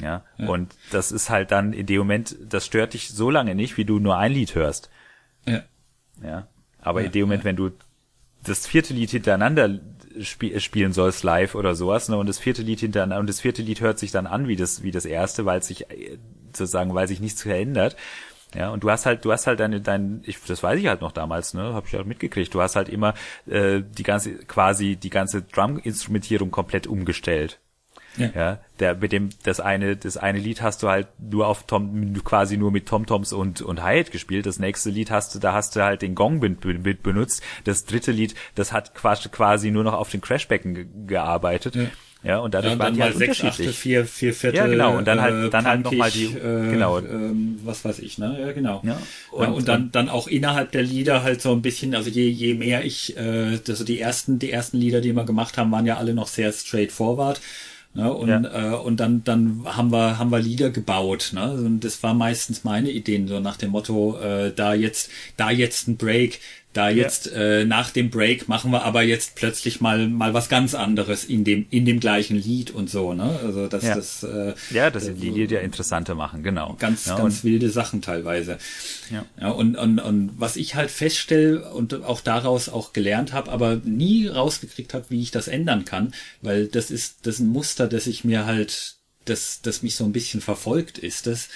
Ja, 0.01 0.23
und 0.37 0.73
das 0.91 1.11
ist 1.11 1.29
halt 1.29 1.51
dann 1.51 1.73
in 1.73 1.85
dem 1.85 1.99
Moment, 1.99 2.35
das 2.41 2.65
stört 2.65 2.93
dich 2.93 3.09
so 3.09 3.29
lange 3.29 3.55
nicht, 3.55 3.77
wie 3.77 3.85
du 3.85 3.99
nur 3.99 4.17
ein 4.17 4.31
Lied 4.31 4.55
hörst. 4.55 4.89
Ja. 5.45 5.61
Ja. 6.23 6.47
Aber 6.81 7.01
Ja, 7.01 7.07
in 7.07 7.11
dem 7.11 7.21
Moment, 7.23 7.43
wenn 7.43 7.55
du 7.55 7.71
das 8.43 8.65
vierte 8.65 8.93
Lied 8.93 9.11
hintereinander 9.11 9.79
spie 10.19 10.59
spielen 10.59 10.93
sollst 10.93 11.23
live 11.23 11.55
oder 11.55 11.75
sowas, 11.75 12.09
ne, 12.09 12.17
und 12.17 12.27
das 12.27 12.39
vierte 12.39 12.63
Lied 12.63 12.79
hintereinander, 12.79 13.19
und 13.19 13.29
das 13.29 13.39
vierte 13.39 13.61
Lied 13.61 13.81
hört 13.81 13.99
sich 13.99 14.11
dann 14.11 14.27
an 14.27 14.47
wie 14.47 14.55
das, 14.55 14.83
wie 14.83 14.91
das 14.91 15.05
erste, 15.05 15.45
weil 15.45 15.59
es 15.59 15.67
sich, 15.67 15.89
äh, 15.89 16.17
sozusagen, 16.47 16.93
weil 16.93 17.07
sich 17.07 17.19
nichts 17.19 17.43
verändert. 17.43 17.95
Ja, 18.53 18.69
und 18.71 18.83
du 18.83 18.91
hast 18.91 19.05
halt, 19.05 19.23
du 19.23 19.31
hast 19.31 19.47
halt 19.47 19.61
deine, 19.61 19.79
dein, 19.79 20.21
ich, 20.25 20.37
das 20.45 20.61
weiß 20.61 20.77
ich 20.77 20.87
halt 20.87 20.99
noch 20.99 21.13
damals, 21.13 21.53
ne, 21.53 21.73
habe 21.73 21.87
ich 21.87 21.93
halt 21.93 22.05
mitgekriegt. 22.05 22.53
Du 22.53 22.61
hast 22.61 22.75
halt 22.75 22.89
immer 22.89 23.13
äh, 23.45 23.81
die 23.81 24.03
ganze, 24.03 24.33
quasi 24.35 24.97
die 24.97 25.09
ganze 25.09 25.43
Drum-Instrumentierung 25.43 26.51
komplett 26.51 26.87
umgestellt. 26.87 27.60
Ja. 28.17 28.29
Ja, 28.35 28.59
der 28.79 28.95
mit 28.95 29.11
dem 29.13 29.29
das 29.43 29.59
eine 29.61 29.95
das 29.95 30.17
eine 30.17 30.37
Lied 30.39 30.61
hast 30.61 30.83
du 30.83 30.89
halt 30.89 31.07
nur 31.19 31.47
auf 31.47 31.63
Tom 31.65 32.13
quasi 32.23 32.57
nur 32.57 32.71
mit 32.71 32.85
Tom-Toms 32.87 33.31
und 33.31 33.61
und 33.61 33.81
Hi-Hat 33.83 34.11
gespielt. 34.11 34.45
Das 34.45 34.59
nächste 34.59 34.89
Lied 34.89 35.11
hast 35.11 35.33
du 35.33 35.39
da 35.39 35.53
hast 35.53 35.75
du 35.75 35.83
halt 35.83 36.01
den 36.01 36.13
Gong 36.15 36.39
mit, 36.39 36.63
mit 36.65 37.03
benutzt. 37.03 37.41
Das 37.63 37.85
dritte 37.85 38.11
Lied, 38.11 38.35
das 38.55 38.73
hat 38.73 38.93
quasi 38.95 39.29
quasi 39.29 39.71
nur 39.71 39.83
noch 39.85 39.93
auf 39.93 40.09
den 40.09 40.19
Crashbecken 40.21 40.73
ge 40.75 40.85
gearbeitet. 41.07 41.75
Ja. 41.75 41.83
Ja. 42.23 42.37
und 42.37 42.53
dadurch 42.53 42.73
Ja, 42.73 42.77
waren 42.79 42.85
dann 42.89 42.95
die 42.95 43.01
halt 43.01 43.17
sechs 43.17 43.39
unterschiedlich. 43.39 43.75
vier, 43.75 44.05
vier 44.05 44.33
Viertel. 44.35 44.57
Ja, 44.57 44.67
genau. 44.67 44.95
Und 44.95 45.05
dann 45.07 45.19
halt- 45.21 45.45
äh, 45.45 45.49
dann 45.49 45.65
halt 45.65 45.83
noch 45.83 45.91
mal 45.91 46.11
punkig, 46.11 46.31
die- 46.33 46.37
äh, 46.37 46.69
genau. 46.69 46.99
Ähm, 46.99 47.59
was 47.63 47.83
weiß 47.83 47.97
ich, 47.97 48.19
ne? 48.19 48.37
Ja, 48.39 48.51
genau. 48.51 48.81
Ja. 48.83 48.91
Ja, 48.91 48.97
Und- 49.31 49.53
und, 49.53 49.67
dann, 49.67 49.91
dann 49.91 50.07
auch 50.07 50.27
innerhalb 50.27 50.71
der 50.71 50.83
Lieder 50.83 51.23
halt 51.23 51.41
so 51.41 51.51
ein 51.51 51.63
bisschen, 51.63 51.95
also 51.95 52.11
je, 52.11 52.27
je 52.29 52.53
mehr 52.53 52.85
ich, 52.85 53.17
äh, 53.17 53.57
also 53.67 53.83
die 53.83 53.99
ersten, 53.99 54.37
die 54.37 54.51
ersten 54.51 54.77
Lieder, 54.77 55.01
die 55.01 55.13
wir 55.13 55.23
gemacht 55.25 55.57
haben, 55.57 55.71
waren 55.71 55.87
ja 55.87 55.97
alle 55.97 56.13
noch 56.13 56.27
sehr 56.27 56.51
straightforward. 56.51 57.41
Ne, 57.93 58.13
und 58.13 58.29
Ja. 58.29 58.73
äh, 58.73 58.75
und 58.77 59.01
dann 59.01 59.21
dann 59.25 59.63
haben 59.65 59.91
wir 59.91 60.17
haben 60.17 60.31
wir 60.31 60.39
Lieder 60.39 60.69
gebaut 60.69 61.31
ne 61.33 61.51
und 61.51 61.81
das 61.81 62.01
war 62.03 62.13
meistens 62.13 62.63
meine 62.63 62.89
Ideen 62.89 63.27
so 63.27 63.41
nach 63.41 63.57
dem 63.57 63.71
Motto 63.71 64.17
äh, 64.17 64.53
da 64.55 64.73
jetzt 64.73 65.09
da 65.35 65.51
jetzt 65.51 65.89
ein 65.89 65.97
Break 65.97 66.39
da 66.73 66.89
jetzt 66.89 67.29
äh, 67.33 67.65
nach 67.65 67.89
dem 67.91 68.09
Break 68.09 68.47
machen 68.47 68.71
wir 68.71 68.83
aber 68.83 69.01
jetzt 69.01 69.35
plötzlich 69.35 69.81
mal 69.81 70.07
mal 70.07 70.33
was 70.33 70.47
ganz 70.47 70.73
anderes 70.73 71.25
in 71.25 71.43
dem 71.43 71.65
in 71.69 71.83
dem 71.85 71.99
gleichen 71.99 72.37
Lied 72.37 72.71
und 72.71 72.89
so 72.89 73.13
ne 73.13 73.39
also 73.43 73.67
das 73.67 73.83
Ja. 73.83 73.95
das 73.95 74.23
äh, 74.23 74.53
Ja, 74.71 74.89
das 74.89 75.03
sind 75.05 75.21
die 75.21 75.29
Lieder 75.31 75.61
interessanter 75.61 76.15
machen, 76.15 76.43
genau. 76.43 76.77
ganz 76.79 77.07
ja, 77.07 77.17
ganz 77.17 77.43
wilde 77.43 77.69
Sachen 77.69 78.01
teilweise 78.01 78.57
Ja. 79.09 79.25
ja 79.39 79.49
und, 79.49 79.75
und 79.75 79.99
und 79.99 80.31
was 80.37 80.55
ich 80.55 80.75
halt 80.75 80.91
feststelle 80.91 81.71
und 81.73 81.93
auch 82.05 82.21
daraus 82.21 82.69
auch 82.69 82.93
gelernt 82.93 83.33
habe 83.33 83.51
aber 83.51 83.75
nie 83.83 84.27
rausgekriegt 84.27 84.93
habe 84.93 85.05
wie 85.09 85.21
ich 85.21 85.31
das 85.31 85.49
ändern 85.49 85.83
kann 85.83 86.13
weil 86.41 86.67
das 86.67 86.89
ist 86.89 87.25
das 87.25 87.35
ist 87.35 87.39
ein 87.41 87.47
Muster 87.49 87.87
das 87.87 88.07
ich 88.07 88.23
mir 88.23 88.45
halt 88.45 88.95
das 89.25 89.59
das 89.61 89.83
mich 89.83 89.95
so 89.97 90.05
ein 90.05 90.13
bisschen 90.13 90.39
verfolgt 90.39 90.97
ist 90.97 91.27
das 91.27 91.49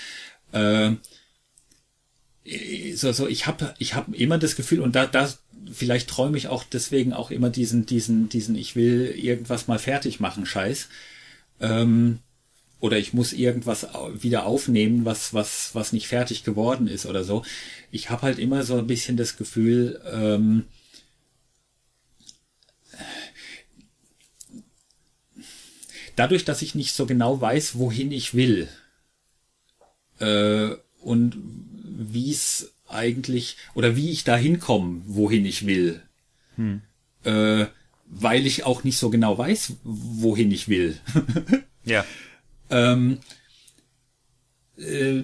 äh, 0.52 0.92
so, 2.94 3.12
so 3.12 3.28
ich 3.28 3.48
habe 3.48 3.74
ich 3.80 3.96
habe 3.96 4.16
immer 4.16 4.38
das 4.38 4.56
Gefühl 4.56 4.82
und 4.82 4.96
da 4.96 5.08
da 5.08 5.32
vielleicht 5.72 6.10
träume 6.10 6.38
ich 6.38 6.48
auch 6.48 6.64
deswegen 6.64 7.14
auch 7.14 7.32
immer 7.32 7.50
diesen 7.50 7.86
diesen 7.86 8.30
diesen 8.30 8.56
ich 8.56 8.76
will 8.76 9.14
irgendwas 9.18 9.68
mal 9.68 9.80
fertig 9.80 10.20
machen 10.20 10.46
Scheiß 10.46 10.90
ähm, 11.60 12.20
oder 12.80 12.98
ich 12.98 13.14
muss 13.14 13.34
irgendwas 13.34 13.88
wieder 14.14 14.46
aufnehmen, 14.46 15.06
was 15.06 15.34
was 15.34 15.74
was 15.74 15.92
nicht 15.92 16.08
fertig 16.08 16.44
geworden 16.44 16.88
ist 16.88 17.08
oder 17.08 17.24
so. 17.24 17.44
Ich 17.92 18.10
habe 18.10 18.24
halt 18.24 18.38
immer 18.38 18.64
so 18.64 18.78
ein 18.78 18.88
bisschen 18.88 19.18
das 19.18 19.38
Gefühl, 19.38 20.02
ähm, 20.12 20.66
dadurch, 26.16 26.46
dass 26.46 26.62
ich 26.62 26.76
nicht 26.76 26.94
so 26.94 27.06
genau 27.08 27.42
weiß, 27.42 27.78
wohin 27.80 28.12
ich 28.12 28.36
will 28.36 28.68
äh, 30.20 30.76
und 31.02 31.36
wie 31.96 32.32
es 32.32 32.74
eigentlich 32.88 33.58
oder 33.74 33.96
wie 33.96 34.12
ich 34.12 34.24
da 34.24 34.36
hinkomme, 34.36 35.02
wohin 35.06 35.46
ich 35.46 35.66
will, 35.66 36.02
äh, 37.24 37.66
weil 38.06 38.46
ich 38.46 38.66
auch 38.66 38.84
nicht 38.84 38.98
so 38.98 39.10
genau 39.10 39.38
weiß, 39.38 39.74
wohin 39.84 40.52
ich 40.52 40.68
will. 40.68 40.98
ja. 41.86 42.06
ähm, 42.70 43.20
äh, 44.78 45.24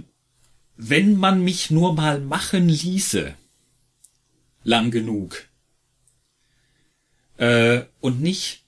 wenn 0.77 1.15
man 1.15 1.43
mich 1.43 1.69
nur 1.69 1.93
mal 1.93 2.19
machen 2.19 2.67
ließe, 2.67 3.35
lang 4.63 4.89
genug, 4.89 5.47
äh, 7.37 7.83
und 7.99 8.21
nicht 8.21 8.63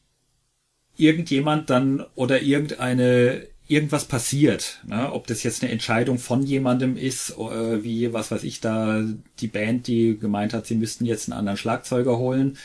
irgendjemand 0.97 1.69
dann 1.69 2.05
oder 2.15 2.41
irgendeine 2.41 3.47
irgendwas 3.67 4.05
passiert, 4.05 4.81
ne? 4.85 5.11
ob 5.11 5.27
das 5.27 5.43
jetzt 5.43 5.63
eine 5.63 5.71
Entscheidung 5.71 6.19
von 6.19 6.43
jemandem 6.43 6.97
ist, 6.97 7.31
äh, 7.31 7.83
wie 7.83 8.11
was 8.13 8.31
weiß 8.31 8.43
ich 8.43 8.59
da 8.59 9.03
die 9.39 9.47
Band, 9.47 9.87
die 9.87 10.17
gemeint 10.17 10.53
hat, 10.53 10.67
sie 10.67 10.75
müssten 10.75 11.05
jetzt 11.05 11.29
einen 11.29 11.37
anderen 11.37 11.57
Schlagzeuger 11.57 12.17
holen, 12.17 12.57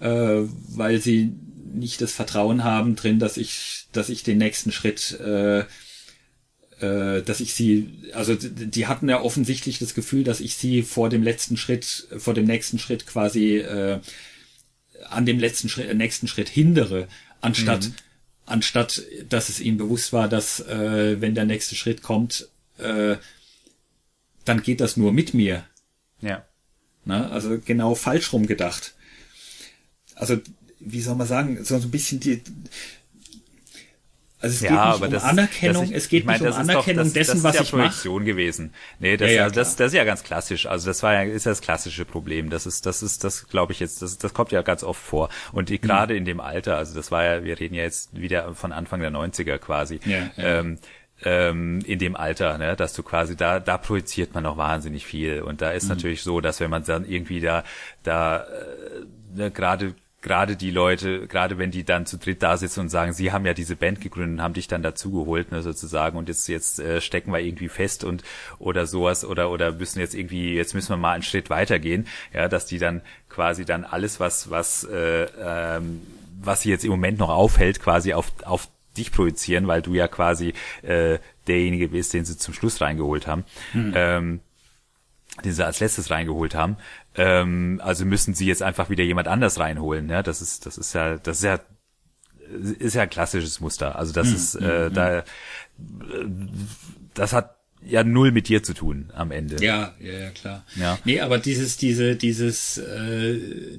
äh, 0.00 0.40
weil 0.68 1.00
sie 1.00 1.32
nicht 1.72 2.00
das 2.00 2.12
Vertrauen 2.12 2.64
haben 2.64 2.96
drin, 2.96 3.18
dass 3.18 3.36
ich, 3.36 3.86
dass 3.92 4.08
ich 4.08 4.24
den 4.24 4.38
nächsten 4.38 4.72
Schritt, 4.72 5.18
äh, 5.20 5.60
äh, 6.80 7.22
dass 7.22 7.40
ich 7.40 7.54
sie, 7.54 7.88
also 8.12 8.34
die 8.34 8.86
hatten 8.88 9.08
ja 9.08 9.22
offensichtlich 9.22 9.78
das 9.78 9.94
Gefühl, 9.94 10.24
dass 10.24 10.40
ich 10.40 10.56
sie 10.56 10.82
vor 10.82 11.08
dem 11.08 11.22
letzten 11.22 11.56
Schritt, 11.56 12.08
vor 12.18 12.34
dem 12.34 12.46
nächsten 12.46 12.80
Schritt 12.80 13.06
quasi 13.06 13.58
äh, 13.58 14.00
an 15.08 15.24
dem 15.24 15.38
letzten 15.38 15.68
Schritt, 15.68 15.96
nächsten 15.96 16.26
Schritt 16.26 16.48
hindere, 16.48 17.06
anstatt 17.40 17.84
mhm 17.84 17.94
anstatt 18.46 19.02
dass 19.28 19.48
es 19.48 19.60
ihm 19.60 19.76
bewusst 19.76 20.12
war, 20.12 20.28
dass 20.28 20.60
äh, 20.60 21.20
wenn 21.20 21.34
der 21.34 21.44
nächste 21.44 21.74
Schritt 21.74 22.02
kommt, 22.02 22.48
äh, 22.78 23.16
dann 24.44 24.62
geht 24.62 24.80
das 24.80 24.96
nur 24.96 25.12
mit 25.12 25.34
mir. 25.34 25.64
Ja. 26.20 26.44
Na, 27.04 27.30
also 27.30 27.58
genau 27.58 27.94
falsch 27.94 28.32
rum 28.32 28.46
gedacht. 28.46 28.94
Also, 30.14 30.38
wie 30.78 31.00
soll 31.00 31.16
man 31.16 31.26
sagen, 31.26 31.64
so 31.64 31.74
ein 31.74 31.90
bisschen 31.90 32.20
die, 32.20 32.42
also 34.42 34.54
es 34.54 34.60
ja, 34.60 34.70
geht 34.70 34.94
nicht 34.94 35.04
um 35.04 35.10
das, 35.12 35.24
Anerkennung, 35.24 35.84
ich, 35.84 35.92
es 35.92 36.08
geht 36.08 36.20
ich 36.20 36.26
mein, 36.26 36.40
nicht 36.40 36.52
um 36.52 36.58
Anerkennung 36.58 37.04
doch, 37.04 37.04
das, 37.04 37.12
dessen, 37.12 37.42
das 37.42 37.44
was 37.44 37.54
ja 37.54 37.62
ich 37.62 37.70
Projektion 37.70 38.14
mache. 38.14 38.24
gewesen. 38.24 38.74
Nee, 38.98 39.16
das, 39.16 39.30
ja, 39.30 39.36
ja, 39.36 39.50
das, 39.50 39.76
das 39.76 39.88
ist 39.88 39.94
ja 39.94 40.04
ganz 40.04 40.24
klassisch. 40.24 40.66
Also 40.66 40.86
das 40.86 41.02
war 41.04 41.14
ja, 41.14 41.22
ist 41.22 41.46
ja 41.46 41.52
das 41.52 41.60
klassische 41.60 42.04
Problem. 42.04 42.50
Das 42.50 42.66
ist, 42.66 42.84
das 42.84 43.02
ist, 43.02 43.22
das 43.22 43.46
glaube 43.46 43.72
ich 43.72 43.78
jetzt, 43.78 44.02
das, 44.02 44.18
das 44.18 44.34
kommt 44.34 44.50
ja 44.50 44.62
ganz 44.62 44.82
oft 44.82 45.00
vor. 45.00 45.28
Und 45.52 45.68
die, 45.68 45.80
gerade 45.80 46.14
mhm. 46.14 46.18
in 46.18 46.24
dem 46.24 46.40
Alter, 46.40 46.76
also 46.76 46.94
das 46.94 47.12
war 47.12 47.24
ja, 47.24 47.44
wir 47.44 47.60
reden 47.60 47.74
ja 47.74 47.84
jetzt 47.84 48.18
wieder 48.18 48.52
von 48.54 48.72
Anfang 48.72 49.00
der 49.00 49.12
90er 49.12 49.58
quasi. 49.58 50.00
Ja, 50.04 50.30
ja. 50.36 50.58
Ähm, 50.58 50.78
ähm, 51.24 51.80
in 51.86 52.00
dem 52.00 52.16
Alter, 52.16 52.58
ne, 52.58 52.74
dass 52.74 52.94
du 52.94 53.04
quasi 53.04 53.36
da, 53.36 53.60
da 53.60 53.78
projiziert 53.78 54.34
man 54.34 54.42
noch 54.42 54.56
wahnsinnig 54.56 55.06
viel. 55.06 55.42
Und 55.42 55.62
da 55.62 55.70
ist 55.70 55.84
mhm. 55.84 55.90
natürlich 55.90 56.22
so, 56.22 56.40
dass 56.40 56.58
wenn 56.58 56.70
man 56.70 56.84
dann 56.84 57.04
irgendwie 57.08 57.40
da, 57.40 57.62
da 58.02 58.38
äh, 58.38 58.46
ne, 59.34 59.50
gerade 59.50 59.94
gerade 60.22 60.56
die 60.56 60.70
Leute, 60.70 61.26
gerade 61.26 61.58
wenn 61.58 61.70
die 61.70 61.84
dann 61.84 62.06
zu 62.06 62.16
dritt 62.16 62.42
da 62.42 62.56
sitzen 62.56 62.80
und 62.80 62.88
sagen, 62.88 63.12
sie 63.12 63.32
haben 63.32 63.44
ja 63.44 63.54
diese 63.54 63.76
Band 63.76 64.00
gegründet 64.00 64.38
und 64.38 64.42
haben 64.42 64.54
dich 64.54 64.68
dann 64.68 64.82
dazugeholt, 64.82 65.50
ne, 65.50 65.62
sozusagen, 65.62 66.16
und 66.16 66.28
jetzt, 66.28 66.48
jetzt 66.48 66.78
äh, 66.78 67.00
stecken 67.00 67.32
wir 67.32 67.40
irgendwie 67.40 67.68
fest 67.68 68.04
und 68.04 68.22
oder 68.58 68.86
sowas 68.86 69.24
oder 69.24 69.50
oder 69.50 69.72
müssen 69.72 69.98
jetzt 69.98 70.14
irgendwie, 70.14 70.54
jetzt 70.54 70.74
müssen 70.74 70.90
wir 70.90 70.96
mal 70.96 71.12
einen 71.12 71.24
Schritt 71.24 71.50
weitergehen, 71.50 72.06
ja, 72.32 72.48
dass 72.48 72.66
die 72.66 72.78
dann 72.78 73.02
quasi 73.28 73.64
dann 73.64 73.84
alles, 73.84 74.20
was, 74.20 74.50
was, 74.50 74.84
äh, 74.84 75.26
ähm, 75.40 76.00
was 76.40 76.62
sie 76.62 76.70
jetzt 76.70 76.84
im 76.84 76.90
Moment 76.92 77.18
noch 77.18 77.30
aufhält, 77.30 77.80
quasi 77.80 78.14
auf, 78.14 78.32
auf 78.44 78.68
dich 78.96 79.10
projizieren, 79.10 79.66
weil 79.66 79.82
du 79.82 79.94
ja 79.94 80.06
quasi 80.06 80.54
äh, 80.82 81.18
derjenige 81.48 81.88
bist, 81.88 82.14
den 82.14 82.24
sie 82.24 82.36
zum 82.36 82.54
Schluss 82.54 82.80
reingeholt 82.80 83.26
haben. 83.26 83.44
Mhm. 83.72 83.92
Ähm, 83.96 84.40
den 85.44 85.52
sie 85.52 85.64
als 85.64 85.80
letztes 85.80 86.10
reingeholt 86.10 86.54
haben. 86.54 86.76
Ähm, 87.14 87.80
also 87.84 88.04
müssen 88.04 88.34
sie 88.34 88.46
jetzt 88.46 88.62
einfach 88.62 88.90
wieder 88.90 89.04
jemand 89.04 89.28
anders 89.28 89.58
reinholen. 89.58 90.08
Ja, 90.08 90.22
das 90.22 90.40
ist, 90.40 90.66
das 90.66 90.78
ist 90.78 90.94
ja, 90.94 91.16
das 91.16 91.38
ist 91.38 91.44
ja, 91.44 91.60
ist 92.78 92.94
ja 92.94 93.02
ein 93.02 93.10
klassisches 93.10 93.60
Muster. 93.60 93.96
Also 93.96 94.12
das 94.12 94.28
mhm. 94.28 94.34
ist, 94.34 94.54
äh, 94.54 94.88
mhm. 94.88 94.94
da, 94.94 95.24
das 97.14 97.32
hat 97.32 97.56
ja 97.84 98.04
null 98.04 98.30
mit 98.30 98.48
dir 98.48 98.62
zu 98.62 98.74
tun 98.74 99.10
am 99.14 99.30
Ende. 99.30 99.62
Ja, 99.62 99.94
ja, 100.00 100.12
ja 100.12 100.30
klar. 100.30 100.64
Ja. 100.76 100.98
Nee, 101.04 101.20
aber 101.20 101.38
dieses, 101.38 101.76
diese, 101.76 102.16
dieses, 102.16 102.78
äh, 102.78 103.78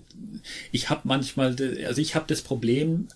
ich 0.72 0.90
habe 0.90 1.02
manchmal, 1.06 1.56
also 1.86 2.02
ich 2.02 2.16
habe 2.16 2.26
das 2.28 2.42
Problem 2.42 3.08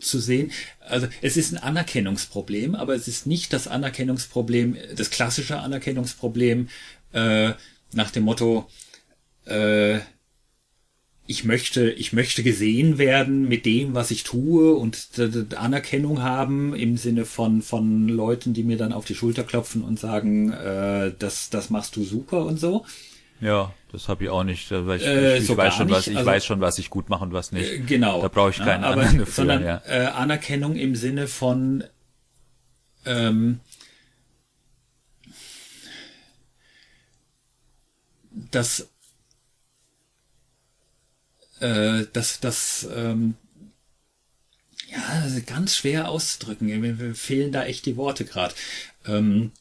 zu 0.00 0.18
sehen. 0.18 0.50
Also 0.80 1.08
es 1.20 1.36
ist 1.36 1.52
ein 1.52 1.58
Anerkennungsproblem, 1.58 2.74
aber 2.74 2.94
es 2.94 3.08
ist 3.08 3.26
nicht 3.26 3.52
das 3.52 3.68
Anerkennungsproblem, 3.68 4.76
das 4.96 5.10
klassische 5.10 5.58
Anerkennungsproblem 5.58 6.68
äh, 7.12 7.52
nach 7.92 8.10
dem 8.10 8.24
Motto, 8.24 8.68
äh, 9.46 10.00
ich 11.26 11.44
möchte, 11.44 11.90
ich 11.90 12.12
möchte 12.12 12.42
gesehen 12.42 12.98
werden 12.98 13.48
mit 13.48 13.64
dem, 13.64 13.94
was 13.94 14.10
ich 14.10 14.24
tue 14.24 14.74
und 14.74 15.08
Anerkennung 15.56 16.22
haben 16.22 16.74
im 16.74 16.96
Sinne 16.96 17.24
von, 17.24 17.62
von 17.62 18.08
Leuten, 18.08 18.54
die 18.54 18.64
mir 18.64 18.76
dann 18.76 18.92
auf 18.92 19.04
die 19.04 19.14
Schulter 19.14 19.44
klopfen 19.44 19.82
und 19.82 20.00
sagen, 20.00 20.52
äh, 20.52 21.12
das, 21.18 21.48
das 21.48 21.70
machst 21.70 21.96
du 21.96 22.04
super 22.04 22.44
und 22.44 22.58
so. 22.58 22.84
Ja, 23.40 23.72
das 23.92 24.08
habe 24.08 24.24
ich 24.24 24.30
auch 24.30 24.42
nicht. 24.42 24.70
Weil 24.70 24.98
ich, 24.98 25.06
äh, 25.06 25.38
ich, 25.38 25.50
ich 25.50 25.56
weiß 25.56 25.74
schon, 25.74 25.86
nicht. 25.86 25.96
was 25.96 26.06
ich 26.06 26.16
also, 26.16 26.30
weiß 26.30 26.44
schon, 26.44 26.60
was 26.60 26.78
ich 26.78 26.90
gut 26.90 27.10
mache 27.10 27.24
und 27.24 27.32
was 27.32 27.52
nicht. 27.52 27.70
Äh, 27.70 27.78
genau. 27.80 28.22
Da 28.22 28.28
brauche 28.28 28.50
ich 28.50 28.58
keinen 28.58 28.82
ja, 28.82 28.90
aber, 28.90 29.02
dafür. 29.02 29.26
Sondern 29.26 29.64
ja. 29.64 29.82
äh, 29.86 30.06
Anerkennung 30.06 30.76
im 30.76 30.96
Sinne 30.96 31.28
von 31.28 31.84
ähm, 33.04 33.60
dass 38.50 38.88
äh, 41.60 42.06
dass 42.12 42.40
das 42.40 42.88
ähm, 42.94 43.34
ja 44.90 45.40
ganz 45.46 45.76
schwer 45.76 46.08
auszudrücken. 46.08 46.80
Mir 46.80 47.14
fehlen 47.14 47.52
da 47.52 47.64
echt 47.64 47.84
die 47.86 47.96
Worte 47.96 48.24
gerade. 48.24 48.54
Ähm, 49.06 49.52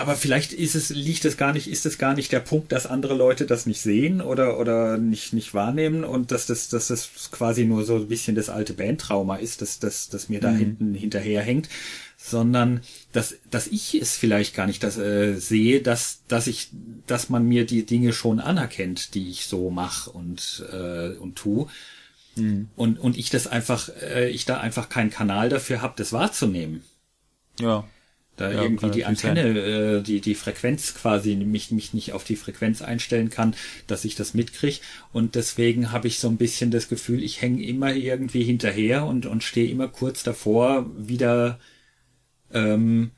Aber 0.00 0.16
vielleicht 0.16 0.54
ist 0.54 0.74
es, 0.74 0.88
liegt 0.88 1.26
es 1.26 1.36
gar 1.36 1.52
nicht, 1.52 1.68
ist 1.68 1.84
es 1.84 1.98
gar 1.98 2.14
nicht 2.14 2.32
der 2.32 2.40
Punkt, 2.40 2.72
dass 2.72 2.86
andere 2.86 3.12
Leute 3.12 3.44
das 3.44 3.66
nicht 3.66 3.82
sehen 3.82 4.22
oder, 4.22 4.58
oder 4.58 4.96
nicht, 4.96 5.34
nicht 5.34 5.52
wahrnehmen 5.52 6.04
und 6.04 6.32
dass 6.32 6.46
das, 6.46 6.70
dass 6.70 6.88
das 6.88 7.10
quasi 7.30 7.66
nur 7.66 7.84
so 7.84 7.96
ein 7.96 8.08
bisschen 8.08 8.34
das 8.34 8.48
alte 8.48 8.72
Bandtrauma 8.72 9.36
ist, 9.36 9.60
dass, 9.60 9.78
dass, 9.78 10.08
dass 10.08 10.30
mir 10.30 10.40
da 10.40 10.52
mhm. 10.52 10.56
hinten 10.56 10.94
hinterherhängt, 10.94 11.68
sondern 12.16 12.80
dass, 13.12 13.36
dass 13.50 13.66
ich 13.66 13.94
es 13.94 14.16
vielleicht 14.16 14.54
gar 14.54 14.66
nicht 14.66 14.82
das, 14.82 14.96
äh, 14.96 15.34
sehe, 15.34 15.82
dass, 15.82 16.22
dass 16.28 16.46
ich, 16.46 16.70
dass 17.06 17.28
man 17.28 17.46
mir 17.46 17.66
die 17.66 17.84
Dinge 17.84 18.14
schon 18.14 18.40
anerkennt, 18.40 19.12
die 19.12 19.28
ich 19.28 19.44
so 19.44 19.68
mache 19.68 20.12
und, 20.12 20.64
äh, 20.72 21.10
und 21.10 21.36
tu. 21.36 21.68
Mhm. 22.36 22.70
Und, 22.74 22.98
und 22.98 23.18
ich 23.18 23.28
das 23.28 23.46
einfach, 23.46 23.90
äh, 24.00 24.30
ich 24.30 24.46
da 24.46 24.60
einfach 24.60 24.88
keinen 24.88 25.10
Kanal 25.10 25.50
dafür 25.50 25.82
habe, 25.82 25.92
das 25.98 26.14
wahrzunehmen. 26.14 26.84
Ja 27.60 27.84
da 28.40 28.50
ja, 28.50 28.62
irgendwie 28.62 28.90
die 28.90 29.04
Antenne, 29.04 29.42
äh, 29.42 30.02
die, 30.02 30.20
die 30.20 30.34
Frequenz 30.34 30.94
quasi, 30.94 31.36
mich, 31.36 31.70
mich 31.70 31.92
nicht 31.92 32.12
auf 32.12 32.24
die 32.24 32.36
Frequenz 32.36 32.80
einstellen 32.80 33.28
kann, 33.28 33.54
dass 33.86 34.04
ich 34.04 34.14
das 34.14 34.32
mitkriege. 34.34 34.78
Und 35.12 35.34
deswegen 35.34 35.92
habe 35.92 36.08
ich 36.08 36.18
so 36.18 36.28
ein 36.28 36.38
bisschen 36.38 36.70
das 36.70 36.88
Gefühl, 36.88 37.22
ich 37.22 37.42
hänge 37.42 37.62
immer 37.62 37.92
irgendwie 37.92 38.42
hinterher 38.42 39.04
und, 39.04 39.26
und 39.26 39.44
stehe 39.44 39.70
immer 39.70 39.88
kurz 39.88 40.22
davor, 40.22 40.86
wieder 40.96 41.58
ähm, 42.52 43.10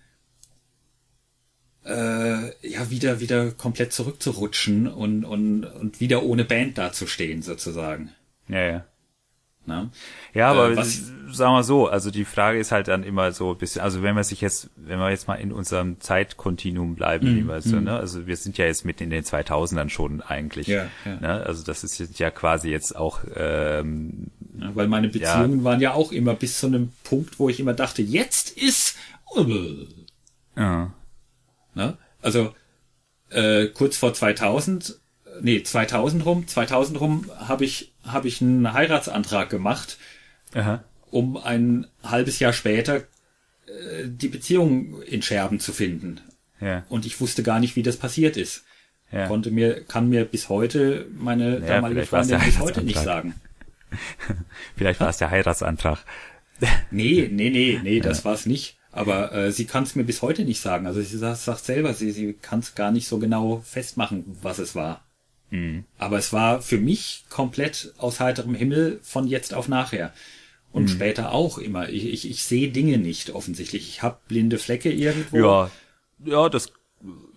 äh, 1.84 2.68
ja, 2.68 2.90
wieder, 2.90 3.20
wieder 3.20 3.52
komplett 3.52 3.92
zurückzurutschen 3.92 4.88
und, 4.88 5.24
und, 5.24 5.64
und 5.64 6.00
wieder 6.00 6.22
ohne 6.22 6.44
Band 6.44 6.78
dazustehen, 6.78 7.42
sozusagen. 7.42 8.10
Ja, 8.48 8.60
ja. 8.60 8.86
Na? 9.66 9.90
Ja, 10.34 10.50
aber 10.50 10.72
äh, 10.72 10.76
was, 10.76 11.12
sagen 11.32 11.54
wir 11.54 11.64
so, 11.64 11.88
also 11.88 12.10
die 12.10 12.24
Frage 12.24 12.58
ist 12.58 12.72
halt 12.72 12.88
dann 12.88 13.02
immer 13.02 13.32
so 13.32 13.52
ein 13.52 13.58
bisschen, 13.58 13.82
also 13.82 14.02
wenn 14.02 14.14
wir 14.16 14.24
sich 14.24 14.40
jetzt, 14.40 14.70
wenn 14.76 14.98
wir 14.98 15.10
jetzt 15.10 15.28
mal 15.28 15.34
in 15.34 15.52
unserem 15.52 16.00
Zeitkontinuum 16.00 16.94
bleiben, 16.94 17.46
mm, 17.46 17.60
so, 17.60 17.76
mm. 17.76 17.84
ne? 17.84 17.96
also 17.96 18.26
wir 18.26 18.36
sind 18.36 18.58
ja 18.58 18.66
jetzt 18.66 18.84
mitten 18.84 19.04
in 19.04 19.10
den 19.10 19.24
2000ern 19.24 19.88
schon 19.88 20.20
eigentlich, 20.20 20.66
ja, 20.66 20.86
ja. 21.04 21.16
Ne? 21.20 21.46
also 21.46 21.64
das 21.64 21.84
ist 21.84 22.18
ja 22.18 22.30
quasi 22.30 22.70
jetzt 22.70 22.96
auch, 22.96 23.20
ähm, 23.34 24.28
ja, 24.58 24.74
weil 24.74 24.88
meine 24.88 25.08
Beziehungen 25.08 25.58
ja. 25.58 25.64
waren 25.64 25.80
ja 25.80 25.94
auch 25.94 26.12
immer 26.12 26.34
bis 26.34 26.58
zu 26.60 26.66
einem 26.66 26.92
Punkt, 27.04 27.38
wo 27.38 27.48
ich 27.48 27.60
immer 27.60 27.74
dachte, 27.74 28.02
jetzt 28.02 28.50
ist, 28.50 28.96
ja. 30.56 30.92
Ne? 31.74 31.96
also 32.20 32.54
äh, 33.30 33.66
kurz 33.68 33.96
vor 33.96 34.12
2000 34.12 35.00
nee, 35.40 35.62
2000 35.62 36.24
rum, 36.24 36.46
2000 36.46 37.00
rum 37.00 37.30
habe 37.38 37.64
ich, 37.64 37.94
habe 38.04 38.28
ich 38.28 38.42
einen 38.42 38.72
Heiratsantrag 38.72 39.48
gemacht, 39.50 39.98
Aha. 40.54 40.84
Um 41.12 41.36
ein 41.36 41.86
halbes 42.02 42.40
Jahr 42.40 42.52
später 42.52 42.96
äh, 42.96 44.06
die 44.06 44.28
Beziehung 44.28 45.02
in 45.02 45.22
Scherben 45.22 45.60
zu 45.60 45.72
finden. 45.72 46.20
Ja. 46.60 46.84
Und 46.88 47.06
ich 47.06 47.20
wusste 47.20 47.42
gar 47.42 47.60
nicht, 47.60 47.76
wie 47.76 47.82
das 47.82 47.96
passiert 47.96 48.36
ist. 48.36 48.64
Ja. 49.12 49.28
Konnte 49.28 49.50
mir, 49.50 49.84
kann 49.84 50.08
mir 50.08 50.24
bis 50.24 50.48
heute 50.48 51.06
meine 51.14 51.58
ja, 51.58 51.66
damalige 51.66 52.06
Freundin 52.06 52.40
bis 52.40 52.58
heute 52.58 52.82
nicht 52.82 52.98
sagen. 52.98 53.34
vielleicht 54.76 55.00
war 55.00 55.10
es 55.10 55.18
der 55.18 55.30
Heiratsantrag. 55.30 55.98
nee, 56.90 57.28
nee, 57.30 57.50
nee, 57.50 57.80
nee, 57.82 58.00
das 58.00 58.18
ja. 58.18 58.24
war 58.24 58.34
es 58.34 58.46
nicht. 58.46 58.78
Aber 58.90 59.32
äh, 59.32 59.52
sie 59.52 59.66
kann 59.66 59.84
es 59.84 59.94
mir 59.94 60.04
bis 60.04 60.22
heute 60.22 60.44
nicht 60.44 60.60
sagen. 60.60 60.86
Also 60.86 61.02
sie 61.02 61.18
sagt, 61.18 61.38
sagt 61.38 61.64
selber, 61.64 61.94
sie, 61.94 62.10
sie 62.10 62.32
kann 62.34 62.60
es 62.60 62.74
gar 62.74 62.90
nicht 62.90 63.06
so 63.06 63.18
genau 63.18 63.62
festmachen, 63.64 64.24
was 64.42 64.58
es 64.58 64.74
war. 64.74 65.04
Mhm. 65.50 65.84
Aber 65.98 66.18
es 66.18 66.32
war 66.32 66.62
für 66.62 66.78
mich 66.78 67.24
komplett 67.28 67.92
aus 67.98 68.20
heiterem 68.20 68.54
Himmel 68.54 69.00
von 69.02 69.26
jetzt 69.26 69.52
auf 69.54 69.68
nachher. 69.68 70.12
Und 70.72 70.88
später 70.88 71.32
auch 71.32 71.58
immer. 71.58 71.88
Ich, 71.90 72.06
ich, 72.06 72.30
ich 72.30 72.44
sehe 72.44 72.70
Dinge 72.70 72.96
nicht 72.98 73.30
offensichtlich. 73.30 73.88
Ich 73.88 74.02
habe 74.02 74.18
blinde 74.26 74.58
Flecke 74.58 74.90
irgendwo. 74.90 75.36
Ja, 75.36 75.70
ja, 76.24 76.48
das, 76.48 76.72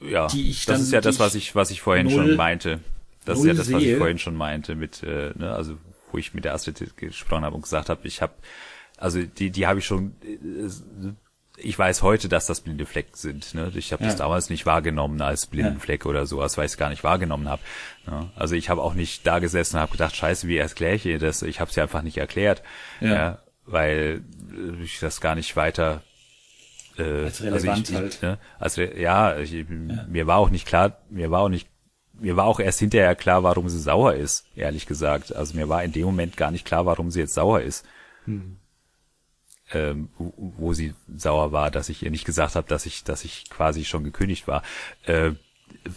ja, 0.02 0.28
Die 0.28 0.50
ich 0.50 0.66
das 0.66 0.76
dann- 0.78 0.82
ist 0.86 0.92
ja 0.94 1.02
das, 1.02 1.20
was 1.20 1.36
ich 1.36 1.50
ich, 1.50 1.56
was 1.56 1.70
ich 1.72 1.82
vorhin 1.82 2.08
null- 2.08 2.28
schon 2.28 2.36
meinte. 2.38 2.80
Das 3.26 3.40
ist 3.40 3.46
ja 3.46 3.54
das, 3.54 3.72
was 3.72 3.82
ich 3.82 3.88
sehe. 3.90 3.98
vorhin 3.98 4.20
schon 4.20 4.36
meinte 4.36 4.76
mit, 4.76 5.02
äh, 5.04 5.32
ne, 5.36 5.52
also 5.54 5.78
wo 6.12 6.18
ich 6.18 6.34
mit 6.34 6.46
der 6.46 6.54
Astrid 6.54 6.96
gesprochen 6.96 7.44
habe 7.44 7.56
und 7.56 7.64
gesagt 7.64 7.90
habe, 7.90 8.08
ich 8.08 8.22
habe, 8.22 8.34
also 8.98 9.22
die, 9.22 9.50
die 9.50 9.66
habe 9.68 9.80
ich 9.80 9.86
schon, 9.86 10.14
äh, 10.24 11.10
ich 11.58 11.78
weiß 11.80 12.02
heute, 12.02 12.28
dass 12.30 12.46
das 12.48 12.62
blinde 12.62 12.86
Flecken 12.86 13.16
sind. 13.16 13.54
Ne? 13.54 13.72
Ich 13.76 13.94
habe 13.94 14.04
das 14.04 14.14
Ja. 14.14 14.20
damals 14.20 14.50
nicht 14.50 14.66
wahrgenommen 14.66 15.22
als 15.22 15.46
blinden 15.46 15.76
Ja. 15.76 15.80
Fleck 15.80 16.06
oder 16.06 16.26
sowas, 16.26 16.58
weil 16.58 16.66
ich 16.66 16.74
es 16.74 16.78
gar 16.78 16.90
nicht 16.90 17.04
wahrgenommen 17.04 17.48
habe. 17.48 17.62
Ne? 18.08 18.30
Also 18.36 18.56
ich 18.56 18.70
habe 18.70 18.82
auch 18.82 18.94
nicht 18.94 19.26
da 19.26 19.40
gesessen 19.40 19.76
und 19.78 19.82
habe 19.82 19.92
gedacht, 19.94 20.16
scheiße, 20.16 20.48
wie 20.48 20.58
erkläre 20.58 20.96
ich 20.96 21.06
ihr 21.06 21.20
das? 21.20 21.42
Ich 21.42 21.60
habe 21.60 21.70
es 21.70 21.76
ja 21.76 21.84
einfach 21.84 22.02
nicht 22.02 22.18
erklärt, 22.18 22.62
Ja. 23.00 23.40
weil 23.66 24.22
äh, 24.54 24.84
ich 24.84 25.00
das 25.00 25.22
gar 25.22 25.36
nicht 25.36 25.56
weiter 25.56 26.02
äh, 26.98 27.26
Als 27.26 27.42
relevant 27.42 27.68
also 27.70 27.92
ich, 27.92 27.96
halt. 27.96 28.14
Ich, 28.16 28.22
ne? 28.22 28.38
Also 28.60 28.82
ja, 28.82 29.38
ich, 29.38 29.66
mir 29.68 30.28
war 30.28 30.38
auch 30.38 30.50
nicht 30.50 30.66
klar, 30.68 31.00
mir 31.10 31.30
war 31.32 31.42
auch 31.42 31.50
nicht, 31.50 31.68
mir 32.14 32.38
war 32.38 32.46
auch 32.46 32.60
erst 32.62 32.80
hinterher 32.80 33.16
klar, 33.16 33.44
warum 33.44 33.68
sie 33.68 33.80
sauer 33.80 34.14
ist, 34.14 34.46
ehrlich 34.56 34.86
gesagt. 34.86 35.36
Also 35.36 35.56
mir 35.58 35.68
war 35.68 35.84
in 35.84 35.92
dem 35.92 36.06
Moment 36.06 36.38
gar 36.38 36.52
nicht 36.52 36.66
klar, 36.66 36.86
warum 36.86 37.12
sie 37.12 37.20
jetzt 37.20 37.34
sauer 37.34 37.62
ist. 37.62 37.86
Ähm, 39.74 40.10
wo, 40.18 40.74
sie 40.74 40.94
sauer 41.16 41.52
war, 41.52 41.72
dass 41.72 41.90
ich 41.90 42.04
ihr 42.04 42.12
nicht 42.12 42.26
gesagt 42.26 42.56
habe, 42.56 42.68
dass 42.68 42.86
ich, 42.86 43.04
dass 43.04 43.26
ich 43.26 43.50
quasi 43.50 43.84
schon 43.84 44.04
gekündigt 44.04 44.48
war. 44.48 44.62
Äh, 45.06 45.32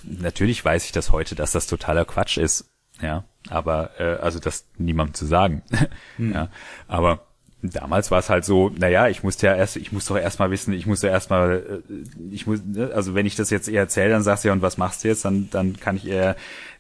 natürlich 0.05 0.65
weiß 0.65 0.87
ich 0.87 0.93
das 0.93 1.13
heute, 1.13 1.35
dass 1.35 1.53
das 1.53 1.67
totaler 1.67 2.07
Quatsch 2.07 2.39
ist, 2.39 2.71
ja. 3.01 3.25
Aber 3.49 3.91
äh, 3.99 4.17
also 4.17 4.39
das 4.39 4.67
niemandem 4.77 5.15
zu 5.15 5.27
sagen, 5.27 5.63
ja. 6.19 6.49
Aber 6.87 7.27
damals 7.63 8.11
war 8.11 8.19
es 8.19 8.31
halt 8.31 8.45
so, 8.45 8.71
naja, 8.71 9.09
ich 9.09 9.23
musste 9.23 9.47
ja 9.47 9.55
erst, 9.55 9.77
ich 9.77 9.93
muss 9.93 10.07
doch 10.07 10.17
erstmal 10.17 10.51
wissen, 10.51 10.73
ich 10.73 10.87
muss 10.87 11.03
ja 11.03 11.11
erstmal, 11.11 11.83
äh, 11.89 11.95
ich 12.31 12.47
muss, 12.47 12.63
ne, 12.65 12.91
also 12.95 13.15
wenn 13.15 13.27
ich 13.27 13.37
das 13.37 13.51
jetzt 13.51 13.69
ihr 13.69 13.81
erzähle, 13.81 14.11
dann 14.11 14.23
sagst 14.23 14.45
du 14.45 14.49
ja, 14.49 14.53
und 14.53 14.63
was 14.63 14.79
machst 14.79 15.05
du 15.05 15.09
jetzt, 15.09 15.25
dann, 15.25 15.49
dann 15.51 15.79
kann 15.79 15.97
ich 15.97 16.07
eher, 16.07 16.37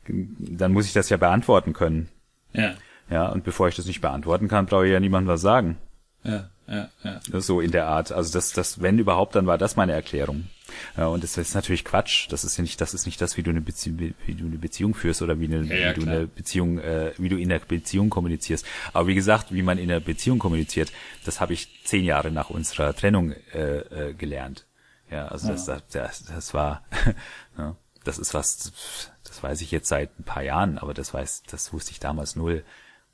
dann 0.06 0.72
muss 0.72 0.86
ich 0.86 0.92
das 0.92 1.08
ja 1.08 1.16
beantworten 1.16 1.72
können. 1.72 2.08
Ja, 2.52 2.74
Ja, 3.10 3.28
und 3.28 3.44
bevor 3.44 3.68
ich 3.68 3.76
das 3.76 3.86
nicht 3.86 4.00
beantworten 4.00 4.48
kann, 4.48 4.66
brauche 4.66 4.86
ich 4.86 4.92
ja 4.92 5.00
niemandem 5.00 5.32
was 5.32 5.40
sagen. 5.40 5.78
ja, 6.24 6.50
ja, 6.68 6.88
ja. 7.02 7.40
So 7.40 7.60
in 7.60 7.70
der 7.70 7.86
Art. 7.86 8.12
Also 8.12 8.32
das, 8.32 8.52
das, 8.52 8.80
wenn 8.80 8.98
überhaupt, 8.98 9.34
dann 9.34 9.46
war 9.46 9.58
das 9.58 9.76
meine 9.76 9.92
Erklärung. 9.92 10.48
Ja, 10.96 11.06
und 11.06 11.24
das 11.24 11.38
ist 11.38 11.54
natürlich 11.54 11.84
Quatsch. 11.84 12.26
Das 12.30 12.44
ist 12.44 12.56
ja 12.58 12.62
nicht, 12.62 12.80
das 12.80 12.92
ist 12.92 13.06
nicht 13.06 13.20
das, 13.20 13.36
wie 13.36 13.42
du 13.42 13.50
eine 13.50 13.62
Beziehung, 13.62 13.98
wie 13.98 14.34
du 14.34 14.44
eine 14.44 14.58
Beziehung 14.58 14.94
führst 14.94 15.22
oder 15.22 15.40
wie, 15.40 15.46
eine, 15.46 15.62
Ja, 15.64 15.90
wie 15.90 16.00
du 16.00 16.06
eine 16.06 16.26
Beziehung, 16.26 16.78
äh, 16.78 17.12
wie 17.16 17.30
du 17.30 17.36
in 17.36 17.48
der 17.48 17.60
Beziehung 17.60 18.10
kommunizierst. 18.10 18.66
Aber 18.92 19.08
wie 19.08 19.14
gesagt, 19.14 19.52
wie 19.52 19.62
man 19.62 19.78
in 19.78 19.88
der 19.88 20.00
Beziehung 20.00 20.38
kommuniziert, 20.38 20.92
das 21.24 21.40
habe 21.40 21.54
ich 21.54 21.68
zehn 21.84 22.04
Jahre 22.04 22.30
nach 22.30 22.50
unserer 22.50 22.94
Trennung 22.94 23.32
äh, 23.54 24.10
äh, 24.10 24.14
gelernt. 24.14 24.66
Ja, 25.10 25.28
also 25.28 25.48
das, 25.48 25.64
das, 25.64 25.82
das, 25.88 26.24
das 26.24 26.52
war, 26.52 26.84
ja, 27.58 27.76
das 28.04 28.18
ist 28.18 28.34
was, 28.34 29.10
das 29.24 29.42
weiß 29.42 29.62
ich 29.62 29.70
jetzt 29.70 29.88
seit 29.88 30.18
ein 30.18 30.24
paar 30.24 30.42
Jahren, 30.42 30.76
aber 30.76 30.92
das 30.92 31.14
weiß, 31.14 31.44
das 31.50 31.72
wusste 31.72 31.92
ich 31.92 32.00
damals 32.00 32.36
null. 32.36 32.62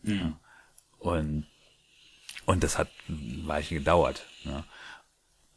Ja. 0.02 0.32
Und 0.98 1.46
und 2.46 2.64
das 2.64 2.78
hat 2.78 2.88
ein 3.08 3.44
Weilchen 3.46 3.78
gedauert. 3.78 4.24
Ne? 4.44 4.64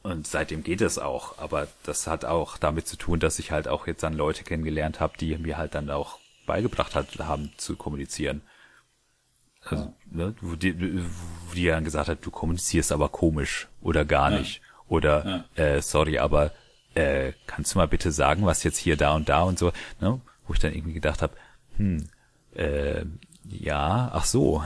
Und 0.03 0.25
seitdem 0.27 0.63
geht 0.63 0.81
es 0.81 0.99
auch. 0.99 1.37
Aber 1.37 1.67
das 1.83 2.07
hat 2.07 2.23
auch 2.25 2.57
damit 2.57 2.87
zu 2.87 2.97
tun, 2.97 3.19
dass 3.19 3.39
ich 3.39 3.51
halt 3.51 3.67
auch 3.67 3.87
jetzt 3.87 4.03
dann 4.03 4.13
Leute 4.13 4.43
kennengelernt 4.43 4.99
habe, 4.99 5.17
die 5.17 5.37
mir 5.37 5.57
halt 5.57 5.75
dann 5.75 5.89
auch 5.89 6.19
beigebracht 6.45 6.95
hat, 6.95 7.19
haben 7.19 7.51
zu 7.57 7.75
kommunizieren. 7.75 8.41
Also, 9.63 9.93
ne, 10.09 10.33
wo, 10.39 10.55
die, 10.55 11.03
wo 11.47 11.53
die 11.53 11.65
dann 11.65 11.83
gesagt 11.83 12.07
hat, 12.07 12.25
du 12.25 12.31
kommunizierst 12.31 12.91
aber 12.91 13.09
komisch 13.09 13.67
oder 13.81 14.05
gar 14.05 14.29
nicht. 14.29 14.61
Oder 14.87 15.45
äh, 15.55 15.81
sorry, 15.81 16.19
aber 16.19 16.51
äh, 16.95 17.33
kannst 17.45 17.73
du 17.73 17.79
mal 17.79 17.87
bitte 17.87 18.11
sagen, 18.13 18.45
was 18.45 18.63
jetzt 18.63 18.77
hier, 18.77 18.95
da 18.95 19.13
und 19.13 19.27
da 19.27 19.43
und 19.43 19.59
so, 19.59 19.73
ne? 19.99 20.21
Wo 20.47 20.53
ich 20.53 20.59
dann 20.59 20.73
irgendwie 20.73 20.93
gedacht 20.93 21.21
habe, 21.21 21.33
hm, 21.75 22.07
äh, 22.55 23.03
ja, 23.49 24.09
ach 24.13 24.25
so. 24.25 24.63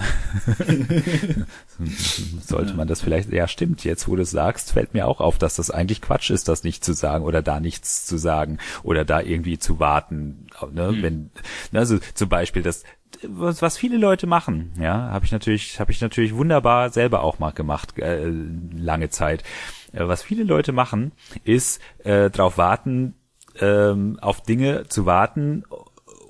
Sollte 2.41 2.73
man 2.73 2.87
das 2.87 3.01
vielleicht, 3.01 3.31
ja 3.31 3.47
stimmt, 3.47 3.83
jetzt 3.83 4.07
wo 4.07 4.15
du 4.15 4.23
es 4.23 4.31
sagst, 4.31 4.71
fällt 4.71 4.93
mir 4.93 5.07
auch 5.07 5.21
auf, 5.21 5.37
dass 5.37 5.55
das 5.55 5.69
eigentlich 5.69 6.01
Quatsch 6.01 6.31
ist, 6.31 6.47
das 6.47 6.63
nicht 6.63 6.83
zu 6.83 6.93
sagen 6.93 7.23
oder 7.23 7.41
da 7.41 7.59
nichts 7.59 8.05
zu 8.05 8.17
sagen 8.17 8.57
oder 8.83 9.05
da 9.05 9.21
irgendwie 9.21 9.59
zu 9.59 9.79
warten. 9.79 10.47
Ne? 10.71 10.97
Wenn, 11.01 11.29
also 11.73 11.99
zum 12.13 12.29
Beispiel 12.29 12.63
das, 12.63 12.83
was, 13.27 13.61
was 13.61 13.77
viele 13.77 13.97
Leute 13.97 14.25
machen, 14.25 14.73
ja, 14.79 15.09
habe 15.11 15.25
ich 15.25 15.31
natürlich, 15.31 15.79
habe 15.79 15.91
ich 15.91 16.01
natürlich 16.01 16.33
wunderbar 16.33 16.89
selber 16.89 17.23
auch 17.23 17.39
mal 17.39 17.51
gemacht, 17.51 17.99
äh, 17.99 18.31
lange 18.73 19.09
Zeit. 19.09 19.43
Äh, 19.91 20.07
was 20.07 20.23
viele 20.23 20.43
Leute 20.43 20.71
machen, 20.71 21.11
ist 21.43 21.81
äh, 21.99 22.29
darauf 22.29 22.57
warten, 22.57 23.13
ähm, 23.59 24.17
auf 24.21 24.41
Dinge 24.41 24.87
zu 24.87 25.05
warten, 25.05 25.65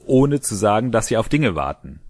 ohne 0.05 0.41
zu 0.41 0.55
sagen, 0.55 0.91
dass 0.91 1.07
sie 1.07 1.17
auf 1.17 1.29
Dinge 1.29 1.55
warten. 1.55 2.00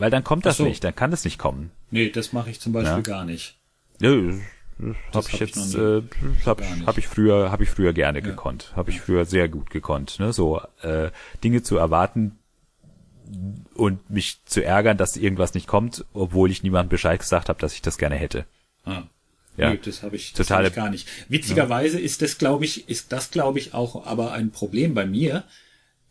Weil 0.00 0.10
dann 0.10 0.24
kommt 0.24 0.44
das 0.46 0.56
so. 0.56 0.64
nicht, 0.64 0.82
dann 0.82 0.94
kann 0.96 1.12
das 1.12 1.24
nicht 1.24 1.38
kommen. 1.38 1.70
Nee, 1.92 2.10
das 2.10 2.32
mache 2.32 2.50
ich 2.50 2.58
zum 2.60 2.72
Beispiel 2.72 2.96
Ja. 2.96 3.00
gar 3.00 3.24
nicht. 3.24 3.56
Ja, 4.00 4.10
das 4.10 4.34
habe 4.80 4.96
ich 4.96 5.14
hab 5.14 5.26
ich 5.34 5.40
jetzt, 5.40 5.74
äh, 5.74 6.02
habe 6.46 6.64
hab 6.86 6.98
ich 6.98 7.06
früher, 7.06 7.52
habe 7.52 7.62
ich 7.64 7.70
früher 7.70 7.92
gerne 7.92 8.22
gekonnt, 8.22 8.72
habe 8.74 8.90
ich 8.90 9.00
früher 9.00 9.24
sehr 9.26 9.48
gut 9.48 9.70
gekonnt, 9.70 10.18
ne? 10.18 10.32
So 10.32 10.60
äh, 10.82 11.10
Dinge 11.44 11.62
zu 11.62 11.76
erwarten 11.76 12.38
und 13.74 14.08
mich 14.10 14.40
zu 14.46 14.64
ärgern, 14.64 14.96
dass 14.96 15.16
irgendwas 15.16 15.54
nicht 15.54 15.66
kommt, 15.66 16.04
obwohl 16.14 16.50
ich 16.50 16.62
niemandem 16.62 16.88
Bescheid 16.88 17.20
gesagt 17.20 17.48
habe, 17.48 17.60
dass 17.60 17.74
ich 17.74 17.82
das 17.82 17.98
gerne 17.98 18.16
hätte. 18.16 18.44
Ah. 18.84 19.02
Ja. 19.56 19.70
Nee, 19.70 19.80
das 19.84 20.02
habe 20.02 20.16
ich, 20.16 20.32
das 20.32 20.46
Totale- 20.46 20.64
hab 20.66 20.70
ich 20.72 20.76
gar 20.76 20.90
nicht. 20.90 21.06
Witzigerweise 21.28 22.00
ist 22.00 22.22
das, 22.22 22.38
glaube 22.38 22.64
ich, 22.64 22.88
ist 22.88 23.12
das, 23.12 23.30
glaube 23.30 23.58
ich, 23.58 23.74
auch 23.74 24.06
aber 24.06 24.32
ein 24.32 24.50
Problem 24.50 24.94
bei 24.94 25.04
mir, 25.04 25.44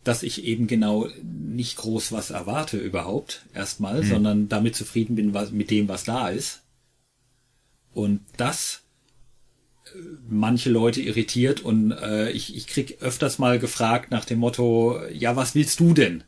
dass 0.03 0.23
ich 0.23 0.43
eben 0.43 0.67
genau 0.67 1.07
nicht 1.21 1.77
groß 1.77 2.11
was 2.11 2.29
erwarte 2.29 2.77
überhaupt 2.77 3.45
erstmal, 3.53 4.03
sondern 4.03 4.47
damit 4.49 4.75
zufrieden 4.75 5.15
bin 5.15 5.33
was, 5.33 5.51
mit 5.51 5.71
dem, 5.71 5.87
was 5.87 6.03
da 6.03 6.29
ist. 6.29 6.61
Und 7.93 8.21
das 8.37 8.83
äh, 9.85 9.97
manche 10.29 10.69
Leute 10.69 11.01
irritiert 11.01 11.61
und 11.61 11.91
äh, 11.91 12.31
ich, 12.31 12.55
ich 12.55 12.67
krieg 12.67 13.01
öfters 13.01 13.39
mal 13.39 13.59
gefragt 13.59 14.11
nach 14.11 14.25
dem 14.25 14.39
Motto, 14.39 15.01
ja, 15.09 15.35
was 15.35 15.55
willst 15.55 15.79
du 15.79 15.93
denn? 15.93 16.23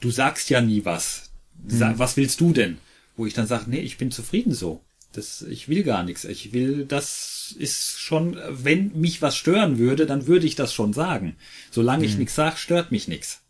Du 0.00 0.10
sagst 0.10 0.50
ja 0.50 0.60
nie 0.60 0.84
was. 0.84 1.30
Sa 1.66 1.98
Was 1.98 2.16
willst 2.16 2.40
du 2.40 2.52
denn? 2.52 2.78
Wo 3.16 3.26
ich 3.26 3.34
dann 3.34 3.46
sage, 3.46 3.64
nee, 3.68 3.80
ich 3.80 3.98
bin 3.98 4.10
zufrieden 4.10 4.54
so. 4.54 4.82
Das, 5.12 5.42
ich 5.42 5.68
will 5.68 5.82
gar 5.82 6.04
nichts. 6.04 6.24
Ich 6.24 6.52
will, 6.52 6.84
das 6.84 7.54
ist 7.58 7.98
schon, 7.98 8.38
wenn 8.48 8.92
mich 8.98 9.22
was 9.22 9.36
stören 9.36 9.78
würde, 9.78 10.06
dann 10.06 10.26
würde 10.26 10.46
ich 10.46 10.54
das 10.54 10.72
schon 10.72 10.92
sagen. 10.92 11.36
Solange 11.70 12.04
ich 12.04 12.16
nichts 12.16 12.36
sage, 12.36 12.56
stört 12.56 12.92
mich 12.92 13.08
nichts. 13.08 13.42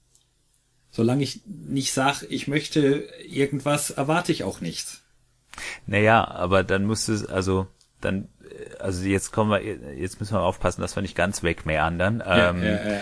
Solange 0.90 1.22
ich 1.22 1.42
nicht 1.46 1.92
sage, 1.92 2.26
ich 2.26 2.48
möchte 2.48 3.08
irgendwas, 3.28 3.90
erwarte 3.90 4.32
ich 4.32 4.42
auch 4.42 4.60
nichts. 4.60 5.02
Naja, 5.86 6.26
aber 6.26 6.64
dann 6.64 6.84
muss 6.84 7.08
es, 7.08 7.26
also 7.26 7.66
dann, 8.00 8.28
äh, 8.42 8.76
also 8.78 9.04
jetzt 9.04 9.30
kommen 9.30 9.50
wir, 9.50 9.62
jetzt 9.96 10.18
müssen 10.20 10.34
wir 10.34 10.40
aufpassen, 10.40 10.80
dass 10.80 10.96
wir 10.96 11.02
nicht 11.02 11.16
ganz 11.16 11.42
wegmeandern. 11.42 12.22
Ähm, 12.26 12.62
ja, 12.62 12.92
ja. 12.92 13.00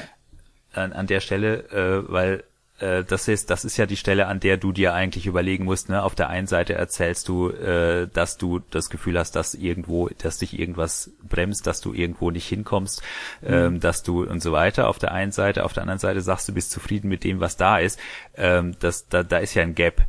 an, 0.73 0.93
an 0.93 1.07
der 1.07 1.20
Stelle, 1.20 1.70
äh, 1.70 2.12
weil 2.12 2.45
äh, 2.78 3.05
das 3.05 3.28
ist 3.28 3.50
das 3.50 3.65
ist 3.65 3.76
ja 3.76 3.86
die 3.86 3.97
Stelle, 3.97 4.26
an 4.26 4.40
der 4.40 4.57
du 4.57 4.73
dir 4.73 4.94
eigentlich 4.94 5.26
überlegen 5.26 5.65
musst. 5.65 5.89
Ne? 5.89 6.02
Auf 6.02 6.15
der 6.15 6.28
einen 6.28 6.47
Seite 6.47 6.74
erzählst 6.74 7.28
du, 7.28 7.50
äh, 7.50 8.08
dass 8.12 8.36
du 8.36 8.60
das 8.70 8.90
Gefühl 8.90 9.18
hast, 9.18 9.32
dass 9.32 9.55
irgendwo, 9.55 10.08
dass 10.18 10.39
dich 10.39 10.58
irgendwas 10.58 11.10
bremst, 11.28 11.66
dass 11.66 11.81
du 11.81 11.92
irgendwo 11.92 12.31
nicht 12.31 12.48
hinkommst, 12.48 13.02
ähm, 13.44 13.81
dass 13.81 14.02
du 14.02 14.24
und 14.24 14.42
so 14.42 14.52
weiter. 14.52 14.89
Auf 14.89 14.98
der 14.98 15.12
einen 15.12 15.32
Seite, 15.32 15.65
auf 15.65 15.73
der 15.73 15.82
anderen 15.82 15.98
Seite 15.98 16.20
sagst 16.20 16.48
du, 16.48 16.55
bist 16.55 16.70
zufrieden 16.70 17.08
mit 17.08 17.24
dem, 17.24 17.40
was 17.40 17.57
da 17.57 17.78
ist. 17.78 17.98
Ähm, 18.36 18.76
das, 18.81 19.08
da, 19.08 19.23
da 19.23 19.39
ist 19.39 19.55
ja 19.55 19.62
ein 19.62 19.74
Gap. 19.74 20.02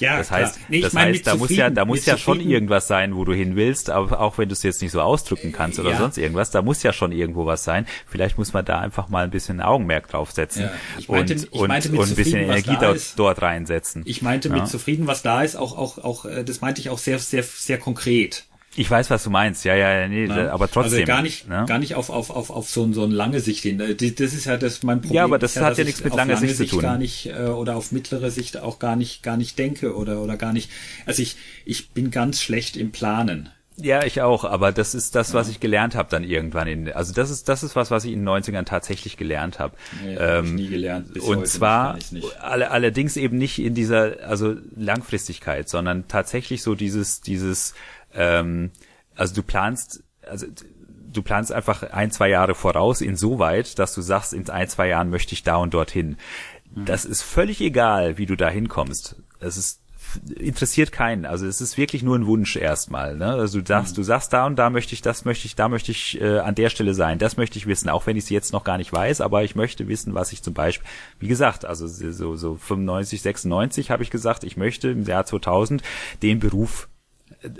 Ja, 0.00 0.18
das 0.18 0.28
klar. 0.28 0.40
heißt, 0.40 0.58
Nee, 0.68 0.80
das 0.80 0.94
heißt, 0.94 1.26
da 1.26 1.36
muss 1.36 1.50
ja, 1.50 1.70
da 1.70 1.84
muss 1.84 2.06
ja 2.06 2.16
schon 2.16 2.40
irgendwas 2.40 2.86
sein, 2.88 3.14
wo 3.16 3.24
du 3.24 3.32
hin 3.32 3.56
willst, 3.56 3.90
aber 3.90 4.20
auch 4.20 4.38
wenn 4.38 4.48
du 4.48 4.52
es 4.54 4.62
jetzt 4.62 4.80
nicht 4.82 4.92
so 4.92 5.00
ausdrücken 5.00 5.52
kannst 5.52 5.78
oder 5.78 5.90
Ja. 5.90 5.98
sonst 5.98 6.18
irgendwas, 6.18 6.50
da 6.50 6.62
muss 6.62 6.82
ja 6.82 6.92
schon 6.92 7.12
irgendwo 7.12 7.46
was 7.46 7.64
sein. 7.64 7.86
Vielleicht 8.06 8.38
muss 8.38 8.52
man 8.52 8.64
da 8.64 8.78
einfach 8.80 9.08
mal 9.08 9.24
ein 9.24 9.30
bisschen 9.30 9.60
Augenmerk 9.60 10.08
draufsetzen 10.08 10.62
Ja, 10.62 10.70
ich 10.98 11.08
meinte- 11.08 11.34
und, 11.34 11.42
ich 11.44 11.52
und, 11.52 11.68
meinte 11.68 11.88
und 11.90 12.08
ein 12.08 12.14
bisschen 12.14 12.40
Energie 12.40 12.76
dort, 12.80 12.96
ist. 12.96 13.18
dort 13.18 13.42
reinsetzen. 13.42 14.02
Ich 14.06 14.22
meinte 14.22 14.48
Ja. 14.48 14.54
mit 14.54 14.68
zufrieden, 14.68 15.06
was 15.06 15.22
da 15.22 15.42
ist, 15.42 15.56
auch, 15.56 15.76
auch, 15.76 15.98
auch, 15.98 16.24
äh, 16.24 16.44
das 16.44 16.60
meinte 16.60 16.80
ich 16.80 16.90
auch 16.90 16.98
sehr, 16.98 17.18
sehr, 17.18 17.42
sehr 17.42 17.78
konkret. 17.78 18.44
Ich 18.76 18.88
weiß, 18.90 19.10
was 19.10 19.24
du 19.24 19.30
meinst, 19.30 19.64
ja, 19.64 19.74
ja, 19.74 20.06
nee, 20.06 20.26
Ne? 20.28 20.52
aber 20.52 20.70
trotzdem. 20.70 21.00
Also 21.00 21.04
gar 21.06 21.22
nicht, 21.22 21.48
ne? 21.48 21.64
gar 21.66 21.78
nicht 21.78 21.94
auf, 21.96 22.10
auf, 22.10 22.30
auf, 22.30 22.50
auf 22.50 22.68
so, 22.70 22.84
ein- 22.84 22.92
so 22.94 23.02
eine 23.02 23.14
lange 23.14 23.40
Sicht 23.40 23.62
hin. 23.62 23.80
Äh, 23.80 23.94
Das 23.94 24.32
ist 24.32 24.44
ja 24.44 24.56
das 24.56 24.82
mein 24.84 25.00
Problem. 25.00 25.16
Ja, 25.16 25.24
aber 25.24 25.38
das 25.38 25.56
ist 25.56 25.62
hat 25.62 25.76
ja 25.78 25.82
ich 25.82 25.86
nichts 25.88 26.04
mit 26.04 26.14
langer 26.14 26.34
lange 26.34 26.46
Sicht 26.48 26.56
zu 26.70 26.76
tun. 26.76 26.82
Gar 26.82 26.98
nicht, 26.98 27.26
äh, 27.26 27.46
oder 27.46 27.76
auf 27.76 27.90
mittlere 27.92 28.30
Sicht 28.30 28.58
auch 28.60 28.78
gar 28.78 28.94
nicht, 28.94 29.22
gar 29.22 29.36
nicht 29.36 29.58
denke 29.58 29.96
oder, 29.96 30.20
oder 30.22 30.36
gar 30.36 30.52
nicht. 30.52 30.70
Also 31.06 31.22
ich, 31.22 31.36
ich 31.64 31.90
bin 31.90 32.10
ganz 32.10 32.40
schlecht 32.40 32.76
im 32.76 32.92
Planen. 32.92 33.48
Ja, 33.80 34.04
ich 34.04 34.22
auch, 34.22 34.44
aber 34.44 34.72
das 34.72 34.92
ist 34.96 35.14
das, 35.14 35.34
was 35.34 35.48
ich 35.48 35.60
gelernt 35.60 35.94
habe 35.94 36.08
dann 36.10 36.24
irgendwann 36.24 36.66
in, 36.66 36.92
also 36.92 37.14
das 37.14 37.30
ist 37.30 37.48
das 37.48 37.62
ist 37.62 37.76
was, 37.76 37.92
was 37.92 38.04
ich 38.04 38.12
in 38.12 38.24
den 38.24 38.28
90ern 38.28 38.64
tatsächlich 38.64 39.16
gelernt 39.16 39.60
habe. 39.60 39.76
Nee, 40.04 40.16
hab 40.18 40.44
ich 40.44 40.50
nie 40.50 40.66
gelernt. 40.66 41.14
Bis 41.14 41.22
und 41.22 41.46
zwar 41.46 41.96
alle, 42.40 42.72
allerdings 42.72 43.16
eben 43.16 43.38
nicht 43.38 43.60
in 43.60 43.74
dieser 43.74 44.16
also 44.26 44.56
Langfristigkeit, 44.76 45.68
sondern 45.68 46.08
tatsächlich 46.08 46.62
so 46.62 46.74
dieses 46.74 47.20
dieses 47.20 47.74
ähm, 48.18 48.70
also 49.16 49.34
du 49.34 49.42
planst 49.42 50.04
also 50.22 50.46
du 51.10 51.22
planst 51.22 51.52
einfach 51.52 51.82
ein, 51.82 52.10
zwei 52.10 52.28
Jahre 52.28 52.54
voraus 52.54 53.00
insoweit, 53.00 53.78
dass 53.78 53.94
du 53.94 54.02
sagst, 54.02 54.34
in 54.34 54.48
ein, 54.50 54.68
zwei 54.68 54.88
Jahren 54.88 55.08
möchte 55.08 55.32
ich 55.32 55.42
da 55.42 55.56
und 55.56 55.72
dorthin. 55.72 56.16
Das 56.74 57.06
ist 57.06 57.22
völlig 57.22 57.62
egal, 57.62 58.18
wie 58.18 58.26
du 58.26 58.36
da 58.36 58.50
hinkommst. 58.50 59.16
Es 59.40 59.56
ist 59.56 59.80
interessiert 60.38 60.90
keinen. 60.90 61.26
Also 61.26 61.46
es 61.46 61.60
ist 61.60 61.76
wirklich 61.76 62.02
nur 62.02 62.16
ein 62.16 62.26
Wunsch 62.26 62.56
erstmal. 62.56 63.16
Ne? 63.16 63.26
Also 63.26 63.60
du 63.60 63.66
sagst, 63.66 63.98
du 63.98 64.02
sagst 64.02 64.32
da 64.32 64.46
und 64.46 64.56
da 64.56 64.70
möchte 64.70 64.94
ich, 64.94 65.02
das 65.02 65.26
möchte 65.26 65.46
ich, 65.46 65.54
da 65.54 65.68
möchte 65.68 65.90
ich 65.90 66.18
äh, 66.20 66.38
an 66.38 66.54
der 66.54 66.70
Stelle 66.70 66.94
sein. 66.94 67.18
Das 67.18 67.36
möchte 67.36 67.58
ich 67.58 67.66
wissen, 67.66 67.88
auch 67.90 68.06
wenn 68.06 68.16
ich 68.16 68.24
es 68.24 68.30
jetzt 68.30 68.52
noch 68.52 68.64
gar 68.64 68.78
nicht 68.78 68.92
weiß. 68.92 69.20
Aber 69.20 69.44
ich 69.44 69.54
möchte 69.54 69.88
wissen, 69.88 70.14
was 70.14 70.32
ich 70.32 70.42
zum 70.42 70.54
Beispiel, 70.54 70.88
wie 71.18 71.28
gesagt, 71.28 71.64
also 71.64 71.86
so 71.86 72.36
so 72.36 72.54
95, 72.56 73.20
96 73.20 73.90
habe 73.90 74.02
ich 74.02 74.10
gesagt, 74.10 74.44
ich 74.44 74.56
möchte 74.56 74.88
im 74.88 75.04
Jahr 75.04 75.26
2000 75.26 75.82
den 76.22 76.38
Beruf 76.38 76.88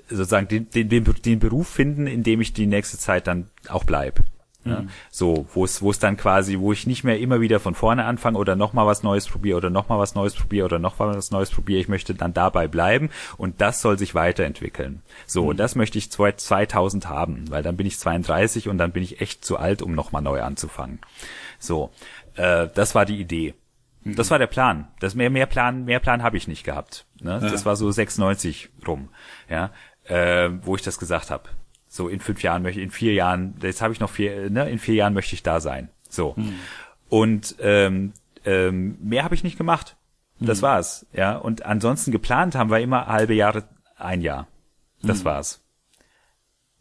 sozusagen 0.09 0.49
den, 0.49 0.71
den, 0.71 1.05
den, 1.05 1.39
Beruf 1.39 1.69
finden, 1.69 2.07
in 2.07 2.23
dem 2.23 2.41
ich 2.41 2.53
die 2.53 2.67
nächste 2.67 2.99
Zeit 2.99 3.27
dann 3.27 3.47
auch 3.69 3.85
bleib. 3.85 4.23
Ja, 4.65 4.85
so, 5.11 5.47
wo 5.55 5.65
es, 5.65 5.81
wo 5.83 5.91
es 5.91 5.99
dann 5.99 6.17
quasi, 6.17 6.59
wo 6.59 6.73
ich 6.73 6.87
nicht 6.87 7.05
mehr 7.05 7.19
immer 7.19 7.41
wieder 7.41 7.61
von 7.61 7.75
vorne 7.75 8.05
anfange 8.05 8.39
oder 8.39 8.57
nochmal 8.57 8.87
was 8.87 9.03
Neues 9.03 9.27
probiere 9.27 9.57
oder 9.57 9.71
nochmal 9.71 9.99
was 9.99 10.15
Neues 10.15 10.35
probiere 10.35 10.67
oder 10.67 10.79
noch 10.79 10.99
mal 10.99 11.15
was 11.17 11.31
Neues 11.31 11.51
probiere. 11.51 11.81
Ich 11.81 11.89
möchte 11.89 12.15
dann 12.15 12.35
dabei 12.35 12.69
bleiben 12.69 13.09
und 13.37 13.61
das 13.61 13.81
soll 13.81 13.99
sich 13.99 14.15
weiterentwickeln. 14.15 15.03
So, 15.27 15.47
und 15.47 15.59
das 15.59 15.75
möchte 15.75 15.97
ich 15.97 16.11
2000 16.11 17.09
haben, 17.09 17.51
weil 17.51 17.63
dann 17.63 17.77
bin 17.77 17.87
ich 17.87 17.99
32 17.99 18.69
und 18.69 18.79
dann 18.79 18.93
bin 18.93 19.03
ich 19.03 19.21
echt 19.21 19.45
zu 19.45 19.57
alt, 19.57 19.81
um 19.81 19.95
nochmal 19.95 20.23
neu 20.23 20.43
anzufangen. 20.43 20.99
So, 21.59 21.91
äh, 22.35 22.69
das 22.75 22.95
war 22.95 23.07
die 23.07 23.21
Idee. 23.21 23.55
Das 24.05 24.31
war 24.31 24.39
der 24.39 24.47
Plan. 24.47 24.89
Das 25.01 25.15
mehr, 25.15 25.31
mehr 25.31 25.47
Plan, 25.47 25.85
mehr 25.85 26.01
Plan 26.01 26.23
habe 26.23 26.37
ich 26.37 26.49
nicht 26.49 26.65
gehabt. 26.65 27.05
Ne? 27.21 27.39
Das 27.41 27.65
war 27.67 27.77
so 27.77 27.91
96 27.91 28.71
rum, 28.87 29.09
ja, 29.49 29.71
äh, 30.05 30.51
wo 30.63 30.77
ich 30.77 30.83
das 30.83 30.99
gesagt 30.99 31.31
habe. 31.31 31.49
So 31.89 32.09
in 32.09 32.21
fünf 32.21 32.43
Jahren 32.43 32.63
möchte, 32.63 32.81
in 32.81 32.91
vier 32.91 33.15
Jahren, 33.15 33.55
jetzt 33.63 33.81
habe 33.83 33.93
ich 33.93 34.01
noch 34.01 34.11
vier, 34.11 34.51
ne, 34.51 34.69
in 34.71 34.79
vier 34.79 34.95
Jahren 34.95 35.15
möchte 35.15 35.35
ich 35.35 35.43
da 35.43 35.61
sein. 35.61 35.89
So. 36.09 36.37
Und 37.09 37.57
ähm, 37.61 38.13
ähm, 38.45 38.99
mehr 39.01 39.25
habe 39.25 39.35
ich 39.35 39.43
nicht 39.45 39.57
gemacht. 39.59 39.97
Das 40.41 40.63
war's. 40.63 41.07
Ja. 41.13 41.37
Und 41.37 41.65
ansonsten 41.67 42.13
geplant 42.13 42.55
haben 42.55 42.71
wir 42.71 42.79
immer 42.81 43.07
halbe 43.07 43.35
Jahre, 43.35 43.65
ein 43.97 44.21
Jahr. 44.21 44.47
Das 45.03 45.25
war's. 45.25 45.61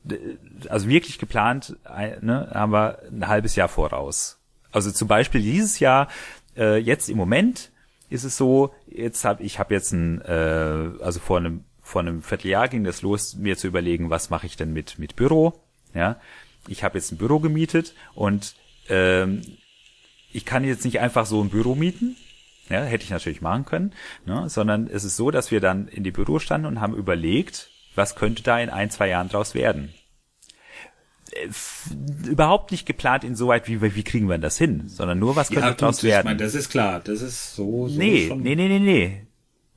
D- 0.04 0.38
Also 0.70 0.88
wirklich 0.90 1.18
geplant, 1.20 1.76
ne, 2.22 2.50
haben 2.54 2.72
wir 2.72 3.00
ein 3.12 3.28
halbes 3.28 3.56
Jahr 3.56 3.68
voraus. 3.68 4.40
Also 4.72 4.92
zum 4.92 5.08
Beispiel 5.08 5.42
dieses 5.42 5.80
Jahr, 5.80 6.08
äh, 6.56 6.78
jetzt 6.78 7.10
im 7.10 7.18
Moment 7.18 7.72
ist 8.10 8.24
es 8.24 8.38
so, 8.38 8.74
jetzt 8.88 9.26
habe 9.26 9.44
ich 9.44 9.60
habe 9.60 9.74
jetzt 9.74 9.92
ein, 9.92 10.22
äh, 10.22 10.92
also 11.02 11.20
vor 11.20 11.38
einem 11.38 11.64
vor 11.82 12.02
einem 12.02 12.22
Vierteljahr 12.22 12.68
ging 12.68 12.84
das 12.84 13.02
los, 13.02 13.36
mir 13.36 13.58
zu 13.58 13.68
überlegen, 13.68 14.10
was 14.10 14.30
mache 14.30 14.46
ich 14.46 14.58
denn 14.58 14.74
mit 14.74 15.00
mit 15.00 15.16
Büro. 15.16 15.54
Ja, 15.94 16.20
ich 16.68 16.84
habe 16.84 16.98
jetzt 16.98 17.12
ein 17.12 17.18
Büro 17.18 17.40
gemietet 17.40 17.94
und 18.14 18.56
ähm, 18.90 19.42
ich 20.32 20.46
kann 20.46 20.64
jetzt 20.64 20.86
nicht 20.86 21.00
einfach 21.00 21.26
so 21.26 21.42
ein 21.42 21.50
Büro 21.50 21.76
mieten. 21.76 22.16
Ja, 22.70 22.84
hätte 22.84 23.06
ich 23.06 23.12
natürlich 23.12 23.42
machen 23.42 23.64
können, 23.64 23.94
ne? 24.26 24.50
sondern 24.50 24.88
es 24.88 25.06
ist 25.06 25.16
so, 25.16 25.32
dass 25.32 25.52
wir 25.52 25.62
dann 25.62 25.88
in 25.88 26.04
die 26.04 26.12
Büro 26.12 26.38
standen 26.40 26.68
und 26.68 26.82
haben 26.82 26.96
überlegt, 26.96 27.70
was 27.96 28.16
könnte 28.16 28.44
da 28.44 28.60
in 28.60 28.70
ein, 28.70 28.90
zwei 28.90 29.08
Jahren 29.08 29.30
draus 29.30 29.56
werden. 29.56 29.94
Äh, 31.44 32.30
Überhaupt 32.30 32.72
nicht 32.72 32.86
geplant 32.86 33.24
insoweit, 33.24 33.68
wie, 33.68 33.82
wie 33.82 34.04
kriegen 34.04 34.28
wir 34.30 34.38
das 34.38 34.58
hin, 34.58 34.84
sondern 34.88 35.20
nur, 35.20 35.36
was 35.36 35.50
könnte 35.50 35.62
Ja, 35.62 35.70
gut, 35.72 35.82
draus 35.82 35.98
ich 36.00 36.04
werden. 36.04 36.26
meine, 36.26 36.38
das 36.38 36.56
ist 36.56 36.70
klar. 36.70 37.00
Das 37.00 37.22
ist 37.22 37.56
so, 37.56 37.88
so 37.88 37.98
nee, 37.98 38.28
schon. 38.28 38.42
nee, 38.42 38.56
nee, 38.56 38.68
nee, 38.68 38.80
nee. 38.80 39.28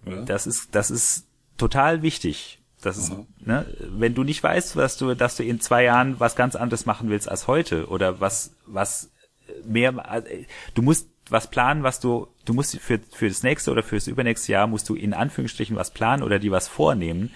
Ja. 0.06 0.22
Das 0.22 0.46
ist, 0.46 0.74
das 0.74 0.90
ist 0.90 1.26
total 1.56 2.02
wichtig. 2.02 2.58
Das 2.82 2.96
ist, 2.96 3.12
Aha. 3.12 3.26
ne, 3.44 3.66
wenn 3.90 4.14
du 4.14 4.24
nicht 4.24 4.42
weißt, 4.42 4.76
was 4.76 4.96
du, 4.96 5.14
dass 5.14 5.36
du 5.36 5.44
in 5.44 5.60
zwei 5.60 5.84
Jahren 5.84 6.18
was 6.18 6.34
ganz 6.34 6.56
anderes 6.56 6.86
machen 6.86 7.10
willst 7.10 7.28
als 7.28 7.46
heute 7.46 7.88
oder 7.88 8.20
was, 8.20 8.56
was 8.66 9.10
mehr, 9.64 9.92
äh, 10.26 10.44
du 10.74 10.82
musst 10.82 11.08
was 11.28 11.48
planen, 11.48 11.82
was 11.82 12.00
du, 12.00 12.26
du 12.44 12.54
musst 12.54 12.76
für, 12.78 12.98
für 13.12 13.28
das 13.28 13.42
nächste 13.42 13.70
oder 13.70 13.82
für 13.82 13.96
das 13.96 14.06
übernächste 14.08 14.52
Jahr 14.52 14.66
musst 14.66 14.88
du 14.88 14.94
in 14.96 15.14
Anführungsstrichen 15.14 15.76
was 15.76 15.92
planen 15.92 16.22
oder 16.22 16.38
dir 16.38 16.50
was 16.50 16.66
vornehmen, 16.68 17.30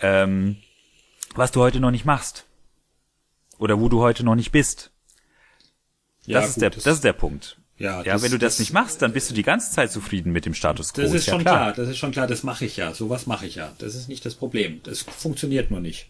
ähm, 0.00 0.56
was 1.34 1.50
du 1.52 1.60
heute 1.60 1.80
noch 1.80 1.90
nicht 1.90 2.04
machst. 2.06 2.46
Oder 3.58 3.80
wo 3.80 3.88
du 3.88 4.00
heute 4.00 4.24
noch 4.24 4.34
nicht 4.34 4.52
bist. 4.52 4.90
Ja, 6.26 6.40
das, 6.40 6.50
ist 6.50 6.54
gut, 6.54 6.62
der, 6.62 6.70
das, 6.70 6.86
ist 6.86 7.04
der 7.04 7.12
Punkt. 7.12 7.58
Ja, 7.78 8.02
Ja, 8.02 8.14
das- 8.14 8.22
wenn 8.22 8.30
du 8.30 8.38
das, 8.38 8.54
das- 8.54 8.60
nicht 8.60 8.72
machst, 8.72 9.02
dann 9.02 9.12
bist 9.12 9.30
du 9.30 9.34
die 9.34 9.42
ganze 9.42 9.72
Zeit 9.72 9.90
zufrieden 9.90 10.32
mit 10.32 10.46
dem 10.46 10.54
Status 10.54 10.92
quo. 10.92 11.02
Das 11.02 11.12
ist 11.12 11.26
ja 11.26 11.32
schon 11.34 11.42
klar. 11.42 11.72
das 11.72 11.88
ist 11.88 11.98
schon 11.98 12.12
klar, 12.12 12.26
das 12.26 12.42
mache 12.42 12.64
ich 12.64 12.76
ja. 12.76 12.94
Sowas 12.94 13.26
mache 13.26 13.46
ich 13.46 13.56
ja. 13.56 13.72
Das 13.78 13.94
ist 13.94 14.08
nicht 14.08 14.24
das 14.24 14.34
Problem. 14.34 14.80
Das 14.84 15.00
funktioniert 15.02 15.70
nur 15.70 15.80
nicht. 15.80 16.08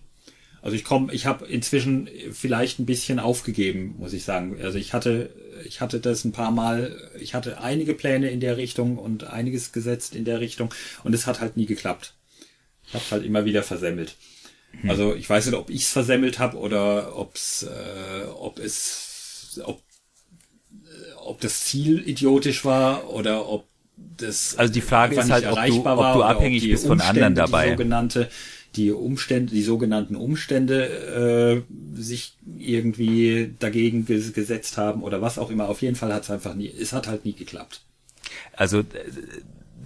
Also 0.61 0.77
ich 0.77 0.85
komme, 0.85 1.13
ich 1.13 1.27
habe 1.27 1.47
inzwischen 1.47 2.09
vielleicht 2.31 2.79
ein 2.79 2.87
bisschen 2.87 3.19
aufgegeben, 3.19 3.97
muss 3.99 4.13
ich 4.13 4.23
sagen. 4.25 4.59
Also 4.63 4.79
ich 4.79 4.93
hatte, 4.93 5.31
ich 5.65 5.81
hatte 5.81 5.99
das 5.99 6.25
ein 6.25 6.31
paar 6.33 6.53
Mal, 6.53 7.11
ich 7.19 7.35
hatte 7.35 7.61
einige 7.61 7.95
Pläne 7.95 8.31
in 8.31 8.39
der 8.39 8.57
Richtung 8.59 8.97
und 8.97 9.25
einiges 9.25 9.73
gesetzt 9.73 10.15
in 10.15 10.25
der 10.25 10.39
Richtung 10.41 10.73
und 11.03 11.15
es 11.15 11.27
hat 11.27 11.41
halt 11.41 11.57
nie 11.57 11.67
geklappt. 11.67 12.15
Ich 12.87 12.95
habe 12.95 13.05
halt 13.11 13.25
immer 13.25 13.45
wieder 13.45 13.63
versemmelt. 13.65 14.15
Also 14.89 15.15
ich 15.15 15.29
weiß 15.29 15.47
nicht, 15.47 15.55
ob 15.55 15.71
ich 15.71 15.83
es 15.83 15.91
versemmelt 15.91 16.39
habe 16.39 16.57
oder 16.59 17.17
ob's, 17.17 17.63
äh, 17.63 18.25
ob 18.29 18.59
es, 18.59 19.61
ob, 19.65 19.81
äh, 20.71 21.13
ob 21.25 21.41
das 21.41 21.65
Ziel 21.65 22.07
idiotisch 22.09 22.65
war 22.65 23.11
oder 23.11 23.49
ob 23.49 23.67
das 24.19 24.57
Also 24.59 24.73
die 24.73 24.81
Frage 24.81 25.15
ist 25.17 25.31
halt, 25.31 25.45
nicht 25.45 25.53
ob 25.53 25.67
du- 25.67 25.87
ob 25.87 25.97
du 26.15 26.23
abhängig 26.23 26.63
die 26.63 26.69
bist 26.73 26.87
von 26.87 27.01
anderen 27.01 27.33
Umstände, 27.33 27.41
dabei. 27.41 27.65
Die 27.67 27.71
sogenannte, 27.71 28.31
die 28.77 28.91
Umstände, 28.91 29.53
die 29.55 29.63
sogenannten 29.63 30.17
Umstände 30.17 31.65
äh, 31.97 32.01
sich 32.01 32.35
irgendwie 32.59 33.55
dagegen 33.59 34.07
ges 34.07 34.33
gesetzt 34.33 34.79
haben 34.79 35.03
oder 35.03 35.21
was 35.21 35.39
auch 35.39 35.51
immer. 35.51 35.69
Auf 35.69 35.83
jeden 35.83 35.95
Fall 35.97 36.13
hat 36.13 36.25
es 36.25 36.31
einfach 36.31 36.55
nie, 36.55 36.69
es 36.71 36.93
hat 36.93 37.07
halt 37.07 37.25
nie 37.25 37.35
geklappt. 37.35 37.83
Also 38.55 38.81
äh, 38.81 38.85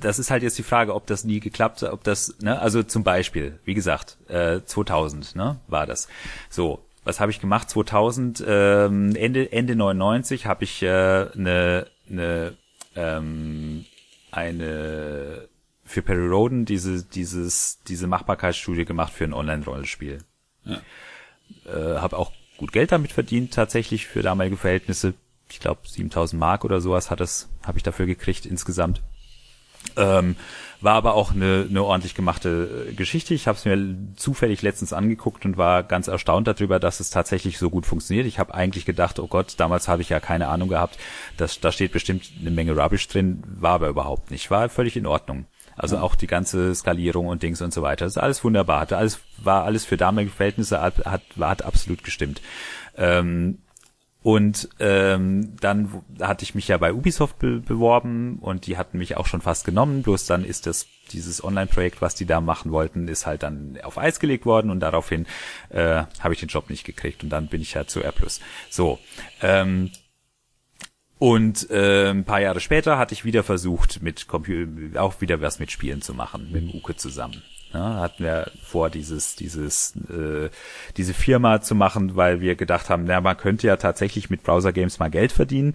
das 0.01 0.19
ist 0.19 0.31
halt 0.31 0.43
jetzt 0.43 0.59
die 0.59 0.63
Frage, 0.63 0.95
ob 0.95 1.07
das 1.07 1.25
nie 1.25 1.41
geklappt 1.41 1.83
hat, 1.83 1.93
ob 1.93 2.05
das, 2.05 2.37
ne, 2.41 2.61
also 2.61 2.83
zum 2.83 3.05
Beispiel, 3.05 3.59
wie 3.65 3.75
gesagt, 3.75 4.17
äh, 4.29 4.61
2000, 4.65 5.37
ne, 5.37 5.59
war 5.69 5.87
das. 5.87 6.09
So, 6.51 6.85
was 7.05 7.21
habe 7.21 7.31
ich 7.31 7.41
gemacht? 7.41 7.71
2000, 7.71 8.45
ähm, 8.47 9.15
Ende 9.15 9.53
Ende 9.53 9.77
99 9.77 10.47
habe 10.47 10.65
ich 10.65 10.83
äh, 10.83 10.89
eine 10.89 11.87
eine 12.11 12.57
ähm, 12.97 13.85
eine 14.33 15.49
für 15.85 16.03
Perry 16.03 16.27
Roden 16.27 16.65
diese 16.65 17.05
dieses 17.05 17.81
diese 17.87 18.09
Machbarkeitsstudie 18.09 18.85
gemacht 18.85 19.13
für 19.13 19.25
ein 19.25 19.35
Online-Rollenspiel. 19.35 20.19
Ja. 20.65 20.81
Äh, 21.65 21.99
habe 21.99 22.19
auch 22.19 22.33
gut 22.57 22.73
Geld 22.73 22.91
damit 22.91 23.13
verdient 23.13 23.55
tatsächlich 23.55 24.09
für 24.09 24.23
damalige 24.23 24.57
Verhältnisse. 24.57 25.15
Ich 25.49 25.61
glaube 25.61 25.89
7000 25.89 26.41
Mark 26.41 26.65
oder 26.65 26.81
sowas 26.81 27.11
hat 27.11 27.21
es 27.21 27.49
habe 27.65 27.79
ich 27.79 27.85
dafür 27.85 28.07
gekriegt 28.07 28.47
insgesamt. 28.47 29.01
Ähm, 29.97 30.37
war 30.81 30.95
aber 30.95 31.15
auch 31.15 31.33
eine, 31.33 31.67
eine 31.69 31.83
ordentlich 31.83 32.15
gemachte 32.15 32.87
äh, 32.91 32.93
Geschichte. 32.93 33.35
Ich 33.35 33.49
habe 33.49 33.57
es 33.57 33.65
mir 33.65 33.97
zufällig 34.17 34.63
letztens 34.63 34.93
angeguckt 34.93 35.45
und 35.45 35.57
war 35.57 35.83
ganz 35.83 36.07
erstaunt 36.09 36.47
darüber, 36.47 36.79
dass 36.79 37.01
es 37.01 37.11
tatsächlich 37.11 37.59
so 37.59 37.71
gut 37.71 37.87
funktioniert. 37.87 38.27
Ich 38.27 38.39
habe 38.39 38.55
eigentlich 38.55 38.85
gedacht, 38.85 39.19
oh 39.19 39.27
Gott, 39.27 39.55
damals 39.57 39.89
habe 39.89 40.03
ich 40.03 40.11
ja 40.11 40.21
keine 40.21 40.49
Ahnung 40.49 40.69
gehabt, 40.69 40.99
dass 41.37 41.61
da 41.61 41.73
steht 41.73 41.93
bestimmt 41.93 42.31
eine 42.41 42.51
Menge 42.51 42.77
Rubbish 42.77 43.09
drin, 43.09 43.43
war 43.47 43.73
aber 43.73 43.89
überhaupt 43.89 44.31
nicht. 44.31 44.51
War 44.51 44.69
völlig 44.69 44.97
in 44.97 45.07
Ordnung. 45.07 45.47
Also 45.77 45.99
auch 45.99 46.15
die 46.15 46.27
ganze 46.27 46.75
Skalierung 46.75 47.27
und 47.27 47.43
Dings 47.43 47.61
und 47.61 47.73
so 47.73 47.83
weiter. 47.83 48.07
Das 48.07 48.15
ist 48.15 48.23
alles 48.23 48.43
wunderbar. 48.45 48.81
Hatte 48.81 48.97
alles, 48.97 49.21
war 49.37 49.65
alles 49.65 49.85
für 49.85 49.99
damalige 49.99 50.33
Verhältnisse, 50.33 50.81
hat, 50.81 51.05
hat, 51.05 51.23
hat 51.39 51.63
absolut 51.63 52.03
gestimmt. 52.03 52.41
Ähm, 52.97 53.59
und 54.27 54.71
ähm, 54.81 55.55
dann 55.61 56.03
hatte 56.21 56.43
ich 56.43 56.57
mich 56.57 56.67
ja 56.67 56.79
bei 56.79 56.93
Ubisoft 56.93 57.39
be 57.39 57.61
beworben 57.61 58.41
und 58.41 58.67
die 58.67 58.77
hatten 58.77 58.99
mich 58.99 59.17
auch 59.17 59.27
schon 59.27 59.41
fast 59.41 59.65
genommen. 59.65 60.03
Bloß 60.03 60.27
dann 60.27 60.45
ist 60.45 60.67
das 60.67 60.89
dieses 61.13 61.45
Online-Projekt, 61.45 62.03
was 62.03 62.17
die 62.17 62.27
da 62.27 62.41
machen 62.41 62.73
wollten, 62.73 63.07
ist 63.07 63.25
halt 63.25 63.45
dann 63.45 63.79
auf 63.85 63.99
Eis 63.99 64.19
gelegt 64.19 64.45
worden 64.45 64.73
und 64.73 64.81
daraufhin 64.81 65.27
äh, 65.69 66.03
habe 66.19 66.35
ich 66.35 66.41
den 66.41 66.49
Job 66.49 66.71
nicht 66.71 66.83
gekriegt 66.83 67.23
und 67.23 67.31
dann 67.31 67.47
bin 67.47 67.63
ich 67.63 67.75
ja 67.75 67.87
zu 67.87 68.03
R+. 68.03 68.13
So. 68.69 68.99
Ähm, 69.43 69.93
und 71.21 71.71
äh, 71.71 72.11
ein 72.11 72.25
paar 72.25 72.41
Jahre 72.41 72.59
später 72.59 72.99
hatte 72.99 73.15
ich 73.15 73.25
wieder 73.25 73.45
versucht, 73.45 74.03
mit 74.03 74.27
Computer 74.27 75.01
auch 75.01 75.21
wieder 75.21 75.41
was 75.41 75.61
mit 75.61 75.71
Spielen 75.71 76.03
zu 76.03 76.15
machen, 76.15 76.51
mit 76.51 76.63
dem 76.63 76.75
Uke 76.75 76.97
zusammen. 76.97 77.45
Ja, 77.77 77.97
hatten 77.97 78.25
wir 78.25 78.51
vor, 78.63 78.89
dieses, 78.89 79.37
dieses, 79.37 79.95
äh, 80.09 80.49
diese 80.97 81.13
Firma 81.13 81.61
zu 81.61 81.75
machen, 81.75 82.17
weil 82.17 82.41
wir 82.41 82.55
gedacht 82.55 82.89
haben, 82.89 83.05
na, 83.05 83.21
man 83.21 83.37
könnte 83.37 83.67
ja 83.67 83.77
tatsächlich 83.77 84.31
mit 84.31 84.43
Browser 84.43 84.73
Games 84.73 84.99
mal 84.99 85.11
Geld 85.11 85.31
verdienen. 85.31 85.75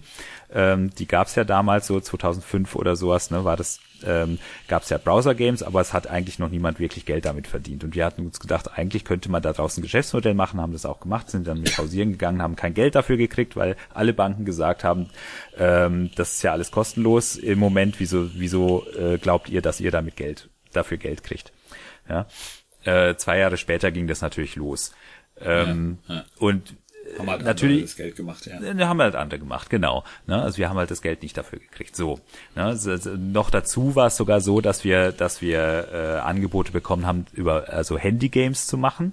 Ähm, 0.52 0.90
die 0.90 1.06
gab's 1.06 1.36
ja 1.36 1.44
damals 1.44 1.86
so 1.86 2.00
2005 2.00 2.74
oder 2.74 2.96
sowas, 2.96 3.30
ne, 3.30 3.44
war 3.44 3.56
das, 3.56 3.78
ähm, 4.04 4.40
gab's 4.66 4.90
ja 4.90 4.98
Browser 4.98 5.36
Games, 5.36 5.62
aber 5.62 5.80
es 5.80 5.92
hat 5.92 6.08
eigentlich 6.08 6.40
noch 6.40 6.48
niemand 6.48 6.80
wirklich 6.80 7.06
Geld 7.06 7.24
damit 7.24 7.46
verdient. 7.46 7.84
Und 7.84 7.94
wir 7.94 8.04
hatten 8.04 8.26
uns 8.26 8.40
gedacht, 8.40 8.76
eigentlich 8.76 9.04
könnte 9.04 9.30
man 9.30 9.40
da 9.40 9.52
draußen 9.52 9.80
ein 9.80 9.84
Geschäftsmodell 9.84 10.34
machen, 10.34 10.60
haben 10.60 10.72
das 10.72 10.84
auch 10.84 10.98
gemacht, 10.98 11.30
sind 11.30 11.46
dann 11.46 11.60
mit 11.60 11.76
pausieren 11.76 12.10
gegangen, 12.10 12.42
haben 12.42 12.56
kein 12.56 12.74
Geld 12.74 12.96
dafür 12.96 13.16
gekriegt, 13.16 13.54
weil 13.54 13.76
alle 13.94 14.12
Banken 14.12 14.44
gesagt 14.44 14.82
haben, 14.82 15.08
ähm, 15.56 16.10
das 16.16 16.32
ist 16.32 16.42
ja 16.42 16.50
alles 16.50 16.72
kostenlos 16.72 17.36
im 17.36 17.60
Moment. 17.60 18.00
Wieso, 18.00 18.28
wieso 18.34 18.84
äh, 18.98 19.18
glaubt 19.18 19.50
ihr, 19.50 19.62
dass 19.62 19.78
ihr 19.78 19.92
damit 19.92 20.16
Geld 20.16 20.48
dafür 20.72 20.96
Geld 20.96 21.22
kriegt? 21.22 21.52
Ja. 22.08 22.26
Äh, 22.84 23.16
zwei 23.16 23.38
Jahre 23.38 23.56
später 23.56 23.90
ging 23.90 24.06
das 24.06 24.20
natürlich 24.22 24.56
los. 24.56 24.92
Ähm, 25.40 25.98
ja, 26.08 26.14
ja. 26.16 26.24
Und 26.38 26.74
haben 27.18 27.30
halt 27.30 27.42
natürlich 27.42 27.82
das 27.82 27.96
Geld 27.96 28.16
gemacht, 28.16 28.46
ja. 28.46 28.58
Ne, 28.60 28.88
haben 28.88 29.00
halt 29.00 29.16
andere 29.16 29.38
gemacht, 29.38 29.70
genau. 29.70 30.04
Ne? 30.26 30.40
Also 30.40 30.58
wir 30.58 30.68
haben 30.68 30.78
halt 30.78 30.90
das 30.90 31.02
Geld 31.02 31.22
nicht 31.22 31.36
dafür 31.36 31.58
gekriegt. 31.58 31.96
So. 31.96 32.20
Ne? 32.54 32.64
Also, 32.64 32.96
noch 33.16 33.50
dazu 33.50 33.94
war 33.94 34.06
es 34.06 34.16
sogar 34.16 34.40
so, 34.40 34.60
dass 34.60 34.84
wir, 34.84 35.12
dass 35.12 35.42
wir 35.42 35.88
äh, 35.92 36.18
Angebote 36.20 36.72
bekommen 36.72 37.06
haben, 37.06 37.26
über 37.32 37.68
also 37.68 37.98
Handy-Games 37.98 38.66
zu 38.66 38.78
machen 38.78 39.12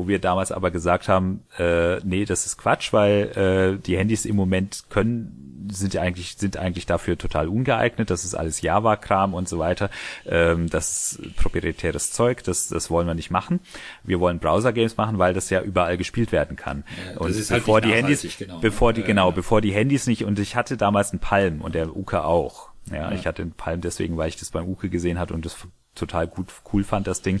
wo 0.00 0.08
wir 0.08 0.18
damals 0.18 0.50
aber 0.50 0.70
gesagt 0.70 1.08
haben, 1.08 1.44
äh, 1.58 1.98
nee, 1.98 2.24
das 2.24 2.46
ist 2.46 2.56
Quatsch, 2.56 2.94
weil 2.94 3.76
äh, 3.76 3.82
die 3.84 3.98
Handys 3.98 4.24
im 4.24 4.34
Moment 4.34 4.84
können 4.88 5.49
sind 5.72 5.94
ja 5.94 6.02
eigentlich 6.02 6.36
sind 6.38 6.56
eigentlich 6.56 6.86
dafür 6.86 7.16
total 7.18 7.48
ungeeignet. 7.48 8.10
Das 8.10 8.24
ist 8.24 8.34
alles 8.34 8.60
Java-Kram 8.60 9.34
und 9.34 9.48
so 9.48 9.58
weiter. 9.58 9.90
Ähm, 10.26 10.68
das 10.68 11.12
ist 11.12 11.36
proprietäres 11.36 12.12
Zeug. 12.12 12.42
Das 12.44 12.68
das 12.68 12.90
wollen 12.90 13.06
wir 13.06 13.14
nicht 13.14 13.30
machen. 13.30 13.60
Wir 14.04 14.20
wollen 14.20 14.38
Browser-Games 14.38 14.96
machen, 14.96 15.18
weil 15.18 15.34
das 15.34 15.50
ja 15.50 15.62
überall 15.62 15.96
gespielt 15.96 16.32
werden 16.32 16.56
kann. 16.56 16.84
Ja, 17.14 17.20
und 17.20 17.34
halt 17.34 17.48
bevor 17.48 17.74
halt 17.74 17.84
die 17.84 17.92
Handys, 17.92 18.36
genau. 18.38 18.58
bevor 18.58 18.92
die 18.92 19.02
genau, 19.02 19.32
bevor 19.32 19.60
die 19.60 19.72
Handys 19.72 20.06
nicht 20.06 20.24
und 20.24 20.38
ich 20.38 20.56
hatte 20.56 20.76
damals 20.76 21.10
einen 21.10 21.20
Palm 21.20 21.60
und 21.60 21.74
der 21.74 21.96
Uke 21.96 22.24
auch. 22.24 22.70
Ja, 22.90 22.96
ja, 22.96 23.12
ich 23.12 23.26
hatte 23.26 23.42
einen 23.42 23.52
Palm 23.52 23.80
deswegen, 23.80 24.16
weil 24.16 24.28
ich 24.28 24.36
das 24.36 24.50
beim 24.50 24.66
Uke 24.66 24.88
gesehen 24.88 25.18
hatte 25.18 25.34
und 25.34 25.44
das 25.44 25.54
total 25.94 26.26
gut 26.26 26.48
cool 26.72 26.84
fand 26.84 27.06
das 27.06 27.22
Ding 27.22 27.40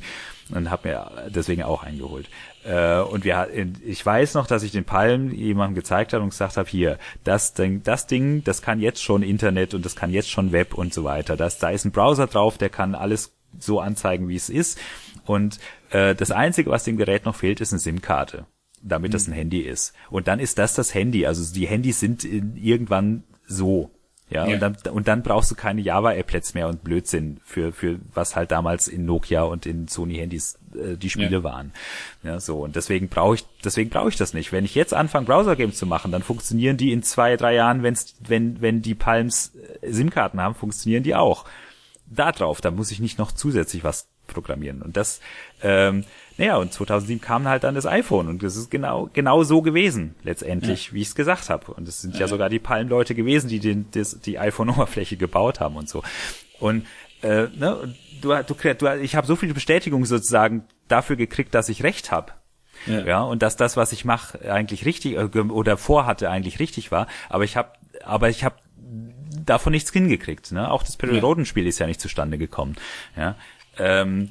und 0.50 0.70
habe 0.70 0.88
mir 0.88 1.30
deswegen 1.30 1.62
auch 1.62 1.82
eingeholt. 1.82 2.28
Äh, 2.64 3.00
und 3.00 3.24
wir, 3.24 3.48
ich 3.84 4.04
weiß 4.04 4.34
noch, 4.34 4.46
dass 4.46 4.62
ich 4.62 4.72
den 4.72 4.84
Palm 4.84 5.32
jemandem 5.32 5.74
gezeigt 5.74 6.12
habe 6.12 6.22
und 6.22 6.30
gesagt 6.30 6.56
habe, 6.56 6.68
hier, 6.68 6.98
das 7.24 7.54
Ding, 7.54 7.82
das 7.82 8.06
Ding, 8.06 8.44
das 8.44 8.62
kann 8.62 8.80
jetzt 8.80 9.02
schon 9.02 9.22
Internet 9.22 9.74
und 9.74 9.84
das 9.84 9.96
kann 9.96 10.10
jetzt 10.10 10.30
schon 10.30 10.52
Web 10.52 10.74
und 10.74 10.92
so 10.92 11.04
weiter. 11.04 11.36
Das, 11.36 11.58
da 11.58 11.70
ist 11.70 11.84
ein 11.84 11.92
Browser 11.92 12.26
drauf, 12.26 12.58
der 12.58 12.70
kann 12.70 12.94
alles 12.94 13.32
so 13.58 13.80
anzeigen, 13.80 14.28
wie 14.28 14.36
es 14.36 14.48
ist. 14.48 14.78
Und 15.24 15.58
äh, 15.90 16.14
das 16.14 16.30
Einzige, 16.30 16.70
was 16.70 16.84
dem 16.84 16.96
Gerät 16.96 17.24
noch 17.24 17.36
fehlt, 17.36 17.60
ist 17.60 17.72
eine 17.72 17.80
SIM-Karte, 17.80 18.46
damit 18.82 19.10
mhm. 19.10 19.12
das 19.12 19.28
ein 19.28 19.32
Handy 19.32 19.60
ist. 19.60 19.94
Und 20.10 20.28
dann 20.28 20.40
ist 20.40 20.58
das 20.58 20.74
das 20.74 20.94
Handy. 20.94 21.26
Also 21.26 21.52
die 21.54 21.66
Handys 21.66 22.00
sind 22.00 22.24
irgendwann 22.24 23.24
so. 23.46 23.90
Ja, 24.30 24.46
ja, 24.46 24.54
Und, 24.54 24.60
dann, 24.60 24.76
und 24.92 25.08
dann 25.08 25.22
brauchst 25.22 25.50
du 25.50 25.56
keine 25.56 25.80
Java-Applets 25.80 26.54
mehr 26.54 26.68
und 26.68 26.84
Blödsinn 26.84 27.40
für, 27.44 27.72
für 27.72 27.98
was 28.14 28.36
halt 28.36 28.52
damals 28.52 28.86
in 28.86 29.04
Nokia 29.04 29.42
und 29.42 29.66
in 29.66 29.88
Sony-Handys 29.88 30.58
äh, 30.74 30.96
die 30.96 31.10
Spiele 31.10 31.38
ja. 31.38 31.42
waren. 31.42 31.72
Ja, 32.22 32.38
so. 32.38 32.60
Und 32.60 32.76
deswegen 32.76 33.08
brauche 33.08 33.34
ich, 33.34 33.44
deswegen 33.64 33.90
brauche 33.90 34.08
ich 34.08 34.16
das 34.16 34.32
nicht. 34.32 34.52
Wenn 34.52 34.64
ich 34.64 34.74
jetzt 34.74 34.94
anfange, 34.94 35.26
Browser-Games 35.26 35.76
zu 35.76 35.86
machen, 35.86 36.12
dann 36.12 36.22
funktionieren 36.22 36.76
die 36.76 36.92
in 36.92 37.02
zwei, 37.02 37.36
drei 37.36 37.54
Jahren, 37.54 37.82
wenn's, 37.82 38.14
wenn, 38.20 38.60
wenn 38.60 38.82
die 38.82 38.94
Palms 38.94 39.52
äh, 39.82 39.90
SIM-Karten 39.90 40.40
haben, 40.40 40.54
funktionieren 40.54 41.02
die 41.02 41.16
auch. 41.16 41.44
Da 42.06 42.32
drauf, 42.32 42.60
da 42.60 42.70
muss 42.70 42.90
ich 42.90 43.00
nicht 43.00 43.18
noch 43.18 43.32
zusätzlich 43.32 43.84
was 43.84 44.08
programmieren. 44.26 44.82
Und 44.82 44.96
das, 44.96 45.20
ähm, 45.62 46.04
naja, 46.40 46.56
und 46.56 46.72
2007 46.72 47.20
kam 47.20 47.46
halt 47.46 47.64
dann 47.64 47.74
das 47.74 47.84
iPhone 47.84 48.26
und 48.26 48.42
das 48.42 48.56
ist 48.56 48.70
genau 48.70 49.10
genau 49.12 49.42
so 49.42 49.60
gewesen 49.60 50.14
letztendlich, 50.22 50.86
ja. 50.86 50.94
wie 50.94 51.02
ich 51.02 51.08
es 51.08 51.14
gesagt 51.14 51.50
habe. 51.50 51.70
Und 51.74 51.86
es 51.86 52.00
sind 52.00 52.14
ja, 52.14 52.20
ja 52.20 52.28
sogar 52.28 52.48
die 52.48 52.58
Palm-Leute 52.58 53.14
gewesen, 53.14 53.48
die 53.48 53.58
den, 53.58 53.90
das, 53.90 54.18
die 54.20 54.38
iPhone-Oberfläche 54.38 55.18
gebaut 55.18 55.60
haben 55.60 55.76
und 55.76 55.90
so. 55.90 56.02
Und 56.58 56.86
äh, 57.20 57.48
ne, 57.54 57.94
du, 58.22 58.34
du, 58.42 58.54
du 58.54 59.00
ich 59.02 59.16
habe 59.16 59.26
so 59.26 59.36
viel 59.36 59.52
Bestätigung 59.52 60.06
sozusagen 60.06 60.64
dafür 60.88 61.16
gekriegt, 61.16 61.54
dass 61.54 61.68
ich 61.68 61.82
recht 61.82 62.10
habe. 62.10 62.32
Ja. 62.86 63.00
ja, 63.04 63.20
und 63.20 63.42
dass 63.42 63.56
das, 63.56 63.76
was 63.76 63.92
ich 63.92 64.06
mache, 64.06 64.50
eigentlich 64.50 64.86
richtig 64.86 65.16
äh, 65.16 65.40
oder 65.40 65.76
vorhatte, 65.76 66.30
eigentlich 66.30 66.58
richtig 66.58 66.90
war. 66.90 67.06
Aber 67.28 67.44
ich 67.44 67.58
habe, 67.58 67.72
aber 68.02 68.30
ich 68.30 68.44
habe 68.44 68.54
davon 69.44 69.72
nichts 69.72 69.92
hingekriegt. 69.92 70.52
Ne? 70.52 70.70
Auch 70.70 70.84
das 70.84 70.96
Periodenspiel 70.96 71.64
ja. 71.64 71.68
ist 71.68 71.80
ja 71.80 71.86
nicht 71.86 72.00
zustande 72.00 72.38
gekommen. 72.38 72.76
Ja, 73.14 73.36
ähm, 73.76 74.30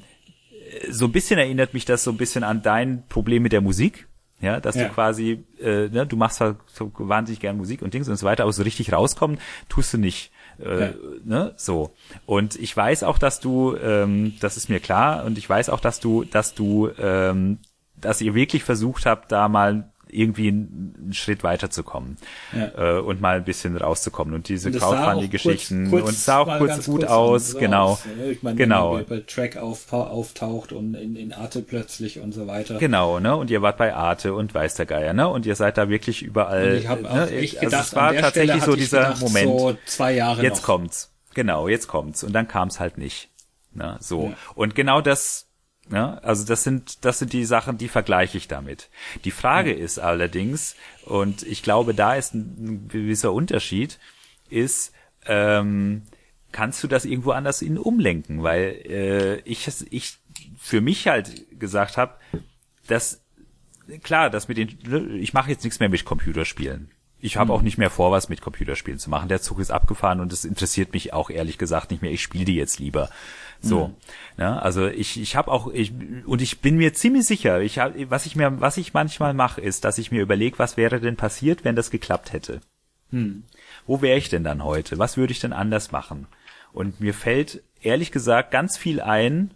so 0.89 1.05
ein 1.05 1.11
bisschen 1.11 1.39
erinnert 1.39 1.73
mich 1.73 1.85
das 1.85 2.03
so 2.03 2.11
ein 2.11 2.17
bisschen 2.17 2.43
an 2.43 2.61
dein 2.61 3.03
Problem 3.07 3.43
mit 3.43 3.51
der 3.51 3.61
Musik. 3.61 4.07
Ja, 4.41 4.61
dass 4.61 4.75
ja. 4.75 4.87
du 4.87 4.93
quasi, 4.93 5.43
äh, 5.59 5.89
ne, 5.89 6.05
du 6.07 6.15
machst 6.15 6.39
halt 6.39 6.55
so 6.67 6.91
wahnsinnig 6.97 7.41
gern 7.41 7.57
Musik 7.57 7.81
und 7.81 7.93
Dings 7.93 8.07
und 8.07 8.15
so 8.15 8.25
weiter, 8.25 8.43
aber 8.43 8.53
so 8.53 8.63
richtig 8.63 8.93
rauskommen 8.93 9.37
tust 9.67 9.93
du 9.93 9.97
nicht. 9.97 10.31
Äh, 10.63 10.81
ja. 10.81 10.93
ne, 11.25 11.53
so. 11.57 11.93
Und 12.25 12.55
ich 12.55 12.75
weiß 12.75 13.03
auch, 13.03 13.17
dass 13.17 13.41
du, 13.41 13.75
ähm, 13.75 14.35
das 14.39 14.55
ist 14.55 14.69
mir 14.69 14.79
klar, 14.79 15.25
und 15.25 15.37
ich 15.37 15.49
weiß 15.49 15.69
auch, 15.69 15.81
dass 15.81 15.99
du, 15.99 16.23
dass 16.23 16.53
du, 16.53 16.89
ähm, 16.97 17.59
dass 17.99 18.21
ihr 18.21 18.33
wirklich 18.33 18.63
versucht 18.63 19.05
habt, 19.05 19.29
da 19.33 19.49
mal 19.49 19.91
irgendwie 20.11 20.49
einen 20.49 21.11
Schritt 21.13 21.43
weiterzukommen 21.43 22.17
ja. 22.55 22.97
äh, 22.97 22.99
und 22.99 23.21
mal 23.21 23.37
ein 23.37 23.43
bisschen 23.43 23.77
rauszukommen 23.77 24.33
und 24.33 24.49
diese 24.49 24.71
Crowdfunding-Geschichten 24.71 25.91
und 25.91 26.09
es 26.09 26.25
sah 26.25 26.39
auch 26.39 26.57
kurz 26.57 26.85
gut 26.85 26.99
kurz 27.01 27.11
aus, 27.11 27.57
genau, 27.57 27.91
aus, 27.91 28.05
ne? 28.05 28.31
ich 28.31 28.43
meine, 28.43 28.55
genau. 28.55 28.97
Wenn 28.97 29.05
bei 29.05 29.19
Track 29.21 29.57
auf, 29.57 29.91
auftaucht 29.91 30.71
und 30.71 30.95
in, 30.95 31.15
in 31.15 31.33
Arte 31.33 31.61
plötzlich 31.61 32.19
und 32.19 32.33
so 32.33 32.47
weiter. 32.47 32.77
Genau, 32.77 33.19
ne, 33.19 33.35
und 33.35 33.49
ihr 33.49 33.61
wart 33.61 33.77
bei 33.77 33.93
Arte 33.93 34.33
und 34.33 34.53
weiß 34.53 34.75
der 34.75 34.85
Geier, 34.85 35.13
ne, 35.13 35.27
und 35.29 35.45
ihr 35.45 35.55
seid 35.55 35.77
da 35.77 35.89
wirklich 35.89 36.21
überall. 36.21 36.71
Und 36.71 36.77
ich 36.77 36.87
habe 36.87 37.03
ne, 37.03 37.29
echt 37.31 37.57
also 37.57 37.65
gedacht, 37.65 37.85
es 37.85 37.95
war 37.95 38.13
tatsächlich 38.15 38.63
so 38.63 38.75
dieser 38.75 38.99
gedacht, 38.99 39.21
Moment. 39.21 39.59
So 39.59 39.77
zwei 39.85 40.13
Jahre 40.13 40.43
jetzt 40.43 40.57
noch. 40.57 40.63
kommt's, 40.63 41.11
genau, 41.33 41.67
jetzt 41.67 41.87
kommt's 41.87 42.23
und 42.23 42.33
dann 42.33 42.47
kam's 42.47 42.79
halt 42.79 42.97
nicht, 42.97 43.29
ne, 43.73 43.97
so 43.99 44.25
ja. 44.25 44.33
und 44.55 44.75
genau 44.75 45.01
das 45.01 45.48
ja, 45.91 46.19
also 46.19 46.45
das 46.45 46.63
sind, 46.63 47.03
das 47.03 47.19
sind 47.19 47.33
die 47.33 47.45
Sachen, 47.45 47.77
die 47.77 47.87
vergleiche 47.87 48.37
ich 48.37 48.47
damit. 48.47 48.89
Die 49.23 49.31
Frage 49.31 49.73
ist 49.73 49.97
allerdings, 49.97 50.75
und 51.05 51.43
ich 51.43 51.63
glaube, 51.63 51.93
da 51.93 52.15
ist 52.15 52.35
ein, 52.35 52.87
gewisser 52.87 53.33
Unterschied, 53.33 53.99
ist, 54.49 54.93
ähm, 55.25 56.03
kannst 56.51 56.83
du 56.83 56.87
das 56.87 57.05
irgendwo 57.05 57.31
anders 57.31 57.61
in 57.61 57.77
umlenken? 57.77 58.43
Weil 58.43 58.81
äh, 58.85 59.39
ich, 59.39 59.67
ich 59.89 60.17
für 60.59 60.81
mich 60.81 61.07
halt 61.07 61.59
gesagt 61.59 61.97
habe, 61.97 62.15
dass 62.87 63.21
klar, 64.03 64.29
das 64.29 64.47
mit 64.47 64.57
den, 64.57 65.15
ich 65.15 65.33
mache 65.33 65.49
jetzt 65.49 65.63
nichts 65.63 65.79
mehr 65.79 65.89
mit 65.89 66.05
Computerspielen. 66.05 66.91
Ich 67.21 67.37
habe 67.37 67.47
mhm. 67.47 67.51
auch 67.51 67.61
nicht 67.61 67.77
mehr 67.77 67.89
vor, 67.89 68.11
was 68.11 68.29
mit 68.29 68.41
Computerspielen 68.41 68.99
zu 68.99 69.09
machen. 69.09 69.27
Der 69.27 69.41
Zug 69.41 69.59
ist 69.59 69.71
abgefahren 69.71 70.19
und 70.19 70.31
es 70.31 70.45
interessiert 70.45 70.93
mich 70.93 71.13
auch 71.13 71.29
ehrlich 71.29 71.57
gesagt 71.57 71.91
nicht 71.91 72.01
mehr. 72.01 72.11
Ich 72.11 72.21
spiele 72.21 72.45
die 72.45 72.55
jetzt 72.55 72.79
lieber. 72.79 73.09
So, 73.61 73.87
mhm. 73.87 73.95
ja, 74.37 74.57
also 74.57 74.87
ich 74.87 75.19
ich 75.19 75.35
habe 75.35 75.51
auch 75.51 75.67
ich 75.67 75.91
und 76.25 76.41
ich 76.41 76.61
bin 76.61 76.77
mir 76.77 76.93
ziemlich 76.93 77.25
sicher, 77.25 77.59
ich 77.61 77.79
hab, 77.79 77.93
was 78.09 78.25
ich 78.25 78.35
mir 78.35 78.61
was 78.61 78.77
ich 78.77 78.93
manchmal 78.93 79.33
mache, 79.33 79.59
ist, 79.59 79.83
dass 79.83 79.97
ich 79.97 80.11
mir 80.11 80.21
überlege, 80.21 80.59
was 80.59 80.77
wäre 80.77 81.01
denn 81.01 81.17
passiert, 81.17 81.65
wenn 81.65 81.75
das 81.75 81.91
geklappt 81.91 82.31
hätte. 82.31 82.61
Mhm. 83.11 83.43
Wo 83.85 84.01
wäre 84.01 84.17
ich 84.17 84.29
denn 84.29 84.43
dann 84.43 84.63
heute? 84.63 84.97
Was 84.97 85.17
würde 85.17 85.33
ich 85.33 85.39
denn 85.39 85.53
anders 85.53 85.91
machen? 85.91 86.27
Und 86.71 87.01
mir 87.01 87.13
fällt 87.13 87.63
ehrlich 87.81 88.11
gesagt 88.11 88.51
ganz 88.51 88.77
viel 88.77 89.01
ein, 89.01 89.51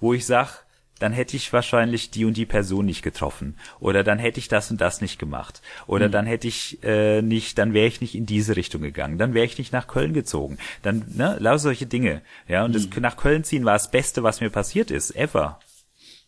wo 0.00 0.12
ich 0.12 0.26
sag, 0.26 0.65
dann 0.98 1.12
hätte 1.12 1.36
ich 1.36 1.52
wahrscheinlich 1.52 2.10
die 2.10 2.24
und 2.24 2.36
die 2.36 2.46
Person 2.46 2.86
nicht 2.86 3.02
getroffen 3.02 3.56
oder 3.80 4.04
dann 4.04 4.18
hätte 4.18 4.38
ich 4.38 4.48
das 4.48 4.70
und 4.70 4.80
das 4.80 5.00
nicht 5.00 5.18
gemacht 5.18 5.62
oder 5.86 6.08
mhm. 6.08 6.12
dann 6.12 6.26
hätte 6.26 6.48
ich 6.48 6.82
äh, 6.82 7.22
nicht, 7.22 7.58
dann 7.58 7.74
wäre 7.74 7.86
ich 7.86 8.00
nicht 8.00 8.14
in 8.14 8.26
diese 8.26 8.56
Richtung 8.56 8.82
gegangen, 8.82 9.18
dann 9.18 9.34
wäre 9.34 9.46
ich 9.46 9.58
nicht 9.58 9.72
nach 9.72 9.86
Köln 9.86 10.12
gezogen, 10.12 10.58
dann 10.82 11.04
ne, 11.14 11.36
lauter 11.38 11.58
solche 11.58 11.86
Dinge, 11.86 12.22
ja 12.48 12.64
und 12.64 12.70
mhm. 12.70 12.90
das 12.90 13.00
nach 13.00 13.16
Köln 13.16 13.44
ziehen 13.44 13.64
war 13.64 13.74
das 13.74 13.90
Beste, 13.90 14.22
was 14.22 14.40
mir 14.40 14.50
passiert 14.50 14.90
ist, 14.90 15.14
ever. 15.14 15.58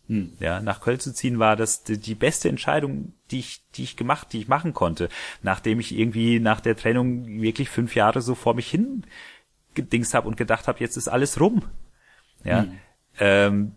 Mhm. 0.07 0.33
Ja, 0.39 0.59
nach 0.59 0.81
Köln 0.81 0.99
zu 0.99 1.13
ziehen 1.13 1.37
war 1.37 1.55
das 1.55 1.83
die, 1.83 1.99
die 1.99 2.15
beste 2.15 2.49
Entscheidung, 2.49 3.13
die 3.29 3.39
ich, 3.39 3.61
die 3.75 3.83
ich 3.83 3.95
gemacht, 3.95 4.29
die 4.33 4.39
ich 4.39 4.47
machen 4.47 4.73
konnte, 4.73 5.07
nachdem 5.43 5.79
ich 5.79 5.95
irgendwie 5.97 6.39
nach 6.39 6.61
der 6.61 6.75
Trennung 6.75 7.41
wirklich 7.41 7.69
fünf 7.69 7.95
Jahre 7.95 8.21
so 8.21 8.33
vor 8.33 8.55
mich 8.55 8.69
hin 8.69 9.05
gedingst 9.75 10.15
habe 10.15 10.27
und 10.27 10.35
gedacht 10.35 10.67
habe, 10.67 10.79
jetzt 10.79 10.97
ist 10.97 11.07
alles 11.07 11.39
rum. 11.39 11.63
Ja, 12.43 12.63
mhm. 12.63 12.79
ähm, 13.19 13.75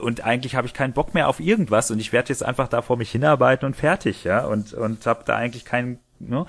und 0.00 0.24
eigentlich 0.24 0.54
habe 0.54 0.66
ich 0.66 0.74
keinen 0.74 0.92
Bock 0.92 1.14
mehr 1.14 1.28
auf 1.28 1.40
irgendwas 1.40 1.90
und 1.90 1.98
ich 1.98 2.12
werde 2.12 2.30
jetzt 2.30 2.44
einfach 2.44 2.68
da 2.68 2.82
vor 2.82 2.96
mich 2.96 3.10
hinarbeiten 3.10 3.66
und 3.66 3.76
fertig, 3.76 4.24
ja, 4.24 4.44
und 4.44 4.72
und 4.74 5.06
habe 5.06 5.22
da 5.24 5.36
eigentlich 5.36 5.64
keinen, 5.64 5.98
ne, 6.18 6.46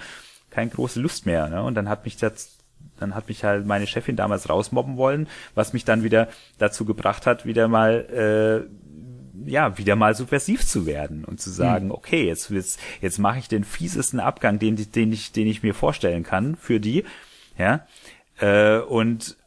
keine 0.49 0.69
große 0.69 0.99
Lust 0.99 1.25
mehr, 1.25 1.49
ne? 1.49 1.63
Und 1.63 1.75
dann 1.75 1.89
hat 1.89 2.05
mich 2.05 2.17
das 2.17 2.57
dann 2.99 3.15
hat 3.15 3.27
mich 3.27 3.43
halt 3.43 3.65
meine 3.65 3.88
Chefin 3.88 4.15
damals 4.15 4.49
rausmobben 4.49 4.97
wollen, 4.97 5.27
was 5.55 5.73
mich 5.73 5.83
dann 5.83 6.03
wieder 6.03 6.27
dazu 6.57 6.85
gebracht 6.85 7.25
hat, 7.25 7.45
wieder 7.45 7.67
mal 7.67 8.67
äh, 8.67 9.49
ja, 9.49 9.77
wieder 9.77 9.95
mal 9.95 10.15
subversiv 10.15 10.65
zu 10.65 10.85
werden 10.85 11.25
und 11.25 11.41
zu 11.41 11.49
sagen, 11.49 11.85
hm. 11.85 11.91
okay, 11.91 12.27
jetzt 12.27 12.49
jetzt 12.49 12.80
jetzt 13.01 13.19
mache 13.19 13.39
ich 13.39 13.47
den 13.47 13.63
fiesesten 13.63 14.19
Abgang, 14.19 14.59
den 14.59 14.75
den 14.91 15.11
ich 15.11 15.31
den 15.31 15.47
ich 15.47 15.63
mir 15.63 15.73
vorstellen 15.73 16.23
kann 16.23 16.55
für 16.55 16.80
die, 16.80 17.03
ja. 17.57 17.85
Äh, 18.39 18.80
und 18.80 19.38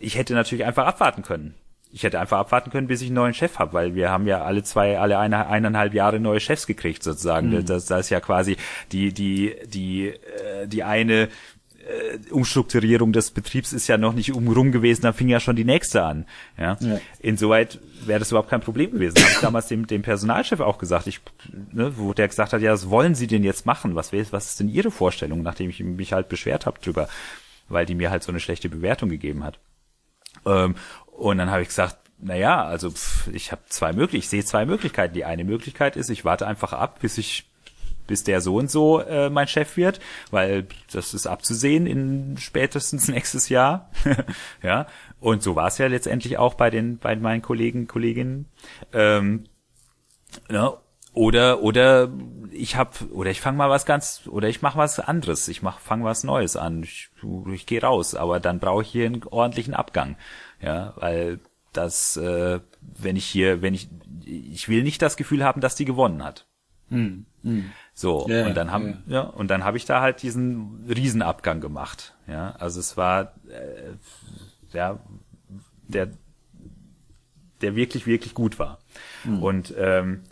ich 0.00 0.16
hätte 0.16 0.34
natürlich 0.34 0.64
einfach 0.64 0.86
abwarten 0.86 1.22
können 1.22 1.54
ich 1.92 2.04
hätte 2.04 2.20
einfach 2.20 2.38
abwarten 2.38 2.70
können, 2.70 2.86
bis 2.86 3.02
ich 3.02 3.08
einen 3.08 3.16
neuen 3.16 3.34
Chef 3.34 3.58
habe, 3.58 3.72
weil 3.72 3.94
wir 3.94 4.10
haben 4.10 4.26
ja 4.26 4.44
alle 4.44 4.62
zwei, 4.62 4.98
alle 4.98 5.18
eine, 5.18 5.46
eineinhalb 5.46 5.94
Jahre 5.94 6.20
neue 6.20 6.40
Chefs 6.40 6.66
gekriegt 6.66 7.02
sozusagen. 7.02 7.50
Mhm. 7.50 7.66
Das, 7.66 7.86
das 7.86 8.00
ist 8.06 8.10
ja 8.10 8.20
quasi 8.20 8.56
die 8.92 9.12
die 9.12 9.56
die 9.66 10.08
äh, 10.08 10.66
die 10.66 10.84
eine 10.84 11.28
äh, 11.90 12.32
Umstrukturierung 12.32 13.12
des 13.12 13.30
Betriebs 13.30 13.72
ist 13.72 13.88
ja 13.88 13.98
noch 13.98 14.12
nicht 14.12 14.32
umrum 14.32 14.72
gewesen, 14.72 15.02
dann 15.02 15.14
fing 15.14 15.28
ja 15.28 15.40
schon 15.40 15.56
die 15.56 15.64
nächste 15.64 16.02
an. 16.02 16.26
Ja. 16.58 16.76
ja. 16.80 17.00
Insoweit 17.20 17.78
wäre 18.04 18.18
das 18.18 18.30
überhaupt 18.30 18.50
kein 18.50 18.60
Problem 18.60 18.92
gewesen. 18.92 19.18
Habe 19.18 19.32
ich 19.32 19.38
damals 19.38 19.68
dem, 19.68 19.86
dem 19.86 20.02
Personalchef 20.02 20.60
auch 20.60 20.78
gesagt, 20.78 21.06
ich, 21.06 21.20
ne, 21.72 21.92
wo 21.96 22.12
der 22.12 22.28
gesagt 22.28 22.52
hat, 22.52 22.62
ja, 22.62 22.72
was 22.72 22.90
wollen 22.90 23.14
Sie 23.14 23.26
denn 23.26 23.44
jetzt 23.44 23.66
machen? 23.66 23.94
Was, 23.94 24.12
was 24.12 24.46
ist 24.46 24.60
denn 24.60 24.68
Ihre 24.68 24.90
Vorstellung, 24.90 25.42
nachdem 25.42 25.70
ich 25.70 25.80
mich 25.80 26.12
halt 26.12 26.28
beschwert 26.28 26.66
habe 26.66 26.78
drüber, 26.80 27.08
weil 27.68 27.86
die 27.86 27.94
mir 27.94 28.10
halt 28.10 28.22
so 28.22 28.30
eine 28.30 28.40
schlechte 28.40 28.68
Bewertung 28.68 29.08
gegeben 29.08 29.44
hat. 29.44 29.58
Ähm, 30.46 30.74
und 31.20 31.36
dann 31.36 31.50
habe 31.50 31.60
ich 31.60 31.68
gesagt, 31.68 31.98
naja, 32.18 32.64
also 32.64 32.90
pff, 32.90 33.28
ich 33.28 33.52
habe 33.52 33.62
zwei 33.68 33.92
Möglichkeiten, 33.92 34.16
ich 34.16 34.28
sehe 34.30 34.44
zwei 34.44 34.64
Möglichkeiten. 34.64 35.12
Die 35.14 35.26
eine 35.26 35.44
Möglichkeit 35.44 35.96
ist, 35.96 36.08
ich 36.08 36.24
warte 36.24 36.46
einfach 36.46 36.72
ab, 36.72 37.00
bis 37.00 37.18
ich 37.18 37.46
bis 38.06 38.24
der 38.24 38.40
so 38.40 38.56
und 38.56 38.70
so 38.70 39.00
äh, 39.00 39.30
mein 39.30 39.46
Chef 39.46 39.76
wird, 39.76 40.00
weil 40.30 40.66
das 40.92 41.14
ist 41.14 41.26
abzusehen 41.26 41.86
in 41.86 42.36
spätestens 42.38 43.08
nächstes 43.08 43.50
Jahr. 43.50 43.90
ja, 44.62 44.86
und 45.20 45.42
so 45.42 45.56
war 45.56 45.68
es 45.68 45.78
ja 45.78 45.86
letztendlich 45.86 46.38
auch 46.38 46.54
bei 46.54 46.70
den 46.70 46.98
bei 46.98 47.14
meinen 47.16 47.42
Kollegen 47.42 47.86
Kolleginnen. 47.86 48.46
Ähm, 48.94 49.44
ne? 50.48 50.72
Oder 51.12 51.62
oder 51.62 52.10
ich 52.50 52.76
hab 52.76 53.00
oder 53.12 53.30
ich 53.30 53.40
fange 53.40 53.58
mal 53.58 53.68
was 53.68 53.84
ganz 53.84 54.22
oder 54.26 54.48
ich 54.48 54.62
mache 54.62 54.78
was 54.78 55.00
anderes. 55.00 55.48
Ich 55.48 55.60
mach 55.60 55.80
fang 55.80 56.02
was 56.02 56.24
Neues 56.24 56.56
an. 56.56 56.82
Ich, 56.82 57.10
ich 57.52 57.66
gehe 57.66 57.82
raus, 57.82 58.14
aber 58.14 58.40
dann 58.40 58.58
brauche 58.58 58.82
ich 58.82 58.88
hier 58.88 59.06
einen 59.06 59.22
ordentlichen 59.24 59.74
Abgang. 59.74 60.16
Ja, 60.60 60.94
weil 60.96 61.40
das 61.72 62.16
äh, 62.16 62.60
wenn 62.80 63.16
ich 63.16 63.24
hier 63.24 63.62
wenn 63.62 63.74
ich 63.74 63.88
ich 64.24 64.68
will 64.68 64.82
nicht 64.82 65.02
das 65.02 65.16
Gefühl 65.16 65.44
haben, 65.44 65.60
dass 65.60 65.74
die 65.74 65.84
gewonnen 65.84 66.24
hat. 66.24 66.46
Hm, 66.88 67.26
hm. 67.42 67.70
So 67.94 68.26
ja, 68.28 68.46
und 68.46 68.56
dann 68.56 68.70
haben 68.70 69.04
ja. 69.06 69.14
ja 69.14 69.20
und 69.22 69.48
dann 69.48 69.64
habe 69.64 69.76
ich 69.76 69.84
da 69.84 70.00
halt 70.00 70.22
diesen 70.22 70.84
Riesenabgang 70.88 71.60
gemacht. 71.60 72.14
Ja, 72.26 72.52
also 72.52 72.80
es 72.80 72.96
war 72.96 73.34
äh, 73.48 73.94
ja 74.72 74.98
der 75.88 76.10
der 77.60 77.76
wirklich 77.76 78.06
wirklich 78.06 78.34
gut 78.34 78.58
war. 78.58 78.78
Hm. 79.22 79.42
Und 79.42 79.74
ähm, 79.76 80.22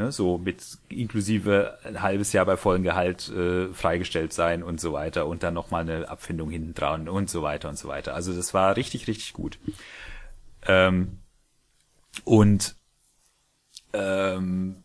ne, 0.00 0.12
so 0.12 0.38
mit 0.38 0.78
inklusive 0.88 1.78
ein 1.84 2.02
halbes 2.02 2.32
Jahr 2.32 2.46
bei 2.46 2.56
vollem 2.56 2.82
Gehalt 2.82 3.28
äh, 3.28 3.72
freigestellt 3.72 4.32
sein 4.32 4.62
und 4.62 4.80
so 4.80 4.92
weiter 4.92 5.26
und 5.26 5.42
dann 5.42 5.54
nochmal 5.54 5.82
eine 5.82 6.08
Abfindung 6.08 6.50
hinten 6.50 6.74
dran 6.74 7.08
und 7.08 7.28
so 7.28 7.42
weiter 7.42 7.68
und 7.68 7.78
so 7.78 7.88
weiter. 7.88 8.14
Also 8.14 8.34
das 8.34 8.54
war 8.54 8.76
richtig, 8.76 9.06
richtig 9.06 9.34
gut. 9.34 9.58
Ähm, 10.66 11.18
und 12.24 12.76
ähm, 13.92 14.82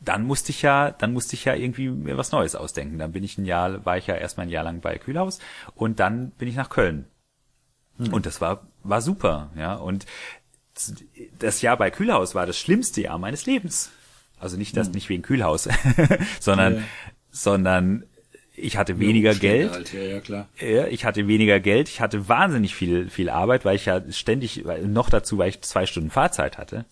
dann 0.00 0.24
musste 0.24 0.50
ich 0.50 0.62
ja, 0.62 0.90
dann 0.90 1.12
musste 1.12 1.34
ich 1.34 1.44
ja 1.44 1.54
irgendwie 1.54 1.88
mir 1.88 2.16
was 2.16 2.32
Neues 2.32 2.54
ausdenken. 2.54 2.98
Dann 2.98 3.12
bin 3.12 3.24
ich 3.24 3.38
ein 3.38 3.46
Jahr, 3.46 3.84
war 3.84 3.98
ich 3.98 4.06
ja 4.06 4.14
erstmal 4.14 4.46
ein 4.46 4.50
Jahr 4.50 4.64
lang 4.64 4.80
bei 4.80 4.98
Kühlhaus 4.98 5.40
und 5.74 5.98
dann 5.98 6.30
bin 6.30 6.48
ich 6.48 6.54
nach 6.54 6.70
Köln. 6.70 7.06
Hm. 7.98 8.12
Und 8.12 8.26
das 8.26 8.40
war, 8.40 8.66
war 8.82 9.00
super, 9.00 9.50
ja. 9.56 9.74
Und 9.74 10.06
das 11.38 11.62
Jahr 11.62 11.76
bei 11.76 11.90
Kühlhaus 11.90 12.34
war 12.34 12.46
das 12.46 12.58
schlimmste 12.58 13.02
Jahr 13.02 13.18
meines 13.18 13.46
Lebens. 13.46 13.90
Also 14.44 14.58
nicht 14.58 14.76
das, 14.76 14.88
hm. 14.88 14.94
nicht 14.94 15.08
wegen 15.08 15.22
Kühlhaus, 15.22 15.68
sondern, 16.40 16.74
ja. 16.74 16.82
sondern 17.30 18.04
ich 18.54 18.76
hatte 18.76 19.00
weniger 19.00 19.32
ja, 19.32 19.38
Geld. 19.38 19.72
Halt, 19.72 19.92
ja, 19.94 20.02
ja, 20.02 20.20
klar. 20.20 20.48
Ich 20.90 21.04
hatte 21.04 21.26
weniger 21.26 21.60
Geld. 21.60 21.88
Ich 21.88 22.00
hatte 22.02 22.28
wahnsinnig 22.28 22.74
viel, 22.74 23.08
viel 23.08 23.30
Arbeit, 23.30 23.64
weil 23.64 23.76
ich 23.76 23.86
ja 23.86 24.02
ständig, 24.10 24.64
noch 24.84 25.08
dazu, 25.08 25.38
weil 25.38 25.48
ich 25.48 25.62
zwei 25.62 25.86
Stunden 25.86 26.10
Fahrzeit 26.10 26.58
hatte. 26.58 26.84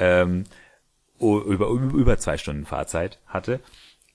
Ähm, 0.00 0.44
über, 1.20 1.68
über 1.68 2.18
zwei 2.18 2.38
Stunden 2.38 2.64
Fahrzeit 2.64 3.18
hatte. 3.26 3.60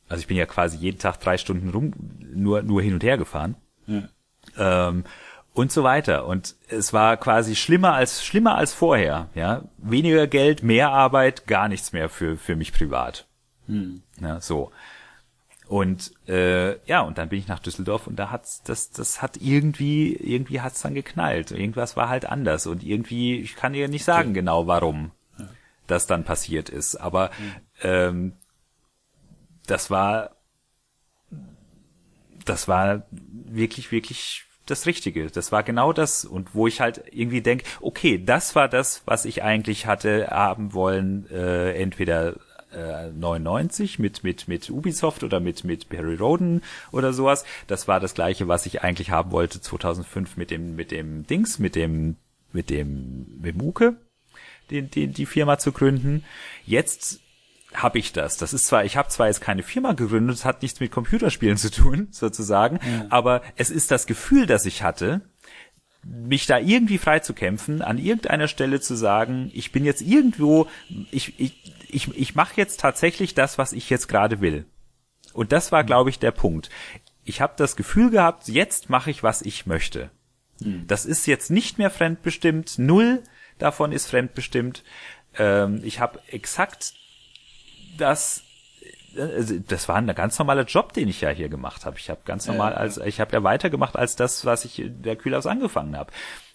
Also 0.10 0.22
ich 0.22 0.28
bin 0.28 0.36
ja 0.36 0.46
quasi 0.48 0.78
jeden 0.78 0.98
Tag 0.98 1.20
drei 1.20 1.38
Stunden 1.38 1.70
rum, 1.70 1.94
nur, 2.34 2.64
nur 2.64 2.82
hin 2.82 2.96
und 2.96 3.04
her 3.04 3.18
gefahren. 3.18 3.56
Ähm, 4.58 5.04
und 5.54 5.72
so 5.72 5.84
weiter. 5.84 6.26
Und 6.26 6.56
es 6.68 6.94
war 6.94 7.18
quasi 7.18 7.56
schlimmer 7.56 7.94
als 7.94 8.26
schlimmer 8.26 8.56
als 8.56 8.74
vorher. 8.74 9.30
Ja, 9.36 9.64
weniger 9.78 10.28
Geld, 10.28 10.64
mehr 10.64 10.90
Arbeit, 10.92 11.48
gar 11.48 11.68
nichts 11.68 11.94
mehr 11.94 12.10
für 12.10 12.38
für 12.38 12.56
mich 12.56 12.74
privat. 12.74 13.28
Hm. 13.68 14.02
Ja, 14.20 14.42
so. 14.42 14.72
Und 15.68 16.12
äh, 16.28 16.78
ja, 16.86 17.02
und 17.02 17.18
dann 17.18 17.30
bin 17.30 17.40
ich 17.40 17.48
nach 17.48 17.60
Düsseldorf 17.60 18.08
und 18.08 18.18
da 18.18 18.30
hat's 18.30 18.64
das 18.64 18.92
das 18.92 19.22
hat 19.22 19.38
irgendwie 19.38 20.14
irgendwie 20.14 20.62
hat's 20.62 20.82
dann 20.82 20.94
geknallt. 20.94 21.52
Irgendwas 21.52 21.96
war 21.96 22.10
halt 22.10 22.26
anders 22.26 22.68
und 22.68 22.84
irgendwie 22.84 23.40
ich 23.40 23.56
kann 23.56 23.74
dir 23.74 23.88
nicht 23.88 24.04
sagen 24.04 24.30
okay. 24.30 24.40
genau 24.40 24.68
warum 24.68 25.12
ja. 25.40 25.48
das 25.88 26.06
dann 26.06 26.26
passiert 26.26 26.70
ist, 26.70 26.96
aber 26.96 27.32
hm. 27.38 27.54
ähm, 27.82 28.34
das 29.66 29.90
war 29.90 30.36
das 32.46 32.68
war 32.68 33.04
wirklich 33.12 33.92
wirklich 33.92 34.46
das 34.66 34.86
Richtige. 34.86 35.28
Das 35.28 35.52
war 35.52 35.64
genau 35.64 35.94
das. 35.94 36.26
Und 36.26 36.54
wo 36.56 36.68
ich 36.68 36.82
halt 36.82 37.04
irgendwie 37.12 37.42
denke, 37.42 37.66
okay, 37.82 38.22
das 38.24 38.56
war 38.56 38.70
das, 38.70 39.02
was 39.06 39.26
ich 39.26 39.44
eigentlich 39.44 39.86
hatte 39.86 40.28
haben 40.28 40.74
wollen, 40.74 41.30
äh, 41.30 41.74
entweder 41.74 42.36
äh, 42.74 43.12
99 43.12 44.00
mit 44.00 44.24
mit 44.24 44.48
mit 44.48 44.70
Ubisoft 44.70 45.24
oder 45.24 45.40
mit 45.40 45.64
mit 45.64 45.90
Perry 45.90 46.16
Roden 46.16 46.62
oder 46.92 47.14
sowas. 47.14 47.46
Das 47.68 47.88
war 47.88 48.00
das 48.00 48.14
gleiche, 48.14 48.48
was 48.48 48.66
ich 48.66 48.82
eigentlich 48.82 49.12
haben 49.12 49.32
wollte 49.32 49.62
2005 49.62 50.38
mit 50.38 50.52
dem 50.52 50.76
mit 50.76 50.92
dem 50.92 51.28
Dings, 51.28 51.60
mit 51.60 51.76
dem 51.76 52.18
mit 52.52 52.70
dem 52.70 53.40
mit 53.42 53.58
Muke, 53.58 53.96
die, 54.70 54.84
die, 54.84 55.08
die 55.08 55.26
Firma 55.26 55.58
zu 55.58 55.72
gründen. 55.72 56.24
Jetzt 56.66 57.20
habe 57.74 58.00
ich 58.00 58.14
das. 58.14 58.38
Das 58.38 58.54
ist 58.54 58.66
zwar, 58.66 58.86
ich 58.86 58.98
habe 58.98 59.10
zwar 59.10 59.28
jetzt 59.28 59.42
keine 59.42 59.64
Firma 59.64 59.94
gegründet, 59.94 60.36
es 60.36 60.46
hat 60.46 60.62
nichts 60.62 60.80
mit 60.80 60.92
Computerspielen 60.92 61.58
zu 61.58 61.72
tun, 61.72 62.08
sozusagen, 62.12 62.80
ja. 62.84 63.06
aber 63.10 63.42
es 63.56 63.70
ist 63.70 63.92
das 63.92 64.08
Gefühl, 64.08 64.46
das 64.46 64.66
ich 64.66 64.84
hatte, 64.84 65.22
mich 66.04 66.46
da 66.46 66.60
irgendwie 66.60 66.98
frei 66.98 67.20
zu 67.20 67.34
kämpfen, 67.34 67.82
an 67.82 67.98
irgendeiner 67.98 68.48
Stelle 68.48 68.82
zu 68.82 68.96
sagen, 68.96 69.50
ich 69.54 69.72
bin 69.72 69.86
jetzt 69.86 70.02
irgendwo, 70.02 70.68
ich, 71.12 71.40
ich, 71.40 71.74
ich, 71.88 72.16
ich 72.18 72.36
mache 72.36 72.54
jetzt 72.58 72.80
tatsächlich 72.80 73.36
das, 73.36 73.58
was 73.58 73.72
ich 73.72 73.90
jetzt 73.90 74.08
gerade 74.08 74.42
will. 74.42 74.66
Und 75.34 75.52
das 75.52 75.72
war, 75.72 75.84
glaube 75.84 76.10
ich, 76.10 76.20
der 76.20 76.32
Punkt. 76.32 76.70
Ich 77.24 77.40
habe 77.40 77.54
das 77.56 77.76
Gefühl 77.76 78.12
gehabt, 78.12 78.50
jetzt 78.50 78.90
mache 78.90 79.12
ich, 79.12 79.24
was 79.24 79.42
ich 79.42 79.66
möchte. 79.66 80.12
Hm. 80.62 80.86
Das 80.88 81.06
ist 81.06 81.26
jetzt 81.26 81.50
nicht 81.50 81.78
mehr 81.78 81.90
fremdbestimmt, 81.90 82.78
null 82.78 83.24
davon 83.58 83.92
ist 83.92 84.08
fremdbestimmt. 84.08 84.84
Ähm, 85.38 85.82
ich 85.84 86.00
habe 86.00 86.20
exakt 86.28 86.94
das 87.98 88.44
also, 89.18 89.60
das 89.60 89.88
war 89.88 89.98
ein 89.98 90.08
ganz 90.08 90.40
normaler 90.40 90.64
Job, 90.64 90.94
den 90.94 91.08
ich 91.08 91.22
ja 91.22 91.30
hier 91.30 91.50
gemacht 91.50 91.86
habe. 91.86 91.98
Ich 91.98 92.10
habe 92.10 92.22
ganz 92.26 92.48
normal 92.48 92.72
ja, 92.72 92.78
als 92.78 92.98
ich 92.98 93.20
habe 93.20 93.34
ja 93.34 93.44
weitergemacht 93.44 93.96
als 93.96 94.16
das, 94.16 94.46
was 94.46 94.66
ich 94.66 94.82
der 94.86 95.16
Kühlhaus 95.16 95.46
angefangen 95.46 95.96
habe. 95.96 96.12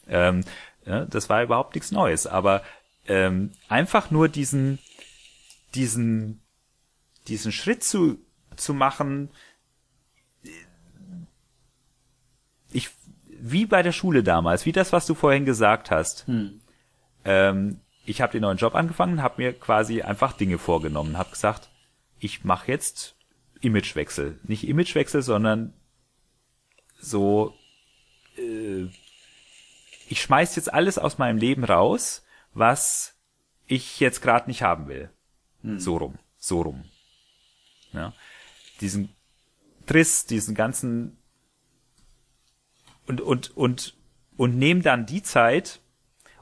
Ähm, 0.09 0.45
ja, 0.85 1.05
das 1.05 1.29
war 1.29 1.43
überhaupt 1.43 1.75
nichts 1.75 1.93
Neues, 1.93 2.27
aber 2.27 2.63
ähm, 3.07 3.53
einfach 3.69 4.11
nur 4.11 4.29
diesen 4.29 4.79
diesen 5.75 6.41
diesen 7.29 7.53
Schritt 7.53 7.85
zu 7.85 8.19
zu 8.57 8.75
machen. 8.75 9.31
Ich 12.73 12.91
wie 13.41 13.67
bei 13.67 13.83
der 13.83 13.93
Schule 13.93 14.23
damals, 14.23 14.67
wie 14.67 14.73
das, 14.73 14.93
was 14.93 15.07
du 15.07 15.15
vorhin 15.15 15.45
gesagt 15.45 15.91
hast. 15.91 16.27
Hm. 16.27 16.61
Ähm, 17.25 17.81
ich 18.09 18.23
habe 18.23 18.33
den 18.33 18.43
neuen 18.43 18.57
Job 18.57 18.75
angefangen, 18.75 19.23
habe 19.23 19.43
mir 19.43 19.53
quasi 19.53 20.01
einfach 20.01 20.33
Dinge 20.33 20.59
vorgenommen, 20.59 21.19
habe 21.19 21.31
gesagt, 21.31 21.69
ich 22.19 22.43
mache 22.43 22.73
jetzt 22.73 23.17
Imagewechsel. 23.61 24.41
Nicht 24.45 24.67
Imagewechsel, 24.67 25.21
sondern 25.23 25.75
so, 26.99 27.55
äh, 28.39 28.87
ich 30.09 30.23
schmeiß 30.23 30.57
jetzt 30.57 30.73
alles 30.73 30.99
aus 30.99 31.19
meinem 31.19 31.37
Leben 31.37 31.65
raus, 31.65 32.25
was 32.55 33.15
ich 33.67 34.01
jetzt 34.01 34.23
gerade 34.23 34.49
nicht 34.49 34.63
haben 34.63 34.89
will. 34.89 35.11
Hm. 35.63 35.79
So 35.79 35.99
rum, 35.99 36.19
so 36.39 36.63
rum. 36.63 36.85
Ja. 37.93 38.15
Diesen 38.81 39.15
Triss, 39.87 40.25
diesen 40.25 40.55
ganzen 40.55 41.19
und 43.07 43.21
und 43.21 43.55
und 43.57 43.97
und 44.37 44.57
nehme 44.57 44.81
dann 44.81 45.05
die 45.05 45.23
Zeit, 45.23 45.81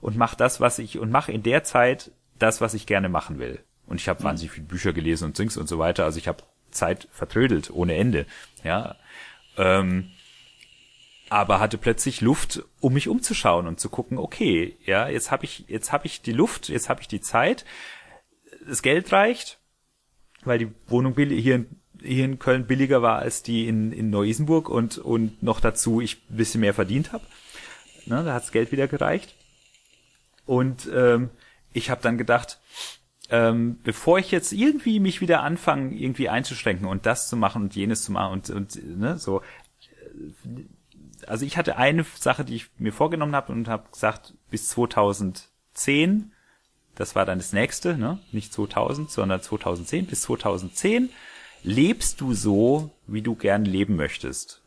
und 0.01 0.17
mach 0.17 0.35
das, 0.35 0.61
was 0.61 0.79
ich, 0.79 0.99
und 0.99 1.11
mach 1.11 1.29
in 1.29 1.43
der 1.43 1.65
Zeit 1.65 2.11
das, 2.39 2.61
was 2.61 2.75
ich 2.75 2.87
gerne 2.87 3.09
machen 3.09 3.39
will. 3.39 3.61
Und 3.87 4.01
ich 4.01 4.09
habe 4.09 4.21
mhm. 4.21 4.25
wahnsinnig 4.29 4.53
viele 4.53 4.67
Bücher 4.67 4.93
gelesen 4.93 5.25
und 5.25 5.39
Dings 5.39 5.57
und 5.57 5.69
so 5.69 5.79
weiter. 5.79 6.05
Also 6.05 6.19
ich 6.19 6.29
habe 6.29 6.43
Zeit 6.71 7.09
vertrödelt 7.13 7.71
ohne 7.71 7.95
Ende. 7.95 8.27
Ja. 8.65 8.97
Ähm, 9.57 10.11
aber 11.29 11.59
hatte 11.59 11.79
plötzlich 11.79 12.21
Luft, 12.21 12.63
um 12.81 12.95
mich 12.95 13.09
umzuschauen 13.09 13.67
und 13.67 13.81
zu 13.81 13.89
gucken, 13.89 14.19
okay, 14.19 14.77
ja, 14.85 15.09
jetzt 15.09 15.31
habe 15.31 15.45
ich, 15.45 15.65
jetzt 15.67 15.93
habe 15.93 16.07
ich 16.07 16.23
die 16.23 16.33
Luft, 16.33 16.69
jetzt 16.69 16.89
habe 16.89 17.01
ich 17.01 17.09
die 17.09 17.21
Zeit, 17.21 17.65
das 18.67 18.83
Geld 18.83 19.13
reicht, 19.13 19.59
weil 20.45 20.59
die 20.59 20.73
Wohnung 20.87 21.15
hier 21.17 21.57
in, 21.57 21.81
hier 22.01 22.25
in 22.25 22.39
Köln 22.39 22.67
billiger 22.67 23.03
war 23.03 23.19
als 23.19 23.43
die 23.43 23.67
in, 23.67 23.91
in 23.93 24.11
Neu-Isenburg 24.11 24.69
und, 24.69 24.99
und 24.99 25.43
noch 25.43 25.61
dazu 25.61 26.01
ich 26.01 26.23
ein 26.31 26.37
bisschen 26.37 26.61
mehr 26.61 26.75
verdient 26.75 27.13
habe. 27.13 27.25
Ne, 28.07 28.23
da 28.23 28.35
hat's 28.35 28.53
Geld 28.53 28.71
wieder 28.71 28.87
gereicht. 28.87 29.35
Und 30.47 30.89
ähm, 30.93 31.31
ich 31.73 31.91
habe 31.91 32.01
dann 32.01 32.19
gedacht, 32.19 32.61
ähm, 33.29 33.79
bevor 33.83 34.19
ich 34.19 34.31
jetzt 34.31 34.53
irgendwie 34.53 35.01
mich 35.01 35.21
wieder 35.21 35.43
anfange, 35.43 35.95
irgendwie 35.97 36.29
einzuschränken 36.29 36.87
und 36.87 37.07
das 37.07 37.29
zu 37.29 37.37
machen 37.37 37.63
und 37.63 37.75
jenes 37.75 38.05
zu 38.05 38.13
machen 38.13 38.33
und, 38.33 38.51
und 38.51 38.99
ne, 38.99 39.19
so. 39.19 39.43
Also 41.27 41.45
ich 41.45 41.57
hatte 41.57 41.77
eine 41.77 42.05
Sache, 42.05 42.45
die 42.45 42.55
ich 42.55 42.71
mir 42.79 42.93
vorgenommen 42.93 43.35
habe 43.35 43.53
und 43.53 43.69
habe 43.69 43.91
gesagt, 43.91 44.35
bis 44.51 44.69
2010, 44.69 46.33
das 46.95 47.15
war 47.15 47.27
dann 47.27 47.39
das 47.39 47.53
nächste, 47.53 47.99
ne? 47.99 48.21
nicht 48.31 48.53
2000, 48.53 49.11
sondern 49.11 49.43
2010, 49.43 50.07
bis 50.07 50.23
2010 50.23 51.11
lebst 51.63 52.21
du 52.21 52.33
so, 52.33 52.91
wie 53.07 53.23
du 53.23 53.35
gern 53.35 53.65
leben 53.65 53.97
möchtest. 53.97 54.63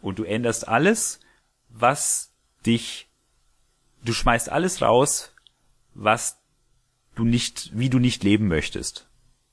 Und 0.00 0.18
du 0.18 0.24
änderst 0.24 0.66
alles, 0.66 1.20
was 1.68 2.32
dich, 2.66 3.08
du 4.04 4.12
schmeißt 4.12 4.50
alles 4.50 4.82
raus, 4.82 5.32
was 5.94 6.38
du 7.14 7.24
nicht, 7.24 7.70
wie 7.74 7.90
du 7.90 7.98
nicht 7.98 8.24
leben 8.24 8.48
möchtest. 8.48 9.08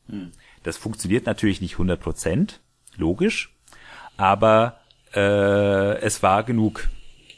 Hm. 0.08 0.32
Das 0.64 0.78
funktioniert 0.78 1.26
natürlich 1.26 1.62
nicht 1.62 1.74
100 1.74 2.00
Prozent, 2.00 2.62
logisch, 2.96 3.56
aber 4.18 4.80
äh, 5.14 6.00
es 6.02 6.22
war 6.22 6.44
genug 6.44 6.90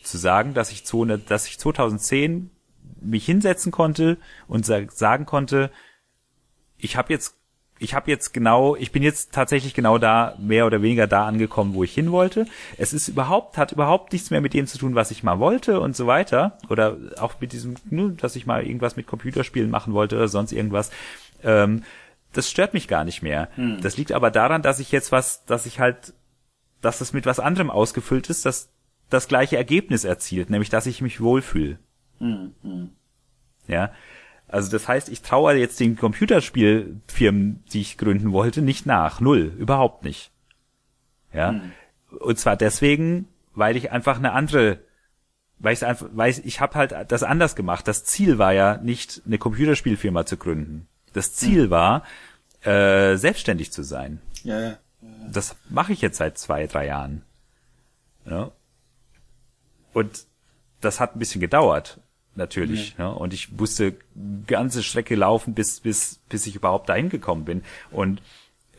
zu 0.03 0.17
sagen, 0.17 0.53
dass 0.53 0.71
ich, 0.71 0.85
zu, 0.85 1.05
dass 1.05 1.47
ich 1.47 1.59
2010 1.59 2.49
mich 2.99 3.25
hinsetzen 3.25 3.71
konnte 3.71 4.17
und 4.47 4.65
sagen 4.65 5.25
konnte, 5.25 5.71
ich 6.77 6.95
habe 6.97 7.13
jetzt 7.13 7.37
ich 7.83 7.93
habe 7.93 8.09
jetzt 8.09 8.33
genau, 8.33 8.75
ich 8.75 8.91
bin 8.91 9.03
jetzt 9.03 9.33
tatsächlich 9.33 9.73
genau 9.73 9.97
da, 9.97 10.35
mehr 10.39 10.65
oder 10.65 10.81
weniger 10.81 11.05
da 11.05 11.27
angekommen, 11.27 11.73
wo 11.73 11.83
ich 11.83 11.93
hin 11.93 12.11
wollte. 12.11 12.45
Es 12.77 12.93
ist 12.93 13.09
überhaupt, 13.09 13.57
hat 13.57 13.71
überhaupt 13.71 14.13
nichts 14.13 14.31
mehr 14.31 14.41
mit 14.41 14.53
dem 14.53 14.67
zu 14.67 14.77
tun, 14.77 14.95
was 14.95 15.11
ich 15.11 15.23
mal 15.23 15.39
wollte 15.39 15.79
und 15.79 15.95
so 15.95 16.07
weiter. 16.07 16.57
Oder 16.69 16.97
auch 17.19 17.35
mit 17.39 17.51
diesem, 17.51 17.75
nur, 17.89 18.11
dass 18.11 18.35
ich 18.35 18.45
mal 18.45 18.65
irgendwas 18.65 18.95
mit 18.95 19.07
Computerspielen 19.07 19.69
machen 19.69 19.93
wollte 19.93 20.15
oder 20.15 20.27
sonst 20.27 20.53
irgendwas. 20.53 20.91
Ähm, 21.43 21.83
das 22.31 22.49
stört 22.49 22.73
mich 22.73 22.87
gar 22.87 23.03
nicht 23.03 23.21
mehr. 23.21 23.49
Hm. 23.55 23.81
Das 23.81 23.97
liegt 23.97 24.11
aber 24.11 24.31
daran, 24.31 24.61
dass 24.61 24.79
ich 24.79 24.91
jetzt 24.91 25.11
was, 25.11 25.45
dass 25.45 25.65
ich 25.65 25.79
halt, 25.79 26.13
dass 26.81 27.01
es 27.01 27.13
mit 27.13 27.25
was 27.25 27.39
anderem 27.39 27.69
ausgefüllt 27.69 28.29
ist, 28.29 28.45
das 28.45 28.69
das 29.09 29.27
gleiche 29.27 29.57
Ergebnis 29.57 30.05
erzielt, 30.05 30.49
nämlich 30.49 30.69
dass 30.69 30.87
ich 30.87 31.01
mich 31.01 31.21
wohlfühle. 31.21 31.77
Hm, 32.19 32.53
hm. 32.63 32.89
Ja. 33.67 33.91
Also 34.53 34.69
das 34.69 34.87
heißt, 34.87 35.09
ich 35.09 35.23
traue 35.23 35.55
jetzt 35.55 35.79
den 35.79 35.95
Computerspielfirmen, 35.95 37.63
die 37.73 37.81
ich 37.81 37.97
gründen 37.97 38.33
wollte, 38.33 38.61
nicht 38.61 38.85
nach. 38.85 39.19
Null. 39.19 39.51
Überhaupt 39.57 40.03
nicht. 40.03 40.29
Ja. 41.33 41.53
Hm. 41.53 41.71
Und 42.19 42.37
zwar 42.37 42.55
deswegen, 42.55 43.27
weil 43.55 43.75
ich 43.75 43.91
einfach 43.91 44.19
eine 44.19 44.33
andere, 44.33 44.77
weil 45.57 45.73
ich 45.73 45.83
einfach, 45.83 46.07
weil 46.13 46.29
ich, 46.29 46.45
ich 46.45 46.61
habe 46.61 46.75
halt 46.75 46.93
das 47.07 47.23
anders 47.23 47.55
gemacht. 47.55 47.87
Das 47.87 48.05
Ziel 48.05 48.37
war 48.37 48.53
ja 48.53 48.77
nicht, 48.77 49.23
eine 49.25 49.39
Computerspielfirma 49.39 50.27
zu 50.27 50.37
gründen. 50.37 50.87
Das 51.13 51.33
Ziel 51.33 51.63
hm. 51.63 51.69
war, 51.71 52.03
äh, 52.61 53.15
selbstständig 53.15 53.71
zu 53.71 53.81
sein. 53.81 54.21
Ja, 54.43 54.59
ja. 54.59 54.69
ja. 54.69 54.77
Das 55.31 55.55
mache 55.69 55.93
ich 55.93 56.01
jetzt 56.01 56.17
seit 56.17 56.37
zwei, 56.37 56.67
drei 56.67 56.85
Jahren. 56.85 57.23
Ja. 58.27 58.51
Und 59.93 60.27
das 60.79 60.99
hat 60.99 61.15
ein 61.15 61.19
bisschen 61.19 61.41
gedauert 61.41 62.02
natürlich. 62.35 62.95
Ja. 62.97 63.09
Ne? 63.09 63.15
Und 63.15 63.33
ich 63.33 63.51
musste 63.51 63.95
ganze 64.47 64.83
Strecke 64.83 65.15
laufen, 65.15 65.53
bis, 65.53 65.79
bis, 65.79 66.19
bis 66.29 66.47
ich 66.47 66.55
überhaupt 66.55 66.89
dahin 66.89 67.09
gekommen 67.09 67.45
bin. 67.45 67.63
Und 67.91 68.21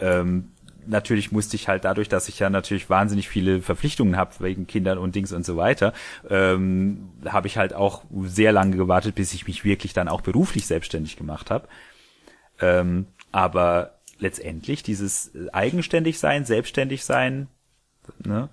ähm, 0.01 0.51
natürlich 0.87 1.33
musste 1.33 1.57
ich 1.57 1.69
halt 1.69 1.85
dadurch, 1.85 2.09
dass 2.09 2.29
ich 2.29 2.39
ja 2.39 2.51
natürlich 2.51 2.91
wahnsinnig 2.91 3.29
viele 3.29 3.61
Verpflichtungen 3.61 4.17
habe 4.17 4.33
wegen 4.41 4.67
Kindern 4.67 4.99
und 4.99 5.15
Dings 5.15 5.33
und 5.33 5.45
so 5.45 5.57
weiter, 5.57 5.93
ähm, 6.29 7.11
habe 7.25 7.47
ich 7.47 7.57
halt 7.57 7.75
auch 7.75 8.05
sehr 8.23 8.53
lange 8.53 8.77
gewartet, 8.77 9.15
bis 9.15 9.35
ich 9.35 9.47
mich 9.47 9.65
wirklich 9.65 9.93
dann 9.93 10.09
auch 10.09 10.21
beruflich 10.21 10.67
selbstständig 10.67 11.17
gemacht 11.17 11.51
habe. 11.51 11.69
Ähm, 12.61 13.07
aber 13.33 13.99
letztendlich 14.19 14.83
dieses 14.83 15.33
eigenständig 15.53 16.19
sein, 16.19 16.45
selbstständig 16.45 17.05
sein, 17.05 17.49
ne, 18.25 18.49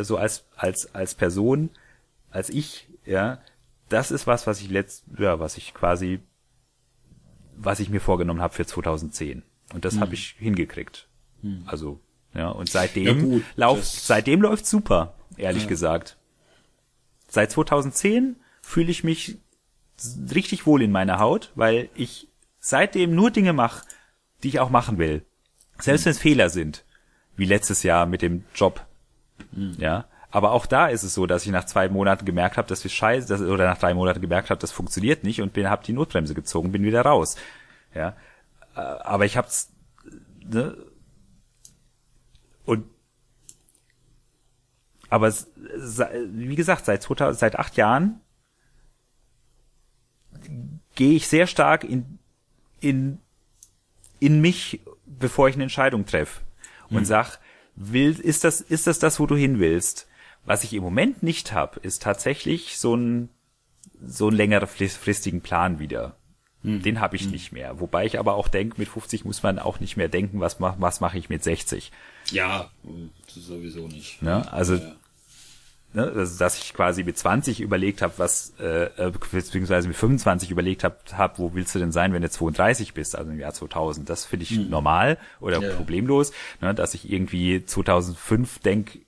so 0.00 0.16
als 0.16 0.44
als 0.56 0.94
als 0.94 1.14
Person, 1.14 1.70
als 2.30 2.48
ich, 2.48 2.88
ja, 3.04 3.38
das 3.92 4.10
ist 4.10 4.26
was, 4.26 4.46
was 4.46 4.60
ich 4.60 4.70
letzt, 4.70 5.04
ja, 5.18 5.38
was 5.38 5.56
ich 5.56 5.74
quasi, 5.74 6.20
was 7.56 7.80
ich 7.80 7.90
mir 7.90 8.00
vorgenommen 8.00 8.40
habe 8.40 8.54
für 8.54 8.66
2010. 8.66 9.42
Und 9.74 9.84
das 9.84 9.94
hm. 9.94 10.00
habe 10.00 10.14
ich 10.14 10.36
hingekriegt. 10.38 11.08
Hm. 11.42 11.64
Also, 11.66 12.00
ja, 12.34 12.48
und 12.48 12.70
seitdem 12.70 13.32
ja 13.32 13.40
läuft, 13.56 13.84
seitdem 13.84 14.40
läuft 14.40 14.66
super, 14.66 15.14
ehrlich 15.36 15.64
ja. 15.64 15.68
gesagt. 15.68 16.16
Seit 17.28 17.50
2010 17.50 18.36
fühle 18.62 18.90
ich 18.90 19.04
mich 19.04 19.38
richtig 20.34 20.66
wohl 20.66 20.82
in 20.82 20.92
meiner 20.92 21.18
Haut, 21.18 21.52
weil 21.54 21.88
ich 21.94 22.28
seitdem 22.58 23.14
nur 23.14 23.30
Dinge 23.30 23.52
mache, 23.52 23.84
die 24.42 24.48
ich 24.48 24.60
auch 24.60 24.70
machen 24.70 24.98
will. 24.98 25.24
Selbst 25.78 26.02
hm. 26.02 26.06
wenn 26.06 26.12
es 26.12 26.18
Fehler 26.18 26.50
sind, 26.50 26.84
wie 27.36 27.44
letztes 27.44 27.82
Jahr 27.82 28.06
mit 28.06 28.22
dem 28.22 28.44
Job. 28.54 28.86
Hm. 29.54 29.74
Ja, 29.78 30.06
aber 30.32 30.52
auch 30.52 30.64
da 30.64 30.88
ist 30.88 31.02
es 31.02 31.12
so, 31.12 31.26
dass 31.26 31.44
ich 31.44 31.52
nach 31.52 31.66
zwei 31.66 31.90
Monaten 31.90 32.24
gemerkt 32.24 32.56
habe, 32.56 32.66
dass 32.66 32.82
wir 32.82 32.90
scheiße, 32.90 33.28
dass, 33.28 33.42
oder 33.42 33.66
nach 33.66 33.76
drei 33.76 33.92
Monaten 33.92 34.22
gemerkt 34.22 34.48
habe, 34.48 34.58
das 34.58 34.72
funktioniert 34.72 35.24
nicht 35.24 35.42
und 35.42 35.52
bin, 35.52 35.68
habe 35.68 35.84
die 35.84 35.92
Notbremse 35.92 36.34
gezogen, 36.34 36.72
bin 36.72 36.82
wieder 36.82 37.02
raus. 37.02 37.36
Ja, 37.94 38.16
äh, 38.74 38.80
aber 38.80 39.26
ich 39.26 39.36
hab's 39.36 39.70
ne? 40.42 40.74
und 42.64 42.86
aber 45.10 45.30
wie 45.30 46.56
gesagt, 46.56 46.86
seit 46.86 47.02
2000, 47.02 47.38
seit 47.38 47.58
acht 47.58 47.76
Jahren 47.76 48.22
gehe 50.94 51.12
ich 51.12 51.28
sehr 51.28 51.46
stark 51.46 51.84
in 51.84 52.18
in 52.80 53.18
in 54.18 54.40
mich, 54.40 54.80
bevor 55.04 55.50
ich 55.50 55.56
eine 55.56 55.64
Entscheidung 55.64 56.06
treffe 56.06 56.40
und 56.88 57.00
hm. 57.00 57.04
sag, 57.04 57.38
will 57.76 58.18
ist 58.18 58.44
das 58.44 58.62
ist 58.62 58.86
das 58.86 58.98
das, 58.98 59.20
wo 59.20 59.26
du 59.26 59.36
hin 59.36 59.58
willst? 59.58 60.08
Was 60.44 60.64
ich 60.64 60.72
im 60.74 60.82
Moment 60.82 61.22
nicht 61.22 61.52
habe, 61.52 61.80
ist 61.80 62.02
tatsächlich 62.02 62.78
so 62.78 62.94
ein 62.96 63.28
so 64.04 64.28
einen 64.28 64.36
längerfristigen 64.36 65.40
Plan 65.40 65.78
wieder. 65.78 66.16
Hm. 66.62 66.82
Den 66.82 67.00
habe 67.00 67.16
ich 67.16 67.22
hm. 67.22 67.30
nicht 67.30 67.52
mehr. 67.52 67.80
Wobei 67.80 68.06
ich 68.06 68.18
aber 68.18 68.34
auch 68.34 68.48
denke, 68.48 68.76
mit 68.78 68.88
50 68.88 69.24
muss 69.24 69.42
man 69.42 69.58
auch 69.58 69.80
nicht 69.80 69.96
mehr 69.96 70.08
denken, 70.08 70.40
was 70.40 70.58
mach, 70.60 70.76
was 70.78 71.00
mache 71.00 71.18
ich 71.18 71.28
mit 71.28 71.42
60. 71.42 71.90
Ja, 72.30 72.70
sowieso 73.26 73.88
nicht. 73.88 74.22
Ne? 74.22 74.50
Also, 74.52 74.76
ja. 74.76 74.92
ne, 75.92 76.12
also, 76.14 76.38
dass 76.38 76.58
ich 76.58 76.72
quasi 76.72 77.02
mit 77.02 77.18
20 77.18 77.60
überlegt 77.60 78.00
habe, 78.00 78.14
was, 78.18 78.52
äh, 78.60 78.84
äh, 78.96 79.12
beziehungsweise 79.32 79.88
mit 79.88 79.96
25 79.96 80.50
überlegt 80.50 80.84
habe, 80.84 80.98
hab, 81.12 81.38
wo 81.38 81.54
willst 81.54 81.74
du 81.74 81.80
denn 81.80 81.90
sein, 81.92 82.12
wenn 82.12 82.22
du 82.22 82.30
32 82.30 82.94
bist, 82.94 83.16
also 83.16 83.30
im 83.30 83.40
Jahr 83.40 83.54
2000. 83.54 84.08
Das 84.08 84.24
finde 84.24 84.44
ich 84.44 84.50
hm. 84.50 84.70
normal 84.70 85.18
oder 85.40 85.60
ja. 85.60 85.74
problemlos, 85.74 86.32
ne, 86.60 86.74
dass 86.74 86.94
ich 86.94 87.10
irgendwie 87.10 87.64
2005 87.64 88.60
denk 88.60 88.96
äh, 88.96 89.00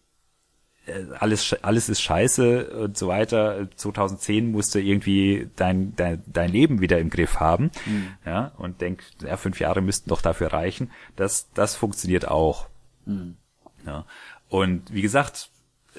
alles, 1.19 1.55
alles 1.63 1.89
ist 1.89 2.03
scheiße 2.03 2.67
und 2.83 2.99
so 2.99 3.09
weiter. 3.09 3.69
2010 3.75 4.51
musste 4.51 4.81
irgendwie 4.81 5.49
dein, 5.57 5.97
dein, 5.97 6.23
dein 6.27 6.51
Leben 6.51 6.81
wieder 6.81 6.99
im 6.99 7.11
Griff 7.11 7.41
haben. 7.41 7.71
Mhm. 7.87 8.09
Ja, 8.27 8.53
und 8.59 8.81
denk, 8.81 9.03
ja, 9.23 9.37
fünf 9.37 9.61
Jahre 9.61 9.81
müssten 9.81 10.11
doch 10.11 10.21
dafür 10.21 10.53
reichen. 10.53 10.91
Das, 11.17 11.49
das 11.55 11.75
funktioniert 11.75 12.29
auch. 12.29 12.69
Mhm. 13.07 13.37
Ja. 13.87 14.05
Und 14.49 14.93
wie 14.93 15.03
gesagt, 15.03 15.49
äh, 15.95 15.99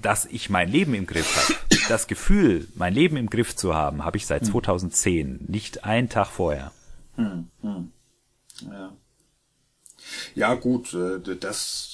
dass 0.00 0.26
ich 0.26 0.48
mein 0.48 0.70
Leben 0.70 0.94
im 0.94 1.06
Griff 1.06 1.36
habe, 1.36 1.80
das 1.88 2.06
Gefühl, 2.06 2.68
mein 2.74 2.94
Leben 2.94 3.16
im 3.16 3.28
Griff 3.28 3.56
zu 3.56 3.74
haben, 3.74 4.04
habe 4.04 4.16
ich 4.16 4.26
seit 4.26 4.46
2010, 4.46 5.28
mhm. 5.28 5.38
nicht 5.48 5.84
einen 5.84 6.08
Tag 6.08 6.28
vorher. 6.28 6.72
Mhm. 7.16 7.48
Mhm. 7.62 7.90
Ja. 8.70 8.92
ja, 10.34 10.54
gut, 10.54 10.94
äh, 10.94 11.36
das 11.36 11.93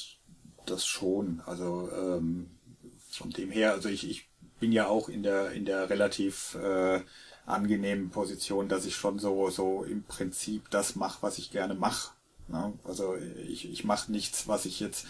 das 0.71 0.87
schon. 0.87 1.43
Also 1.47 1.91
ähm, 1.93 2.51
von 3.11 3.31
dem 3.31 3.51
her, 3.51 3.73
also 3.73 3.89
ich, 3.89 4.09
ich 4.09 4.29
bin 4.61 4.73
ja 4.73 4.87
auch 4.87 5.09
in 5.09 5.23
der 5.23 5.53
in 5.53 5.65
der 5.65 5.91
relativ 5.91 6.55
äh, 6.55 7.01
angenehmen 7.47 8.11
Position, 8.11 8.69
dass 8.69 8.87
ich 8.87 8.95
schon 8.95 9.19
so 9.19 9.51
so 9.51 9.85
im 9.85 10.05
Prinzip 10.05 10.71
das 10.71 10.97
mache, 10.97 11.19
was 11.23 11.39
ich 11.39 11.51
gerne 11.51 11.75
mache. 11.75 12.13
Ne? 12.49 12.73
Also 12.85 13.17
ich, 13.49 13.71
ich 13.71 13.85
mache 13.85 14.13
nichts, 14.13 14.49
was 14.49 14.65
ich 14.65 14.81
jetzt 14.81 15.07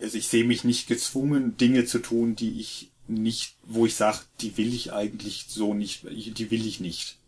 also 0.00 0.16
ich 0.16 0.28
sehe 0.28 0.44
mich 0.44 0.64
nicht 0.64 0.86
gezwungen, 0.86 1.56
Dinge 1.56 1.84
zu 1.84 1.98
tun, 1.98 2.36
die 2.36 2.60
ich 2.60 2.90
nicht, 3.08 3.56
wo 3.64 3.86
ich 3.86 3.96
sage, 3.96 4.18
die 4.40 4.56
will 4.56 4.72
ich 4.72 4.92
eigentlich 4.92 5.46
so 5.48 5.74
nicht, 5.74 6.04
die 6.04 6.50
will 6.50 6.66
ich 6.66 6.78
nicht. 6.78 7.18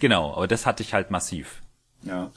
Genau, 0.00 0.34
aber 0.34 0.48
das 0.48 0.66
hatte 0.66 0.82
ich 0.82 0.92
halt 0.92 1.10
massiv. 1.10 1.62
Ja. 2.02 2.32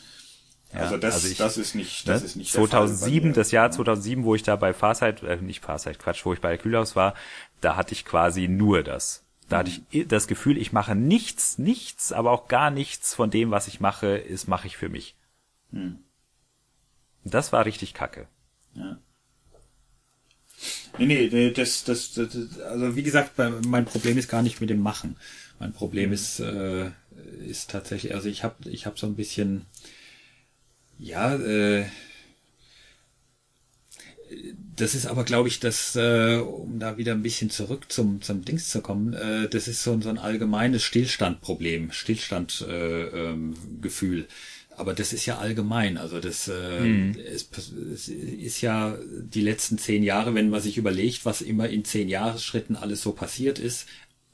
Also 0.73 0.97
das, 0.97 1.15
also 1.15 1.27
ich, 1.27 1.37
das 1.37 1.57
ist 1.57 1.75
nicht, 1.75 2.07
das 2.07 2.21
ne? 2.21 2.25
ist 2.25 2.35
nicht 2.35 2.51
2007, 2.51 3.33
das 3.33 3.51
Jahr 3.51 3.69
2007, 3.69 4.23
wo 4.23 4.35
ich 4.35 4.43
da 4.43 4.55
bei 4.55 4.73
Farsight, 4.73 5.21
äh, 5.23 5.37
nicht 5.37 5.63
Farsight, 5.63 5.99
Quatsch, 5.99 6.25
wo 6.25 6.33
ich 6.33 6.41
bei 6.41 6.49
der 6.49 6.57
Kühlhaus 6.57 6.95
war, 6.95 7.13
da 7.61 7.75
hatte 7.75 7.93
ich 7.93 8.05
quasi 8.05 8.47
nur 8.47 8.83
das. 8.83 9.23
Da 9.49 9.59
hatte 9.59 9.71
ich 9.91 10.07
das 10.07 10.27
Gefühl, 10.27 10.57
ich 10.57 10.71
mache 10.71 10.95
nichts, 10.95 11.57
nichts, 11.57 12.11
aber 12.11 12.31
auch 12.31 12.47
gar 12.47 12.71
nichts 12.71 13.13
von 13.13 13.29
dem, 13.29 13.51
was 13.51 13.67
ich 13.67 13.79
mache, 13.79 14.17
ist 14.17 14.47
mache 14.47 14.67
ich 14.67 14.77
für 14.77 14.89
mich. 14.89 15.15
Hm. 15.71 15.99
Das 17.23 17.53
war 17.53 17.65
richtig 17.65 17.93
kacke. 17.93 18.27
Ja. 18.73 18.97
Nee, 20.97 21.05
nee, 21.05 21.29
nee 21.31 21.51
das, 21.51 21.83
das, 21.83 22.13
das, 22.13 22.59
also 22.59 22.95
wie 22.95 23.03
gesagt, 23.03 23.37
mein 23.37 23.85
Problem 23.85 24.17
ist 24.17 24.29
gar 24.29 24.41
nicht 24.41 24.61
mit 24.61 24.69
dem 24.69 24.81
Machen. 24.81 25.17
Mein 25.59 25.73
Problem 25.73 26.09
mhm. 26.09 26.13
ist, 26.13 26.39
äh, 26.39 26.91
ist 27.45 27.69
tatsächlich, 27.69 28.13
also 28.15 28.29
ich 28.29 28.43
habe 28.43 28.69
ich 28.69 28.85
hab 28.85 28.99
so 28.99 29.07
ein 29.07 29.15
bisschen, 29.15 29.65
ja, 31.03 31.35
äh, 31.35 31.85
das 34.75 34.95
ist 34.95 35.05
aber, 35.05 35.23
glaube 35.23 35.49
ich, 35.49 35.59
das, 35.59 35.95
äh, 35.95 36.37
um 36.37 36.79
da 36.79 36.97
wieder 36.97 37.11
ein 37.11 37.21
bisschen 37.21 37.51
zurück 37.51 37.91
zum, 37.91 38.21
zum 38.21 38.43
Dings 38.43 38.69
zu 38.69 38.81
kommen, 38.81 39.13
äh, 39.13 39.47
das 39.49 39.67
ist 39.67 39.83
so, 39.83 39.99
so 40.01 40.09
ein 40.09 40.17
allgemeines 40.17 40.83
Stillstandproblem, 40.83 41.91
Stillstandgefühl. 41.91 44.19
Äh, 44.19 44.21
ähm, 44.21 44.27
aber 44.75 44.95
das 44.95 45.13
ist 45.13 45.27
ja 45.27 45.37
allgemein. 45.37 45.97
Also 45.97 46.19
das 46.19 46.47
äh, 46.47 46.79
hm. 46.79 47.15
es, 47.31 47.47
es 47.93 48.07
ist 48.07 48.61
ja 48.61 48.97
die 49.21 49.41
letzten 49.41 49.77
zehn 49.77 50.01
Jahre, 50.01 50.33
wenn 50.33 50.49
man 50.49 50.61
sich 50.61 50.77
überlegt, 50.77 51.25
was 51.25 51.41
immer 51.41 51.69
in 51.69 51.85
zehn 51.85 52.09
Jahresschritten 52.09 52.75
alles 52.75 53.03
so 53.03 53.11
passiert 53.11 53.59
ist, 53.59 53.85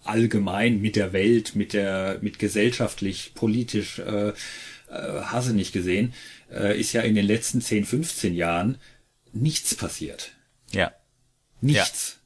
allgemein 0.05 0.79
mit 0.79 0.95
der 0.95 1.11
Welt, 1.11 1.55
mit 1.55 1.73
der, 1.73 2.19
mit 2.21 2.39
gesellschaftlich, 2.39 3.33
politisch, 3.35 3.99
äh, 3.99 4.29
äh, 4.29 4.33
hasse 5.21 5.53
nicht 5.53 5.73
gesehen, 5.73 6.13
äh, 6.51 6.79
ist 6.79 6.93
ja 6.93 7.01
in 7.01 7.15
den 7.15 7.25
letzten 7.25 7.61
10, 7.61 7.85
15 7.85 8.35
Jahren 8.35 8.77
nichts 9.33 9.75
passiert. 9.75 10.31
Ja. 10.71 10.91
Nichts. 11.61 12.19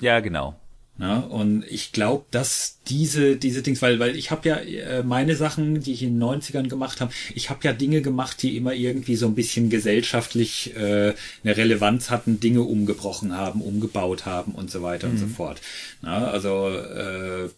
Ja, 0.00 0.14
ja 0.14 0.20
genau. 0.20 0.58
Ja, 1.00 1.18
und 1.18 1.64
ich 1.68 1.92
glaube, 1.92 2.24
dass 2.32 2.80
diese, 2.88 3.36
diese 3.36 3.62
Dings, 3.62 3.80
weil, 3.82 4.00
weil 4.00 4.16
ich 4.16 4.32
habe 4.32 4.48
ja 4.48 4.56
äh, 4.56 5.04
meine 5.04 5.36
Sachen, 5.36 5.80
die 5.80 5.92
ich 5.92 6.02
in 6.02 6.18
den 6.18 6.28
90ern 6.28 6.68
gemacht 6.68 7.00
habe, 7.00 7.12
ich 7.36 7.50
habe 7.50 7.60
ja 7.62 7.72
Dinge 7.72 8.02
gemacht, 8.02 8.42
die 8.42 8.56
immer 8.56 8.74
irgendwie 8.74 9.14
so 9.14 9.26
ein 9.26 9.36
bisschen 9.36 9.70
gesellschaftlich 9.70 10.74
äh, 10.74 11.14
eine 11.44 11.56
Relevanz 11.56 12.10
hatten, 12.10 12.40
Dinge 12.40 12.62
umgebrochen 12.62 13.36
haben, 13.36 13.62
umgebaut 13.62 14.26
haben 14.26 14.52
und 14.52 14.72
so 14.72 14.82
weiter 14.82 15.06
mhm. 15.06 15.12
und 15.12 15.18
so 15.18 15.26
mhm. 15.26 15.34
fort. 15.34 15.60
Ja, 16.02 16.26
also 16.26 16.68
äh, 16.68 17.48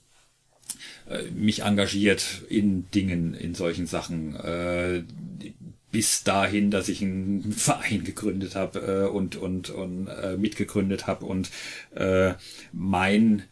mich 1.34 1.62
engagiert 1.62 2.42
in 2.48 2.90
Dingen, 2.90 3.34
in 3.34 3.54
solchen 3.54 3.86
Sachen. 3.86 4.36
Äh, 4.36 5.02
bis 5.90 6.22
dahin, 6.22 6.70
dass 6.70 6.88
ich 6.88 7.02
einen 7.02 7.52
Verein 7.56 8.04
gegründet 8.04 8.54
habe 8.54 9.08
äh, 9.08 9.08
und 9.08 9.36
und 9.36 9.70
und 9.70 10.06
äh, 10.06 10.36
mitgegründet 10.36 11.06
habe 11.06 11.26
und 11.26 11.50
äh, 11.94 12.34
mein 12.72 13.42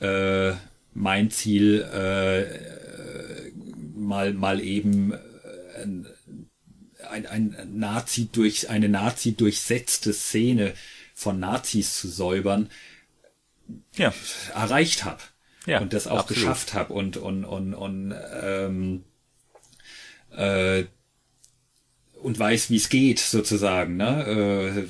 äh, 0.00 0.52
mein 0.94 1.30
Ziel 1.30 1.82
äh, 1.82 3.50
mal 3.94 4.32
mal 4.32 4.60
eben 4.60 5.12
äh, 5.12 5.18
ein, 7.08 7.26
ein 7.26 7.56
Nazi 7.74 8.28
durch 8.30 8.70
eine 8.70 8.88
Nazi 8.88 9.34
durchsetzte 9.34 10.12
Szene 10.12 10.74
von 11.14 11.38
Nazis 11.38 11.98
zu 11.98 12.08
säubern 12.08 12.68
ja. 13.96 14.12
erreicht 14.54 15.04
habe 15.04 15.20
ja, 15.68 15.80
und 15.80 15.92
das 15.92 16.06
auch 16.06 16.20
absolut. 16.20 16.42
geschafft 16.42 16.74
habe 16.74 16.92
und 16.94 17.16
und 17.16 17.44
und 17.44 17.74
und 17.74 18.14
ähm, 18.42 19.04
äh, 20.36 20.84
und 22.22 22.38
weiß, 22.38 22.70
wie 22.70 22.76
es 22.76 22.88
geht, 22.88 23.20
sozusagen. 23.20 23.96
Ne? 23.96 24.86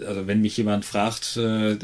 Äh, 0.00 0.04
also 0.06 0.26
wenn 0.26 0.40
mich 0.40 0.56
jemand 0.56 0.84
fragt, 0.84 1.36
äh, 1.36 1.76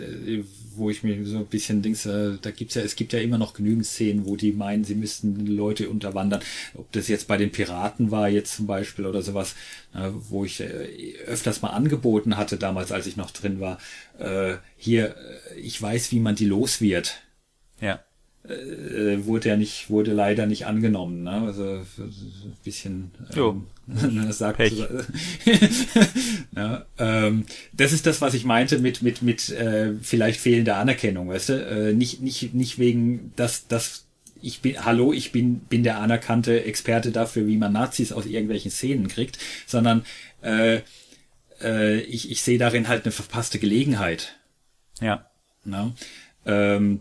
wo 0.74 0.90
ich 0.90 1.02
mir 1.02 1.24
so 1.26 1.38
ein 1.38 1.46
bisschen 1.46 1.82
Dings, 1.82 2.06
äh, 2.06 2.38
da 2.40 2.50
gibt's 2.50 2.74
ja, 2.74 2.82
es 2.82 2.96
gibt 2.96 3.12
ja 3.12 3.18
immer 3.18 3.38
noch 3.38 3.54
genügend 3.54 3.86
Szenen, 3.86 4.26
wo 4.26 4.36
die 4.36 4.52
meinen, 4.52 4.84
sie 4.84 4.94
müssten 4.94 5.46
Leute 5.46 5.88
unterwandern. 5.88 6.40
Ob 6.74 6.90
das 6.92 7.08
jetzt 7.08 7.28
bei 7.28 7.36
den 7.36 7.50
Piraten 7.50 8.10
war, 8.10 8.28
jetzt 8.28 8.56
zum 8.56 8.66
Beispiel 8.66 9.06
oder 9.06 9.22
sowas, 9.22 9.54
äh, 9.94 10.10
wo 10.12 10.44
ich 10.44 10.60
äh, 10.60 11.14
öfters 11.26 11.62
mal 11.62 11.70
angeboten 11.70 12.36
hatte, 12.36 12.56
damals, 12.56 12.92
als 12.92 13.06
ich 13.06 13.16
noch 13.16 13.30
drin 13.30 13.60
war, 13.60 13.78
äh, 14.18 14.56
hier, 14.76 15.16
äh, 15.54 15.60
ich 15.60 15.80
weiß, 15.80 16.12
wie 16.12 16.20
man 16.20 16.36
die 16.36 16.46
los 16.46 16.80
wird. 16.80 17.22
Ja 17.80 18.00
äh, 18.48 19.24
wurde 19.24 19.50
ja 19.50 19.56
nicht, 19.56 19.90
wurde 19.90 20.12
leider 20.12 20.46
nicht 20.46 20.66
angenommen. 20.66 21.22
Ne? 21.22 21.32
Also 21.32 21.82
ein 21.98 22.56
bisschen 22.64 23.10
ähm, 23.34 23.66
sagt 24.32 24.60
ja, 26.56 26.84
ähm, 26.98 27.46
das 27.72 27.92
ist 27.92 28.06
das, 28.06 28.20
was 28.20 28.34
ich 28.34 28.44
meinte 28.44 28.78
mit 28.78 29.02
mit 29.02 29.22
mit 29.22 29.50
äh, 29.50 29.94
vielleicht 30.00 30.40
fehlender 30.40 30.76
Anerkennung, 30.76 31.28
weißt 31.28 31.48
du? 31.50 31.52
Äh, 31.54 31.92
nicht 31.92 32.20
nicht 32.20 32.54
nicht 32.54 32.78
wegen 32.78 33.32
dass 33.36 33.68
dass 33.68 34.04
ich 34.42 34.60
bin 34.60 34.84
hallo, 34.84 35.12
ich 35.12 35.32
bin 35.32 35.60
bin 35.60 35.82
der 35.82 35.98
anerkannte 35.98 36.64
Experte 36.64 37.10
dafür, 37.10 37.46
wie 37.46 37.56
man 37.56 37.72
Nazis 37.72 38.12
aus 38.12 38.26
irgendwelchen 38.26 38.70
Szenen 38.70 39.08
kriegt, 39.08 39.38
sondern 39.66 40.04
äh, 40.42 40.80
äh, 41.62 42.00
ich 42.00 42.30
ich 42.30 42.42
sehe 42.42 42.58
darin 42.58 42.88
halt 42.88 43.04
eine 43.04 43.12
verpasste 43.12 43.58
Gelegenheit. 43.58 44.36
Ja. 45.00 45.26
Ne? 45.64 45.92
Ähm, 46.44 47.00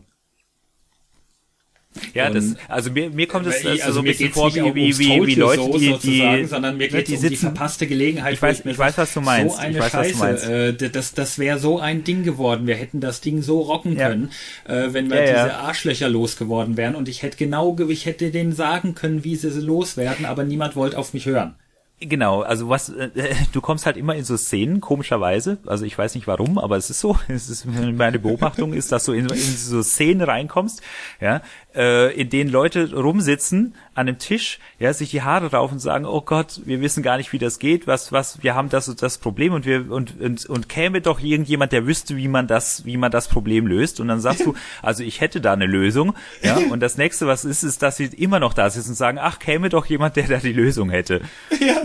ja, 2.13 2.29
das, 2.29 2.55
also 2.67 2.91
mir, 2.91 3.09
mir 3.09 3.27
kommt 3.27 3.47
es 3.47 3.65
also, 3.65 3.69
also 3.69 3.91
so 3.91 3.99
ein 3.99 4.05
bisschen 4.05 4.31
vor 4.31 4.53
wie, 4.53 4.75
wie, 4.75 4.97
wie, 4.97 5.27
wie 5.27 5.35
Leute, 5.35 5.61
so, 5.63 5.77
die, 5.77 5.97
die, 5.97 6.45
sondern 6.45 6.77
mir 6.77 6.87
geht 6.87 7.09
es 7.09 7.23
um 7.23 7.29
die 7.29 7.35
verpasste 7.35 7.87
Gelegenheit. 7.87 8.33
Ich 8.33 8.41
weiß, 8.41 8.65
ich 8.65 8.77
weiß, 8.77 8.97
was 8.97 9.13
du 9.13 9.21
meinst. 9.21 9.55
So 9.55 9.61
eine 9.61 9.77
ich 9.77 9.83
weiß, 9.83 9.91
Scheiße, 9.91 10.19
was 10.19 10.41
du 10.43 10.49
meinst. 10.49 10.81
Äh, 10.81 10.89
das, 10.89 11.13
das 11.13 11.39
wäre 11.39 11.59
so 11.59 11.79
ein 11.79 12.03
Ding 12.03 12.23
geworden. 12.23 12.67
Wir 12.67 12.75
hätten 12.75 12.99
das 12.99 13.21
Ding 13.21 13.41
so 13.41 13.61
rocken 13.61 13.97
ja. 13.97 14.09
können, 14.09 14.31
äh, 14.65 14.87
wenn 14.91 15.09
wir 15.09 15.17
ja, 15.17 15.25
diese 15.25 15.47
ja. 15.47 15.59
Arschlöcher 15.59 16.09
losgeworden 16.09 16.77
wären. 16.77 16.95
Und 16.95 17.07
ich 17.07 17.23
hätte 17.23 17.37
genau, 17.37 17.77
ich 17.87 18.05
hätte 18.05 18.31
denen 18.31 18.53
sagen 18.53 18.95
können, 18.95 19.23
wie 19.23 19.35
sie 19.35 19.49
loswerden, 19.59 20.25
aber 20.25 20.43
niemand 20.43 20.75
wollte 20.75 20.97
auf 20.97 21.13
mich 21.13 21.25
hören. 21.25 21.55
Genau, 22.01 22.41
also 22.41 22.67
was 22.67 22.89
äh, 22.89 23.09
du 23.53 23.61
kommst 23.61 23.85
halt 23.85 23.95
immer 23.95 24.15
in 24.15 24.25
so 24.25 24.35
Szenen, 24.35 24.81
komischerweise. 24.81 25.59
Also 25.65 25.85
ich 25.85 25.97
weiß 25.97 26.13
nicht 26.15 26.27
warum, 26.27 26.57
aber 26.57 26.75
es 26.75 26.89
ist 26.89 26.99
so. 26.99 27.17
Es 27.29 27.49
ist 27.49 27.65
meine 27.65 28.19
Beobachtung 28.19 28.73
ist, 28.73 28.91
dass 28.91 29.05
du 29.05 29.13
in, 29.13 29.29
in 29.29 29.37
so 29.37 29.81
Szenen 29.81 30.21
reinkommst, 30.21 30.81
ja, 31.21 31.41
äh, 31.75 32.13
in 32.13 32.29
denen 32.29 32.49
Leute 32.49 32.93
rumsitzen 32.93 33.75
an 33.93 34.07
einem 34.07 34.17
Tisch, 34.17 34.59
ja, 34.79 34.93
sich 34.93 35.11
die 35.11 35.21
Haare 35.21 35.51
rauf 35.51 35.71
und 35.71 35.79
sagen, 35.79 36.05
oh 36.05 36.21
Gott, 36.21 36.61
wir 36.65 36.81
wissen 36.81 37.03
gar 37.03 37.17
nicht, 37.17 37.31
wie 37.33 37.37
das 37.37 37.59
geht, 37.59 37.87
was, 37.87 38.11
was, 38.11 38.43
wir 38.43 38.55
haben 38.55 38.69
das 38.69 38.89
und 38.89 39.01
das 39.01 39.17
Problem 39.17 39.53
und 39.53 39.65
wir 39.65 39.91
und 39.91 40.19
und, 40.19 40.45
und 40.45 40.69
käme 40.69 41.01
doch 41.01 41.21
irgendjemand, 41.21 41.71
der 41.71 41.85
wüsste, 41.85 42.17
wie 42.17 42.27
man 42.27 42.47
das, 42.47 42.85
wie 42.85 42.97
man 42.97 43.11
das 43.11 43.27
Problem 43.27 43.67
löst. 43.67 43.99
Und 43.99 44.07
dann 44.07 44.19
sagst 44.19 44.45
du, 44.45 44.55
also 44.81 45.03
ich 45.03 45.21
hätte 45.21 45.41
da 45.41 45.53
eine 45.53 45.65
Lösung, 45.65 46.15
ja. 46.41 46.55
Und 46.71 46.79
das 46.79 46.97
nächste, 46.97 47.27
was 47.27 47.45
ist, 47.45 47.63
ist, 47.63 47.81
dass 47.81 47.97
sie 47.97 48.05
immer 48.05 48.39
noch 48.39 48.53
da 48.53 48.69
sitzen 48.69 48.89
und 48.89 48.95
sagen, 48.95 49.17
ach, 49.21 49.39
käme 49.39 49.69
doch 49.69 49.85
jemand, 49.85 50.15
der 50.15 50.27
da 50.27 50.37
die 50.37 50.53
Lösung 50.53 50.89
hätte. 50.89 51.21
Ja. 51.59 51.83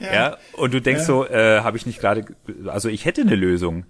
Ja. 0.00 0.12
ja, 0.12 0.36
und 0.54 0.74
du 0.74 0.80
denkst 0.80 1.02
ja. 1.02 1.06
so, 1.06 1.26
äh, 1.26 1.60
habe 1.60 1.76
ich 1.76 1.86
nicht 1.86 2.00
gerade, 2.00 2.24
also 2.66 2.88
ich 2.88 3.04
hätte 3.04 3.20
eine 3.20 3.36
Lösung. 3.36 3.84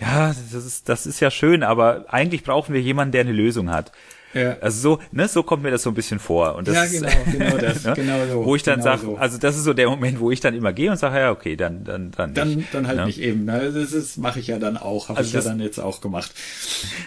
Ja, 0.00 0.28
das 0.28 0.64
ist, 0.64 0.88
das 0.88 1.06
ist 1.06 1.20
ja 1.20 1.30
schön, 1.30 1.62
aber 1.62 2.06
eigentlich 2.08 2.42
brauchen 2.42 2.74
wir 2.74 2.80
jemanden, 2.80 3.12
der 3.12 3.20
eine 3.22 3.32
Lösung 3.32 3.70
hat. 3.70 3.92
Ja. 4.34 4.58
Also 4.60 4.80
so, 4.80 5.02
ne, 5.10 5.26
so 5.26 5.42
kommt 5.42 5.62
mir 5.62 5.70
das 5.70 5.82
so 5.82 5.90
ein 5.90 5.94
bisschen 5.94 6.18
vor. 6.18 6.54
Und 6.54 6.68
das 6.68 6.74
ja, 6.74 6.86
genau, 6.86 7.08
genau 7.32 7.56
das, 7.56 7.84
ne? 7.84 7.92
genau 7.94 8.26
so. 8.30 8.44
Wo 8.44 8.56
ich 8.56 8.62
dann 8.62 8.80
genau 8.80 8.84
sage, 8.84 9.02
so. 9.02 9.16
also 9.16 9.38
das 9.38 9.56
ist 9.56 9.64
so 9.64 9.72
der 9.72 9.88
Moment, 9.88 10.20
wo 10.20 10.30
ich 10.30 10.40
dann 10.40 10.54
immer 10.54 10.72
gehe 10.72 10.90
und 10.90 10.98
sage, 10.98 11.18
ja, 11.18 11.30
okay, 11.30 11.56
dann, 11.56 11.84
dann, 11.84 12.10
dann 12.10 12.30
nicht. 12.32 12.38
Dann, 12.38 12.66
dann 12.72 12.86
halt 12.86 12.98
ne? 12.98 13.06
nicht 13.06 13.20
eben. 13.20 13.44
Ne? 13.44 13.72
Das 13.72 13.92
ist, 13.92 14.18
mache 14.18 14.40
ich 14.40 14.48
ja 14.48 14.58
dann 14.58 14.76
auch, 14.76 15.08
habe 15.08 15.18
also 15.18 15.28
ich 15.28 15.32
das, 15.32 15.44
ja 15.44 15.50
dann 15.50 15.60
jetzt 15.60 15.78
auch 15.78 16.00
gemacht. 16.00 16.32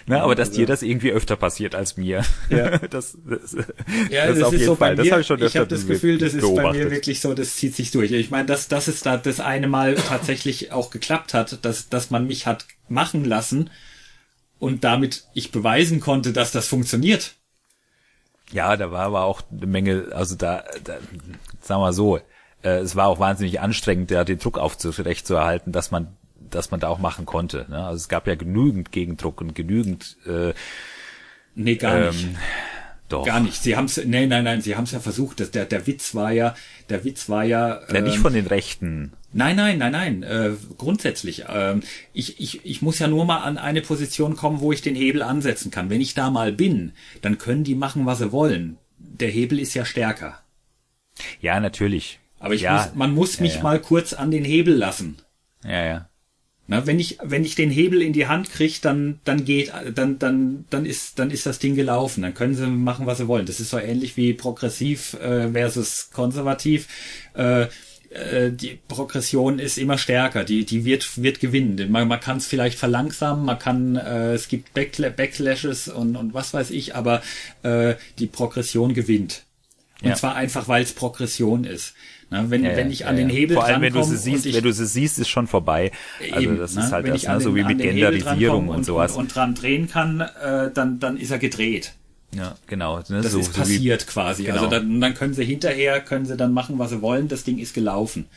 Ne, 0.08 0.22
aber 0.22 0.35
dass 0.35 0.50
also, 0.50 0.61
dir 0.61 0.67
das 0.67 0.82
irgendwie 0.82 1.11
öfter 1.11 1.35
passiert 1.35 1.75
als 1.75 1.98
mir. 1.98 2.24
Ja, 2.50 2.77
das, 2.90 3.17
das, 3.25 3.56
ja, 4.09 4.27
das, 4.27 4.40
das 4.40 4.43
auf 4.43 4.53
jeden 4.53 4.66
so 4.66 4.75
Fall. 4.75 4.95
Mir, 4.95 5.03
das 5.03 5.11
habe 5.11 5.22
ich 5.22 5.27
schon 5.27 5.41
öfter 5.41 5.48
Ich 5.48 5.58
habe 5.58 5.67
das 5.67 5.88
Gefühl, 5.88 6.17
das 6.17 6.33
ist 6.33 6.41
beobachtet. 6.41 6.72
bei 6.72 6.85
mir 6.85 6.91
wirklich 6.91 7.19
so, 7.19 7.33
das 7.33 7.56
zieht 7.56 7.75
sich 7.75 7.91
durch. 7.91 8.11
Ich 8.11 8.32
meine, 8.32 8.45
dass, 8.45 8.67
dass 8.67 8.88
es 8.88 9.01
da 9.01 9.17
das 9.17 9.40
eine 9.40 9.67
Mal 9.67 9.95
tatsächlich 9.95 10.72
auch 10.72 10.90
geklappt 10.90 11.33
hat, 11.33 11.64
dass, 11.64 11.90
dass 11.90 12.09
man 12.09 12.25
mich 12.25 12.48
hat 12.48 12.66
machen 12.90 13.25
lassen 13.25 13.69
und 14.61 14.85
damit 14.85 15.25
ich 15.33 15.51
beweisen 15.51 15.99
konnte, 15.99 16.31
dass 16.31 16.51
das 16.51 16.67
funktioniert 16.67 17.35
ja, 18.51 18.75
da 18.75 18.91
war 18.91 19.06
aber 19.06 19.23
auch 19.23 19.41
eine 19.51 19.65
Menge, 19.65 20.07
also 20.11 20.35
da, 20.35 20.64
da 20.83 20.98
sagen 21.61 21.81
wir 21.81 21.93
so, 21.93 22.17
äh, 22.64 22.80
es 22.80 22.95
war 22.95 23.07
auch 23.07 23.19
wahnsinnig 23.19 23.59
anstrengend, 23.59 24.11
da 24.11 24.23
den 24.23 24.40
Druck 24.40 24.57
aufrecht 24.57 25.25
zu 25.25 25.35
erhalten, 25.35 25.72
dass 25.72 25.91
man, 25.91 26.07
dass 26.49 26.72
man 26.72 26.80
da 26.80 26.90
auch 26.90 26.99
machen 26.99 27.25
konnte. 27.25 27.65
Ne? 27.69 27.77
Also 27.77 27.98
es 27.98 28.09
gab 28.09 28.27
ja 28.27 28.35
genügend 28.35 28.91
Gegendruck 28.91 29.41
und 29.41 29.56
genügend 29.56 30.17
äh, 30.25 30.53
Nee, 31.53 31.75
gar 31.75 31.98
ähm, 31.98 32.07
nicht. 32.09 32.27
Doch. 33.09 33.25
Gar 33.25 33.41
nicht. 33.41 33.61
Sie 33.61 33.75
haben 33.75 33.85
es, 33.85 33.98
nein, 33.98 34.30
nein, 34.30 34.45
nein, 34.45 34.61
sie 34.61 34.77
haben 34.77 34.85
es 34.85 34.91
ja 34.91 35.01
versucht. 35.01 35.41
Das, 35.41 35.51
der, 35.51 35.65
der 35.65 35.85
Witz 35.85 36.15
war 36.15 36.31
ja, 36.31 36.56
der 36.90 37.03
Witz 37.03 37.27
war 37.27 37.43
ja. 37.43 37.81
Ja, 37.91 37.99
nicht 37.99 38.15
ähm, 38.15 38.22
von 38.22 38.33
den 38.33 38.48
Rechten. 38.48 39.11
Nein, 39.33 39.55
nein, 39.55 39.77
nein, 39.77 39.91
nein. 39.91 40.23
Äh, 40.23 40.51
grundsätzlich. 40.77 41.45
Ähm, 41.47 41.83
ich, 42.13 42.39
ich, 42.39 42.65
ich 42.65 42.81
muss 42.81 42.99
ja 42.99 43.07
nur 43.07 43.25
mal 43.25 43.39
an 43.39 43.57
eine 43.57 43.81
Position 43.81 44.35
kommen, 44.35 44.59
wo 44.59 44.71
ich 44.71 44.81
den 44.81 44.95
Hebel 44.95 45.21
ansetzen 45.21 45.71
kann. 45.71 45.89
Wenn 45.89 46.01
ich 46.01 46.13
da 46.13 46.29
mal 46.29 46.51
bin, 46.51 46.91
dann 47.21 47.37
können 47.37 47.63
die 47.63 47.75
machen, 47.75 48.05
was 48.05 48.19
sie 48.19 48.31
wollen. 48.31 48.77
Der 48.97 49.29
Hebel 49.29 49.59
ist 49.59 49.73
ja 49.73 49.85
stärker. 49.85 50.39
Ja, 51.39 51.59
natürlich. 51.59 52.19
Aber 52.39 52.55
ich 52.55 52.61
ja. 52.61 52.73
muss, 52.77 52.95
man 52.95 53.13
muss 53.13 53.39
mich 53.39 53.53
ja, 53.53 53.57
ja. 53.57 53.63
mal 53.63 53.79
kurz 53.79 54.13
an 54.13 54.31
den 54.31 54.43
Hebel 54.43 54.75
lassen. 54.75 55.17
Ja, 55.63 55.85
ja. 55.85 56.09
Na, 56.67 56.87
wenn 56.87 56.99
ich, 56.99 57.17
wenn 57.21 57.43
ich 57.43 57.55
den 57.55 57.69
Hebel 57.69 58.01
in 58.01 58.13
die 58.13 58.27
Hand 58.27 58.49
kriege, 58.49 58.79
dann, 58.81 59.19
dann 59.25 59.43
geht, 59.43 59.73
dann, 59.93 60.19
dann, 60.19 60.65
dann 60.69 60.85
ist, 60.85 61.19
dann 61.19 61.29
ist 61.29 61.45
das 61.45 61.59
Ding 61.59 61.75
gelaufen. 61.75 62.21
Dann 62.21 62.33
können 62.33 62.55
sie 62.55 62.65
machen, 62.67 63.05
was 63.05 63.17
sie 63.17 63.27
wollen. 63.27 63.45
Das 63.45 63.59
ist 63.59 63.71
so 63.71 63.77
ähnlich 63.77 64.15
wie 64.15 64.33
progressiv 64.33 65.15
äh, 65.15 65.51
versus 65.51 66.11
konservativ. 66.11 66.87
Äh, 67.33 67.67
äh, 68.11 68.51
die 68.51 68.80
Progression 68.88 69.59
ist 69.59 69.77
immer 69.77 69.98
stärker, 69.98 70.43
die, 70.43 70.65
die 70.65 70.85
wird, 70.85 71.22
wird 71.22 71.40
gewinnen. 71.40 71.91
Man, 71.91 72.07
man 72.07 72.19
kann 72.19 72.38
es 72.38 72.45
vielleicht 72.45 72.77
verlangsamen, 72.77 73.45
man 73.45 73.57
kann, 73.57 73.95
äh, 73.95 74.33
es 74.33 74.48
gibt 74.48 74.73
Backla 74.73 75.09
Backlashes 75.09 75.88
und, 75.88 76.15
und 76.15 76.33
was 76.33 76.53
weiß 76.53 76.72
ich, 76.72 76.95
aber 76.95 77.22
äh, 77.64 77.95
die 78.19 78.27
Progression 78.27 78.93
gewinnt. 78.93 79.43
Und 80.01 80.09
ja. 80.09 80.15
zwar 80.15 80.35
einfach, 80.35 80.67
weil 80.67 80.83
es 80.83 80.93
Progression 80.93 81.64
ist. 81.64 81.93
Na, 82.30 82.49
wenn, 82.49 82.64
ja, 82.64 82.75
wenn 82.75 82.90
ich 82.90 83.06
an 83.06 83.17
ja, 83.17 83.23
den 83.23 83.30
Hebel 83.30 83.56
Vor 83.56 83.65
allem, 83.65 83.81
wenn 83.81 83.93
du 83.93 84.03
sie 84.03 84.17
siehst, 84.17 84.45
ich, 84.45 84.56
wenn 84.56 84.64
du 84.64 84.72
sie 84.72 84.85
siehst, 84.85 85.19
ist 85.19 85.30
schon 85.30 85.48
vorbei. 85.48 85.91
Also 86.31 86.40
eben, 86.40 86.57
das 86.57 86.72
ist 86.75 86.91
halt 86.91 87.07
das, 87.07 87.23
ne, 87.27 87.41
so 87.41 87.56
wie 87.56 87.64
mit 87.64 87.80
Genderisierung 87.80 88.69
und, 88.69 88.77
und, 88.77 88.83
sowas. 88.85 89.14
Und, 89.14 89.23
und 89.23 89.35
dran 89.35 89.53
drehen 89.53 89.90
kann, 89.90 90.22
äh, 90.22 90.72
dann, 90.73 90.99
dann 90.99 91.17
ist 91.17 91.31
er 91.31 91.40
gedreht. 91.40 91.93
Ja, 92.33 92.55
genau. 92.67 92.99
Ne, 93.09 93.21
das 93.21 93.33
so, 93.33 93.39
ist 93.39 93.53
passiert 93.53 94.01
so 94.01 94.07
wie, 94.07 94.11
quasi. 94.11 94.49
Also 94.49 94.53
genau. 94.53 94.75
Also 94.75 94.87
dann, 94.87 95.01
dann 95.01 95.13
können 95.13 95.33
sie 95.33 95.43
hinterher, 95.43 95.99
können 96.01 96.25
sie 96.25 96.37
dann 96.37 96.53
machen, 96.53 96.79
was 96.79 96.91
sie 96.91 97.01
wollen. 97.01 97.27
Das 97.27 97.43
Ding 97.43 97.57
ist 97.57 97.73
gelaufen. 97.73 98.27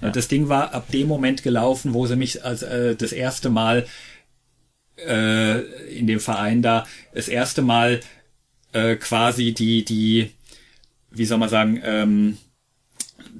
Ja. 0.00 0.10
Das 0.10 0.28
Ding 0.28 0.48
war 0.48 0.72
ab 0.72 0.90
dem 0.90 1.08
Moment 1.08 1.42
gelaufen, 1.42 1.92
wo 1.92 2.06
sie 2.06 2.16
mich 2.16 2.44
als 2.44 2.62
äh, 2.62 2.94
das 2.96 3.12
erste 3.12 3.50
Mal 3.50 3.86
äh, 4.96 5.60
in 5.88 6.06
dem 6.06 6.20
Verein 6.20 6.62
da 6.62 6.86
das 7.14 7.28
erste 7.28 7.62
Mal 7.62 8.00
äh, 8.72 8.96
quasi 8.96 9.52
die 9.52 9.84
die 9.84 10.30
wie 11.10 11.24
soll 11.24 11.38
man 11.38 11.48
sagen 11.48 11.80
ähm, 11.84 12.38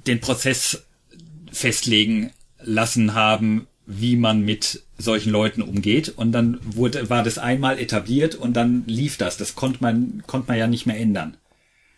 den 0.06 0.20
Prozess 0.20 0.84
festlegen 1.52 2.32
lassen 2.62 3.14
haben, 3.14 3.66
wie 3.90 4.16
man 4.16 4.42
mit 4.44 4.82
solchen 4.98 5.30
Leuten 5.30 5.62
umgeht. 5.62 6.10
Und 6.10 6.32
dann 6.32 6.58
wurde, 6.62 7.10
war 7.10 7.22
das 7.22 7.38
einmal 7.38 7.78
etabliert 7.78 8.34
und 8.34 8.54
dann 8.54 8.84
lief 8.86 9.16
das. 9.16 9.36
Das 9.36 9.54
konnte 9.54 9.78
man, 9.82 10.22
konnte 10.26 10.48
man 10.48 10.58
ja 10.58 10.66
nicht 10.66 10.86
mehr 10.86 10.98
ändern. 10.98 11.36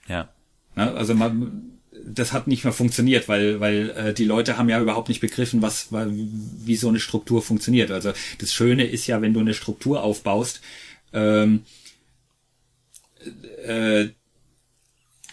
Ja. 0.09 0.31
Na, 0.75 0.95
also 0.95 1.15
man, 1.15 1.79
das 2.05 2.33
hat 2.33 2.47
nicht 2.47 2.65
mehr 2.65 2.73
funktioniert, 2.73 3.29
weil, 3.29 3.61
weil 3.61 3.91
äh, 3.91 4.15
die 4.15 4.25
Leute 4.25 4.57
haben 4.57 4.69
ja 4.69 4.81
überhaupt 4.81 5.09
nicht 5.09 5.21
begriffen, 5.21 5.61
was, 5.61 5.89
wie 5.91 6.77
so 6.77 6.89
eine 6.89 7.01
Struktur 7.01 7.43
funktioniert. 7.43 7.91
Also 7.91 8.13
das 8.39 8.53
Schöne 8.53 8.87
ist 8.87 9.07
ja, 9.07 9.21
wenn 9.21 9.35
du 9.35 9.41
eine 9.41 9.55
Struktur 9.55 10.03
aufbaust, 10.03 10.63
ähm, 11.13 11.65
äh, 13.65 14.09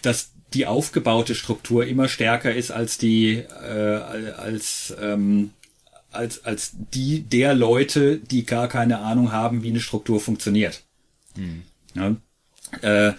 dass 0.02 0.32
die 0.52 0.66
aufgebaute 0.66 1.34
Struktur 1.34 1.86
immer 1.86 2.08
stärker 2.08 2.54
ist 2.54 2.70
als 2.70 2.98
die 2.98 3.34
äh, 3.34 4.00
als 4.36 4.94
ähm, 5.00 5.50
als 6.10 6.44
als 6.44 6.72
die 6.94 7.22
der 7.22 7.54
Leute, 7.54 8.18
die 8.18 8.44
gar 8.44 8.68
keine 8.68 8.98
Ahnung 8.98 9.32
haben, 9.32 9.62
wie 9.62 9.70
eine 9.70 9.80
Struktur 9.80 10.20
funktioniert. 10.20 10.82
Hm. 11.36 11.62
Ja, 11.94 12.16
äh, 12.82 13.12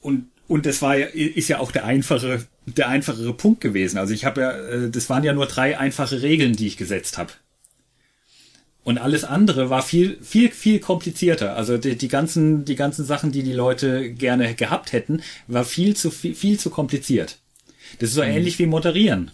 und 0.00 0.28
und 0.46 0.66
das 0.66 0.82
war 0.82 0.96
ja 0.96 1.06
ist 1.06 1.48
ja 1.48 1.58
auch 1.58 1.72
der 1.72 1.84
einfache 1.84 2.46
der 2.66 2.88
einfachere 2.88 3.34
Punkt 3.34 3.60
gewesen. 3.60 3.98
Also 3.98 4.14
ich 4.14 4.24
habe 4.24 4.40
ja 4.40 4.52
äh, 4.52 4.90
das 4.90 5.10
waren 5.10 5.24
ja 5.24 5.32
nur 5.32 5.46
drei 5.46 5.78
einfache 5.78 6.22
Regeln, 6.22 6.54
die 6.54 6.66
ich 6.66 6.76
gesetzt 6.76 7.18
habe. 7.18 7.32
Und 8.88 8.96
alles 8.96 9.22
andere 9.22 9.68
war 9.68 9.82
viel, 9.82 10.16
viel, 10.22 10.50
viel 10.50 10.78
komplizierter. 10.78 11.56
Also 11.56 11.76
die, 11.76 11.94
die 11.96 12.08
ganzen, 12.08 12.64
die 12.64 12.74
ganzen 12.74 13.04
Sachen, 13.04 13.32
die 13.32 13.42
die 13.42 13.52
Leute 13.52 14.14
gerne 14.14 14.54
gehabt 14.54 14.92
hätten, 14.92 15.20
war 15.46 15.64
viel 15.64 15.94
zu, 15.94 16.10
viel, 16.10 16.34
viel 16.34 16.58
zu 16.58 16.70
kompliziert. 16.70 17.38
Das 17.98 18.10
ist 18.10 18.14
so 18.14 18.22
mhm. 18.22 18.30
ähnlich 18.30 18.58
wie 18.58 18.66
moderieren. 18.66 19.30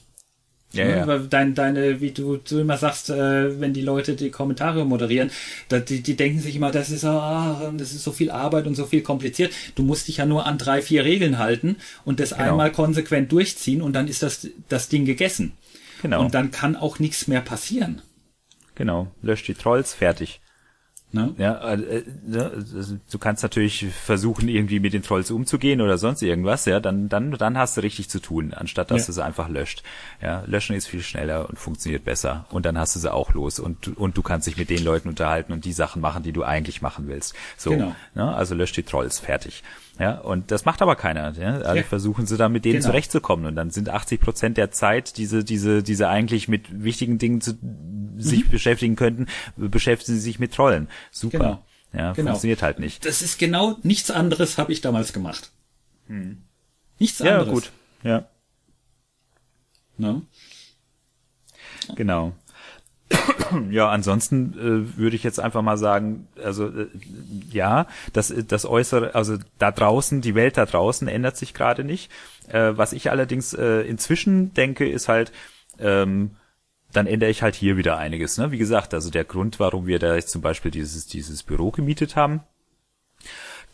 Ja, 0.74 0.88
ja. 0.88 1.06
ja. 1.06 1.18
Dein, 1.18 1.54
deine, 1.54 2.00
wie 2.00 2.10
du, 2.10 2.36
du 2.36 2.58
immer 2.58 2.76
sagst, 2.76 3.10
äh, 3.10 3.60
wenn 3.60 3.72
die 3.72 3.80
Leute 3.80 4.16
die 4.16 4.30
Kommentare 4.30 4.84
moderieren, 4.84 5.30
da, 5.68 5.78
die, 5.78 6.02
die 6.02 6.16
denken 6.16 6.40
sich 6.40 6.56
immer, 6.56 6.72
das 6.72 6.90
ist, 6.90 7.04
ah, 7.04 7.72
das 7.76 7.92
ist 7.92 8.02
so 8.02 8.12
viel 8.12 8.30
Arbeit 8.30 8.66
und 8.66 8.74
so 8.74 8.84
viel 8.84 9.02
kompliziert. 9.02 9.52
Du 9.76 9.82
musst 9.82 10.08
dich 10.08 10.18
ja 10.18 10.26
nur 10.26 10.46
an 10.46 10.58
drei, 10.58 10.82
vier 10.82 11.04
Regeln 11.04 11.38
halten 11.38 11.76
und 12.04 12.20
das 12.20 12.30
genau. 12.30 12.42
einmal 12.42 12.72
konsequent 12.72 13.30
durchziehen 13.30 13.82
und 13.82 13.92
dann 13.92 14.08
ist 14.08 14.22
das, 14.22 14.48
das 14.68 14.88
Ding 14.88 15.04
gegessen. 15.04 15.52
Genau. 16.02 16.20
Und 16.20 16.34
dann 16.34 16.50
kann 16.50 16.76
auch 16.76 16.98
nichts 16.98 17.28
mehr 17.28 17.40
passieren. 17.40 18.02
Genau, 18.74 19.12
löscht 19.22 19.46
die 19.46 19.54
Trolls, 19.54 19.94
fertig. 19.94 20.40
Ne? 21.14 21.32
Ja, 21.38 21.54
äh, 21.72 21.74
äh, 21.74 22.04
ne, 22.26 22.64
du 23.10 23.18
kannst 23.18 23.44
natürlich 23.44 23.86
versuchen, 23.86 24.48
irgendwie 24.48 24.80
mit 24.80 24.92
den 24.92 25.02
Trolls 25.02 25.30
umzugehen 25.30 25.80
oder 25.80 25.96
sonst 25.96 26.22
irgendwas, 26.22 26.64
ja, 26.64 26.80
dann, 26.80 27.08
dann, 27.08 27.30
dann 27.32 27.56
hast 27.56 27.76
du 27.76 27.82
richtig 27.82 28.10
zu 28.10 28.20
tun, 28.20 28.52
anstatt 28.52 28.90
dass 28.90 29.02
ja. 29.02 29.06
du 29.06 29.12
sie 29.12 29.24
einfach 29.24 29.48
löscht. 29.48 29.84
Ja, 30.20 30.42
löschen 30.46 30.74
ist 30.74 30.88
viel 30.88 31.02
schneller 31.02 31.48
und 31.48 31.58
funktioniert 31.58 32.04
besser. 32.04 32.46
Und 32.50 32.66
dann 32.66 32.76
hast 32.76 32.96
du 32.96 33.00
sie 33.00 33.12
auch 33.12 33.32
los 33.32 33.60
und, 33.60 33.96
und 33.96 34.16
du 34.16 34.22
kannst 34.22 34.48
dich 34.48 34.56
mit 34.56 34.70
den 34.70 34.82
Leuten 34.82 35.08
unterhalten 35.08 35.52
und 35.52 35.64
die 35.64 35.72
Sachen 35.72 36.02
machen, 36.02 36.24
die 36.24 36.32
du 36.32 36.42
eigentlich 36.42 36.82
machen 36.82 37.06
willst. 37.06 37.34
So, 37.56 37.70
genau. 37.70 37.94
ne? 38.14 38.34
also 38.34 38.56
löscht 38.56 38.76
die 38.76 38.82
Trolls, 38.82 39.20
fertig. 39.20 39.62
Ja, 39.98 40.18
und 40.18 40.50
das 40.50 40.64
macht 40.64 40.82
aber 40.82 40.96
keiner. 40.96 41.32
Ja? 41.38 41.58
Alle 41.58 41.80
ja. 41.80 41.86
versuchen 41.86 42.26
sie 42.26 42.36
da 42.36 42.48
mit 42.48 42.64
denen 42.64 42.78
genau. 42.78 42.86
zurechtzukommen. 42.86 43.46
Und 43.46 43.56
dann 43.56 43.70
sind 43.70 43.88
80 43.88 44.20
Prozent 44.20 44.56
der 44.56 44.70
Zeit, 44.70 45.16
diese, 45.18 45.44
diese, 45.44 45.82
diese 45.82 46.08
eigentlich 46.08 46.48
mit 46.48 46.82
wichtigen 46.82 47.18
Dingen 47.18 47.40
zu, 47.40 47.52
mhm. 47.52 48.20
sich 48.20 48.48
beschäftigen 48.48 48.96
könnten, 48.96 49.26
beschäftigen 49.56 50.16
sie 50.16 50.22
sich 50.22 50.38
mit 50.38 50.52
Trollen. 50.52 50.88
Super. 51.10 51.38
Genau. 51.38 51.64
Ja, 51.92 52.12
genau. 52.12 52.30
funktioniert 52.32 52.62
halt 52.62 52.80
nicht. 52.80 53.04
Das 53.06 53.22
ist 53.22 53.38
genau 53.38 53.76
nichts 53.82 54.10
anderes 54.10 54.58
habe 54.58 54.72
ich 54.72 54.80
damals 54.80 55.12
gemacht. 55.12 55.52
Hm. 56.08 56.42
Nichts 56.98 57.22
anderes. 57.22 57.46
Ja, 57.46 57.52
gut. 57.52 57.72
Ja. 58.02 58.28
Ne? 59.96 60.22
Genau 61.94 62.34
ja, 63.70 63.88
ansonsten 63.88 64.54
äh, 64.54 64.98
würde 64.98 65.16
ich 65.16 65.22
jetzt 65.22 65.40
einfach 65.40 65.62
mal 65.62 65.76
sagen, 65.76 66.28
also 66.42 66.66
äh, 66.66 66.88
ja, 67.50 67.86
das, 68.12 68.32
das 68.48 68.66
Äußere, 68.66 69.14
also 69.14 69.36
da 69.58 69.70
draußen, 69.70 70.20
die 70.20 70.34
Welt 70.34 70.56
da 70.56 70.66
draußen 70.66 71.08
ändert 71.08 71.36
sich 71.36 71.54
gerade 71.54 71.84
nicht. 71.84 72.10
Äh, 72.48 72.72
was 72.76 72.92
ich 72.92 73.10
allerdings 73.10 73.54
äh, 73.54 73.80
inzwischen 73.82 74.54
denke, 74.54 74.88
ist 74.88 75.08
halt, 75.08 75.32
ähm, 75.78 76.36
dann 76.92 77.06
ändere 77.06 77.30
ich 77.30 77.42
halt 77.42 77.54
hier 77.54 77.76
wieder 77.76 77.98
einiges. 77.98 78.38
Ne? 78.38 78.50
Wie 78.52 78.58
gesagt, 78.58 78.94
also 78.94 79.10
der 79.10 79.24
Grund, 79.24 79.58
warum 79.58 79.86
wir 79.86 79.98
da 79.98 80.14
jetzt 80.14 80.30
zum 80.30 80.42
Beispiel 80.42 80.70
dieses, 80.70 81.06
dieses 81.06 81.42
Büro 81.42 81.70
gemietet 81.70 82.16
haben, 82.16 82.40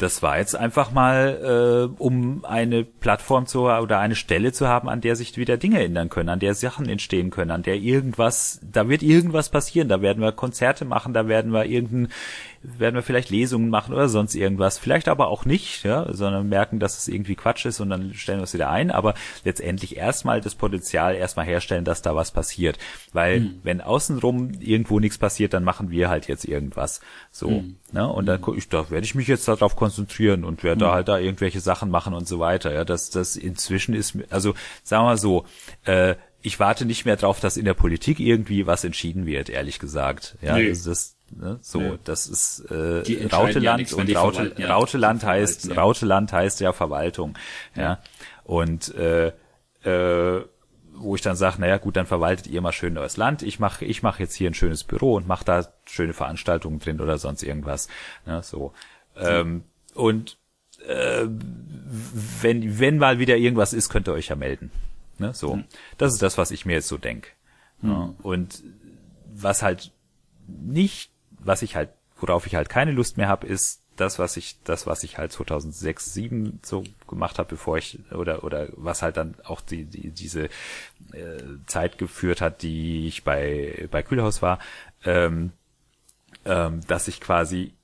das 0.00 0.22
war 0.22 0.38
jetzt 0.38 0.56
einfach 0.56 0.92
mal, 0.92 1.90
äh, 1.92 2.02
um 2.02 2.42
eine 2.46 2.84
Plattform 2.84 3.46
zu 3.46 3.64
oder 3.64 3.98
eine 3.98 4.14
Stelle 4.16 4.50
zu 4.50 4.66
haben, 4.66 4.88
an 4.88 5.02
der 5.02 5.14
sich 5.14 5.36
wieder 5.36 5.58
Dinge 5.58 5.84
ändern 5.84 6.08
können, 6.08 6.30
an 6.30 6.40
der 6.40 6.54
Sachen 6.54 6.88
entstehen 6.88 7.28
können, 7.28 7.50
an 7.50 7.62
der 7.62 7.76
irgendwas, 7.76 8.60
da 8.62 8.88
wird 8.88 9.02
irgendwas 9.02 9.50
passieren, 9.50 9.88
da 9.88 10.00
werden 10.00 10.22
wir 10.22 10.32
Konzerte 10.32 10.86
machen, 10.86 11.12
da 11.12 11.28
werden 11.28 11.52
wir 11.52 11.66
irgendein, 11.66 12.08
werden 12.62 12.94
wir 12.94 13.02
vielleicht 13.02 13.30
Lesungen 13.30 13.70
machen 13.70 13.94
oder 13.94 14.08
sonst 14.08 14.34
irgendwas. 14.34 14.78
Vielleicht 14.78 15.08
aber 15.08 15.28
auch 15.28 15.46
nicht, 15.46 15.82
ja, 15.82 16.12
sondern 16.12 16.48
merken, 16.48 16.78
dass 16.78 16.98
es 16.98 17.08
irgendwie 17.08 17.34
Quatsch 17.34 17.64
ist 17.64 17.80
und 17.80 17.88
dann 17.88 18.12
stellen 18.12 18.38
wir 18.38 18.44
es 18.44 18.52
wieder 18.52 18.70
ein. 18.70 18.90
Aber 18.90 19.14
letztendlich 19.44 19.96
erstmal 19.96 20.42
das 20.42 20.54
Potenzial 20.54 21.14
erstmal 21.14 21.46
herstellen, 21.46 21.84
dass 21.84 22.02
da 22.02 22.14
was 22.14 22.32
passiert. 22.32 22.78
Weil 23.12 23.40
mhm. 23.40 23.60
wenn 23.62 23.80
außenrum 23.80 24.52
irgendwo 24.60 25.00
nichts 25.00 25.16
passiert, 25.16 25.54
dann 25.54 25.64
machen 25.64 25.90
wir 25.90 26.10
halt 26.10 26.28
jetzt 26.28 26.44
irgendwas. 26.44 27.00
So. 27.30 27.48
Mhm. 27.48 27.76
Ne? 27.92 28.06
Und 28.06 28.26
dann 28.26 28.42
ich, 28.56 28.68
da 28.68 28.90
werde 28.90 29.06
ich 29.06 29.14
mich 29.14 29.28
jetzt 29.28 29.48
darauf 29.48 29.74
konzentrieren 29.74 30.44
und 30.44 30.62
werde 30.62 30.84
mhm. 30.84 30.88
da 30.88 30.92
halt 30.92 31.08
da 31.08 31.18
irgendwelche 31.18 31.60
Sachen 31.60 31.90
machen 31.90 32.12
und 32.12 32.28
so 32.28 32.40
weiter. 32.40 32.74
Ja, 32.74 32.84
das, 32.84 33.08
das 33.08 33.36
inzwischen 33.36 33.94
ist, 33.94 34.18
also 34.28 34.54
sagen 34.82 35.04
wir 35.04 35.10
mal 35.10 35.16
so, 35.16 35.46
äh, 35.84 36.16
ich 36.42 36.58
warte 36.58 36.84
nicht 36.84 37.04
mehr 37.04 37.16
drauf, 37.16 37.40
dass 37.40 37.56
in 37.56 37.64
der 37.64 37.74
Politik 37.74 38.18
irgendwie 38.18 38.66
was 38.66 38.84
entschieden 38.84 39.26
wird, 39.26 39.48
ehrlich 39.50 39.78
gesagt. 39.78 40.36
Ja, 40.40 40.56
nee. 40.56 40.68
also 40.68 40.90
das, 40.90 41.16
Ne? 41.30 41.58
So, 41.62 41.80
ja. 41.80 41.98
das 42.04 42.26
ist 42.26 42.60
äh, 42.70 43.26
Rauteland 43.32 43.90
ja 43.90 43.96
und 43.96 44.16
Raute, 44.16 44.54
ja, 44.58 44.74
Rauteland 44.74 45.24
heißt 45.24 45.76
Rauteland 45.76 46.32
heißt 46.32 46.60
ja 46.60 46.72
Verwaltung. 46.72 47.34
Ja. 47.74 48.00
Und 48.44 48.94
äh, 48.94 49.32
äh, 49.84 50.44
wo 50.94 51.14
ich 51.14 51.22
dann 51.22 51.36
sage, 51.36 51.60
naja 51.60 51.78
gut, 51.78 51.96
dann 51.96 52.06
verwaltet 52.06 52.46
ihr 52.46 52.60
mal 52.60 52.72
schön 52.72 52.94
neues 52.94 53.16
Land. 53.16 53.42
Ich 53.42 53.58
mache 53.58 53.84
ich 53.84 54.02
mach 54.02 54.18
jetzt 54.18 54.34
hier 54.34 54.50
ein 54.50 54.54
schönes 54.54 54.84
Büro 54.84 55.14
und 55.14 55.26
mache 55.26 55.44
da 55.44 55.66
schöne 55.86 56.12
Veranstaltungen 56.12 56.78
drin 56.78 57.00
oder 57.00 57.16
sonst 57.16 57.42
irgendwas. 57.42 57.88
Ne? 58.26 58.42
So. 58.42 58.72
Ähm, 59.16 59.64
und 59.94 60.36
äh, 60.86 61.26
wenn, 61.26 62.78
wenn 62.78 62.98
mal 62.98 63.18
wieder 63.18 63.36
irgendwas 63.36 63.72
ist, 63.72 63.88
könnt 63.88 64.08
ihr 64.08 64.12
euch 64.12 64.28
ja 64.28 64.36
melden. 64.36 64.70
Ne? 65.18 65.32
So. 65.32 65.56
Mhm. 65.56 65.64
Das 65.96 66.12
ist 66.12 66.22
das, 66.22 66.38
was 66.38 66.50
ich 66.50 66.66
mir 66.66 66.74
jetzt 66.74 66.88
so 66.88 66.98
denk. 66.98 67.28
Mhm. 67.80 68.16
Und 68.22 68.62
was 69.32 69.62
halt 69.62 69.92
nicht 70.46 71.12
was 71.42 71.62
ich 71.62 71.76
halt, 71.76 71.90
worauf 72.20 72.46
ich 72.46 72.54
halt 72.54 72.68
keine 72.68 72.92
Lust 72.92 73.16
mehr 73.16 73.28
habe, 73.28 73.46
ist 73.46 73.80
das, 73.96 74.18
was 74.18 74.36
ich, 74.36 74.56
das, 74.64 74.86
was 74.86 75.02
ich 75.02 75.18
halt 75.18 75.32
2006, 75.32 76.04
2007 76.14 76.60
so 76.62 76.84
gemacht 77.06 77.38
habe, 77.38 77.50
bevor 77.50 77.76
ich 77.76 78.00
oder 78.12 78.44
oder 78.44 78.68
was 78.72 79.02
halt 79.02 79.16
dann 79.16 79.34
auch 79.44 79.60
die, 79.60 79.84
die 79.84 80.10
diese 80.10 80.44
äh, 81.12 81.42
Zeit 81.66 81.98
geführt 81.98 82.40
hat, 82.40 82.62
die 82.62 83.06
ich 83.06 83.24
bei 83.24 83.88
bei 83.90 84.02
Kühlhaus 84.02 84.42
war, 84.42 84.58
ähm, 85.04 85.52
ähm, 86.44 86.80
dass 86.86 87.08
ich 87.08 87.20
quasi 87.20 87.74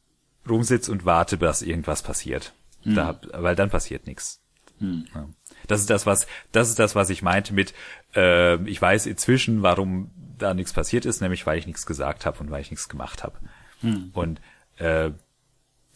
rumsitz 0.48 0.88
und 0.88 1.04
warte, 1.04 1.38
dass 1.38 1.62
irgendwas 1.62 2.02
passiert. 2.02 2.54
Hm. 2.82 2.94
Da, 2.94 3.20
weil 3.32 3.56
dann 3.56 3.70
passiert 3.70 4.06
nichts. 4.06 4.40
Hm. 4.78 5.06
Ja. 5.14 5.28
Das 5.66 5.80
ist 5.80 5.90
das, 5.90 6.06
was 6.06 6.26
das 6.52 6.68
ist 6.68 6.78
das, 6.78 6.94
was 6.94 7.10
ich 7.10 7.22
meinte 7.22 7.52
mit 7.52 7.74
äh, 8.14 8.62
ich 8.68 8.80
weiß 8.80 9.06
inzwischen, 9.06 9.62
warum 9.62 10.10
da 10.38 10.54
nichts 10.54 10.72
passiert 10.72 11.04
ist, 11.06 11.20
nämlich 11.20 11.46
weil 11.46 11.58
ich 11.58 11.66
nichts 11.66 11.86
gesagt 11.86 12.26
habe 12.26 12.38
und 12.40 12.50
weil 12.50 12.60
ich 12.60 12.70
nichts 12.70 12.88
gemacht 12.88 13.24
habe. 13.24 13.38
Hm. 13.80 14.10
Und 14.12 14.40
äh, 14.78 15.10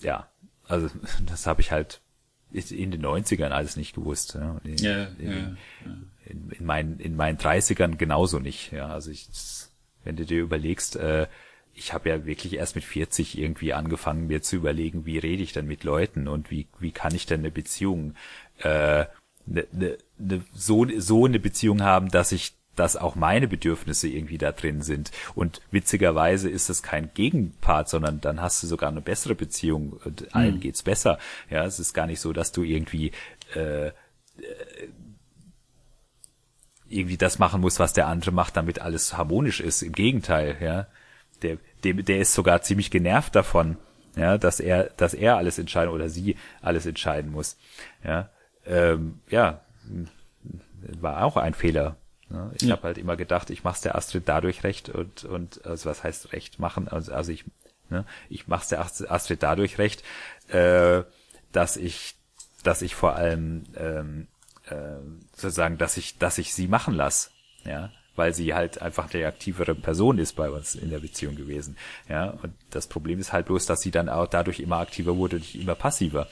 ja, 0.00 0.28
also 0.66 0.88
das 1.26 1.46
habe 1.46 1.60
ich 1.60 1.72
halt 1.72 2.00
in 2.52 2.90
den 2.90 3.04
90ern 3.04 3.50
alles 3.50 3.76
nicht 3.76 3.94
gewusst. 3.94 4.34
Ja, 4.34 4.60
in, 4.64 4.76
Ja, 4.76 5.04
in, 5.18 5.30
ja, 5.30 5.38
ja. 5.38 5.56
in, 6.26 6.50
in, 6.50 6.66
meinen, 6.66 6.98
in 6.98 7.14
meinen 7.14 7.38
30ern 7.38 7.96
genauso 7.96 8.38
nicht. 8.38 8.72
Ja, 8.72 8.88
also 8.88 9.10
ich, 9.10 9.28
wenn 10.04 10.16
du 10.16 10.24
dir 10.24 10.40
überlegst, 10.40 10.96
äh, 10.96 11.28
ich 11.74 11.92
habe 11.92 12.08
ja 12.08 12.26
wirklich 12.26 12.54
erst 12.54 12.74
mit 12.74 12.84
40 12.84 13.38
irgendwie 13.38 13.72
angefangen, 13.72 14.26
mir 14.26 14.42
zu 14.42 14.56
überlegen, 14.56 15.06
wie 15.06 15.18
rede 15.18 15.42
ich 15.42 15.52
denn 15.52 15.66
mit 15.66 15.84
Leuten 15.84 16.28
und 16.28 16.50
wie, 16.50 16.66
wie 16.78 16.92
kann 16.92 17.14
ich 17.14 17.26
denn 17.26 17.40
eine 17.40 17.50
Beziehung, 17.50 18.14
äh, 18.58 19.06
ne, 19.46 19.66
ne, 19.72 19.98
ne, 20.18 20.44
so, 20.52 20.86
so 20.98 21.26
eine 21.26 21.38
Beziehung 21.38 21.82
haben, 21.82 22.08
dass 22.08 22.32
ich 22.32 22.54
dass 22.80 22.96
auch 22.96 23.14
meine 23.14 23.46
Bedürfnisse 23.46 24.08
irgendwie 24.08 24.38
da 24.38 24.52
drin 24.52 24.80
sind. 24.80 25.10
Und 25.34 25.60
witzigerweise 25.70 26.48
ist 26.48 26.70
das 26.70 26.82
kein 26.82 27.12
Gegenpart, 27.12 27.90
sondern 27.90 28.22
dann 28.22 28.40
hast 28.40 28.62
du 28.62 28.66
sogar 28.66 28.88
eine 28.88 29.02
bessere 29.02 29.34
Beziehung 29.34 30.00
und 30.02 30.34
allen 30.34 30.60
geht's 30.60 30.82
besser. 30.82 31.18
Ja, 31.50 31.66
es 31.66 31.78
ist 31.78 31.92
gar 31.92 32.06
nicht 32.06 32.20
so, 32.20 32.32
dass 32.32 32.52
du 32.52 32.62
irgendwie 32.62 33.12
äh, 33.54 33.90
irgendwie 36.88 37.18
das 37.18 37.38
machen 37.38 37.60
muss, 37.60 37.78
was 37.78 37.92
der 37.92 38.06
andere 38.08 38.32
macht, 38.32 38.56
damit 38.56 38.80
alles 38.80 39.14
harmonisch 39.14 39.60
ist. 39.60 39.82
Im 39.82 39.92
Gegenteil, 39.92 40.56
ja. 40.60 40.86
Der, 41.42 41.58
der, 41.84 41.94
der 41.94 42.18
ist 42.18 42.32
sogar 42.32 42.62
ziemlich 42.62 42.90
genervt 42.90 43.36
davon, 43.36 43.76
ja, 44.16 44.38
dass 44.38 44.58
er, 44.58 44.84
dass 44.96 45.12
er 45.12 45.36
alles 45.36 45.58
entscheiden 45.58 45.92
oder 45.92 46.08
sie 46.08 46.36
alles 46.62 46.86
entscheiden 46.86 47.30
muss. 47.30 47.58
Ja, 48.02 48.30
ähm, 48.64 49.20
ja, 49.28 49.60
war 50.98 51.24
auch 51.24 51.36
ein 51.36 51.52
Fehler. 51.52 51.96
Ja, 52.30 52.50
ich 52.54 52.62
Ja. 52.62 52.72
habe 52.76 52.82
halt 52.84 52.98
immer 52.98 53.16
gedacht, 53.16 53.50
ich 53.50 53.64
mach's 53.64 53.80
der 53.80 53.96
Astrid 53.96 54.24
dadurch 54.28 54.62
recht 54.64 54.88
und 54.88 55.24
und 55.24 55.64
also 55.66 55.90
was 55.90 56.04
heißt 56.04 56.32
recht 56.32 56.58
machen? 56.58 56.88
Also, 56.88 57.12
also 57.12 57.32
ich 57.32 57.44
ne, 57.88 58.04
ich 58.28 58.46
mach's 58.46 58.68
der 58.68 58.80
Ast- 58.80 59.10
Astrid 59.10 59.42
dadurch 59.42 59.78
recht, 59.78 60.02
äh, 60.48 61.02
dass 61.52 61.76
ich 61.76 62.14
dass 62.62 62.82
ich 62.82 62.94
vor 62.94 63.16
allem 63.16 63.64
ähm, 63.76 64.28
äh, 64.68 64.76
sozusagen, 65.34 65.78
dass 65.78 65.96
ich 65.96 66.18
dass 66.18 66.38
ich 66.38 66.54
sie 66.54 66.68
machen 66.68 66.94
lass, 66.94 67.32
ja, 67.64 67.90
weil 68.16 68.34
sie 68.34 68.54
halt 68.54 68.80
einfach 68.82 69.08
die 69.08 69.24
aktivere 69.24 69.74
Person 69.74 70.18
ist 70.18 70.36
bei 70.36 70.50
uns 70.50 70.74
in 70.74 70.90
der 70.90 70.98
Beziehung 71.00 71.34
gewesen, 71.36 71.76
ja. 72.08 72.30
Und 72.30 72.52
das 72.70 72.86
Problem 72.86 73.18
ist 73.18 73.32
halt 73.32 73.46
bloß, 73.46 73.66
dass 73.66 73.80
sie 73.80 73.90
dann 73.90 74.08
auch 74.08 74.26
dadurch 74.28 74.60
immer 74.60 74.76
aktiver 74.78 75.16
wurde 75.16 75.36
und 75.36 75.54
immer 75.56 75.74
passiver, 75.74 76.28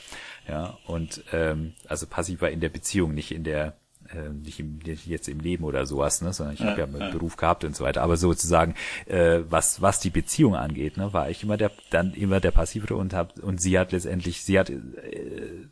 ja. 0.47 0.77
Und 0.85 1.23
ähm, 1.33 1.73
also 1.87 2.05
passiver 2.07 2.49
in 2.51 2.59
der 2.61 2.69
Beziehung, 2.69 3.13
nicht 3.13 3.31
in 3.31 3.43
der 3.43 3.73
äh, 4.13 4.29
nicht, 4.29 4.59
im, 4.59 4.79
nicht 4.85 5.05
jetzt 5.07 5.27
im 5.27 5.39
Leben 5.39 5.63
oder 5.63 5.85
sowas, 5.85 6.21
ne, 6.21 6.33
sondern 6.33 6.55
ich 6.55 6.61
habe 6.61 6.79
ja 6.79 6.85
einen 6.85 7.11
Beruf 7.11 7.37
gehabt 7.37 7.63
und 7.63 7.75
so 7.75 7.83
weiter. 7.83 8.01
Aber 8.01 8.17
sozusagen, 8.17 8.75
äh, 9.05 9.41
was 9.49 9.81
was 9.81 9.99
die 9.99 10.09
Beziehung 10.09 10.55
angeht, 10.55 10.97
ne, 10.97 11.13
war 11.13 11.29
ich 11.29 11.43
immer 11.43 11.57
der 11.57 11.71
dann 11.89 12.13
immer 12.13 12.39
der 12.39 12.51
passivere 12.51 12.95
und 12.95 13.13
hab 13.13 13.37
und 13.39 13.61
sie 13.61 13.77
hat 13.77 13.91
letztendlich 13.91 14.43
sie 14.43 14.59
hat 14.59 14.69
äh, 14.69 15.67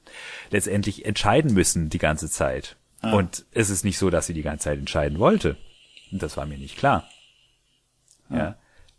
letztendlich 0.51 1.05
entscheiden 1.05 1.53
müssen 1.53 1.89
die 1.89 1.99
ganze 1.99 2.29
Zeit. 2.29 2.77
Und 3.03 3.45
es 3.51 3.69
ist 3.69 3.85
nicht 3.85 3.97
so, 3.97 4.09
dass 4.09 4.25
sie 4.25 4.33
die 4.33 4.41
ganze 4.41 4.65
Zeit 4.65 4.79
entscheiden 4.79 5.19
wollte. 5.19 5.55
Und 6.11 6.21
das 6.23 6.35
war 6.35 6.45
mir 6.45 6.57
nicht 6.57 6.77
klar. 6.77 7.07
Ja. 8.29 8.55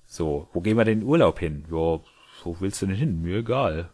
So, 0.06 0.48
wo 0.52 0.60
gehen 0.60 0.76
wir 0.76 0.84
denn 0.84 0.94
in 0.94 1.00
den 1.00 1.08
Urlaub 1.08 1.38
hin? 1.38 1.64
Ja, 1.68 2.00
wo 2.44 2.56
willst 2.60 2.80
du 2.80 2.86
denn 2.86 2.94
hin? 2.94 3.20
Mir 3.20 3.38
egal. 3.38 3.90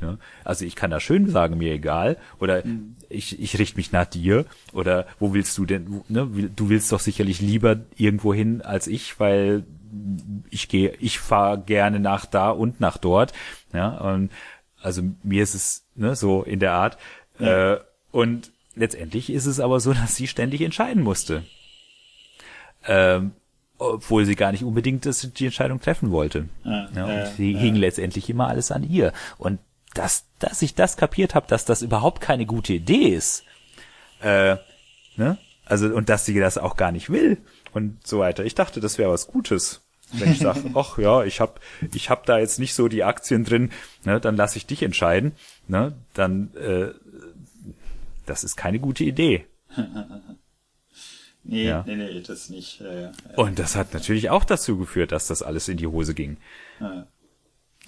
Ja, 0.00 0.16
also 0.44 0.64
ich 0.64 0.76
kann 0.76 0.90
da 0.90 1.00
schön 1.00 1.28
sagen, 1.28 1.58
mir 1.58 1.72
egal, 1.72 2.18
oder 2.38 2.62
ich, 3.08 3.40
ich 3.40 3.58
richte 3.58 3.76
mich 3.76 3.90
nach 3.90 4.04
dir, 4.04 4.46
oder 4.72 5.06
wo 5.18 5.34
willst 5.34 5.58
du 5.58 5.66
denn, 5.66 6.02
ne, 6.08 6.28
du 6.54 6.68
willst 6.68 6.92
doch 6.92 7.00
sicherlich 7.00 7.40
lieber 7.40 7.80
irgendwo 7.96 8.32
hin 8.32 8.62
als 8.62 8.86
ich, 8.86 9.18
weil 9.18 9.64
ich 10.50 10.68
gehe, 10.68 10.94
ich 11.00 11.18
fahre 11.18 11.60
gerne 11.60 11.98
nach 11.98 12.26
da 12.26 12.50
und 12.50 12.80
nach 12.80 12.96
dort, 12.96 13.32
ja, 13.72 13.88
und 13.88 14.30
also 14.80 15.02
mir 15.24 15.42
ist 15.42 15.54
es 15.54 15.84
ne, 15.96 16.14
so 16.14 16.42
in 16.42 16.60
der 16.60 16.74
Art, 16.74 16.96
äh, 17.40 17.76
und 18.12 18.52
letztendlich 18.76 19.30
ist 19.30 19.46
es 19.46 19.58
aber 19.58 19.80
so, 19.80 19.92
dass 19.94 20.14
sie 20.14 20.28
ständig 20.28 20.60
entscheiden 20.60 21.02
musste. 21.02 21.42
Ähm, 22.86 23.32
obwohl 23.78 24.24
sie 24.24 24.34
gar 24.34 24.50
nicht 24.52 24.64
unbedingt 24.64 25.06
das, 25.06 25.20
die 25.32 25.44
Entscheidung 25.44 25.80
treffen 25.80 26.10
wollte. 26.10 26.48
Ja, 26.64 26.88
Ja, 26.94 27.04
und 27.04 27.10
ja, 27.10 27.26
sie 27.26 27.54
hing 27.54 27.76
letztendlich 27.76 28.28
immer 28.28 28.48
alles 28.48 28.72
an 28.72 28.82
ihr. 28.82 29.12
Und 29.38 29.60
dass, 29.94 30.26
dass 30.38 30.62
ich 30.62 30.74
das 30.74 30.96
kapiert 30.96 31.34
habe, 31.34 31.46
dass 31.48 31.64
das 31.64 31.82
überhaupt 31.82 32.20
keine 32.20 32.46
gute 32.46 32.74
Idee 32.74 33.08
ist, 33.14 33.44
äh, 34.20 34.56
ne? 35.16 35.38
Also 35.64 35.86
und 35.94 36.08
dass 36.08 36.24
sie 36.24 36.38
das 36.38 36.56
auch 36.58 36.76
gar 36.76 36.92
nicht 36.92 37.10
will 37.10 37.38
und 37.74 38.06
so 38.06 38.18
weiter. 38.20 38.44
Ich 38.44 38.54
dachte, 38.54 38.80
das 38.80 38.96
wäre 38.98 39.10
was 39.10 39.26
Gutes. 39.26 39.82
Wenn 40.12 40.32
ich 40.32 40.38
sage, 40.38 40.70
ach 40.74 40.96
ja, 40.98 41.24
ich 41.24 41.40
hab, 41.40 41.60
ich 41.92 42.08
hab 42.08 42.24
da 42.24 42.38
jetzt 42.38 42.58
nicht 42.58 42.74
so 42.74 42.88
die 42.88 43.04
Aktien 43.04 43.44
drin, 43.44 43.70
ne, 44.04 44.20
dann 44.20 44.36
lass 44.36 44.56
ich 44.56 44.64
dich 44.66 44.82
entscheiden, 44.82 45.32
ne, 45.66 45.94
dann 46.14 46.54
äh, 46.56 46.92
das 48.24 48.44
ist 48.44 48.56
keine 48.56 48.78
gute 48.78 49.04
Idee. 49.04 49.46
Nee, 51.44 51.66
Ja. 51.66 51.82
nee, 51.86 51.96
nee, 51.96 52.20
das 52.20 52.50
nicht. 52.50 52.80
Ja, 52.80 52.92
ja. 52.92 53.12
Und 53.36 53.58
das 53.58 53.74
hat 53.74 53.94
natürlich 53.94 54.28
auch 54.28 54.44
dazu 54.44 54.76
geführt, 54.76 55.12
dass 55.12 55.28
das 55.28 55.42
alles 55.42 55.68
in 55.68 55.78
die 55.78 55.86
Hose 55.86 56.12
ging. 56.12 56.36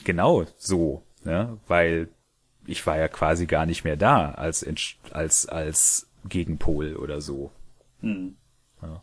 Genau 0.04 0.46
so, 0.56 1.02
ne? 1.24 1.58
weil 1.66 2.08
ich 2.66 2.86
war 2.86 2.98
ja 2.98 3.08
quasi 3.08 3.46
gar 3.46 3.66
nicht 3.66 3.84
mehr 3.84 3.96
da 3.96 4.32
als 4.32 4.66
als 5.10 5.46
als 5.46 6.06
Gegenpol 6.28 6.96
oder 6.96 7.20
so. 7.20 7.50
Hm. 8.00 8.36
Ja. 8.82 9.02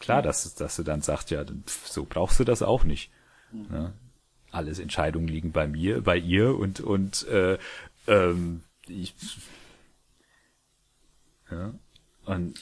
Klar, 0.00 0.22
dass 0.22 0.54
dass 0.54 0.76
du 0.76 0.82
dann 0.82 1.02
sagst, 1.02 1.30
ja, 1.30 1.44
so 1.84 2.04
brauchst 2.08 2.40
du 2.40 2.44
das 2.44 2.62
auch 2.62 2.84
nicht. 2.84 3.10
Ne? 3.52 3.92
Alles 4.50 4.78
Entscheidungen 4.78 5.28
liegen 5.28 5.52
bei 5.52 5.66
mir, 5.66 6.02
bei 6.02 6.16
ihr 6.16 6.56
und 6.58 6.80
und 6.80 7.26
äh, 7.28 7.58
ähm, 8.06 8.62
ich 8.86 9.14
ja, 11.50 11.74
und 12.24 12.60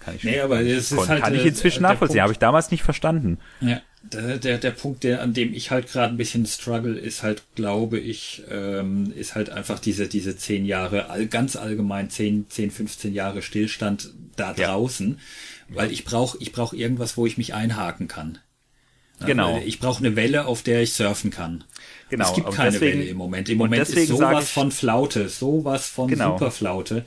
kann 0.00 0.16
ich 0.16 0.24
Nee, 0.24 0.40
aber 0.40 0.60
es 0.60 0.92
ist 0.92 1.08
halt, 1.08 1.22
kann 1.22 1.34
ich 1.34 1.44
äh, 1.44 1.48
inzwischen 1.48 1.82
nachvollziehen, 1.82 2.22
habe 2.22 2.32
ich 2.32 2.38
damals 2.38 2.70
nicht 2.70 2.82
verstanden. 2.82 3.38
Ja, 3.60 3.80
der, 4.12 4.38
der, 4.38 4.58
der 4.58 4.70
Punkt, 4.70 5.02
der, 5.04 5.22
an 5.22 5.32
dem 5.32 5.54
ich 5.54 5.70
halt 5.70 5.88
gerade 5.90 6.12
ein 6.12 6.16
bisschen 6.16 6.46
struggle, 6.46 6.96
ist 6.98 7.22
halt, 7.22 7.42
glaube 7.54 7.98
ich, 7.98 8.42
ähm, 8.50 9.12
ist 9.16 9.34
halt 9.34 9.50
einfach 9.50 9.78
diese, 9.78 10.08
diese 10.08 10.36
zehn 10.36 10.64
Jahre, 10.66 11.10
all, 11.10 11.26
ganz 11.26 11.56
allgemein 11.56 12.10
zehn, 12.10 12.46
zehn, 12.48 12.70
15 12.70 13.14
Jahre 13.14 13.42
Stillstand 13.42 14.10
da 14.36 14.54
Ja. 14.56 14.68
draußen, 14.68 15.18
weil 15.68 15.90
ich 15.90 16.04
brauche 16.04 16.36
ich 16.40 16.52
brauch 16.52 16.72
irgendwas, 16.72 17.16
wo 17.16 17.26
ich 17.26 17.38
mich 17.38 17.54
einhaken 17.54 18.06
kann. 18.08 18.38
Ja, 19.20 19.26
Genau. 19.26 19.62
Ich 19.64 19.78
brauche 19.78 20.04
eine 20.04 20.16
Welle, 20.16 20.46
auf 20.46 20.62
der 20.62 20.82
ich 20.82 20.92
surfen 20.92 21.30
kann. 21.30 21.64
Genau, 22.10 22.28
Es 22.28 22.34
gibt 22.34 22.50
keine 22.52 22.72
deswegen- 22.72 22.98
Welle 23.00 23.10
im 23.10 23.16
Moment. 23.16 23.48
Im 23.48 23.58
Moment 23.58 23.88
ist 23.88 24.08
sowas 24.08 24.50
von 24.50 24.70
Flaute, 24.70 25.28
sowas 25.28 25.88
von 25.88 26.08
Genau. 26.08 26.32
Superflaute, 26.32 27.04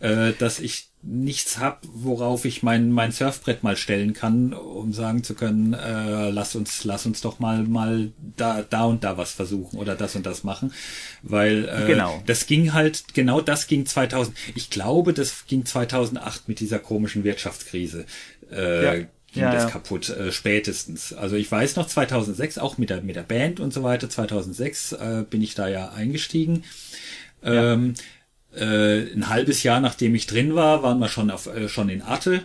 äh, 0.00 0.32
dass 0.38 0.58
ich 0.58 0.89
nichts 1.02 1.58
hab, 1.58 1.82
worauf 1.92 2.44
ich 2.44 2.62
mein 2.62 2.90
mein 2.90 3.10
Surfbrett 3.10 3.62
mal 3.62 3.76
stellen 3.76 4.12
kann, 4.12 4.52
um 4.52 4.92
sagen 4.92 5.24
zu 5.24 5.34
können, 5.34 5.72
äh, 5.72 6.28
lass 6.30 6.54
uns 6.54 6.84
lass 6.84 7.06
uns 7.06 7.20
doch 7.22 7.38
mal 7.38 7.62
mal 7.64 8.12
da 8.36 8.62
da 8.62 8.84
und 8.84 9.02
da 9.02 9.16
was 9.16 9.32
versuchen 9.32 9.78
oder 9.78 9.94
das 9.94 10.14
und 10.14 10.26
das 10.26 10.44
machen, 10.44 10.72
weil 11.22 11.68
äh, 11.68 11.86
Genau. 11.86 12.22
das 12.26 12.46
ging 12.46 12.72
halt 12.74 13.14
genau 13.14 13.40
das 13.40 13.66
ging 13.66 13.86
2000. 13.86 14.36
Ich 14.54 14.68
glaube, 14.68 15.14
das 15.14 15.46
ging 15.46 15.64
2008 15.64 16.48
mit 16.48 16.60
dieser 16.60 16.78
komischen 16.78 17.24
Wirtschaftskrise. 17.24 18.04
Äh, 18.52 18.84
Ja. 18.84 18.94
ging 19.32 19.42
Ja, 19.44 19.52
das 19.54 19.62
ja. 19.64 19.70
kaputt, 19.70 20.10
äh, 20.10 20.32
spätestens. 20.32 21.12
Also 21.12 21.36
ich 21.36 21.50
weiß 21.50 21.76
noch 21.76 21.86
2006, 21.86 22.58
auch 22.58 22.78
mit 22.78 22.90
der, 22.90 23.00
mit 23.00 23.14
der 23.16 23.22
Band 23.22 23.60
und 23.60 23.72
so 23.72 23.82
weiter, 23.84 24.10
2006 24.10 24.92
äh, 24.92 25.24
bin 25.30 25.40
ich 25.40 25.54
da 25.54 25.68
ja 25.68 25.90
eingestiegen. 25.90 26.64
Ähm, 27.42 27.94
äh, 28.54 29.12
ein 29.14 29.28
halbes 29.28 29.62
Jahr 29.62 29.80
nachdem 29.80 30.14
ich 30.14 30.26
drin 30.26 30.54
war, 30.54 30.82
waren 30.82 30.98
wir 30.98 31.08
schon 31.08 31.30
auf 31.30 31.46
äh, 31.46 31.68
schon 31.68 31.88
in 31.88 32.02
Atte. 32.02 32.42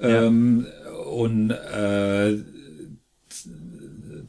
Ähm, 0.00 0.66
Und 1.10 1.50
äh, 1.50 2.36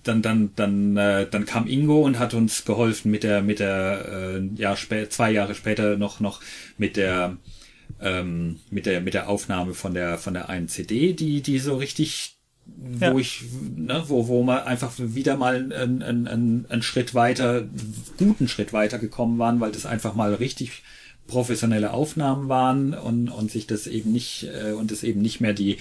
dann 0.04 0.22
dann 0.22 0.52
dann 0.56 0.98
äh, 0.98 1.28
dann 1.30 1.46
kam 1.46 1.68
Ingo 1.68 2.02
und 2.02 2.20
hat 2.20 2.34
uns 2.34 2.66
geholfen 2.66 3.12
mit 3.12 3.24
der 3.24 3.42
mit 3.42 3.60
der 3.60 4.06
äh, 4.38 4.50
ja 4.56 4.76
spä 4.76 5.10
zwei 5.10 5.32
Jahre 5.32 5.56
später 5.56 5.98
noch 5.98 6.20
noch 6.20 6.42
mit 6.78 6.96
der 6.98 7.38
ähm, 8.02 8.60
mit 8.72 8.86
der 8.86 9.02
mit 9.02 9.14
der 9.14 9.30
Aufnahme 9.30 9.74
von 9.74 9.94
der 9.94 10.18
von 10.18 10.34
der 10.34 10.50
einen 10.50 10.68
CD, 10.70 11.14
die 11.14 11.42
die 11.42 11.60
so 11.60 11.78
richtig 11.78 12.38
wo 12.66 13.18
Ja. 13.18 13.18
ich 13.20 13.44
ne, 13.76 14.04
wo 14.08 14.28
wo 14.28 14.44
man 14.44 14.60
einfach 14.64 14.94
wieder 14.98 15.38
mal 15.38 15.56
einen, 15.58 16.04
einen, 16.04 16.28
einen, 16.28 16.66
einen 16.70 16.82
Schritt 16.84 17.14
weiter 17.16 17.68
guten 18.18 18.48
Schritt 18.48 18.74
weiter 18.74 19.00
gekommen 19.00 19.40
waren, 19.40 19.60
weil 19.60 19.72
das 19.72 19.86
einfach 19.86 20.14
mal 20.16 20.34
richtig 20.36 20.84
professionelle 21.30 21.94
Aufnahmen 21.94 22.50
waren 22.50 22.94
und 22.94 23.30
und 23.30 23.50
sich 23.52 23.66
das 23.68 23.88
eben 23.88 24.12
nicht 24.12 24.44
äh, 24.44 24.74
und 24.74 24.92
es 24.92 25.04
eben 25.04 25.22
nicht 25.22 25.40
mehr 25.40 25.54
die 25.54 25.78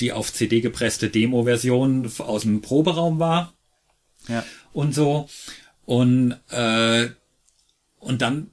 die 0.00 0.12
auf 0.12 0.32
CD 0.32 0.60
gepresste 0.62 1.10
Demo-Version 1.10 2.10
aus 2.18 2.42
dem 2.42 2.62
Proberaum 2.62 3.18
war 3.18 3.52
Ja. 4.28 4.44
und 4.72 4.94
so. 4.94 5.28
Und, 5.84 6.36
äh, 6.50 7.08
und 7.98 8.22
dann 8.22 8.50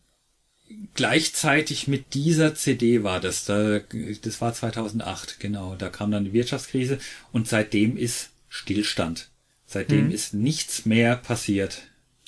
gleichzeitig 0.93 1.87
mit 1.87 2.13
dieser 2.13 2.55
CD 2.55 3.03
war 3.03 3.19
das, 3.19 3.45
da, 3.45 3.79
das 4.21 4.41
war 4.41 4.53
2008, 4.53 5.39
genau, 5.39 5.75
da 5.75 5.89
kam 5.89 6.11
dann 6.11 6.25
die 6.25 6.33
Wirtschaftskrise 6.33 6.99
und 7.31 7.47
seitdem 7.47 7.95
ist 7.95 8.31
Stillstand. 8.49 9.29
Seitdem 9.65 10.11
ist 10.11 10.33
nichts 10.33 10.85
mehr 10.85 11.15
passiert. 11.17 11.83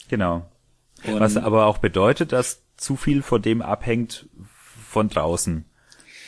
Genau. 0.09 0.49
Und 1.05 1.19
Was 1.19 1.37
aber 1.37 1.65
auch 1.67 1.77
bedeutet, 1.77 2.31
dass 2.33 2.61
zu 2.79 2.95
viel 2.95 3.21
von 3.21 3.41
dem 3.41 3.61
abhängt 3.61 4.27
von 4.89 5.09
draußen. 5.09 5.65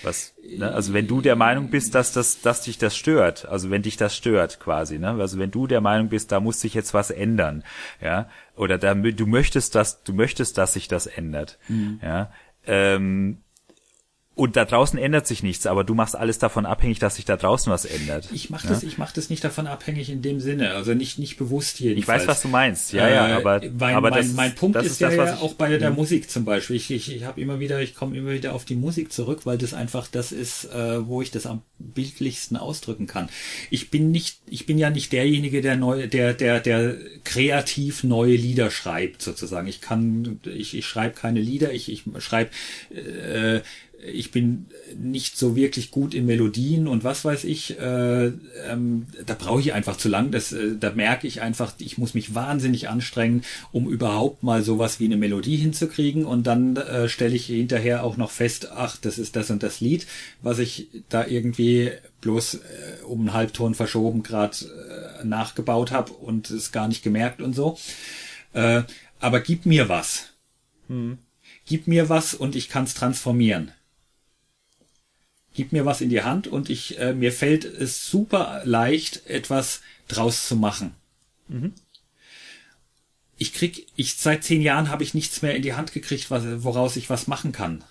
Was, 0.04 0.34
ne? 0.58 0.72
Also 0.72 0.94
wenn 0.94 1.08
du 1.08 1.22
der 1.22 1.36
Meinung 1.36 1.70
bist, 1.70 1.94
dass 1.94 2.12
das, 2.12 2.42
dass 2.42 2.64
dich 2.64 2.78
das 2.78 2.96
stört, 2.96 3.46
also 3.46 3.70
wenn 3.70 3.84
dich 3.84 3.98
das 3.98 4.16
stört 4.16 4.60
quasi, 4.60 4.98
ne? 4.98 5.12
Also 5.12 5.38
wenn 5.38 5.52
du 5.52 5.68
der 5.68 5.82
Meinung 5.82 6.10
bist, 6.10 6.32
da 6.32 6.40
muss 6.40 6.60
sich 6.60 6.74
jetzt 6.74 6.94
was 6.94 7.12
ändern, 7.12 7.64
ja, 8.02 8.28
oder 8.56 8.78
da, 8.78 8.96
du 8.96 9.28
möchtest, 9.28 9.76
dass 9.76 10.04
du 10.04 10.14
möchtest, 10.14 10.58
dass 10.58 10.74
sich 10.74 10.88
das 10.88 11.06
ändert, 11.06 11.60
mhm. 11.68 12.00
ja, 12.02 12.32
ähm, 12.66 13.38
und 14.34 14.56
da 14.56 14.64
draußen 14.64 14.98
ändert 14.98 15.28
sich 15.28 15.44
nichts, 15.44 15.68
aber 15.68 15.84
du 15.84 15.94
machst 15.94 16.16
alles 16.16 16.40
davon 16.40 16.66
abhängig, 16.66 17.00
dass 17.00 17.18
sich 17.18 17.26
da 17.26 17.36
draußen 17.36 17.70
was 17.70 17.84
ändert. 17.84 18.30
Ich 18.32 18.50
mache 18.50 18.66
das, 18.66 18.82
ja? 18.82 18.88
ich 18.88 18.98
mache 18.98 19.14
das 19.14 19.30
nicht 19.30 19.44
davon 19.44 19.68
abhängig 19.68 20.10
in 20.10 20.22
dem 20.22 20.40
Sinne, 20.40 20.72
also 20.72 20.94
nicht 20.94 21.20
nicht 21.20 21.36
bewusst 21.38 21.78
hier. 21.78 21.96
Ich 21.98 22.08
weiß, 22.08 22.28
was 22.28 22.42
du 22.42 22.48
meinst. 22.48 22.94
Ja, 22.94 23.10
ja, 23.10 23.38
aber, 23.38 23.62
äh, 23.62 23.70
mein, 23.78 23.94
aber 23.94 24.10
mein, 24.10 24.34
mein 24.34 24.56
Punkt 24.56 24.78
ist, 24.78 24.86
ist 24.86 25.02
ja, 25.02 25.10
das, 25.10 25.32
ja 25.32 25.38
auch 25.42 25.56
bei 25.56 25.78
der 25.78 25.92
mhm. 25.92 25.98
Musik 25.98 26.32
zum 26.32 26.46
Beispiel. 26.46 26.78
Ich, 26.78 26.90
ich, 26.90 27.14
ich 27.14 27.26
habe 27.26 27.42
immer 27.42 27.60
wieder, 27.60 27.82
ich 27.82 27.94
komme 27.94 28.16
immer 28.16 28.32
wieder 28.32 28.54
auf 28.56 28.64
die 28.64 28.76
Musik 28.76 29.12
zurück, 29.12 29.42
weil 29.44 29.58
das 29.58 29.74
einfach 29.74 30.08
das 30.08 30.32
ist, 30.32 30.64
äh, 30.64 31.06
wo 31.06 31.22
ich 31.22 31.32
das 31.32 31.46
am 31.46 31.62
bildlichsten 31.78 32.56
ausdrücken 32.56 33.08
kann. 33.08 33.28
Ich 33.70 33.92
bin 33.92 34.12
nicht, 34.12 34.40
ich 34.50 34.66
bin 34.66 34.78
ja 34.78 34.90
nicht 34.90 35.12
derjenige, 35.12 35.62
der 35.62 35.76
neu, 35.76 36.08
der 36.08 36.34
der 36.34 36.62
der 36.62 36.96
kreativ 37.26 38.06
neue 38.06 38.38
Lieder 38.38 38.72
schreibt 38.72 39.22
sozusagen. 39.22 39.68
Ich 39.68 39.82
kann, 39.82 40.40
ich, 40.46 40.74
ich 40.74 40.86
schreibe 40.86 41.16
keine 41.16 41.42
Lieder, 41.42 41.74
ich 41.74 41.92
ich 41.92 42.06
schreibe 42.20 42.52
äh, 42.96 43.60
ich 44.04 44.32
bin 44.32 44.68
nicht 44.98 45.38
so 45.38 45.56
wirklich 45.56 45.92
gut 45.92 46.14
in 46.14 46.26
Melodien 46.26 46.88
und 46.88 47.04
was 47.04 47.24
weiß 47.24 47.44
ich, 47.44 47.80
äh, 47.80 48.28
ähm, 48.68 49.06
da 49.26 49.34
brauche 49.36 49.60
ich 49.60 49.74
einfach 49.74 49.98
zu 49.98 50.10
lang. 50.10 50.32
Das, 50.32 50.52
äh, 50.52 50.76
da 50.80 50.92
merke 50.92 51.28
ich 51.28 51.42
einfach, 51.42 51.74
ich 51.78 51.98
muss 51.98 52.14
mich 52.14 52.34
wahnsinnig 52.34 52.90
anstrengen, 52.90 53.44
um 53.72 53.90
überhaupt 53.90 54.44
mal 54.44 54.64
sowas 54.64 55.00
wie 55.00 55.06
eine 55.06 55.18
Melodie 55.18 55.58
hinzukriegen. 55.58 56.26
Und 56.26 56.48
dann 56.48 56.78
äh, 56.78 57.10
stelle 57.10 57.36
ich 57.36 57.46
hinterher 57.46 58.04
auch 58.04 58.18
noch 58.18 58.32
fest, 58.32 58.70
ach, 58.76 58.98
das 58.98 59.20
ist 59.20 59.36
das 59.36 59.52
und 59.52 59.64
das 59.64 59.82
Lied, 59.82 60.08
was 60.42 60.60
ich 60.60 60.88
da 61.10 61.26
irgendwie 61.28 61.92
bloß 62.22 62.56
äh, 62.56 62.60
um 63.06 63.22
einen 63.22 63.34
Halbton 63.34 63.76
verschoben 63.76 64.24
gerade 64.24 64.58
äh, 65.22 65.26
nachgebaut 65.26 65.92
habe 65.92 66.14
und 66.14 66.50
es 66.50 66.72
gar 66.72 66.88
nicht 66.88 67.04
gemerkt 67.04 67.42
und 67.42 67.54
so. 67.54 67.78
Äh, 68.54 68.84
aber 69.20 69.42
gib 69.42 69.66
mir 69.66 69.90
was. 69.90 70.30
Hm. 70.88 71.20
Gib 71.66 71.88
mir 71.88 72.10
was 72.10 72.34
und 72.34 72.56
ich 72.56 72.70
kann 72.70 72.86
es 72.86 72.96
transformieren 72.96 73.72
gib 75.54 75.72
mir 75.72 75.86
was 75.86 76.02
in 76.02 76.10
die 76.10 76.24
Hand 76.24 76.48
und 76.48 76.70
ich 76.70 77.00
äh, 77.00 77.14
mir 77.14 77.32
fällt 77.32 77.66
es 77.66 78.10
super 78.10 78.62
leicht, 78.66 79.28
etwas 79.28 79.82
draus 80.08 80.48
zu 80.48 80.56
machen. 80.56 80.94
Mhm. 81.48 81.74
Ich 83.38 83.54
krieg, 83.54 83.88
ich 83.96 84.16
seit 84.18 84.44
zehn 84.44 84.62
Jahren 84.62 84.90
habe 84.90 85.04
ich 85.04 85.14
nichts 85.14 85.42
mehr 85.42 85.56
in 85.56 85.64
die 85.64 85.74
Hand 85.74 85.94
gekriegt, 85.94 86.30
was, 86.30 86.44
woraus 86.64 86.96
ich 86.96 87.10
was 87.10 87.28
machen 87.28 87.52
kann. 87.52 87.84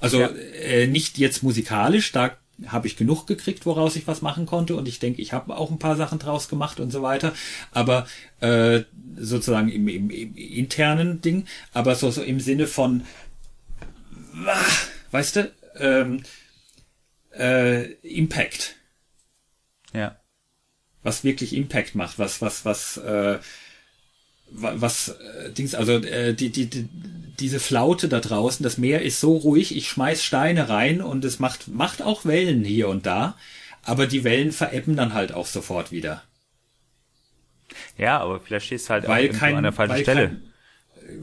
Also 0.00 0.20
ja. 0.20 0.28
äh, 0.28 0.86
nicht 0.86 1.16
jetzt 1.18 1.42
musikalisch, 1.42 2.12
da 2.12 2.36
habe 2.66 2.86
ich 2.86 2.96
genug 2.96 3.26
gekriegt, 3.26 3.66
woraus 3.66 3.96
ich 3.96 4.06
was 4.06 4.22
machen 4.22 4.46
konnte 4.46 4.76
und 4.76 4.86
ich 4.86 4.98
denke, 4.98 5.22
ich 5.22 5.32
habe 5.32 5.56
auch 5.56 5.70
ein 5.70 5.78
paar 5.78 5.96
Sachen 5.96 6.18
draus 6.18 6.48
gemacht 6.48 6.80
und 6.80 6.90
so 6.90 7.02
weiter, 7.02 7.32
aber 7.72 8.06
äh, 8.40 8.82
sozusagen 9.16 9.68
im, 9.68 9.88
im, 9.88 10.10
im 10.10 10.34
internen 10.36 11.20
Ding, 11.20 11.46
aber 11.72 11.94
so, 11.94 12.10
so 12.10 12.22
im 12.22 12.40
Sinne 12.40 12.66
von, 12.66 13.04
weißt 15.10 15.36
du, 15.36 15.52
ähm, 15.76 16.22
äh, 17.36 17.92
Impact. 18.02 18.76
Ja. 19.92 20.16
Was 21.02 21.24
wirklich 21.24 21.54
Impact 21.54 21.94
macht, 21.94 22.18
was, 22.18 22.40
was, 22.40 22.64
was, 22.64 22.96
äh, 22.98 23.38
was, 24.50 25.08
äh, 25.08 25.50
Dings, 25.52 25.74
also 25.74 25.94
äh, 25.94 26.34
die, 26.34 26.50
die, 26.50 26.66
die, 26.66 26.88
diese 27.40 27.60
Flaute 27.60 28.08
da 28.08 28.20
draußen, 28.20 28.62
das 28.62 28.78
Meer 28.78 29.02
ist 29.02 29.20
so 29.20 29.36
ruhig, 29.36 29.76
ich 29.76 29.88
schmeiß 29.88 30.22
Steine 30.22 30.68
rein 30.68 31.00
und 31.00 31.24
es 31.24 31.38
macht, 31.38 31.68
macht 31.68 32.02
auch 32.02 32.24
Wellen 32.24 32.64
hier 32.64 32.88
und 32.88 33.06
da, 33.06 33.36
aber 33.82 34.06
die 34.06 34.24
Wellen 34.24 34.52
verebben 34.52 34.96
dann 34.96 35.14
halt 35.14 35.32
auch 35.32 35.46
sofort 35.46 35.90
wieder. 35.90 36.22
Ja, 37.96 38.20
aber 38.20 38.40
vielleicht 38.40 38.66
stehst 38.66 38.88
du 38.88 38.90
halt 38.90 39.08
weil 39.08 39.30
auch 39.30 39.34
kein, 39.34 39.56
an 39.56 39.62
der 39.62 39.72
falschen 39.72 40.02
Stelle. 40.02 40.28
Kein, 40.28 40.51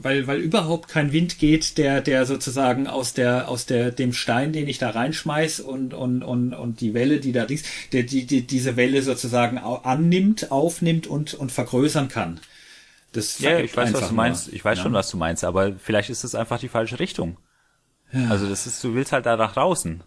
weil, 0.02 0.28
weil 0.28 0.40
überhaupt 0.40 0.90
kein 0.90 1.12
Wind 1.12 1.40
geht, 1.40 1.78
der, 1.78 2.02
der 2.02 2.26
sozusagen 2.26 2.88
aus 2.88 3.14
der, 3.14 3.50
aus 3.50 3.66
der, 3.66 3.92
dem 3.92 4.14
Stein, 4.14 4.54
den 4.54 4.68
ich 4.68 4.78
da 4.78 4.90
reinschmeiß 4.90 5.60
und, 5.60 5.94
und, 5.94 6.24
und, 6.24 6.54
und 6.54 6.82
die 6.82 6.94
Welle, 6.94 7.20
die 7.20 7.32
da 7.32 7.44
ist, 7.44 7.66
der, 7.92 8.04
die, 8.04 8.26
die, 8.26 8.46
diese 8.46 8.76
Welle 8.76 9.02
sozusagen 9.02 9.58
annimmt, 9.58 10.52
aufnimmt 10.52 11.08
und, 11.08 11.34
und 11.34 11.52
vergrößern 11.52 12.08
kann. 12.08 12.40
Das 13.12 13.40
ja, 13.40 13.60
ich 13.60 13.76
weiß, 13.76 13.94
was 13.94 14.10
du 14.10 14.14
meinst. 14.14 14.54
Ich 14.54 14.64
weiß 14.64 14.78
ja. 14.78 14.84
schon, 14.84 14.94
was 14.94 15.10
du 15.10 15.18
meinst, 15.18 15.44
aber 15.44 15.74
vielleicht 15.74 16.10
ist 16.10 16.24
es 16.24 16.36
einfach 16.36 16.60
die 16.60 16.70
falsche 16.70 17.00
Richtung. 17.00 17.38
Ja. 18.12 18.30
Also 18.30 18.48
das 18.48 18.68
ist, 18.68 18.84
du 18.84 18.94
willst 18.94 19.12
halt 19.12 19.26
da 19.26 19.36
nach 19.36 19.54
draußen. 19.54 20.04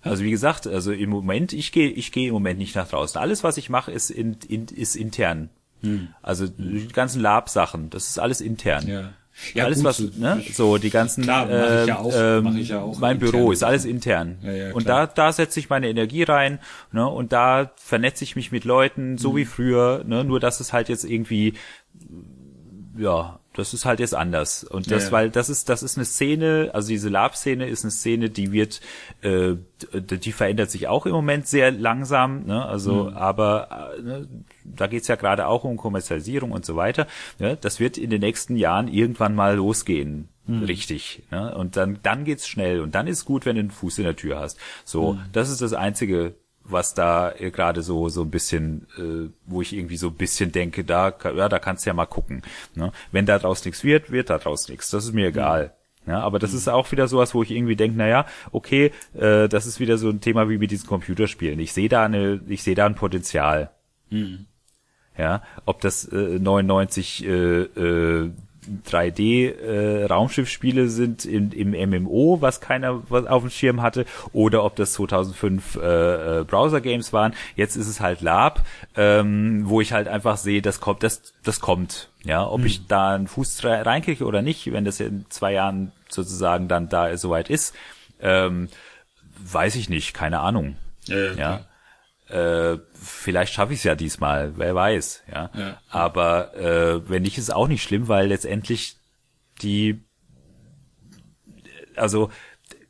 Also 0.00 0.22
wie 0.22 0.30
gesagt, 0.30 0.66
also 0.66 0.92
im 0.92 1.10
Moment, 1.10 1.52
ich 1.52 1.72
gehe, 1.72 1.90
ich 1.90 2.12
gehe 2.12 2.28
im 2.28 2.34
Moment 2.34 2.58
nicht 2.58 2.76
nach 2.76 2.88
draußen. 2.88 3.20
Alles, 3.20 3.42
was 3.42 3.56
ich 3.56 3.68
mache, 3.68 3.90
ist 3.90 4.10
in, 4.10 4.36
in, 4.48 4.66
ist 4.66 4.94
intern. 4.94 5.50
Hm. 5.82 6.08
Also 6.22 6.46
die 6.46 6.88
ganzen 6.88 7.20
Lab-Sachen, 7.20 7.90
das 7.90 8.08
ist 8.08 8.18
alles 8.18 8.40
intern. 8.40 8.86
Ja. 8.86 9.10
Ja, 9.54 9.66
alles 9.66 9.78
gut, 9.78 9.86
was, 9.86 10.00
ne, 10.16 10.42
so 10.52 10.78
die 10.78 10.90
ganzen, 10.90 11.22
klar, 11.22 11.46
mach 11.46 11.80
ich 11.82 11.86
ja 11.86 11.98
auch, 11.98 12.12
ähm, 12.12 12.44
mach 12.44 12.54
ich 12.56 12.68
ja 12.70 12.80
auch 12.80 12.98
mein 12.98 13.20
intern. 13.20 13.30
Büro 13.30 13.52
ist 13.52 13.62
alles 13.62 13.84
intern. 13.84 14.38
Ja, 14.42 14.50
ja, 14.50 14.74
und 14.74 14.88
da, 14.88 15.06
da 15.06 15.32
setze 15.32 15.60
ich 15.60 15.70
meine 15.70 15.88
Energie 15.88 16.24
rein, 16.24 16.58
ne, 16.90 17.06
und 17.06 17.32
da 17.32 17.70
vernetze 17.76 18.24
ich 18.24 18.34
mich 18.34 18.50
mit 18.50 18.64
Leuten, 18.64 19.16
so 19.16 19.32
mhm. 19.32 19.36
wie 19.36 19.44
früher, 19.44 20.02
ne, 20.04 20.24
nur 20.24 20.40
dass 20.40 20.58
es 20.58 20.72
halt 20.72 20.88
jetzt 20.88 21.04
irgendwie, 21.04 21.54
ja, 22.96 23.37
das 23.58 23.74
ist 23.74 23.84
halt 23.84 23.98
jetzt 23.98 24.14
anders. 24.14 24.62
Und 24.62 24.88
das, 24.88 25.04
ja, 25.04 25.08
ja. 25.08 25.12
weil 25.12 25.30
das 25.30 25.48
ist, 25.48 25.68
das 25.68 25.82
ist 25.82 25.98
eine 25.98 26.04
Szene, 26.04 26.70
also 26.72 26.88
diese 26.88 27.08
Lab-Szene 27.08 27.66
ist 27.66 27.82
eine 27.82 27.90
Szene, 27.90 28.30
die 28.30 28.52
wird, 28.52 28.80
äh, 29.22 29.54
die 29.92 30.30
verändert 30.30 30.70
sich 30.70 30.86
auch 30.86 31.06
im 31.06 31.12
Moment 31.12 31.48
sehr 31.48 31.72
langsam, 31.72 32.44
ne? 32.46 32.64
Also, 32.64 33.10
mhm. 33.10 33.16
aber 33.16 33.94
äh, 33.98 34.02
ne, 34.02 34.28
da 34.64 34.86
geht's 34.86 35.08
ja 35.08 35.16
gerade 35.16 35.48
auch 35.48 35.64
um 35.64 35.76
Kommerzialisierung 35.76 36.52
und 36.52 36.64
so 36.64 36.76
weiter. 36.76 37.08
Ne? 37.40 37.58
Das 37.60 37.80
wird 37.80 37.98
in 37.98 38.10
den 38.10 38.20
nächsten 38.20 38.54
Jahren 38.56 38.86
irgendwann 38.86 39.34
mal 39.34 39.56
losgehen. 39.56 40.28
Mhm. 40.46 40.62
Richtig. 40.62 41.24
Ne? 41.32 41.52
Und 41.56 41.76
dann, 41.76 41.98
dann 42.04 42.24
geht's 42.24 42.46
schnell 42.46 42.80
und 42.80 42.94
dann 42.94 43.08
ist 43.08 43.24
gut, 43.24 43.44
wenn 43.44 43.56
du 43.56 43.60
einen 43.60 43.70
Fuß 43.72 43.98
in 43.98 44.04
der 44.04 44.14
Tür 44.14 44.38
hast. 44.38 44.56
So, 44.84 45.14
mhm. 45.14 45.20
das 45.32 45.50
ist 45.50 45.62
das 45.62 45.72
einzige 45.72 46.36
was 46.70 46.94
da 46.94 47.32
äh, 47.32 47.50
gerade 47.50 47.82
so 47.82 48.08
so 48.08 48.22
ein 48.22 48.30
bisschen, 48.30 48.86
äh, 48.98 49.30
wo 49.46 49.62
ich 49.62 49.72
irgendwie 49.72 49.96
so 49.96 50.08
ein 50.08 50.14
bisschen 50.14 50.52
denke, 50.52 50.84
da 50.84 51.14
ja, 51.24 51.48
da 51.48 51.58
kannst 51.58 51.84
du 51.84 51.90
ja 51.90 51.94
mal 51.94 52.06
gucken. 52.06 52.42
Ne? 52.74 52.92
Wenn 53.12 53.26
da 53.26 53.38
draus 53.38 53.64
nichts 53.64 53.84
wird, 53.84 54.10
wird 54.10 54.30
da 54.30 54.38
draus 54.38 54.68
nichts. 54.68 54.90
Das 54.90 55.04
ist 55.04 55.14
mir 55.14 55.28
egal. 55.28 55.74
Ja, 56.06 56.20
aber 56.20 56.38
das 56.38 56.54
ist 56.54 56.68
auch 56.68 56.90
wieder 56.90 57.06
sowas, 57.06 57.34
wo 57.34 57.42
ich 57.42 57.50
irgendwie 57.50 57.76
denke, 57.76 57.98
naja, 57.98 58.24
okay, 58.50 58.92
äh, 59.14 59.46
das 59.46 59.66
ist 59.66 59.78
wieder 59.78 59.98
so 59.98 60.08
ein 60.08 60.22
Thema 60.22 60.48
wie 60.48 60.56
mit 60.56 60.70
diesen 60.70 60.88
Computerspielen. 60.88 61.60
Ich 61.60 61.74
sehe 61.74 61.90
da 61.90 62.04
eine, 62.04 62.40
ich 62.48 62.62
sehe 62.62 62.74
da 62.74 62.86
ein 62.86 62.94
Potenzial. 62.94 63.70
Mhm. 64.08 64.46
Ja, 65.18 65.42
ob 65.66 65.80
das 65.80 66.06
äh, 66.06 66.38
99 66.38 67.26
äh, 67.26 67.62
äh, 67.62 68.30
3D-Raumschiffspiele 68.86 70.82
äh, 70.82 70.88
sind 70.88 71.24
in, 71.24 71.52
im 71.52 71.70
MMO, 71.90 72.38
was 72.40 72.60
keiner 72.60 73.02
was 73.08 73.26
auf 73.26 73.42
dem 73.42 73.50
Schirm 73.50 73.82
hatte, 73.82 74.06
oder 74.32 74.64
ob 74.64 74.76
das 74.76 74.92
2005 74.94 75.76
äh, 75.76 76.40
äh, 76.40 76.44
Browser-Games 76.44 77.12
waren. 77.12 77.34
Jetzt 77.56 77.76
ist 77.76 77.88
es 77.88 78.00
halt 78.00 78.20
Lab, 78.20 78.64
ähm, 78.96 79.62
wo 79.64 79.80
ich 79.80 79.92
halt 79.92 80.08
einfach 80.08 80.36
sehe, 80.36 80.62
das 80.62 80.80
kommt, 80.80 81.02
das, 81.02 81.34
das 81.42 81.60
kommt. 81.60 82.10
Ja, 82.24 82.46
ob 82.46 82.60
hm. 82.60 82.66
ich 82.66 82.86
da 82.86 83.14
einen 83.14 83.28
Fuß 83.28 83.64
reinkriege 83.64 84.24
oder 84.24 84.42
nicht, 84.42 84.72
wenn 84.72 84.84
das 84.84 85.00
in 85.00 85.26
zwei 85.28 85.52
Jahren 85.52 85.92
sozusagen 86.08 86.68
dann 86.68 86.88
da 86.88 87.16
soweit 87.16 87.50
ist, 87.50 87.74
ähm, 88.20 88.68
weiß 89.38 89.76
ich 89.76 89.88
nicht, 89.88 90.14
keine 90.14 90.40
Ahnung. 90.40 90.76
Ja, 91.06 91.16
ja, 91.16 91.34
ja 91.34 91.67
äh, 92.28 92.78
vielleicht 92.92 93.52
schaffe 93.52 93.72
ich 93.72 93.80
es 93.80 93.84
ja 93.84 93.94
diesmal, 93.94 94.52
wer 94.56 94.74
weiß, 94.74 95.22
ja. 95.32 95.50
ja. 95.56 95.80
Aber 95.88 96.54
äh, 96.54 97.08
wenn 97.08 97.22
nicht, 97.22 97.38
ist 97.38 97.54
auch 97.54 97.68
nicht 97.68 97.82
schlimm, 97.82 98.08
weil 98.08 98.28
letztendlich 98.28 98.96
die, 99.62 100.00
also 101.96 102.30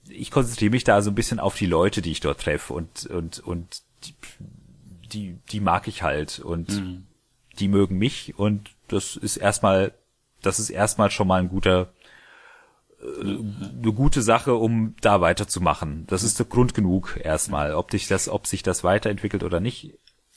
ich 0.09 0.31
konzentriere 0.31 0.71
mich 0.71 0.85
da 0.85 1.03
so 1.03 1.11
ein 1.11 1.15
bisschen 1.15 1.41
auf 1.41 1.57
die 1.57 1.67
Leute, 1.67 2.03
die 2.03 2.11
ich 2.11 2.21
dort 2.21 2.41
treffe 2.41 2.73
und 2.73 3.07
und 3.07 3.41
und 3.41 3.83
die, 4.05 4.15
die, 5.13 5.39
die 5.51 5.61
mag 5.61 5.89
ich 5.89 6.03
halt 6.03 6.41
und 6.41 6.71
mhm. 6.71 7.07
die 7.59 7.69
mögen 7.69 7.99
mich 7.99 8.39
und 8.39 8.71
das 8.89 9.17
ist 9.17 9.37
erstmal, 9.37 9.93
das 10.43 10.59
ist 10.59 10.71
erstmal 10.71 11.11
schon 11.11 11.29
mal 11.29 11.41
ein 11.41 11.49
guter 11.49 11.93
eine 13.01 13.93
gute 13.93 14.23
Sache, 14.23 14.55
um 14.55 14.97
da 15.01 15.21
weiterzumachen. 15.21 16.05
Das 16.09 16.23
ist 16.23 16.39
der 16.39 16.47
Grund 16.47 16.75
genug 16.75 17.19
erstmal. 17.23 17.75
Ob 17.75 17.91
dich 17.91 18.09
das, 18.09 18.29
ob 18.29 18.47
sich 18.47 18.63
das 18.63 18.83
weiterentwickelt 18.83 19.45
oder 19.45 19.61
nicht, 19.61 19.95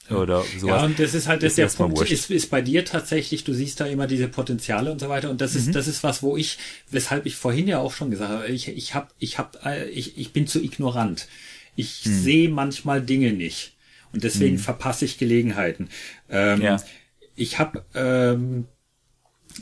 oder 0.10 0.44
sowas. 0.58 0.82
Ja, 0.82 0.86
und 0.86 1.00
das 1.00 1.14
ist 1.14 1.28
halt 1.28 1.44
das, 1.44 1.56
der 1.56 1.68
Punkt, 1.68 2.02
ist, 2.10 2.30
ist 2.30 2.50
bei 2.50 2.62
dir 2.62 2.86
tatsächlich, 2.86 3.44
du 3.44 3.54
siehst 3.54 3.80
da 3.80 3.86
immer 3.86 4.08
diese 4.08 4.28
Potenziale 4.28 4.92
und 4.92 5.00
so 5.00 5.10
weiter. 5.10 5.30
Und 5.30 5.42
das 5.42 5.56
ist, 5.56 5.68
mhm. 5.68 5.72
das 5.74 5.88
ist 5.88 6.04
was, 6.04 6.22
wo 6.24 6.38
ich, 6.38 6.58
weshalb 6.90 7.26
ich 7.26 7.36
vorhin 7.36 7.68
ja 7.68 7.80
auch 7.80 7.94
schon 7.94 8.12
gesagt 8.12 8.32
habe, 8.32 8.48
ich, 8.48 8.68
ich 8.68 8.94
hab, 8.94 9.14
ich 9.20 9.38
hab, 9.38 9.66
äh, 9.66 9.88
ich, 9.90 10.18
ich 10.18 10.34
bin 10.34 10.48
zu 10.48 10.62
ignorant. 10.62 11.28
Ich 11.76 12.06
mhm. 12.06 12.14
sehe 12.14 12.50
manchmal 12.50 13.02
Dinge 13.02 13.32
nicht. 13.32 13.74
Und 14.12 14.24
deswegen 14.24 14.56
mhm. 14.56 14.60
verpasse 14.60 15.06
ich 15.06 15.18
Gelegenheiten. 15.18 15.90
Ähm, 16.30 16.62
ja. 16.62 16.78
Ich 17.36 17.60
habe 17.60 17.86
ähm, 17.96 18.68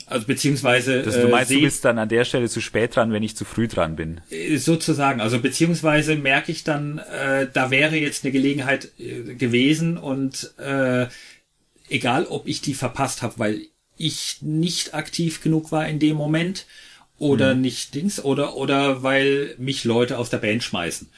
Also 0.06 0.26
beziehungsweise 0.26 1.02
also 1.04 1.22
du 1.22 1.28
meinst, 1.28 1.50
äh, 1.50 1.54
du 1.54 1.60
bist 1.62 1.84
dann 1.84 1.98
an 1.98 2.08
der 2.08 2.24
Stelle 2.24 2.48
zu 2.48 2.60
spät 2.60 2.96
dran, 2.96 3.12
wenn 3.12 3.22
ich 3.22 3.36
zu 3.36 3.44
früh 3.44 3.68
dran 3.68 3.96
bin. 3.96 4.20
Äh, 4.30 4.56
sozusagen. 4.56 5.20
Also 5.20 5.38
beziehungsweise 5.38 6.16
merke 6.16 6.52
ich 6.52 6.64
dann, 6.64 6.98
äh, 6.98 7.48
da 7.52 7.70
wäre 7.70 7.96
jetzt 7.96 8.24
eine 8.24 8.32
Gelegenheit 8.32 8.90
äh, 8.98 9.34
gewesen 9.34 9.96
und 9.96 10.52
äh, 10.58 11.06
egal, 11.88 12.26
ob 12.26 12.46
ich 12.46 12.60
die 12.60 12.74
verpasst 12.74 13.22
habe, 13.22 13.38
weil 13.38 13.62
ich 13.96 14.38
nicht 14.40 14.94
aktiv 14.94 15.42
genug 15.42 15.72
war 15.72 15.86
in 15.86 15.98
dem 15.98 16.16
Moment 16.16 16.66
oder 17.18 17.54
mhm. 17.54 17.60
nicht 17.60 17.94
Dings 17.94 18.22
oder 18.24 18.56
oder 18.56 19.02
weil 19.02 19.54
mich 19.58 19.84
Leute 19.84 20.18
aus 20.18 20.30
der 20.30 20.38
Band 20.38 20.64
schmeißen. 20.64 21.08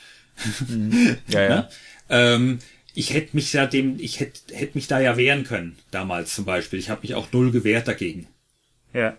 Mhm. 0.69 1.17
Ja, 1.29 1.43
ja. 1.43 1.69
ähm, 2.11 2.59
ich 2.95 3.15
hätte 3.15 3.31
mich 3.35 3.53
ja 3.53 3.67
dem, 3.67 3.99
ich 3.99 4.21
hätte 4.21 4.55
hätte 4.55 4.73
mich 4.75 4.87
da 4.87 5.01
ja 5.01 5.17
wehren 5.17 5.45
können 5.45 5.79
damals 5.91 6.35
zum 6.35 6.45
Beispiel. 6.45 6.79
Ich 6.79 6.91
habe 6.91 7.03
mich 7.03 7.15
auch 7.15 7.33
null 7.33 7.53
gewehrt 7.53 7.89
dagegen. 7.89 8.27
Ja. 8.93 9.17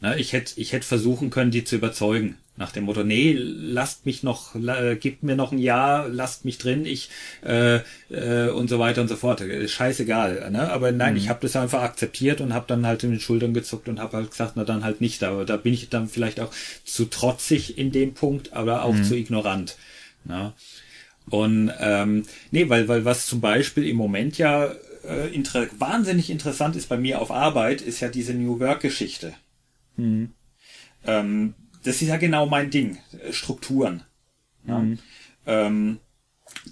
Na, 0.00 0.16
ich 0.16 0.32
hätte 0.32 0.60
ich 0.60 0.72
hätte 0.72 0.86
versuchen 0.86 1.30
können, 1.30 1.50
die 1.50 1.64
zu 1.64 1.76
überzeugen. 1.76 2.36
Nach 2.56 2.70
dem 2.70 2.84
Motto, 2.84 3.02
nee, 3.02 3.34
lasst 3.36 4.06
mich 4.06 4.22
noch, 4.22 4.54
äh, 4.54 4.94
gebt 4.94 5.24
mir 5.24 5.34
noch 5.34 5.50
ein 5.50 5.58
Jahr, 5.58 6.08
lasst 6.08 6.44
mich 6.44 6.58
drin, 6.58 6.86
ich 6.86 7.10
äh, 7.44 7.80
äh, 8.10 8.48
und 8.50 8.68
so 8.68 8.78
weiter 8.78 9.00
und 9.00 9.08
so 9.08 9.16
fort. 9.16 9.42
Scheißegal. 9.66 10.52
Ne? 10.52 10.70
Aber 10.70 10.92
nein, 10.92 11.14
mhm. 11.14 11.18
ich 11.18 11.28
habe 11.28 11.40
das 11.42 11.56
einfach 11.56 11.82
akzeptiert 11.82 12.40
und 12.40 12.54
habe 12.54 12.66
dann 12.68 12.86
halt 12.86 13.02
in 13.02 13.10
den 13.10 13.18
Schultern 13.18 13.54
gezuckt 13.54 13.88
und 13.88 13.98
habe 13.98 14.18
halt 14.18 14.30
gesagt, 14.30 14.52
na 14.54 14.62
dann 14.62 14.84
halt 14.84 15.00
nicht. 15.00 15.24
Aber 15.24 15.44
da 15.44 15.56
bin 15.56 15.74
ich 15.74 15.88
dann 15.88 16.08
vielleicht 16.08 16.38
auch 16.38 16.52
zu 16.84 17.06
trotzig 17.06 17.76
in 17.76 17.90
dem 17.90 18.14
Punkt, 18.14 18.52
aber 18.52 18.84
auch 18.84 18.94
mhm. 18.94 19.02
zu 19.04 19.16
ignorant. 19.16 19.76
Ne? 20.24 20.52
Und 21.30 21.72
ähm, 21.80 22.24
nee, 22.50 22.68
weil, 22.68 22.86
weil 22.86 23.04
was 23.04 23.26
zum 23.26 23.40
Beispiel 23.40 23.88
im 23.88 23.96
Moment 23.96 24.38
ja 24.38 24.72
äh, 25.08 25.34
inter 25.34 25.66
wahnsinnig 25.78 26.30
interessant 26.30 26.76
ist 26.76 26.88
bei 26.88 26.96
mir 26.96 27.20
auf 27.20 27.30
Arbeit, 27.30 27.80
ist 27.82 28.00
ja 28.00 28.08
diese 28.08 28.34
New 28.34 28.60
Work-Geschichte. 28.60 29.34
Mhm. 29.96 30.32
Ähm, 31.06 31.54
das 31.82 32.00
ist 32.02 32.08
ja 32.08 32.16
genau 32.16 32.46
mein 32.46 32.70
Ding, 32.70 32.98
äh, 33.22 33.32
Strukturen. 33.32 34.02
Ja. 34.66 34.78
Mhm. 34.78 34.98
Ähm, 35.46 35.98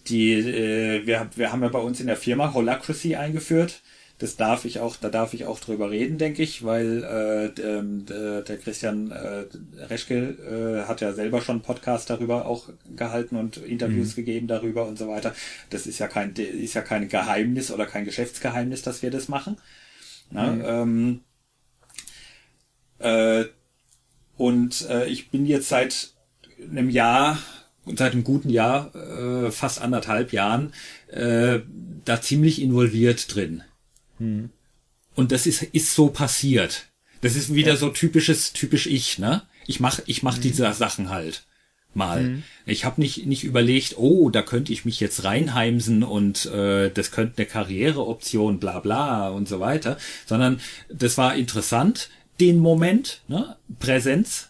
die, 0.08 0.32
äh, 0.32 1.06
wir, 1.06 1.30
wir 1.34 1.52
haben 1.52 1.62
ja 1.62 1.68
bei 1.68 1.78
uns 1.78 2.00
in 2.00 2.06
der 2.06 2.16
Firma 2.16 2.54
Holacracy 2.54 3.16
eingeführt. 3.16 3.82
Das 4.22 4.36
darf 4.36 4.64
ich 4.64 4.78
auch, 4.78 4.94
da 4.94 5.08
darf 5.08 5.34
ich 5.34 5.46
auch 5.46 5.58
drüber 5.58 5.90
reden, 5.90 6.16
denke 6.16 6.44
ich, 6.44 6.64
weil 6.64 7.02
äh, 7.02 7.52
der, 7.52 8.42
der 8.42 8.56
Christian 8.56 9.10
äh, 9.10 9.46
Reschke 9.86 10.84
äh, 10.84 10.86
hat 10.86 11.00
ja 11.00 11.12
selber 11.12 11.40
schon 11.40 11.60
Podcast 11.60 12.08
darüber 12.08 12.46
auch 12.46 12.68
gehalten 12.94 13.34
und 13.34 13.56
Interviews 13.56 14.12
mhm. 14.12 14.14
gegeben 14.14 14.46
darüber 14.46 14.86
und 14.86 14.96
so 14.96 15.08
weiter. 15.08 15.34
Das 15.70 15.88
ist 15.88 15.98
ja 15.98 16.06
kein, 16.06 16.34
ist 16.34 16.74
ja 16.74 16.82
kein 16.82 17.08
Geheimnis 17.08 17.72
oder 17.72 17.84
kein 17.84 18.04
Geschäftsgeheimnis, 18.04 18.82
dass 18.82 19.02
wir 19.02 19.10
das 19.10 19.26
machen. 19.26 19.56
Na, 20.30 20.52
mhm. 20.52 21.20
ähm, 23.00 23.40
äh, 23.40 23.46
und 24.36 24.88
äh, 24.88 25.06
ich 25.08 25.30
bin 25.30 25.46
jetzt 25.46 25.68
seit 25.68 26.12
einem 26.70 26.90
Jahr 26.90 27.38
und 27.84 27.98
seit 27.98 28.12
einem 28.12 28.22
guten 28.22 28.50
Jahr, 28.50 28.94
äh, 28.94 29.50
fast 29.50 29.82
anderthalb 29.82 30.32
Jahren, 30.32 30.72
äh, 31.08 31.58
da 32.04 32.20
ziemlich 32.20 32.62
involviert 32.62 33.34
drin. 33.34 33.64
Und 35.14 35.32
das 35.32 35.46
ist, 35.46 35.62
ist 35.62 35.94
so 35.94 36.08
passiert. 36.08 36.86
Das 37.20 37.36
ist 37.36 37.54
wieder 37.54 37.72
ja. 37.72 37.76
so 37.76 37.90
typisches, 37.90 38.52
typisch 38.52 38.86
ich, 38.86 39.18
ne? 39.18 39.42
Ich 39.66 39.78
mach, 39.78 40.00
ich 40.06 40.22
mach 40.22 40.36
hm. 40.36 40.42
diese 40.42 40.72
Sachen 40.72 41.10
halt 41.10 41.44
mal. 41.94 42.22
Mhm. 42.22 42.42
Ich 42.66 42.84
habe 42.84 43.00
nicht 43.00 43.26
nicht 43.26 43.44
überlegt, 43.44 43.98
oh, 43.98 44.30
da 44.30 44.42
könnte 44.42 44.72
ich 44.72 44.84
mich 44.84 45.00
jetzt 45.00 45.24
reinheimsen 45.24 46.02
und 46.02 46.46
äh, 46.46 46.90
das 46.90 47.10
könnte 47.10 47.38
eine 47.38 47.46
Karriereoption, 47.46 48.58
bla 48.58 48.80
bla 48.80 49.28
und 49.28 49.48
so 49.48 49.60
weiter, 49.60 49.98
sondern 50.26 50.60
das 50.88 51.18
war 51.18 51.34
interessant 51.34 52.10
den 52.40 52.58
Moment, 52.58 53.20
ne? 53.28 53.56
Präsenz, 53.78 54.48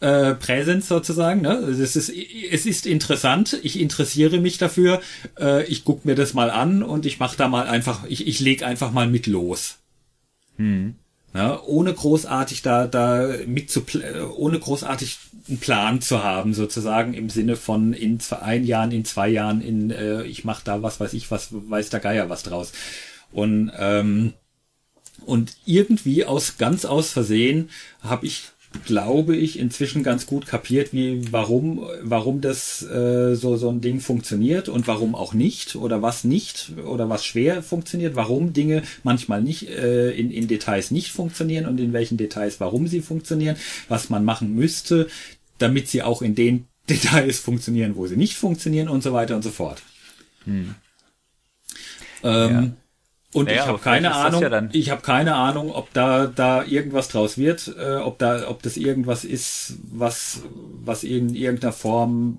äh, 0.00 0.34
Präsenz 0.34 0.88
sozusagen. 0.88 1.40
Ne? 1.40 1.54
Es, 1.54 1.96
ist, 1.96 2.08
es 2.08 2.66
ist 2.66 2.86
interessant, 2.86 3.58
ich 3.62 3.80
interessiere 3.80 4.38
mich 4.38 4.58
dafür, 4.58 5.00
äh, 5.38 5.64
ich 5.64 5.84
guck 5.84 6.04
mir 6.04 6.14
das 6.14 6.34
mal 6.34 6.50
an 6.50 6.82
und 6.82 7.06
ich 7.06 7.18
mache 7.18 7.36
da 7.36 7.48
mal 7.48 7.66
einfach, 7.66 8.04
ich, 8.08 8.26
ich 8.26 8.40
leg 8.40 8.62
einfach 8.62 8.92
mal 8.92 9.08
mit 9.08 9.26
los. 9.26 9.78
Hm. 10.56 10.94
Ja, 11.34 11.60
ohne 11.62 11.92
großartig 11.92 12.62
da, 12.62 12.86
da 12.86 13.28
mit 13.46 13.70
zu, 13.70 13.84
ohne 14.36 14.58
großartig 14.58 15.18
einen 15.48 15.58
Plan 15.58 16.00
zu 16.00 16.24
haben, 16.24 16.54
sozusagen 16.54 17.12
im 17.12 17.28
Sinne 17.28 17.56
von 17.56 17.92
in 17.92 18.18
zwei, 18.18 18.38
ein 18.38 18.64
Jahren, 18.64 18.92
in 18.92 19.04
zwei 19.04 19.28
Jahren, 19.28 19.60
in 19.60 19.90
äh, 19.90 20.22
ich 20.22 20.44
mache 20.44 20.62
da 20.64 20.82
was 20.82 21.00
weiß 21.00 21.12
ich, 21.12 21.30
was 21.30 21.48
weiß 21.50 21.90
der 21.90 22.00
Geier 22.00 22.30
was 22.30 22.44
draus. 22.44 22.72
Und 23.30 23.70
ähm, 23.78 24.32
und 25.26 25.56
irgendwie 25.66 26.24
aus 26.24 26.56
ganz 26.56 26.84
aus 26.84 27.10
Versehen 27.10 27.70
habe 28.00 28.26
ich 28.26 28.50
glaube 28.84 29.34
ich 29.34 29.58
inzwischen 29.58 30.02
ganz 30.02 30.26
gut 30.26 30.46
kapiert, 30.46 30.92
wie 30.92 31.32
warum 31.32 31.86
warum 32.02 32.40
das 32.40 32.82
äh, 32.82 33.34
so 33.34 33.56
so 33.56 33.70
ein 33.70 33.80
Ding 33.80 34.00
funktioniert 34.00 34.68
und 34.68 34.86
warum 34.86 35.14
auch 35.14 35.32
nicht 35.32 35.76
oder 35.76 36.02
was 36.02 36.24
nicht 36.24 36.72
oder 36.84 37.08
was 37.08 37.24
schwer 37.24 37.62
funktioniert, 37.62 38.14
warum 38.14 38.52
Dinge 38.52 38.82
manchmal 39.04 39.42
nicht 39.42 39.68
äh, 39.68 40.10
in 40.10 40.30
in 40.30 40.48
Details 40.48 40.90
nicht 40.90 41.12
funktionieren 41.12 41.66
und 41.66 41.80
in 41.80 41.92
welchen 41.92 42.18
Details 42.18 42.60
warum 42.60 42.86
sie 42.88 43.00
funktionieren, 43.00 43.56
was 43.88 44.10
man 44.10 44.24
machen 44.24 44.54
müsste, 44.54 45.08
damit 45.58 45.88
sie 45.88 46.02
auch 46.02 46.20
in 46.20 46.34
den 46.34 46.66
Details 46.88 47.38
funktionieren, 47.38 47.96
wo 47.96 48.06
sie 48.06 48.16
nicht 48.16 48.36
funktionieren 48.36 48.88
und 48.88 49.02
so 49.02 49.12
weiter 49.12 49.36
und 49.36 49.42
so 49.42 49.50
fort. 49.50 49.82
Hm. 50.44 50.74
Ähm, 52.22 52.50
ja. 52.50 52.70
Und 53.34 53.46
naja, 53.46 53.62
ich 53.62 53.68
habe 53.68 53.78
keine 53.78 54.14
Ahnung, 54.14 54.42
ja 54.42 54.68
ich 54.72 54.90
habe 54.90 55.02
keine 55.02 55.34
Ahnung, 55.34 55.70
ob 55.70 55.92
da 55.92 56.26
da 56.26 56.64
irgendwas 56.64 57.08
draus 57.08 57.36
wird, 57.36 57.74
äh, 57.78 57.96
ob 57.96 58.18
da 58.18 58.48
ob 58.48 58.62
das 58.62 58.78
irgendwas 58.78 59.24
ist, 59.24 59.74
was 59.92 60.42
was 60.82 61.04
in 61.04 61.34
irgendeiner 61.34 61.74
Form 61.74 62.38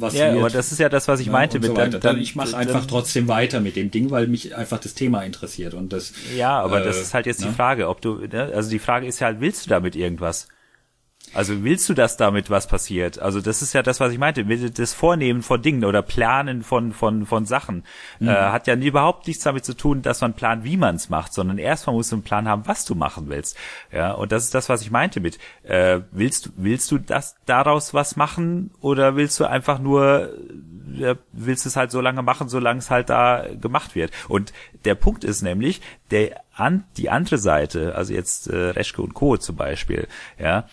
was 0.00 0.14
ja, 0.14 0.26
wird. 0.26 0.38
aber 0.38 0.50
das 0.50 0.70
ist 0.70 0.78
ja 0.78 0.88
das, 0.88 1.08
was 1.08 1.18
ich 1.18 1.26
ja, 1.26 1.32
meinte 1.32 1.58
mit 1.58 1.70
so 1.70 1.74
dann, 1.74 1.90
dann, 1.90 2.20
ich 2.20 2.36
mache 2.36 2.56
einfach 2.56 2.86
trotzdem 2.86 3.26
weiter 3.26 3.60
mit 3.60 3.74
dem 3.74 3.90
Ding, 3.90 4.12
weil 4.12 4.28
mich 4.28 4.54
einfach 4.54 4.78
das 4.78 4.94
Thema 4.94 5.22
interessiert 5.22 5.74
und 5.74 5.92
das 5.92 6.12
Ja, 6.36 6.60
aber 6.60 6.82
äh, 6.82 6.84
das 6.84 6.98
ist 7.00 7.14
halt 7.14 7.26
jetzt 7.26 7.40
ne? 7.40 7.48
die 7.48 7.54
Frage, 7.54 7.88
ob 7.88 8.00
du 8.00 8.14
ne? 8.14 8.52
also 8.54 8.70
die 8.70 8.78
Frage 8.78 9.08
ist 9.08 9.18
ja 9.18 9.26
halt, 9.26 9.40
willst 9.40 9.66
du 9.66 9.70
damit 9.70 9.96
irgendwas? 9.96 10.46
Also 11.34 11.62
willst 11.64 11.88
du 11.88 11.94
das 11.94 12.16
damit, 12.16 12.50
was 12.50 12.66
passiert? 12.66 13.18
Also 13.18 13.40
das 13.40 13.62
ist 13.62 13.72
ja 13.72 13.82
das, 13.82 14.00
was 14.00 14.12
ich 14.12 14.18
meinte. 14.18 14.44
Das 14.44 14.94
Vornehmen 14.94 15.42
von 15.42 15.60
Dingen 15.62 15.84
oder 15.84 16.02
Planen 16.02 16.62
von 16.62 16.92
von 16.92 17.26
von 17.26 17.46
Sachen 17.46 17.84
mhm. 18.18 18.28
äh, 18.28 18.32
hat 18.32 18.66
ja 18.66 18.74
überhaupt 18.74 19.26
nichts 19.26 19.44
damit 19.44 19.64
zu 19.64 19.74
tun, 19.74 20.02
dass 20.02 20.20
man 20.20 20.34
plant, 20.34 20.64
wie 20.64 20.76
man 20.76 20.96
es 20.96 21.08
macht, 21.08 21.32
sondern 21.32 21.58
erstmal 21.58 21.94
musst 21.94 22.12
du 22.12 22.16
einen 22.16 22.22
Plan 22.22 22.48
haben, 22.48 22.66
was 22.66 22.84
du 22.84 22.94
machen 22.94 23.28
willst. 23.28 23.56
Ja, 23.92 24.12
und 24.12 24.32
das 24.32 24.44
ist 24.44 24.54
das, 24.54 24.68
was 24.68 24.82
ich 24.82 24.90
meinte 24.90 25.20
mit 25.20 25.38
äh, 25.64 26.00
willst 26.10 26.46
du 26.46 26.50
willst 26.56 26.90
du 26.90 26.98
das 26.98 27.36
daraus 27.46 27.94
was 27.94 28.16
machen 28.16 28.70
oder 28.80 29.16
willst 29.16 29.38
du 29.40 29.44
einfach 29.44 29.78
nur 29.78 30.32
äh, 31.00 31.16
willst 31.32 31.66
es 31.66 31.76
halt 31.76 31.90
so 31.90 32.00
lange 32.00 32.22
machen, 32.22 32.48
solange 32.48 32.78
es 32.78 32.90
halt 32.90 33.10
da 33.10 33.44
gemacht 33.60 33.94
wird. 33.94 34.12
Und 34.28 34.52
der 34.84 34.94
Punkt 34.94 35.24
ist 35.24 35.42
nämlich, 35.42 35.80
der 36.10 36.40
an 36.54 36.84
die 36.96 37.10
andere 37.10 37.38
Seite, 37.38 37.94
also 37.94 38.12
jetzt 38.12 38.48
äh, 38.48 38.70
Reschke 38.70 39.02
und 39.02 39.14
Co. 39.14 39.36
zum 39.36 39.56
Beispiel, 39.56 40.08
ja, 40.38 40.66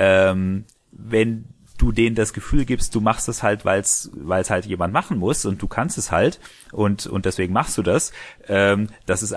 ähm, 0.00 0.64
wenn 0.92 1.44
du 1.76 1.92
denen 1.92 2.16
das 2.16 2.32
Gefühl 2.32 2.64
gibst, 2.64 2.94
du 2.94 3.00
machst 3.00 3.28
es 3.28 3.42
halt, 3.42 3.64
weil 3.64 3.80
es 3.80 4.10
halt 4.50 4.66
jemand 4.66 4.92
machen 4.92 5.18
muss 5.18 5.44
und 5.44 5.62
du 5.62 5.68
kannst 5.68 5.98
es 5.98 6.10
halt 6.10 6.40
und 6.72 7.06
und 7.06 7.26
deswegen 7.26 7.52
machst 7.52 7.78
du 7.78 7.82
das. 7.82 8.12
Ähm, 8.48 8.88
das 9.06 9.22
ist 9.22 9.36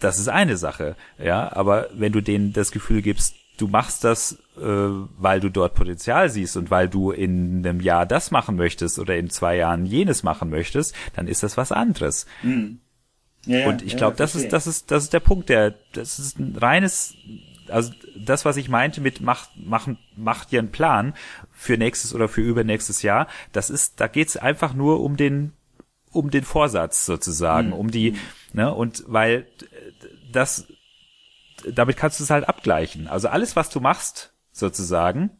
das 0.00 0.18
ist 0.18 0.28
eine 0.28 0.56
Sache, 0.56 0.96
ja. 1.18 1.50
Aber 1.52 1.88
wenn 1.94 2.12
du 2.12 2.20
denen 2.20 2.52
das 2.52 2.70
Gefühl 2.70 3.02
gibst, 3.02 3.34
du 3.56 3.66
machst 3.66 4.04
das, 4.04 4.38
äh, 4.56 4.62
weil 4.62 5.40
du 5.40 5.48
dort 5.48 5.74
Potenzial 5.74 6.28
siehst 6.28 6.56
und 6.56 6.70
weil 6.70 6.88
du 6.88 7.10
in 7.10 7.66
einem 7.66 7.80
Jahr 7.80 8.04
das 8.04 8.30
machen 8.30 8.56
möchtest 8.56 8.98
oder 8.98 9.16
in 9.16 9.30
zwei 9.30 9.56
Jahren 9.56 9.86
jenes 9.86 10.22
machen 10.22 10.50
möchtest, 10.50 10.94
dann 11.16 11.28
ist 11.28 11.42
das 11.42 11.56
was 11.56 11.72
anderes. 11.72 12.26
Mhm. 12.42 12.80
Ja, 13.46 13.68
und 13.68 13.82
ich 13.82 13.92
ja, 13.92 13.98
glaube, 13.98 14.16
das 14.16 14.34
ist 14.34 14.52
das 14.52 14.66
ist 14.66 14.90
das 14.90 15.04
ist 15.04 15.12
der 15.12 15.20
Punkt, 15.20 15.48
der 15.48 15.74
das 15.92 16.18
ist 16.18 16.38
ein 16.38 16.56
reines 16.56 17.14
also 17.68 17.92
das, 18.16 18.44
was 18.44 18.56
ich 18.56 18.68
meinte 18.68 19.00
mit 19.00 19.20
macht, 19.20 19.50
machen, 19.56 19.98
macht 20.16 20.52
dir 20.52 20.58
einen 20.58 20.72
Plan 20.72 21.14
für 21.50 21.76
nächstes 21.76 22.14
oder 22.14 22.28
für 22.28 22.40
übernächstes 22.40 23.02
Jahr, 23.02 23.26
das 23.52 23.70
ist, 23.70 24.00
da 24.00 24.06
geht's 24.06 24.36
einfach 24.36 24.74
nur 24.74 25.00
um 25.00 25.16
den, 25.16 25.52
um 26.10 26.30
den 26.30 26.44
Vorsatz 26.44 27.06
sozusagen, 27.06 27.68
mhm. 27.68 27.74
um 27.74 27.90
die, 27.90 28.16
ne, 28.52 28.72
und 28.72 29.04
weil 29.06 29.46
das, 30.32 30.66
damit 31.70 31.96
kannst 31.96 32.20
du 32.20 32.24
es 32.24 32.30
halt 32.30 32.48
abgleichen. 32.48 33.08
Also 33.08 33.28
alles, 33.28 33.56
was 33.56 33.70
du 33.70 33.80
machst, 33.80 34.34
sozusagen, 34.52 35.30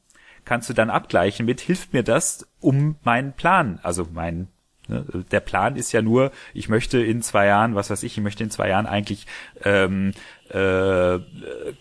kannst 0.45 0.69
du 0.69 0.73
dann 0.73 0.91
abgleichen 0.91 1.47
mit, 1.47 1.61
hilft 1.61 1.93
mir 1.93 2.03
das, 2.03 2.47
um 2.61 2.97
meinen 3.03 3.33
Plan, 3.33 3.81
also 3.83 4.07
meinen 4.13 4.49
Ne? 4.49 4.54
Der 4.89 5.41
Plan 5.41 5.77
ist 5.77 5.93
ja 5.93 6.03
nur, 6.03 6.31
ich 6.53 6.69
möchte 6.69 7.03
in 7.03 7.23
zwei 7.23 7.47
Jahren, 7.47 7.75
was 7.75 7.91
weiß 7.91 8.03
ich, 8.03 8.19
ich 8.19 8.23
möchte 8.23 8.45
in 8.45 8.51
zwei 8.51 8.69
Jahren 8.69 8.87
eigentlich 8.87 9.27
ähm, 9.63 10.13
äh, 10.51 11.19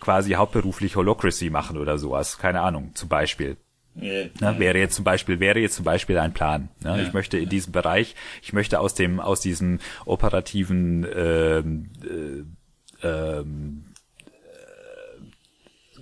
quasi 0.00 0.32
hauptberuflich 0.32 0.96
Holocracy 0.96 1.50
machen 1.50 1.76
oder 1.76 1.98
sowas, 1.98 2.38
keine 2.38 2.62
Ahnung, 2.62 2.92
zum 2.94 3.08
Beispiel. 3.08 3.56
Ja, 3.94 4.24
ne? 4.40 4.58
Wäre 4.58 4.78
jetzt 4.78 4.96
zum 4.96 5.04
Beispiel, 5.04 5.38
wäre 5.38 5.60
jetzt 5.60 5.76
zum 5.76 5.84
Beispiel 5.84 6.18
ein 6.18 6.32
Plan. 6.32 6.68
Ne? 6.82 6.96
Ja, 6.96 7.02
ich 7.02 7.12
möchte 7.12 7.38
in 7.38 7.48
diesem 7.48 7.72
Bereich, 7.72 8.14
ich 8.42 8.52
möchte 8.52 8.80
aus 8.80 8.94
dem, 8.94 9.20
aus 9.20 9.40
diesem 9.40 9.78
operativen 10.04 11.06
ähm, 11.14 11.90
äh, 13.02 13.06
ähm, 13.06 13.93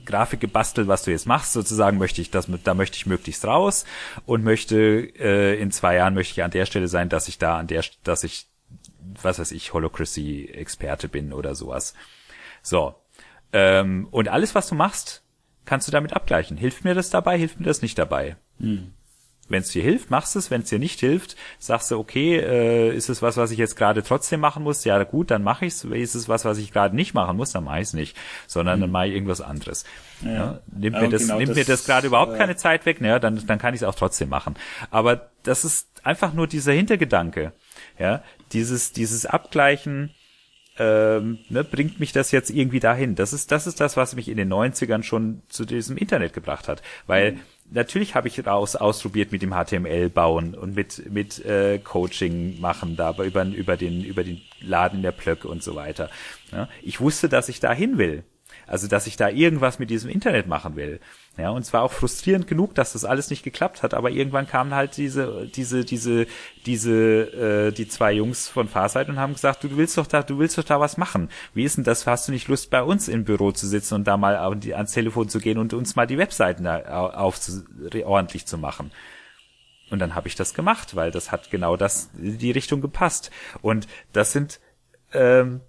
Grafik 0.05 0.41
gebastelt, 0.41 0.89
was 0.89 1.05
du 1.05 1.11
jetzt 1.11 1.27
machst, 1.27 1.53
sozusagen 1.53 1.99
möchte 1.99 2.21
ich 2.21 2.31
das, 2.31 2.49
da 2.65 2.75
möchte 2.75 2.97
ich 2.97 3.07
möglichst 3.07 3.45
raus 3.45 3.85
und 4.27 4.45
möchte 4.45 4.77
äh, 4.77 5.61
in 5.61 5.71
zwei 5.71 5.97
Jahren 5.97 6.15
möchte 6.15 6.33
ich 6.33 6.43
an 6.43 6.51
der 6.51 6.67
Stelle 6.67 6.89
sein, 6.89 7.09
dass 7.09 7.29
ich 7.29 7.39
da 7.39 7.59
an 7.59 7.67
der, 7.67 7.85
dass 8.05 8.25
ich, 8.25 8.47
was 9.23 9.39
weiß 9.39 9.53
ich, 9.53 9.73
Holocracy-Experte 9.73 11.09
bin 11.09 11.33
oder 11.33 11.55
sowas. 11.55 11.95
So. 12.63 12.95
Ähm, 13.53 14.09
und 14.11 14.29
alles, 14.29 14.55
was 14.55 14.69
du 14.69 14.75
machst, 14.75 15.23
kannst 15.65 15.89
du 15.89 15.93
damit 15.93 16.13
abgleichen. 16.15 16.57
Hilft 16.57 16.85
mir 16.85 16.95
das 16.95 17.11
dabei, 17.11 17.39
hilft 17.39 17.61
mir 17.61 17.67
das 17.67 17.83
nicht 17.83 17.99
dabei? 17.99 18.37
Hm. 18.59 18.93
Wenn 19.53 19.63
es 19.63 19.69
dir 19.69 19.83
hilft, 19.83 20.11
machst 20.11 20.35
es. 20.35 20.51
Wenn 20.51 20.63
es 20.63 20.71
dir 20.71 20.79
nicht 20.79 21.01
hilft, 21.01 21.37
sagst 21.59 21.91
du, 21.91 21.99
okay, 21.99 22.39
äh, 22.39 22.97
ist 22.97 23.09
es 23.09 23.23
was, 23.23 23.37
was 23.37 23.51
ich 23.51 23.59
jetzt 23.59 23.77
gerade 23.77 24.03
trotzdem 24.03 24.41
machen 24.41 24.63
muss? 24.65 24.85
Ja, 24.85 25.03
gut, 25.05 25.31
dann 25.31 25.43
mache 25.43 25.67
ich's. 25.67 25.85
Ist 25.85 26.15
es 26.15 26.29
was, 26.29 26.45
was 26.45 26.59
ich 26.59 26.73
gerade 26.73 26.97
nicht 26.97 27.15
machen 27.15 27.37
muss? 27.37 27.53
Dann 27.53 27.65
mache 27.65 27.81
ich's 27.81 27.93
nicht, 27.93 28.17
sondern 28.47 28.79
mhm. 28.79 28.83
dann 28.83 28.91
mache 28.91 29.09
ich 29.09 29.15
irgendwas 29.15 29.41
anderes. 29.41 29.85
Ja. 30.23 30.33
Ja, 30.33 30.61
nimmt 30.67 31.01
mir 31.01 31.09
das, 31.09 31.23
genau 31.23 31.39
nimmt 31.39 31.51
das, 31.51 31.57
mir 31.57 31.65
das 31.65 31.85
gerade 31.85 32.07
überhaupt 32.07 32.35
äh, 32.35 32.39
keine 32.39 32.57
Zeit 32.57 32.87
weg? 32.87 33.01
Ja, 33.01 33.19
dann, 33.19 33.47
dann 33.47 33.59
kann 33.59 33.75
ich 33.75 33.83
es 33.83 33.87
auch 33.87 33.95
trotzdem 33.95 34.29
machen. 34.29 34.57
Aber 34.91 35.29
das 35.43 35.65
ist 35.65 35.89
einfach 36.03 36.33
nur 36.33 36.47
dieser 36.47 36.73
Hintergedanke. 36.73 37.53
Ja, 37.99 38.23
dieses, 38.53 38.93
dieses 38.93 39.27
Abgleichen 39.27 40.15
ähm, 40.79 41.39
ne, 41.49 41.65
bringt 41.65 42.01
mich 42.01 42.13
das 42.13 42.31
jetzt 42.31 42.51
irgendwie 42.51 42.81
dahin. 42.81 43.15
Das 43.15 43.33
ist, 43.33 43.53
das 43.53 43.67
ist 43.67 43.81
das, 43.81 43.97
was 43.97 44.15
mich 44.15 44.29
in 44.29 44.37
den 44.37 44.53
90ern 44.53 45.03
schon 45.03 45.43
zu 45.49 45.65
diesem 45.65 45.97
Internet 45.97 46.33
gebracht 46.33 46.69
hat. 46.69 46.83
Weil 47.07 47.33
mhm. 47.33 47.41
Natürlich 47.73 48.15
habe 48.15 48.29
ich 48.29 48.47
raus 48.47 48.77
ausprobiert 48.77 49.33
mit 49.33 49.43
dem 49.43 49.53
HTML 49.53 50.09
bauen 50.09 50.55
und 50.55 50.75
mit, 50.75 51.11
mit 51.11 51.45
äh, 51.45 51.79
Coaching 51.79 52.61
machen, 52.61 52.97
da 52.97 53.15
über, 53.23 53.45
über 53.45 53.77
den, 53.77 54.05
über 54.05 54.25
den 54.25 54.41
Laden 54.61 55.03
der 55.03 55.13
Plöcke 55.13 55.49
und 55.49 55.63
so 55.63 55.75
weiter. 55.75 56.11
Ja, 56.51 56.69
ich 56.83 57.01
wusste, 57.01 57.29
dass 57.29 57.49
ich 57.49 57.61
dahin 57.61 57.99
will. 57.99 58.25
Also, 58.73 58.89
dass 58.89 59.07
ich 59.07 59.19
da 59.19 59.29
irgendwas 59.29 59.79
mit 59.79 59.91
diesem 59.91 60.09
Internet 60.09 60.47
machen 60.47 60.77
will. 60.77 60.99
Ja, 61.37 61.51
und 61.51 61.63
zwar 61.63 61.83
auch 61.83 61.93
frustrierend 61.93 62.47
genug, 62.47 62.75
dass 62.75 62.95
das 62.95 63.05
alles 63.05 63.29
nicht 63.29 63.43
geklappt 63.43 63.83
hat, 63.83 63.93
aber 63.93 64.09
irgendwann 64.09 64.47
kamen 64.47 64.75
halt 64.75 64.97
diese, 64.97 65.47
diese, 65.47 65.85
diese, 65.85 66.27
diese, 66.65 67.69
äh, 67.69 67.73
die 67.73 67.87
zwei 67.87 68.15
Jungs 68.15 68.49
von 68.49 68.69
Farsight 68.69 69.11
und 69.11 69.19
haben 69.19 69.35
gesagt, 69.35 69.63
du 69.63 69.77
willst 69.77 69.99
doch 69.99 70.07
da, 70.07 70.23
du 70.23 70.39
willst 70.39 70.57
doch 70.57 70.65
da 70.65 70.81
was 70.81 70.97
machen. 70.97 71.29
Wie 71.53 71.65
ist 71.65 71.77
denn 71.77 71.85
das? 71.85 72.07
Hast 72.07 72.29
du 72.29 72.33
nicht 72.33 72.49
Lust, 72.49 72.71
bei 72.71 72.83
uns 72.83 73.09
im 73.09 73.25
Büro 73.25 73.53
zu 73.53 73.67
sitzen 73.67 73.93
und 73.93 74.05
da 74.05 74.17
mal 74.17 74.37
ans 74.37 74.93
Telefon 74.93 75.29
zu 75.29 75.39
gehen 75.39 75.59
und 75.59 75.75
uns 75.75 75.95
mal 75.95 76.07
die 76.07 76.17
Webseiten 76.17 76.67
auf, 76.67 77.39
ordentlich 78.07 78.47
zu 78.47 78.57
machen? 78.57 78.91
Und 79.91 79.99
dann 79.99 80.15
habe 80.15 80.29
ich 80.29 80.35
das 80.35 80.55
gemacht, 80.55 80.97
weil 80.97 81.11
das 81.11 81.31
hat 81.31 81.51
genau 81.51 81.77
das, 81.77 82.09
die 82.15 82.53
Richtung 82.53 82.81
gepasst. 82.81 83.31
Und 83.61 83.87
das 84.15 84.33
sind, 84.33 84.61
ähm, 85.13 85.61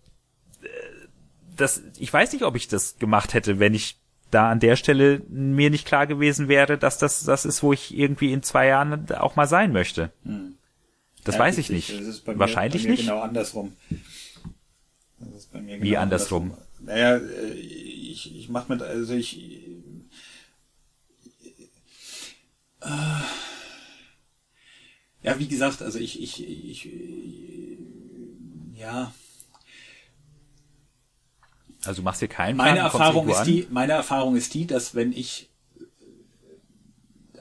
das, 1.55 1.81
ich 1.97 2.11
weiß 2.11 2.33
nicht, 2.33 2.43
ob 2.43 2.55
ich 2.55 2.67
das 2.67 2.97
gemacht 2.97 3.33
hätte, 3.33 3.59
wenn 3.59 3.73
ich 3.73 3.97
da 4.31 4.49
an 4.49 4.59
der 4.59 4.75
Stelle 4.75 5.21
mir 5.29 5.69
nicht 5.69 5.85
klar 5.85 6.07
gewesen 6.07 6.47
wäre, 6.47 6.77
dass 6.77 6.97
das 6.97 7.23
das 7.23 7.45
ist, 7.45 7.61
wo 7.61 7.73
ich 7.73 7.95
irgendwie 7.95 8.33
in 8.33 8.41
zwei 8.41 8.67
Jahren 8.67 9.11
auch 9.11 9.35
mal 9.35 9.47
sein 9.47 9.71
möchte. 9.71 10.11
Hm. 10.23 10.55
Das 11.23 11.35
ja, 11.35 11.41
weiß 11.41 11.57
ich 11.57 11.69
nicht. 11.69 11.89
Mir, 12.25 12.39
Wahrscheinlich 12.39 12.85
nicht. 12.85 13.01
Genau 13.01 13.21
andersrum. 13.21 13.75
Genau 15.51 15.83
Wie 15.83 15.97
andersrum? 15.97 16.51
andersrum? 16.51 16.57
Naja, 16.79 17.17
äh, 17.17 17.53
ich, 17.53 18.35
ich 18.35 18.49
mache 18.49 18.71
mit, 18.71 18.81
also 18.81 19.13
ich. 19.13 19.39
Äh, 22.81 22.89
ja, 25.23 25.39
wie 25.39 25.47
gesagt, 25.47 25.81
also 25.81 25.99
ich, 25.99 26.21
ich, 26.21 26.45
ich, 26.45 26.89
ja, 28.73 29.13
also 31.85 32.01
du 32.01 32.05
machst 32.05 32.19
hier 32.19 32.27
keinen 32.27 32.57
meine 32.57 32.79
Plan, 32.79 32.85
Erfahrung 32.85 33.29
ist 33.29 33.43
die, 33.43 33.67
meine 33.69 33.93
Erfahrung 33.93 34.35
ist 34.35 34.53
die, 34.53 34.65
dass 34.67 34.95
wenn 34.95 35.11
ich, 35.11 35.49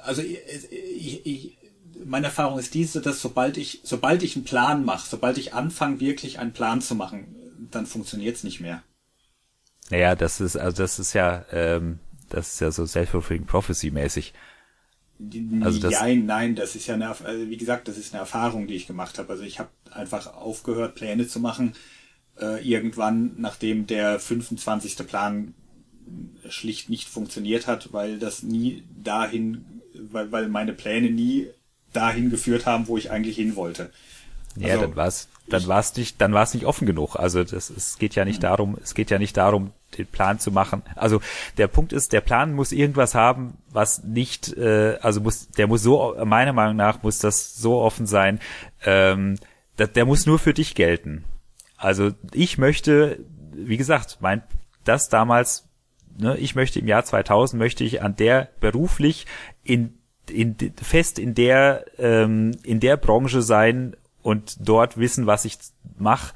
also 0.03 0.23
ich, 0.23 1.27
ich, 1.27 1.59
meine 2.05 2.27
Erfahrung 2.27 2.59
ist 2.59 2.75
diese, 2.75 3.01
dass 3.01 3.21
sobald 3.21 3.57
ich, 3.57 3.81
sobald 3.85 4.23
ich 4.23 4.35
einen 4.35 4.45
Plan 4.45 4.85
mache, 4.85 5.09
sobald 5.09 5.39
ich 5.39 5.55
anfange, 5.55 6.01
wirklich 6.01 6.39
einen 6.39 6.53
Plan 6.53 6.81
zu 6.81 6.95
machen, 6.95 7.37
dann 7.71 7.87
funktioniert 7.87 8.37
es 8.37 8.45
nicht 8.45 8.61
mehr. 8.61 8.83
Naja, 9.91 10.15
das 10.15 10.41
ist, 10.41 10.57
also 10.57 10.83
das 10.83 10.99
ist 10.99 11.13
ja, 11.13 11.45
ähm, 11.53 12.01
das 12.29 12.55
ist 12.55 12.61
ja 12.61 12.71
so 12.71 12.87
self-fulfilling 12.87 13.47
prophecy 13.47 13.91
mäßig. 13.91 14.33
Also 15.61 15.79
das 15.79 16.01
nein, 16.01 16.27
nein, 16.27 16.57
das 16.57 16.75
ist 16.75 16.87
ja 16.89 16.95
eine, 16.95 17.09
also 17.09 17.49
wie 17.49 17.57
gesagt, 17.57 17.87
das 17.87 17.97
ist 17.97 18.13
eine 18.13 18.21
Erfahrung, 18.21 18.67
die 18.67 18.75
ich 18.75 18.89
gemacht 18.89 19.19
habe. 19.19 19.31
Also 19.31 19.45
ich 19.45 19.61
habe 19.61 19.69
einfach 19.93 20.35
aufgehört, 20.35 20.97
Pläne 20.97 21.29
zu 21.29 21.39
machen, 21.39 21.75
äh, 22.41 22.67
irgendwann, 22.67 23.33
nachdem 23.39 23.87
der 23.87 24.19
25. 24.19 25.07
Plan 25.07 25.55
schlicht 26.49 26.91
nicht 26.91 27.09
funktioniert 27.09 27.67
hat, 27.67 27.93
weil 27.93 28.19
das 28.19 28.43
nie 28.43 28.85
dahin, 29.03 29.65
weil, 29.95 30.33
weil 30.33 30.49
meine 30.49 30.73
Pläne 30.73 31.11
nie 31.11 31.49
dahin 31.93 32.31
geführt 32.31 32.67
haben, 32.67 32.89
wo 32.89 32.97
ich 32.97 33.11
eigentlich 33.11 33.37
hin 33.37 33.57
wollte. 33.57 33.91
Ja, 34.57 34.75
also, 34.75 34.87
dann 34.87 34.97
war's, 34.97 35.29
dann 35.49 35.67
war's 35.67 35.97
nicht, 35.97 36.21
dann 36.21 36.33
war's 36.33 36.55
nicht 36.55 36.67
offen 36.67 36.87
genug. 36.87 37.17
Also 37.17 37.43
das, 37.43 37.71
es 37.71 37.99
geht 37.99 38.15
ja 38.15 38.25
nicht 38.25 38.39
mhm. 38.39 38.43
darum, 38.43 38.79
es 38.83 38.95
geht 38.95 39.11
ja 39.11 39.19
nicht 39.19 39.37
darum, 39.37 39.73
den 39.97 40.07
Plan 40.07 40.39
zu 40.39 40.51
machen. 40.51 40.83
Also 40.95 41.21
der 41.59 41.69
Punkt 41.69 41.93
ist, 41.93 42.13
der 42.13 42.21
Plan 42.21 42.53
muss 42.53 42.73
irgendwas 42.73 43.15
haben, 43.15 43.57
was 43.71 44.03
nicht, 44.05 44.55
äh, 44.57 44.99
also 45.01 45.21
muss, 45.21 45.49
der 45.49 45.67
muss 45.67 45.83
so, 45.83 46.17
meiner 46.25 46.53
Meinung 46.53 46.77
nach 46.77 47.03
muss 47.03 47.19
das 47.19 47.57
so 47.57 47.81
offen 47.81 48.07
sein, 48.07 48.41
ähm, 48.85 49.39
der, 49.79 49.87
der 49.87 50.05
muss 50.05 50.27
nur 50.27 50.39
für 50.39 50.55
dich 50.55 50.75
gelten. 50.75 51.25
Also 51.83 52.13
ich 52.33 52.59
möchte, 52.59 53.19
wie 53.53 53.77
gesagt, 53.77 54.19
mein, 54.21 54.43
das 54.85 55.09
damals, 55.09 55.69
ne, 56.17 56.37
ich 56.37 56.55
möchte 56.55 56.79
im 56.79 56.87
Jahr 56.87 57.05
2000 57.05 57.59
möchte 57.59 57.83
ich 57.83 58.03
an 58.03 58.15
der 58.15 58.49
beruflich 58.61 59.27
in, 59.65 59.95
in 60.31 60.57
fest 60.81 61.19
in 61.19 61.35
der 61.35 61.85
ähm, 61.99 62.53
in 62.63 62.79
der 62.79 62.97
Branche 62.97 63.43
sein 63.43 63.97
und 64.23 64.57
dort 64.61 64.97
wissen, 64.97 65.27
was 65.27 65.45
ich 65.45 65.59
mache. 65.99 66.35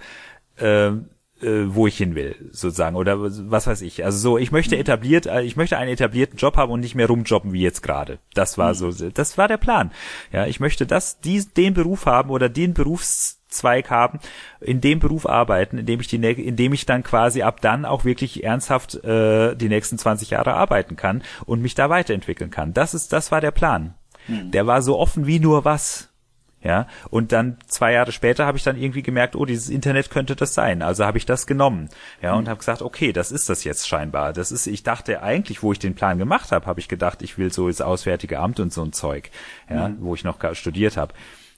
Ähm, 0.58 1.10
äh, 1.42 1.64
wo 1.66 1.86
ich 1.86 1.98
hin 1.98 2.14
will, 2.14 2.34
sozusagen, 2.50 2.96
oder 2.96 3.18
was 3.20 3.66
weiß 3.66 3.82
ich. 3.82 4.04
Also 4.06 4.18
so, 4.18 4.38
ich 4.38 4.52
möchte 4.52 4.78
etabliert, 4.78 5.26
äh, 5.26 5.42
ich 5.42 5.54
möchte 5.54 5.76
einen 5.76 5.92
etablierten 5.92 6.38
Job 6.38 6.56
haben 6.56 6.72
und 6.72 6.80
nicht 6.80 6.94
mehr 6.94 7.08
rumjobben 7.08 7.52
wie 7.52 7.60
jetzt 7.60 7.82
gerade. 7.82 8.18
Das 8.32 8.56
war 8.56 8.74
so, 8.74 8.90
das 8.90 9.36
war 9.36 9.46
der 9.46 9.58
Plan. 9.58 9.92
Ja, 10.32 10.46
ich 10.46 10.60
möchte 10.60 10.86
das, 10.86 11.20
die, 11.20 11.44
den 11.44 11.74
Beruf 11.74 12.06
haben 12.06 12.30
oder 12.30 12.48
den 12.48 12.72
Berufs 12.72 13.35
Zweig 13.48 13.90
haben, 13.90 14.18
in 14.60 14.80
dem 14.80 14.98
Beruf 14.98 15.26
arbeiten, 15.26 15.78
in 15.78 15.86
dem 15.86 16.00
ich 16.00 16.08
die, 16.08 16.16
in 16.16 16.56
dem 16.56 16.72
ich 16.72 16.86
dann 16.86 17.02
quasi 17.02 17.42
ab 17.42 17.60
dann 17.60 17.84
auch 17.84 18.04
wirklich 18.04 18.44
ernsthaft 18.44 19.02
äh, 19.04 19.54
die 19.54 19.68
nächsten 19.68 19.98
20 19.98 20.30
Jahre 20.30 20.54
arbeiten 20.54 20.96
kann 20.96 21.22
und 21.44 21.62
mich 21.62 21.74
da 21.74 21.88
weiterentwickeln 21.88 22.50
kann. 22.50 22.74
Das 22.74 22.94
ist, 22.94 23.12
das 23.12 23.30
war 23.30 23.40
der 23.40 23.52
Plan. 23.52 23.94
Hm. 24.26 24.50
Der 24.50 24.66
war 24.66 24.82
so 24.82 24.98
offen 24.98 25.26
wie 25.26 25.38
nur 25.38 25.64
was. 25.64 26.08
Ja, 26.62 26.88
und 27.10 27.30
dann 27.30 27.58
zwei 27.68 27.92
Jahre 27.92 28.10
später 28.10 28.44
habe 28.44 28.58
ich 28.58 28.64
dann 28.64 28.76
irgendwie 28.76 29.02
gemerkt, 29.02 29.36
oh, 29.36 29.44
dieses 29.44 29.68
Internet 29.68 30.10
könnte 30.10 30.34
das 30.34 30.52
sein. 30.52 30.82
Also 30.82 31.04
habe 31.04 31.16
ich 31.16 31.24
das 31.24 31.46
genommen. 31.46 31.90
Ja, 32.20 32.32
und 32.34 32.44
hm. 32.44 32.48
habe 32.48 32.58
gesagt, 32.58 32.82
okay, 32.82 33.12
das 33.12 33.30
ist 33.30 33.48
das 33.48 33.62
jetzt 33.62 33.86
scheinbar. 33.86 34.32
Das 34.32 34.50
ist, 34.50 34.66
ich 34.66 34.82
dachte 34.82 35.22
eigentlich, 35.22 35.62
wo 35.62 35.70
ich 35.70 35.78
den 35.78 35.94
Plan 35.94 36.18
gemacht 36.18 36.50
habe, 36.50 36.66
habe 36.66 36.80
ich 36.80 36.88
gedacht, 36.88 37.22
ich 37.22 37.38
will 37.38 37.52
so 37.52 37.68
ins 37.68 37.80
Auswärtige 37.80 38.40
Amt 38.40 38.58
und 38.58 38.72
so 38.72 38.82
ein 38.82 38.92
Zeug, 38.92 39.30
ja, 39.70 39.90
mhm. 39.90 39.98
wo 40.00 40.14
ich 40.16 40.24
noch 40.24 40.38
studiert 40.54 40.96
habe. 40.96 41.14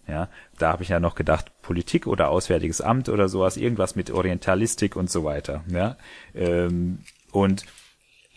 Ja, 0.08 0.28
da 0.58 0.72
habe 0.72 0.82
ich 0.82 0.88
ja 0.88 1.00
noch 1.00 1.14
gedacht, 1.14 1.52
Politik 1.60 2.06
oder 2.06 2.30
Auswärtiges 2.30 2.80
Amt 2.80 3.08
oder 3.10 3.28
sowas, 3.28 3.58
irgendwas 3.58 3.94
mit 3.94 4.10
Orientalistik 4.10 4.96
und 4.96 5.10
so 5.10 5.22
weiter. 5.22 5.64
Ja, 5.70 5.96
ähm, 6.34 7.00
und 7.30 7.64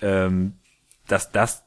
ähm, 0.01 0.53
das, 1.07 1.31
das, 1.31 1.63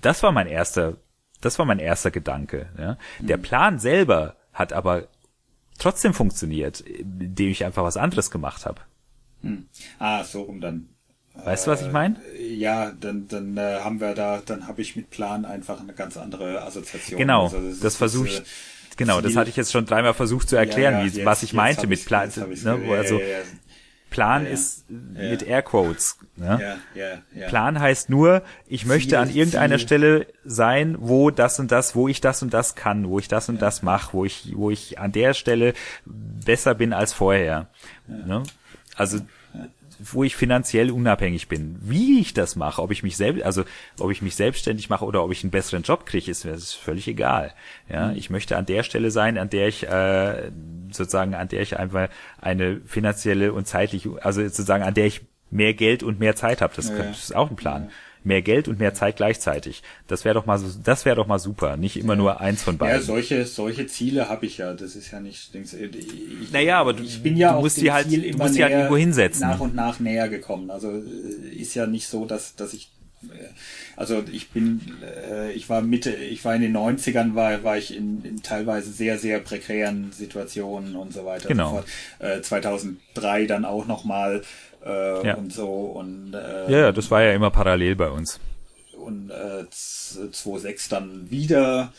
das 0.00 0.22
war 0.22 0.32
mein 0.32 0.48
erster, 0.48 0.96
das 1.40 1.58
war 1.58 1.66
mein 1.66 1.78
erster 1.78 2.10
Gedanke. 2.10 2.68
Ja. 2.76 2.98
Der 3.20 3.38
mhm. 3.38 3.42
Plan 3.42 3.78
selber 3.78 4.36
hat 4.52 4.72
aber 4.72 5.08
trotzdem 5.78 6.14
funktioniert, 6.14 6.80
indem 6.80 7.50
ich 7.50 7.64
einfach 7.64 7.84
was 7.84 7.96
anderes 7.96 8.30
gemacht 8.30 8.66
habe. 8.66 8.80
Hm. 9.42 9.68
Ah, 9.98 10.24
so 10.24 10.42
rum 10.42 10.60
dann. 10.60 10.88
Weißt 11.34 11.66
du, 11.66 11.70
was 11.70 11.82
ich 11.82 11.92
meine? 11.92 12.16
Äh, 12.34 12.54
ja, 12.54 12.92
dann, 12.92 13.28
dann 13.28 13.56
äh, 13.58 13.80
haben 13.80 14.00
wir 14.00 14.14
da, 14.14 14.40
dann 14.44 14.66
habe 14.66 14.80
ich 14.80 14.96
mit 14.96 15.10
Plan 15.10 15.44
einfach 15.44 15.80
eine 15.80 15.92
ganz 15.92 16.16
andere 16.16 16.62
Assoziation. 16.62 17.18
Genau, 17.18 17.44
also 17.44 17.60
das, 17.60 17.80
das 17.80 17.96
versuche 17.96 18.28
ich. 18.28 18.42
Genau, 18.96 19.20
das 19.20 19.36
hatte 19.36 19.50
ich 19.50 19.56
jetzt 19.56 19.72
schon 19.72 19.86
dreimal 19.86 20.14
versucht 20.14 20.48
zu 20.48 20.56
erklären, 20.56 20.94
ja, 20.94 21.00
ja, 21.00 21.12
wie, 21.12 21.16
jetzt, 21.18 21.26
was 21.26 21.42
ich 21.42 21.52
meinte 21.52 21.86
mit 21.86 22.04
Plan. 22.04 22.30
Ne, 22.36 22.80
wo 22.86 22.94
also 22.94 23.20
Plan 24.10 24.46
ist 24.46 24.88
mit 24.88 25.42
Airquotes. 25.42 26.18
Ne? 26.36 26.78
Plan 27.48 27.78
heißt 27.78 28.08
nur, 28.08 28.42
ich 28.66 28.82
Ziel, 28.82 28.88
möchte 28.88 29.18
an 29.18 29.28
irgendeiner 29.28 29.76
Ziel. 29.76 29.86
Stelle 29.86 30.26
sein, 30.44 30.96
wo 30.98 31.30
das 31.30 31.58
und 31.58 31.70
das, 31.72 31.94
wo 31.94 32.08
ich 32.08 32.20
das 32.20 32.42
und 32.42 32.54
das 32.54 32.74
kann, 32.74 33.08
wo 33.08 33.18
ich 33.18 33.28
das 33.28 33.48
und 33.48 33.60
das 33.60 33.82
mache, 33.82 34.14
wo 34.14 34.24
ich, 34.24 34.52
wo 34.54 34.70
ich 34.70 34.98
an 34.98 35.12
der 35.12 35.34
Stelle 35.34 35.74
besser 36.06 36.74
bin 36.74 36.92
als 36.92 37.12
vorher. 37.12 37.68
Ne? 38.06 38.42
Also 38.94 39.18
wo 39.98 40.24
ich 40.24 40.36
finanziell 40.36 40.90
unabhängig 40.90 41.48
bin. 41.48 41.76
Wie 41.80 42.20
ich 42.20 42.34
das 42.34 42.56
mache, 42.56 42.82
ob 42.82 42.90
ich 42.90 43.02
mich 43.02 43.16
selbst, 43.16 43.42
also 43.42 43.64
ob 43.98 44.10
ich 44.10 44.22
mich 44.22 44.34
selbstständig 44.34 44.90
mache 44.90 45.04
oder 45.04 45.22
ob 45.22 45.32
ich 45.32 45.42
einen 45.42 45.50
besseren 45.50 45.82
Job 45.82 46.06
kriege, 46.06 46.30
ist 46.30 46.44
mir 46.44 46.52
das 46.52 46.72
völlig 46.72 47.08
egal. 47.08 47.52
Ja, 47.88 48.08
mhm. 48.08 48.16
ich 48.16 48.30
möchte 48.30 48.56
an 48.56 48.66
der 48.66 48.82
Stelle 48.82 49.10
sein, 49.10 49.38
an 49.38 49.50
der 49.50 49.68
ich 49.68 49.86
äh, 49.86 50.50
sozusagen, 50.90 51.34
an 51.34 51.48
der 51.48 51.62
ich 51.62 51.78
einfach 51.78 52.08
eine 52.40 52.80
finanzielle 52.86 53.52
und 53.52 53.66
zeitliche, 53.66 54.10
also 54.24 54.42
sozusagen 54.42 54.84
an 54.84 54.94
der 54.94 55.06
ich 55.06 55.22
mehr 55.50 55.74
Geld 55.74 56.02
und 56.02 56.18
mehr 56.18 56.36
Zeit 56.36 56.60
habe. 56.60 56.74
Das, 56.74 56.88
ja. 56.88 56.96
ist 56.96 57.34
auch 57.34 57.50
ein 57.50 57.56
Plan. 57.56 57.90
Mehr 58.26 58.42
Geld 58.42 58.68
und 58.68 58.78
mehr 58.78 58.92
Zeit 58.92 59.16
gleichzeitig. 59.16 59.82
Das 60.08 60.24
wäre 60.24 60.34
doch 60.34 60.46
mal 60.46 60.58
so, 60.58 60.66
das 60.82 61.04
wäre 61.04 61.16
doch 61.16 61.26
mal 61.26 61.38
super. 61.38 61.76
Nicht 61.76 61.96
immer 61.96 62.16
nur 62.16 62.40
eins 62.40 62.62
von 62.62 62.76
beiden. 62.76 63.00
Ja, 63.00 63.02
solche, 63.02 63.46
solche 63.46 63.86
Ziele 63.86 64.28
habe 64.28 64.46
ich 64.46 64.58
ja. 64.58 64.74
Das 64.74 64.96
ist 64.96 65.10
ja 65.12 65.20
nicht, 65.20 65.54
denkst, 65.54 65.72
ich, 65.74 66.52
naja, 66.52 66.80
aber 66.80 66.92
du, 66.92 67.02
ich 67.02 67.22
bin 67.22 67.36
ja 67.36 67.54
du 67.54 67.60
musst 67.60 67.80
die 67.80 67.92
halt, 67.92 68.12
du 68.12 68.36
musst 68.36 68.56
die 68.56 68.62
halt 68.62 68.72
irgendwo 68.72 68.96
hinsetzen. 68.96 69.42
Nach 69.42 69.60
und 69.60 69.74
nach 69.74 70.00
näher 70.00 70.28
gekommen. 70.28 70.70
Also 70.70 71.02
ist 71.56 71.74
ja 71.74 71.86
nicht 71.86 72.08
so, 72.08 72.26
dass, 72.26 72.56
dass 72.56 72.74
ich 72.74 72.90
also 73.96 74.22
ich 74.30 74.50
bin, 74.50 74.80
äh, 75.02 75.52
ich 75.52 75.68
war 75.68 75.80
Mitte, 75.80 76.14
ich 76.14 76.44
war 76.44 76.54
in 76.54 76.62
den 76.62 76.76
90ern, 76.76 77.34
war, 77.34 77.64
war 77.64 77.78
ich 77.78 77.96
in, 77.96 78.22
in 78.24 78.42
teilweise 78.42 78.90
sehr, 78.92 79.18
sehr 79.18 79.40
prekären 79.40 80.12
Situationen 80.12 80.96
und 80.96 81.12
so 81.12 81.24
weiter. 81.24 81.48
Genau. 81.48 81.78
Und 81.78 81.84
so 82.20 82.26
äh, 82.26 82.42
2003 82.42 83.46
dann 83.46 83.64
auch 83.64 83.86
nochmal 83.86 84.42
äh, 84.86 85.26
ja. 85.26 85.34
und 85.34 85.52
so. 85.52 85.68
Und, 85.68 86.34
äh, 86.34 86.70
ja, 86.70 86.78
ja, 86.78 86.92
das 86.92 87.10
war 87.10 87.22
ja 87.22 87.32
immer 87.32 87.50
parallel 87.50 87.96
bei 87.96 88.08
uns. 88.08 88.40
Und 88.96 89.30
äh, 89.30 89.64
2.6 89.70 90.88
dann 90.90 91.30
wieder 91.30 91.92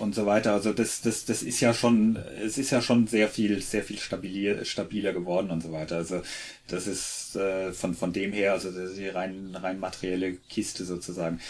und 0.00 0.14
so 0.14 0.26
weiter. 0.26 0.52
Also 0.52 0.72
das, 0.72 1.02
das, 1.02 1.24
das 1.24 1.42
ist 1.42 1.60
ja 1.60 1.74
schon, 1.74 2.16
es 2.42 2.58
ist 2.58 2.70
ja 2.70 2.80
schon 2.80 3.06
sehr 3.06 3.28
viel, 3.28 3.60
sehr 3.60 3.82
viel 3.82 3.98
stabiler, 3.98 4.64
stabiler 4.64 5.12
geworden 5.12 5.50
und 5.50 5.62
so 5.62 5.72
weiter. 5.72 5.96
Also 5.96 6.22
das 6.68 6.86
ist 6.86 7.36
äh, 7.36 7.72
von, 7.72 7.94
von 7.94 8.12
dem 8.12 8.32
her, 8.32 8.52
also 8.52 8.70
das 8.70 8.90
ist 8.90 8.98
die 8.98 9.08
rein, 9.08 9.56
rein 9.60 9.78
materielle 9.78 10.34
Kiste 10.34 10.84
sozusagen. 10.84 11.40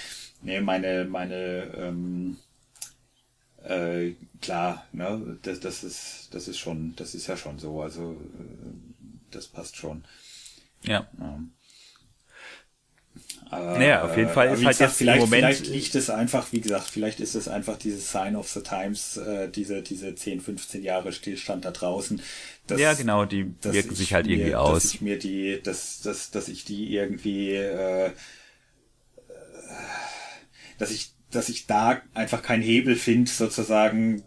Nee, 0.42 0.60
meine, 0.60 1.04
meine, 1.04 1.70
ähm, 1.76 2.36
äh, 3.64 4.12
klar, 4.40 4.86
ne, 4.92 5.38
das, 5.42 5.60
das 5.60 5.84
ist, 5.84 6.28
das 6.32 6.48
ist 6.48 6.58
schon, 6.58 6.94
das 6.96 7.14
ist 7.14 7.28
ja 7.28 7.36
schon 7.36 7.58
so. 7.58 7.80
Also 7.80 8.12
äh, 8.12 9.12
das 9.30 9.46
passt 9.46 9.76
schon. 9.76 10.04
Ja. 10.84 11.08
ja. 11.18 11.40
Aber, 13.52 13.78
naja, 13.78 14.02
auf 14.04 14.16
jeden 14.16 14.30
Fall 14.30 14.46
ist 14.46 14.64
halt 14.64 14.68
gesagt, 14.68 14.80
jetzt 14.80 14.96
vielleicht, 14.96 15.20
Moment. 15.20 15.44
Vielleicht 15.44 15.66
liegt 15.66 15.94
es 15.94 16.08
einfach, 16.08 16.52
wie 16.52 16.62
gesagt, 16.62 16.88
vielleicht 16.88 17.20
ist 17.20 17.34
es 17.34 17.48
einfach 17.48 17.76
dieses 17.76 18.10
Sign 18.10 18.34
of 18.34 18.48
the 18.48 18.62
Times, 18.62 19.18
äh, 19.18 19.50
diese, 19.50 19.82
diese 19.82 20.14
10, 20.14 20.40
15 20.40 20.82
Jahre 20.82 21.12
Stillstand 21.12 21.66
da 21.66 21.70
draußen. 21.70 22.22
Dass, 22.66 22.80
ja, 22.80 22.94
genau, 22.94 23.26
die 23.26 23.54
wirken 23.60 23.94
sich 23.94 24.14
halt 24.14 24.24
mir, 24.24 24.32
irgendwie 24.32 24.54
aus. 24.54 24.84
Dass 24.84 24.94
ich 24.94 25.02
mir 25.02 25.18
die, 25.18 25.60
dass, 25.62 26.00
dass, 26.00 26.30
dass 26.30 26.48
ich 26.48 26.64
die 26.64 26.94
irgendwie, 26.94 27.52
äh, 27.56 28.12
dass 30.78 30.90
ich, 30.90 31.12
dass 31.30 31.50
ich 31.50 31.66
da 31.66 32.00
einfach 32.14 32.40
keinen 32.40 32.62
Hebel 32.62 32.96
finde, 32.96 33.30
sozusagen. 33.30 34.22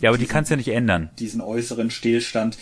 Ja, 0.00 0.10
aber 0.10 0.18
diesen, 0.18 0.28
die 0.28 0.32
kannst 0.34 0.50
du 0.50 0.52
ja 0.52 0.56
nicht 0.58 0.68
ändern. 0.68 1.08
Diesen 1.18 1.40
äußeren 1.40 1.90
Stillstand 1.90 2.58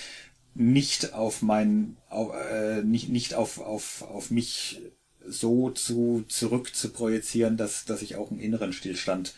nicht 0.54 1.12
auf 1.12 1.42
mein, 1.42 1.96
auf, 2.08 2.34
äh, 2.34 2.82
nicht, 2.82 3.08
nicht 3.08 3.34
auf, 3.34 3.58
auf, 3.58 4.02
auf 4.02 4.30
mich 4.30 4.80
so 5.26 5.70
zu, 5.70 6.24
zurück 6.28 6.74
zu 6.74 6.90
projizieren, 6.90 7.56
dass, 7.56 7.84
dass 7.84 8.02
ich 8.02 8.16
auch 8.16 8.30
einen 8.30 8.40
inneren 8.40 8.72
Stillstand 8.72 9.34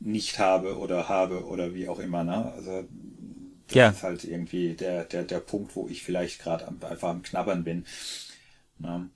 nicht 0.00 0.38
habe 0.38 0.78
oder 0.78 1.08
habe 1.08 1.46
oder 1.46 1.74
wie 1.74 1.88
auch 1.88 1.98
immer, 1.98 2.24
ne? 2.24 2.52
Also 2.52 2.84
das 3.66 3.74
ja. 3.74 3.88
ist 3.88 4.02
halt 4.02 4.24
irgendwie 4.24 4.74
der, 4.74 5.04
der, 5.04 5.24
der 5.24 5.40
Punkt, 5.40 5.74
wo 5.74 5.88
ich 5.88 6.02
vielleicht 6.02 6.40
gerade 6.40 6.68
einfach 6.68 7.08
am 7.08 7.22
Knabbern 7.22 7.64
bin. 7.64 7.86
Ne? 8.78 9.08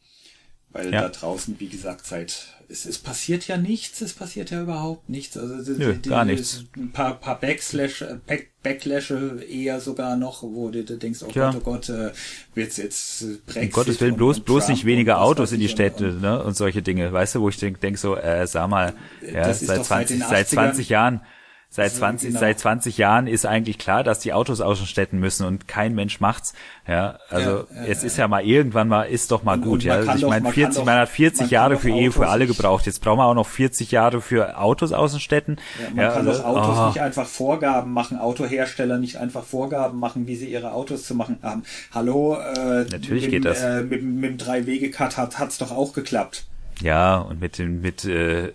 Weil 0.72 0.92
ja. 0.92 1.02
da 1.02 1.08
draußen, 1.08 1.58
wie 1.58 1.68
gesagt, 1.68 2.06
seit 2.06 2.58
es, 2.70 2.84
es 2.84 2.98
passiert 2.98 3.48
ja 3.48 3.56
nichts, 3.56 4.00
es 4.02 4.12
passiert 4.12 4.50
ja 4.50 4.60
überhaupt 4.60 5.08
nichts. 5.08 5.38
Also 5.38 5.72
Nö, 5.72 5.94
die, 5.94 6.08
gar 6.10 6.26
nichts. 6.26 6.64
Ein 6.76 6.92
paar, 6.92 7.14
paar 7.14 7.40
Backslash, 7.40 8.04
Back, 8.26 8.50
Backlashe 8.62 9.42
eher 9.48 9.80
sogar 9.80 10.16
noch, 10.16 10.42
wo 10.42 10.68
du, 10.68 10.84
du 10.84 10.98
denkst, 10.98 11.22
oh 11.22 11.30
Tja. 11.30 11.50
Gott, 11.52 11.60
oh 11.60 11.64
Gott, 11.64 11.88
äh, 11.88 12.12
wird's 12.54 12.76
jetzt 12.76 13.46
Brexit. 13.46 13.62
Um 13.62 13.70
Gottes 13.70 14.00
Willen, 14.00 14.16
bloß, 14.16 14.40
bloß 14.40 14.68
nicht 14.68 14.84
weniger 14.84 15.22
Autos 15.22 15.52
in 15.52 15.60
die 15.60 15.68
Städte, 15.68 16.10
und, 16.10 16.20
ne, 16.20 16.42
und 16.42 16.56
solche 16.56 16.82
Dinge. 16.82 17.10
Weißt 17.10 17.36
du, 17.36 17.40
wo 17.40 17.48
ich 17.48 17.56
denk, 17.56 17.80
denk 17.80 17.96
so, 17.96 18.16
äh, 18.16 18.46
sag 18.46 18.68
mal, 18.68 18.92
ja, 19.22 19.52
seit 19.54 19.84
20, 19.84 20.22
seit 20.22 20.48
20 20.48 20.90
Jahren, 20.90 21.22
Seit 21.70 21.92
20, 21.92 22.30
genau. 22.30 22.40
seit 22.40 22.58
20 22.58 22.96
Jahren 22.96 23.26
ist 23.26 23.44
eigentlich 23.44 23.76
klar, 23.76 24.02
dass 24.02 24.20
die 24.20 24.32
Autos 24.32 24.62
aus 24.62 24.78
den 24.78 24.86
Städten 24.86 25.18
müssen 25.18 25.46
und 25.46 25.68
kein 25.68 25.94
Mensch 25.94 26.18
macht's. 26.18 26.54
Ja, 26.86 27.18
also 27.28 27.66
ja, 27.74 27.84
es 27.86 28.04
ist 28.04 28.16
ja 28.16 28.26
mal 28.26 28.42
irgendwann 28.42 28.88
mal, 28.88 29.02
ist 29.02 29.30
doch 29.30 29.42
mal 29.42 29.58
gut. 29.58 29.84
Ja, 29.84 29.96
also 29.96 30.26
ich 30.26 30.30
meine, 30.30 30.50
40, 30.50 30.86
man 30.86 30.96
hat 30.96 31.10
40 31.10 31.50
Jahre 31.50 31.76
für 31.76 31.90
Ehe 31.90 32.10
für 32.10 32.26
alle 32.28 32.46
gebraucht. 32.46 32.86
Jetzt 32.86 33.02
brauchen 33.02 33.18
wir 33.18 33.26
auch 33.26 33.34
noch 33.34 33.46
40 33.46 33.90
Jahre 33.90 34.22
für 34.22 34.58
Autos 34.58 34.92
aus 34.92 35.10
den 35.10 35.20
Städten. 35.20 35.56
Ja, 35.78 35.90
man 35.90 36.04
ja, 36.04 36.10
kann 36.10 36.26
also, 36.26 36.42
doch 36.42 36.48
Autos 36.48 36.78
oh. 36.78 36.86
nicht 36.88 37.00
einfach 37.00 37.26
Vorgaben 37.26 37.92
machen, 37.92 38.18
Autohersteller 38.18 38.96
nicht 38.96 39.18
einfach 39.18 39.44
Vorgaben 39.44 40.00
machen, 40.00 40.26
wie 40.26 40.36
sie 40.36 40.50
ihre 40.50 40.72
Autos 40.72 41.04
zu 41.04 41.14
machen 41.14 41.38
haben. 41.42 41.64
Hallo, 41.92 42.38
äh, 42.38 42.86
natürlich 42.90 43.24
mit, 43.24 43.30
geht 43.30 43.44
das. 43.44 43.62
Äh, 43.62 43.82
mit, 43.82 44.02
mit 44.02 44.30
dem 44.30 44.38
Drei-Wege-Cut 44.38 45.18
hat 45.18 45.38
hat's 45.38 45.58
doch 45.58 45.70
auch 45.70 45.92
geklappt. 45.92 46.46
Ja, 46.80 47.18
und 47.18 47.40
mit 47.40 47.58
dem 47.58 47.82
mit 47.82 48.06
äh, 48.06 48.52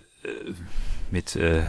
mit 1.12 1.36
äh, 1.36 1.62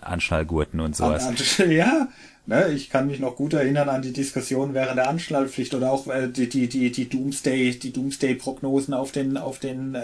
Anschnallgurten 0.00 0.80
und 0.80 0.96
sowas. 0.96 1.26
An, 1.26 1.70
ja, 1.70 2.08
ne, 2.46 2.72
ich 2.72 2.90
kann 2.90 3.06
mich 3.06 3.20
noch 3.20 3.36
gut 3.36 3.52
erinnern 3.52 3.88
an 3.88 4.02
die 4.02 4.12
Diskussion 4.12 4.74
während 4.74 4.96
der 4.96 5.08
Anschnallpflicht 5.08 5.74
oder 5.74 5.92
auch 5.92 6.06
äh, 6.08 6.28
die, 6.28 6.48
die, 6.48 6.68
die, 6.68 6.90
die 6.90 7.08
Doomsday, 7.08 7.78
die 7.78 7.92
Doomsday-Prognosen 7.92 8.94
auf 8.94 9.12
den, 9.12 9.36
auf 9.36 9.58
den, 9.58 9.94
äh, 9.94 9.98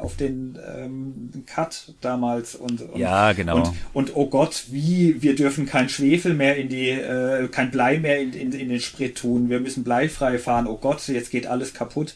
auf 0.00 0.16
den 0.16 0.58
ähm, 0.76 1.44
Cut 1.46 1.94
damals 2.00 2.54
und, 2.54 2.82
und 2.82 2.98
ja, 2.98 3.32
genau. 3.32 3.56
Und, 3.56 3.74
und 3.94 4.16
oh 4.16 4.26
Gott, 4.26 4.64
wie 4.70 5.22
wir 5.22 5.34
dürfen 5.34 5.66
kein 5.66 5.88
Schwefel 5.88 6.34
mehr 6.34 6.56
in 6.56 6.68
die, 6.68 6.90
äh, 6.90 7.48
kein 7.48 7.70
Blei 7.70 7.98
mehr 7.98 8.20
in, 8.20 8.32
in, 8.32 8.52
in 8.52 8.68
den 8.68 8.80
Sprit 8.80 9.16
tun, 9.16 9.48
wir 9.48 9.60
müssen 9.60 9.84
bleifrei 9.84 10.38
fahren. 10.38 10.66
Oh 10.66 10.76
Gott, 10.76 11.08
jetzt 11.08 11.30
geht 11.30 11.46
alles 11.46 11.72
kaputt. 11.74 12.14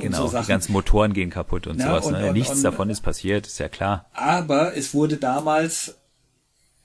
Genau, 0.00 0.26
so 0.26 0.38
die 0.38 0.46
ganzen 0.46 0.72
Motoren 0.72 1.12
gehen 1.12 1.30
kaputt 1.30 1.66
und 1.66 1.78
ja, 1.78 1.86
sowas. 1.86 2.06
Und, 2.06 2.12
ne? 2.14 2.28
und, 2.28 2.32
Nichts 2.34 2.62
davon 2.62 2.90
ist 2.90 3.00
passiert, 3.00 3.46
ist 3.46 3.58
ja 3.58 3.68
klar. 3.68 4.06
Aber 4.12 4.76
es 4.76 4.94
wurde 4.94 5.16
damals, 5.16 5.96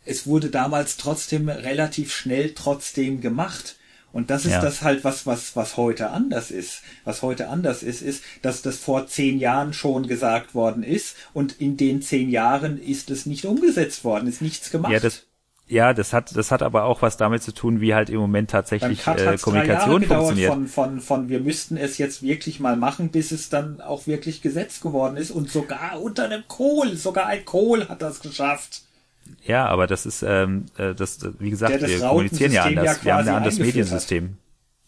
es 0.06 0.28
wurde 0.28 0.50
damals 0.50 0.98
trotzdem 0.98 1.50
relativ 1.50 2.14
schnell 2.14 2.54
trotzdem 2.54 3.22
gemacht. 3.22 3.76
Und 4.14 4.30
das 4.30 4.46
ist 4.46 4.54
ja. 4.54 4.62
das 4.62 4.82
halt, 4.82 5.04
was, 5.04 5.26
was, 5.26 5.58
was 5.58 5.76
heute 5.76 6.10
anders 6.10 6.50
ist. 6.50 6.84
Was 7.04 7.22
heute 7.22 7.50
anders 7.50 7.84
ist, 7.84 8.02
ist, 8.02 8.24
dass 8.42 8.62
das 8.62 8.78
vor 8.78 9.08
zehn 9.08 9.40
Jahren 9.40 9.74
schon 9.74 10.08
gesagt 10.08 10.56
worden 10.56 10.84
ist 10.84 11.18
und 11.34 11.60
in 11.60 11.76
den 11.76 12.02
zehn 12.02 12.30
Jahren 12.30 12.82
ist 12.82 13.12
es 13.12 13.26
nicht 13.26 13.44
umgesetzt 13.44 14.06
worden, 14.06 14.30
ist 14.30 14.42
nichts 14.42 14.72
gemacht. 14.72 14.94
Ja, 14.94 15.02
das, 15.02 15.24
ja, 15.68 15.94
das 15.94 16.14
hat, 16.14 16.36
das 16.36 16.52
hat 16.52 16.62
aber 16.62 16.84
auch 16.84 17.02
was 17.02 17.18
damit 17.18 17.42
zu 17.42 17.52
tun, 17.52 17.82
wie 17.82 17.96
halt 17.96 18.10
im 18.12 18.20
Moment 18.20 18.52
tatsächlich 18.52 19.06
äh, 19.08 19.38
Kommunikation 19.42 20.04
funktioniert. 20.04 20.54
Von, 20.54 20.68
von, 20.68 21.02
von, 21.02 21.30
wir 21.30 21.40
müssten 21.40 21.76
es 21.76 21.98
jetzt 21.98 22.22
wirklich 22.22 22.60
mal 22.60 22.76
machen, 22.76 23.10
bis 23.10 23.32
es 23.32 23.50
dann 23.50 23.82
auch 23.82 24.06
wirklich 24.06 24.44
Gesetz 24.44 24.80
geworden 24.80 25.18
ist 25.18 25.32
und 25.32 25.50
sogar 25.50 26.00
unter 26.02 26.26
einem 26.26 26.44
Kohl, 26.48 26.96
sogar 26.96 27.26
ein 27.28 27.46
Kohl 27.46 27.88
hat 27.88 28.04
das 28.04 28.20
geschafft. 28.20 28.84
Ja, 29.44 29.66
aber 29.66 29.88
das 29.88 30.06
ist, 30.06 30.22
ähm, 30.22 30.66
äh, 30.78 30.94
das, 30.94 31.20
wie 31.40 31.50
gesagt, 31.50 31.82
wir 31.82 32.00
kommunizieren 32.00 32.52
ja 32.52 32.64
anders. 32.66 32.98
Ja 32.98 33.06
wir 33.06 33.16
haben 33.16 33.28
ein 33.28 33.36
anderes 33.36 33.58
Mediensystem. 33.58 34.24
Hat. 34.24 34.32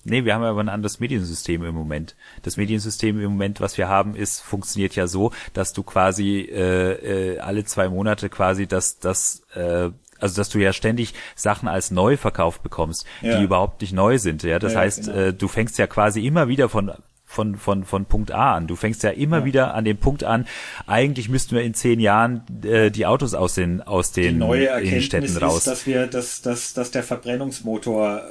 Nee, 0.10 0.24
wir 0.24 0.36
haben 0.36 0.44
aber 0.44 0.62
ein 0.62 0.70
anderes 0.70 1.00
Mediensystem 1.00 1.64
im 1.66 1.76
Moment. 1.76 2.16
Das 2.44 2.56
Mediensystem 2.56 3.20
im 3.20 3.32
Moment, 3.32 3.60
was 3.60 3.78
wir 3.78 3.90
haben, 3.90 4.16
ist, 4.16 4.42
funktioniert 4.42 4.96
ja 4.96 5.08
so, 5.08 5.32
dass 5.54 5.74
du 5.74 5.84
quasi 5.84 6.42
äh, 6.42 7.34
äh, 7.34 7.40
alle 7.40 7.66
zwei 7.66 7.90
Monate 7.90 8.30
quasi 8.30 8.68
das, 8.68 9.00
das 9.00 9.42
äh, 9.54 9.90
also 10.20 10.36
dass 10.36 10.50
du 10.50 10.60
ja 10.60 10.74
ständig 10.74 11.14
Sachen 11.36 11.68
als 11.68 11.92
neu 11.92 12.18
verkauft 12.18 12.64
bekommst, 12.64 13.06
ja. 13.22 13.38
die 13.38 13.44
überhaupt 13.44 13.82
nicht 13.82 13.94
neu 13.94 14.18
sind. 14.18 14.44
Ja, 14.44 14.60
das 14.60 14.74
ja, 14.74 14.80
heißt, 14.80 15.06
genau. 15.06 15.18
äh, 15.18 15.34
du 15.34 15.48
fängst 15.48 15.78
ja 15.78 15.88
quasi 15.88 16.26
immer 16.26 16.48
wieder 16.48 16.70
von 16.70 16.92
von, 17.28 17.58
von, 17.58 17.84
von 17.84 18.06
Punkt 18.06 18.32
A 18.32 18.56
an. 18.56 18.68
Du 18.68 18.76
fängst 18.76 19.04
ja 19.04 19.12
immer 19.12 19.40
ja. 19.40 19.46
wieder 19.46 19.74
an 19.74 19.84
dem 19.84 19.98
Punkt 19.98 20.24
an, 20.24 20.48
eigentlich 20.88 21.28
müssten 21.28 21.56
wir 21.56 21.62
in 21.62 21.74
zehn 21.74 22.00
Jahren 22.00 22.44
äh, 22.64 22.90
die 22.90 23.06
Autos 23.06 23.34
aus 23.34 23.54
den, 23.54 23.82
aus 23.82 24.14
den 24.14 24.36
die 24.36 24.40
neue 24.40 24.68
Erkenntnis 24.68 25.40
raus. 25.42 25.58
Ist, 25.60 25.68
dass 25.68 25.86
wir, 25.86 26.08
dass, 26.08 26.42
dass, 26.42 26.74
dass 26.74 26.90
der 26.90 27.04
Verbrennungsmotor 27.04 28.22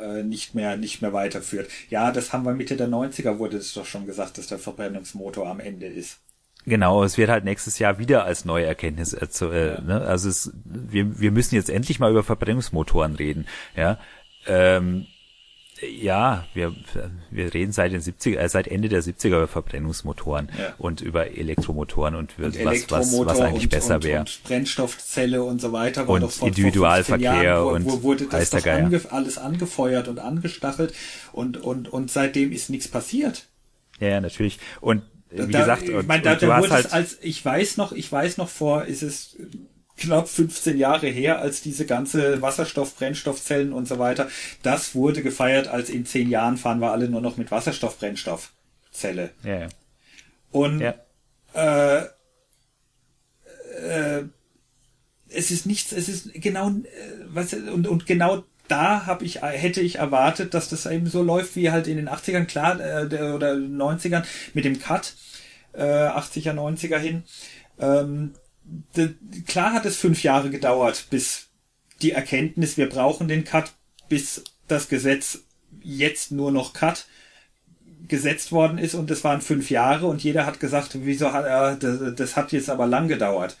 äh, 0.00 0.20
äh, 0.20 0.22
nicht 0.24 0.54
mehr, 0.54 0.78
nicht 0.78 1.02
mehr 1.02 1.12
weiterführt. 1.12 1.68
Ja, 1.90 2.10
das 2.10 2.32
haben 2.32 2.44
wir 2.44 2.54
Mitte 2.54 2.76
der 2.76 2.88
90er 2.88 3.38
wurde 3.38 3.58
es 3.58 3.74
doch 3.74 3.86
schon 3.86 4.06
gesagt, 4.06 4.38
dass 4.38 4.46
der 4.46 4.58
Verbrennungsmotor 4.58 5.46
am 5.46 5.60
Ende 5.60 5.86
ist. 5.86 6.18
Genau, 6.66 7.02
es 7.04 7.16
wird 7.16 7.30
halt 7.30 7.44
nächstes 7.44 7.78
Jahr 7.78 7.98
wieder 7.98 8.24
als 8.24 8.44
neue 8.44 8.66
Erkenntnis, 8.66 9.14
äh, 9.14 9.24
äh, 9.24 9.80
ne? 9.80 10.02
also 10.06 10.28
es, 10.28 10.52
wir, 10.64 11.18
wir 11.18 11.30
müssen 11.30 11.54
jetzt 11.54 11.70
endlich 11.70 12.00
mal 12.00 12.10
über 12.10 12.22
Verbrennungsmotoren 12.22 13.14
reden, 13.14 13.46
ja. 13.76 13.98
Ähm, 14.46 15.06
ja, 15.82 16.44
wir, 16.52 16.74
wir 17.30 17.54
reden 17.54 17.72
seit 17.72 17.92
den 17.92 18.00
70er, 18.00 18.36
äh, 18.36 18.48
seit 18.48 18.68
Ende 18.68 18.88
der 18.88 19.02
70er 19.02 19.28
über 19.28 19.48
Verbrennungsmotoren 19.48 20.50
ja. 20.58 20.74
und 20.78 21.00
über 21.00 21.28
Elektromotoren 21.28 22.14
und, 22.14 22.38
und 22.38 22.64
was, 22.64 22.90
was, 22.90 23.18
was 23.18 23.40
eigentlich 23.40 23.64
und, 23.64 23.70
besser 23.70 24.02
wäre. 24.02 24.20
Und 24.20 24.40
Brennstoffzelle 24.44 25.42
und 25.42 25.60
so 25.60 25.72
weiter. 25.72 26.08
Und 26.08 26.30
vor, 26.30 26.48
Individualverkehr 26.48 27.42
Jahren, 27.42 27.66
und 27.66 27.84
wo, 27.86 27.92
wo 27.92 28.02
wurde 28.02 28.26
das 28.26 28.50
doch 28.50 28.66
ange, 28.66 29.00
alles 29.10 29.38
angefeuert 29.38 30.08
und 30.08 30.18
angestachelt 30.18 30.92
und, 31.32 31.56
und, 31.56 31.88
und 31.88 32.10
seitdem 32.10 32.52
ist 32.52 32.68
nichts 32.68 32.88
passiert. 32.88 33.46
Ja, 34.00 34.20
natürlich. 34.20 34.58
Und 34.80 35.02
wie 35.30 35.52
da, 35.52 35.60
gesagt, 35.60 35.88
ich 35.88 36.06
meine, 36.06 36.22
da, 36.22 36.34
da 36.34 36.60
wurde 36.60 36.70
halt 36.70 36.86
es 36.86 36.92
als, 36.92 37.18
ich 37.20 37.44
weiß 37.44 37.76
noch, 37.76 37.92
ich 37.92 38.10
weiß 38.10 38.36
noch 38.36 38.48
vor, 38.48 38.84
ist 38.84 39.02
es 39.02 39.36
knapp 39.96 40.28
15 40.28 40.78
Jahre 40.78 41.08
her, 41.08 41.40
als 41.40 41.60
diese 41.62 41.86
ganze 41.86 42.42
Wasserstoff, 42.42 42.96
Brennstoffzellen 42.96 43.72
und 43.72 43.86
so 43.86 43.98
weiter, 43.98 44.28
das 44.62 44.94
wurde 44.94 45.22
gefeiert, 45.22 45.68
als 45.68 45.90
in 45.90 46.06
zehn 46.06 46.30
Jahren 46.30 46.56
fahren 46.56 46.80
wir 46.80 46.90
alle 46.90 47.08
nur 47.08 47.20
noch 47.20 47.36
mit 47.36 47.50
Wasserstoff, 47.50 47.98
Brennstoffzelle. 47.98 49.30
Ja, 49.44 49.60
ja. 49.60 49.68
Und 50.50 50.80
ja. 50.80 50.94
äh, 51.54 52.06
äh, 53.82 54.24
es 55.28 55.50
ist 55.50 55.66
nichts, 55.66 55.92
es 55.92 56.08
ist 56.08 56.32
genau, 56.34 56.70
äh, 56.70 56.82
was, 57.28 57.52
und, 57.52 57.86
und 57.86 58.06
genau 58.06 58.44
da 58.70 59.06
habe 59.06 59.24
ich, 59.24 59.42
hätte 59.42 59.80
ich 59.80 59.96
erwartet, 59.96 60.54
dass 60.54 60.68
das 60.68 60.86
eben 60.86 61.06
so 61.06 61.22
läuft 61.22 61.56
wie 61.56 61.70
halt 61.70 61.86
in 61.86 61.96
den 61.96 62.08
80ern, 62.08 62.44
klar, 62.44 62.80
äh, 62.80 63.32
oder 63.32 63.54
90ern 63.54 64.24
mit 64.54 64.64
dem 64.64 64.78
Cut, 64.78 65.14
äh, 65.72 65.82
80er, 65.82 66.52
90er 66.52 66.98
hin. 66.98 67.24
Ähm, 67.78 68.34
de, 68.96 69.14
klar 69.46 69.72
hat 69.72 69.86
es 69.86 69.96
fünf 69.96 70.22
Jahre 70.22 70.50
gedauert, 70.50 71.06
bis 71.10 71.48
die 72.02 72.12
Erkenntnis, 72.12 72.76
wir 72.76 72.88
brauchen 72.88 73.28
den 73.28 73.44
Cut, 73.44 73.72
bis 74.08 74.44
das 74.68 74.88
Gesetz 74.88 75.40
jetzt 75.82 76.30
nur 76.30 76.52
noch 76.52 76.72
Cut 76.72 77.06
gesetzt 78.08 78.52
worden 78.52 78.78
ist 78.78 78.94
und 78.94 79.10
es 79.10 79.24
waren 79.24 79.40
fünf 79.40 79.70
Jahre 79.70 80.06
und 80.06 80.22
jeder 80.22 80.46
hat 80.46 80.60
gesagt, 80.60 80.90
wieso 81.02 81.32
hat 81.32 81.44
er, 81.44 81.76
das, 81.76 82.14
das 82.14 82.36
hat 82.36 82.52
jetzt 82.52 82.70
aber 82.70 82.86
lang 82.86 83.08
gedauert. 83.08 83.56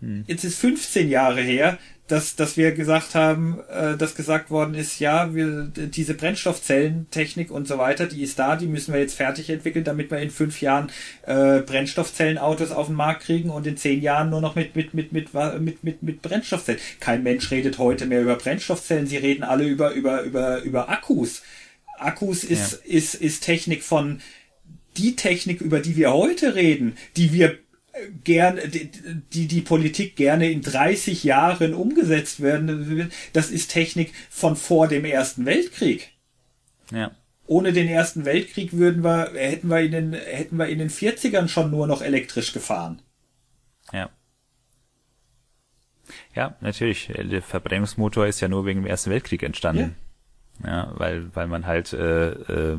Hm. 0.00 0.24
Jetzt 0.26 0.44
ist 0.44 0.58
15 0.58 1.08
Jahre 1.08 1.40
her, 1.40 1.78
dass, 2.06 2.36
dass 2.36 2.58
wir 2.58 2.72
gesagt 2.72 3.14
haben, 3.14 3.60
äh, 3.70 3.96
dass 3.96 4.14
gesagt 4.14 4.50
worden 4.50 4.74
ist, 4.74 4.98
ja, 4.98 5.34
wir, 5.34 5.70
diese 5.74 6.12
Brennstoffzellentechnik 6.14 7.50
und 7.50 7.66
so 7.66 7.78
weiter, 7.78 8.06
die 8.06 8.22
ist 8.22 8.38
da, 8.38 8.56
die 8.56 8.66
müssen 8.66 8.92
wir 8.92 9.00
jetzt 9.00 9.14
fertig 9.14 9.48
entwickeln, 9.48 9.84
damit 9.84 10.10
wir 10.10 10.18
in 10.18 10.30
fünf 10.30 10.60
Jahren 10.60 10.90
äh, 11.22 11.60
Brennstoffzellenautos 11.60 12.72
auf 12.72 12.88
den 12.88 12.96
Markt 12.96 13.22
kriegen 13.22 13.48
und 13.48 13.66
in 13.66 13.78
zehn 13.78 14.02
Jahren 14.02 14.28
nur 14.28 14.42
noch 14.42 14.54
mit, 14.54 14.76
mit, 14.76 14.92
mit, 14.92 15.12
mit, 15.12 15.32
mit, 15.32 15.82
mit, 15.82 16.02
mit 16.02 16.22
Brennstoffzellen. 16.22 16.80
Kein 17.00 17.22
Mensch 17.22 17.50
redet 17.50 17.78
heute 17.78 18.04
mehr 18.04 18.20
über 18.20 18.36
Brennstoffzellen, 18.36 19.06
sie 19.06 19.16
reden 19.16 19.42
alle 19.42 19.64
über, 19.64 19.92
über, 19.92 20.22
über, 20.22 20.60
über 20.60 20.90
Akkus. 20.90 21.42
Akkus 21.98 22.44
ist, 22.44 22.82
ja. 22.84 22.96
ist, 22.96 23.14
ist 23.14 23.44
Technik 23.44 23.82
von 23.82 24.20
die 24.98 25.16
Technik, 25.16 25.60
über 25.60 25.80
die 25.80 25.96
wir 25.96 26.12
heute 26.12 26.54
reden, 26.54 26.96
die 27.16 27.32
wir 27.32 27.58
gern, 28.24 28.58
die, 29.32 29.46
die 29.46 29.60
Politik 29.60 30.16
gerne 30.16 30.50
in 30.50 30.62
30 30.62 31.24
Jahren 31.24 31.74
umgesetzt 31.74 32.40
werden, 32.40 33.10
das 33.32 33.50
ist 33.50 33.70
Technik 33.70 34.12
von 34.30 34.56
vor 34.56 34.88
dem 34.88 35.04
Ersten 35.04 35.46
Weltkrieg. 35.46 36.10
Ja. 36.90 37.12
Ohne 37.46 37.72
den 37.72 37.88
Ersten 37.88 38.24
Weltkrieg 38.24 38.72
würden 38.72 39.04
wir, 39.04 39.32
hätten 39.34 39.68
wir 39.68 39.80
in 39.80 39.92
den, 39.92 40.12
hätten 40.14 40.56
wir 40.56 40.66
in 40.66 40.78
den 40.78 40.90
40ern 40.90 41.48
schon 41.48 41.70
nur 41.70 41.86
noch 41.86 42.02
elektrisch 42.02 42.52
gefahren. 42.52 43.02
Ja. 43.92 44.10
Ja, 46.34 46.56
natürlich. 46.60 47.12
Der 47.16 47.42
Verbrennungsmotor 47.42 48.26
ist 48.26 48.40
ja 48.40 48.48
nur 48.48 48.66
wegen 48.66 48.82
dem 48.82 48.86
Ersten 48.86 49.10
Weltkrieg 49.10 49.42
entstanden. 49.42 49.94
Ja, 50.62 50.68
ja 50.68 50.92
weil, 50.96 51.34
weil 51.34 51.46
man 51.46 51.66
halt 51.66 51.92
äh, 51.92 52.30
äh, 52.30 52.78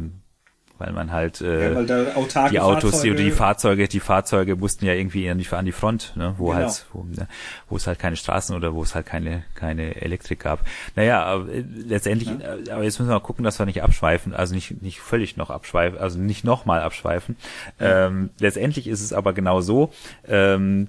weil 0.78 0.92
man 0.92 1.12
halt 1.12 1.42
äh, 1.42 1.74
ja, 1.74 2.50
die 2.50 2.60
Autos, 2.60 2.92
Fahrzeuge, 2.92 3.16
die, 3.16 3.24
die 3.24 3.32
Fahrzeuge, 3.32 3.88
die 3.88 4.00
Fahrzeuge 4.00 4.56
mussten 4.56 4.86
ja 4.86 4.94
irgendwie 4.94 5.30
an 5.30 5.38
die, 5.38 5.48
an 5.50 5.66
die 5.66 5.72
Front, 5.72 6.14
ne, 6.16 6.36
wo 6.38 6.48
genau. 6.48 6.58
halt, 6.58 6.86
wo, 6.92 7.04
ne, 7.04 7.28
wo 7.70 7.78
es 7.78 7.88
halt 7.88 8.00
keine 8.00 8.16
Straßen 8.16 8.56
oder 8.56 8.74
wo 8.74 8.84
es 8.84 8.95
halt 8.95 9.06
keine 9.06 9.44
keine 9.56 10.02
Elektrik 10.02 10.40
gab. 10.42 10.60
Naja, 10.95 11.24
aber 11.24 11.50
äh, 11.50 11.64
letztendlich, 11.76 12.30
ja. 12.30 12.56
Äh, 12.56 12.72
aber 12.72 12.84
jetzt 12.84 13.00
müssen 13.00 13.10
wir 13.10 13.16
mal 13.16 13.20
gucken, 13.20 13.44
dass 13.44 13.60
wir 13.60 13.66
nicht 13.66 13.84
abschweifen, 13.84 14.34
also 14.34 14.54
nicht 14.54 14.82
nicht 14.82 15.00
völlig 15.00 15.38
noch 15.38 15.50
abschweifen, 15.50 15.98
also 15.98 16.20
nicht 16.20 16.44
nochmal 16.44 16.82
abschweifen. 16.82 17.38
Ja. 17.80 18.08
Ähm, 18.08 18.32
letztendlich 18.40 18.88
ist 18.88 19.02
es 19.02 19.14
aber 19.14 19.34
genau 19.34 19.62
so. 19.62 19.92
Ähm, 20.28 20.88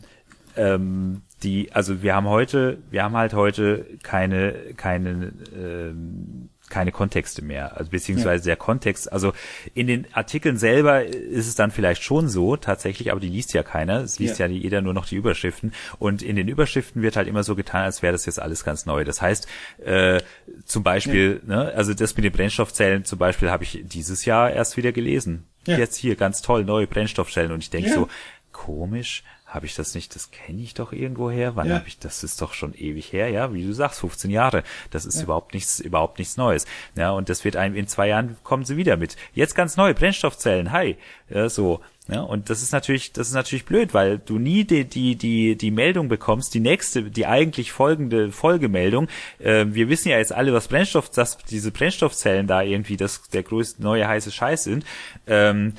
ähm, 0.56 1.22
die, 1.42 1.72
also 1.72 2.02
wir 2.02 2.14
haben 2.14 2.28
heute, 2.28 2.78
wir 2.90 3.02
haben 3.02 3.16
halt 3.16 3.34
heute 3.34 3.86
keine 4.02 4.52
keine 4.76 5.32
ähm, 5.54 6.48
keine 6.68 6.92
Kontexte 6.92 7.42
mehr, 7.42 7.76
also 7.76 7.90
beziehungsweise 7.90 8.44
ja. 8.44 8.54
der 8.54 8.56
Kontext, 8.56 9.12
also 9.12 9.32
in 9.74 9.86
den 9.86 10.06
Artikeln 10.12 10.56
selber 10.56 11.04
ist 11.04 11.46
es 11.46 11.54
dann 11.54 11.70
vielleicht 11.70 12.02
schon 12.02 12.28
so, 12.28 12.56
tatsächlich, 12.56 13.10
aber 13.10 13.20
die 13.20 13.28
liest 13.28 13.52
ja 13.52 13.62
keiner, 13.62 14.00
es 14.00 14.18
liest 14.18 14.38
ja, 14.38 14.46
ja 14.46 14.52
jeder 14.52 14.82
nur 14.82 14.94
noch 14.94 15.06
die 15.06 15.16
Überschriften 15.16 15.72
und 15.98 16.22
in 16.22 16.36
den 16.36 16.48
Überschriften 16.48 17.02
wird 17.02 17.16
halt 17.16 17.28
immer 17.28 17.44
so 17.44 17.54
getan, 17.54 17.84
als 17.84 18.02
wäre 18.02 18.12
das 18.12 18.26
jetzt 18.26 18.40
alles 18.40 18.64
ganz 18.64 18.86
neu. 18.86 19.04
Das 19.04 19.22
heißt, 19.22 19.46
äh, 19.84 20.20
zum 20.64 20.82
Beispiel, 20.82 21.40
ja. 21.46 21.64
ne, 21.64 21.72
also 21.74 21.94
das 21.94 22.16
mit 22.16 22.24
den 22.24 22.32
Brennstoffzellen 22.32 23.04
zum 23.04 23.18
Beispiel 23.18 23.50
habe 23.50 23.64
ich 23.64 23.82
dieses 23.84 24.24
Jahr 24.24 24.50
erst 24.50 24.76
wieder 24.76 24.92
gelesen. 24.92 25.44
Jetzt 25.66 25.96
hier, 25.96 26.14
ganz 26.14 26.42
toll, 26.42 26.64
neue 26.64 26.86
Brennstoffzellen 26.86 27.50
und 27.50 27.58
ich 27.58 27.70
denke 27.70 27.90
so, 27.90 28.08
komisch, 28.52 29.24
habe 29.56 29.66
ich 29.66 29.74
das 29.74 29.94
nicht, 29.94 30.14
das 30.14 30.30
kenne 30.30 30.62
ich 30.62 30.74
doch 30.74 30.92
irgendwo 30.92 31.30
her. 31.30 31.56
Wann 31.56 31.68
ja. 31.68 31.76
habe 31.76 31.88
ich, 31.88 31.98
das 31.98 32.22
ist 32.22 32.40
doch 32.40 32.52
schon 32.52 32.74
ewig 32.74 33.12
her, 33.12 33.30
ja, 33.30 33.52
wie 33.52 33.66
du 33.66 33.72
sagst, 33.72 34.00
15 34.00 34.30
Jahre. 34.30 34.62
Das 34.90 35.04
ist 35.06 35.16
ja. 35.16 35.24
überhaupt 35.24 35.54
nichts, 35.54 35.80
überhaupt 35.80 36.18
nichts 36.18 36.36
Neues. 36.36 36.66
Ja, 36.94 37.10
und 37.10 37.28
das 37.28 37.44
wird 37.44 37.56
einem 37.56 37.74
in 37.74 37.88
zwei 37.88 38.08
Jahren 38.08 38.36
kommen 38.44 38.64
sie 38.64 38.76
wieder 38.76 38.96
mit. 38.96 39.16
Jetzt 39.32 39.54
ganz 39.54 39.76
neu, 39.76 39.94
Brennstoffzellen, 39.94 40.70
hi. 40.70 40.96
Ja, 41.30 41.48
so. 41.48 41.80
Ja, 42.08 42.20
und 42.20 42.50
das 42.50 42.62
ist 42.62 42.72
natürlich, 42.72 43.12
das 43.12 43.28
ist 43.28 43.34
natürlich 43.34 43.64
blöd, 43.64 43.92
weil 43.92 44.18
du 44.18 44.38
nie 44.38 44.62
die, 44.62 44.84
die, 44.84 45.16
die, 45.16 45.56
die 45.56 45.70
Meldung 45.72 46.08
bekommst, 46.08 46.54
die 46.54 46.60
nächste, 46.60 47.02
die 47.04 47.26
eigentlich 47.26 47.72
folgende 47.72 48.30
Folgemeldung. 48.30 49.08
Äh, 49.40 49.66
wir 49.70 49.88
wissen 49.88 50.10
ja 50.10 50.18
jetzt 50.18 50.32
alle, 50.32 50.52
was 50.52 50.68
Brennstoff, 50.68 51.10
dass 51.10 51.38
diese 51.38 51.72
Brennstoffzellen 51.72 52.46
da 52.46 52.62
irgendwie 52.62 52.96
das, 52.96 53.22
der 53.30 53.42
größte 53.42 53.82
neue 53.82 54.06
heiße 54.06 54.30
Scheiß 54.30 54.62
sind. 54.62 54.84
Ähm, 55.26 55.72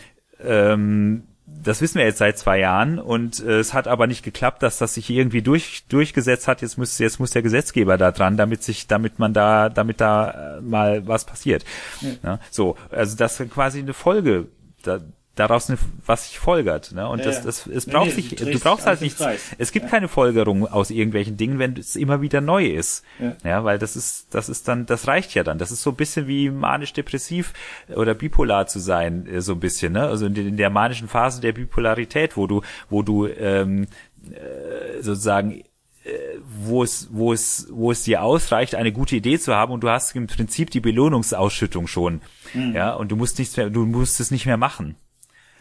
ähm, 0.44 1.24
das 1.48 1.82
wissen 1.82 1.98
wir 1.98 2.06
jetzt 2.06 2.18
seit 2.18 2.38
zwei 2.38 2.60
Jahren 2.60 3.00
und 3.00 3.40
äh, 3.40 3.60
es 3.60 3.74
hat 3.74 3.88
aber 3.88 4.06
nicht 4.06 4.22
geklappt, 4.22 4.62
dass 4.64 4.78
das 4.78 4.94
sich 4.94 5.10
irgendwie 5.10 5.42
durch, 5.42 5.86
durchgesetzt 5.88 6.48
hat. 6.48 6.62
Jetzt 6.62 6.78
muss, 6.78 7.00
jetzt 7.00 7.20
muss 7.20 7.32
der 7.32 7.42
Gesetzgeber 7.42 7.98
da 7.98 8.12
dran, 8.12 8.36
damit 8.36 8.64
sich, 8.64 8.88
damit 8.88 9.18
man 9.18 9.34
da, 9.34 9.70
damit 9.70 10.02
da 10.02 10.58
äh, 10.58 10.62
mal 10.62 11.08
was 11.08 11.24
passiert. 11.24 11.64
Ja. 12.02 12.10
Ja, 12.24 12.40
so, 12.52 12.76
also 12.92 13.16
das 13.16 13.40
ist 13.40 13.52
quasi 13.52 13.80
eine 13.80 13.94
Folge. 13.94 14.48
Da, 14.84 15.00
daraus 15.40 15.70
eine, 15.70 15.78
was 16.06 16.28
sich 16.28 16.40
folgert. 16.40 16.92
Ne? 16.92 17.08
Und 17.08 17.20
ja, 17.20 17.26
das, 17.26 17.44
das, 17.44 17.68
es 17.68 17.86
braucht 17.86 18.08
nee, 18.08 18.12
sich, 18.14 18.36
du, 18.36 18.46
du 18.46 18.60
brauchst 18.60 18.86
halt 18.86 19.02
nichts. 19.02 19.24
Es 19.58 19.72
gibt 19.72 19.86
ja. 19.86 19.92
keine 19.92 20.08
Folgerung 20.08 20.68
aus 20.68 20.90
irgendwelchen 20.90 21.38
Dingen, 21.38 21.60
wenn 21.60 21.78
es 21.78 21.96
immer 21.96 22.22
wieder 22.22 22.42
neu 22.42 22.66
ist. 22.66 23.04
Ja. 23.20 23.36
ja, 23.44 23.64
weil 23.64 23.80
das 23.80 23.96
ist, 23.96 24.28
das 24.32 24.50
ist 24.50 24.68
dann, 24.68 24.86
das 24.86 25.08
reicht 25.08 25.34
ja 25.34 25.44
dann. 25.44 25.58
Das 25.58 25.72
ist 25.72 25.82
so 25.82 25.92
ein 25.92 25.96
bisschen 25.96 26.28
wie 26.28 26.50
manisch-depressiv 26.50 27.54
oder 27.96 28.14
bipolar 28.14 28.68
zu 28.68 28.80
sein, 28.80 29.28
äh, 29.28 29.42
so 29.42 29.54
ein 29.54 29.60
bisschen. 29.60 29.94
Ne? 29.94 30.04
Also 30.04 30.26
in, 30.26 30.36
in 30.36 30.58
der 30.58 30.70
manischen 30.70 31.08
Phase 31.08 31.42
der 31.42 31.54
Bipolarität, 31.54 32.36
wo 32.36 32.48
du, 32.48 32.62
wo 32.90 33.04
du 33.04 33.28
ähm, 33.28 33.88
äh, 34.32 35.02
sozusagen 35.02 35.64
äh, 36.08 36.40
wo 36.64 36.84
es, 36.84 37.10
wo 37.12 37.34
es, 37.34 37.68
wo 37.70 37.92
es 37.92 38.04
dir 38.04 38.22
ausreicht, 38.22 38.76
eine 38.76 38.94
gute 38.94 39.18
Idee 39.18 39.38
zu 39.40 39.54
haben 39.54 39.74
und 39.74 39.82
du 39.82 39.90
hast 39.90 40.16
im 40.16 40.28
Prinzip 40.28 40.72
die 40.72 40.80
Belohnungsausschüttung 40.80 41.88
schon. 41.88 42.22
Mhm. 42.54 42.74
Ja, 42.74 42.94
und 42.94 43.12
du 43.12 43.18
musst 43.18 43.40
nichts 43.40 43.58
mehr, 43.58 43.70
du 43.70 43.86
musst 43.86 44.22
es 44.22 44.32
nicht 44.32 44.46
mehr 44.46 44.56
machen. 44.56 44.96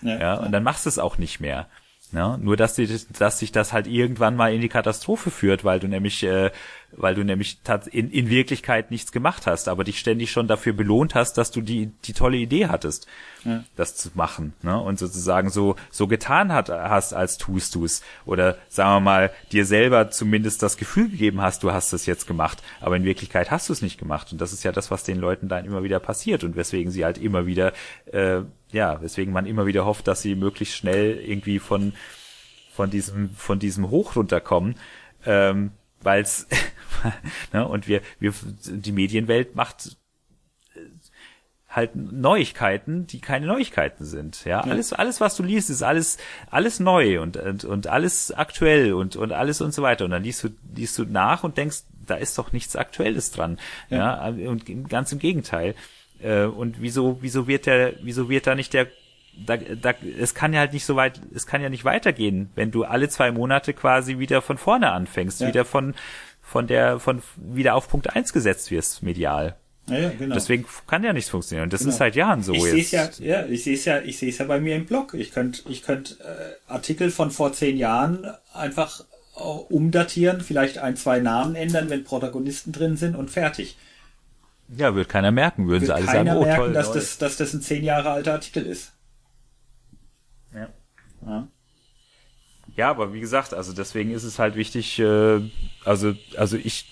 Ja, 0.02 0.18
ja, 0.18 0.34
und 0.34 0.52
dann 0.52 0.62
machst 0.62 0.86
du 0.86 0.88
es 0.88 0.98
auch 0.98 1.18
nicht 1.18 1.40
mehr. 1.40 1.68
Ja, 2.12 2.36
nur 2.36 2.56
dass, 2.56 2.74
die, 2.74 2.86
dass 3.18 3.40
sich 3.40 3.50
das 3.50 3.72
halt 3.72 3.88
irgendwann 3.88 4.36
mal 4.36 4.54
in 4.54 4.60
die 4.60 4.68
Katastrophe 4.68 5.30
führt, 5.30 5.64
weil 5.64 5.80
du 5.80 5.88
nämlich, 5.88 6.22
äh, 6.22 6.52
weil 6.92 7.14
du 7.14 7.24
nämlich 7.24 7.58
in, 7.90 8.10
in 8.10 8.30
Wirklichkeit 8.30 8.90
nichts 8.90 9.12
gemacht 9.12 9.46
hast, 9.46 9.68
aber 9.68 9.84
dich 9.84 9.98
ständig 9.98 10.30
schon 10.30 10.48
dafür 10.48 10.72
belohnt 10.72 11.14
hast, 11.14 11.34
dass 11.34 11.50
du 11.50 11.60
die, 11.60 11.92
die 12.04 12.12
tolle 12.12 12.36
Idee 12.36 12.66
hattest, 12.66 13.06
ja. 13.44 13.64
das 13.76 13.96
zu 13.96 14.10
machen. 14.14 14.54
Ne? 14.62 14.78
Und 14.80 14.98
sozusagen 14.98 15.50
so, 15.50 15.76
so 15.90 16.06
getan 16.06 16.52
hat, 16.52 16.68
hast, 16.68 17.12
als 17.12 17.38
tust 17.38 17.74
du's. 17.74 18.02
Oder 18.24 18.56
sagen 18.68 18.90
wir 18.96 19.00
mal, 19.00 19.30
dir 19.52 19.66
selber 19.66 20.10
zumindest 20.10 20.62
das 20.62 20.76
Gefühl 20.76 21.08
gegeben 21.08 21.42
hast, 21.42 21.62
du 21.62 21.72
hast 21.72 21.92
es 21.92 22.06
jetzt 22.06 22.26
gemacht, 22.26 22.62
aber 22.80 22.96
in 22.96 23.04
Wirklichkeit 23.04 23.50
hast 23.50 23.68
du 23.68 23.72
es 23.72 23.82
nicht 23.82 23.98
gemacht. 23.98 24.32
Und 24.32 24.40
das 24.40 24.52
ist 24.52 24.64
ja 24.64 24.72
das, 24.72 24.90
was 24.90 25.04
den 25.04 25.18
Leuten 25.18 25.48
dann 25.48 25.64
immer 25.64 25.82
wieder 25.82 26.00
passiert 26.00 26.44
und 26.44 26.56
weswegen 26.56 26.90
sie 26.90 27.04
halt 27.04 27.18
immer 27.18 27.46
wieder 27.46 27.72
äh, 28.12 28.42
ja, 28.72 29.00
weswegen 29.00 29.32
man 29.32 29.46
immer 29.46 29.66
wieder 29.66 29.84
hofft, 29.84 30.08
dass 30.08 30.22
sie 30.22 30.34
möglichst 30.34 30.76
schnell 30.76 31.18
irgendwie 31.18 31.58
von 31.58 31.92
von 32.72 32.90
diesem 32.90 33.30
von 33.30 33.58
diesem 33.58 33.90
Hoch 33.90 34.16
runterkommen, 34.16 34.76
ähm, 35.24 35.70
weil 36.06 36.22
es 36.22 36.46
ne, 37.52 37.68
und 37.68 37.88
wir 37.88 38.00
wir 38.18 38.32
die 38.64 38.92
Medienwelt 38.92 39.54
macht 39.54 39.98
äh, 40.74 40.80
halt 41.68 41.94
Neuigkeiten, 41.94 43.06
die 43.06 43.20
keine 43.20 43.46
Neuigkeiten 43.46 44.06
sind. 44.06 44.46
Ja, 44.46 44.64
ja, 44.64 44.70
alles, 44.72 44.94
alles, 44.94 45.20
was 45.20 45.36
du 45.36 45.42
liest, 45.42 45.68
ist 45.68 45.82
alles, 45.82 46.16
alles 46.50 46.80
neu 46.80 47.20
und, 47.20 47.36
und, 47.36 47.64
und 47.64 47.86
alles 47.88 48.32
aktuell 48.32 48.94
und, 48.94 49.16
und 49.16 49.32
alles 49.32 49.60
und 49.60 49.74
so 49.74 49.82
weiter. 49.82 50.06
Und 50.06 50.12
dann 50.12 50.22
liest 50.22 50.42
du, 50.42 50.48
liest 50.74 50.96
du 50.96 51.04
nach 51.04 51.44
und 51.44 51.58
denkst, 51.58 51.82
da 52.06 52.14
ist 52.14 52.38
doch 52.38 52.52
nichts 52.52 52.76
Aktuelles 52.76 53.30
dran. 53.30 53.58
Ja, 53.90 54.30
ja 54.30 54.48
und 54.48 54.88
ganz 54.88 55.12
im 55.12 55.18
Gegenteil. 55.18 55.74
Äh, 56.22 56.44
und 56.44 56.80
wieso, 56.80 57.18
wieso 57.20 57.46
wird 57.46 57.66
der, 57.66 57.94
wieso 58.02 58.30
wird 58.30 58.46
da 58.46 58.54
nicht 58.54 58.72
der 58.72 58.86
da, 59.44 59.56
da, 59.56 59.94
es 60.18 60.34
kann 60.34 60.52
ja 60.52 60.60
halt 60.60 60.72
nicht 60.72 60.86
so 60.86 60.96
weit, 60.96 61.20
es 61.34 61.46
kann 61.46 61.62
ja 61.62 61.68
nicht 61.68 61.84
weitergehen, 61.84 62.50
wenn 62.54 62.70
du 62.70 62.84
alle 62.84 63.08
zwei 63.08 63.30
Monate 63.32 63.74
quasi 63.74 64.18
wieder 64.18 64.42
von 64.42 64.58
vorne 64.58 64.92
anfängst, 64.92 65.40
ja. 65.40 65.48
wieder 65.48 65.64
von, 65.64 65.94
von 66.42 66.66
der, 66.66 67.00
von, 67.00 67.22
wieder 67.36 67.74
auf 67.74 67.88
Punkt 67.88 68.14
eins 68.14 68.32
gesetzt 68.32 68.70
wirst, 68.70 69.02
medial. 69.02 69.56
Ja, 69.88 69.98
ja, 69.98 70.10
genau. 70.10 70.34
Deswegen 70.34 70.66
kann 70.86 71.04
ja 71.04 71.12
nichts 71.12 71.30
funktionieren. 71.30 71.64
Und 71.64 71.72
das 71.72 71.80
genau. 71.80 71.90
ist 71.90 71.98
seit 71.98 72.16
Jahren 72.16 72.42
so. 72.42 72.52
Ich 72.54 72.62
sehe 72.62 72.80
es 72.80 72.90
ja, 72.90 73.08
ja, 73.20 73.46
ich 73.46 73.62
sehe 73.62 73.74
es 73.74 73.84
ja, 73.84 74.00
ich 74.00 74.18
sehe 74.18 74.30
es 74.30 74.38
ja 74.38 74.44
bei 74.44 74.58
mir 74.58 74.74
im 74.74 74.84
Blog. 74.84 75.14
Ich 75.14 75.32
könnte, 75.32 75.62
ich 75.68 75.82
könnte 75.82 76.14
äh, 76.24 76.72
Artikel 76.72 77.10
von 77.10 77.30
vor 77.30 77.52
zehn 77.52 77.76
Jahren 77.76 78.26
einfach 78.52 79.04
äh, 79.36 79.40
umdatieren, 79.40 80.40
vielleicht 80.40 80.78
ein, 80.78 80.96
zwei 80.96 81.20
Namen 81.20 81.54
ändern, 81.54 81.88
wenn 81.88 82.02
Protagonisten 82.02 82.72
drin 82.72 82.96
sind 82.96 83.14
und 83.14 83.30
fertig. 83.30 83.76
Ja, 84.76 84.96
wird 84.96 85.08
keiner 85.08 85.30
merken, 85.30 85.68
würden 85.68 85.82
wird 85.82 85.90
sie 85.90 85.94
alle 85.94 86.06
sagen, 86.06 86.30
oh 86.30 86.42
merken, 86.42 86.56
toll. 86.56 86.72
Dass 86.72 86.90
das, 86.90 87.18
dass 87.18 87.36
das 87.36 87.54
ein 87.54 87.62
zehn 87.62 87.84
Jahre 87.84 88.10
alter 88.10 88.32
Artikel 88.32 88.66
ist. 88.66 88.92
Ja. 91.26 91.48
Ja. 92.76 92.90
Aber 92.90 93.14
wie 93.14 93.20
gesagt, 93.20 93.54
also 93.54 93.72
deswegen 93.72 94.10
ist 94.10 94.24
es 94.24 94.38
halt 94.38 94.56
wichtig, 94.56 94.98
äh, 94.98 95.40
also, 95.84 96.14
also 96.36 96.56
ich, 96.56 96.86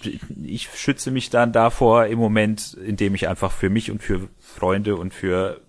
ich 0.44 0.68
schütze 0.74 1.10
mich 1.10 1.30
dann 1.30 1.52
davor 1.52 2.06
im 2.06 2.18
Moment, 2.18 2.74
indem 2.74 3.14
ich 3.14 3.28
einfach 3.28 3.52
für 3.52 3.70
mich 3.70 3.90
und 3.90 4.02
für 4.02 4.28
Freunde 4.38 4.96
und 4.96 5.12
für 5.12 5.60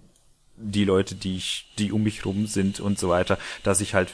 die 0.57 0.85
Leute, 0.85 1.15
die 1.15 1.35
ich, 1.35 1.73
die 1.77 1.91
um 1.91 2.03
mich 2.03 2.25
rum 2.25 2.47
sind 2.47 2.79
und 2.79 2.97
so 2.97 3.09
weiter, 3.09 3.37
dass 3.63 3.81
ich 3.81 3.93
halt 3.93 4.13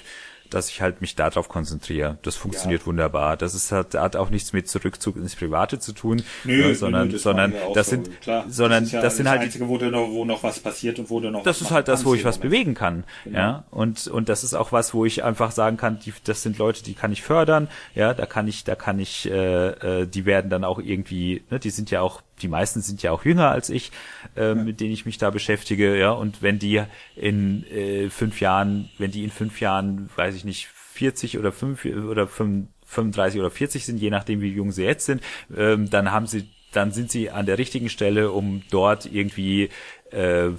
dass 0.53 0.69
ich 0.69 0.81
halt 0.81 1.01
mich 1.01 1.15
darauf 1.15 1.49
konzentriere. 1.49 2.17
Das 2.21 2.35
funktioniert 2.35 2.81
ja. 2.81 2.87
wunderbar. 2.87 3.37
Das 3.37 3.55
ist 3.55 3.71
hat, 3.71 3.95
hat 3.95 4.15
auch 4.15 4.29
nichts 4.29 4.53
mit 4.53 4.69
Zurückzug 4.69 5.15
ins 5.15 5.35
Private 5.35 5.79
zu 5.79 5.93
tun, 5.93 6.23
nö, 6.43 6.67
ne, 6.67 6.75
sondern 6.75 7.07
nö, 7.07 7.13
das 7.13 7.23
sondern 7.23 7.53
das 7.73 7.87
so. 7.87 7.91
sind 7.91 8.21
Klar, 8.21 8.45
sondern 8.47 8.83
das, 8.83 8.91
ja 8.91 9.01
das 9.01 9.15
sind 9.17 9.25
das 9.25 9.31
halt 9.31 9.41
einzige, 9.41 9.67
wo, 9.67 9.77
noch, 9.77 10.09
wo 10.09 10.25
noch 10.25 10.43
was 10.43 10.59
passiert 10.59 10.99
und 10.99 11.09
wo 11.09 11.19
du 11.19 11.31
noch 11.31 11.43
Das 11.43 11.61
ist 11.61 11.71
halt 11.71 11.87
das, 11.87 12.05
wo 12.05 12.13
ich 12.13 12.25
was 12.25 12.37
bewegen 12.37 12.73
kann, 12.73 13.03
genau. 13.23 13.39
ja 13.39 13.63
und 13.71 14.07
und 14.07 14.29
das 14.29 14.43
ist 14.43 14.53
auch 14.53 14.71
was, 14.71 14.93
wo 14.93 15.05
ich 15.05 15.23
einfach 15.23 15.51
sagen 15.51 15.77
kann, 15.77 15.99
die, 15.99 16.13
das 16.23 16.43
sind 16.43 16.57
Leute, 16.57 16.83
die 16.83 16.93
kann 16.93 17.11
ich 17.11 17.21
fördern, 17.21 17.69
ja, 17.95 18.13
da 18.13 18.25
kann 18.25 18.47
ich 18.47 18.63
da 18.63 18.75
kann 18.75 18.99
ich 18.99 19.29
äh, 19.29 20.01
äh, 20.01 20.07
die 20.07 20.25
werden 20.25 20.49
dann 20.49 20.63
auch 20.63 20.79
irgendwie, 20.79 21.43
ne, 21.49 21.59
die 21.59 21.69
sind 21.69 21.91
ja 21.91 22.01
auch 22.01 22.21
die 22.41 22.47
meisten 22.47 22.81
sind 22.81 23.01
ja 23.03 23.11
auch 23.11 23.25
jünger 23.25 23.49
als 23.49 23.69
ich, 23.69 23.91
äh, 24.35 24.53
mit 24.53 24.79
denen 24.79 24.93
ich 24.93 25.05
mich 25.05 25.17
da 25.17 25.29
beschäftige, 25.29 25.97
ja, 25.97 26.11
und 26.11 26.41
wenn 26.41 26.59
die 26.59 26.83
in 27.15 27.65
äh, 27.67 28.09
fünf 28.09 28.41
Jahren, 28.41 28.89
wenn 28.97 29.11
die 29.11 29.23
in 29.23 29.31
fünf 29.31 29.61
Jahren, 29.61 30.09
weiß 30.15 30.35
ich 30.35 30.45
nicht, 30.45 30.67
40 30.67 31.37
oder 31.37 31.51
fünf 31.51 31.85
oder 31.85 32.27
35 32.27 33.39
oder 33.39 33.49
40 33.49 33.85
sind, 33.85 33.97
je 33.97 34.09
nachdem 34.09 34.41
wie 34.41 34.49
jung 34.49 34.71
sie 34.71 34.83
jetzt 34.83 35.05
sind, 35.05 35.23
ähm, 35.55 35.89
dann 35.89 36.11
haben 36.11 36.27
sie, 36.27 36.47
dann 36.73 36.91
sind 36.91 37.11
sie 37.11 37.31
an 37.31 37.45
der 37.45 37.57
richtigen 37.57 37.89
Stelle, 37.89 38.31
um 38.31 38.61
dort 38.69 39.05
irgendwie 39.05 39.69
äh, 40.11 40.49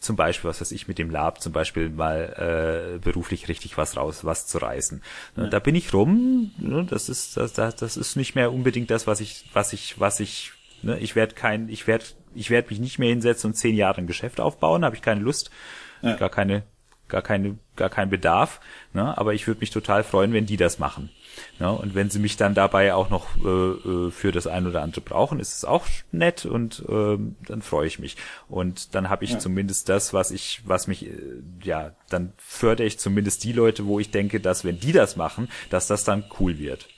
zum 0.00 0.16
Beispiel, 0.16 0.48
was 0.48 0.60
weiß 0.60 0.72
ich, 0.72 0.88
mit 0.88 0.98
dem 0.98 1.10
Lab 1.10 1.40
zum 1.40 1.52
Beispiel 1.52 1.88
mal 1.90 2.96
äh, 2.96 2.98
beruflich 2.98 3.48
richtig 3.48 3.76
was 3.78 3.96
raus, 3.96 4.24
was 4.24 4.46
zu 4.46 4.58
reißen. 4.58 5.02
Ja. 5.36 5.46
Da 5.46 5.58
bin 5.58 5.74
ich 5.74 5.92
rum, 5.92 6.52
ne, 6.58 6.86
das 6.88 7.08
ist, 7.08 7.36
das, 7.36 7.52
das 7.52 7.96
ist 7.96 8.16
nicht 8.16 8.34
mehr 8.34 8.52
unbedingt 8.52 8.90
das, 8.90 9.06
was 9.06 9.20
ich, 9.20 9.44
was 9.52 9.72
ich, 9.72 10.00
was 10.00 10.20
ich 10.20 10.52
Ne? 10.82 10.98
Ich 10.98 11.16
werde 11.16 11.34
kein, 11.34 11.68
ich 11.68 11.86
werde, 11.86 12.04
ich 12.34 12.50
werde 12.50 12.68
mich 12.70 12.80
nicht 12.80 12.98
mehr 12.98 13.08
hinsetzen 13.08 13.50
und 13.50 13.54
zehn 13.54 13.76
Jahre 13.76 14.00
ein 14.00 14.06
Geschäft 14.06 14.40
aufbauen, 14.40 14.84
habe 14.84 14.96
ich 14.96 15.02
keine 15.02 15.20
Lust, 15.20 15.50
ja. 16.02 16.16
gar 16.16 16.30
keine, 16.30 16.64
gar 17.08 17.22
keine, 17.22 17.58
gar 17.76 17.90
keinen 17.90 18.10
Bedarf. 18.10 18.60
Ne? 18.92 19.16
Aber 19.16 19.34
ich 19.34 19.46
würde 19.46 19.60
mich 19.60 19.70
total 19.70 20.02
freuen, 20.02 20.32
wenn 20.32 20.46
die 20.46 20.56
das 20.56 20.78
machen. 20.78 21.10
Ne? 21.58 21.70
Und 21.70 21.94
wenn 21.94 22.10
sie 22.10 22.18
mich 22.18 22.36
dann 22.36 22.54
dabei 22.54 22.94
auch 22.94 23.10
noch 23.10 23.26
äh, 23.44 23.48
äh, 23.48 24.10
für 24.10 24.32
das 24.32 24.46
ein 24.46 24.66
oder 24.66 24.82
andere 24.82 25.00
brauchen, 25.00 25.40
ist 25.40 25.54
es 25.54 25.64
auch 25.64 25.86
nett 26.10 26.44
und 26.44 26.84
äh, 26.88 27.18
dann 27.46 27.62
freue 27.62 27.86
ich 27.86 27.98
mich. 27.98 28.16
Und 28.48 28.94
dann 28.94 29.08
habe 29.08 29.24
ich 29.24 29.32
ja. 29.32 29.38
zumindest 29.38 29.88
das, 29.88 30.12
was 30.12 30.30
ich, 30.30 30.62
was 30.64 30.86
mich, 30.86 31.06
äh, 31.06 31.12
ja, 31.62 31.92
dann 32.08 32.32
fördere 32.38 32.86
ich 32.86 32.98
zumindest 32.98 33.44
die 33.44 33.52
Leute, 33.52 33.86
wo 33.86 34.00
ich 34.00 34.10
denke, 34.10 34.40
dass 34.40 34.64
wenn 34.64 34.80
die 34.80 34.92
das 34.92 35.16
machen, 35.16 35.48
dass 35.70 35.86
das 35.86 36.04
dann 36.04 36.24
cool 36.40 36.58
wird. 36.58 36.88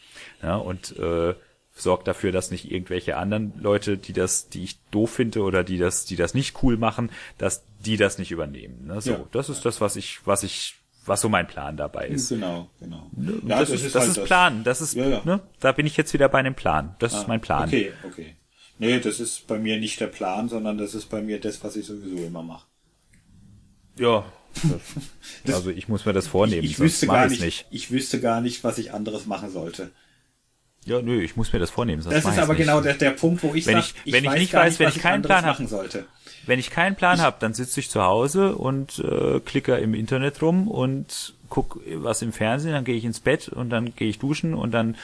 Ja, 0.42 0.56
und 0.56 0.96
äh, 0.98 1.34
sorgt 1.74 2.06
dafür, 2.06 2.32
dass 2.32 2.50
nicht 2.50 2.70
irgendwelche 2.70 3.16
anderen 3.16 3.52
Leute, 3.58 3.98
die 3.98 4.12
das, 4.12 4.48
die 4.48 4.62
ich 4.62 4.78
doof 4.90 5.10
finde 5.10 5.42
oder 5.42 5.64
die 5.64 5.76
das, 5.76 6.04
die 6.04 6.16
das 6.16 6.32
nicht 6.32 6.62
cool 6.62 6.76
machen, 6.76 7.10
dass 7.36 7.64
die 7.84 7.96
das 7.96 8.18
nicht 8.18 8.30
übernehmen. 8.30 8.86
Ne? 8.86 9.00
So, 9.00 9.10
ja. 9.10 9.24
das 9.32 9.48
ist 9.48 9.64
das, 9.64 9.80
was 9.80 9.96
ich, 9.96 10.20
was 10.24 10.44
ich, 10.44 10.76
was 11.04 11.20
so 11.20 11.28
mein 11.28 11.48
Plan 11.48 11.76
dabei 11.76 12.06
ist. 12.08 12.28
Genau, 12.28 12.70
genau. 12.80 13.10
Ne? 13.12 13.42
Ja, 13.46 13.58
das, 13.58 13.70
das, 13.70 13.82
ist, 13.82 13.94
das 13.94 14.06
halt 14.06 14.16
ist. 14.16 14.24
Plan. 14.24 14.64
Das 14.64 14.80
ist, 14.80 14.94
ja, 14.94 15.08
ja. 15.08 15.22
Ne? 15.24 15.40
da 15.60 15.72
bin 15.72 15.84
ich 15.84 15.96
jetzt 15.96 16.14
wieder 16.14 16.28
bei 16.28 16.38
einem 16.38 16.54
Plan. 16.54 16.94
Das 17.00 17.14
ah, 17.14 17.20
ist 17.20 17.28
mein 17.28 17.40
Plan. 17.40 17.68
Okay, 17.68 17.92
okay. 18.04 18.36
Nee, 18.78 19.00
das 19.00 19.20
ist 19.20 19.46
bei 19.46 19.58
mir 19.58 19.78
nicht 19.78 20.00
der 20.00 20.06
Plan, 20.06 20.48
sondern 20.48 20.78
das 20.78 20.94
ist 20.94 21.06
bei 21.06 21.22
mir 21.22 21.40
das, 21.40 21.62
was 21.62 21.76
ich 21.76 21.86
sowieso 21.86 22.24
immer 22.24 22.42
mache. 22.42 22.66
Ja. 23.98 24.24
Das, 25.44 25.56
also 25.56 25.70
ich 25.70 25.88
muss 25.88 26.06
mir 26.06 26.12
das 26.14 26.28
vornehmen. 26.28 26.64
Ich, 26.64 26.72
ich 26.72 26.78
wüsste 26.78 27.06
gar 27.06 27.26
nicht, 27.28 27.42
nicht, 27.42 27.66
Ich 27.70 27.90
wüsste 27.90 28.20
gar 28.20 28.40
nicht, 28.40 28.64
was 28.64 28.78
ich 28.78 28.94
anderes 28.94 29.26
machen 29.26 29.50
sollte. 29.50 29.90
Ja, 30.86 31.00
nö, 31.00 31.20
ich 31.20 31.36
muss 31.36 31.52
mir 31.52 31.58
das 31.58 31.70
vornehmen. 31.70 32.02
Das 32.04 32.24
ist 32.24 32.38
aber 32.38 32.54
genau 32.54 32.80
der, 32.80 32.94
der 32.94 33.10
Punkt, 33.10 33.42
wo 33.42 33.54
ich 33.54 33.66
wenn 33.66 33.80
sag, 33.80 33.84
ich, 34.04 34.12
wenn 34.12 34.24
ich, 34.24 34.30
ich 34.30 34.38
nicht 34.38 34.54
weiß, 34.54 34.72
nicht, 34.72 34.80
wenn 34.80 34.88
ich 34.88 34.98
keinen 34.98 35.22
Plan 35.22 35.44
machen 35.44 35.66
sollte. 35.66 36.06
Wenn 36.46 36.58
ich 36.58 36.70
keinen 36.70 36.94
Plan 36.94 37.22
habe, 37.22 37.36
dann 37.40 37.54
sitze 37.54 37.80
ich 37.80 37.88
zu 37.88 38.02
Hause 38.02 38.54
und 38.56 38.98
äh, 38.98 39.40
klicke 39.40 39.76
im 39.76 39.94
Internet 39.94 40.42
rum 40.42 40.68
und 40.68 41.34
guck 41.48 41.80
was 41.86 42.20
im 42.20 42.34
Fernsehen, 42.34 42.72
dann 42.72 42.84
gehe 42.84 42.96
ich 42.96 43.04
ins 43.04 43.20
Bett 43.20 43.48
und 43.48 43.70
dann 43.70 43.94
gehe 43.94 44.08
ich 44.08 44.18
duschen 44.18 44.52
und 44.52 44.72
dann 44.72 44.96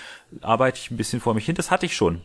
arbeite 0.43 0.79
ich 0.79 0.91
ein 0.91 0.99
bisschen 0.99 1.21
vor 1.21 1.33
mich 1.33 1.47
hin. 1.47 1.55
Das 1.55 1.71
hatte 1.71 1.87
ich 1.87 1.97
schon. 1.97 2.21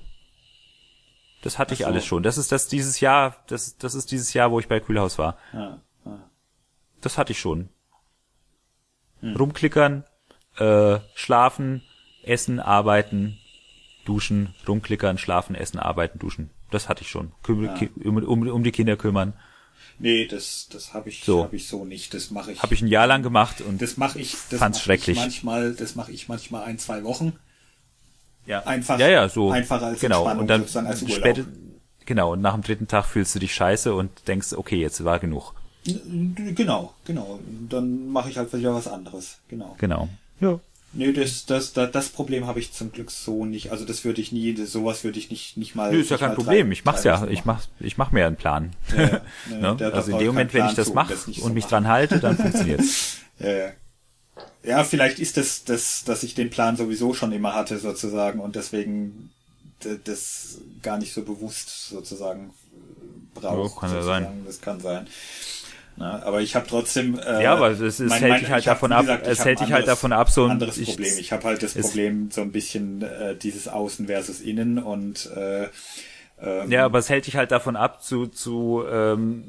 Das 1.43 1.57
hatte 1.57 1.75
so. 1.75 1.81
ich 1.81 1.87
alles 1.87 2.05
schon. 2.05 2.23
Das 2.23 2.37
ist 2.37 2.51
das 2.51 2.67
dieses 2.67 2.99
Jahr, 2.99 3.37
das, 3.47 3.77
das 3.77 3.95
ist 3.95 4.11
dieses 4.11 4.33
Jahr, 4.33 4.51
wo 4.51 4.59
ich 4.59 4.67
bei 4.67 4.81
Kühlhaus 4.81 5.17
war. 5.17 5.37
Ah, 5.53 5.77
ah. 6.03 6.17
Das 6.99 7.17
hatte 7.17 7.31
ich 7.31 7.39
schon. 7.39 7.69
Hm. 9.21 9.35
Rumklickern, 9.35 10.03
äh, 10.57 10.99
schlafen, 11.13 11.83
essen, 12.23 12.59
arbeiten, 12.59 13.37
duschen, 14.05 14.53
rumklickern, 14.67 15.17
schlafen, 15.17 15.55
essen, 15.55 15.79
arbeiten, 15.79 16.19
duschen. 16.19 16.49
Das 16.71 16.89
hatte 16.89 17.01
ich 17.01 17.09
schon. 17.09 17.31
Küm 17.43 17.63
ja. 17.63 17.75
um, 18.03 18.17
um, 18.17 18.47
um 18.47 18.63
die 18.63 18.71
Kinder 18.71 18.95
kümmern. 18.95 19.33
Nee, 19.97 20.27
das, 20.27 20.67
das 20.71 20.93
habe 20.93 21.09
ich, 21.09 21.23
so. 21.23 21.43
hab 21.43 21.53
ich 21.53 21.67
so 21.67 21.85
nicht. 21.85 22.13
Das 22.13 22.31
mache 22.31 22.51
ich. 22.51 22.61
Habe 22.61 22.73
ich 22.73 22.81
ein 22.81 22.87
Jahr 22.87 23.07
lang 23.07 23.23
gemacht 23.23 23.61
und 23.61 23.81
das 23.81 23.97
mache 23.97 24.19
ich. 24.19 24.35
Das 24.49 24.59
fand's 24.59 24.79
mach 24.79 24.83
schrecklich. 24.83 25.17
Ich 25.17 25.23
manchmal, 25.23 25.73
das 25.73 25.95
mache 25.95 26.11
ich 26.11 26.27
manchmal 26.27 26.63
ein, 26.63 26.77
zwei 26.79 27.03
Wochen. 27.03 27.33
Ja. 28.45 28.61
Einfach. 28.63 28.99
Ja, 28.99 29.07
ja, 29.07 29.29
so. 29.29 29.51
Einfacher 29.51 29.87
als 29.87 29.99
genau. 29.99 30.29
und 30.29 30.47
dann, 30.47 30.65
dann 30.71 30.85
als 30.85 31.01
Urlaub. 31.01 31.17
Später, 31.17 31.45
genau. 32.05 32.33
Und 32.33 32.41
nach 32.41 32.53
dem 32.53 32.63
dritten 32.63 32.87
Tag 32.87 33.05
fühlst 33.05 33.33
du 33.35 33.39
dich 33.39 33.53
scheiße 33.53 33.93
und 33.93 34.27
denkst, 34.27 34.53
okay, 34.53 34.77
jetzt 34.77 35.03
war 35.03 35.19
genug. 35.19 35.53
Genau, 35.85 36.93
genau. 37.05 37.39
Dann 37.69 38.09
mache 38.09 38.29
ich 38.29 38.37
halt 38.37 38.51
wieder 38.53 38.73
was 38.73 38.87
anderes. 38.87 39.39
Genau. 39.47 39.75
Genau. 39.77 40.09
Ja. 40.39 40.59
Nö, 40.95 41.11
das, 41.11 41.45
das, 41.45 41.73
das, 41.73 41.91
das 41.91 42.09
Problem 42.09 42.47
habe 42.47 42.59
ich 42.59 42.71
zum 42.71 42.91
Glück 42.91 43.11
so 43.11 43.45
nicht. 43.45 43.71
Also 43.71 43.85
das 43.85 44.05
würde 44.05 44.21
ich 44.21 44.31
nie, 44.31 44.55
sowas 44.65 45.03
würde 45.03 45.19
ich 45.19 45.29
nicht, 45.29 45.57
nicht 45.57 45.75
mal. 45.75 45.91
Nö, 45.91 45.99
ist 45.99 46.09
ja 46.09 46.17
kein 46.17 46.35
Problem. 46.35 46.71
ich 46.71 46.85
mach's 46.85 47.03
ja. 47.03 47.27
Ich 47.27 47.43
mach, 47.43 47.61
ich 47.79 47.97
mach 47.97 48.11
mir 48.11 48.25
einen 48.25 48.37
Plan. 48.37 48.71
Ja, 48.95 49.21
ne? 49.49 49.75
ne? 49.75 49.93
Also 49.93 50.13
in 50.13 50.19
dem 50.19 50.27
Moment, 50.27 50.53
wenn 50.53 50.65
ich 50.67 50.73
das 50.73 50.93
mache 50.93 51.13
und 51.13 51.35
so 51.35 51.49
mich 51.49 51.65
dran 51.65 51.87
halte, 51.87 52.19
dann 52.19 52.37
funktioniert's. 52.37 53.17
ja, 53.39 53.71
ja, 54.63 54.83
vielleicht 54.83 55.19
ist 55.19 55.37
das, 55.37 55.63
das, 55.63 56.03
dass 56.05 56.23
ich 56.23 56.33
den 56.33 56.49
Plan 56.49 56.75
sowieso 56.75 57.13
schon 57.13 57.31
immer 57.31 57.53
hatte 57.53 57.77
sozusagen 57.77 58.39
und 58.39 58.55
deswegen 58.55 59.29
das 60.03 60.59
gar 60.81 60.97
nicht 60.97 61.13
so 61.13 61.23
bewusst 61.23 61.89
sozusagen 61.89 62.53
brauche. 63.33 63.57
Oh, 63.57 63.69
kann 63.69 63.93
ja 63.93 64.01
sein. 64.01 64.43
Das 64.45 64.61
kann 64.61 64.79
sein. 64.79 65.07
Na, 65.97 66.21
aber 66.23 66.41
ich 66.41 66.55
habe 66.55 66.67
trotzdem. 66.67 67.17
Äh, 67.17 67.43
ja, 67.43 67.53
aber 67.53 67.69
es, 67.69 67.99
mein, 67.99 68.11
hält 68.21 68.41
dich 68.41 68.51
halt 68.51 68.67
davon 68.67 68.91
ab. 68.91 69.01
Gesagt, 69.01 69.27
es 69.27 69.45
hält 69.45 69.61
dich 69.61 69.71
halt 69.71 69.87
davon 69.87 70.11
ab, 70.11 70.29
so 70.29 70.43
ein 70.45 70.51
anderes 70.51 70.77
ich, 70.77 70.89
Problem. 70.89 71.13
Ich 71.17 71.31
habe 71.31 71.43
halt 71.45 71.63
das 71.63 71.73
Problem 71.73 72.31
so 72.31 72.41
ein 72.41 72.51
bisschen 72.51 73.01
äh, 73.01 73.35
dieses 73.35 73.67
Außen 73.67 74.07
versus 74.07 74.41
Innen 74.41 74.77
und 74.77 75.29
äh, 75.35 75.67
ähm, 76.41 76.69
ja, 76.69 76.83
aber 76.85 76.99
es 76.99 77.09
hält 77.09 77.27
dich 77.27 77.37
halt 77.37 77.51
davon 77.51 77.75
ab, 77.75 78.03
zu 78.03 78.27
zu 78.27 78.83
ähm, 78.89 79.43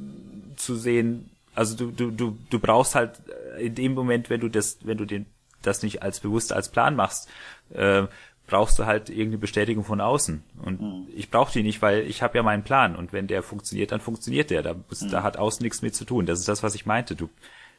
zu 0.57 0.77
sehen. 0.77 1.31
Also 1.55 1.77
du 1.77 1.91
du 1.91 2.11
du 2.11 2.39
du 2.49 2.59
brauchst 2.61 2.95
halt 2.95 3.13
in 3.59 3.75
dem 3.75 3.95
Moment, 3.95 4.31
wenn 4.31 4.41
du 4.41 4.49
das 4.49 4.79
wenn 4.85 4.99
du 4.99 5.05
den 5.05 5.27
das 5.63 5.83
nicht 5.83 6.03
als 6.03 6.21
bewusst 6.21 6.53
als 6.53 6.69
Plan 6.69 6.95
machst, 6.95 7.29
äh, 7.75 8.05
brauchst 8.47 8.79
du 8.79 8.87
halt 8.87 9.09
irgendeine 9.09 9.39
Bestätigung 9.39 9.85
von 9.85 10.01
außen. 10.01 10.43
Und 10.63 10.81
mhm. 10.81 11.09
ich 11.15 11.31
brauche 11.31 11.53
die 11.53 11.63
nicht, 11.63 11.83
weil 11.83 12.07
ich 12.07 12.23
habe 12.23 12.39
ja 12.39 12.43
meinen 12.43 12.63
Plan. 12.63 12.97
Und 12.97 13.13
wenn 13.13 13.27
der 13.27 13.43
funktioniert, 13.43 13.93
dann 13.93 14.01
funktioniert 14.01 14.51
der. 14.51 14.63
Da, 14.63 14.75
mhm. 14.75 15.11
da 15.11 15.23
hat 15.23 15.37
außen 15.37 15.63
nichts 15.63 15.83
mit 15.83 15.95
zu 15.95 16.05
tun. 16.05 16.27
Das 16.27 16.39
ist 16.39 16.49
das, 16.49 16.63
was 16.63 16.75
ich 16.75 16.87
meinte. 16.87 17.17
Du 17.17 17.29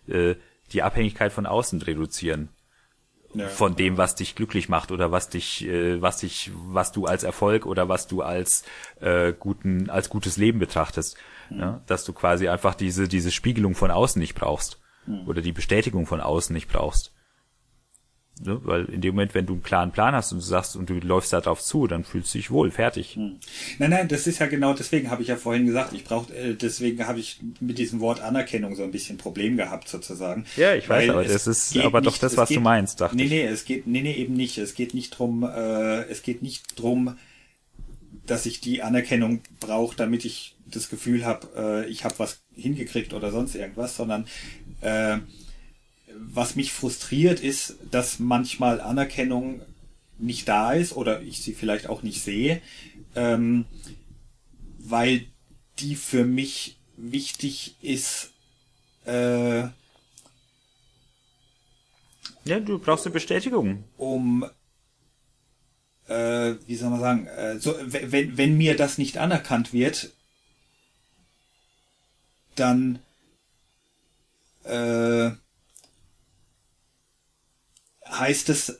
äh, 0.07 0.35
die 0.73 0.83
Abhängigkeit 0.83 1.31
von 1.31 1.45
außen 1.45 1.81
reduzieren. 1.81 2.49
Ja, 3.33 3.47
von 3.49 3.75
dem, 3.75 3.97
was 3.97 4.15
dich 4.15 4.35
glücklich 4.35 4.69
macht 4.69 4.91
oder 4.91 5.11
was 5.11 5.29
dich, 5.29 5.65
äh, 5.67 6.01
was 6.01 6.19
dich, 6.19 6.49
was 6.69 6.93
du 6.93 7.05
als 7.05 7.23
Erfolg 7.23 7.65
oder 7.65 7.89
was 7.89 8.07
du 8.07 8.21
als 8.21 8.63
äh, 9.01 9.33
guten, 9.37 9.89
als 9.89 10.09
gutes 10.09 10.37
Leben 10.37 10.59
betrachtest. 10.59 11.17
Mhm. 11.49 11.59
Ja? 11.59 11.81
Dass 11.87 12.05
du 12.05 12.13
quasi 12.13 12.47
einfach 12.47 12.73
diese, 12.73 13.07
diese 13.07 13.31
Spiegelung 13.31 13.75
von 13.75 13.91
außen 13.91 14.19
nicht 14.19 14.33
brauchst. 14.33 14.79
Mhm. 15.05 15.27
Oder 15.27 15.41
die 15.41 15.51
Bestätigung 15.51 16.05
von 16.05 16.21
außen 16.21 16.53
nicht 16.53 16.69
brauchst. 16.69 17.13
Ne? 18.45 18.59
Weil 18.63 18.85
in 18.85 19.01
dem 19.01 19.15
Moment, 19.15 19.33
wenn 19.33 19.45
du 19.45 19.53
einen 19.53 19.63
klaren 19.63 19.91
Plan 19.91 20.13
hast 20.13 20.31
und 20.31 20.39
du 20.39 20.45
sagst 20.45 20.75
und 20.75 20.89
du 20.89 20.95
läufst 20.95 21.33
da 21.33 21.41
drauf 21.41 21.61
zu, 21.61 21.87
dann 21.87 22.03
fühlst 22.03 22.33
du 22.33 22.37
dich 22.37 22.51
wohl, 22.51 22.71
fertig. 22.71 23.15
Hm. 23.15 23.37
Nein, 23.79 23.89
nein, 23.89 24.07
das 24.07 24.27
ist 24.27 24.39
ja 24.39 24.47
genau, 24.47 24.73
deswegen 24.73 25.09
habe 25.09 25.21
ich 25.21 25.29
ja 25.29 25.35
vorhin 25.35 25.65
gesagt, 25.65 25.93
ich 25.93 26.03
brauche, 26.03 26.33
äh, 26.33 26.53
deswegen 26.55 27.07
habe 27.07 27.19
ich 27.19 27.39
mit 27.59 27.77
diesem 27.77 27.99
Wort 27.99 28.21
Anerkennung 28.21 28.75
so 28.75 28.83
ein 28.83 28.91
bisschen 28.91 29.17
Problem 29.17 29.57
gehabt, 29.57 29.89
sozusagen. 29.89 30.45
Ja, 30.55 30.75
ich 30.75 30.87
weiß, 30.87 31.09
aber 31.09 31.23
das 31.23 31.47
ist 31.47 31.77
aber 31.77 32.01
nicht, 32.01 32.13
doch 32.13 32.17
das, 32.19 32.37
was 32.37 32.49
geht, 32.49 32.57
du 32.57 32.61
meinst, 32.61 33.01
dachte 33.01 33.15
nee, 33.15 33.23
ich. 33.23 33.29
Nee, 33.29 33.43
nee, 33.43 33.49
es 33.49 33.65
geht, 33.65 33.87
nee, 33.87 34.01
nee, 34.01 34.13
eben 34.13 34.35
nicht. 34.35 34.57
Es 34.57 34.75
geht 34.75 34.93
nicht 34.93 35.11
drum, 35.11 35.43
äh, 35.43 36.03
es 36.03 36.21
geht 36.21 36.41
nicht 36.41 36.79
drum, 36.79 37.17
dass 38.25 38.45
ich 38.45 38.61
die 38.61 38.83
Anerkennung 38.83 39.41
brauche, 39.59 39.95
damit 39.95 40.25
ich 40.25 40.55
das 40.65 40.89
Gefühl 40.89 41.25
habe, 41.25 41.47
äh, 41.85 41.89
ich 41.89 42.03
habe 42.03 42.15
was 42.17 42.41
hingekriegt 42.53 43.13
oder 43.13 43.31
sonst 43.31 43.55
irgendwas, 43.55 43.95
sondern 43.95 44.27
äh, 44.81 45.17
was 46.19 46.55
mich 46.55 46.71
frustriert 46.71 47.39
ist, 47.39 47.75
dass 47.91 48.19
manchmal 48.19 48.81
Anerkennung 48.81 49.61
nicht 50.17 50.47
da 50.47 50.73
ist 50.73 50.93
oder 50.95 51.21
ich 51.21 51.41
sie 51.41 51.53
vielleicht 51.53 51.87
auch 51.87 52.03
nicht 52.03 52.23
sehe, 52.23 52.61
ähm, 53.15 53.65
weil 54.79 55.25
die 55.79 55.95
für 55.95 56.25
mich 56.25 56.77
wichtig 56.97 57.75
ist, 57.81 58.31
äh, 59.05 59.67
Ja, 62.47 62.61
du 62.61 62.79
brauchst 62.79 63.05
eine 63.05 63.11
Bestätigung. 63.13 63.83
Um, 63.97 64.45
äh, 66.07 66.53
wie 66.65 66.75
soll 66.77 66.89
man 66.91 67.01
sagen, 67.01 67.27
äh, 67.27 67.59
so, 67.59 67.75
wenn, 67.81 68.37
wenn 68.37 68.55
mir 68.55 68.77
das 68.77 68.97
nicht 68.97 69.17
anerkannt 69.17 69.73
wird, 69.73 70.13
dann 72.55 72.99
äh, 74.63 75.31
heißt 78.19 78.49
es, 78.49 78.79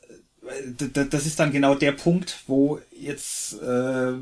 das 0.92 1.26
ist 1.26 1.40
dann 1.40 1.52
genau 1.52 1.74
der 1.74 1.92
Punkt, 1.92 2.42
wo 2.46 2.80
jetzt 2.98 3.60
äh, 3.62 4.14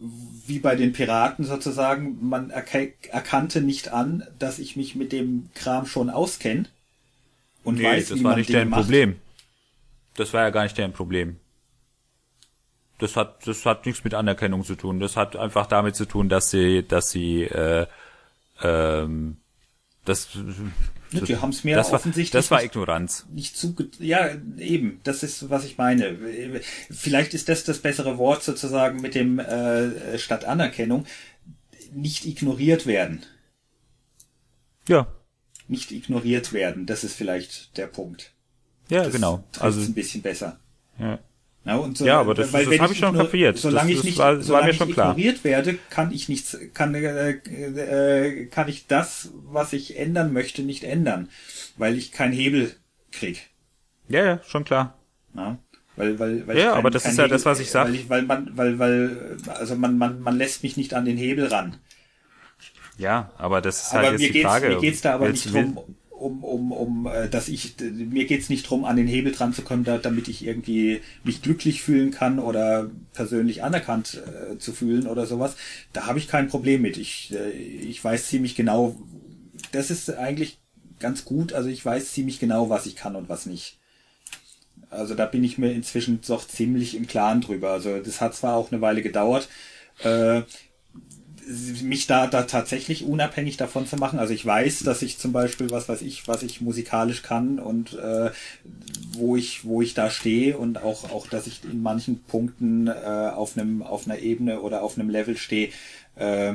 wie 0.00 0.58
bei 0.60 0.76
den 0.76 0.92
Piraten 0.92 1.44
sozusagen, 1.44 2.28
man 2.28 2.50
erkannte 2.50 3.60
nicht 3.60 3.88
an, 3.88 4.26
dass 4.38 4.58
ich 4.58 4.76
mich 4.76 4.94
mit 4.94 5.12
dem 5.12 5.50
Kram 5.54 5.86
schon 5.86 6.08
auskenne 6.08 6.66
und 7.64 7.76
nee, 7.76 7.84
weiß, 7.84 8.08
das 8.08 8.18
wie 8.18 8.24
war 8.24 8.30
man 8.32 8.38
nicht 8.38 8.52
deren 8.52 8.70
Problem. 8.70 9.16
Das 10.14 10.32
war 10.32 10.42
ja 10.42 10.50
gar 10.50 10.62
nicht 10.62 10.78
deren 10.78 10.92
Problem. 10.92 11.36
Das 12.98 13.16
hat, 13.16 13.46
das 13.46 13.64
hat 13.64 13.86
nichts 13.86 14.02
mit 14.04 14.14
Anerkennung 14.14 14.64
zu 14.64 14.74
tun. 14.74 14.98
Das 14.98 15.16
hat 15.16 15.36
einfach 15.36 15.66
damit 15.66 15.94
zu 15.94 16.04
tun, 16.04 16.28
dass 16.28 16.50
sie, 16.50 16.82
dass 16.86 17.10
sie, 17.10 17.44
äh, 17.44 17.86
ähm, 18.62 19.36
das 20.04 20.28
Ne, 21.10 21.22
die 21.22 21.36
haben 21.36 21.50
es 21.50 21.64
mir 21.64 21.76
das 21.76 21.92
offensichtlich. 21.92 22.34
War, 22.34 22.40
das 22.40 22.50
war 22.50 22.62
Ignoranz. 22.62 23.26
Nicht 23.32 23.56
zu, 23.56 23.74
ja, 23.98 24.30
eben. 24.58 25.00
Das 25.04 25.22
ist, 25.22 25.48
was 25.48 25.64
ich 25.64 25.78
meine. 25.78 26.16
Vielleicht 26.90 27.34
ist 27.34 27.48
das 27.48 27.64
das 27.64 27.78
bessere 27.78 28.18
Wort 28.18 28.42
sozusagen 28.42 29.00
mit 29.00 29.14
dem 29.14 29.38
äh, 29.38 30.18
statt 30.18 30.44
Anerkennung. 30.44 31.06
Nicht 31.92 32.26
ignoriert 32.26 32.86
werden. 32.86 33.24
Ja. 34.86 35.06
Nicht 35.66 35.92
ignoriert 35.92 36.52
werden. 36.52 36.86
Das 36.86 37.04
ist 37.04 37.14
vielleicht 37.14 37.76
der 37.78 37.86
Punkt. 37.86 38.32
Ja, 38.90 39.04
das 39.04 39.12
genau. 39.12 39.44
Also 39.58 39.80
ein 39.80 39.94
bisschen 39.94 40.22
besser. 40.22 40.58
Ja. 40.98 41.18
Ja, 41.68 41.76
und 41.76 41.98
so, 41.98 42.06
ja 42.06 42.18
aber 42.18 42.32
das, 42.32 42.50
das 42.50 42.78
habe 42.78 42.94
ich 42.94 42.98
schon 42.98 43.14
kapiert. 43.14 43.58
Solange 43.58 43.90
das, 43.90 43.98
ich 43.98 44.04
nicht, 44.04 44.18
war, 44.18 44.40
solange 44.40 44.68
war 44.68 44.72
ich 44.72 44.80
ignoriert 44.80 45.44
werde, 45.44 45.78
kann 45.90 46.12
ich 46.12 46.30
nichts, 46.30 46.56
kann, 46.72 46.94
äh, 46.94 47.32
äh, 47.32 48.46
kann 48.46 48.68
ich 48.68 48.86
das, 48.86 49.28
was 49.34 49.74
ich 49.74 49.98
ändern 49.98 50.32
möchte, 50.32 50.62
nicht 50.62 50.82
ändern, 50.82 51.28
weil 51.76 51.98
ich 51.98 52.10
keinen 52.10 52.32
Hebel 52.32 52.74
krieg. 53.12 53.50
Ja, 54.08 54.24
ja, 54.24 54.40
schon 54.48 54.64
klar. 54.64 54.96
Ja, 55.36 55.58
weil, 55.96 56.18
weil, 56.18 56.46
weil 56.46 56.56
ja, 56.56 56.70
kein, 56.70 56.78
aber 56.78 56.90
das 56.90 57.04
ist 57.04 57.18
ja 57.18 57.24
Hebel, 57.24 57.36
das, 57.36 57.44
was 57.44 57.60
ich 57.60 57.70
sage. 57.70 57.90
Weil, 57.90 57.96
ich, 57.96 58.08
weil 58.08 58.22
man, 58.22 58.50
weil, 58.56 58.78
weil, 58.78 59.36
also 59.48 59.76
man, 59.76 59.98
man, 59.98 60.22
man 60.22 60.38
lässt 60.38 60.62
mich 60.62 60.78
nicht 60.78 60.94
an 60.94 61.04
den 61.04 61.18
Hebel 61.18 61.48
ran. 61.48 61.76
Ja, 62.96 63.30
aber 63.36 63.60
das 63.60 63.82
ist 63.82 63.92
aber 63.92 64.08
halt 64.08 64.20
jetzt 64.20 64.34
die 64.34 64.40
Frage. 64.42 64.68
Mir 64.70 64.80
geht's 64.80 65.02
da 65.02 65.16
aber 65.16 65.28
nicht 65.28 65.52
drum, 65.52 65.78
um, 66.18 66.44
um, 66.44 66.72
um, 66.72 67.06
äh, 67.06 67.28
dass 67.28 67.48
ich, 67.48 67.76
mir 67.80 68.26
geht's 68.26 68.48
nicht 68.48 68.68
drum, 68.68 68.84
an 68.84 68.96
den 68.96 69.06
Hebel 69.06 69.32
dran 69.32 69.52
zu 69.52 69.62
kommen, 69.62 69.84
da, 69.84 69.98
damit 69.98 70.28
ich 70.28 70.44
irgendwie 70.44 71.00
mich 71.24 71.42
glücklich 71.42 71.82
fühlen 71.82 72.10
kann 72.10 72.38
oder 72.38 72.90
persönlich 73.12 73.62
anerkannt 73.62 74.22
äh, 74.26 74.58
zu 74.58 74.72
fühlen 74.72 75.06
oder 75.06 75.26
sowas. 75.26 75.56
Da 75.92 76.06
habe 76.06 76.18
ich 76.18 76.28
kein 76.28 76.48
Problem 76.48 76.82
mit. 76.82 76.96
Ich, 76.96 77.32
äh, 77.32 77.50
ich 77.50 78.02
weiß 78.02 78.28
ziemlich 78.28 78.54
genau, 78.54 78.96
das 79.72 79.90
ist 79.90 80.10
eigentlich 80.10 80.58
ganz 80.98 81.24
gut. 81.24 81.52
Also 81.52 81.68
ich 81.68 81.84
weiß 81.84 82.12
ziemlich 82.12 82.40
genau, 82.40 82.70
was 82.70 82.86
ich 82.86 82.96
kann 82.96 83.16
und 83.16 83.28
was 83.28 83.46
nicht. 83.46 83.78
Also 84.90 85.14
da 85.14 85.26
bin 85.26 85.44
ich 85.44 85.58
mir 85.58 85.72
inzwischen 85.72 86.20
doch 86.26 86.46
ziemlich 86.46 86.96
im 86.96 87.06
Klaren 87.06 87.40
drüber. 87.40 87.70
Also 87.70 87.98
das 87.98 88.20
hat 88.20 88.34
zwar 88.34 88.56
auch 88.56 88.72
eine 88.72 88.80
Weile 88.80 89.02
gedauert. 89.02 89.48
Äh, 90.02 90.42
mich 91.82 92.06
da, 92.06 92.26
da 92.26 92.42
tatsächlich 92.42 93.04
unabhängig 93.04 93.56
davon 93.56 93.86
zu 93.86 93.96
machen. 93.96 94.18
Also 94.18 94.34
ich 94.34 94.44
weiß, 94.44 94.80
dass 94.80 95.02
ich 95.02 95.18
zum 95.18 95.32
Beispiel, 95.32 95.70
was 95.70 95.88
weiß 95.88 96.02
ich, 96.02 96.28
was 96.28 96.42
ich 96.42 96.60
musikalisch 96.60 97.22
kann 97.22 97.58
und 97.58 97.94
äh, 97.94 98.30
wo 99.12 99.36
ich, 99.36 99.64
wo 99.64 99.80
ich 99.80 99.94
da 99.94 100.10
stehe 100.10 100.58
und 100.58 100.82
auch, 100.82 101.10
auch, 101.10 101.26
dass 101.26 101.46
ich 101.46 101.64
in 101.64 101.82
manchen 101.82 102.22
Punkten 102.22 102.88
äh, 102.88 102.92
auf 102.92 103.56
einem, 103.56 103.82
auf 103.82 104.06
einer 104.06 104.18
Ebene 104.18 104.60
oder 104.60 104.82
auf 104.82 104.98
einem 104.98 105.08
Level 105.08 105.36
stehe, 105.36 105.70
äh, 106.16 106.54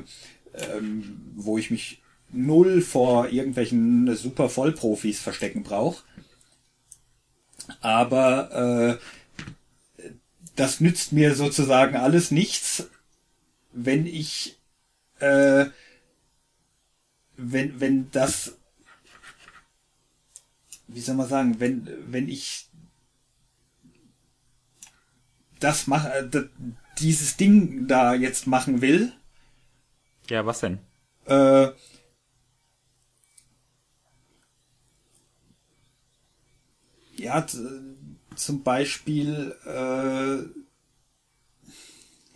ähm, 0.53 1.21
wo 1.35 1.57
ich 1.57 1.71
mich 1.71 2.01
null 2.31 2.81
vor 2.81 3.29
irgendwelchen 3.29 4.15
super 4.15 4.49
Vollprofis 4.49 5.19
verstecken 5.19 5.63
brauche. 5.63 6.03
Aber 7.81 8.99
äh, 9.99 10.13
das 10.55 10.81
nützt 10.81 11.13
mir 11.13 11.33
sozusagen 11.33 11.95
alles 11.95 12.29
nichts, 12.29 12.89
wenn 13.71 14.05
ich 14.05 14.57
äh, 15.23 15.71
wenn, 17.37 17.79
wenn 17.79 18.11
das, 18.11 18.57
wie 20.87 20.99
soll 20.99 21.15
man 21.15 21.29
sagen, 21.29 21.59
wenn, 21.59 21.89
wenn 22.11 22.27
ich 22.29 22.69
das 25.59 25.87
mache, 25.87 26.09
äh, 26.09 26.43
dieses 26.99 27.37
Ding 27.37 27.87
da 27.87 28.13
jetzt 28.13 28.47
machen 28.47 28.81
will. 28.81 29.13
Ja, 30.29 30.45
was 30.45 30.59
denn? 30.59 30.79
Äh, 31.25 31.69
ja, 37.15 37.47
zum 38.35 38.63
Beispiel, 38.63 39.55
äh, 39.65 40.37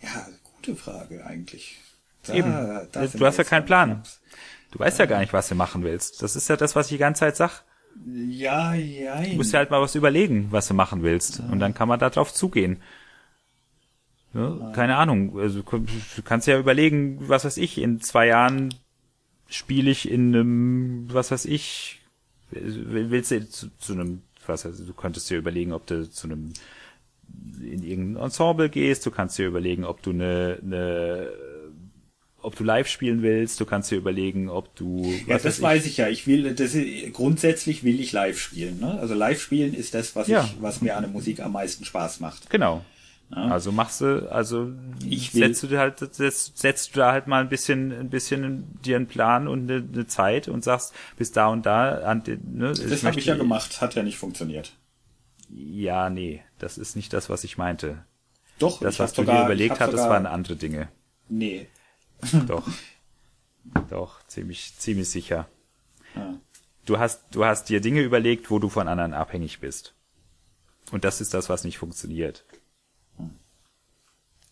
ja, 0.04 0.28
gute 0.42 0.74
Frage 0.76 1.26
eigentlich. 1.26 1.78
Da, 2.28 2.34
Eben. 2.34 2.52
Da 2.92 3.06
du 3.06 3.26
hast 3.26 3.38
ja 3.38 3.44
keinen 3.44 3.64
Plan. 3.64 4.02
Du 4.70 4.78
weißt 4.78 4.98
ja 4.98 5.06
gar 5.06 5.20
nicht, 5.20 5.32
was 5.32 5.48
du 5.48 5.54
machen 5.54 5.82
willst. 5.82 6.22
Das 6.22 6.36
ist 6.36 6.48
ja 6.48 6.56
das, 6.56 6.76
was 6.76 6.86
ich 6.86 6.92
die 6.92 6.98
ganze 6.98 7.20
Zeit 7.20 7.36
sag. 7.36 7.62
Ja, 8.06 8.74
ja. 8.74 9.22
Du 9.22 9.36
musst 9.36 9.52
ja 9.52 9.58
halt 9.58 9.70
mal 9.70 9.80
was 9.80 9.94
überlegen, 9.94 10.48
was 10.50 10.68
du 10.68 10.74
machen 10.74 11.02
willst. 11.02 11.40
Und 11.40 11.58
dann 11.58 11.74
kann 11.74 11.88
man 11.88 11.98
da 11.98 12.10
drauf 12.10 12.32
zugehen. 12.32 12.80
Ja, 14.34 14.72
keine 14.74 14.96
Ahnung. 14.96 15.38
Also, 15.38 15.62
du 15.62 16.22
kannst 16.22 16.46
ja 16.46 16.58
überlegen, 16.58 17.28
was 17.28 17.44
weiß 17.44 17.56
ich, 17.56 17.78
in 17.78 18.00
zwei 18.00 18.26
Jahren 18.26 18.74
spiele 19.48 19.90
ich 19.90 20.10
in 20.10 20.34
einem, 20.34 21.06
was 21.12 21.30
weiß 21.30 21.46
ich, 21.46 22.02
willst 22.50 23.30
du 23.30 23.48
zu, 23.48 23.76
zu 23.78 23.94
einem, 23.94 24.22
was 24.46 24.64
heißt, 24.64 24.86
du 24.86 24.92
könntest 24.92 25.30
dir 25.30 25.38
überlegen, 25.38 25.72
ob 25.72 25.86
du 25.86 26.08
zu 26.08 26.26
einem 26.26 26.52
in 27.60 27.82
irgendein 27.82 28.24
Ensemble 28.24 28.70
gehst, 28.70 29.04
du 29.04 29.10
kannst 29.10 29.38
dir 29.38 29.46
überlegen, 29.46 29.84
ob 29.84 30.02
du 30.02 30.10
eine, 30.10 30.58
eine 30.62 31.28
ob 32.40 32.56
du 32.56 32.64
live 32.64 32.86
spielen 32.86 33.22
willst, 33.22 33.60
du 33.60 33.66
kannst 33.66 33.90
dir 33.90 33.96
überlegen, 33.96 34.48
ob 34.48 34.74
du. 34.76 35.12
Ja, 35.26 35.38
das 35.38 35.60
weiß 35.60 35.84
ich. 35.84 35.92
ich 35.92 35.96
ja. 35.98 36.08
Ich 36.08 36.26
will, 36.26 36.54
das 36.54 36.74
ist, 36.74 37.12
grundsätzlich 37.12 37.82
will 37.84 38.00
ich 38.00 38.12
live 38.12 38.38
spielen. 38.38 38.80
Ne? 38.80 38.98
Also 39.00 39.14
live 39.14 39.40
spielen 39.40 39.74
ist 39.74 39.94
das, 39.94 40.14
was 40.14 40.28
ja. 40.28 40.44
ich, 40.44 40.62
was 40.62 40.80
mir 40.80 40.96
an 40.96 41.02
der 41.02 41.10
Musik 41.10 41.40
am 41.40 41.52
meisten 41.52 41.84
Spaß 41.84 42.20
macht. 42.20 42.48
Genau. 42.50 42.84
Ja. 43.30 43.48
Also 43.48 43.72
machst 43.72 44.00
du, 44.00 44.30
also 44.32 44.72
ich 45.06 45.34
will, 45.34 45.48
setzt 45.48 45.62
du 45.62 45.66
dir 45.66 45.80
halt, 45.80 45.98
setzt, 45.98 46.56
setzt 46.56 46.94
du 46.94 47.00
da 47.00 47.12
halt 47.12 47.26
mal 47.26 47.42
ein 47.42 47.50
bisschen, 47.50 47.92
ein 47.92 48.08
bisschen 48.08 48.80
dir 48.82 48.96
einen 48.96 49.06
Plan 49.06 49.48
und 49.48 49.70
eine, 49.70 49.86
eine 49.92 50.06
Zeit 50.06 50.48
und 50.48 50.64
sagst, 50.64 50.94
bis 51.18 51.30
da 51.32 51.48
und 51.48 51.66
da 51.66 51.98
an 51.98 52.22
ne, 52.26 52.72
Das 52.72 53.04
habe 53.04 53.18
ich 53.18 53.26
ja 53.26 53.34
gemacht, 53.34 53.82
hat 53.82 53.94
ja 53.96 54.02
nicht 54.02 54.16
funktioniert. 54.16 54.72
Ja, 55.50 56.08
nee, 56.08 56.42
das 56.58 56.78
ist 56.78 56.96
nicht 56.96 57.12
das, 57.12 57.28
was 57.28 57.44
ich 57.44 57.58
meinte. 57.58 58.04
Doch, 58.58 58.80
das, 58.80 58.98
was 58.98 59.12
du 59.12 59.22
sogar, 59.22 59.40
dir 59.40 59.44
überlegt 59.44 59.78
hattest, 59.78 60.08
waren 60.08 60.24
andere 60.24 60.56
Dinge. 60.56 60.88
Nee, 61.28 61.68
Doch. 62.46 62.68
Doch, 63.90 64.22
ziemlich, 64.26 64.74
ziemlich 64.78 65.08
sicher. 65.08 65.48
Ja. 66.14 66.38
Du 66.86 66.98
hast, 66.98 67.34
du 67.34 67.44
hast 67.44 67.68
dir 67.68 67.80
Dinge 67.80 68.00
überlegt, 68.00 68.50
wo 68.50 68.58
du 68.58 68.68
von 68.68 68.88
anderen 68.88 69.12
abhängig 69.12 69.60
bist. 69.60 69.94
Und 70.90 71.04
das 71.04 71.20
ist 71.20 71.34
das, 71.34 71.48
was 71.48 71.64
nicht 71.64 71.78
funktioniert. 71.78 72.44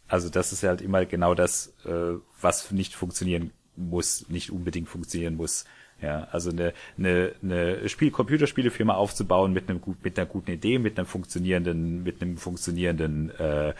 Also 0.09 0.29
das 0.29 0.53
ist 0.53 0.63
halt 0.63 0.83
immer 0.83 1.05
genau 1.07 1.35
das, 1.35 1.73
äh, 1.85 2.15
was 2.41 2.71
nicht 2.71 2.95
funktionieren 2.95 3.53
muss, 3.75 4.29
nicht 4.29 4.51
unbedingt 4.51 4.89
funktionieren 4.89 5.37
muss. 5.37 5.65
Ja, 6.01 6.25
also 6.31 6.51
eine, 6.51 6.75
eine, 6.99 7.33
eine 7.43 7.89
Spiel 7.89 8.11
Computerspielefirma 8.11 8.95
aufzubauen 8.95 9.55
mit 9.55 9.71
einem 9.71 9.81
gut, 9.81 10.05
mit 10.05 10.19
einer 10.19 10.29
guten 10.29 10.51
Idee, 10.51 10.79
mit 10.79 10.99
einem 10.99 11.07
funktionierenden, 11.07 12.03
mit 12.03 12.21
einem 12.21 12.37
funktionierenden 12.37 13.31
äh, 13.31 13.75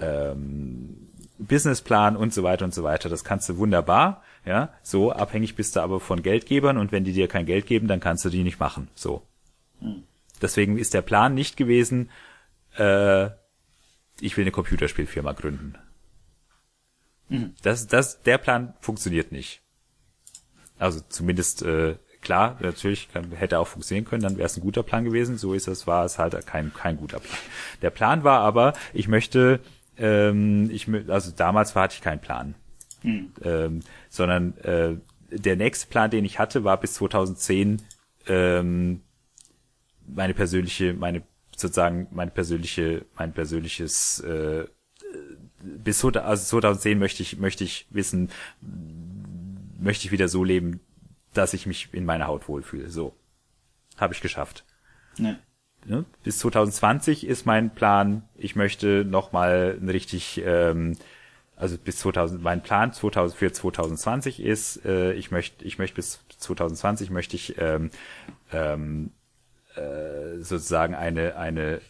ähm, 0.00 1.08
Businessplan 1.38 2.16
und 2.16 2.34
so 2.34 2.42
weiter 2.42 2.64
und 2.64 2.74
so 2.74 2.82
weiter. 2.82 3.08
Das 3.08 3.24
kannst 3.24 3.48
du 3.48 3.56
wunderbar, 3.56 4.22
ja. 4.44 4.70
So 4.82 5.12
abhängig 5.12 5.54
bist 5.54 5.76
du 5.76 5.80
aber 5.80 6.00
von 6.00 6.22
Geldgebern 6.22 6.78
und 6.78 6.92
wenn 6.92 7.04
die 7.04 7.12
dir 7.12 7.28
kein 7.28 7.46
Geld 7.46 7.66
geben, 7.66 7.88
dann 7.88 8.00
kannst 8.00 8.24
du 8.24 8.30
die 8.30 8.42
nicht 8.42 8.60
machen. 8.60 8.88
So. 8.94 9.22
Hm. 9.80 10.02
Deswegen 10.42 10.78
ist 10.78 10.94
der 10.94 11.02
Plan 11.02 11.34
nicht 11.34 11.56
gewesen, 11.56 12.10
äh, 12.76 13.30
ich 14.20 14.36
will 14.36 14.44
eine 14.44 14.50
Computerspielfirma 14.50 15.32
gründen. 15.32 15.74
Mhm. 17.28 17.54
Das, 17.62 17.86
das, 17.86 18.22
der 18.22 18.38
Plan 18.38 18.74
funktioniert 18.80 19.32
nicht. 19.32 19.62
Also 20.78 21.00
zumindest 21.08 21.62
äh, 21.62 21.96
klar, 22.20 22.56
natürlich 22.60 23.12
kann, 23.12 23.32
hätte 23.32 23.58
auch 23.58 23.66
funktionieren 23.68 24.04
können, 24.04 24.22
dann 24.22 24.36
wäre 24.36 24.46
es 24.46 24.56
ein 24.56 24.62
guter 24.62 24.82
Plan 24.82 25.04
gewesen. 25.04 25.38
So 25.38 25.54
ist 25.54 25.68
es, 25.68 25.86
war 25.86 26.04
es 26.04 26.18
halt 26.18 26.46
kein 26.46 26.72
kein 26.72 26.96
guter 26.96 27.20
Plan. 27.20 27.38
Der 27.82 27.90
Plan 27.90 28.24
war 28.24 28.40
aber, 28.40 28.72
ich 28.92 29.08
möchte 29.08 29.60
ähm, 29.98 30.70
ich, 30.70 30.88
also 31.08 31.32
damals 31.32 31.74
hatte 31.74 31.94
ich 31.94 32.00
keinen 32.00 32.20
Plan. 32.20 32.54
Hm. 33.02 33.32
Ähm, 33.42 33.80
sondern 34.08 34.56
äh, 34.58 34.96
der 35.30 35.56
nächste 35.56 35.86
Plan, 35.88 36.10
den 36.10 36.24
ich 36.24 36.38
hatte, 36.38 36.64
war 36.64 36.80
bis 36.80 36.94
2010 36.94 37.82
ähm, 38.26 39.02
meine 40.06 40.34
persönliche, 40.34 40.94
meine 40.94 41.22
sozusagen 41.56 42.08
mein 42.10 42.30
persönliche, 42.30 43.04
mein 43.16 43.32
persönliches 43.32 44.20
äh, 44.20 44.66
bis 45.60 46.04
also 46.04 46.44
2010 46.44 46.98
möchte 46.98 47.22
ich 47.22 47.38
möchte 47.38 47.64
ich 47.64 47.86
wissen, 47.90 48.30
möchte 49.78 50.06
ich 50.06 50.12
wieder 50.12 50.28
so 50.28 50.44
leben, 50.44 50.80
dass 51.34 51.54
ich 51.54 51.66
mich 51.66 51.88
in 51.92 52.04
meiner 52.04 52.26
Haut 52.26 52.48
wohlfühle. 52.48 52.90
So 52.90 53.16
habe 53.96 54.14
ich 54.14 54.20
geschafft. 54.20 54.64
Ja. 55.18 55.36
Ja, 55.88 56.04
bis 56.22 56.38
2020 56.38 57.26
ist 57.26 57.46
mein 57.46 57.74
Plan. 57.74 58.28
Ich 58.34 58.56
möchte 58.56 59.04
noch 59.04 59.32
mal 59.32 59.78
ein 59.80 59.88
richtig 59.88 60.42
ähm, 60.44 60.96
also 61.58 61.76
bis 61.76 61.98
2000 61.98 62.40
mein 62.42 62.62
Plan 62.62 62.92
2000 62.92 63.36
für 63.36 63.52
2020 63.52 64.40
ist 64.40 64.84
äh, 64.84 65.12
ich 65.14 65.30
möchte 65.30 65.64
ich 65.64 65.78
möchte 65.78 65.96
bis 65.96 66.20
2020 66.38 67.10
möchte 67.10 67.34
ich 67.36 67.58
ähm, 67.58 67.90
ähm, 68.52 69.10
äh, 69.74 70.38
sozusagen 70.38 70.94
eine 70.94 71.36
eine 71.36 71.80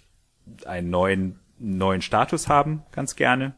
einen 0.65 0.91
neuen 0.91 1.41
neuen 1.59 2.01
Status 2.01 2.49
haben 2.49 2.83
ganz 2.93 3.15
gerne 3.15 3.57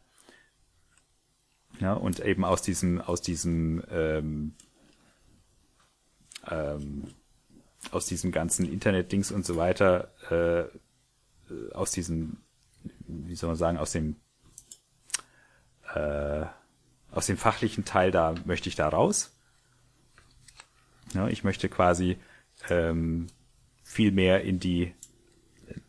ja 1.79 1.93
und 1.93 2.19
eben 2.21 2.45
aus 2.45 2.63
diesem 2.63 3.01
aus 3.01 3.23
diesem 3.23 3.85
ähm, 3.91 4.55
ähm, 6.51 7.05
aus 7.91 8.07
diesem 8.07 8.33
ganzen 8.33 8.71
Internet-Dings 8.71 9.33
und 9.33 9.45
so 9.45 9.57
weiter, 9.57 10.11
äh, 10.31 11.75
aus 11.75 11.91
diesem, 11.91 12.39
wie 13.07 13.35
soll 13.35 13.49
man 13.49 13.57
sagen, 13.57 13.79
aus 13.79 13.93
dem 13.93 14.17
äh, 15.95 16.45
aus 17.11 17.27
dem 17.27 17.37
fachlichen 17.37 17.85
Teil 17.85 18.13
da 18.13 18.35
möchte 18.45 18.69
ich 18.69 18.77
da 18.77 18.89
raus. 18.89 19.33
Ja, 21.13 21.27
ich 21.27 21.43
möchte 21.43 21.69
quasi 21.69 22.19
ähm, 22.69 23.27
viel 23.83 24.13
mehr 24.13 24.45
in 24.45 24.61
die 24.61 24.95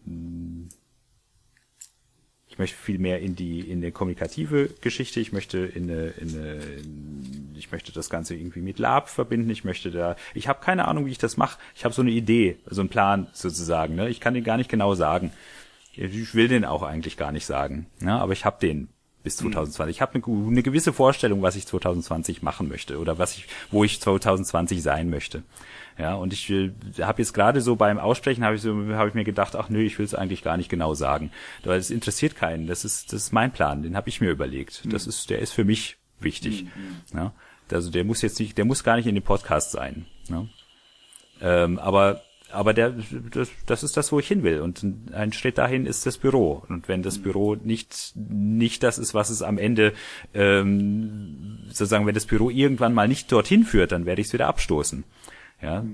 ich 0.05 0.80
möchte 2.61 2.77
viel 2.77 2.99
mehr 2.99 3.19
in 3.19 3.35
die 3.35 3.59
in 3.59 3.79
eine 3.79 3.91
kommunikative 3.91 4.69
Geschichte. 4.81 5.19
Ich 5.19 5.33
möchte 5.33 5.57
in 5.57 5.89
eine, 5.89 6.07
in 6.09 6.29
eine 6.29 6.53
in, 6.61 7.55
ich 7.57 7.71
möchte 7.71 7.91
das 7.91 8.09
Ganze 8.09 8.35
irgendwie 8.35 8.61
mit 8.61 8.77
Lab 8.77 9.09
verbinden. 9.09 9.49
Ich 9.49 9.63
möchte 9.63 9.89
da, 9.89 10.15
ich 10.35 10.47
habe 10.47 10.63
keine 10.63 10.87
Ahnung, 10.87 11.07
wie 11.07 11.11
ich 11.11 11.17
das 11.17 11.37
mache. 11.37 11.59
Ich 11.75 11.83
habe 11.83 11.95
so 11.95 12.03
eine 12.03 12.11
Idee, 12.11 12.57
so 12.67 12.81
einen 12.81 12.89
Plan 12.89 13.27
sozusagen. 13.33 13.95
Ne? 13.95 14.09
Ich 14.09 14.19
kann 14.19 14.35
den 14.35 14.43
gar 14.43 14.57
nicht 14.57 14.69
genau 14.69 14.93
sagen. 14.93 15.31
Ich 15.93 16.35
will 16.35 16.47
den 16.47 16.63
auch 16.63 16.83
eigentlich 16.83 17.17
gar 17.17 17.31
nicht 17.31 17.45
sagen. 17.45 17.87
Ne? 17.99 18.13
Aber 18.13 18.31
ich 18.31 18.45
habe 18.45 18.59
den 18.61 18.89
bis 19.23 19.37
2020. 19.37 19.95
Ich 19.95 20.01
habe 20.01 20.13
eine, 20.15 20.47
eine 20.47 20.63
gewisse 20.63 20.93
Vorstellung, 20.93 21.41
was 21.41 21.55
ich 21.55 21.65
2020 21.65 22.43
machen 22.43 22.69
möchte 22.69 22.99
oder 22.99 23.17
was 23.17 23.35
ich, 23.35 23.47
wo 23.71 23.83
ich 23.83 23.99
2020 23.99 24.81
sein 24.81 25.09
möchte. 25.09 25.43
Ja, 25.97 26.15
und 26.15 26.33
ich 26.33 26.51
habe 27.01 27.21
jetzt 27.21 27.33
gerade 27.33 27.61
so 27.61 27.75
beim 27.75 27.99
Aussprechen 27.99 28.43
habe 28.43 28.55
ich 28.55 28.61
so 28.61 28.75
habe 28.93 29.09
ich 29.09 29.15
mir 29.15 29.23
gedacht, 29.23 29.55
ach 29.55 29.69
nö, 29.69 29.81
ich 29.81 29.97
will 29.99 30.05
es 30.05 30.15
eigentlich 30.15 30.43
gar 30.43 30.57
nicht 30.57 30.69
genau 30.69 30.93
sagen, 30.93 31.31
weil 31.63 31.79
es 31.79 31.91
interessiert 31.91 32.35
keinen. 32.35 32.67
Das 32.67 32.85
ist 32.85 33.13
das 33.13 33.23
ist 33.23 33.33
mein 33.33 33.51
Plan, 33.51 33.83
den 33.83 33.95
habe 33.95 34.09
ich 34.09 34.21
mir 34.21 34.31
überlegt. 34.31 34.83
Das 34.91 35.07
ist 35.07 35.29
der 35.29 35.39
ist 35.39 35.51
für 35.51 35.65
mich 35.65 35.97
wichtig. 36.19 36.63
Mhm. 36.63 37.17
Ja, 37.17 37.33
also 37.71 37.91
der 37.91 38.03
muss 38.03 38.21
jetzt 38.21 38.39
nicht, 38.39 38.57
der 38.57 38.65
muss 38.65 38.83
gar 38.83 38.95
nicht 38.95 39.07
in 39.07 39.15
dem 39.15 39.23
Podcast 39.23 39.71
sein. 39.71 40.05
Ja. 40.29 40.45
Ähm, 41.41 41.79
aber 41.79 42.21
aber 42.53 42.73
der, 42.73 42.93
das, 43.31 43.49
das 43.65 43.83
ist 43.83 43.97
das, 43.97 44.11
wo 44.11 44.19
ich 44.19 44.27
hin 44.27 44.43
will. 44.43 44.61
Und 44.61 44.85
ein 45.13 45.33
Schritt 45.33 45.57
dahin 45.57 45.85
ist 45.85 46.05
das 46.05 46.17
Büro. 46.17 46.63
Und 46.67 46.87
wenn 46.87 47.03
das 47.03 47.19
Büro 47.19 47.55
nicht, 47.55 48.13
nicht 48.15 48.83
das 48.83 48.97
ist, 48.97 49.13
was 49.13 49.29
es 49.29 49.41
am 49.41 49.57
Ende, 49.57 49.93
ähm, 50.33 51.59
sozusagen, 51.67 52.05
wenn 52.05 52.13
das 52.13 52.25
Büro 52.25 52.49
irgendwann 52.49 52.93
mal 52.93 53.07
nicht 53.07 53.31
dorthin 53.31 53.63
führt, 53.63 53.91
dann 53.91 54.05
werde 54.05 54.21
ich 54.21 54.27
es 54.27 54.33
wieder 54.33 54.47
abstoßen. 54.47 55.03
Ja. 55.61 55.85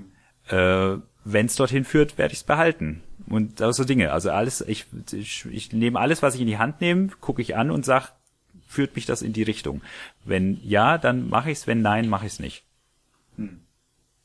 Äh, 0.48 0.98
wenn 1.24 1.46
es 1.46 1.56
dorthin 1.56 1.84
führt, 1.84 2.18
werde 2.18 2.32
ich 2.32 2.40
es 2.40 2.44
behalten. 2.44 3.02
Und 3.28 3.58
so 3.58 3.84
Dinge. 3.84 4.12
Also 4.12 4.30
alles, 4.30 4.62
ich, 4.62 4.86
ich, 5.12 5.44
ich 5.46 5.72
nehme 5.72 6.00
alles, 6.00 6.22
was 6.22 6.34
ich 6.34 6.40
in 6.40 6.46
die 6.46 6.58
Hand 6.58 6.80
nehme, 6.80 7.08
gucke 7.20 7.42
ich 7.42 7.56
an 7.56 7.70
und 7.70 7.84
sag, 7.84 8.12
führt 8.66 8.94
mich 8.96 9.06
das 9.06 9.22
in 9.22 9.32
die 9.32 9.42
Richtung? 9.42 9.82
Wenn 10.24 10.58
ja, 10.62 10.96
dann 10.98 11.28
mache 11.28 11.50
ich 11.50 11.58
es, 11.58 11.66
wenn 11.66 11.82
nein, 11.82 12.08
mache 12.08 12.26
ich 12.26 12.32
es 12.32 12.38
nicht. 12.38 12.64
Hm. 13.36 13.60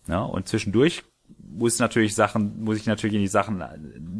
Ja, 0.07 0.21
und 0.21 0.47
zwischendurch 0.47 1.03
muss 1.49 1.79
natürlich 1.79 2.15
Sachen, 2.15 2.63
muss 2.63 2.77
ich 2.77 2.85
natürlich 2.85 3.15
in 3.15 3.21
die 3.21 3.27
Sachen 3.27 3.61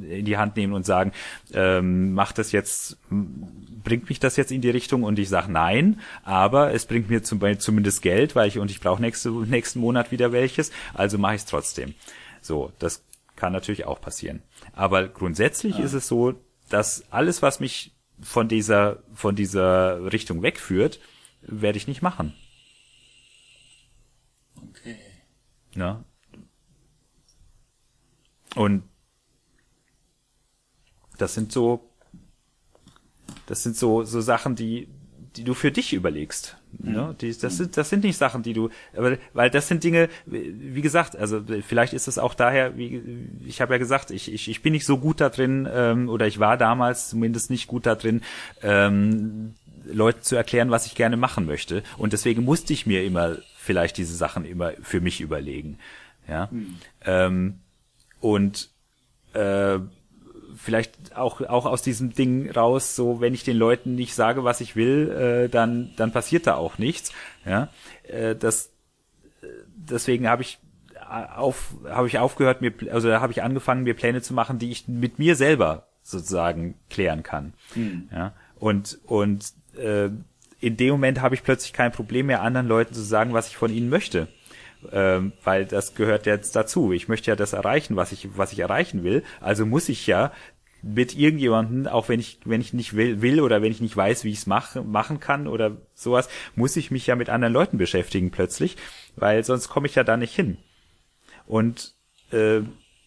in 0.07 0.25
die 0.25 0.37
Hand 0.37 0.55
nehmen 0.55 0.73
und 0.73 0.85
sagen, 0.85 1.11
ähm, 1.53 2.13
macht 2.13 2.37
das 2.37 2.51
jetzt, 2.51 2.97
bringt 3.09 4.09
mich 4.09 4.19
das 4.19 4.35
jetzt 4.37 4.51
in 4.51 4.61
die 4.61 4.69
Richtung 4.69 5.03
und 5.03 5.17
ich 5.19 5.29
sage 5.29 5.51
nein, 5.51 5.99
aber 6.23 6.73
es 6.73 6.85
bringt 6.85 7.09
mir 7.09 7.23
zum 7.23 7.39
Beispiel 7.39 7.59
zumindest 7.59 8.01
Geld, 8.01 8.35
weil 8.35 8.47
ich 8.47 8.59
und 8.59 8.71
ich 8.71 8.79
brauche 8.79 9.01
nächste, 9.01 9.29
nächsten 9.29 9.79
Monat 9.79 10.11
wieder 10.11 10.31
welches, 10.31 10.71
also 10.93 11.17
mache 11.17 11.35
ich 11.35 11.41
es 11.41 11.45
trotzdem. 11.45 11.93
So, 12.41 12.71
das 12.79 13.03
kann 13.35 13.53
natürlich 13.53 13.85
auch 13.85 13.99
passieren. 13.99 14.43
Aber 14.73 15.07
grundsätzlich 15.07 15.77
ja. 15.77 15.83
ist 15.83 15.93
es 15.93 16.07
so, 16.07 16.35
dass 16.69 17.05
alles, 17.11 17.41
was 17.41 17.59
mich 17.59 17.95
von 18.21 18.47
dieser, 18.47 19.03
von 19.13 19.35
dieser 19.35 20.11
Richtung 20.11 20.41
wegführt, 20.41 20.99
werde 21.41 21.77
ich 21.77 21.87
nicht 21.87 22.01
machen. 22.01 22.33
Okay. 24.55 24.97
Ja, 25.75 26.03
und 28.55 28.83
das 31.17 31.33
sind 31.33 31.51
so, 31.51 31.89
das 33.47 33.63
sind 33.63 33.75
so, 33.75 34.03
so 34.03 34.21
Sachen, 34.21 34.55
die, 34.55 34.87
die 35.35 35.43
du 35.43 35.53
für 35.53 35.71
dich 35.71 35.93
überlegst. 35.93 36.57
Mhm. 36.77 36.91
Ne? 36.91 37.15
Die, 37.19 37.37
das 37.37 37.57
sind, 37.57 37.77
das 37.77 37.89
sind 37.89 38.03
nicht 38.03 38.17
Sachen, 38.17 38.43
die 38.43 38.53
du, 38.53 38.69
aber, 38.95 39.17
weil 39.33 39.49
das 39.49 39.67
sind 39.67 39.83
Dinge, 39.83 40.09
wie 40.25 40.81
gesagt, 40.81 41.15
also 41.15 41.41
vielleicht 41.67 41.93
ist 41.93 42.07
es 42.07 42.17
auch 42.17 42.33
daher, 42.33 42.77
wie 42.77 43.27
ich 43.45 43.61
habe 43.61 43.73
ja 43.73 43.77
gesagt, 43.77 44.11
ich, 44.11 44.31
ich, 44.31 44.49
ich 44.49 44.61
bin 44.61 44.73
nicht 44.73 44.85
so 44.85 44.97
gut 44.97 45.21
da 45.21 45.29
drin, 45.29 45.67
ähm, 45.71 46.09
oder 46.09 46.27
ich 46.27 46.39
war 46.39 46.57
damals 46.57 47.09
zumindest 47.09 47.49
nicht 47.49 47.67
gut 47.67 47.85
da 47.85 47.95
drin, 47.95 48.21
ähm, 48.61 49.55
Leuten 49.85 50.21
zu 50.21 50.35
erklären, 50.35 50.71
was 50.71 50.85
ich 50.85 50.95
gerne 50.95 51.17
machen 51.17 51.45
möchte. 51.45 51.83
Und 51.97 52.13
deswegen 52.13 52.43
musste 52.43 52.71
ich 52.73 52.85
mir 52.85 53.03
immer 53.03 53.37
vielleicht 53.57 53.97
diese 53.97 54.15
Sachen 54.15 54.45
immer 54.45 54.71
für 54.81 55.01
mich 55.01 55.19
überlegen. 55.19 55.77
Ja. 56.27 56.47
Mhm. 56.51 56.75
Ähm, 57.05 57.59
und 58.23 58.69
äh, 59.33 59.79
vielleicht 60.55 61.17
auch 61.17 61.41
auch 61.41 61.65
aus 61.65 61.81
diesem 61.81 62.13
Ding 62.13 62.49
raus, 62.49 62.95
so 62.95 63.19
wenn 63.19 63.33
ich 63.33 63.43
den 63.43 63.57
Leuten 63.57 63.95
nicht 63.95 64.15
sage, 64.15 64.45
was 64.45 64.61
ich 64.61 64.77
will, 64.77 65.11
äh, 65.11 65.49
dann 65.49 65.91
dann 65.97 66.13
passiert 66.13 66.47
da 66.47 66.55
auch 66.55 66.77
nichts. 66.77 67.11
Ja, 67.45 67.67
äh, 68.03 68.33
das 68.33 68.71
deswegen 69.75 70.29
habe 70.29 70.41
ich 70.41 70.59
auf 71.35 71.75
habe 71.89 72.07
ich 72.07 72.17
aufgehört 72.17 72.61
mir 72.61 72.71
also 72.91 73.09
da 73.09 73.19
habe 73.19 73.33
ich 73.33 73.43
angefangen 73.43 73.83
mir 73.83 73.93
Pläne 73.93 74.21
zu 74.21 74.33
machen, 74.33 74.57
die 74.57 74.71
ich 74.71 74.87
mit 74.87 75.19
mir 75.19 75.35
selber 75.35 75.87
sozusagen 76.01 76.75
klären 76.89 77.23
kann. 77.23 77.53
Mhm. 77.75 78.07
Ja 78.09 78.33
und 78.57 78.99
und 79.03 79.51
äh, 79.75 80.09
in 80.61 80.77
dem 80.77 80.91
Moment 80.91 81.19
habe 81.19 81.35
ich 81.35 81.43
plötzlich 81.43 81.73
kein 81.73 81.91
Problem 81.91 82.27
mehr 82.27 82.41
anderen 82.41 82.67
Leuten 82.67 82.93
zu 82.93 83.01
sagen, 83.01 83.33
was 83.33 83.49
ich 83.49 83.57
von 83.57 83.73
ihnen 83.73 83.89
möchte 83.89 84.29
ähm, 84.91 85.33
weil 85.43 85.65
das 85.65 85.95
gehört 85.95 86.25
jetzt 86.25 86.55
dazu. 86.55 86.91
Ich 86.91 87.07
möchte 87.07 87.31
ja 87.31 87.35
das 87.35 87.53
erreichen, 87.53 87.95
was 87.95 88.11
ich, 88.11 88.37
was 88.37 88.53
ich 88.53 88.59
erreichen 88.59 89.03
will. 89.03 89.23
Also 89.39 89.65
muss 89.65 89.89
ich 89.89 90.07
ja 90.07 90.31
mit 90.81 91.15
irgendjemanden, 91.15 91.87
auch 91.87 92.09
wenn 92.09 92.19
ich, 92.19 92.39
wenn 92.43 92.59
ich 92.59 92.73
nicht 92.73 92.95
will, 92.95 93.21
will 93.21 93.39
oder 93.39 93.61
wenn 93.61 93.71
ich 93.71 93.79
nicht 93.79 93.95
weiß, 93.95 94.25
wie 94.25 94.31
ich 94.31 94.39
es 94.39 94.47
mache, 94.47 94.83
machen 94.83 95.19
kann 95.19 95.47
oder 95.47 95.77
sowas, 95.93 96.27
muss 96.55 96.75
ich 96.75 96.91
mich 96.91 97.07
ja 97.07 97.15
mit 97.15 97.29
anderen 97.29 97.53
Leuten 97.53 97.77
beschäftigen 97.77 98.31
plötzlich, 98.31 98.75
weil 99.15 99.43
sonst 99.43 99.69
komme 99.69 99.87
ich 99.87 99.95
ja 99.95 100.03
da 100.03 100.17
nicht 100.17 100.35
hin. 100.35 100.57
Und 101.45 101.95
äh, 102.31 102.61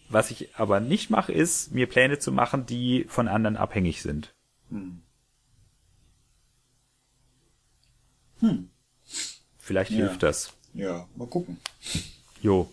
was 0.09 0.31
ich 0.31 0.55
aber 0.57 0.81
nicht 0.81 1.11
mache, 1.11 1.33
ist, 1.33 1.75
mir 1.75 1.87
Pläne 1.87 2.19
zu 2.19 2.33
machen, 2.33 2.65
die 2.65 3.05
von 3.09 3.29
anderen 3.29 3.57
abhängig 3.57 4.01
sind. 4.03 4.35
Hm. 4.71 5.03
Hm. 8.41 8.71
Vielleicht 9.59 9.91
ja. 9.91 9.99
hilft 9.99 10.23
das. 10.23 10.55
Ja, 10.77 11.07
mal 11.17 11.27
gucken. 11.27 11.57
Jo. 12.43 12.69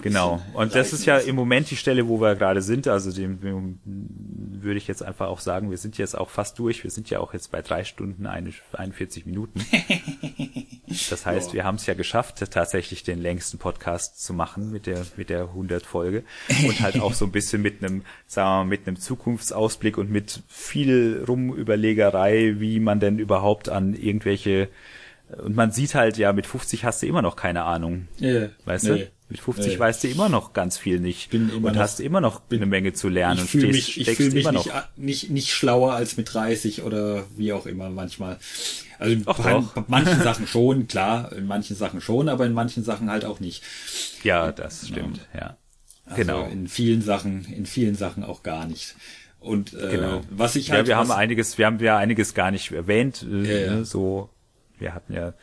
genau. 0.00 0.40
Und 0.54 0.74
das 0.74 0.92
ist 0.92 1.06
ja 1.06 1.18
im 1.18 1.34
Moment 1.34 1.70
die 1.70 1.76
Stelle, 1.76 2.08
wo 2.08 2.20
wir 2.20 2.36
gerade 2.36 2.62
sind. 2.62 2.86
Also 2.86 3.12
dem, 3.12 3.40
dem 3.40 3.80
würde 3.84 4.78
ich 4.78 4.86
jetzt 4.86 5.02
einfach 5.02 5.26
auch 5.26 5.40
sagen, 5.40 5.70
wir 5.70 5.76
sind 5.76 5.98
jetzt 5.98 6.16
auch 6.16 6.30
fast 6.30 6.58
durch. 6.58 6.84
Wir 6.84 6.90
sind 6.90 7.10
ja 7.10 7.18
auch 7.18 7.34
jetzt 7.34 7.50
bei 7.50 7.62
drei 7.62 7.84
Stunden, 7.84 8.26
eine, 8.26 8.52
41 8.72 9.26
Minuten. 9.26 9.60
Das 11.10 11.26
heißt, 11.26 11.52
wir 11.52 11.64
haben 11.64 11.74
es 11.74 11.86
ja 11.86 11.94
geschafft, 11.94 12.38
tatsächlich 12.50 13.02
den 13.02 13.20
längsten 13.20 13.58
Podcast 13.58 14.24
zu 14.24 14.32
machen 14.32 14.70
mit 14.70 14.86
der 14.86 15.04
mit 15.16 15.30
der 15.30 15.42
100 15.42 15.84
Folge 15.84 16.24
und 16.64 16.80
halt 16.80 17.00
auch 17.00 17.12
so 17.12 17.26
ein 17.26 17.32
bisschen 17.32 17.60
mit 17.60 17.82
einem, 17.82 18.02
sagen 18.26 18.48
wir 18.48 18.56
mal, 18.58 18.64
mit 18.64 18.86
einem 18.86 18.96
Zukunftsausblick 18.96 19.98
und 19.98 20.10
mit 20.10 20.42
viel 20.48 21.24
Rumüberlegerei, 21.26 22.54
wie 22.58 22.80
man 22.80 23.00
denn 23.00 23.18
überhaupt 23.18 23.68
an 23.68 23.94
irgendwelche 23.94 24.68
und 25.28 25.56
man 25.56 25.72
sieht 25.72 25.94
halt, 25.94 26.18
ja, 26.18 26.32
mit 26.32 26.46
50 26.46 26.84
hast 26.84 27.02
du 27.02 27.06
immer 27.06 27.22
noch 27.22 27.34
keine 27.34 27.64
Ahnung. 27.64 28.06
Yeah, 28.20 28.50
weißt 28.64 28.84
nee, 28.84 28.98
du? 28.98 29.10
Mit 29.28 29.40
50 29.40 29.72
nee. 29.72 29.78
weißt 29.78 30.04
du 30.04 30.08
immer 30.08 30.28
noch 30.28 30.52
ganz 30.52 30.78
viel 30.78 31.00
nicht. 31.00 31.30
Bin 31.30 31.48
immer 31.48 31.68
und 31.68 31.74
noch, 31.74 31.82
hast 31.82 31.98
immer 31.98 32.20
noch 32.20 32.40
bin, 32.40 32.58
eine 32.58 32.66
Menge 32.66 32.92
zu 32.92 33.08
lernen 33.08 33.40
und 33.40 33.48
stehst, 33.48 33.66
mich, 33.66 34.00
ich 34.00 34.10
fühle 34.10 34.30
mich 34.30 34.44
immer 34.44 34.52
nicht, 34.52 34.66
noch. 34.66 34.82
Nicht, 34.96 35.30
nicht 35.30 35.52
schlauer 35.52 35.94
als 35.94 36.16
mit 36.16 36.32
30 36.32 36.82
oder 36.82 37.24
wie 37.36 37.52
auch 37.52 37.66
immer 37.66 37.90
manchmal. 37.90 38.38
Also 39.00 39.12
in 39.12 39.22
Ach, 39.26 39.74
manchen 39.88 40.22
Sachen 40.22 40.46
schon, 40.46 40.86
klar, 40.86 41.32
in 41.32 41.46
manchen 41.46 41.74
Sachen 41.74 42.00
schon, 42.00 42.28
aber 42.28 42.46
in 42.46 42.52
manchen 42.52 42.84
Sachen 42.84 43.10
halt 43.10 43.24
auch 43.24 43.40
nicht. 43.40 43.64
Ja, 44.22 44.52
das 44.52 44.86
stimmt, 44.86 45.26
ja. 45.34 45.40
ja. 45.40 45.56
Also 46.04 46.22
genau. 46.22 46.46
In 46.46 46.68
vielen 46.68 47.02
Sachen, 47.02 47.44
in 47.46 47.66
vielen 47.66 47.96
Sachen 47.96 48.22
auch 48.22 48.44
gar 48.44 48.66
nicht. 48.66 48.94
Und 49.40 49.74
äh, 49.74 49.88
genau. 49.90 50.20
was 50.30 50.54
ich 50.54 50.70
halt. 50.70 50.82
Ja, 50.82 50.86
wir 50.86 50.96
haben 50.96 51.10
einiges, 51.10 51.58
wir 51.58 51.66
haben 51.66 51.80
ja 51.80 51.96
einiges 51.96 52.34
gar 52.34 52.52
nicht 52.52 52.70
erwähnt. 52.70 53.26
Äh, 53.28 53.66
ja, 53.66 53.74
ja. 53.74 53.84
So, 53.84 54.30
wir 54.78 54.94
hatten 54.94 55.12
ja 55.12 55.34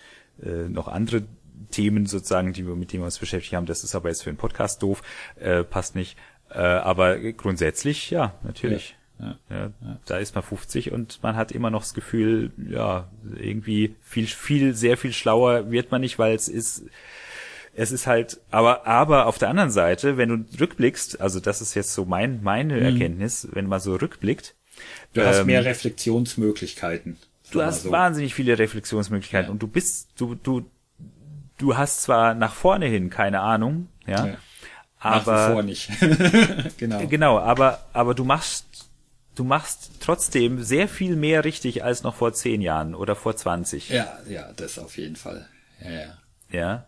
äh, 0.44 0.70
noch 0.70 0.88
andere 0.88 1.24
Themen 1.72 2.06
sozusagen, 2.06 2.53
die 2.53 2.66
wir 2.66 2.76
mit 2.76 2.94
denen 2.94 3.03
wir 3.03 3.06
uns 3.06 3.20
beschäftigt 3.20 3.53
haben. 3.53 3.66
Das 3.66 3.84
ist 3.84 3.95
aber 3.95 4.10
jetzt 4.10 4.24
für 4.24 4.30
einen 4.30 4.38
Podcast 4.38 4.82
doof, 4.84 5.02
äh, 5.40 5.64
passt 5.64 5.95
nicht. 5.95 6.18
Äh, 6.50 6.60
aber 6.60 7.18
grundsätzlich, 7.18 8.10
ja, 8.12 8.36
natürlich. 8.44 8.95
Ja, 9.20 9.38
ja, 9.50 9.72
ja, 9.82 10.00
Da 10.06 10.18
ist 10.18 10.36
man 10.36 10.44
50 10.44 10.92
und 10.92 11.22
man 11.24 11.36
hat 11.36 11.52
immer 11.52 11.70
noch 11.70 11.82
das 11.82 11.94
Gefühl, 11.94 12.52
ja, 12.70 13.10
irgendwie 13.36 13.95
viel, 14.02 14.28
viel, 14.28 14.76
sehr 14.76 14.98
viel 14.98 15.14
schlauer 15.14 15.72
wird 15.72 15.92
man 15.92 16.02
nicht, 16.02 16.20
weil 16.20 16.36
es 16.36 16.48
ist, 16.48 16.84
es 17.76 17.92
ist 17.92 18.06
halt, 18.06 18.40
aber, 18.52 18.86
aber 18.86 19.28
auf 19.28 19.38
der 19.38 19.50
anderen 19.50 19.72
Seite, 19.72 20.18
wenn 20.18 20.30
du 20.30 20.60
rückblickst, 20.60 21.22
also 21.22 21.40
das 21.40 21.62
ist 21.62 21.74
jetzt 21.74 21.94
so 21.94 22.06
mein, 22.06 22.44
meine 22.44 22.76
mhm. 22.76 22.84
Erkenntnis, 22.84 23.48
wenn 23.52 23.68
man 23.68 23.80
so 23.80 23.95
rückblickt. 23.95 24.56
Du 25.14 25.22
ähm, 25.22 25.28
hast 25.28 25.45
mehr 25.45 25.66
Reflexionsmöglichkeiten. 25.66 27.18
Du 27.54 27.64
hast 27.64 27.84
so. 27.84 27.92
wahnsinnig 27.92 28.34
viele 28.34 28.58
Reflexionsmöglichkeiten 28.58 29.52
und 29.52 29.60
du 29.60 29.68
bist, 29.68 30.10
du, 30.18 30.36
du, 30.36 30.70
du 31.58 31.78
hast 31.78 32.02
zwar 32.02 32.34
nach 32.34 32.54
vorne 32.54 32.88
hin 32.88 33.10
keine 33.10 33.42
Ahnung, 33.42 33.88
ja, 34.08 34.26
ja. 34.28 34.38
aber 35.00 35.34
nach 35.34 35.52
vor 35.52 35.64
nicht. 35.64 35.90
genau. 36.78 37.08
Genau, 37.08 37.40
aber 37.40 37.86
aber 37.94 38.16
du 38.16 38.24
machst 38.24 38.90
du 39.36 39.44
machst 39.44 39.92
trotzdem 40.00 40.64
sehr 40.64 40.88
viel 40.88 41.16
mehr 41.16 41.46
richtig 41.46 41.84
als 41.84 42.04
noch 42.04 42.16
vor 42.16 42.34
zehn 42.34 42.62
Jahren 42.62 42.96
oder 42.96 43.16
vor 43.16 43.36
20. 43.36 43.90
Ja, 43.90 44.20
ja, 44.28 44.52
das 44.54 44.80
auf 44.80 44.98
jeden 44.98 45.16
Fall. 45.16 45.48
Ja, 45.82 45.92
ja. 45.92 46.18
Ja. 46.52 46.86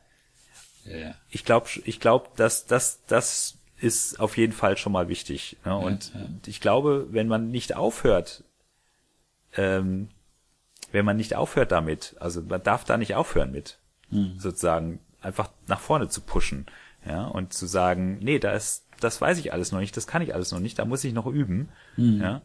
ja. 0.86 1.16
Ich 1.30 1.46
glaube, 1.46 1.68
ich 1.86 2.00
glaube, 2.00 2.30
dass 2.36 2.66
das 2.66 3.00
das 3.08 3.58
ist 3.80 4.20
auf 4.20 4.38
jeden 4.38 4.54
Fall 4.54 4.78
schon 4.78 4.94
mal 4.94 5.10
wichtig. 5.10 5.58
Ne? 5.66 5.76
Und 5.76 6.14
ja, 6.14 6.22
ja. 6.22 6.28
ich 6.46 6.62
glaube, 6.62 7.08
wenn 7.12 7.28
man 7.28 7.52
nicht 7.52 7.76
aufhört, 7.76 8.44
ähm, 9.58 10.10
wenn 10.96 11.06
man 11.06 11.18
nicht 11.18 11.36
aufhört 11.36 11.74
damit, 11.74 12.16
also 12.22 12.42
man 12.42 12.64
darf 12.64 12.86
da 12.86 12.96
nicht 12.96 13.16
aufhören 13.16 13.52
mit, 13.52 13.80
mhm. 14.10 14.40
sozusagen 14.40 15.00
einfach 15.20 15.50
nach 15.68 15.82
vorne 15.82 16.08
zu 16.08 16.22
pushen, 16.22 16.68
ja, 17.06 17.26
und 17.26 17.52
zu 17.52 17.66
sagen, 17.66 18.18
nee, 18.22 18.40
da 18.40 18.54
ist, 18.54 18.88
das 19.02 19.20
weiß 19.20 19.38
ich 19.40 19.52
alles 19.52 19.74
noch 19.74 19.82
nicht, 19.82 19.98
das 19.98 20.08
kann 20.08 20.22
ich 20.22 20.34
alles 20.34 20.54
noch 20.54 20.62
nicht, 20.62 20.80
da 20.80 20.86
muss 20.86 21.04
ich 21.04 21.14
noch 21.14 21.28
üben, 21.28 21.68
mhm. 21.98 22.22
ja, 22.22 22.42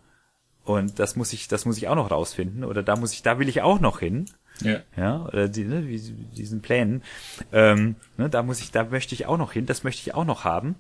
und 0.65 0.99
das 0.99 1.15
muss 1.15 1.33
ich, 1.33 1.47
das 1.47 1.65
muss 1.65 1.79
ich 1.79 1.87
auch 1.87 1.95
noch 1.95 2.11
rausfinden, 2.11 2.65
oder 2.65 2.83
da 2.83 2.97
muss 2.97 3.13
ich, 3.13 3.23
da 3.23 3.39
will 3.39 3.49
ich 3.49 3.63
auch 3.63 3.79
noch 3.79 4.01
hin, 4.01 4.27
ja, 4.63 4.81
ja, 4.97 5.25
oder 5.27 5.49
die, 5.49 5.65
ne, 5.65 5.87
wie, 5.87 6.01
diesen 6.01 6.61
Plänen, 6.61 7.05
ähm, 7.53 7.95
ne, 8.17 8.29
da 8.29 8.43
muss 8.43 8.61
ich, 8.61 8.73
da 8.73 8.83
möchte 8.83 9.15
ich 9.15 9.27
auch 9.27 9.39
noch 9.39 9.53
hin, 9.53 9.67
das 9.67 9.85
möchte 9.85 10.03
ich 10.03 10.13
auch 10.13 10.25
noch 10.25 10.43
haben, 10.43 10.75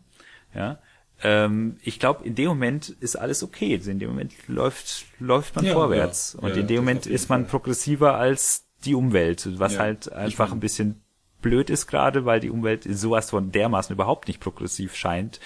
ja, 0.53 0.81
ähm, 1.23 1.77
ich 1.83 1.99
glaube, 1.99 2.25
in 2.25 2.35
dem 2.35 2.49
Moment 2.49 2.89
ist 2.89 3.17
alles 3.17 3.43
okay. 3.43 3.75
In 3.75 3.99
dem 3.99 4.11
Moment 4.11 4.33
läuft, 4.49 5.07
läuft 5.19 5.57
man 5.57 5.65
ja, 5.65 5.73
vorwärts. 5.73 6.35
Ja, 6.37 6.45
und 6.45 6.55
ja, 6.55 6.61
in 6.63 6.67
dem 6.67 6.77
Moment 6.77 7.07
ist 7.07 7.29
man 7.29 7.43
Fall. 7.43 7.51
progressiver 7.51 8.17
als 8.17 8.67
die 8.85 8.95
Umwelt, 8.95 9.47
was 9.59 9.79
halt 9.79 10.13
einfach 10.13 10.53
ein 10.53 10.61
bisschen 10.61 11.03
blöd 11.43 11.71
ist 11.71 11.87
gerade, 11.87 12.25
weil 12.25 12.41
die 12.41 12.51
Umwelt 12.51 12.85
sowas 12.85 13.31
von 13.31 13.53
dermaßen 13.53 13.95
überhaupt 13.95 14.29
nicht 14.29 14.41
progressiv 14.41 14.95
scheint. 14.95 15.41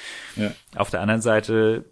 Auf 0.76 0.90
der 0.90 1.00
anderen 1.00 1.20
Seite 1.20 1.84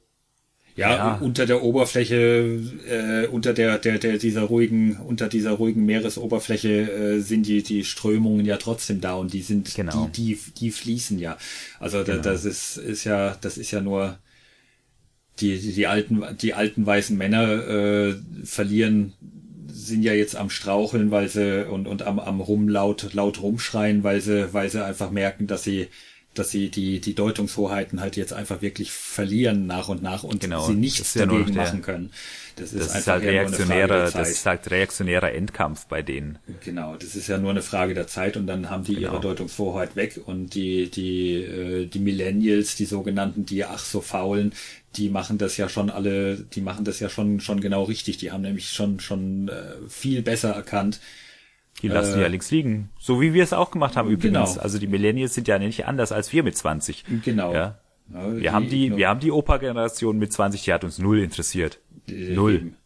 ja, 0.74 0.96
ja, 0.96 1.14
unter 1.20 1.44
der 1.44 1.62
Oberfläche, 1.62 2.60
äh, 2.88 3.26
unter 3.26 3.52
der, 3.52 3.78
der, 3.78 3.98
der 3.98 4.18
dieser 4.18 4.42
ruhigen, 4.42 4.96
unter 4.96 5.28
dieser 5.28 5.52
ruhigen 5.52 5.84
Meeresoberfläche 5.84 6.90
äh, 6.90 7.20
sind 7.20 7.46
die, 7.46 7.62
die 7.62 7.84
Strömungen 7.84 8.46
ja 8.46 8.56
trotzdem 8.56 9.00
da 9.00 9.14
und 9.14 9.32
die 9.32 9.42
sind, 9.42 9.74
genau. 9.74 10.10
die, 10.14 10.34
die, 10.34 10.38
die 10.58 10.70
fließen 10.70 11.18
ja. 11.18 11.36
Also 11.78 12.04
genau. 12.04 12.22
da, 12.22 12.32
das 12.32 12.44
ist, 12.44 12.78
ist 12.78 13.04
ja, 13.04 13.36
das 13.40 13.58
ist 13.58 13.70
ja 13.70 13.80
nur 13.80 14.18
die, 15.40 15.58
die, 15.58 15.72
die 15.72 15.86
alten, 15.86 16.24
die 16.40 16.54
alten 16.54 16.86
weißen 16.86 17.16
Männer 17.16 17.68
äh, 17.68 18.14
verlieren 18.44 19.12
sind 19.68 20.02
ja 20.02 20.12
jetzt 20.12 20.36
am 20.36 20.50
Straucheln, 20.50 21.10
weil 21.10 21.28
sie 21.28 21.66
und, 21.66 21.86
und 21.88 22.02
am, 22.02 22.18
am 22.18 22.40
rum 22.40 22.68
laut, 22.68 23.14
laut 23.14 23.42
rumschreien, 23.42 24.04
weil 24.04 24.20
sie, 24.20 24.52
weil 24.52 24.68
sie 24.68 24.84
einfach 24.84 25.10
merken, 25.10 25.46
dass 25.46 25.64
sie 25.64 25.88
dass 26.34 26.50
sie 26.50 26.70
die, 26.70 27.00
die 27.00 27.14
Deutungshoheiten 27.14 28.00
halt 28.00 28.16
jetzt 28.16 28.32
einfach 28.32 28.62
wirklich 28.62 28.90
verlieren 28.90 29.66
nach 29.66 29.88
und 29.88 30.02
nach 30.02 30.24
und 30.24 30.40
genau, 30.40 30.66
sie 30.66 30.74
nichts 30.74 31.14
ja 31.14 31.26
dagegen 31.26 31.52
der, 31.52 31.64
machen 31.64 31.82
können. 31.82 32.10
Das 32.56 32.72
ist, 32.72 32.88
das 32.90 32.98
ist 33.00 33.06
halt 33.06 33.22
reaktionärer, 33.24 34.10
das 34.10 34.30
ist 34.30 34.46
halt 34.46 34.70
reaktionärer 34.70 35.32
Endkampf 35.32 35.86
bei 35.86 36.02
denen. 36.02 36.38
Genau, 36.64 36.96
das 36.96 37.16
ist 37.16 37.28
ja 37.28 37.38
nur 37.38 37.50
eine 37.50 37.62
Frage 37.62 37.94
der 37.94 38.06
Zeit 38.06 38.36
und 38.36 38.46
dann 38.46 38.70
haben 38.70 38.84
die 38.84 38.94
genau. 38.94 39.12
ihre 39.12 39.20
Deutungshoheit 39.20 39.94
weg 39.96 40.20
und 40.24 40.54
die, 40.54 40.90
die, 40.90 41.34
äh, 41.34 41.86
die 41.86 41.98
Millennials, 41.98 42.76
die 42.76 42.86
sogenannten, 42.86 43.44
die 43.44 43.64
ach 43.64 43.78
so 43.78 44.00
faulen, 44.00 44.52
die 44.96 45.08
machen 45.08 45.38
das 45.38 45.56
ja 45.56 45.68
schon 45.68 45.90
alle, 45.90 46.36
die 46.36 46.60
machen 46.60 46.84
das 46.84 47.00
ja 47.00 47.08
schon, 47.08 47.40
schon 47.40 47.60
genau 47.60 47.84
richtig. 47.84 48.18
Die 48.18 48.30
haben 48.30 48.42
nämlich 48.42 48.70
schon, 48.70 49.00
schon 49.00 49.48
äh, 49.48 49.74
viel 49.88 50.22
besser 50.22 50.50
erkannt, 50.50 51.00
die 51.80 51.88
lassen 51.88 52.18
äh, 52.18 52.22
ja 52.22 52.28
links 52.28 52.50
liegen. 52.50 52.90
So 52.98 53.20
wie 53.20 53.34
wir 53.34 53.42
es 53.42 53.52
auch 53.52 53.70
gemacht 53.70 53.96
haben 53.96 54.08
übrigens. 54.08 54.50
Genau. 54.50 54.62
Also 54.62 54.78
die 54.78 54.86
Millennials 54.86 55.34
sind 55.34 55.48
ja 55.48 55.58
nicht 55.58 55.86
anders 55.86 56.12
als 56.12 56.32
wir 56.32 56.42
mit 56.42 56.56
20. 56.56 57.04
Genau. 57.24 57.52
Ja. 57.52 57.78
wir 58.08 58.40
die, 58.40 58.50
haben 58.50 58.68
die, 58.68 58.96
wir 58.96 59.08
haben 59.08 59.20
die 59.20 59.32
Opa-Generation 59.32 60.18
mit 60.18 60.32
20, 60.32 60.64
die 60.64 60.72
hat 60.72 60.84
uns 60.84 60.98
null 60.98 61.18
interessiert. 61.20 61.80
Äh, 62.08 62.34
null. 62.34 62.54
Eben. 62.54 62.76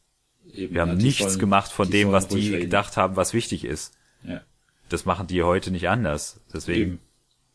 Eben, 0.55 0.75
wir 0.75 0.81
haben 0.81 0.91
ja, 0.91 0.95
nichts 0.95 1.25
sollen, 1.25 1.39
gemacht 1.39 1.71
von 1.71 1.91
dem, 1.91 2.13
was 2.13 2.29
die 2.29 2.49
reden. 2.49 2.61
gedacht 2.63 2.97
haben, 2.97 3.17
was 3.17 3.35
wichtig 3.35 3.65
ist. 3.65 3.93
Ja. 4.23 4.41
Das 4.89 5.05
machen 5.05 5.27
die 5.27 5.43
heute 5.43 5.71
nicht 5.71 5.89
anders. 5.89 6.41
Deswegen. 6.53 7.01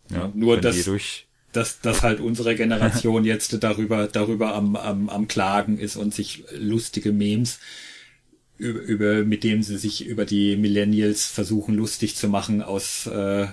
Ja, 0.10 0.30
nur 0.36 0.60
das, 0.60 0.90
dass, 1.54 1.80
dass 1.80 2.04
halt 2.04 2.20
unsere 2.20 2.56
Generation 2.56 3.24
jetzt 3.26 3.64
darüber, 3.64 4.08
darüber 4.08 4.54
am, 4.54 4.76
am, 4.76 5.10
am 5.10 5.28
Klagen 5.28 5.78
ist 5.80 5.96
und 5.96 6.14
sich 6.14 6.44
lustige 6.52 7.12
Memes 7.12 7.60
über, 8.62 8.80
über 8.82 9.26
mit 9.26 9.44
dem 9.44 9.64
sie 9.64 9.78
sich 9.78 10.06
über 10.06 10.26
die 10.26 10.56
Millennials 10.56 11.26
versuchen 11.26 11.76
lustig 11.76 12.16
zu 12.16 12.30
machen 12.30 12.62
aus 12.62 13.08
äh, 13.08 13.48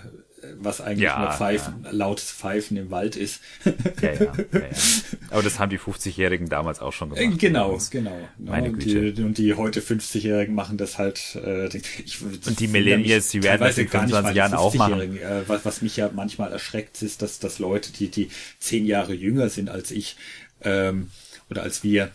was 0.61 0.81
eigentlich 0.81 1.05
ja, 1.05 1.19
nur 1.19 1.33
Pfeifen, 1.33 1.83
ja. 1.85 1.91
lautes 1.91 2.31
Pfeifen 2.31 2.77
im 2.77 2.91
Wald 2.91 3.17
ist. 3.17 3.41
ja, 3.65 4.12
ja, 4.12 4.20
ja. 4.20 4.33
Aber 5.31 5.43
das 5.43 5.59
haben 5.59 5.70
die 5.70 5.78
50-Jährigen 5.78 6.49
damals 6.49 6.81
auch 6.81 6.93
schon 6.93 7.11
gemacht. 7.11 7.39
Genau, 7.39 7.78
genau. 7.91 8.17
Meine 8.39 8.69
und, 8.69 8.78
Güte. 8.78 9.12
Die, 9.12 9.23
und 9.23 9.39
die 9.39 9.55
heute 9.55 9.81
50-Jährigen 9.81 10.55
machen 10.55 10.78
das 10.78 10.99
halt. 10.99 11.37
Äh, 11.45 11.69
ich, 11.77 12.23
und 12.23 12.61
die 12.61 12.69
Millennials, 12.69 13.31
die 13.31 13.43
werden 13.43 13.62
das 13.62 13.78
in 13.78 13.89
25 13.89 14.37
Jahren 14.37 14.55
auch 14.55 14.75
machen. 14.75 15.19
Äh, 15.19 15.43
was, 15.49 15.65
was 15.65 15.83
mich 15.83 15.97
ja 15.97 16.11
manchmal 16.15 16.53
erschreckt, 16.53 17.03
ist, 17.03 17.23
dass, 17.23 17.39
dass 17.39 17.59
Leute, 17.59 17.93
die, 17.93 18.09
die 18.09 18.31
zehn 18.59 18.87
Jahre 18.87 19.15
jünger 19.15 19.49
sind 19.49 19.70
als 19.70 19.91
ich 19.91 20.17
ähm, 20.62 21.11
oder 21.51 21.62
als 21.62 21.83
wir, 21.83 22.11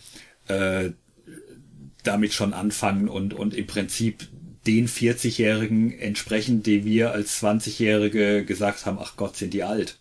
äh, 0.48 0.92
damit 2.04 2.34
schon 2.34 2.54
anfangen 2.54 3.08
und, 3.08 3.34
und 3.34 3.54
im 3.54 3.68
Prinzip 3.68 4.28
den 4.66 4.88
40-Jährigen 4.88 5.98
entsprechen, 6.00 6.64
die 6.64 6.86
wir 6.86 7.12
als 7.12 7.42
20-Jährige 7.42 8.46
gesagt 8.46 8.86
haben, 8.86 8.98
ach 9.00 9.16
Gott, 9.18 9.36
sind 9.36 9.54
die 9.54 9.64
alt. 9.64 9.98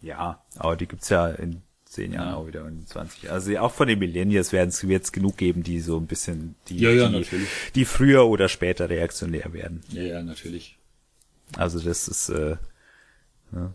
Ja, 0.00 0.42
aber 0.56 0.76
die 0.76 0.86
gibt's 0.86 1.08
ja 1.08 1.28
in 1.28 1.62
zehn 1.84 2.12
Jahren 2.12 2.28
ja. 2.28 2.34
auch 2.36 2.46
wieder 2.46 2.66
in 2.66 2.86
20. 2.86 3.30
Also 3.30 3.56
auch 3.58 3.72
von 3.72 3.88
den 3.88 3.98
Millennials 3.98 4.52
werden 4.52 4.68
es 4.68 4.82
jetzt 4.82 5.12
genug 5.12 5.36
geben, 5.36 5.62
die 5.62 5.80
so 5.80 5.96
ein 5.96 6.06
bisschen, 6.06 6.54
die, 6.68 6.78
ja, 6.78 6.90
ja, 6.90 7.08
die, 7.08 7.24
die, 7.74 7.84
früher 7.84 8.26
oder 8.26 8.48
später 8.48 8.90
reaktionär 8.90 9.52
werden. 9.52 9.82
Ja, 9.90 10.02
ja, 10.02 10.22
natürlich. 10.22 10.76
Also 11.56 11.80
das 11.80 12.08
ist 12.08 12.28
äh, 12.28 12.56
ne? 13.52 13.72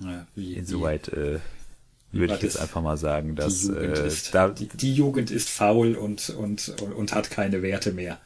ja, 0.00 0.26
wie, 0.34 0.54
insoweit 0.54 1.08
äh, 1.08 1.40
würde 2.12 2.34
ich 2.34 2.42
jetzt 2.42 2.58
einfach 2.58 2.80
mal 2.80 2.96
sagen, 2.96 3.36
dass 3.36 3.60
die 3.60 3.68
Jugend, 3.68 3.98
äh, 3.98 4.06
ist, 4.06 4.34
da, 4.34 4.48
die, 4.48 4.68
die, 4.68 4.94
Jugend 4.94 5.30
ist 5.30 5.50
faul 5.50 5.94
und, 5.94 6.30
und, 6.30 6.68
und 6.80 7.14
hat 7.14 7.30
keine 7.30 7.62
Werte 7.62 7.92
mehr. 7.92 8.18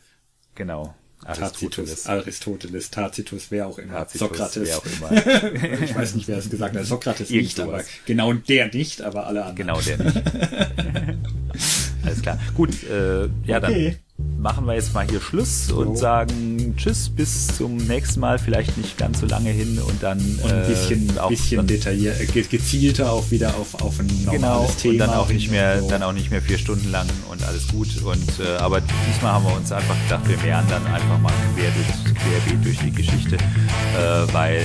Genau. 0.54 0.94
Aristoteles. 1.24 2.06
Aristoteles, 2.06 2.90
Tacitus, 2.90 3.46
wer 3.50 3.68
auch 3.68 3.78
immer. 3.78 3.94
Tacitus, 3.94 4.28
Sokrates. 4.28 4.68
Wer 4.68 4.78
auch 4.78 4.86
immer. 4.86 5.82
ich 5.84 5.94
weiß 5.94 6.14
nicht, 6.16 6.26
wer 6.28 6.38
es 6.38 6.50
gesagt 6.50 6.76
hat. 6.76 6.84
Sokrates 6.84 7.30
nicht, 7.30 7.60
aber 7.60 7.84
genau 8.06 8.32
der 8.32 8.68
nicht, 8.68 9.02
aber 9.02 9.26
alle 9.26 9.44
anderen. 9.44 9.56
Genau 9.56 9.80
der 9.80 9.98
nicht. 9.98 10.22
Alles 12.04 12.22
klar. 12.22 12.38
Gut, 12.54 12.70
äh, 12.84 13.28
ja 13.44 13.58
okay. 13.58 13.60
dann 13.60 13.96
machen 14.40 14.66
wir 14.66 14.74
jetzt 14.74 14.92
mal 14.92 15.06
hier 15.08 15.20
Schluss 15.20 15.68
so. 15.68 15.76
und 15.76 15.96
sagen 15.96 16.74
Tschüss, 16.76 17.08
bis 17.08 17.46
zum 17.48 17.76
nächsten 17.76 18.20
Mal, 18.20 18.38
vielleicht 18.38 18.76
nicht 18.76 18.98
ganz 18.98 19.20
so 19.20 19.26
lange 19.26 19.50
hin 19.50 19.78
und 19.78 20.02
dann 20.02 20.18
und 20.42 20.52
ein 20.52 20.66
bisschen, 20.66 21.16
äh, 21.16 21.20
auch 21.20 21.28
bisschen 21.28 21.66
detailliert, 21.66 22.20
äh, 22.20 22.42
gezielter 22.42 23.12
auch 23.12 23.30
wieder 23.30 23.54
auf, 23.56 23.80
auf 23.80 24.00
ein 24.00 24.06
normales 24.24 24.32
genau, 24.32 24.66
Thema. 24.80 24.92
Und 24.92 24.98
dann 24.98 25.10
auch 25.10 25.28
nicht 25.28 25.50
mehr, 25.50 25.80
so. 25.80 25.88
dann 25.88 26.02
auch 26.02 26.12
nicht 26.12 26.30
mehr 26.30 26.42
vier 26.42 26.58
Stunden 26.58 26.90
lang 26.90 27.06
und 27.30 27.42
alles 27.44 27.68
gut. 27.68 27.88
Und 28.02 28.40
äh, 28.40 28.56
aber 28.56 28.80
diesmal 28.80 29.32
haben 29.32 29.44
wir 29.44 29.56
uns 29.56 29.70
einfach 29.72 29.96
gedacht, 30.04 30.28
wir 30.28 30.36
mehren 30.38 30.66
dann 30.68 30.86
einfach 30.86 31.18
mal 31.20 31.32
quer 31.54 31.70
durch, 31.70 32.14
querbeet 32.14 32.64
durch 32.64 32.78
die 32.78 32.92
Geschichte, 32.92 33.36
äh, 33.36 34.32
weil 34.32 34.60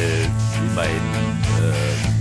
immerhin 0.72 0.98
äh, 1.62 2.17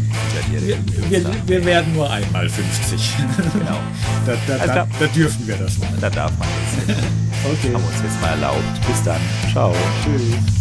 wir, 0.50 0.78
wir, 1.10 1.24
wir, 1.46 1.64
werden 1.64 1.94
nur 1.94 2.10
einmal 2.10 2.48
50. 2.48 3.14
Genau. 3.52 3.78
da, 4.26 4.34
da, 4.46 4.52
also 4.54 4.74
da, 4.74 4.88
da, 4.98 5.06
dürfen 5.06 5.46
wir 5.46 5.56
das 5.56 5.78
mal. 5.78 5.88
Da 6.00 6.10
darf 6.10 6.32
man 6.38 6.48
das. 6.48 6.96
okay. 7.44 7.74
Haben 7.74 7.82
wir 7.82 7.88
uns 7.88 8.02
jetzt 8.02 8.20
mal 8.20 8.30
erlaubt. 8.30 8.86
Bis 8.86 9.02
dann. 9.02 9.20
Ciao. 9.52 9.74
Tschüss. 10.04 10.56